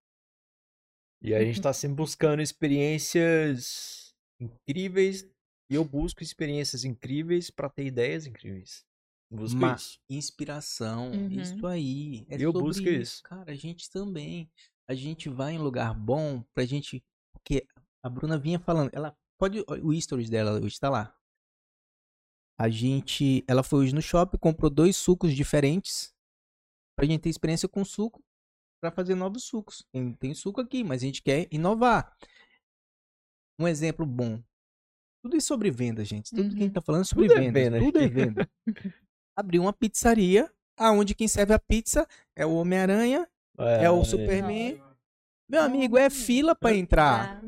E 1.21 1.33
a 1.33 1.43
gente 1.43 1.61
tá 1.61 1.73
sempre 1.73 1.95
buscando 1.95 2.41
experiências 2.41 4.13
incríveis. 4.39 5.23
E 5.69 5.75
eu 5.75 5.83
busco 5.85 6.21
experiências 6.21 6.83
incríveis 6.83 7.49
pra 7.49 7.69
ter 7.69 7.85
ideias 7.85 8.27
incríveis. 8.27 8.85
Busco 9.31 9.65
isso. 9.65 9.99
Inspiração, 10.09 11.11
Uhum. 11.11 11.29
isso 11.31 11.65
aí. 11.65 12.25
É 12.29 12.35
Eu 12.39 12.53
busco 12.53 12.87
isso. 12.87 13.23
Cara, 13.23 13.51
a 13.51 13.55
gente 13.55 13.89
também. 13.89 14.51
A 14.87 14.93
gente 14.93 15.29
vai 15.29 15.53
em 15.53 15.57
lugar 15.57 15.93
bom 15.95 16.43
pra 16.53 16.65
gente. 16.65 17.03
Porque 17.31 17.65
a 18.03 18.09
Bruna 18.09 18.37
vinha 18.37 18.59
falando, 18.59 18.91
ela 18.93 19.17
pode. 19.39 19.63
O 19.81 19.99
stories 19.99 20.29
dela 20.29 20.59
hoje 20.61 20.79
tá 20.79 20.89
lá. 20.89 21.17
A 22.59 22.69
gente. 22.69 23.43
Ela 23.47 23.63
foi 23.63 23.79
hoje 23.79 23.95
no 23.95 24.01
shopping, 24.01 24.37
comprou 24.37 24.69
dois 24.69 24.95
sucos 24.95 25.33
diferentes. 25.33 26.13
Pra 26.95 27.05
gente 27.07 27.21
ter 27.21 27.29
experiência 27.29 27.67
com 27.67 27.83
suco. 27.83 28.23
Pra 28.81 28.91
fazer 28.91 29.15
novos 29.15 29.43
sucos. 29.43 29.83
Tem, 29.91 30.13
tem 30.13 30.33
suco 30.33 30.61
aqui, 30.61 30.83
mas 30.83 31.01
a 31.01 31.05
gente 31.05 31.21
quer 31.23 31.47
inovar. 31.51 32.15
Um 33.59 33.67
exemplo 33.67 34.05
bom. 34.05 34.41
Tudo 35.23 35.37
isso 35.37 35.47
sobre 35.47 35.71
venda, 35.71 36.03
gente. 36.03 36.29
Tudo 36.31 36.49
que 36.49 36.55
a 36.55 36.59
gente 36.59 36.63
Uhum. 36.67 36.73
tá 36.73 36.81
falando 36.81 37.01
é 37.01 37.05
sobre 37.05 37.27
Tudo 37.27 37.37
é 37.37 37.41
vendas. 37.41 37.63
venda 37.63 37.79
Tudo 37.79 37.99
é 37.99 38.07
venda. 38.07 38.49
Abriu 39.37 39.61
uma 39.61 39.73
pizzaria, 39.73 40.51
aonde 40.77 41.15
quem 41.15 41.27
serve 41.27 41.53
a 41.53 41.59
pizza 41.59 42.07
é 42.35 42.45
o 42.45 42.53
Homem-Aranha, 42.55 43.27
é 43.57 43.89
o 43.89 44.03
Superman. 44.03 44.81
Meu 45.49 45.61
amigo, 45.61 45.97
é 45.97 46.09
fila 46.09 46.53
pra 46.55 46.75
entrar. 46.75 47.41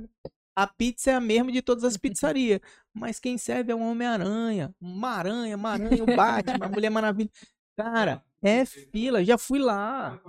A 0.56 0.66
pizza 0.66 1.12
é 1.12 1.14
a 1.16 1.20
mesma 1.20 1.52
de 1.52 1.62
todas 1.62 1.84
as 1.84 1.98
pizzarias. 1.98 2.62
Mas 2.94 3.20
quem 3.20 3.38
serve 3.38 3.72
é 3.72 3.76
um 3.76 3.90
Homem-Aranha, 3.90 4.74
uma 4.80 5.10
aranha, 5.10 5.56
uma 5.58 5.72
aranha, 5.72 6.04
o 6.04 6.16
Batman, 6.16 6.66
a 6.66 6.70
Mulher 6.70 6.90
Maravilha. 6.90 7.30
Cara, 7.78 8.24
é 8.42 8.66
fila, 8.66 9.26
já 9.26 9.38
fui 9.38 9.60
lá. 9.60 10.22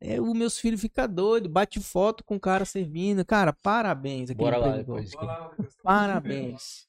É, 0.00 0.20
os 0.20 0.32
meus 0.34 0.58
filhos 0.58 0.80
ficam 0.80 1.08
doidos, 1.08 1.50
bate 1.50 1.80
foto 1.80 2.22
com 2.22 2.36
o 2.36 2.40
cara 2.40 2.64
servindo. 2.64 3.24
Cara, 3.24 3.52
parabéns. 3.52 4.30
aquele 4.30 4.50
Bora 4.50 4.58
lá 4.58 4.76
depois. 4.76 5.12
Parabéns. 5.82 6.86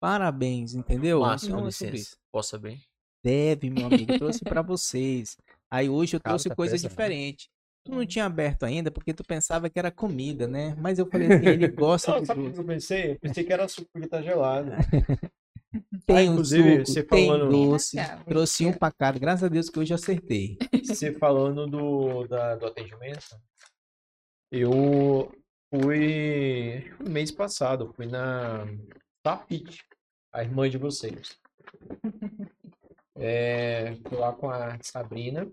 Parabéns, 0.00 0.74
entendeu? 0.74 1.20
Márcio, 1.20 1.54
com 1.54 1.64
licença. 1.64 2.16
Posso 2.30 2.50
saber? 2.50 2.80
Deve, 3.24 3.70
meu 3.70 3.86
amigo. 3.86 4.18
Trouxe 4.18 4.44
pra 4.44 4.62
vocês. 4.62 5.36
Aí 5.70 5.88
hoje 5.88 6.16
eu 6.16 6.20
trouxe 6.20 6.48
tá 6.48 6.54
coisa 6.54 6.74
pesado. 6.74 6.88
diferente. 6.88 7.50
Tu 7.88 7.94
não 7.94 8.04
tinha 8.06 8.26
aberto 8.26 8.64
ainda 8.64 8.90
porque 8.90 9.14
tu 9.14 9.24
pensava 9.24 9.70
que 9.70 9.78
era 9.78 9.90
comida, 9.90 10.46
né? 10.46 10.74
Mas 10.78 10.98
eu 10.98 11.06
falei 11.06 11.32
assim, 11.32 11.46
ele 11.46 11.68
gosta 11.72 12.12
Não, 12.12 12.20
de 12.20 12.26
sabe 12.26 12.40
o 12.40 12.42
doce. 12.44 12.54
que 12.54 12.60
eu 12.60 12.64
pensei? 12.66 13.10
Eu 13.12 13.18
pensei 13.18 13.44
que 13.44 13.52
era 13.52 13.66
suco 13.66 13.88
porque 13.90 14.06
tá 14.08 14.20
gelado. 14.20 14.72
Tem 16.06 16.16
Ah, 16.28 16.30
um 16.30 16.32
inclusive, 16.34 16.70
suco, 16.78 16.86
você 16.86 17.02
tem 17.02 17.26
falando- 17.28 17.50
doce. 17.50 17.96
Bem 17.96 18.04
legal, 18.06 18.24
Trouxe 18.24 18.66
um 18.66 18.72
pra 18.72 18.90
cada. 18.92 19.18
Graças 19.18 19.44
a 19.44 19.48
Deus 19.48 19.68
que 19.70 19.78
hoje 19.78 19.92
eu 19.92 19.96
acertei. 19.96 20.58
Você 20.84 21.12
falando 21.12 21.66
do, 21.66 22.26
da- 22.26 22.56
do 22.56 22.66
atendimento, 22.66 23.38
eu 24.52 25.30
fui 25.74 26.90
que 26.96 27.02
no 27.04 27.10
mês 27.10 27.30
passado, 27.30 27.92
fui 27.94 28.06
na 28.06 28.66
Tapit. 29.22 29.82
a 30.32 30.42
irmã 30.42 30.68
de 30.68 30.76
vocês. 30.78 31.38
É, 33.20 33.96
tô 34.08 34.16
lá 34.20 34.32
com 34.32 34.48
a 34.48 34.78
Sabrina. 34.80 35.50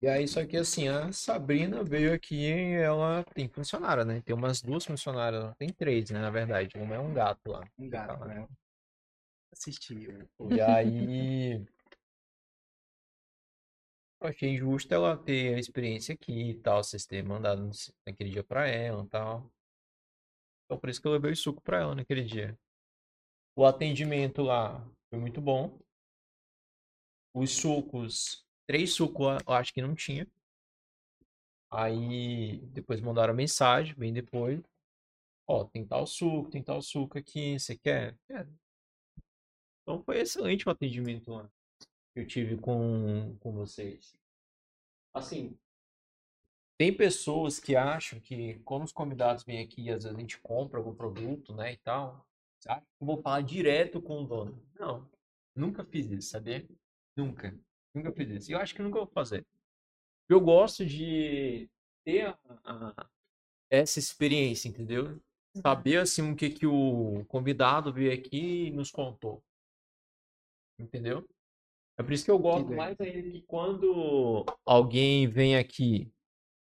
E 0.00 0.06
aí, 0.06 0.28
só 0.28 0.46
que 0.46 0.56
assim, 0.56 0.86
a 0.86 1.10
Sabrina 1.12 1.82
veio 1.82 2.14
aqui 2.14 2.36
e 2.36 2.74
ela 2.74 3.24
tem 3.34 3.48
funcionária, 3.48 4.04
né? 4.04 4.20
Tem 4.20 4.34
umas 4.34 4.62
duas 4.62 4.84
funcionárias, 4.84 5.52
tem 5.56 5.72
três, 5.72 6.10
né? 6.10 6.20
Na 6.20 6.30
verdade, 6.30 6.78
uma 6.78 6.94
é 6.94 6.98
um 7.00 7.12
gato 7.12 7.50
lá. 7.50 7.68
Um 7.76 7.88
gato, 7.88 8.24
né? 8.24 8.46
Assisti. 9.52 10.08
E 10.50 10.60
aí. 10.62 11.66
Eu 14.20 14.28
achei 14.28 14.50
injusto 14.50 14.92
ela 14.94 15.16
ter 15.16 15.54
a 15.54 15.58
experiência 15.58 16.14
aqui 16.14 16.50
e 16.50 16.54
tal, 16.54 16.82
vocês 16.82 17.06
terem 17.06 17.24
mandado 17.24 17.68
naquele 18.06 18.30
dia 18.30 18.44
pra 18.44 18.68
ela 18.68 19.04
e 19.04 19.08
tal. 19.08 19.52
Então 20.64 20.78
por 20.78 20.90
isso 20.90 21.00
que 21.00 21.08
eu 21.08 21.12
levei 21.12 21.32
o 21.32 21.36
suco 21.36 21.62
pra 21.62 21.78
ela 21.80 21.94
naquele 21.94 22.22
dia. 22.22 22.58
O 23.56 23.64
atendimento 23.64 24.42
lá 24.42 24.84
foi 25.10 25.18
muito 25.18 25.40
bom. 25.40 25.78
Os 27.34 27.50
sucos, 27.52 28.44
três 28.68 28.92
sucos 28.92 29.38
eu 29.46 29.54
acho 29.54 29.72
que 29.72 29.80
não 29.80 29.94
tinha. 29.94 30.26
Aí 31.70 32.58
depois 32.66 33.00
mandaram 33.00 33.34
mensagem, 33.34 33.94
bem 33.94 34.12
depois. 34.12 34.62
Ó, 35.46 35.64
tem 35.64 35.86
tal 35.86 36.06
suco, 36.06 36.50
tem 36.50 36.62
tal 36.62 36.82
suco 36.82 37.18
aqui, 37.18 37.58
você 37.58 37.76
quer? 37.76 38.16
Quero. 38.26 38.52
Então 39.82 40.02
foi 40.04 40.20
excelente 40.20 40.68
o 40.68 40.70
atendimento 40.70 41.32
lá 41.32 41.50
que 42.12 42.20
eu 42.20 42.26
tive 42.26 42.58
com, 42.58 43.36
com 43.40 43.52
vocês. 43.52 44.14
Assim, 45.14 45.58
tem 46.78 46.94
pessoas 46.94 47.58
que 47.58 47.74
acham 47.74 48.20
que 48.20 48.58
quando 48.60 48.84
os 48.84 48.92
convidados 48.92 49.44
vêm 49.44 49.60
aqui, 49.60 49.90
às 49.90 50.04
vezes 50.04 50.16
a 50.16 50.20
gente 50.20 50.38
compra 50.40 50.78
algum 50.78 50.94
produto, 50.94 51.54
né, 51.54 51.72
e 51.72 51.76
tal, 51.78 52.26
sabe? 52.60 52.86
Eu 53.00 53.06
vou 53.06 53.22
falar 53.22 53.40
direto 53.40 54.02
com 54.02 54.22
o 54.22 54.26
dono. 54.26 54.62
Não, 54.78 55.10
nunca 55.56 55.84
fiz 55.84 56.10
isso, 56.10 56.30
sabia? 56.30 56.68
Nunca, 57.16 57.58
nunca 57.94 58.12
fiz 58.12 58.30
isso. 58.30 58.50
E 58.50 58.54
eu 58.54 58.58
acho 58.60 58.74
que 58.74 58.82
nunca 58.82 58.98
vou 58.98 59.06
fazer. 59.08 59.44
Eu 60.28 60.40
gosto 60.40 60.84
de 60.84 61.68
ter 62.04 62.26
a- 62.26 62.38
a- 62.64 63.06
essa 63.70 63.98
experiência, 63.98 64.68
entendeu? 64.68 65.20
Saber 65.56 65.98
assim 65.98 66.30
o 66.30 66.36
que 66.36 66.50
que 66.50 66.66
o 66.66 67.24
convidado 67.26 67.92
veio 67.92 68.12
aqui 68.12 68.66
e 68.66 68.70
nos 68.70 68.90
contou. 68.90 69.42
Entendeu? 70.78 71.28
É 71.98 72.02
por 72.02 72.12
isso 72.12 72.24
que 72.24 72.30
eu 72.30 72.38
gosto 72.38 72.68
legal. 72.68 72.76
mais 72.76 73.00
ainda 73.00 73.22
que 73.30 73.42
quando 73.42 74.44
alguém 74.64 75.26
vem 75.26 75.56
aqui, 75.56 76.12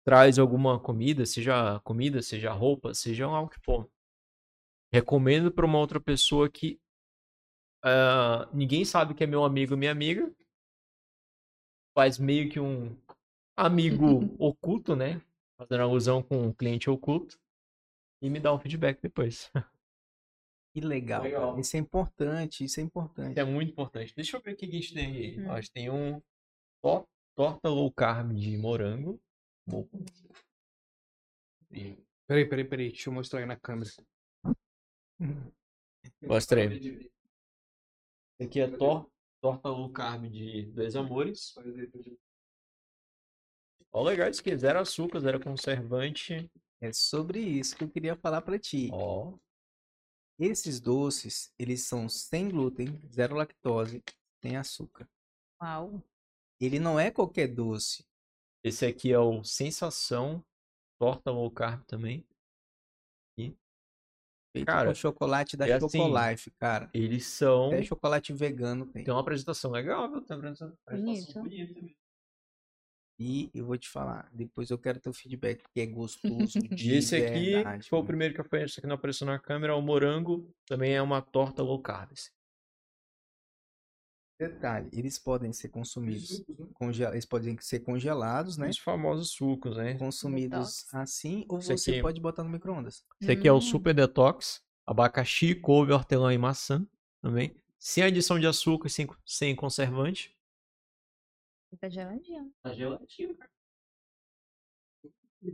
traz 0.05 0.39
alguma 0.39 0.78
comida, 0.78 1.27
seja 1.27 1.81
comida, 1.81 2.23
seja 2.23 2.53
roupa, 2.53 2.95
seja 2.95 3.27
algo 3.27 3.51
que 3.51 3.61
for. 3.61 3.91
Recomendo 4.93 5.51
para 5.51 5.67
uma 5.67 5.78
outra 5.78 6.01
pessoa 6.01 6.49
que 6.49 6.81
ah, 7.83 8.49
ninguém 8.53 8.85
sabe 8.85 9.15
que 9.15 9.25
é 9.25 9.27
meu 9.27 9.45
amigo 9.45 9.73
ou 9.75 9.78
minha 9.78 9.93
amiga. 9.93 10.33
Faz 11.99 12.17
meio 12.17 12.49
que 12.49 12.60
um 12.60 12.97
amigo 13.57 14.20
oculto, 14.39 14.94
né? 14.94 15.20
Fazendo 15.59 15.83
alusão 15.83 16.23
com 16.23 16.47
um 16.47 16.52
cliente 16.52 16.89
oculto. 16.89 17.36
E 18.23 18.31
me 18.31 18.39
dá 18.39 18.55
um 18.55 18.59
feedback 18.60 19.01
depois. 19.02 19.51
Que 20.77 20.81
legal. 20.83 21.23
Legal. 21.25 21.59
Isso 21.59 21.77
é 21.77 21.81
importante, 21.81 22.62
isso 22.62 22.78
é 22.78 22.83
importante. 22.85 23.31
Isso 23.33 23.41
é 23.41 23.44
muito 23.44 23.73
importante. 23.73 24.15
Deixa 24.15 24.36
eu 24.36 24.41
ver 24.41 24.52
o 24.52 24.57
que 24.57 24.67
a 24.67 24.70
gente 24.70 24.94
tem 24.94 25.07
aí. 25.17 25.41
Hum. 25.41 25.49
Ó, 25.49 25.52
A 25.55 25.60
gente 25.60 25.73
tem 25.73 25.91
um 25.91 26.20
to- 26.85 27.09
torta 27.35 27.68
low 27.68 27.91
carb 27.91 28.33
de 28.35 28.57
morango. 28.57 29.18
Bom. 29.67 29.89
E- 31.73 31.97
Peraí, 32.28 32.49
peraí, 32.49 32.65
peraí. 32.65 32.89
Deixa 32.91 33.09
eu 33.09 33.15
mostrar 33.15 33.41
aí 33.41 33.47
na 33.47 33.57
câmera. 33.57 33.91
Mostrei. 36.23 36.67
Esse 36.67 37.10
aqui 38.49 38.60
é 38.60 38.68
tor 38.70 39.10
torta 39.49 39.68
low 39.70 39.91
carb 39.91 40.28
de 40.28 40.67
dois 40.73 40.94
amores. 40.94 41.55
Ó, 43.93 44.02
legal 44.02 44.28
isso 44.28 44.41
aqui. 44.41 44.57
Zero 44.57 44.81
açúcar, 44.81 45.20
zero 45.20 45.41
conservante. 45.43 46.51
É 46.81 46.93
sobre 46.93 47.41
isso 47.41 47.77
que 47.77 47.85
eu 47.85 47.91
queria 47.91 48.17
falar 48.17 48.43
pra 48.43 48.59
ti. 48.59 48.91
Ó, 48.93 49.36
Esses 50.39 50.81
doces, 50.81 51.52
eles 51.59 51.83
são 51.83 52.09
sem 52.09 52.49
glúten, 52.49 53.01
zero 53.12 53.35
lactose, 53.36 54.02
sem 54.41 54.57
açúcar. 54.57 55.09
Uau. 55.60 56.02
Ele 56.60 56.78
não 56.78 56.99
é 56.99 57.10
qualquer 57.10 57.49
doce. 57.49 58.05
esse 58.62 58.85
aqui 58.85 59.12
é 59.12 59.18
o 59.18 59.43
Sensação 59.44 60.44
Torta 61.01 61.31
low 61.31 61.51
carb 61.51 61.85
também. 61.86 62.27
Feito 64.52 64.67
Cara, 64.67 64.89
com 64.89 64.94
chocolate 64.94 65.57
da 65.57 65.68
é 65.68 65.73
assim, 65.73 65.99
Chocolife, 65.99 66.51
cara. 66.52 66.89
Eles 66.94 67.27
são. 67.27 67.67
Até 67.67 67.83
chocolate 67.83 68.33
vegano 68.33 68.86
tem. 68.86 69.05
Tem 69.05 69.12
uma 69.12 69.20
apresentação 69.20 69.70
legal, 69.70 70.10
viu? 70.10 70.23
Tem 70.23 70.36
uma 70.36 70.49
apresentação 70.49 71.43
bonita. 71.43 71.43
E 73.20 73.51
eu 73.52 73.67
vou 73.67 73.77
te 73.77 73.89
falar, 73.89 74.31
depois 74.33 74.70
eu 74.70 74.78
quero 74.78 75.01
teu 75.01 75.12
feedback, 75.12 75.60
porque 75.62 75.81
é 75.81 75.86
gostoso 75.86 76.52
E 76.70 76.75
de 76.75 76.94
esse 76.94 77.17
aqui 77.17 77.51
verdade, 77.51 77.89
foi 77.89 77.99
o 77.99 78.01
mano. 78.01 78.07
primeiro 78.07 78.33
que 78.33 78.41
apareceu, 78.41 78.67
esse 78.67 78.78
aqui 78.78 78.86
não 78.86 78.94
apareceu 78.94 79.27
na 79.27 79.41
câmera, 79.41 79.75
o 79.75 79.83
morango. 79.83 80.49
Também 80.65 80.94
é 80.94 81.02
uma 81.02 81.20
torta 81.20 81.62
low 81.62 81.83
carb. 81.83 82.12
esse. 82.12 82.31
Detalhe, 84.39 84.89
eles 84.92 85.18
podem 85.18 85.52
ser 85.52 85.68
consumidos, 85.68 86.44
conge- 86.75 87.02
eles 87.02 87.26
podem 87.26 87.58
ser 87.60 87.81
congelados, 87.81 88.57
né? 88.57 88.68
Os 88.68 88.78
famosos 88.78 89.31
sucos, 89.33 89.76
né? 89.76 89.94
Consumidos 89.99 90.76
Detox. 90.84 90.94
assim, 90.94 91.44
ou 91.49 91.58
Esse 91.58 91.76
você 91.76 91.91
aqui- 91.92 92.00
pode 92.02 92.20
botar 92.20 92.44
no 92.44 92.50
micro-ondas. 92.50 93.05
Esse 93.20 93.33
aqui 93.33 93.49
é 93.49 93.52
o 93.52 93.57
Hum. 93.57 93.60
Super 93.60 93.92
Detox. 93.94 94.62
Abacaxi, 94.86 95.55
couve, 95.57 95.92
hortelã 95.92 96.33
e 96.33 96.39
maçã 96.39 96.86
também. 97.20 97.55
Sem 97.81 98.05
adição 98.05 98.39
de 98.39 98.47
açúcar 98.47 98.86
e 98.86 98.91
sem, 98.91 99.07
sem 99.26 99.55
conservante. 99.57 100.34
Fica 101.70 101.91
geladinho. 101.91 102.52
Tá 102.62 102.73
geladinho, 102.73 103.36
cara. 103.36 103.50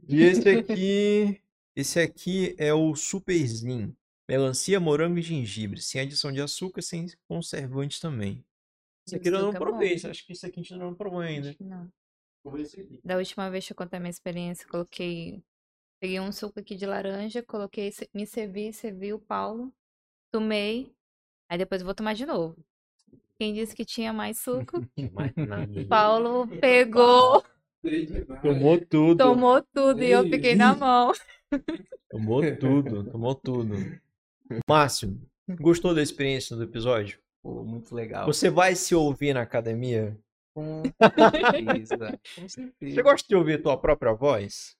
E 0.08 0.22
esse 0.22 0.48
aqui. 0.48 1.40
Esse 1.76 1.98
aqui 2.00 2.54
é 2.58 2.72
o 2.72 2.94
Super 2.94 3.34
Slim. 3.34 3.96
Melancia, 4.28 4.78
morango 4.78 5.18
e 5.18 5.22
gengibre. 5.22 5.80
Sem 5.82 6.00
adição 6.02 6.30
de 6.30 6.40
açúcar, 6.40 6.80
sem 6.82 7.06
conservante 7.26 8.00
também. 8.00 8.44
Esse 9.06 9.16
E 9.16 9.18
o 9.18 9.20
aqui 9.20 9.28
eu 9.28 9.32
não 9.32 9.50
é 9.50 9.58
provei. 9.58 9.94
Acho 9.94 10.26
que 10.26 10.32
esse 10.32 10.46
aqui 10.46 10.60
a 10.60 10.62
gente 10.62 10.76
não 10.76 10.94
provou 10.94 11.20
ainda. 11.20 11.54
Que 11.54 11.64
Não. 11.64 11.90
Da 13.02 13.16
última 13.16 13.50
vez 13.50 13.66
que 13.66 13.72
eu 13.72 13.76
contei 13.76 13.96
a 13.96 14.00
minha 14.00 14.10
experiência, 14.10 14.68
coloquei. 14.68 15.42
Peguei 16.00 16.20
um 16.20 16.30
suco 16.30 16.60
aqui 16.60 16.74
de 16.74 16.84
laranja, 16.84 17.42
coloquei, 17.42 17.90
me 18.12 18.26
servi, 18.26 18.72
servi 18.74 19.14
o 19.14 19.18
Paulo, 19.18 19.72
tomei, 20.30 20.92
aí 21.48 21.56
depois 21.56 21.80
eu 21.80 21.86
vou 21.86 21.94
tomar 21.94 22.14
de 22.14 22.26
novo. 22.26 22.62
Quem 23.38 23.54
disse 23.54 23.74
que 23.74 23.86
tinha 23.86 24.12
mais 24.12 24.38
suco? 24.38 24.84
Mais 25.14 25.32
nada. 25.34 25.86
Paulo 25.88 26.46
pegou, 26.60 27.42
Tomou 28.42 28.80
tudo. 28.80 29.18
tomou 29.18 29.62
tudo 29.74 30.02
e 30.02 30.10
eu 30.10 30.24
fiquei 30.24 30.54
na 30.54 30.74
mão. 30.74 31.12
Tomou 32.10 32.42
tudo. 32.56 33.10
Tomou 33.10 33.34
tudo. 33.34 33.74
Márcio, 34.68 35.20
gostou 35.60 35.94
da 35.94 36.02
experiência 36.02 36.56
do 36.56 36.62
episódio? 36.62 37.18
Pô, 37.44 37.62
muito 37.62 37.94
legal. 37.94 38.24
Você 38.26 38.48
vai 38.48 38.74
se 38.74 38.94
ouvir 38.94 39.34
na 39.34 39.42
academia? 39.42 40.18
Com 40.54 40.82
certeza. 41.30 42.18
Com 42.34 42.48
certeza. 42.48 42.94
Você 42.94 43.02
gosta 43.02 43.28
de 43.28 43.36
ouvir 43.36 43.58
a 43.58 43.62
tua 43.62 43.76
própria 43.76 44.14
voz? 44.14 44.74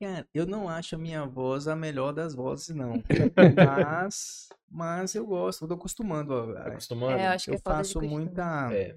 Cara, 0.00 0.26
eu 0.34 0.44
não 0.44 0.68
acho 0.68 0.96
a 0.96 0.98
minha 0.98 1.24
voz 1.24 1.68
a 1.68 1.76
melhor 1.76 2.12
das 2.12 2.34
vozes, 2.34 2.74
não. 2.74 2.94
Mas, 3.56 4.48
mas 4.68 5.14
eu 5.14 5.24
gosto, 5.24 5.62
eu 5.62 5.68
tô 5.68 5.74
acostumando. 5.74 6.52
Tá 6.54 6.60
a- 6.64 6.66
acostumado? 6.68 7.20
É, 7.20 7.26
eu 7.28 7.30
acho 7.30 7.44
que 7.44 7.50
eu 7.52 7.54
é 7.54 7.58
faço 7.58 8.02
muita. 8.02 8.72
É. 8.72 8.96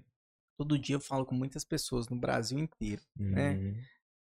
Todo 0.58 0.80
dia 0.80 0.96
eu 0.96 1.00
falo 1.02 1.26
com 1.26 1.36
muitas 1.36 1.64
pessoas 1.64 2.10
no 2.10 2.16
Brasil 2.16 2.58
inteiro. 2.58 3.04
né? 3.16 3.56
Hum. 3.56 3.76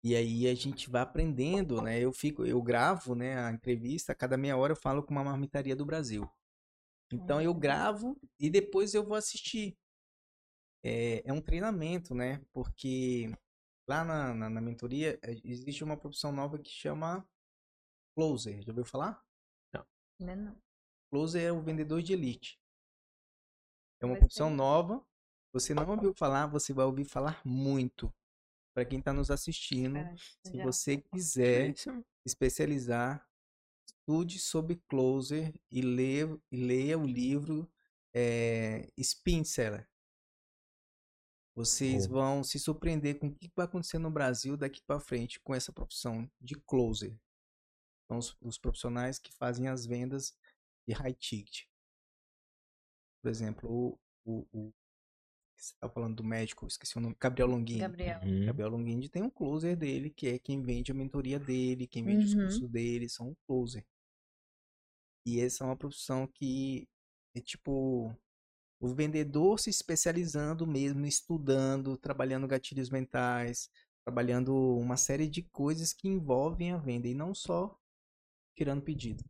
E 0.05 0.15
aí 0.15 0.47
a 0.47 0.55
gente 0.55 0.89
vai 0.89 1.03
aprendendo, 1.03 1.83
né? 1.83 1.99
Eu 1.99 2.13
fico, 2.13 2.47
eu 2.47 2.63
gravo, 2.63 3.17
né, 3.17 3.37
a 3.41 3.51
entrevista, 3.51 4.13
a 4.13 4.15
cada 4.15 4.37
meia 4.37 4.57
hora 4.57 4.71
eu 4.73 4.77
falo 4.77 5.03
com 5.03 5.11
uma 5.11 5.25
marmitaria 5.25 5.75
do 5.75 5.85
Brasil. 5.85 6.31
Então 7.13 7.41
eu 7.41 7.55
gravo 7.55 8.21
e 8.39 8.51
depois 8.51 8.95
eu 8.95 9.05
vou 9.05 9.15
assistir. 9.17 9.77
É, 10.83 11.29
é 11.29 11.33
um 11.33 11.41
treinamento, 11.41 12.15
né? 12.15 12.41
Porque 12.53 13.31
lá 13.89 14.05
na, 14.05 14.35
na, 14.35 14.51
na 14.51 14.61
mentoria 14.61 15.19
eh, 15.23 15.37
existe 15.45 15.83
uma 15.83 15.97
profissão 15.97 16.31
nova 16.31 16.59
que 16.59 16.71
chama 16.71 17.27
closer. 18.15 18.63
Já 18.63 18.73
ouviu 18.73 18.85
falar? 18.85 19.25
Ainda 20.21 20.35
não. 20.35 20.63
Closer 21.11 21.43
é 21.43 21.53
o 21.53 21.63
vendedor 21.63 22.03
de 22.03 22.13
elite. 22.13 22.61
É 24.01 24.05
uma 24.05 24.15
Vai 24.15 24.21
profissão 24.21 24.49
ser. 24.51 24.57
nova. 24.57 25.07
Você 25.53 25.75
não 25.75 25.89
ouviu 25.89 26.13
falar, 26.15 26.47
você 26.47 26.73
vai 26.73 26.85
ouvir 26.85 27.05
falar 27.05 27.41
muito. 27.45 28.13
Para 28.75 28.85
quem 28.85 28.99
está 28.99 29.13
nos 29.13 29.31
assistindo, 29.31 29.95
Cara, 29.95 30.17
se 30.17 30.57
já. 30.57 30.65
você 30.65 30.99
quiser 30.99 31.75
especializar, 32.25 33.28
estude 34.09 34.39
sobre 34.39 34.77
closer 34.89 35.53
e 35.71 35.83
leia, 35.83 36.41
leia 36.51 36.99
o 36.99 37.07
livro 37.07 37.71
é, 38.15 38.91
Spin 38.97 39.45
Seller. 39.45 39.87
Vocês 41.55 42.07
Boa. 42.07 42.23
vão 42.23 42.43
se 42.43 42.59
surpreender 42.59 43.19
com 43.19 43.27
o 43.27 43.35
que 43.35 43.51
vai 43.55 43.67
acontecer 43.67 43.99
no 43.99 44.11
Brasil 44.11 44.57
daqui 44.57 44.81
para 44.81 44.99
frente 44.99 45.39
com 45.41 45.55
essa 45.55 45.73
profissão 45.73 46.31
de 46.41 46.55
closer. 46.55 47.21
São 48.07 48.17
os, 48.17 48.37
os 48.41 48.57
profissionais 48.57 49.19
que 49.19 49.31
fazem 49.35 49.69
as 49.69 49.85
vendas 49.85 50.35
de 50.87 50.95
high 50.95 51.13
ticket. 51.13 51.67
Por 53.21 53.29
exemplo, 53.29 53.69
o, 53.71 53.99
o, 54.25 54.47
o 54.53 54.73
você 55.55 55.75
tá 55.81 55.89
falando 55.89 56.15
do 56.15 56.25
médico, 56.25 56.67
esqueci 56.67 56.97
o 56.97 57.01
nome, 57.01 57.17
Gabriel 57.21 57.49
Longini. 57.49 57.81
Gabriel. 57.81 58.21
Uhum. 58.23 58.47
Gabriel 58.47 59.11
tem 59.11 59.23
um 59.23 59.29
closer 59.29 59.77
dele, 59.77 60.09
que 60.09 60.29
é 60.29 60.39
quem 60.39 60.63
vende 60.63 60.93
a 60.93 60.95
mentoria 60.95 61.39
dele, 61.39 61.87
quem 61.87 62.05
vende 62.05 62.25
os 62.25 62.33
Uhum. 62.33 62.43
cursos 62.43 62.71
dele, 62.71 63.09
são 63.09 63.31
um 63.31 63.37
closer. 63.45 63.85
E 65.29 65.41
essa 65.41 65.63
é 65.63 65.67
uma 65.67 65.77
profissão 65.77 66.27
que 66.27 66.89
é 67.35 67.41
tipo 67.41 68.17
o 68.81 68.89
vendedor 68.95 69.59
se 69.59 69.69
especializando 69.69 70.67
mesmo, 70.67 71.05
estudando, 71.05 71.99
trabalhando 71.99 72.47
gatilhos 72.47 72.89
mentais, 72.89 73.69
trabalhando 74.05 74.55
uma 74.79 74.97
série 74.97 75.29
de 75.29 75.43
coisas 75.43 75.93
que 75.93 76.09
envolvem 76.09 76.73
a 76.73 76.79
venda 76.79 77.07
e 77.09 77.15
não 77.15 77.35
só 77.35 77.79
tirando 78.57 78.83
pedido. 78.83 79.23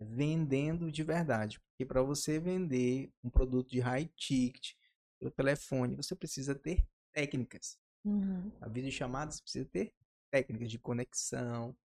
Vendendo 0.00 0.90
de 0.90 1.02
verdade. 1.02 1.60
Porque 1.60 1.84
para 1.84 2.02
você 2.02 2.38
vender 2.38 3.12
um 3.22 3.28
produto 3.28 3.68
de 3.68 3.80
high 3.80 4.06
ticket 4.16 4.74
pelo 5.18 5.30
telefone, 5.30 5.96
você 5.96 6.16
precisa 6.16 6.54
ter 6.54 6.86
técnicas. 7.12 7.78
Uhum. 8.04 8.50
A 8.60 8.68
videochamada 8.68 9.32
você 9.32 9.42
precisa 9.42 9.66
ter 9.66 9.92
técnicas 10.30 10.70
de 10.70 10.78
conexão. 10.78 11.76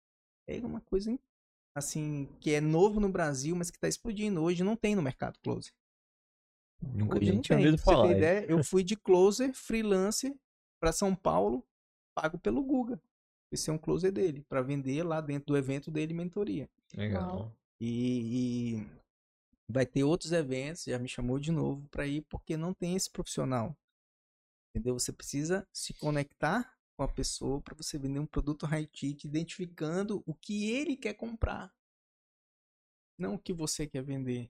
É 0.47 0.57
uma 0.59 0.79
coisa 0.81 1.11
assim 1.77 2.27
que 2.39 2.51
é 2.53 2.61
novo 2.61 2.99
no 2.99 3.09
Brasil, 3.09 3.55
mas 3.55 3.69
que 3.69 3.77
está 3.77 3.87
explodindo 3.87 4.41
hoje, 4.41 4.63
não 4.63 4.75
tem 4.75 4.95
no 4.95 5.01
mercado 5.01 5.37
closer. 5.39 5.71
Nunca 6.81 7.17
Hoje 7.17 7.25
nem 7.25 7.35
não 7.35 7.41
tinha 7.41 7.57
tem. 7.57 7.65
ouvido 7.67 7.81
Pra 7.83 7.85
você 7.85 7.95
falar. 7.95 8.07
ter 8.07 8.17
ideia, 8.17 8.45
eu 8.49 8.57
fui 8.63 8.83
de 8.83 8.95
closer 8.95 9.53
freelancer 9.53 10.35
para 10.79 10.91
São 10.91 11.15
Paulo, 11.15 11.65
pago 12.15 12.37
pelo 12.39 12.63
Guga. 12.63 13.01
Esse 13.51 13.69
é 13.69 13.73
um 13.73 13.77
closer 13.77 14.11
dele, 14.11 14.43
para 14.49 14.61
vender 14.61 15.03
lá 15.03 15.21
dentro 15.21 15.47
do 15.47 15.57
evento 15.57 15.89
dele 15.89 16.13
mentoria. 16.13 16.69
Legal. 16.95 17.51
E, 17.79 18.77
e 18.79 18.87
vai 19.69 19.85
ter 19.85 20.03
outros 20.03 20.31
eventos, 20.31 20.83
já 20.83 20.99
me 20.99 21.07
chamou 21.07 21.39
de 21.39 21.51
novo 21.51 21.87
para 21.89 22.05
ir, 22.05 22.21
porque 22.23 22.57
não 22.57 22.73
tem 22.73 22.95
esse 22.95 23.09
profissional. 23.09 23.75
Entendeu? 24.75 24.99
Você 24.99 25.13
precisa 25.13 25.67
se 25.71 25.93
conectar 25.93 26.76
com 26.97 27.03
a 27.03 27.07
pessoa 27.07 27.61
para 27.61 27.75
você 27.75 27.97
vender 27.97 28.19
um 28.19 28.25
produto 28.25 28.65
high 28.65 28.87
ticket, 28.87 29.25
identificando 29.25 30.23
o 30.25 30.33
que 30.33 30.71
ele 30.71 30.97
quer 30.97 31.13
comprar. 31.13 31.71
Não 33.17 33.35
o 33.35 33.39
que 33.39 33.53
você 33.53 33.85
quer 33.85 34.03
vender. 34.03 34.49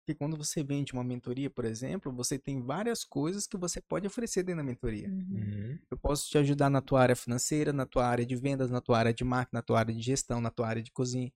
Porque 0.00 0.16
quando 0.16 0.36
você 0.36 0.64
vende 0.64 0.92
uma 0.92 1.04
mentoria, 1.04 1.48
por 1.48 1.64
exemplo, 1.64 2.12
você 2.12 2.38
tem 2.38 2.60
várias 2.60 3.04
coisas 3.04 3.46
que 3.46 3.56
você 3.56 3.80
pode 3.80 4.06
oferecer 4.06 4.42
dentro 4.42 4.62
da 4.62 4.66
mentoria. 4.66 5.08
Uhum. 5.08 5.26
Uhum. 5.30 5.78
Eu 5.90 5.98
posso 5.98 6.28
te 6.28 6.38
ajudar 6.38 6.70
na 6.70 6.80
tua 6.80 7.00
área 7.00 7.14
financeira, 7.14 7.72
na 7.72 7.86
tua 7.86 8.06
área 8.06 8.26
de 8.26 8.34
vendas, 8.34 8.70
na 8.70 8.80
tua 8.80 8.98
área 8.98 9.14
de 9.14 9.22
marketing, 9.22 9.56
na 9.56 9.62
tua 9.62 9.78
área 9.78 9.94
de 9.94 10.02
gestão, 10.02 10.40
na 10.40 10.50
tua 10.50 10.68
área 10.68 10.82
de 10.82 10.90
cozinha. 10.90 11.32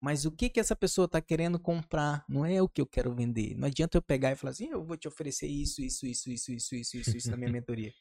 Mas 0.00 0.26
o 0.26 0.32
que 0.32 0.50
que 0.50 0.60
essa 0.60 0.74
pessoa 0.74 1.04
está 1.04 1.20
querendo 1.20 1.58
comprar? 1.58 2.24
Não 2.28 2.44
é 2.44 2.60
o 2.60 2.68
que 2.68 2.80
eu 2.80 2.86
quero 2.86 3.14
vender. 3.14 3.56
Não 3.56 3.68
adianta 3.68 3.96
eu 3.96 4.02
pegar 4.02 4.32
e 4.32 4.36
falar 4.36 4.50
assim, 4.50 4.68
eu 4.68 4.84
vou 4.84 4.96
te 4.96 5.08
oferecer 5.08 5.46
isso, 5.46 5.80
isso, 5.80 6.04
isso, 6.06 6.30
isso, 6.30 6.52
isso, 6.52 6.74
isso, 6.74 6.96
isso, 6.96 7.16
isso 7.16 7.30
na 7.30 7.36
minha 7.36 7.50
mentoria. 7.52 7.92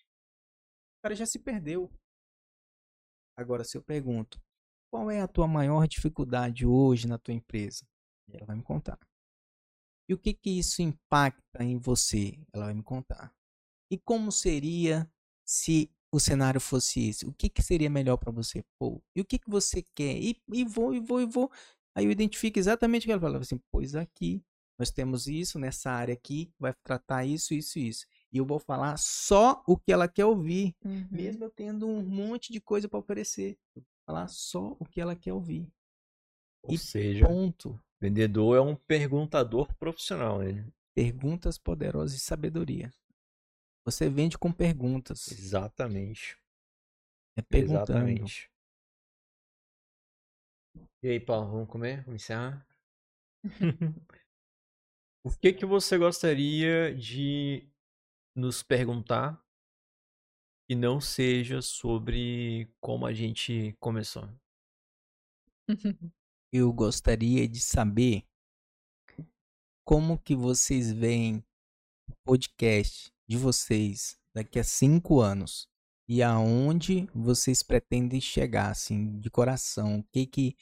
Cara 1.01 1.15
já 1.15 1.25
se 1.25 1.39
perdeu. 1.39 1.91
Agora, 3.37 3.63
se 3.63 3.77
eu 3.77 3.81
pergunto, 3.81 4.39
qual 4.91 5.09
é 5.09 5.21
a 5.21 5.27
tua 5.27 5.47
maior 5.47 5.87
dificuldade 5.87 6.65
hoje 6.65 7.07
na 7.07 7.17
tua 7.17 7.33
empresa? 7.33 7.87
Ela 8.29 8.45
vai 8.45 8.55
me 8.55 8.63
contar. 8.63 8.99
E 10.07 10.13
o 10.13 10.17
que 10.17 10.33
que 10.33 10.59
isso 10.59 10.81
impacta 10.81 11.63
em 11.63 11.77
você? 11.77 12.37
Ela 12.53 12.65
vai 12.65 12.73
me 12.73 12.83
contar. 12.83 13.33
E 13.89 13.97
como 13.97 14.31
seria 14.31 15.09
se 15.45 15.89
o 16.13 16.19
cenário 16.19 16.61
fosse 16.61 17.07
esse? 17.07 17.25
O 17.25 17.33
que 17.33 17.49
que 17.49 17.61
seria 17.61 17.89
melhor 17.89 18.17
para 18.17 18.31
você? 18.31 18.63
Pô, 18.77 19.01
e 19.15 19.21
o 19.21 19.25
que 19.25 19.39
que 19.39 19.49
você 19.49 19.81
quer? 19.95 20.17
E, 20.17 20.41
e 20.53 20.65
vou, 20.65 20.93
e 20.93 20.99
vou, 20.99 21.21
e 21.21 21.25
vou. 21.25 21.51
Aí 21.95 22.05
eu 22.05 22.11
identifico 22.11 22.59
exatamente 22.59 23.03
o 23.03 23.07
que 23.07 23.11
ela 23.11 23.21
fala. 23.21 23.37
Assim, 23.39 23.59
pois 23.71 23.95
aqui, 23.95 24.43
nós 24.77 24.91
temos 24.91 25.27
isso 25.27 25.57
nessa 25.57 25.91
área 25.91 26.13
aqui, 26.13 26.53
vai 26.59 26.73
tratar 26.83 27.25
isso, 27.25 27.53
isso, 27.53 27.79
isso. 27.79 28.05
E 28.31 28.37
eu 28.37 28.45
vou 28.45 28.59
falar 28.59 28.97
só 28.97 29.63
o 29.67 29.77
que 29.77 29.91
ela 29.91 30.07
quer 30.07 30.25
ouvir, 30.25 30.75
Uhum. 30.85 31.07
mesmo 31.09 31.43
eu 31.45 31.49
tendo 31.49 31.87
um 31.87 32.01
monte 32.03 32.51
de 32.51 32.61
coisa 32.61 32.87
para 32.87 32.99
oferecer. 32.99 33.57
Eu 33.75 33.81
vou 33.81 33.85
falar 34.05 34.27
só 34.27 34.75
o 34.79 34.85
que 34.85 35.01
ela 35.01 35.15
quer 35.15 35.33
ouvir. 35.33 35.67
Ou 36.63 36.73
E 36.73 36.77
seja, 36.77 37.25
Ponto. 37.25 37.79
vendedor 37.99 38.57
é 38.57 38.61
um 38.61 38.75
perguntador 38.75 39.73
profissional, 39.75 40.39
né? 40.39 40.65
Perguntas 40.95 41.57
poderosas 41.57 42.13
de 42.17 42.19
sabedoria. 42.23 42.93
Você 43.85 44.09
vende 44.09 44.37
com 44.37 44.51
perguntas. 44.51 45.27
Exatamente. 45.31 46.37
É 47.35 47.41
perguntando. 47.41 48.31
Exatamente. 48.31 48.49
E 51.03 51.09
aí, 51.09 51.19
Paulo, 51.19 51.51
vamos 51.51 51.69
comer? 51.69 52.03
Vamos 52.05 52.23
encerrar? 52.23 52.65
o 55.23 55.31
que 55.31 55.53
que 55.53 55.65
você 55.65 55.97
gostaria 55.97 56.93
de 56.95 57.67
nos 58.35 58.63
perguntar 58.63 59.43
que 60.67 60.75
não 60.75 61.01
seja 61.01 61.61
sobre 61.61 62.73
como 62.79 63.05
a 63.05 63.13
gente 63.13 63.75
começou? 63.79 64.27
Eu 66.53 66.71
gostaria 66.73 67.47
de 67.47 67.59
saber 67.59 68.25
como 69.85 70.17
que 70.17 70.35
vocês 70.35 70.91
veem 70.91 71.43
o 72.09 72.13
podcast 72.25 73.11
de 73.27 73.37
vocês 73.37 74.17
daqui 74.33 74.59
a 74.59 74.63
cinco 74.63 75.21
anos 75.21 75.69
e 76.07 76.21
aonde 76.21 77.07
vocês 77.13 77.63
pretendem 77.63 78.19
chegar, 78.19 78.69
assim, 78.69 79.17
de 79.19 79.29
coração. 79.29 79.99
O 79.99 80.03
que 80.11 80.25
que... 80.25 80.55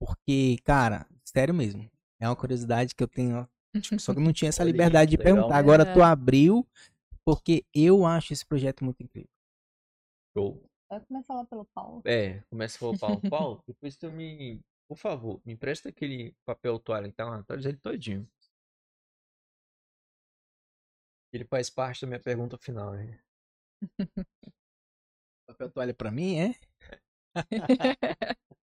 Porque, 0.00 0.58
cara, 0.64 1.06
sério 1.24 1.54
mesmo, 1.54 1.88
é 2.20 2.28
uma 2.28 2.36
curiosidade 2.36 2.94
que 2.94 3.02
eu 3.02 3.08
tenho, 3.08 3.36
ó, 3.36 3.46
só 3.98 4.12
que 4.12 4.18
eu 4.20 4.24
não 4.24 4.32
tinha 4.32 4.48
essa 4.48 4.62
liberdade 4.64 5.12
de 5.12 5.16
legal. 5.16 5.34
perguntar. 5.34 5.56
Agora 5.56 5.84
tu 5.84 6.00
Aham. 6.00 6.10
abriu, 6.10 6.66
porque 7.28 7.66
eu 7.74 8.06
acho 8.06 8.32
esse 8.32 8.46
projeto 8.46 8.82
muito 8.82 9.02
incrível. 9.02 9.28
Show. 10.34 10.64
Vai 10.90 11.04
começar 11.04 11.34
lá 11.34 11.44
pelo 11.44 11.66
Paulo. 11.66 12.00
É, 12.06 12.40
começa 12.48 12.78
pelo 12.78 12.98
Paulo. 12.98 13.20
Paulo, 13.28 13.62
depois 13.66 13.98
tu 13.98 14.10
me. 14.10 14.62
Por 14.88 14.96
favor, 14.96 15.38
me 15.44 15.52
empresta 15.52 15.90
aquele 15.90 16.34
papel 16.46 16.78
toalha 16.78 17.10
que 17.10 17.14
tá 17.14 17.26
lá 17.26 17.40
atrás 17.40 17.66
ele 17.66 17.76
todinho. 17.76 18.26
Ele 21.30 21.44
faz 21.44 21.68
parte 21.68 22.00
da 22.00 22.06
minha 22.06 22.20
pergunta 22.20 22.56
final, 22.56 22.92
né? 22.92 23.20
Papel 25.46 25.70
toalha 25.70 25.92
pra 25.92 26.10
mim, 26.10 26.34
é? 26.38 26.54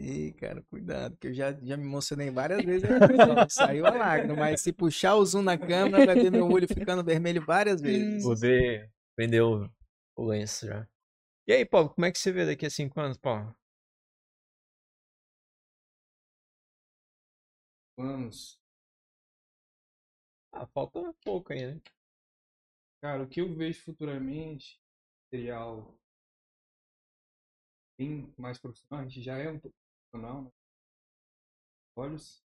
Ih, 0.00 0.32
cara, 0.32 0.62
cuidado, 0.62 1.14
que 1.18 1.28
eu 1.28 1.34
já, 1.34 1.52
já 1.52 1.76
me 1.76 1.84
emocionei 1.84 2.30
várias 2.30 2.64
vezes. 2.64 2.88
Saiu 3.52 3.86
a 3.86 3.90
lágrima, 3.90 4.34
mas 4.34 4.62
se 4.62 4.72
puxar 4.72 5.14
o 5.14 5.26
zoom 5.26 5.42
na 5.42 5.58
câmera, 5.58 6.06
vai 6.06 6.14
ver 6.14 6.32
meu 6.32 6.50
olho 6.50 6.66
ficando 6.66 7.04
vermelho 7.04 7.44
várias 7.44 7.82
vezes. 7.82 8.22
Poder 8.22 8.90
vender 9.18 9.42
o, 9.42 9.70
o 10.16 10.24
lenço 10.24 10.66
já. 10.66 10.88
E 11.46 11.52
aí, 11.52 11.66
Paulo, 11.66 11.90
como 11.90 12.06
é 12.06 12.10
que 12.10 12.18
você 12.18 12.32
vê 12.32 12.46
daqui 12.46 12.64
a 12.64 12.70
cinco 12.70 12.98
anos, 12.98 13.18
Paulo? 13.18 13.54
Anos. 17.98 18.58
Ah, 20.52 20.66
falta 20.66 21.14
pouco 21.22 21.52
aí, 21.52 21.74
né? 21.74 21.80
Cara, 23.02 23.22
o 23.22 23.28
que 23.28 23.42
eu 23.42 23.54
vejo 23.54 23.82
futuramente 23.82 24.80
seria 25.28 25.56
algo 25.56 25.98
bem 27.98 28.32
mais 28.38 28.58
profissional. 28.58 29.04
A 29.04 29.08
gente 29.08 29.22
já 29.22 29.36
é 29.36 29.50
um 29.50 29.58
pouco 29.58 29.76
profissional, 30.10 30.42
né? 30.42 30.50
Olhos. 31.96 32.44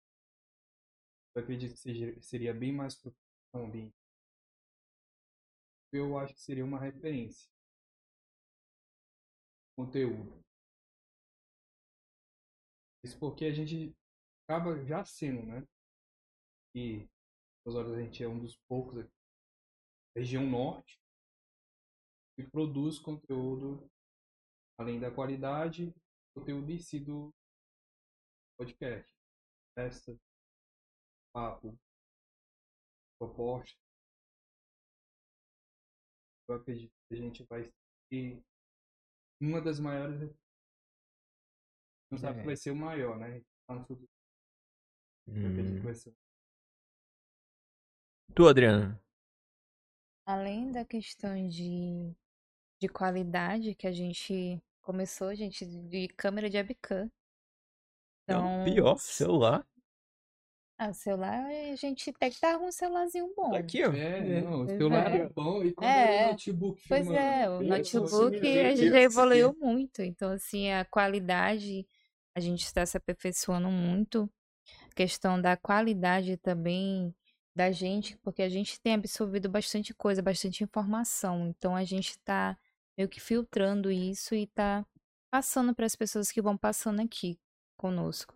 Eu 1.35 1.43
acredito 1.43 1.73
que 1.73 1.81
seja, 1.81 2.21
seria 2.23 2.55
bem 2.55 2.73
mais 2.73 2.95
profissional 2.95 3.71
bem. 3.71 3.93
Eu 5.93 6.19
acho 6.19 6.35
que 6.35 6.41
seria 6.41 6.65
uma 6.65 6.79
referência. 6.79 7.49
Conteúdo. 9.77 10.41
Isso 13.03 13.19
porque 13.19 13.45
a 13.47 13.53
gente 13.53 13.95
acaba 14.45 14.83
já 14.85 15.05
sendo, 15.05 15.45
né? 15.47 15.67
E, 16.75 17.07
às 17.67 17.75
horas, 17.75 17.93
a 17.93 18.01
gente 18.01 18.23
é 18.23 18.29
um 18.29 18.39
dos 18.39 18.57
poucos 18.69 18.99
aqui 18.99 19.11
região 20.17 20.49
norte 20.49 20.97
e 22.39 22.45
produz 22.45 23.01
conteúdo 23.01 23.91
além 24.79 25.01
da 25.01 25.11
qualidade, 25.11 25.93
conteúdo 26.35 26.71
em 26.71 26.79
si 26.79 27.01
do 27.01 27.33
podcast, 28.57 29.09
festa, 29.75 30.17
papo, 31.33 31.79
proposta. 33.19 33.77
Eu 36.49 36.57
acredito 36.57 36.93
que 37.09 37.15
a 37.15 37.17
gente 37.17 37.43
vai 37.45 37.73
ser 38.13 38.43
uma 39.41 39.61
das 39.61 39.81
maiores. 39.81 40.31
Não 42.11 42.19
sabe 42.19 42.39
É. 42.39 42.41
que 42.43 42.47
vai 42.47 42.57
ser 42.57 42.71
o 42.71 42.77
maior, 42.77 43.19
né? 43.19 43.43
Tá 43.67 43.75
no 43.75 43.87
futuro. 43.87 44.09
Eu 45.27 45.33
acredito 45.51 45.75
que 45.75 45.81
Hum. 45.81 45.85
vai 45.85 45.95
ser. 45.95 46.15
Tu, 48.35 48.47
Adriana? 48.47 49.01
Além 50.27 50.71
da 50.73 50.85
questão 50.85 51.47
de, 51.49 52.15
de 52.81 52.89
qualidade 52.89 53.75
que 53.75 53.87
a 53.87 53.93
gente 53.93 54.61
começou, 54.83 55.35
gente, 55.35 55.65
de 55.89 56.09
câmera 56.09 56.49
de 56.51 56.57
webcam. 56.57 57.11
Não, 58.27 58.63
Então, 58.63 58.65
pior, 58.65 58.99
celular. 58.99 59.67
Ah, 60.77 60.93
celular, 60.93 61.47
a 61.47 61.77
gente 61.77 62.13
tem 62.13 62.29
que 62.31 62.35
estar 62.35 62.59
com 62.59 62.67
um 62.67 62.73
celularzinho 62.73 63.33
bom. 63.37 63.51
Tá 63.51 63.59
aqui, 63.59 63.85
ó. 63.85 63.93
É, 63.93 64.41
não, 64.43 64.63
o 64.63 64.67
celular 64.67 65.13
é. 65.15 65.19
é 65.19 65.29
bom. 65.29 65.63
E 65.63 65.73
quando 65.73 65.89
É, 65.89 66.27
o 66.27 66.31
notebook, 66.33 66.83
Pois 66.89 67.07
filmando? 67.07 67.25
é, 67.27 67.49
o 67.49 67.63
notebook 67.63 68.37
assim, 68.37 68.59
a 68.59 68.63
meu 68.65 68.77
gente 68.77 68.91
já 68.91 69.01
evoluiu 69.01 69.57
muito. 69.61 70.03
Então, 70.03 70.33
assim, 70.33 70.71
a 70.73 70.85
qualidade, 70.85 71.87
a 72.35 72.41
gente 72.41 72.65
está 72.65 72.85
se 72.85 72.97
aperfeiçoando 72.97 73.69
muito. 73.71 74.29
A 74.91 74.95
questão 74.95 75.41
da 75.41 75.57
qualidade 75.57 76.37
também 76.39 77.15
da 77.55 77.71
gente, 77.71 78.17
porque 78.19 78.43
a 78.43 78.49
gente 78.49 78.81
tem 78.81 78.95
absorvido 78.95 79.49
bastante 79.49 79.95
coisa, 79.95 80.21
bastante 80.23 80.65
informação. 80.65 81.47
Então, 81.49 81.77
a 81.77 81.85
gente 81.85 82.11
está 82.11 82.59
meio 82.99 83.09
que 83.09 83.21
filtrando 83.21 83.93
isso 83.93 84.35
e 84.35 84.43
está 84.43 84.85
passando 85.31 85.73
para 85.73 85.87
as 85.87 85.95
pessoas 85.95 86.33
que 86.33 86.43
vão 86.43 86.57
passando 86.57 87.01
aqui 87.01 87.39
conosco. 87.75 88.35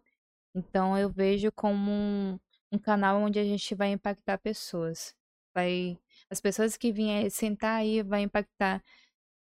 Então, 0.54 0.96
eu 0.96 1.10
vejo 1.10 1.50
como 1.52 1.90
um, 1.90 2.38
um 2.72 2.78
canal 2.78 3.20
onde 3.20 3.38
a 3.38 3.44
gente 3.44 3.74
vai 3.74 3.92
impactar 3.92 4.38
pessoas. 4.38 5.14
Vai, 5.54 5.98
as 6.30 6.40
pessoas 6.40 6.76
que 6.76 6.92
vêm 6.92 7.28
sentar 7.30 7.80
aí 7.80 8.02
vai 8.02 8.22
impactar 8.22 8.82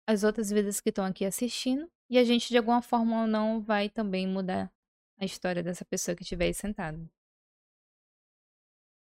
as 0.07 0.25
outras 0.25 0.51
vidas 0.51 0.81
que 0.81 0.89
estão 0.89 1.05
aqui 1.05 1.25
assistindo. 1.25 1.91
E 2.09 2.19
a 2.19 2.25
gente, 2.25 2.49
de 2.49 2.59
alguma 2.59 2.83
forma 2.83 3.23
ou 3.23 3.27
não, 3.27 3.61
vai 3.61 3.89
também 3.89 4.27
mudar 4.27 4.73
a 5.19 5.25
história 5.25 5.63
dessa 5.63 5.85
pessoa 5.85 6.17
que 6.17 6.23
estiver 6.23 6.47
aí 6.47 6.55
sentada. 6.55 6.99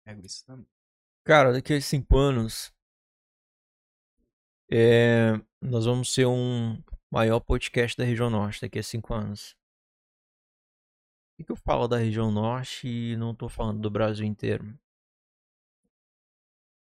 Pego 0.05 0.25
isso 0.25 0.45
também. 0.45 0.67
Cara, 1.23 1.53
daqui 1.53 1.73
a 1.73 1.81
cinco 1.81 2.17
anos, 2.17 2.73
é, 4.69 5.31
nós 5.61 5.85
vamos 5.85 6.13
ser 6.13 6.25
um 6.25 6.77
maior 7.09 7.39
podcast 7.39 7.97
da 7.97 8.03
região 8.03 8.29
norte 8.29 8.61
daqui 8.61 8.79
a 8.79 8.83
cinco 8.83 9.13
anos. 9.13 9.55
Que, 11.43 11.51
eu 11.51 11.55
falo 11.55 11.87
da 11.87 11.97
região 11.97 12.31
norte 12.31 12.87
e 12.87 13.15
não 13.17 13.35
tô 13.35 13.49
falando 13.49 13.81
do 13.81 13.89
Brasil 13.89 14.25
inteiro? 14.25 14.77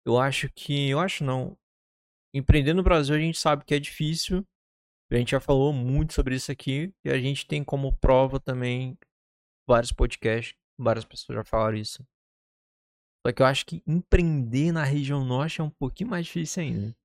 Eu 0.06 0.20
acho 0.20 0.50
que, 0.50 0.90
eu 0.90 1.00
acho 1.00 1.24
não. 1.24 1.58
Empreender 2.34 2.74
no 2.74 2.84
Brasil 2.84 3.16
a 3.16 3.20
gente 3.20 3.40
sabe 3.40 3.66
que 3.66 3.74
é 3.74 3.80
difícil. 3.80 4.46
A 5.12 5.16
gente 5.16 5.32
já 5.32 5.40
falou 5.40 5.72
muito 5.72 6.14
sobre 6.14 6.36
isso 6.36 6.52
aqui 6.52 6.94
e 7.04 7.10
a 7.10 7.20
gente 7.20 7.48
tem 7.48 7.64
como 7.64 7.96
prova 7.98 8.40
também 8.40 8.98
vários 9.68 9.92
podcasts, 9.92 10.56
várias 10.78 11.06
pessoas 11.06 11.38
já 11.38 11.44
falaram 11.44 11.78
isso. 11.78 12.06
Só 13.26 13.34
que 13.34 13.42
eu 13.42 13.46
acho 13.46 13.66
que 13.66 13.82
empreender 13.88 14.72
na 14.72 14.84
região 14.84 15.26
norte 15.26 15.62
é 15.62 15.64
um 15.64 15.70
pouquinho 15.70 16.10
mais 16.10 16.26
difícil 16.26 16.64
ainda. 16.64 16.96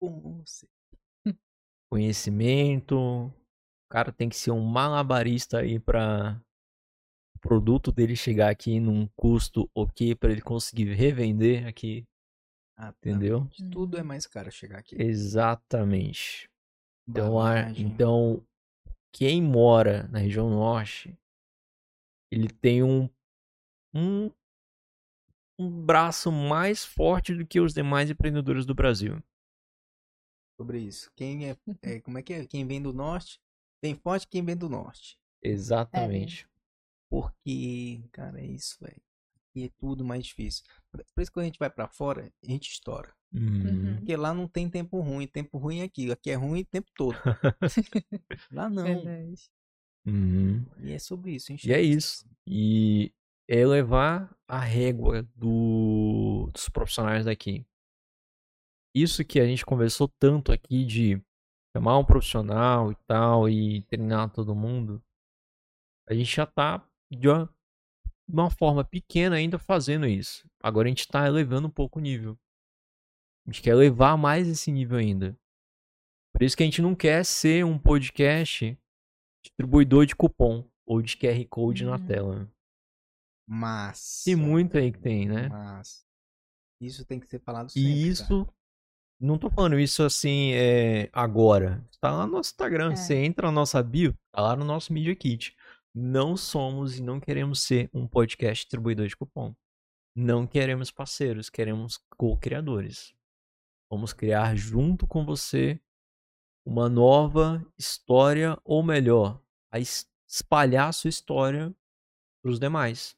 Com 0.00 0.44
certeza. 0.44 1.38
Conhecimento, 1.90 2.96
o 2.96 3.32
cara 3.88 4.12
tem 4.12 4.28
que 4.28 4.36
ser 4.36 4.50
um 4.50 4.64
malabarista 4.64 5.60
aí 5.60 5.78
para 5.78 6.40
o 6.40 6.47
produto 7.38 7.90
dele 7.92 8.16
chegar 8.16 8.50
aqui 8.50 8.80
num 8.80 9.06
custo 9.16 9.70
ok 9.74 10.14
para 10.14 10.30
ele 10.32 10.40
conseguir 10.40 10.92
revender 10.92 11.66
aqui, 11.66 12.06
Ah, 12.76 12.92
tá. 12.92 12.96
entendeu? 12.98 13.46
Tudo 13.70 13.96
é 13.98 14.02
mais 14.02 14.26
caro 14.26 14.50
chegar 14.50 14.78
aqui. 14.78 15.00
Exatamente. 15.00 16.48
Então, 17.08 17.40
a- 17.40 17.70
então, 17.70 18.44
quem 19.12 19.42
mora 19.42 20.06
na 20.08 20.18
região 20.18 20.50
norte, 20.50 21.16
ele 22.30 22.48
tem 22.48 22.82
um, 22.82 23.08
um, 23.94 24.30
um 25.58 25.70
braço 25.84 26.30
mais 26.30 26.84
forte 26.84 27.34
do 27.34 27.46
que 27.46 27.60
os 27.60 27.72
demais 27.72 28.10
empreendedores 28.10 28.66
do 28.66 28.74
Brasil. 28.74 29.22
sobre 30.60 30.80
isso. 30.80 31.10
Quem 31.14 31.48
é, 31.48 31.56
é, 31.82 32.00
como 32.00 32.18
é 32.18 32.22
que 32.22 32.32
é? 32.34 32.44
Quem 32.44 32.66
vem 32.66 32.82
do 32.82 32.92
norte, 32.92 33.40
tem 33.80 33.94
forte 33.94 34.26
quem 34.28 34.44
vem 34.44 34.56
do 34.56 34.68
norte. 34.68 35.16
Exatamente. 35.42 36.48
Porque, 37.10 38.02
cara, 38.12 38.40
é 38.40 38.46
isso, 38.46 38.76
velho. 38.80 39.00
E 39.54 39.64
é 39.64 39.70
tudo 39.78 40.04
mais 40.04 40.26
difícil. 40.26 40.64
Por 40.90 41.00
isso 41.00 41.30
que 41.30 41.34
quando 41.34 41.44
a 41.44 41.46
gente 41.46 41.58
vai 41.58 41.70
pra 41.70 41.88
fora, 41.88 42.30
a 42.42 42.50
gente 42.50 42.70
estoura. 42.70 43.12
Uhum. 43.32 43.96
Porque 43.96 44.16
lá 44.16 44.32
não 44.32 44.46
tem 44.46 44.68
tempo 44.68 45.00
ruim, 45.00 45.26
tempo 45.26 45.58
ruim 45.58 45.80
é 45.80 45.84
aqui. 45.84 46.10
Aqui 46.12 46.30
é 46.30 46.34
ruim 46.34 46.60
o 46.60 46.66
tempo 46.66 46.90
todo. 46.94 47.16
lá 48.52 48.68
não. 48.68 48.84
Verdade. 48.84 49.50
Uhum. 50.06 50.64
E 50.78 50.92
é 50.92 50.98
sobre 50.98 51.32
isso. 51.32 51.50
a 51.50 51.56
gente 51.56 51.68
E 51.68 51.72
é 51.72 51.80
isso. 51.80 52.26
E 52.46 53.12
é 53.48 53.58
elevar 53.58 54.34
a 54.46 54.60
régua 54.60 55.22
do, 55.34 56.50
dos 56.52 56.68
profissionais 56.68 57.24
daqui. 57.24 57.66
Isso 58.94 59.24
que 59.24 59.40
a 59.40 59.46
gente 59.46 59.64
conversou 59.64 60.08
tanto 60.08 60.52
aqui 60.52 60.84
de 60.84 61.22
chamar 61.76 61.98
um 61.98 62.04
profissional 62.04 62.90
e 62.90 62.96
tal 63.06 63.48
e 63.48 63.82
treinar 63.82 64.30
todo 64.30 64.54
mundo, 64.54 65.02
a 66.08 66.14
gente 66.14 66.34
já 66.34 66.46
tá 66.46 66.84
de 67.10 67.28
uma, 67.28 67.46
de 68.28 68.34
uma 68.34 68.50
forma 68.50 68.84
pequena 68.84 69.36
ainda 69.36 69.58
fazendo 69.58 70.06
isso. 70.06 70.48
Agora 70.62 70.86
a 70.86 70.90
gente 70.90 71.06
tá 71.08 71.26
elevando 71.26 71.68
um 71.68 71.70
pouco 71.70 71.98
o 71.98 72.02
nível. 72.02 72.38
A 73.46 73.50
gente 73.50 73.62
quer 73.62 73.70
elevar 73.70 74.16
mais 74.18 74.46
esse 74.46 74.70
nível 74.70 74.98
ainda. 74.98 75.38
Por 76.34 76.42
isso 76.42 76.56
que 76.56 76.62
a 76.62 76.66
gente 76.66 76.82
não 76.82 76.94
quer 76.94 77.24
ser 77.24 77.64
um 77.64 77.78
podcast 77.78 78.78
distribuidor 79.44 80.04
de 80.06 80.14
cupom 80.14 80.68
ou 80.86 81.00
de 81.00 81.16
QR 81.16 81.44
Code 81.48 81.84
na 81.84 81.96
Uhum. 81.96 82.06
tela. 82.06 82.52
Mas. 83.48 84.22
Tem 84.24 84.36
muito 84.36 84.76
aí 84.76 84.92
que 84.92 84.98
tem, 84.98 85.26
né? 85.26 85.48
Mas. 85.48 86.06
Isso 86.80 87.04
tem 87.04 87.18
que 87.18 87.26
ser 87.26 87.40
falado 87.40 87.70
sempre. 87.70 87.90
E 87.90 87.94
cara. 87.94 88.08
isso. 88.12 88.48
Não 89.20 89.36
tô 89.36 89.50
falando 89.50 89.80
isso 89.80 90.04
assim 90.04 90.52
é, 90.52 91.10
agora. 91.12 91.84
Tá 92.00 92.12
lá 92.12 92.26
no 92.26 92.32
nosso 92.34 92.50
Instagram. 92.50 92.92
É. 92.92 92.96
Você 92.96 93.16
entra 93.16 93.46
na 93.48 93.52
nossa 93.52 93.82
bio, 93.82 94.14
tá 94.30 94.40
lá 94.40 94.54
no 94.54 94.64
nosso 94.64 94.92
Media 94.92 95.16
Kit. 95.16 95.56
Não 96.00 96.36
somos 96.36 96.96
e 96.96 97.02
não 97.02 97.18
queremos 97.18 97.60
ser 97.60 97.90
um 97.92 98.06
podcast 98.06 98.64
distribuidor 98.64 99.08
de 99.08 99.16
cupom. 99.16 99.52
Não 100.14 100.46
queremos 100.46 100.92
parceiros, 100.92 101.50
queremos 101.50 101.96
co-criadores. 102.16 103.12
Vamos 103.90 104.12
criar 104.12 104.54
junto 104.54 105.08
com 105.08 105.24
você 105.24 105.80
uma 106.64 106.88
nova 106.88 107.66
história, 107.76 108.56
ou 108.62 108.80
melhor, 108.80 109.42
a 109.72 109.80
es- 109.80 110.08
espalhar 110.24 110.88
a 110.88 110.92
sua 110.92 111.08
história 111.08 111.74
para 112.40 112.52
os 112.52 112.60
demais. 112.60 113.16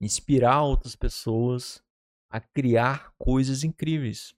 Inspirar 0.00 0.62
outras 0.64 0.96
pessoas 0.96 1.80
a 2.28 2.40
criar 2.40 3.14
coisas 3.16 3.62
incríveis. 3.62 4.34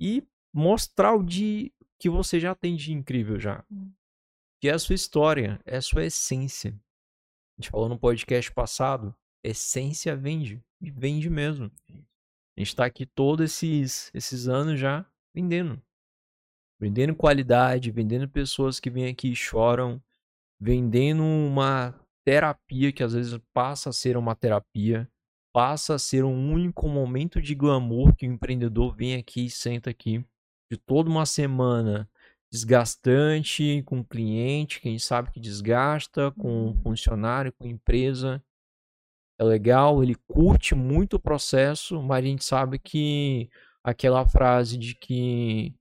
E 0.00 0.26
mostrar 0.52 1.14
o 1.14 1.22
de 1.22 1.72
que 2.00 2.10
você 2.10 2.40
já 2.40 2.52
tem 2.52 2.74
de 2.74 2.92
incrível 2.92 3.38
já. 3.38 3.64
Hum. 3.70 3.92
Que 4.60 4.68
é 4.68 4.72
a 4.72 4.78
sua 4.78 4.94
história, 4.94 5.58
é 5.64 5.78
a 5.78 5.82
sua 5.82 6.04
essência. 6.04 6.70
A 6.70 7.62
gente 7.62 7.70
falou 7.70 7.88
no 7.88 7.98
podcast 7.98 8.52
passado, 8.52 9.14
essência 9.42 10.14
vende. 10.14 10.62
E 10.82 10.90
vende 10.90 11.30
mesmo. 11.30 11.70
A 11.88 12.60
gente 12.60 12.76
tá 12.76 12.84
aqui 12.84 13.06
todos 13.06 13.44
esses, 13.44 14.10
esses 14.12 14.48
anos 14.48 14.78
já 14.78 15.06
vendendo. 15.34 15.80
Vendendo 16.78 17.14
qualidade, 17.14 17.90
vendendo 17.90 18.28
pessoas 18.28 18.78
que 18.78 18.90
vêm 18.90 19.08
aqui 19.08 19.32
e 19.32 19.36
choram, 19.36 20.02
vendendo 20.60 21.22
uma 21.22 21.98
terapia 22.22 22.92
que 22.92 23.02
às 23.02 23.14
vezes 23.14 23.38
passa 23.54 23.88
a 23.88 23.92
ser 23.94 24.16
uma 24.16 24.34
terapia, 24.34 25.10
passa 25.54 25.94
a 25.94 25.98
ser 25.98 26.22
um 26.22 26.52
único 26.52 26.86
momento 26.86 27.40
de 27.40 27.54
glamour 27.54 28.14
que 28.14 28.26
o 28.26 28.32
empreendedor 28.32 28.94
vem 28.94 29.14
aqui 29.14 29.46
e 29.46 29.50
senta 29.50 29.88
aqui 29.88 30.22
de 30.70 30.76
toda 30.76 31.08
uma 31.08 31.24
semana 31.24 32.09
desgastante 32.50 33.82
com 33.84 34.00
o 34.00 34.04
cliente, 34.04 34.80
quem 34.80 34.98
sabe 34.98 35.30
que 35.30 35.40
desgasta, 35.40 36.32
com 36.32 36.70
o 36.70 36.74
funcionário, 36.82 37.52
com 37.52 37.64
a 37.64 37.68
empresa. 37.68 38.42
É 39.38 39.44
legal, 39.44 40.02
ele 40.02 40.14
curte 40.28 40.74
muito 40.74 41.14
o 41.14 41.20
processo, 41.20 42.02
mas 42.02 42.24
a 42.24 42.28
gente 42.28 42.44
sabe 42.44 42.78
que 42.78 43.48
aquela 43.82 44.26
frase 44.26 44.76
de 44.76 44.94
que 44.94 45.74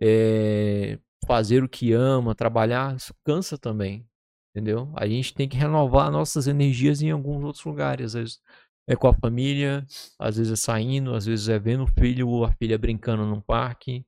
é, 0.00 0.98
fazer 1.26 1.62
o 1.62 1.68
que 1.68 1.92
ama, 1.92 2.34
trabalhar, 2.34 2.96
isso 2.96 3.14
cansa 3.24 3.56
também. 3.58 4.06
Entendeu? 4.50 4.92
A 4.96 5.06
gente 5.06 5.34
tem 5.34 5.48
que 5.48 5.56
renovar 5.56 6.10
nossas 6.10 6.46
energias 6.46 7.02
em 7.02 7.10
alguns 7.10 7.44
outros 7.44 7.64
lugares. 7.64 8.06
Às 8.06 8.14
vezes 8.14 8.40
é 8.86 8.94
com 8.94 9.08
a 9.08 9.14
família, 9.14 9.84
às 10.18 10.36
vezes 10.36 10.52
é 10.52 10.56
saindo, 10.56 11.14
às 11.14 11.26
vezes 11.26 11.48
é 11.48 11.58
vendo 11.58 11.84
o 11.84 11.86
filho 11.86 12.28
ou 12.28 12.44
a 12.44 12.52
filha 12.52 12.78
brincando 12.78 13.24
num 13.24 13.40
parque. 13.40 14.04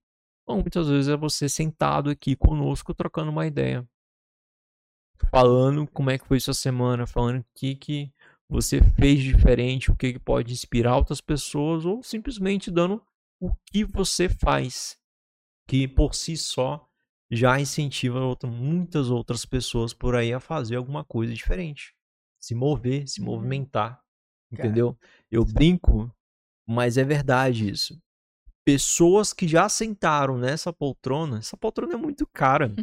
Ou 0.47 0.57
muitas 0.61 0.89
vezes 0.89 1.09
é 1.09 1.17
você 1.17 1.49
sentado 1.49 2.09
aqui 2.11 2.37
conosco 2.37 2.95
trocando 2.95 3.31
uma 3.31 3.47
ideia. 3.47 3.87
Falando 5.31 5.87
como 5.89 6.11
é 6.11 6.19
que 6.19 6.27
foi 6.27 6.39
sua 6.39 6.55
semana, 6.55 7.07
falando 7.07 7.41
o 7.41 7.47
que, 7.55 7.75
que 7.75 8.13
você 8.49 8.81
fez 8.83 9.23
diferente, 9.23 9.91
o 9.91 9.97
que, 9.97 10.13
que 10.13 10.19
pode 10.19 10.53
inspirar 10.53 10.97
outras 10.97 11.21
pessoas, 11.21 11.85
ou 11.85 12.03
simplesmente 12.03 12.71
dando 12.71 13.03
o 13.41 13.51
que 13.67 13.85
você 13.85 14.29
faz, 14.29 14.99
que 15.67 15.89
por 15.89 16.15
si 16.15 16.37
só 16.37 16.87
já 17.31 17.59
incentiva 17.59 18.21
outra- 18.21 18.49
muitas 18.49 19.11
outras 19.11 19.45
pessoas 19.45 19.93
por 19.93 20.15
aí 20.15 20.33
a 20.33 20.39
fazer 20.39 20.77
alguma 20.77 21.05
coisa 21.05 21.35
diferente. 21.35 21.95
Se 22.39 22.55
mover, 22.55 23.09
se 23.09 23.21
Uhum. 23.21 23.27
movimentar. 23.27 24.01
Entendeu? 24.53 24.97
Eu 25.31 25.45
brinco, 25.45 26.15
mas 26.67 26.97
é 26.97 27.05
verdade 27.05 27.69
isso. 27.69 28.01
Pessoas 28.67 29.33
que 29.33 29.47
já 29.47 29.69
sentaram 29.69 30.37
nessa 30.37 30.73
poltrona, 30.73 31.39
essa 31.39 31.57
poltrona 31.57 31.95
é 31.95 31.97
muito 31.97 32.27
cara. 32.27 32.75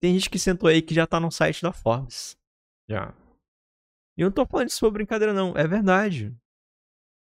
Tem 0.00 0.14
gente 0.14 0.30
que 0.30 0.38
sentou 0.38 0.68
aí 0.68 0.80
que 0.80 0.94
já 0.94 1.06
tá 1.06 1.20
no 1.20 1.30
site 1.30 1.60
da 1.62 1.72
Forbes. 1.72 2.34
Já. 2.88 3.14
E 4.16 4.22
eu 4.22 4.26
não 4.26 4.32
tô 4.32 4.46
falando 4.46 4.68
isso 4.68 4.80
por 4.80 4.92
brincadeira, 4.92 5.34
não. 5.34 5.54
É 5.56 5.66
verdade. 5.66 6.34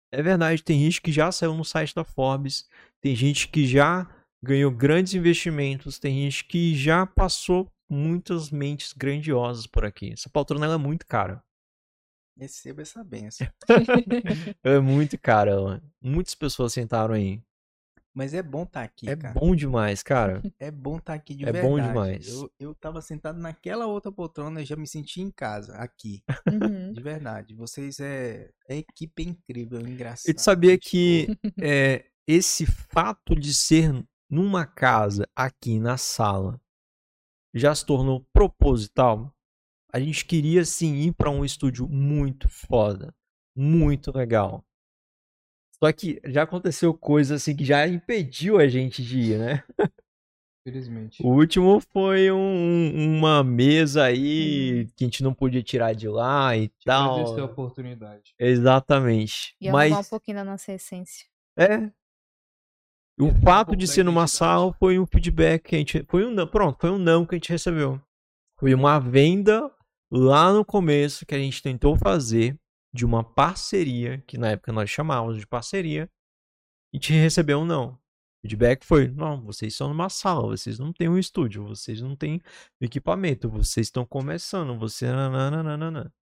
É 0.10 0.22
verdade. 0.22 0.64
Tem 0.64 0.80
gente 0.80 1.02
que 1.02 1.12
já 1.12 1.32
saiu 1.32 1.54
no 1.54 1.66
site 1.66 1.94
da 1.94 2.06
Forbes. 2.06 2.66
Tem 3.02 3.14
gente 3.14 3.50
que 3.50 3.68
já 3.68 4.10
ganhou 4.42 4.72
grandes 4.72 5.14
investimentos. 5.16 6.00
Tem 6.00 6.24
gente 6.24 6.46
que 6.46 6.76
já 6.76 7.06
passou 7.06 7.70
muitas 7.90 8.50
mentes 8.50 8.94
grandiosas 8.94 9.68
por 9.68 9.84
aqui. 9.84 10.14
Essa 10.14 10.30
poltrona 10.30 10.66
é 10.66 10.78
muito 10.78 11.06
cara. 11.06 11.44
Receba 12.38 12.82
essa 12.82 13.04
benção. 13.04 13.48
É 14.64 14.80
muito 14.80 15.18
cara. 15.18 15.60
ó. 15.62 15.80
Muitas 16.02 16.36
pessoas 16.36 16.74
sentaram 16.74 17.14
aí. 17.14 17.42
Mas 18.14 18.34
é 18.34 18.42
bom 18.42 18.64
estar 18.64 18.82
aqui, 18.84 19.10
É 19.10 19.16
cara. 19.16 19.34
bom 19.34 19.54
demais, 19.54 20.02
cara. 20.02 20.42
É 20.58 20.72
bom 20.72 20.98
estar 20.98 21.14
aqui 21.14 21.36
de 21.36 21.44
É 21.44 21.52
verdade. 21.52 21.68
bom 21.68 21.80
demais. 21.82 22.28
Eu, 22.30 22.52
eu 22.58 22.74
tava 22.76 23.02
sentado 23.02 23.38
naquela 23.38 23.88
outra 23.88 24.10
poltrona 24.10 24.62
e 24.62 24.66
já 24.66 24.78
me 24.78 24.88
senti 24.88 25.22
em 25.22 25.30
casa, 25.30 25.76
aqui. 25.76 26.24
Uhum. 26.48 26.94
De 26.94 27.02
verdade. 27.02 27.54
Vocês 27.54 28.00
é. 28.00 28.50
A 28.70 28.74
equipe 28.74 29.22
é 29.24 29.30
incrível, 29.30 29.82
engraçado. 29.82 30.30
E 30.30 30.34
tu 30.34 30.42
sabia 30.42 30.72
gente 30.72 30.90
que 30.90 31.28
é, 31.62 32.06
esse 32.26 32.66
fato 32.66 33.36
de 33.36 33.54
ser 33.54 33.92
numa 34.30 34.66
casa, 34.66 35.28
aqui 35.36 35.78
na 35.78 35.98
sala, 35.98 36.60
já 37.54 37.76
se 37.76 37.86
tornou 37.86 38.26
proposital? 38.32 39.35
A 39.96 40.00
gente 40.00 40.26
queria 40.26 40.66
sim 40.66 40.94
ir 40.96 41.14
para 41.14 41.30
um 41.30 41.46
estúdio 41.46 41.88
muito 41.88 42.50
foda, 42.50 43.16
muito 43.56 44.12
legal. 44.12 44.62
Só 45.82 45.90
que 45.94 46.20
já 46.26 46.44
aconteceu 46.44 46.94
coisa 46.94 47.36
assim 47.36 47.56
que 47.56 47.64
já 47.64 47.88
impediu 47.88 48.58
a 48.60 48.68
gente 48.68 49.02
de 49.02 49.20
ir, 49.20 49.40
né? 49.40 49.64
Infelizmente. 50.68 51.24
O 51.24 51.30
último 51.30 51.80
foi 51.94 52.30
um- 52.30 53.16
uma 53.18 53.42
mesa 53.42 54.04
aí 54.04 54.86
que 54.98 55.06
a 55.06 55.08
gente 55.08 55.24
não 55.24 55.34
podia 55.34 55.64
tirar 55.64 55.94
de 55.94 56.10
lá 56.10 56.58
e 56.58 56.70
Agradecer 56.86 57.34
a 57.34 57.36
tal. 57.38 57.46
oportunidade. 57.46 58.34
Exatamente. 58.38 59.56
E 59.62 59.70
arrumar 59.70 59.86
um 59.86 59.90
Mas 59.92 60.10
pouquinho 60.10 60.36
da 60.36 60.44
nossa 60.44 60.74
essência. 60.74 61.26
É. 61.58 61.90
O 63.18 63.28
É, 63.28 63.42
fato 63.46 63.78
de 63.78 63.88
ser 63.88 64.04
numa 64.04 64.28
sala 64.28 64.74
foi 64.74 65.00
um 65.00 65.06
feedback 65.06 65.70
que 65.70 65.76
a 65.76 65.80
gente. 65.80 66.04
Foi 66.10 66.26
um 66.26 66.32
não, 66.32 66.46
pronto, 66.46 66.78
foi 66.82 66.90
um 66.90 66.98
não 66.98 67.26
que 67.26 67.36
a 67.36 67.38
gente 67.38 67.50
recebeu. 67.50 68.02
Foi 68.60 68.74
uma 68.74 69.00
venda 69.00 69.72
lá 70.12 70.54
no 70.54 70.64
começo 70.64 71.26
que 71.26 71.36
a 71.36 71.40
gente 71.40 71.62
tentou 71.62 71.96
fazer 71.96 72.58
de 72.94 73.06
uma 73.06 73.24
parceria, 73.24 74.24
que 74.26 74.38
na 74.38 74.52
época 74.52 74.72
nós 74.72 74.90
chamávamos 74.90 75.38
de 75.38 75.46
parceria, 75.46 76.10
a 76.94 76.98
gente 76.98 77.14
recebeu 77.14 77.60
um 77.60 77.66
não. 77.66 77.94
O 77.94 78.00
feedback 78.44 78.86
foi: 78.86 79.10
não, 79.10 79.42
vocês 79.44 79.76
são 79.76 79.90
numa 79.90 80.10
sala, 80.10 80.48
vocês 80.48 80.80
não 80.80 80.94
têm 80.94 81.10
um 81.10 81.18
estúdio, 81.18 81.66
vocês 81.68 82.02
não 82.02 82.16
têm 82.16 82.42
equipamento, 82.80 83.50
vocês 83.50 83.88
estão 83.88 84.06
começando, 84.06 84.78
você. 84.78 85.08
nananana." 85.08 86.14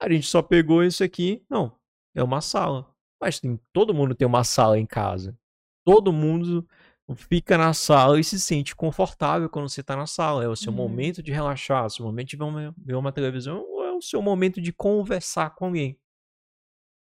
A 0.00 0.10
gente 0.10 0.26
só 0.26 0.42
pegou 0.42 0.82
isso 0.84 1.02
aqui, 1.04 1.44
não, 1.48 1.78
é 2.14 2.22
uma 2.22 2.40
sala. 2.40 2.92
Mas 3.20 3.40
tem, 3.40 3.58
todo 3.72 3.94
mundo 3.94 4.14
tem 4.14 4.26
uma 4.26 4.44
sala 4.44 4.78
em 4.78 4.86
casa. 4.86 5.38
Todo 5.84 6.12
mundo 6.12 6.66
fica 7.14 7.56
na 7.56 7.72
sala 7.72 8.18
e 8.18 8.24
se 8.24 8.40
sente 8.40 8.74
confortável 8.74 9.48
quando 9.48 9.68
você 9.68 9.80
está 9.80 9.94
na 9.94 10.06
sala. 10.06 10.42
É 10.44 10.48
o 10.48 10.56
seu 10.56 10.72
Uhum. 10.72 10.76
momento 10.78 11.22
de 11.22 11.30
relaxar, 11.32 11.84
é 11.84 11.86
o 11.86 11.90
seu 11.90 12.04
momento 12.04 12.28
de 12.30 12.36
ver 12.36 12.44
uma, 12.44 12.74
ver 12.76 12.94
uma 12.96 13.12
televisão, 13.12 13.60
ou 13.62 13.84
é 13.84 13.92
o 13.92 14.00
seu 14.02 14.20
momento 14.20 14.60
de 14.60 14.72
conversar 14.72 15.50
com 15.54 15.66
alguém. 15.66 15.98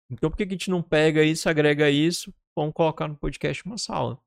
Então 0.10 0.30
por 0.30 0.38
que 0.38 0.46
que 0.46 0.54
a 0.54 0.58
gente 0.58 0.70
não 0.70 0.82
pega 0.82 1.24
isso, 1.24 1.50
agrega 1.50 1.90
isso, 1.90 2.34
vamos 2.56 2.74
colocar 2.74 3.08
no 3.08 3.16
podcast 3.18 3.66
uma 3.66 3.78
sala? 3.78 4.20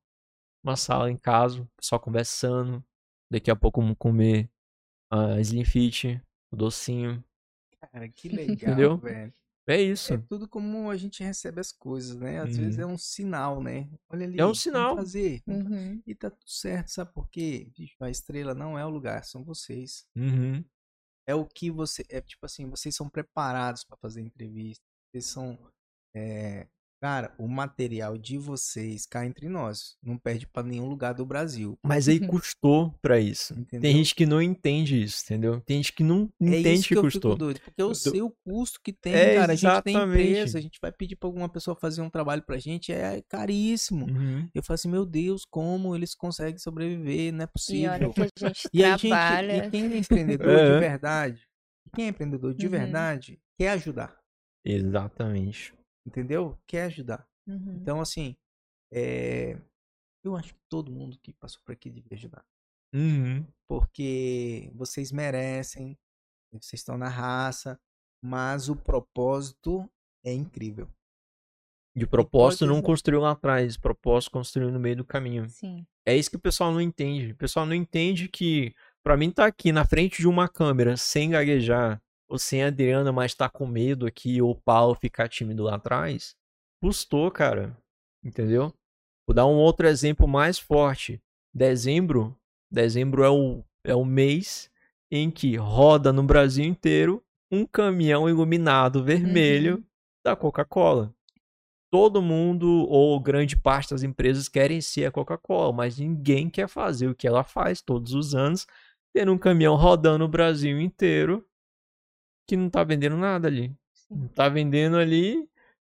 Uma 0.63 0.77
sala 0.77 1.11
em 1.11 1.17
casa, 1.17 1.67
só 1.81 1.99
conversando. 1.99 2.85
Daqui 3.31 3.51
a 3.51 3.57
pouco 3.57 3.81
vamos 3.81 3.97
comer 3.99 4.51
a 5.11 5.41
Slim 5.41 5.65
Fit, 5.65 6.21
o 6.51 6.57
docinho. 6.57 7.25
Cara, 7.81 8.09
que 8.09 8.29
legal, 8.29 8.53
Entendeu? 8.75 8.99
velho. 8.99 9.33
É 9.70 9.81
isso. 9.81 10.12
É 10.12 10.18
tudo 10.18 10.49
como 10.49 10.90
a 10.90 10.97
gente 10.97 11.23
recebe 11.23 11.60
as 11.60 11.70
coisas, 11.70 12.16
né? 12.16 12.40
Às 12.40 12.57
vezes 12.57 12.78
é 12.78 12.84
um 12.84 12.99
sinal, 12.99 13.62
né? 13.62 13.89
Olha 14.08 14.26
ali. 14.26 14.40
É 14.40 14.44
um 14.44 14.55
sinal. 14.55 14.97
fazer. 14.97 15.42
Uhum. 15.47 16.02
E 16.05 16.15
tá 16.15 16.28
tudo 16.28 16.50
certo, 16.50 16.89
sabe 16.89 17.12
por 17.12 17.28
quê? 17.31 17.70
Bicho, 17.76 17.97
a 18.00 18.10
estrela 18.10 18.52
não 18.52 18.76
é 18.76 18.84
o 18.84 18.90
lugar, 18.90 19.24
são 19.24 19.44
vocês. 19.44 20.07
Uhum. 20.16 20.65
É 21.24 21.34
o 21.34 21.47
que 21.47 21.70
você. 21.70 22.05
É 22.08 22.20
tipo 22.20 22.44
assim, 22.44 22.68
vocês 22.68 22.97
são 22.97 23.08
preparados 23.08 23.84
pra 23.84 23.97
fazer 23.97 24.20
entrevista. 24.20 24.84
Vocês 25.12 25.26
são. 25.26 25.57
é, 26.16 26.66
Cara, 27.03 27.33
o 27.39 27.49
material 27.49 28.19
de 28.19 28.37
vocês 28.37 29.07
cá 29.07 29.25
entre 29.25 29.49
nós. 29.49 29.97
Não 30.03 30.19
perde 30.19 30.47
pra 30.47 30.62
nenhum 30.62 30.87
lugar 30.87 31.15
do 31.15 31.25
Brasil. 31.25 31.79
Mas 31.83 32.09
aí 32.09 32.20
custou 32.29 32.95
pra 33.01 33.19
isso. 33.19 33.55
Entendeu? 33.55 33.81
Tem 33.81 33.97
gente 33.97 34.15
que 34.15 34.27
não 34.27 34.43
entende 34.43 35.03
isso, 35.03 35.23
entendeu? 35.25 35.62
Tem 35.62 35.79
gente 35.79 35.95
que 35.95 36.05
não 36.05 36.31
É 36.39 36.45
entende 36.59 36.73
isso 36.81 36.83
que, 36.89 36.95
que 36.95 36.99
eu 36.99 37.03
custou. 37.03 37.31
fico 37.33 37.39
doido, 37.39 37.61
porque 37.61 37.81
eu 37.83 37.89
Do- 37.89 37.95
sei 37.95 38.20
o 38.20 38.31
custo 38.45 38.79
que 38.85 38.93
tem, 38.93 39.15
É, 39.15 39.35
cara. 39.37 39.53
A 39.53 39.57
gente 39.57 39.83
tem 39.83 39.95
exatamente. 39.95 40.23
empresa, 40.29 40.59
a 40.59 40.61
gente 40.61 40.79
vai 40.83 40.93
pedir 40.93 41.17
pra 41.17 41.27
alguma 41.27 41.49
pessoa 41.49 41.75
fazer 41.75 42.03
um 42.03 42.11
trabalho 42.11 42.43
pra 42.43 42.59
gente, 42.59 42.93
é 42.93 43.23
caríssimo. 43.29 44.05
Uhum. 44.05 44.47
Eu 44.55 44.62
falo 44.62 44.75
assim, 44.75 44.89
meu 44.91 45.07
Deus, 45.07 45.47
como 45.49 45.97
eles 45.97 46.15
conseguem 46.15 46.59
sobreviver? 46.59 47.33
Não 47.33 47.41
é 47.41 47.45
E 47.45 47.47
possível. 47.47 47.93
olha 47.93 48.11
que 48.12 48.20
a 48.45 48.49
gente 48.49 48.69
E 48.75 48.85
a 48.85 48.91
gente, 48.91 49.09
trabalha. 49.09 49.67
e 49.67 49.70
quem 49.70 49.85
é 49.91 49.97
empreendedor 49.97 50.49
É. 50.53 50.75
de 50.75 50.79
verdade, 50.81 51.41
quem 51.95 52.05
é 52.05 52.09
empreendedor 52.09 52.53
de 52.53 52.67
Uhum. 52.67 52.70
verdade, 52.73 53.41
quer 53.59 53.70
ajudar, 53.70 54.15
Exatamente. 54.62 55.73
Entendeu? 56.11 56.59
Quer 56.67 56.83
ajudar. 56.85 57.27
Uhum. 57.47 57.77
Então, 57.81 58.01
assim, 58.01 58.37
é, 58.93 59.57
eu 60.25 60.37
acho 60.37 60.53
que 60.55 60.61
todo 60.69 60.91
mundo 60.91 61.19
que 61.23 61.33
passou 61.33 61.61
por 61.65 61.73
aqui 61.73 61.89
devia 61.89 62.17
ajudar. 62.17 62.45
Uhum. 62.93 63.47
Porque 63.69 64.71
vocês 64.75 65.13
merecem, 65.13 65.97
vocês 66.53 66.81
estão 66.81 66.99
na 66.99 67.09
raça, 67.09 67.81
mas 68.23 68.69
o 68.69 68.77
propósito 68.77 69.89
é 70.25 70.33
incrível. 70.33 70.89
De 71.95 72.07
propósito 72.07 72.67
não 72.67 72.81
construiu 72.81 73.21
lá 73.21 73.33
atrás, 73.33 73.77
propósito 73.77 74.33
construiu 74.33 74.71
no 74.71 74.79
meio 74.79 74.97
do 74.97 75.05
caminho. 75.05 75.49
Sim. 75.49 75.87
É 76.07 76.17
isso 76.17 76.31
que 76.31 76.37
o 76.37 76.41
pessoal 76.41 76.73
não 76.73 76.81
entende. 76.81 77.33
O 77.33 77.37
pessoal 77.37 77.67
não 77.67 77.75
entende 77.75 78.29
que, 78.29 78.75
pra 79.03 79.17
mim, 79.17 79.31
tá 79.31 79.47
aqui 79.47 79.73
na 79.73 79.85
frente 79.85 80.21
de 80.21 80.29
uma 80.29 80.49
câmera, 80.49 80.97
sem 80.97 81.31
gaguejar, 81.31 82.01
ou 82.31 82.39
sem 82.39 82.62
a 82.62 82.68
Adriana, 82.68 83.12
mas 83.12 83.34
tá 83.34 83.49
com 83.49 83.67
medo 83.67 84.07
aqui, 84.07 84.41
ou 84.41 84.52
o 84.52 84.55
Paulo 84.55 84.94
ficar 84.94 85.28
tímido 85.28 85.65
lá 85.65 85.75
atrás, 85.75 86.34
custou, 86.81 87.31
cara. 87.31 87.76
Entendeu? 88.25 88.73
Vou 89.26 89.34
dar 89.34 89.47
um 89.47 89.57
outro 89.57 89.86
exemplo 89.86 90.26
mais 90.28 90.59
forte. 90.59 91.20
Dezembro. 91.52 92.36
Dezembro 92.70 93.25
é 93.25 93.31
o, 93.31 93.65
é 93.84 93.94
o 93.94 94.05
mês 94.05 94.70
em 95.10 95.31
que 95.31 95.57
roda 95.57 96.12
no 96.12 96.23
Brasil 96.23 96.65
inteiro 96.65 97.23
um 97.50 97.67
caminhão 97.67 98.28
iluminado 98.28 99.02
vermelho 99.02 99.76
Uhum. 99.76 99.84
da 100.25 100.36
Coca-Cola 100.36 101.12
todo 101.91 102.23
mundo 102.23 102.86
ou 102.89 103.18
grande 103.18 103.57
parte 103.57 103.91
das 103.91 104.02
empresas 104.02 104.49
querem 104.49 104.81
ser 104.81 105.07
a 105.07 105.10
Coca-Cola, 105.10 105.73
mas 105.73 105.99
ninguém 105.99 106.49
quer 106.49 106.68
fazer 106.68 107.09
o 107.09 107.15
que 107.15 107.26
ela 107.26 107.42
faz 107.42 107.83
todos 107.83 108.15
os 108.15 108.34
anos, 108.34 108.67
tendo 109.12 109.33
um 109.33 109.39
caminhão 109.39 109.75
rodando 109.75 110.25
o 110.25 110.28
Brasil 110.28 110.81
inteiro 110.81 111.44
que 112.51 112.57
não 112.57 112.69
tá 112.69 112.83
vendendo 112.83 113.17
nada 113.17 113.47
ali. 113.47 113.73
Não 114.11 114.27
tá 114.27 114.49
vendendo 114.49 114.97
ali 114.97 115.49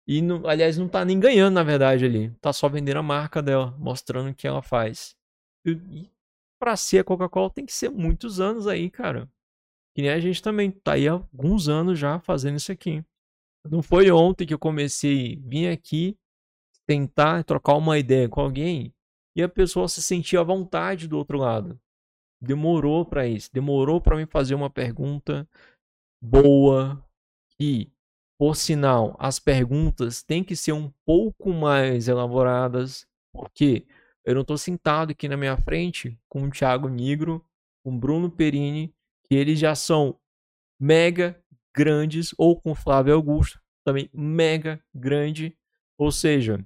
e 0.06 0.20
não, 0.20 0.46
aliás 0.46 0.76
não 0.76 0.86
tá 0.86 1.02
nem 1.02 1.18
ganhando 1.18 1.54
na 1.54 1.62
verdade 1.62 2.04
ali. 2.04 2.30
Tá 2.42 2.52
só 2.52 2.68
vendendo 2.68 2.98
a 2.98 3.02
marca 3.02 3.42
dela, 3.42 3.74
mostrando 3.78 4.28
o 4.30 4.34
que 4.34 4.46
ela 4.46 4.60
faz. 4.60 5.16
E, 5.64 5.70
e 5.70 6.10
para 6.58 6.76
ser 6.76 6.98
a 6.98 7.04
Coca-Cola 7.04 7.48
tem 7.48 7.64
que 7.64 7.72
ser 7.72 7.88
muitos 7.88 8.38
anos 8.38 8.66
aí, 8.66 8.90
cara. 8.90 9.26
Que 9.94 10.02
nem 10.02 10.10
a 10.10 10.20
gente 10.20 10.42
também 10.42 10.70
tá 10.70 10.92
aí 10.92 11.08
há 11.08 11.12
alguns 11.12 11.68
anos 11.70 11.98
já 11.98 12.20
fazendo 12.20 12.56
isso 12.56 12.70
aqui. 12.70 13.02
Não 13.64 13.82
foi 13.82 14.10
ontem 14.10 14.44
que 14.44 14.52
eu 14.52 14.58
comecei, 14.58 15.36
vim 15.36 15.68
aqui 15.68 16.18
tentar 16.86 17.44
trocar 17.44 17.76
uma 17.76 17.98
ideia 17.98 18.28
com 18.28 18.42
alguém 18.42 18.92
e 19.34 19.42
a 19.42 19.48
pessoa 19.48 19.88
se 19.88 20.02
sentia 20.02 20.40
à 20.40 20.42
vontade 20.44 21.08
do 21.08 21.16
outro 21.16 21.38
lado. 21.38 21.80
Demorou 22.42 23.06
pra 23.06 23.26
isso, 23.26 23.48
demorou 23.52 24.02
pra 24.02 24.16
mim 24.16 24.26
fazer 24.26 24.54
uma 24.54 24.68
pergunta 24.68 25.48
boa 26.22 27.04
e, 27.58 27.90
por 28.38 28.54
sinal, 28.54 29.16
as 29.18 29.40
perguntas 29.40 30.22
têm 30.22 30.44
que 30.44 30.54
ser 30.54 30.72
um 30.72 30.88
pouco 31.04 31.52
mais 31.52 32.06
elaboradas, 32.06 33.04
porque 33.32 33.84
eu 34.24 34.36
não 34.36 34.44
tô 34.44 34.56
sentado 34.56 35.10
aqui 35.10 35.28
na 35.28 35.36
minha 35.36 35.56
frente 35.56 36.16
com 36.28 36.44
o 36.44 36.50
Thiago 36.50 36.88
Nigro, 36.88 37.44
com 37.84 37.92
o 37.92 37.98
Bruno 37.98 38.30
Perini, 38.30 38.94
que 39.24 39.34
eles 39.34 39.58
já 39.58 39.74
são 39.74 40.16
mega 40.80 41.42
grandes, 41.74 42.32
ou 42.38 42.60
com 42.60 42.74
Flávio 42.74 43.14
Augusto, 43.14 43.60
também 43.84 44.08
mega 44.12 44.80
grande, 44.94 45.56
ou 45.98 46.12
seja, 46.12 46.64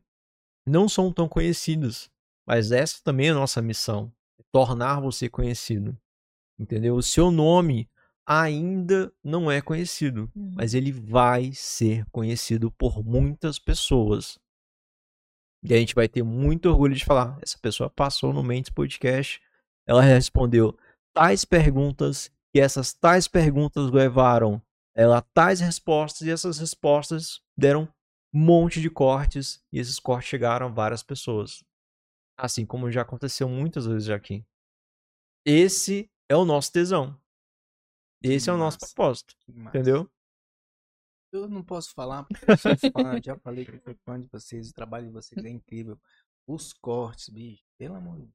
não 0.66 0.88
são 0.88 1.12
tão 1.12 1.28
conhecidos, 1.28 2.10
mas 2.46 2.72
essa 2.72 3.02
também 3.02 3.28
é 3.28 3.30
a 3.30 3.34
nossa 3.34 3.62
missão, 3.62 4.12
é 4.38 4.42
tornar 4.52 5.00
você 5.00 5.28
conhecido, 5.28 5.96
entendeu? 6.58 6.96
O 6.96 7.02
seu 7.02 7.30
nome 7.30 7.88
ainda 8.26 9.12
não 9.22 9.50
é 9.50 9.60
conhecido, 9.62 10.30
Uhum. 10.34 10.52
mas 10.56 10.74
ele 10.74 10.90
vai 10.92 11.52
ser 11.52 12.04
conhecido 12.10 12.70
por 12.72 13.04
muitas 13.04 13.58
pessoas. 13.58 14.38
E 15.62 15.72
a 15.74 15.78
gente 15.78 15.94
vai 15.94 16.08
ter 16.08 16.22
muito 16.22 16.68
orgulho 16.68 16.94
de 16.94 17.04
falar, 17.04 17.38
essa 17.42 17.58
pessoa 17.58 17.88
passou 17.90 18.32
no 18.32 18.42
Mentes 18.42 18.70
Podcast, 18.70 19.40
ela 19.86 20.02
respondeu 20.02 20.76
tais 21.14 21.44
perguntas 21.44 22.30
e 22.54 22.60
essas 22.60 22.92
tais 22.92 23.26
perguntas 23.28 23.90
levaram 23.90 24.60
ela 24.94 25.20
tais 25.20 25.60
respostas 25.60 26.22
e 26.26 26.30
essas 26.30 26.58
respostas 26.58 27.42
deram 27.56 27.82
um 28.34 28.40
monte 28.40 28.80
de 28.80 28.88
cortes 28.88 29.62
e 29.70 29.78
esses 29.78 29.98
cortes 29.98 30.28
chegaram 30.28 30.66
a 30.66 30.70
várias 30.70 31.02
pessoas. 31.02 31.62
Assim 32.38 32.64
como 32.64 32.90
já 32.90 33.02
aconteceu 33.02 33.46
muitas 33.48 33.86
vezes 33.86 34.08
aqui. 34.08 34.44
Esse 35.44 36.10
é 36.30 36.34
o 36.36 36.44
nosso 36.46 36.72
tesão. 36.72 37.18
Esse 38.32 38.50
é 38.50 38.52
o 38.52 38.56
nosso 38.56 38.78
massa. 38.80 38.94
propósito, 38.94 39.34
entendeu? 39.48 40.10
Eu 41.32 41.48
não 41.48 41.62
posso 41.62 41.92
falar 41.92 42.24
porque 42.24 42.50
eu 42.50 42.56
sou 42.56 42.76
fã, 42.92 43.20
já 43.24 43.36
falei 43.38 43.64
que 43.64 43.72
eu 43.72 43.80
sou 43.80 43.94
fã 44.04 44.20
de 44.20 44.28
vocês, 44.28 44.70
o 44.70 44.74
trabalho 44.74 45.06
de 45.06 45.12
vocês 45.12 45.44
é 45.44 45.48
incrível. 45.48 45.98
Os 46.46 46.72
cortes, 46.72 47.28
bicho, 47.28 47.62
pelo 47.76 47.96
amor 47.96 48.16
de 48.16 48.22
Deus. 48.22 48.34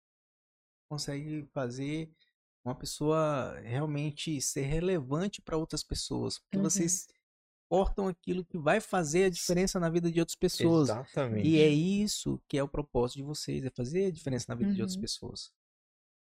Consegue 0.90 1.48
fazer 1.54 2.12
uma 2.66 2.76
pessoa 2.76 3.58
realmente 3.62 4.40
ser 4.42 4.62
relevante 4.64 5.42
para 5.42 5.58
outras 5.58 5.84
pessoas. 5.84 6.38
Porque 6.40 6.58
Uhum. 6.58 6.64
vocês 6.64 7.08
cortam 7.70 8.08
aquilo 8.10 8.44
que 8.44 8.58
vai 8.58 8.82
fazer 8.82 9.24
a 9.24 9.30
diferença 9.30 9.80
na 9.80 9.90
vida 9.90 10.12
de 10.12 10.20
outras 10.20 10.36
pessoas. 10.36 10.90
Exatamente. 10.90 11.48
E 11.48 11.60
é 11.62 11.70
isso 11.70 12.42
que 12.48 12.58
é 12.58 12.64
o 12.64 12.68
propósito 12.68 13.18
de 13.18 13.24
vocês, 13.24 13.64
é 13.64 13.70
fazer 13.70 14.08
a 14.08 14.12
diferença 14.12 14.46
na 14.50 14.56
vida 14.56 14.74
de 14.74 14.82
outras 14.82 14.96
Uhum. 14.98 15.02
pessoas. 15.02 15.52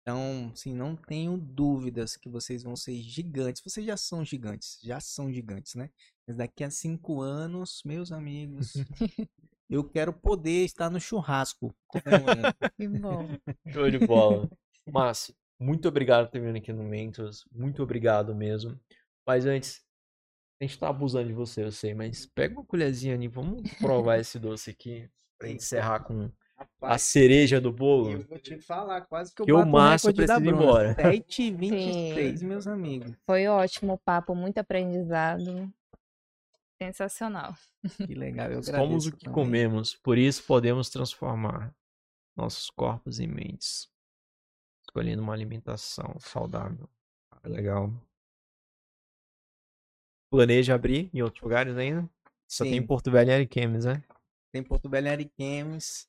Então, 0.09 0.49
assim, 0.51 0.73
não 0.73 0.95
tenho 0.95 1.38
dúvidas 1.38 2.17
que 2.17 2.27
vocês 2.27 2.63
vão 2.63 2.75
ser 2.75 2.95
gigantes. 2.95 3.61
Vocês 3.63 3.85
já 3.85 3.95
são 3.95 4.25
gigantes, 4.25 4.79
já 4.81 4.99
são 4.99 5.31
gigantes, 5.31 5.75
né? 5.75 5.91
Mas 6.27 6.35
daqui 6.35 6.63
a 6.63 6.71
cinco 6.71 7.21
anos, 7.21 7.83
meus 7.85 8.11
amigos, 8.11 8.73
eu 9.69 9.83
quero 9.88 10.11
poder 10.11 10.65
estar 10.65 10.89
no 10.89 10.99
churrasco. 10.99 11.71
Que 12.75 12.88
bom. 12.88 13.27
Show 13.71 13.91
de 13.91 13.99
bola. 13.99 14.49
Márcio, 14.91 15.35
muito 15.59 15.88
obrigado 15.88 16.25
por 16.25 16.31
ter 16.31 16.41
vindo 16.41 16.57
aqui 16.57 16.73
no 16.73 16.83
Mentos. 16.83 17.45
Muito 17.51 17.83
obrigado 17.83 18.33
mesmo. 18.33 18.79
Mas 19.27 19.45
antes, 19.45 19.83
a 20.59 20.63
gente 20.63 20.79
tá 20.79 20.89
abusando 20.89 21.27
de 21.27 21.33
você, 21.33 21.63
eu 21.63 21.71
sei, 21.71 21.93
mas 21.93 22.25
pega 22.25 22.55
uma 22.55 22.65
colherzinha 22.65 23.13
ali, 23.13 23.27
vamos 23.27 23.61
provar 23.75 24.17
esse 24.19 24.39
doce 24.39 24.71
aqui 24.71 25.07
pra 25.38 25.51
encerrar 25.51 25.99
com 25.99 26.31
a 26.59 26.63
Rapaz, 26.63 27.01
cereja 27.03 27.61
do 27.61 27.71
bolo. 27.71 28.11
eu 28.11 28.21
vou 28.27 28.38
te 28.38 28.59
falar, 28.59 29.01
quase 29.01 29.33
que 29.33 29.41
eu 29.41 29.45
Que 29.45 29.53
o 29.53 29.65
bato 29.65 30.07
recorde 30.07 30.25
da 30.25 30.35
precisa 30.35 30.45
ir 30.45 30.53
embora. 30.53 30.95
7h23, 30.95 32.43
meus 32.43 32.67
amigos. 32.67 33.13
Foi 33.25 33.47
ótimo 33.47 33.93
o 33.93 33.97
papo, 33.97 34.35
muito 34.35 34.57
aprendizado. 34.57 35.71
Sensacional. 36.81 37.53
Que 38.05 38.13
legal, 38.13 38.51
eu 38.51 38.63
Somos 38.63 39.07
o 39.07 39.11
que 39.11 39.25
também. 39.25 39.33
comemos, 39.33 39.95
por 39.95 40.17
isso 40.17 40.43
podemos 40.43 40.89
transformar 40.89 41.73
nossos 42.35 42.69
corpos 42.69 43.19
e 43.19 43.27
mentes. 43.27 43.89
Escolhendo 44.83 45.21
uma 45.21 45.33
alimentação 45.33 46.15
saudável. 46.19 46.89
Legal. 47.43 47.91
Planeja 50.29 50.75
abrir 50.75 51.09
em 51.13 51.21
outros 51.21 51.41
lugares 51.41 51.77
ainda? 51.77 52.09
Só 52.47 52.63
tem 52.63 52.73
Sim. 52.73 52.79
em 52.79 52.85
Porto 52.88 53.11
Velho 53.11 53.29
e 53.29 53.33
Ariquemes, 53.33 53.85
né? 53.85 54.03
Tem 54.51 54.63
Porto 54.63 54.89
Velho 54.89 55.07
e 55.07 55.09
Ariquemes. 55.09 56.08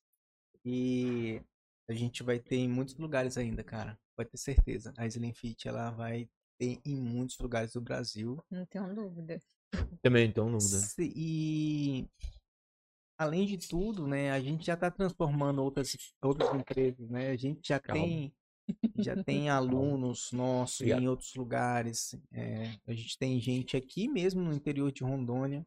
E 0.64 1.40
a 1.88 1.92
gente 1.94 2.22
vai 2.22 2.38
ter 2.38 2.56
em 2.56 2.68
muitos 2.68 2.96
lugares 2.96 3.36
ainda, 3.36 3.62
cara. 3.64 3.98
Pode 4.16 4.30
ter 4.30 4.38
certeza. 4.38 4.92
A 4.96 5.06
Slim 5.06 5.32
Fit, 5.32 5.66
ela 5.66 5.90
vai 5.90 6.28
ter 6.58 6.78
em 6.84 6.96
muitos 7.00 7.38
lugares 7.38 7.72
do 7.72 7.80
Brasil. 7.80 8.42
Não 8.50 8.66
tenho 8.66 8.94
dúvida. 8.94 9.40
Também 10.02 10.28
então 10.28 10.46
não 10.46 10.58
dúvida. 10.58 10.78
Se- 10.78 11.12
E 11.16 12.06
além 13.18 13.46
de 13.46 13.56
tudo, 13.68 14.06
né, 14.06 14.30
a 14.30 14.40
gente 14.40 14.66
já 14.66 14.74
está 14.74 14.90
transformando 14.90 15.62
outras, 15.62 15.96
outras 16.22 16.54
empresas, 16.54 17.08
né? 17.08 17.30
A 17.30 17.36
gente 17.36 17.66
já 17.66 17.78
Calma. 17.80 18.02
tem 18.02 18.32
já 18.98 19.20
tem 19.24 19.48
alunos 19.50 20.30
nossos 20.32 20.82
em 20.86 21.08
outros 21.08 21.34
lugares. 21.34 22.14
é, 22.32 22.76
a 22.86 22.92
gente 22.92 23.18
tem 23.18 23.40
gente 23.40 23.76
aqui 23.76 24.08
mesmo 24.08 24.42
no 24.42 24.52
interior 24.52 24.92
de 24.92 25.02
Rondônia 25.02 25.66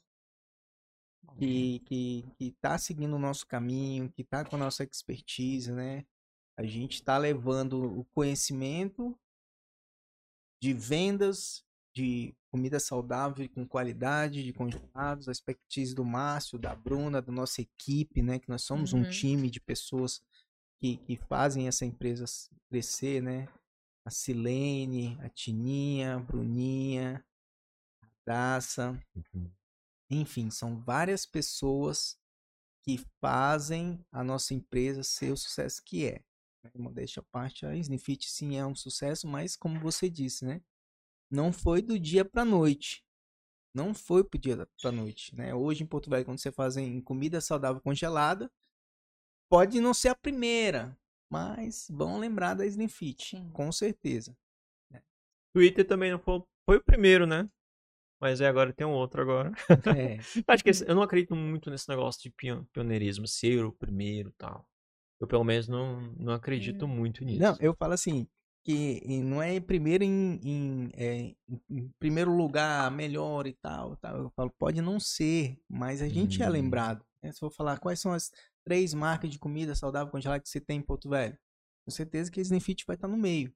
que, 1.38 1.80
que, 1.80 2.26
que 2.38 2.52
tá 2.62 2.78
seguindo 2.78 3.16
o 3.16 3.20
nosso 3.20 3.45
caminho, 3.48 4.12
que 4.12 4.24
tá 4.24 4.44
com 4.45 4.56
a 4.56 4.60
nossa 4.60 4.84
expertise, 4.84 5.72
né? 5.72 6.06
A 6.58 6.64
gente 6.64 6.95
está 6.95 7.18
levando 7.18 8.00
o 8.00 8.06
conhecimento 8.06 9.18
de 10.62 10.74
vendas 10.74 11.64
de 11.94 12.34
comida 12.52 12.80
saudável 12.80 13.45
e 13.45 13.50
com 13.50 13.68
qualidade, 13.68 14.44
de 14.44 14.53
congelados, 14.53 15.28
a 15.28 15.32
expertise 15.32 15.94
do 15.94 16.06
Márcio, 16.06 16.58
da 16.58 16.76
Bruna, 16.76 17.22
da 17.22 17.32
nossa 17.32 17.62
equipe, 17.62 18.22
né? 18.22 18.40
Que 18.40 18.50
nós 18.50 18.64
somos 18.64 18.94
um 18.94 19.02
Uhum. 19.02 19.10
time 19.10 19.50
de 19.50 19.60
pessoas 19.60 20.22
que, 20.80 20.98
que 20.98 21.18
fazem 21.18 21.68
essa 21.68 21.86
empresa 21.86 22.26
crescer, 22.70 23.22
né? 23.22 23.48
A 24.06 24.10
Silene, 24.10 25.18
a 25.22 25.30
Tininha, 25.30 26.16
a 26.16 26.20
Bruninha, 26.20 27.24
a 28.02 28.08
Daça, 28.26 29.00
enfim, 30.14 30.50
são 30.50 30.80
várias 30.80 31.25
pessoas 31.25 32.17
que 32.83 32.98
fazem 33.22 34.06
a 34.11 34.24
nossa 34.24 34.53
empresa 34.53 35.03
ser 35.03 35.32
o 35.32 35.38
sucesso 35.38 35.82
que 35.83 36.06
é. 36.06 36.24
né? 36.64 36.72
Modéstia 36.77 37.22
à 37.22 37.24
parte, 37.32 37.66
a 37.66 37.75
Snifit 37.75 38.30
sim 38.30 38.58
é 38.58 38.66
um 38.66 38.75
sucesso, 38.75 39.27
mas 39.27 39.56
como 39.56 39.80
você 39.80 40.09
disse, 40.09 40.45
né? 40.45 40.61
Não 41.32 41.51
foi 41.51 41.82
do 41.82 41.98
dia 41.98 42.25
para 42.25 42.43
noite. 42.43 43.03
Não 43.74 43.93
foi 43.93 44.24
pro 44.24 44.40
dia 44.40 44.67
para 44.80 44.92
noite, 44.92 45.35
né? 45.35 45.56
Hoje 45.56 45.83
em 45.83 45.88
Porto 45.88 46.09
Velho, 46.09 46.25
quando 46.25 46.40
você 46.40 46.51
faz 46.51 46.77
em 46.77 47.01
comida 47.01 47.42
saudável 47.42 47.82
congelada, 47.82 48.51
pode 49.50 49.80
não 49.80 49.93
ser 49.93 50.09
a 50.09 50.16
primeira, 50.16 50.98
mas 51.32 51.88
vão 51.90 52.19
lembrar 52.19 52.53
da 52.53 52.66
Sim. 52.69 53.50
com 53.51 53.72
certeza. 53.72 54.38
Twitter 55.53 55.88
também 55.88 56.11
não 56.11 56.19
foi, 56.19 56.43
foi 56.66 56.77
o 56.77 56.83
primeiro, 56.83 57.25
né? 57.25 57.50
Mas 58.24 58.40
é 58.40 58.48
agora 58.48 58.72
tem 58.72 58.88
um 58.88 58.92
outro 58.92 59.22
agora. 59.22 59.52
É. 59.98 60.18
Acho 60.48 60.64
que 60.64 60.69
esse- 60.69 60.85
eu 60.88 60.95
não 60.95 61.02
acredito 61.02 61.35
muito 61.35 61.69
nesse 61.69 61.90
negócio 61.90 62.22
de 62.22 62.30
pion- 62.32 62.64
pioneirismo, 62.72 63.27
ser 63.27 63.66
o 63.66 63.72
primeiro 63.74 64.30
e 64.30 64.34
tal. 64.38 64.66
Eu 65.19 65.27
pelo 65.27 65.43
menos 65.43 65.68
não, 65.68 66.00
não 66.18 66.32
acredito 66.34 66.85
Hum. 66.85 66.88
muito 66.88 67.26
nisso. 67.26 67.42
Não, 67.42 67.58
eu 67.60 67.74
falo 67.76 67.92
assim, 67.93 68.26
que 68.66 69.02
não 69.22 69.42
é 69.43 69.60
primeiro 69.60 70.06
em, 70.06 70.40
em, 70.42 70.90
é, 70.93 71.35
em- 71.69 71.90
primeiro 72.00 72.34
lugar, 72.34 72.90
melhor 72.92 73.45
e 73.45 73.52
tal, 73.61 73.98
tal. 73.98 74.18
Eu 74.18 74.30
falo, 74.38 74.50
pode 74.58 74.82
não 74.82 75.02
ser, 75.02 75.58
mas 75.69 76.02
a 76.02 76.08
gente 76.08 76.42
é 76.42 76.48
Hum. 76.48 76.52
lembrado. 76.52 77.06
né? 77.22 77.30
Se 77.34 77.43
eu 77.43 77.50
falar 77.52 77.77
quais 77.80 78.00
são 78.00 78.14
as 78.14 78.32
três 78.66 78.93
marcas 78.93 79.30
de 79.30 79.38
comida 79.38 79.76
saudável 79.76 80.10
congelada 80.10 80.42
que 80.42 80.48
você 80.48 80.61
tem 80.61 80.77
em 80.80 80.82
Porto 80.82 81.10
Velho, 81.10 81.38
com 81.85 81.92
certeza 81.92 82.32
que 82.32 82.40
a 82.40 82.43
Snifit 82.43 82.85
vai 82.88 82.95
estar 82.95 83.10
no 83.10 83.18
meio. 83.18 83.53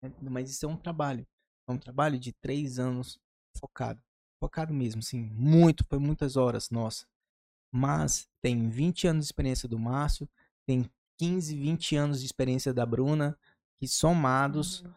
né? 0.00 0.12
Mas 0.22 0.50
isso 0.50 0.64
é 0.64 0.68
um 0.68 0.76
trabalho. 0.76 1.26
É 1.68 1.72
um 1.72 1.78
trabalho 1.78 2.16
de 2.18 2.32
três 2.32 2.78
anos 2.78 3.18
focado. 3.58 4.00
Focado 4.40 4.72
mesmo, 4.72 5.02
sim. 5.02 5.20
Muito, 5.34 5.84
foi 5.84 5.98
muitas 5.98 6.36
horas, 6.36 6.70
nossa. 6.70 7.06
Mas 7.72 8.28
tem 8.40 8.68
20 8.68 9.06
anos 9.06 9.24
de 9.24 9.28
experiência 9.28 9.68
do 9.68 9.78
Márcio, 9.78 10.28
tem 10.66 10.88
15, 11.18 11.56
20 11.56 11.96
anos 11.96 12.20
de 12.20 12.26
experiência 12.26 12.72
da 12.72 12.86
Bruna, 12.86 13.38
que 13.78 13.86
somados 13.88 14.82
Uhum. 14.82 14.94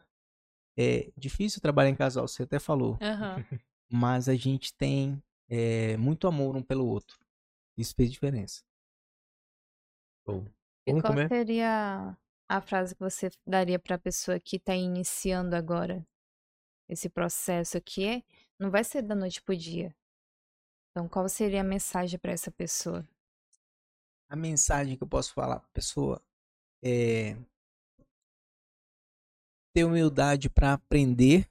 é 0.78 1.12
difícil 1.18 1.62
trabalhar 1.62 1.90
em 1.90 1.96
casal, 1.96 2.28
você 2.28 2.44
até 2.44 2.60
falou, 2.60 2.98
Aham. 3.02 3.36
mas 3.92 4.30
a 4.30 4.36
gente 4.36 4.74
tem 4.74 5.22
é, 5.50 5.98
muito 5.98 6.28
amor 6.28 6.56
um 6.56 6.64
pelo 6.64 6.86
outro. 6.88 7.20
Isso 7.78 7.94
fez 7.96 8.12
diferença. 8.12 8.64
Show. 10.26 10.46
E 10.86 10.92
qual 10.94 11.14
comer? 11.14 11.28
seria 11.28 12.18
a 12.48 12.62
frase 12.62 12.96
que 12.96 13.02
você 13.02 13.30
daria 13.46 13.80
para 13.80 13.96
a 13.96 14.00
pessoa 14.00 14.40
que 14.40 14.58
está 14.58 14.76
iniciando 14.76 15.56
agora 15.56 16.06
esse 16.90 17.10
processo 17.10 17.80
que 17.82 18.06
é, 18.06 18.24
não 18.62 18.70
vai 18.70 18.84
ser 18.84 19.02
da 19.02 19.16
noite 19.16 19.42
pro 19.42 19.58
dia. 19.58 19.96
Então, 20.92 21.10
qual 21.10 21.28
seria 21.28 21.62
a 21.62 21.64
mensagem 21.64 22.20
para 22.20 22.32
essa 22.32 22.52
pessoa? 22.52 23.08
A 24.30 24.36
mensagem 24.36 24.96
que 24.96 25.04
eu 25.04 25.08
posso 25.08 25.34
falar 25.34 25.60
para 25.60 25.70
pessoa 25.70 26.22
é 26.84 27.36
ter 29.74 29.84
humildade 29.84 30.48
para 30.50 30.74
aprender, 30.74 31.50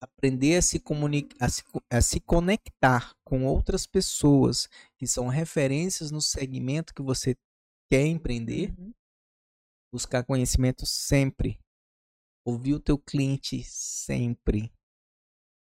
aprender 0.00 0.56
a 0.56 0.62
se 0.62 0.78
comunicar, 0.78 1.36
a 1.40 1.48
se, 1.48 1.62
a 1.90 2.02
se 2.02 2.20
conectar 2.20 3.14
com 3.24 3.46
outras 3.46 3.86
pessoas 3.86 4.68
que 4.98 5.06
são 5.06 5.28
referências 5.28 6.10
no 6.10 6.20
segmento 6.20 6.94
que 6.94 7.02
você 7.02 7.34
quer 7.90 8.06
empreender. 8.06 8.74
Uhum. 8.78 8.92
buscar 9.92 10.24
conhecimento 10.24 10.86
sempre, 10.86 11.58
ouvir 12.46 12.74
o 12.74 12.80
teu 12.80 12.98
cliente 12.98 13.62
sempre, 13.64 14.72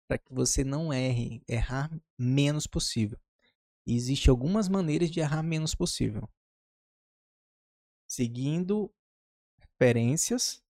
para 0.08 0.18
que 0.18 0.32
você 0.32 0.62
não 0.62 0.92
erre, 0.92 1.42
errar 1.48 1.90
menos 2.18 2.66
possível. 2.66 3.18
E 3.86 3.94
existe 3.94 4.30
algumas 4.30 4.68
maneiras 4.68 5.10
de 5.10 5.20
errar 5.20 5.42
menos 5.42 5.74
possível. 5.74 6.28
Seguindo 8.06 8.92
referências, 9.58 10.62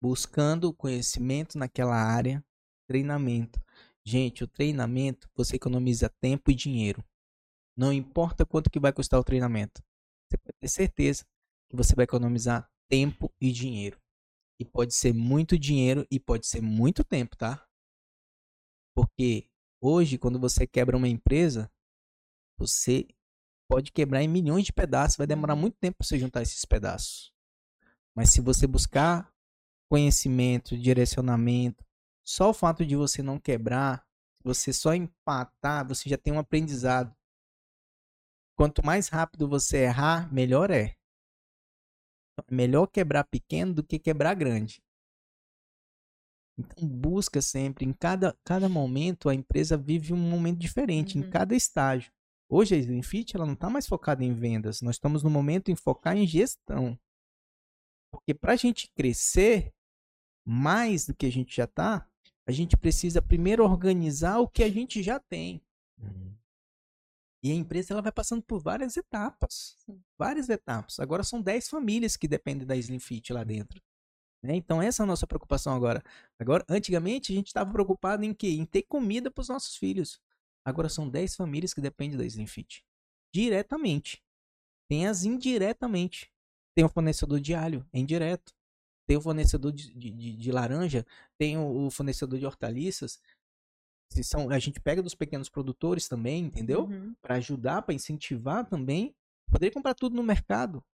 buscando 0.00 0.72
conhecimento 0.72 1.58
naquela 1.58 1.96
área, 1.96 2.44
treinamento. 2.86 3.60
Gente, 4.04 4.42
o 4.42 4.48
treinamento 4.48 5.28
você 5.34 5.56
economiza 5.56 6.08
tempo 6.08 6.50
e 6.50 6.54
dinheiro. 6.54 7.04
Não 7.76 7.92
importa 7.92 8.46
quanto 8.46 8.70
que 8.70 8.80
vai 8.80 8.92
custar 8.92 9.20
o 9.20 9.24
treinamento. 9.24 9.82
Você 10.28 10.38
pode 10.38 10.58
ter 10.58 10.68
certeza 10.68 11.26
que 11.68 11.76
você 11.76 11.94
vai 11.94 12.04
economizar 12.04 12.68
tempo 12.88 13.32
e 13.40 13.52
dinheiro. 13.52 14.00
E 14.58 14.64
pode 14.64 14.94
ser 14.94 15.12
muito 15.12 15.58
dinheiro 15.58 16.06
e 16.10 16.18
pode 16.18 16.46
ser 16.46 16.60
muito 16.60 17.04
tempo, 17.04 17.36
tá? 17.36 17.67
Porque 18.98 19.48
hoje, 19.80 20.18
quando 20.18 20.40
você 20.40 20.66
quebra 20.66 20.96
uma 20.96 21.06
empresa, 21.06 21.70
você 22.58 23.06
pode 23.70 23.92
quebrar 23.92 24.24
em 24.24 24.26
milhões 24.26 24.64
de 24.64 24.72
pedaços, 24.72 25.16
vai 25.16 25.24
demorar 25.24 25.54
Uhum. 25.54 25.60
muito 25.60 25.76
tempo 25.78 25.98
para 25.98 26.04
você 26.04 26.18
juntar 26.18 26.42
esses 26.42 26.64
pedaços. 26.64 27.32
Mas 28.12 28.30
se 28.30 28.40
você 28.40 28.66
buscar 28.66 29.32
conhecimento, 29.88 30.76
direcionamento, 30.76 31.86
só 32.26 32.50
o 32.50 32.52
fato 32.52 32.84
de 32.84 32.96
você 32.96 33.22
não 33.22 33.38
quebrar, 33.38 34.04
você 34.42 34.72
só 34.72 34.92
empatar, 34.92 35.86
você 35.86 36.08
já 36.08 36.18
tem 36.18 36.32
um 36.32 36.40
aprendizado. 36.40 37.16
Quanto 38.56 38.84
mais 38.84 39.06
rápido 39.06 39.48
você 39.48 39.84
errar, 39.84 40.28
melhor 40.32 40.72
é. 40.72 40.96
É 42.36 42.52
melhor 42.52 42.88
quebrar 42.88 43.22
pequeno 43.22 43.74
do 43.74 43.84
que 43.84 43.96
quebrar 43.96 44.34
grande. 44.34 44.82
Então 46.58 46.88
busca 46.88 47.40
sempre, 47.40 47.84
em 47.86 47.92
cada, 47.92 48.36
cada 48.44 48.68
momento 48.68 49.28
a 49.28 49.34
empresa 49.34 49.76
vive 49.76 50.12
um 50.12 50.16
momento 50.16 50.58
diferente, 50.58 51.16
em 51.16 51.22
Uhum. 51.22 51.30
cada 51.30 51.54
estágio. 51.54 52.12
Hoje 52.50 52.74
a 52.74 52.78
Slimfit 52.78 53.36
ela 53.36 53.46
não 53.46 53.52
está 53.52 53.70
mais 53.70 53.86
focada 53.86 54.24
em 54.24 54.32
vendas, 54.34 54.80
nós 54.80 54.96
estamos 54.96 55.22
no 55.22 55.30
momento 55.30 55.70
em 55.70 55.76
focar 55.76 56.16
em 56.16 56.26
gestão. 56.26 56.98
Porque 58.10 58.34
para 58.34 58.54
a 58.54 58.56
gente 58.56 58.90
crescer 58.96 59.72
mais 60.44 61.06
do 61.06 61.14
que 61.14 61.26
a 61.26 61.30
gente 61.30 61.54
já 61.54 61.64
está, 61.64 62.08
a 62.46 62.50
gente 62.50 62.76
precisa 62.76 63.20
primeiro 63.20 63.62
organizar 63.62 64.38
o 64.38 64.48
que 64.48 64.64
a 64.64 64.70
gente 64.70 65.02
já 65.02 65.20
tem. 65.20 65.62
Uhum. 65.98 66.34
E 67.44 67.52
a 67.52 67.54
empresa 67.54 67.92
ela 67.92 68.02
vai 68.02 68.10
passando 68.10 68.42
por 68.42 68.58
várias 68.58 68.96
etapas. 68.96 69.76
Várias 70.18 70.48
etapas. 70.48 70.98
Agora 70.98 71.22
são 71.22 71.40
10 71.40 71.68
famílias 71.68 72.16
que 72.16 72.26
dependem 72.26 72.66
da 72.66 72.74
Slim 72.74 72.98
Fit 72.98 73.32
lá 73.32 73.44
dentro. 73.44 73.80
Né? 74.42 74.54
Então 74.54 74.80
essa 74.82 75.02
é 75.02 75.04
a 75.04 75.06
nossa 75.06 75.26
preocupação 75.26 75.74
agora. 75.74 76.02
Agora, 76.38 76.64
antigamente 76.68 77.32
a 77.32 77.34
gente 77.34 77.48
estava 77.48 77.72
preocupado 77.72 78.24
em 78.24 78.32
quê? 78.34 78.48
Em 78.50 78.64
ter 78.64 78.82
comida 78.82 79.30
para 79.30 79.42
os 79.42 79.48
nossos 79.48 79.76
filhos. 79.76 80.20
Agora 80.64 80.88
são 80.88 81.08
10 81.08 81.34
famílias 81.36 81.72
que 81.72 81.80
dependem 81.80 82.18
da 82.18 82.24
Slim 82.24 82.46
Fit. 82.46 82.84
Diretamente. 83.34 84.22
Tem 84.88 85.06
as 85.06 85.24
indiretamente. 85.24 86.30
Tem 86.74 86.84
o 86.84 86.88
fornecedor 86.88 87.40
de 87.40 87.54
alho, 87.54 87.86
é 87.92 87.98
indireto. 87.98 88.54
Tem 89.06 89.16
o 89.16 89.20
fornecedor 89.20 89.72
de, 89.72 89.92
de, 89.94 90.10
de- 90.10 90.36
de 90.36 90.52
laranja, 90.52 91.04
tem 91.38 91.56
o, 91.56 91.86
o 91.86 91.90
fornecedor 91.90 92.38
de 92.38 92.46
hortaliças. 92.46 93.20
Se 94.12 94.22
são, 94.24 94.50
a 94.50 94.58
gente 94.58 94.80
pega 94.80 95.02
dos 95.02 95.14
pequenos 95.14 95.48
produtores 95.48 96.08
também, 96.08 96.44
entendeu? 96.44 96.84
Uhum. 96.84 97.14
para 97.20 97.36
ajudar, 97.36 97.82
para 97.82 97.94
incentivar 97.94 98.66
também. 98.66 99.14
Poderia 99.50 99.72
comprar 99.72 99.94
tudo 99.94 100.14
no 100.16 100.22
mercado. 100.22 100.84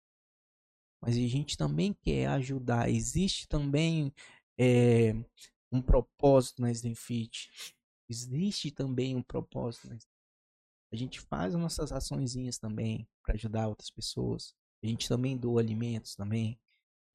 Mas 1.05 1.17
a 1.17 1.21
gente 1.21 1.57
também 1.57 1.93
quer 1.93 2.27
ajudar. 2.29 2.89
Existe 2.89 3.47
também 3.47 4.13
é, 4.59 5.15
um 5.71 5.83
propósito 5.83 6.63
na 6.63 6.71
Slim 6.71 6.95
Fit. 6.95 7.51
Existe 8.09 8.71
também 8.71 9.15
um 9.15 9.23
propósito. 9.23 9.89
Na... 9.89 9.99
A 10.93 10.97
gente 10.97 11.21
faz 11.21 11.55
as 11.55 11.61
nossas 11.61 11.93
açõezinhas 11.93 12.59
também 12.59 13.07
para 13.23 13.35
ajudar 13.35 13.69
outras 13.69 13.91
pessoas. 13.91 14.55
A 14.83 14.87
gente 14.87 15.09
também 15.09 15.37
doa 15.37 15.61
alimentos 15.61 16.15
também. 16.15 16.59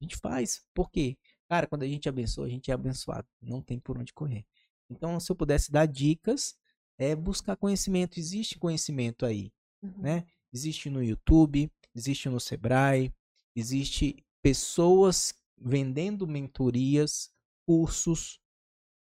A 0.00 0.04
gente 0.04 0.16
faz. 0.16 0.64
Por 0.74 0.90
quê? 0.90 1.16
Cara, 1.48 1.66
quando 1.66 1.82
a 1.82 1.88
gente 1.88 2.08
abençoa, 2.08 2.46
a 2.46 2.50
gente 2.50 2.70
é 2.70 2.74
abençoado. 2.74 3.26
Não 3.40 3.60
tem 3.60 3.80
por 3.80 3.98
onde 3.98 4.12
correr. 4.12 4.44
Então, 4.88 5.18
se 5.18 5.30
eu 5.32 5.36
pudesse 5.36 5.72
dar 5.72 5.86
dicas, 5.86 6.56
é 6.98 7.16
buscar 7.16 7.56
conhecimento. 7.56 8.18
Existe 8.20 8.58
conhecimento 8.58 9.26
aí 9.26 9.52
Uhum. 9.82 9.92
né? 9.98 10.26
Existe 10.52 10.90
no 10.90 11.02
YouTube, 11.02 11.70
existe 11.94 12.28
no 12.28 12.40
Sebrae, 12.40 13.12
existe 13.54 14.24
pessoas 14.42 15.34
vendendo 15.58 16.26
mentorias, 16.26 17.30
cursos. 17.66 18.40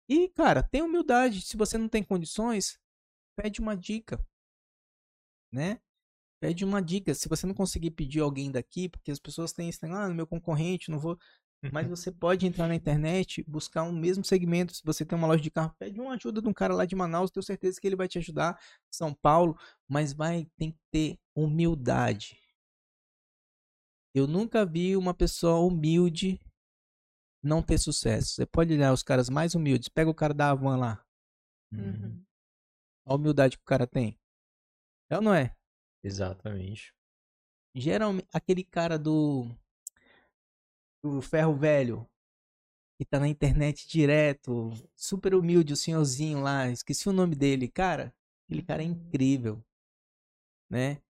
E, 0.08 0.30
cara, 0.30 0.62
tem 0.62 0.82
humildade. 0.82 1.42
Se 1.42 1.58
você 1.58 1.78
não 1.78 1.90
tem 1.90 2.04
condições, 2.04 2.80
pede 3.36 3.60
uma 3.60 3.76
dica, 3.76 4.24
né? 5.52 5.80
Pede 6.42 6.66
uma 6.66 6.82
dica. 6.82 7.14
Se 7.16 7.28
você 7.30 7.48
não 7.48 7.54
conseguir 7.54 7.92
pedir 7.92 8.20
alguém 8.20 8.52
daqui, 8.52 8.90
porque 8.90 9.12
as 9.12 9.20
pessoas 9.20 9.54
têm 9.54 9.72
negócio, 9.82 9.96
ah, 9.96 10.14
meu 10.14 10.28
concorrente, 10.28 10.92
não 10.92 11.00
vou. 11.00 11.18
Mas 11.72 11.88
você 11.88 12.12
pode 12.12 12.46
entrar 12.46 12.68
na 12.68 12.76
internet, 12.76 13.42
buscar 13.48 13.84
um 13.84 13.94
mesmo 13.94 14.26
segmento. 14.26 14.76
Se 14.76 14.84
você 14.84 15.06
tem 15.06 15.18
uma 15.18 15.28
loja 15.28 15.42
de 15.42 15.50
carro, 15.50 15.74
pede 15.80 16.00
uma 16.00 16.16
ajuda 16.16 16.42
de 16.42 16.48
um 16.48 16.54
cara 16.54 16.74
lá 16.74 16.86
de 16.86 16.96
Manaus, 16.96 17.32
tenho 17.32 17.44
certeza 17.44 17.80
que 17.80 17.88
ele 17.88 17.96
vai 17.96 18.08
te 18.08 18.18
ajudar. 18.18 18.60
São 18.92 19.14
Paulo, 19.14 19.58
mas 19.88 20.12
vai 20.12 20.46
tem 20.58 20.72
que 20.72 20.80
ter 20.92 21.18
humildade. 21.34 22.43
Eu 24.14 24.27
nunca 24.27 24.66
vi 24.66 24.95
uma 24.95 25.14
pessoa 25.14 25.59
humilde 25.59 26.40
não 27.42 27.61
ter 27.61 27.80
sucesso. 27.80 28.35
Você 28.35 28.45
pode 28.45 28.74
olhar 28.74 28.93
os 28.93 29.03
caras 29.03 29.30
mais 29.30 29.56
humildes. 29.56 29.90
Pega 29.90 30.09
o 30.09 30.16
cara 30.16 30.33
da 30.33 30.51
Avan 30.51 30.77
lá. 30.77 31.06
Uhum. 31.72 32.24
A 33.06 33.16
humildade 33.16 33.58
que 33.58 33.64
o 33.64 33.66
cara 33.66 33.88
tem. 33.88 34.17
É 35.09 35.16
ou 35.16 35.22
não 35.22 35.33
é? 35.33 35.56
Exatamente. 36.03 36.93
Geralmente, 37.75 38.27
aquele 38.32 38.64
cara 38.64 39.00
do. 39.00 39.48
Do 41.03 41.22
ferro 41.22 41.56
velho. 41.56 42.08
Que 42.98 43.06
tá 43.06 43.19
na 43.19 43.27
internet 43.27 43.88
direto. 43.88 44.69
Super 44.95 45.33
humilde, 45.33 45.74
o 45.74 45.77
senhorzinho 45.77 46.40
lá. 46.42 46.69
Esqueci 46.69 47.09
o 47.09 47.14
nome 47.14 47.35
dele. 47.35 47.67
Cara, 47.67 48.14
aquele 48.45 48.61
cara 48.61 48.83
é 48.83 48.85
incrível. 48.85 49.66
Né? 50.69 51.01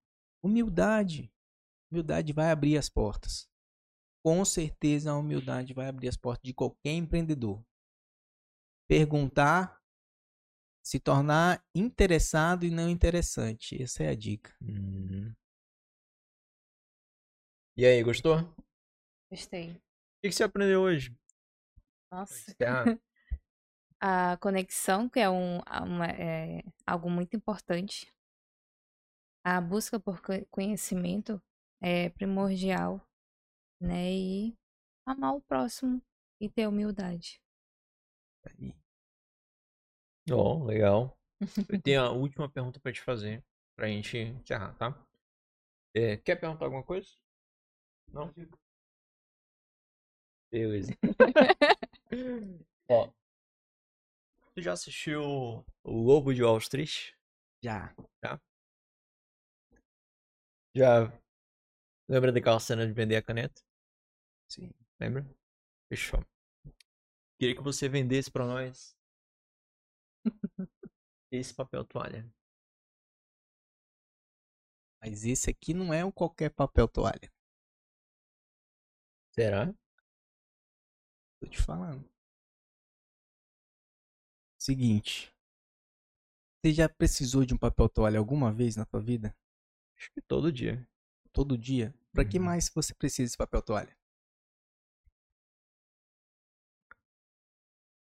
Humildade. 0.42 1.33
Humildade 1.94 2.34
vai 2.34 2.50
abrir 2.50 2.76
as 2.78 2.90
portas. 2.90 3.48
Com 4.26 4.44
certeza 4.44 5.12
a 5.12 5.18
humildade 5.18 5.74
vai 5.76 5.88
abrir 5.88 6.08
as 6.08 6.18
portas 6.18 6.44
de 6.44 6.54
qualquer 6.54 6.94
empreendedor. 6.94 7.64
Perguntar, 8.88 9.80
se 10.84 11.00
tornar 11.00 11.64
interessado 11.76 12.66
e 12.66 12.72
não 12.72 12.90
interessante. 12.90 13.82
Essa 13.82 14.04
é 14.04 14.10
a 14.10 14.16
dica. 14.16 14.56
Uhum. 14.62 15.34
E 17.78 17.86
aí, 17.86 18.02
gostou? 18.04 18.40
O 18.40 18.54
Gostei. 19.30 19.82
que, 20.22 20.30
que 20.30 20.32
você 20.32 20.44
aprendeu 20.44 20.82
hoje? 20.82 21.16
Nossa. 22.12 22.56
Ah, 22.62 22.86
A 24.00 24.38
conexão, 24.38 25.10
que 25.10 25.20
é, 25.20 25.30
um, 25.30 25.60
uma- 25.84 26.08
é 26.08 26.64
algo 26.86 27.10
muito 27.10 27.36
importante. 27.36 28.14
A 29.46 29.62
busca 29.62 29.98
por 30.00 30.22
co- 30.22 30.46
conhecimento 30.52 31.42
é 31.84 32.10
primordial, 32.10 33.06
né? 33.82 34.10
E 34.10 34.58
amar 35.06 35.36
o 35.36 35.42
próximo 35.42 36.02
e 36.40 36.50
ter 36.50 36.66
humildade. 36.66 37.42
Ó, 40.32 40.64
legal. 40.64 41.18
Eu 41.70 41.82
tenho 41.82 42.02
a 42.02 42.12
última 42.12 42.50
pergunta 42.50 42.80
pra 42.80 42.94
te 42.94 43.02
fazer, 43.02 43.44
pra 43.76 43.90
gente 43.90 44.18
encerrar, 44.18 44.74
tá? 44.76 44.98
É, 45.94 46.16
quer 46.16 46.38
perguntar 46.38 46.66
alguma 46.66 46.84
coisa? 46.84 47.10
Não? 48.08 48.34
Beleza. 50.50 50.94
Ó, 52.90 53.12
tu 54.54 54.62
já 54.62 54.72
assistiu 54.72 55.22
o 55.22 55.66
Lobo 55.84 56.34
de 56.34 56.44
Wall 56.44 56.60
Street? 56.60 57.14
Já. 57.62 57.94
Já 60.76 61.23
lembra 62.14 62.32
daquela 62.32 62.60
cena 62.60 62.86
de 62.86 62.94
vender 62.94 63.16
a 63.16 63.22
caneta? 63.22 63.62
Sim. 64.48 64.72
Lembra? 65.00 65.26
Fechou. 65.90 66.24
Queria 67.38 67.56
que 67.56 67.62
você 67.62 67.90
vendesse 67.90 68.32
pra 68.32 68.46
nós 68.46 68.96
esse 71.32 71.54
papel 71.54 71.84
toalha. 71.86 72.30
Mas 75.02 75.26
esse 75.26 75.50
aqui 75.50 75.74
não 75.74 75.94
é 75.94 76.04
um 76.04 76.12
qualquer 76.12 76.50
papel 76.50 76.88
toalha. 76.88 77.32
Será? 79.32 79.74
Tô 81.40 81.48
te 81.48 81.62
falando. 81.62 82.10
Seguinte. 84.58 85.32
Você 86.62 86.74
já 86.74 86.88
precisou 86.88 87.46
de 87.46 87.54
um 87.54 87.58
papel 87.58 87.90
toalha 87.90 88.18
alguma 88.18 88.52
vez 88.52 88.78
na 88.78 88.86
tua 88.86 89.02
vida? 89.02 89.36
Acho 89.98 90.12
que 90.14 90.22
todo 90.22 90.52
dia. 90.52 90.88
Todo 91.34 91.58
dia? 91.58 91.94
Pra 92.14 92.24
que 92.26 92.40
Uhum. 92.40 92.46
mais 92.46 92.70
você 92.74 92.94
precisa 92.94 93.26
desse 93.28 93.38
papel 93.38 93.62
toalha? 93.62 93.96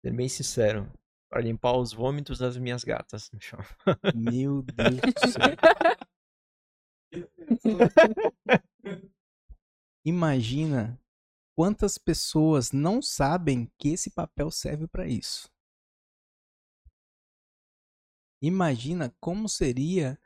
Sendo 0.03 0.17
bem 0.17 0.30
sincero, 0.30 0.91
para 1.30 1.41
limpar 1.41 1.75
os 1.77 1.91
vômitos 1.91 2.38
das 2.40 2.57
minhas 2.57 2.83
gatas 2.83 3.32
no 3.32 3.41
chão. 3.41 3.59
Meu 4.14 4.61
Deus 4.75 5.01
do 5.01 5.27
céu. 5.32 5.56
Imagina 10.06 10.99
quantas 11.56 11.98
pessoas 11.98 12.72
não 12.72 13.01
sabem 13.01 13.72
que 13.77 13.90
esse 13.90 14.11
papel 14.11 14.51
serve 14.51 14.88
para 14.88 15.07
isso. 15.07 15.51
Imagina 18.41 19.15
como 19.19 19.49
seria 19.49 20.19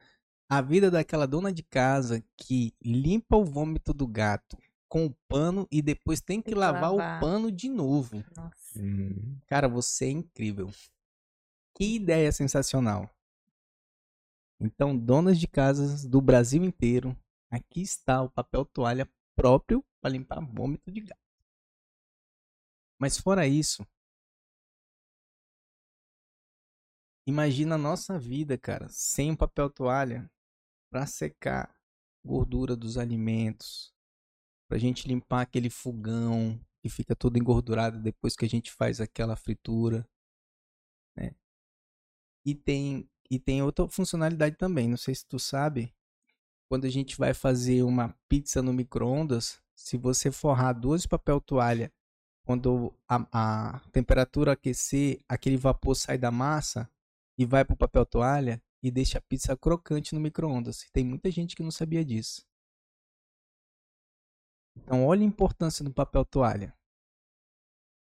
a 0.50 0.62
vida 0.62 0.90
daquela 0.90 1.28
dona 1.28 1.54
de 1.54 1.62
casa 1.62 2.24
que 2.36 2.74
limpa 2.82 3.38
o 3.38 3.46
vômito 3.46 3.94
do 3.94 4.08
gato 4.08 4.58
com 4.88 5.06
o 5.06 5.14
pano 5.28 5.68
e 5.72 5.82
depois 5.82 6.20
tem 6.20 6.42
que 6.42 6.46
Tem 6.46 6.54
que 6.56 6.60
lavar 6.60 6.92
lavar. 6.92 7.18
o 7.18 7.20
pano 7.22 7.52
de 7.52 7.70
novo. 7.70 8.24
Nossa. 8.36 8.80
Hum, 8.80 9.38
Cara, 9.46 9.68
você 9.70 10.06
é 10.06 10.10
incrível. 10.10 10.72
Que 11.76 11.96
ideia 11.96 12.32
sensacional. 12.32 13.08
Então, 14.60 14.98
donas 14.98 15.40
de 15.40 15.48
casas 15.48 16.04
do 16.04 16.20
Brasil 16.20 16.64
inteiro, 16.64 17.16
aqui 17.50 17.82
está 17.82 18.22
o 18.22 18.30
papel 18.30 18.66
toalha 18.66 19.08
próprio 19.36 19.86
para 20.02 20.10
limpar 20.10 20.42
vômito 20.42 20.92
de 20.92 21.02
gato. 21.02 21.22
Mas 23.00 23.18
fora 23.18 23.48
isso, 23.48 23.88
imagina 27.26 27.76
a 27.76 27.78
nossa 27.78 28.18
vida, 28.20 28.58
cara, 28.58 28.88
sem 28.90 29.32
o 29.32 29.38
papel 29.38 29.70
toalha 29.70 30.30
para 30.90 31.06
secar 31.06 31.74
gordura 32.24 32.76
dos 32.76 32.98
alimentos, 32.98 33.94
pra 34.68 34.78
gente 34.78 35.08
limpar 35.08 35.42
aquele 35.42 35.70
fogão 35.70 36.60
que 36.82 36.90
fica 36.90 37.16
todo 37.16 37.38
engordurado 37.38 38.00
depois 38.00 38.36
que 38.36 38.46
a 38.46 38.50
gente 38.50 38.72
faz 38.72 39.02
aquela 39.02 39.36
fritura, 39.36 40.08
né? 41.16 41.36
E 42.46 42.56
tem 42.56 43.10
e 43.32 43.38
tem 43.38 43.62
outra 43.62 43.88
funcionalidade 43.88 44.56
também, 44.56 44.88
não 44.88 44.98
sei 44.98 45.14
se 45.14 45.24
tu 45.24 45.38
sabe, 45.38 45.94
quando 46.68 46.86
a 46.86 46.90
gente 46.90 47.16
vai 47.16 47.32
fazer 47.34 47.84
uma 47.84 48.16
pizza 48.28 48.60
no 48.60 48.74
micro-ondas, 48.74 49.62
se 49.76 49.98
você 49.98 50.32
forrar 50.32 50.74
duas 50.74 51.06
papel 51.06 51.40
toalha, 51.40 51.94
quando 52.44 52.92
a, 53.08 53.28
a 53.32 53.80
temperatura 53.92 54.54
aquecer, 54.54 55.24
aquele 55.30 55.58
vapor 55.58 55.96
sai 55.96 56.18
da 56.18 56.32
massa 56.32 56.90
e 57.38 57.46
vai 57.46 57.64
pro 57.64 57.76
papel 57.76 58.04
toalha 58.04 58.60
e 58.82 58.90
deixa 58.90 59.18
a 59.18 59.22
pizza 59.22 59.56
crocante 59.58 60.14
no 60.14 60.22
micro-ondas. 60.22 60.86
Tem 60.92 61.04
muita 61.04 61.30
gente 61.30 61.56
que 61.56 61.64
não 61.64 61.72
sabia 61.72 62.04
disso. 62.04 62.46
Então, 64.78 65.06
olha 65.06 65.22
a 65.22 65.26
importância 65.26 65.84
do 65.84 65.94
papel 65.94 66.24
toalha. 66.26 66.74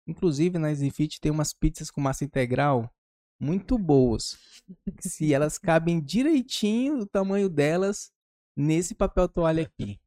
Inclusive, 0.06 0.58
na 0.58 0.72
Exifit 0.72 1.22
tem 1.22 1.32
umas 1.32 1.54
pizzas 1.54 1.90
com 1.90 2.02
massa 2.02 2.26
integral 2.26 2.94
muito 3.40 3.78
boas. 3.78 4.38
Se 5.00 5.34
elas 5.34 5.58
cabem 5.58 6.02
direitinho 6.02 7.00
o 7.00 7.06
tamanho 7.06 7.50
delas 7.50 8.12
nesse 8.56 8.94
papel 8.94 9.30
toalha 9.30 9.64
aqui. 9.64 10.00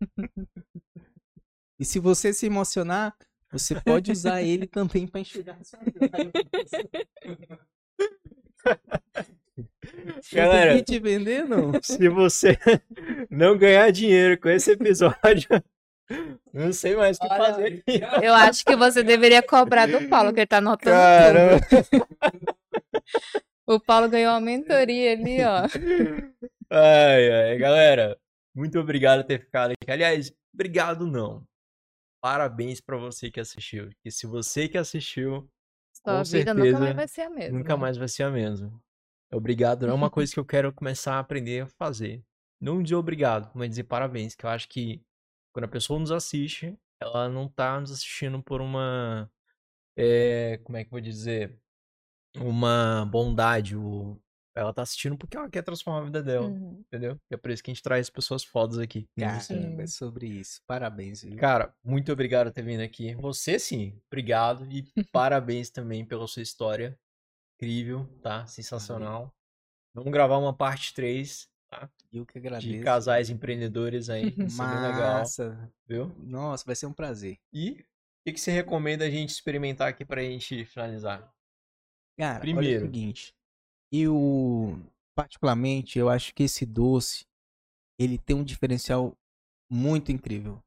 E 1.78 1.84
se 1.84 1.98
você 1.98 2.32
se 2.32 2.46
emocionar, 2.46 3.16
você 3.50 3.80
pode 3.80 4.12
usar 4.12 4.42
ele 4.42 4.66
também 4.66 5.06
para 5.06 5.20
enxugar 5.20 5.58
sua 5.64 5.80
Galera, 10.32 10.82
te 10.82 10.98
vender, 10.98 11.44
não? 11.44 11.72
se 11.82 12.08
você 12.08 12.58
não 13.30 13.56
ganhar 13.56 13.90
dinheiro 13.90 14.40
com 14.40 14.48
esse 14.48 14.72
episódio, 14.72 15.48
não 16.52 16.72
sei 16.72 16.96
mais 16.96 17.16
o 17.16 17.20
que 17.20 17.26
Olha, 17.26 17.38
fazer. 17.44 17.84
Eu 18.22 18.34
acho 18.34 18.64
que 18.64 18.76
você 18.76 19.02
deveria 19.02 19.42
cobrar 19.42 19.86
do 19.86 20.08
Paulo, 20.08 20.32
que 20.32 20.40
ele 20.40 20.46
tá 20.46 20.58
anotando 20.58 20.96
Caramba. 20.96 21.60
tudo. 21.68 22.06
O 23.66 23.78
Paulo 23.80 24.08
ganhou 24.08 24.32
uma 24.32 24.40
mentoria 24.40 25.12
ali, 25.12 25.38
ó. 25.44 25.62
Ai, 26.70 27.30
ai, 27.30 27.58
galera, 27.58 28.18
muito 28.54 28.78
obrigado 28.78 29.20
por 29.20 29.28
ter 29.28 29.40
ficado 29.40 29.72
aqui. 29.72 29.90
Aliás, 29.90 30.32
obrigado 30.52 31.06
não. 31.06 31.44
Parabéns 32.22 32.80
pra 32.80 32.96
você 32.96 33.30
que 33.30 33.40
assistiu. 33.40 33.90
Que 34.02 34.10
se 34.10 34.26
você 34.26 34.68
que 34.68 34.78
assistiu, 34.78 35.48
Sua 35.94 36.18
Com 36.18 36.24
vida 36.24 36.54
certeza, 36.54 36.54
nunca 36.54 36.78
mais 36.80 36.96
vai 36.96 37.08
ser 37.08 37.20
a 37.22 37.30
mesma. 37.30 37.58
nunca 37.58 37.76
mais 37.76 37.96
vai 37.96 38.08
ser 38.08 38.22
a 38.24 38.30
mesma. 38.30 38.82
Obrigado 39.32 39.86
não 39.86 39.94
é 39.94 39.96
uma 39.96 40.10
coisa 40.10 40.32
que 40.32 40.38
eu 40.40 40.44
quero 40.44 40.72
começar 40.72 41.14
a 41.14 41.18
aprender 41.20 41.62
a 41.62 41.66
fazer. 41.66 42.22
Não 42.60 42.82
dizer 42.82 42.94
obrigado, 42.96 43.50
mas 43.54 43.70
dizer 43.70 43.84
parabéns, 43.84 44.34
que 44.34 44.44
eu 44.46 44.50
acho 44.50 44.68
que 44.68 45.02
quando 45.52 45.64
a 45.64 45.68
pessoa 45.68 45.98
nos 45.98 46.12
assiste, 46.12 46.78
ela 47.00 47.28
não 47.28 47.48
tá 47.48 47.80
nos 47.80 47.90
assistindo 47.90 48.42
por 48.42 48.60
uma. 48.60 49.30
é, 49.96 50.58
como 50.64 50.76
é 50.78 50.82
que 50.84 50.88
eu 50.88 50.92
vou 50.92 51.00
dizer? 51.00 51.58
Uma 52.36 53.04
bondade. 53.04 53.76
Ou, 53.76 54.18
ela 54.54 54.72
tá 54.72 54.82
assistindo 54.82 55.16
porque 55.16 55.36
ela 55.36 55.48
quer 55.50 55.62
transformar 55.62 56.00
a 56.00 56.04
vida 56.04 56.22
dela, 56.22 56.46
Uhum. 56.46 56.84
entendeu? 56.86 57.18
E 57.30 57.34
é 57.34 57.36
por 57.38 57.50
isso 57.50 57.62
que 57.62 57.70
a 57.70 57.74
gente 57.74 57.82
traz 57.82 58.10
pessoas 58.10 58.44
fodas 58.44 58.78
aqui. 58.78 59.08
Caramba, 59.18 59.82
é 59.82 59.86
sobre 59.86 60.26
isso. 60.26 60.60
Parabéns, 60.66 61.22
viu? 61.22 61.36
Cara, 61.38 61.74
muito 61.82 62.12
obrigado 62.12 62.48
por 62.48 62.52
ter 62.52 62.62
vindo 62.62 62.80
aqui. 62.82 63.14
Você 63.14 63.58
sim, 63.58 63.98
obrigado 64.06 64.66
e 64.70 64.84
parabéns 65.12 65.70
também 65.70 66.04
pela 66.04 66.26
sua 66.26 66.42
história. 66.42 66.98
Incrível, 67.62 68.08
tá? 68.20 68.44
Sensacional. 68.48 69.32
Vamos 69.94 70.10
gravar 70.12 70.36
uma 70.38 70.52
parte 70.52 70.92
3 70.94 71.48
Eu 72.12 72.26
que 72.26 72.40
de 72.40 72.46
agradeço. 72.48 72.84
casais 72.84 73.30
empreendedores 73.30 74.10
aí. 74.10 74.24
É 74.34 74.34
bem 74.34 74.82
legal, 74.82 75.18
Massa. 75.20 75.72
viu? 75.86 76.08
Nossa, 76.18 76.64
vai 76.66 76.74
ser 76.74 76.86
um 76.86 76.92
prazer. 76.92 77.38
E 77.52 77.70
o 77.70 77.76
que, 78.26 78.32
que 78.32 78.40
você 78.40 78.50
recomenda 78.50 79.04
a 79.04 79.10
gente 79.10 79.30
experimentar 79.30 79.88
aqui 79.88 80.04
pra 80.04 80.22
gente 80.22 80.64
finalizar? 80.64 81.32
Cara, 82.18 82.40
Primeiro. 82.40 82.84
o 82.84 82.86
seguinte. 82.86 83.32
Eu, 83.92 84.80
particularmente, 85.14 86.00
eu 86.00 86.08
acho 86.08 86.34
que 86.34 86.42
esse 86.42 86.66
doce, 86.66 87.24
ele 87.96 88.18
tem 88.18 88.34
um 88.34 88.42
diferencial 88.44 89.16
muito 89.70 90.10
incrível. 90.10 90.60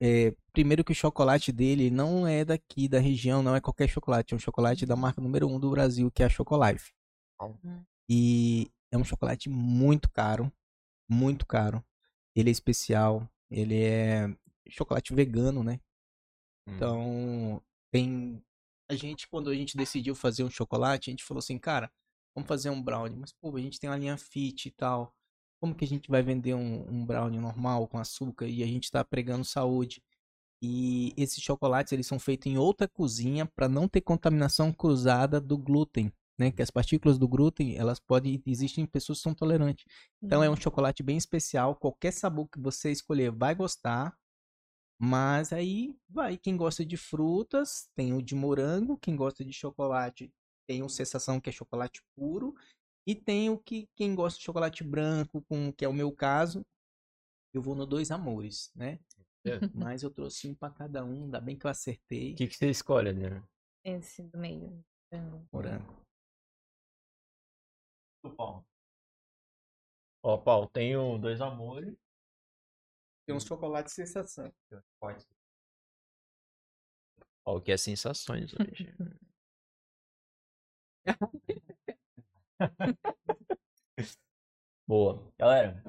É, 0.00 0.34
primeiro 0.52 0.84
que 0.84 0.92
o 0.92 0.94
chocolate 0.94 1.52
dele 1.52 1.90
não 1.90 2.26
é 2.26 2.44
daqui 2.44 2.88
da 2.88 2.98
região, 2.98 3.42
não 3.42 3.54
é 3.54 3.60
qualquer 3.60 3.88
chocolate, 3.88 4.34
é 4.34 4.36
um 4.36 4.40
chocolate 4.40 4.86
da 4.86 4.96
marca 4.96 5.20
número 5.20 5.48
um 5.48 5.58
do 5.58 5.70
Brasil, 5.70 6.10
que 6.10 6.22
é 6.22 6.26
a 6.26 6.30
Chocolife. 6.30 6.92
Hum. 7.40 7.84
E 8.08 8.70
é 8.90 8.96
um 8.96 9.04
chocolate 9.04 9.48
muito 9.48 10.10
caro, 10.10 10.52
muito 11.08 11.46
caro. 11.46 11.84
Ele 12.34 12.50
é 12.50 12.52
especial, 12.52 13.28
ele 13.50 13.82
é 13.82 14.28
chocolate 14.68 15.14
vegano, 15.14 15.62
né? 15.62 15.80
Hum. 16.66 16.74
Então, 16.74 17.62
tem. 17.90 18.42
A 18.90 18.94
gente, 18.94 19.28
quando 19.28 19.50
a 19.50 19.54
gente 19.54 19.76
decidiu 19.76 20.14
fazer 20.14 20.44
um 20.44 20.50
chocolate, 20.50 21.10
a 21.10 21.12
gente 21.12 21.24
falou 21.24 21.40
assim, 21.40 21.58
cara, 21.58 21.92
vamos 22.34 22.48
fazer 22.48 22.70
um 22.70 22.82
brownie. 22.82 23.18
Mas, 23.18 23.32
pô, 23.32 23.54
a 23.54 23.60
gente 23.60 23.78
tem 23.78 23.90
uma 23.90 23.98
linha 23.98 24.16
fit 24.16 24.68
e 24.68 24.70
tal. 24.70 25.14
Como 25.60 25.74
que 25.74 25.84
a 25.84 25.88
gente 25.88 26.08
vai 26.08 26.22
vender 26.22 26.54
um, 26.54 26.88
um 26.88 27.04
brownie 27.04 27.40
normal 27.40 27.88
com 27.88 27.98
açúcar 27.98 28.46
e 28.46 28.62
a 28.62 28.66
gente 28.66 28.90
tá 28.90 29.04
pregando 29.04 29.44
saúde? 29.44 30.02
E 30.62 31.12
esses 31.16 31.42
chocolates, 31.42 31.92
eles 31.92 32.06
são 32.06 32.18
feitos 32.18 32.46
em 32.46 32.58
outra 32.58 32.88
cozinha 32.88 33.46
para 33.46 33.68
não 33.68 33.88
ter 33.88 34.00
contaminação 34.00 34.72
cruzada 34.72 35.40
do 35.40 35.56
glúten, 35.56 36.12
né? 36.38 36.50
Que 36.50 36.62
as 36.62 36.70
partículas 36.70 37.18
do 37.18 37.28
glúten, 37.28 37.76
elas 37.76 38.00
podem, 38.00 38.42
existem 38.44 38.84
pessoas 38.84 39.18
que 39.18 39.22
são 39.22 39.34
tolerantes. 39.34 39.84
Então 40.22 40.42
é 40.42 40.50
um 40.50 40.56
chocolate 40.56 41.02
bem 41.02 41.16
especial. 41.16 41.76
Qualquer 41.76 42.12
sabor 42.12 42.48
que 42.48 42.60
você 42.60 42.90
escolher 42.90 43.30
vai 43.30 43.54
gostar. 43.54 44.16
Mas 45.00 45.52
aí 45.52 45.96
vai. 46.08 46.36
Quem 46.36 46.56
gosta 46.56 46.84
de 46.84 46.96
frutas, 46.96 47.88
tem 47.94 48.12
o 48.12 48.20
de 48.20 48.34
morango. 48.34 48.98
Quem 48.98 49.14
gosta 49.14 49.44
de 49.44 49.52
chocolate, 49.52 50.32
tem 50.66 50.82
o 50.82 50.88
sensação 50.88 51.40
que 51.40 51.48
é 51.48 51.52
chocolate 51.52 52.02
puro. 52.16 52.54
E 53.08 53.14
tem 53.14 53.48
o 53.48 53.58
que 53.58 53.88
quem 53.96 54.14
gosta 54.14 54.38
de 54.38 54.44
chocolate 54.44 54.84
branco, 54.84 55.40
com, 55.48 55.72
que 55.72 55.82
é 55.82 55.88
o 55.88 55.94
meu 55.94 56.12
caso, 56.12 56.62
eu 57.54 57.62
vou 57.62 57.74
no 57.74 57.86
Dois 57.86 58.10
Amores, 58.10 58.70
né? 58.74 59.00
É. 59.46 59.58
Mas 59.72 60.02
eu 60.02 60.10
trouxe 60.10 60.46
um 60.46 60.54
pra 60.54 60.68
cada 60.68 61.02
um, 61.02 61.24
ainda 61.24 61.40
bem 61.40 61.58
que 61.58 61.64
eu 61.64 61.70
acertei. 61.70 62.34
O 62.34 62.36
que, 62.36 62.46
que 62.46 62.54
você 62.54 62.68
escolhe, 62.68 63.08
Adriano? 63.08 63.48
Esse 63.82 64.22
do 64.22 64.36
meio. 64.36 64.84
Morango. 65.50 66.04
Ó, 70.22 70.36
Paulo, 70.36 70.68
tenho 70.68 71.16
dois 71.16 71.40
amores. 71.40 71.96
Tem 73.24 73.34
um 73.34 73.40
chocolate 73.40 73.90
sensação. 73.90 74.52
Pode. 75.00 75.26
Ó, 77.46 77.56
o 77.56 77.62
que 77.62 77.72
é 77.72 77.78
sensações 77.78 78.52
hoje. 78.52 78.94
Boa. 84.86 85.32
Galera. 85.38 85.82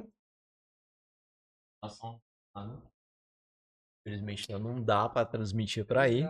Infelizmente 4.06 4.52
não 4.52 4.84
dá 4.84 5.08
pra 5.08 5.26
transmitir 5.26 5.86
pra 5.86 6.04
aí. 6.04 6.24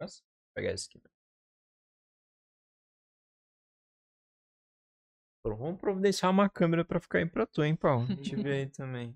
Vou 0.00 0.08
pegar 0.54 0.72
esse 0.72 0.88
aqui. 0.88 1.00
Pô, 5.42 5.54
Vamos 5.56 5.80
providenciar 5.80 6.30
uma 6.30 6.48
câmera 6.48 6.84
pra 6.84 7.00
ficar 7.00 7.18
aí 7.18 7.26
pra 7.26 7.46
tu, 7.46 7.62
hein, 7.62 7.76
Paulo? 7.76 8.06
Gente 8.06 8.36
vê 8.36 8.52
aí 8.52 8.70
também. 8.70 9.14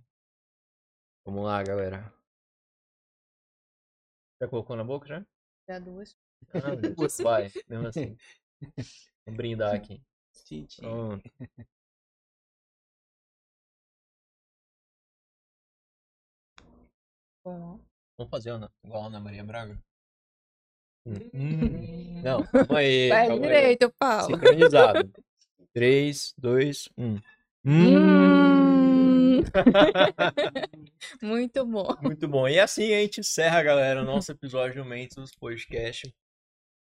Vamos 1.25 1.45
lá, 1.45 1.63
galera. 1.63 2.13
Já 4.41 4.49
colocou 4.49 4.77
na 4.77 4.85
boca 4.85 5.07
já? 5.07 5.27
Dá 5.67 5.79
duas. 5.79 6.17
Ah, 6.55 6.75
Deus, 6.75 7.19
vai, 7.23 7.51
mesmo 7.69 7.87
assim. 7.89 8.17
Vamos 9.27 9.37
brindar 9.37 9.75
aqui. 9.75 10.03
Pronto. 10.79 11.31
Bom. 17.45 17.81
Vamos 18.17 18.31
fazer 18.31 18.51
Ana, 18.51 18.71
igual 18.83 19.05
a 19.05 19.07
Ana 19.07 19.21
Maria 19.21 19.45
Braga? 19.45 19.79
Hum. 21.07 22.21
Não, 22.23 22.43
calma 22.45 22.79
aí. 22.79 23.09
Vai 23.09 23.27
calma 23.29 23.47
aí. 23.47 23.53
direito, 23.53 23.95
Paulo. 23.99 24.27
Sincronizado. 24.27 25.13
3, 25.73 26.35
2, 26.37 26.89
1. 26.97 27.19
Hum. 27.65 29.43
Muito 31.23 31.65
bom. 31.65 31.97
Muito 32.03 32.29
bom. 32.29 32.49
E 32.49 32.59
assim 32.59 32.93
a 32.93 33.01
gente 33.01 33.21
encerra, 33.21 33.63
galera, 33.63 34.03
o 34.03 34.05
nosso 34.05 34.33
episódio 34.33 34.83
do 34.83 34.89
Mentos 34.89 35.31
Podcast. 35.33 36.13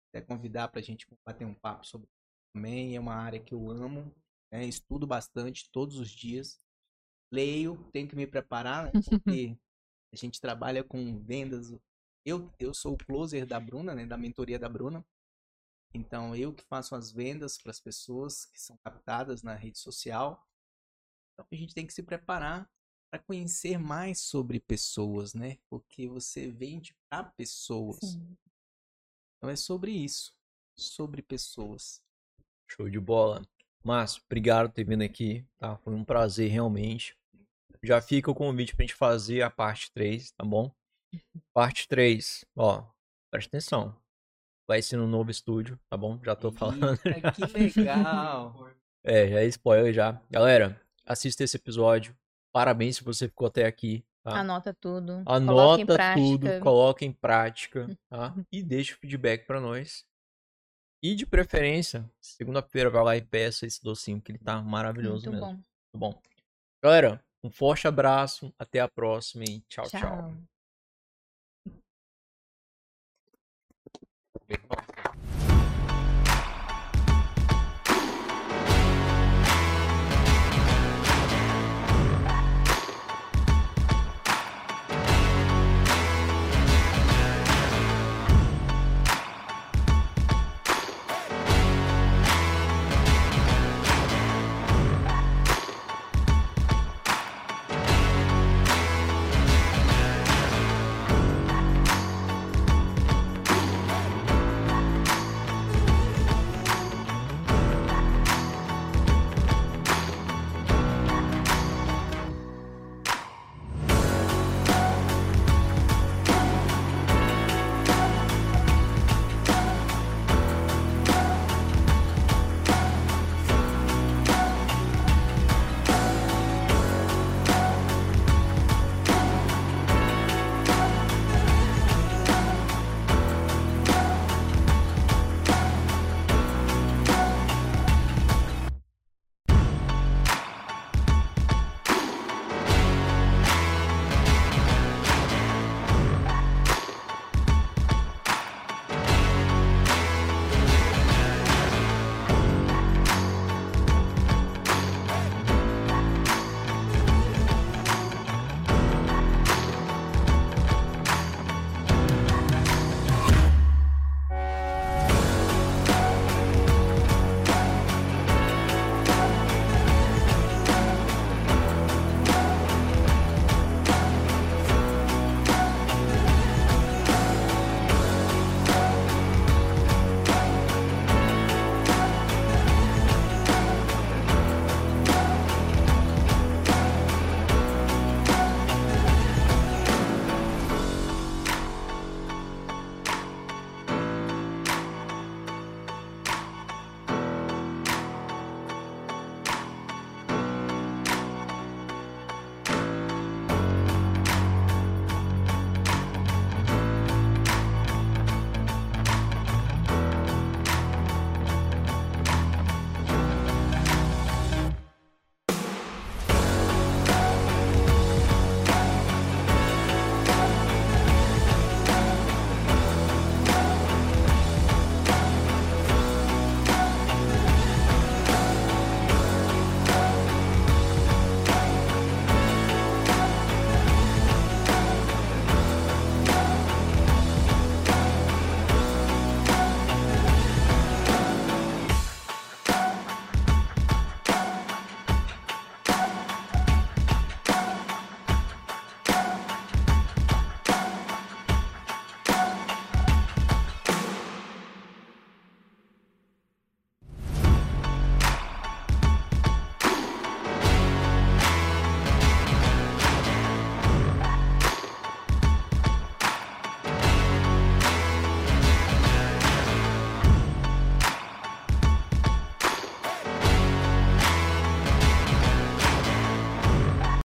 quiser 0.06 0.26
convidar 0.26 0.70
para 0.70 0.80
a 0.80 0.84
gente 0.84 1.06
bater 1.26 1.46
um 1.46 1.54
papo 1.54 1.86
sobre 1.86 2.08
também. 2.54 2.96
É 2.96 3.00
uma 3.00 3.16
área 3.16 3.40
que 3.40 3.54
eu 3.54 3.70
amo. 3.70 4.14
né? 4.52 4.66
Estudo 4.66 5.06
bastante 5.06 5.70
todos 5.72 5.98
os 5.98 6.10
dias. 6.10 6.60
Leio, 7.32 7.78
tenho 7.92 8.08
que 8.08 8.16
me 8.16 8.26
preparar, 8.26 8.86
né? 8.86 8.92
porque 8.92 9.58
a 10.12 10.16
gente 10.16 10.42
trabalha 10.42 10.84
com 10.84 11.20
vendas. 11.20 11.74
Eu, 12.26 12.52
eu 12.60 12.74
sou 12.74 12.94
o 12.94 12.98
closer 12.98 13.46
da 13.46 13.60
Bruna, 13.60 13.94
né? 13.94 14.06
da 14.06 14.18
mentoria 14.18 14.60
da 14.60 14.68
Bruna. 14.68 15.06
Então, 15.94 16.36
eu 16.36 16.54
que 16.54 16.64
faço 16.64 16.96
as 16.96 17.12
vendas 17.12 17.58
para 17.58 17.72
as 17.72 17.80
pessoas 17.80 18.46
que 18.46 18.62
são 18.62 18.78
captadas 18.78 19.42
na 19.42 19.56
rede 19.56 19.80
social. 19.80 20.48
Então, 21.34 21.48
a 21.52 21.56
gente 21.56 21.74
tem 21.74 21.86
que 21.88 21.94
se 21.94 22.04
preparar 22.04 22.70
para 23.12 23.24
conhecer 23.24 23.80
mais 23.80 24.20
sobre 24.20 24.60
pessoas, 24.60 25.34
né? 25.34 25.58
Porque 25.68 26.08
você 26.08 26.52
vende 26.52 26.96
para 27.10 27.24
pessoas. 27.24 28.00
Sim. 28.02 28.38
Então, 29.38 29.50
é 29.50 29.56
sobre 29.56 29.92
isso. 29.92 30.36
Sobre 30.78 31.22
pessoas. 31.24 32.04
Show 32.68 32.88
de 32.88 33.00
bola. 33.00 33.42
Márcio, 33.84 34.22
obrigado 34.26 34.68
por 34.70 34.74
ter 34.76 34.84
vindo 34.84 35.04
aqui, 35.04 35.46
tá? 35.58 35.78
Foi 35.78 35.94
um 35.94 36.04
prazer 36.04 36.50
realmente. 36.50 37.18
Já 37.84 38.02
fica 38.02 38.30
o 38.30 38.36
convite 38.36 38.76
pra 38.76 38.84
gente 38.84 38.94
fazer 38.96 39.42
a 39.42 39.50
parte 39.50 39.92
3, 39.94 40.32
tá 40.32 40.44
bom? 40.46 40.72
Parte 41.54 41.88
3, 41.88 42.46
ó, 42.56 42.86
presta 43.32 43.50
atenção. 43.58 43.96
Vai 44.68 44.82
ser 44.82 44.98
no 44.98 45.08
novo 45.08 45.32
estúdio, 45.32 45.80
tá 45.90 45.98
bom? 45.98 46.20
Já 46.24 46.36
tô 46.36 46.52
falando. 46.52 47.00
Eita, 47.06 47.32
que 47.32 47.82
legal! 47.82 48.70
É, 49.02 49.30
já 49.30 49.40
é 49.40 49.46
spoiler 49.46 49.94
já. 49.94 50.22
Galera, 50.30 50.80
assista 51.06 51.42
esse 51.42 51.56
episódio. 51.56 52.14
Parabéns 52.54 52.98
se 52.98 53.04
você 53.04 53.30
ficou 53.30 53.48
até 53.48 53.66
aqui, 53.66 54.04
tá? 54.22 54.38
Anota 54.38 54.74
tudo. 54.74 55.24
coloca 55.24 55.36
Anota 55.36 55.86
prática. 55.86 56.22
tudo, 56.22 56.60
coloca 56.60 57.06
em 57.06 57.12
prática, 57.14 57.88
tá? 58.12 58.36
E 58.52 58.62
deixa 58.62 58.94
o 58.94 58.98
feedback 58.98 59.48
pra 59.48 59.62
nós. 59.62 60.06
E 61.02 61.16
de 61.16 61.26
preferência, 61.26 62.10
segunda-feira 62.20 62.90
vai 62.90 63.04
lá 63.04 63.18
e 63.18 63.22
peça 63.22 63.66
esse 63.66 63.82
docinho 63.82 64.22
que 64.22 64.32
ele 64.32 64.40
tá 64.40 64.62
maravilhoso 64.62 65.32
Muito 65.32 65.42
mesmo. 65.42 65.56
bom. 65.56 65.64
Tá 65.92 65.98
bom. 65.98 66.22
Galera, 66.84 67.24
um 67.42 67.50
forte 67.50 67.88
abraço, 67.88 68.54
até 68.60 68.82
a 68.82 68.88
próxima 68.88 69.46
e 69.46 69.62
tchau, 69.62 69.88
tchau. 69.88 70.00
Tchau. 70.00 70.38
tchau. 74.58 74.80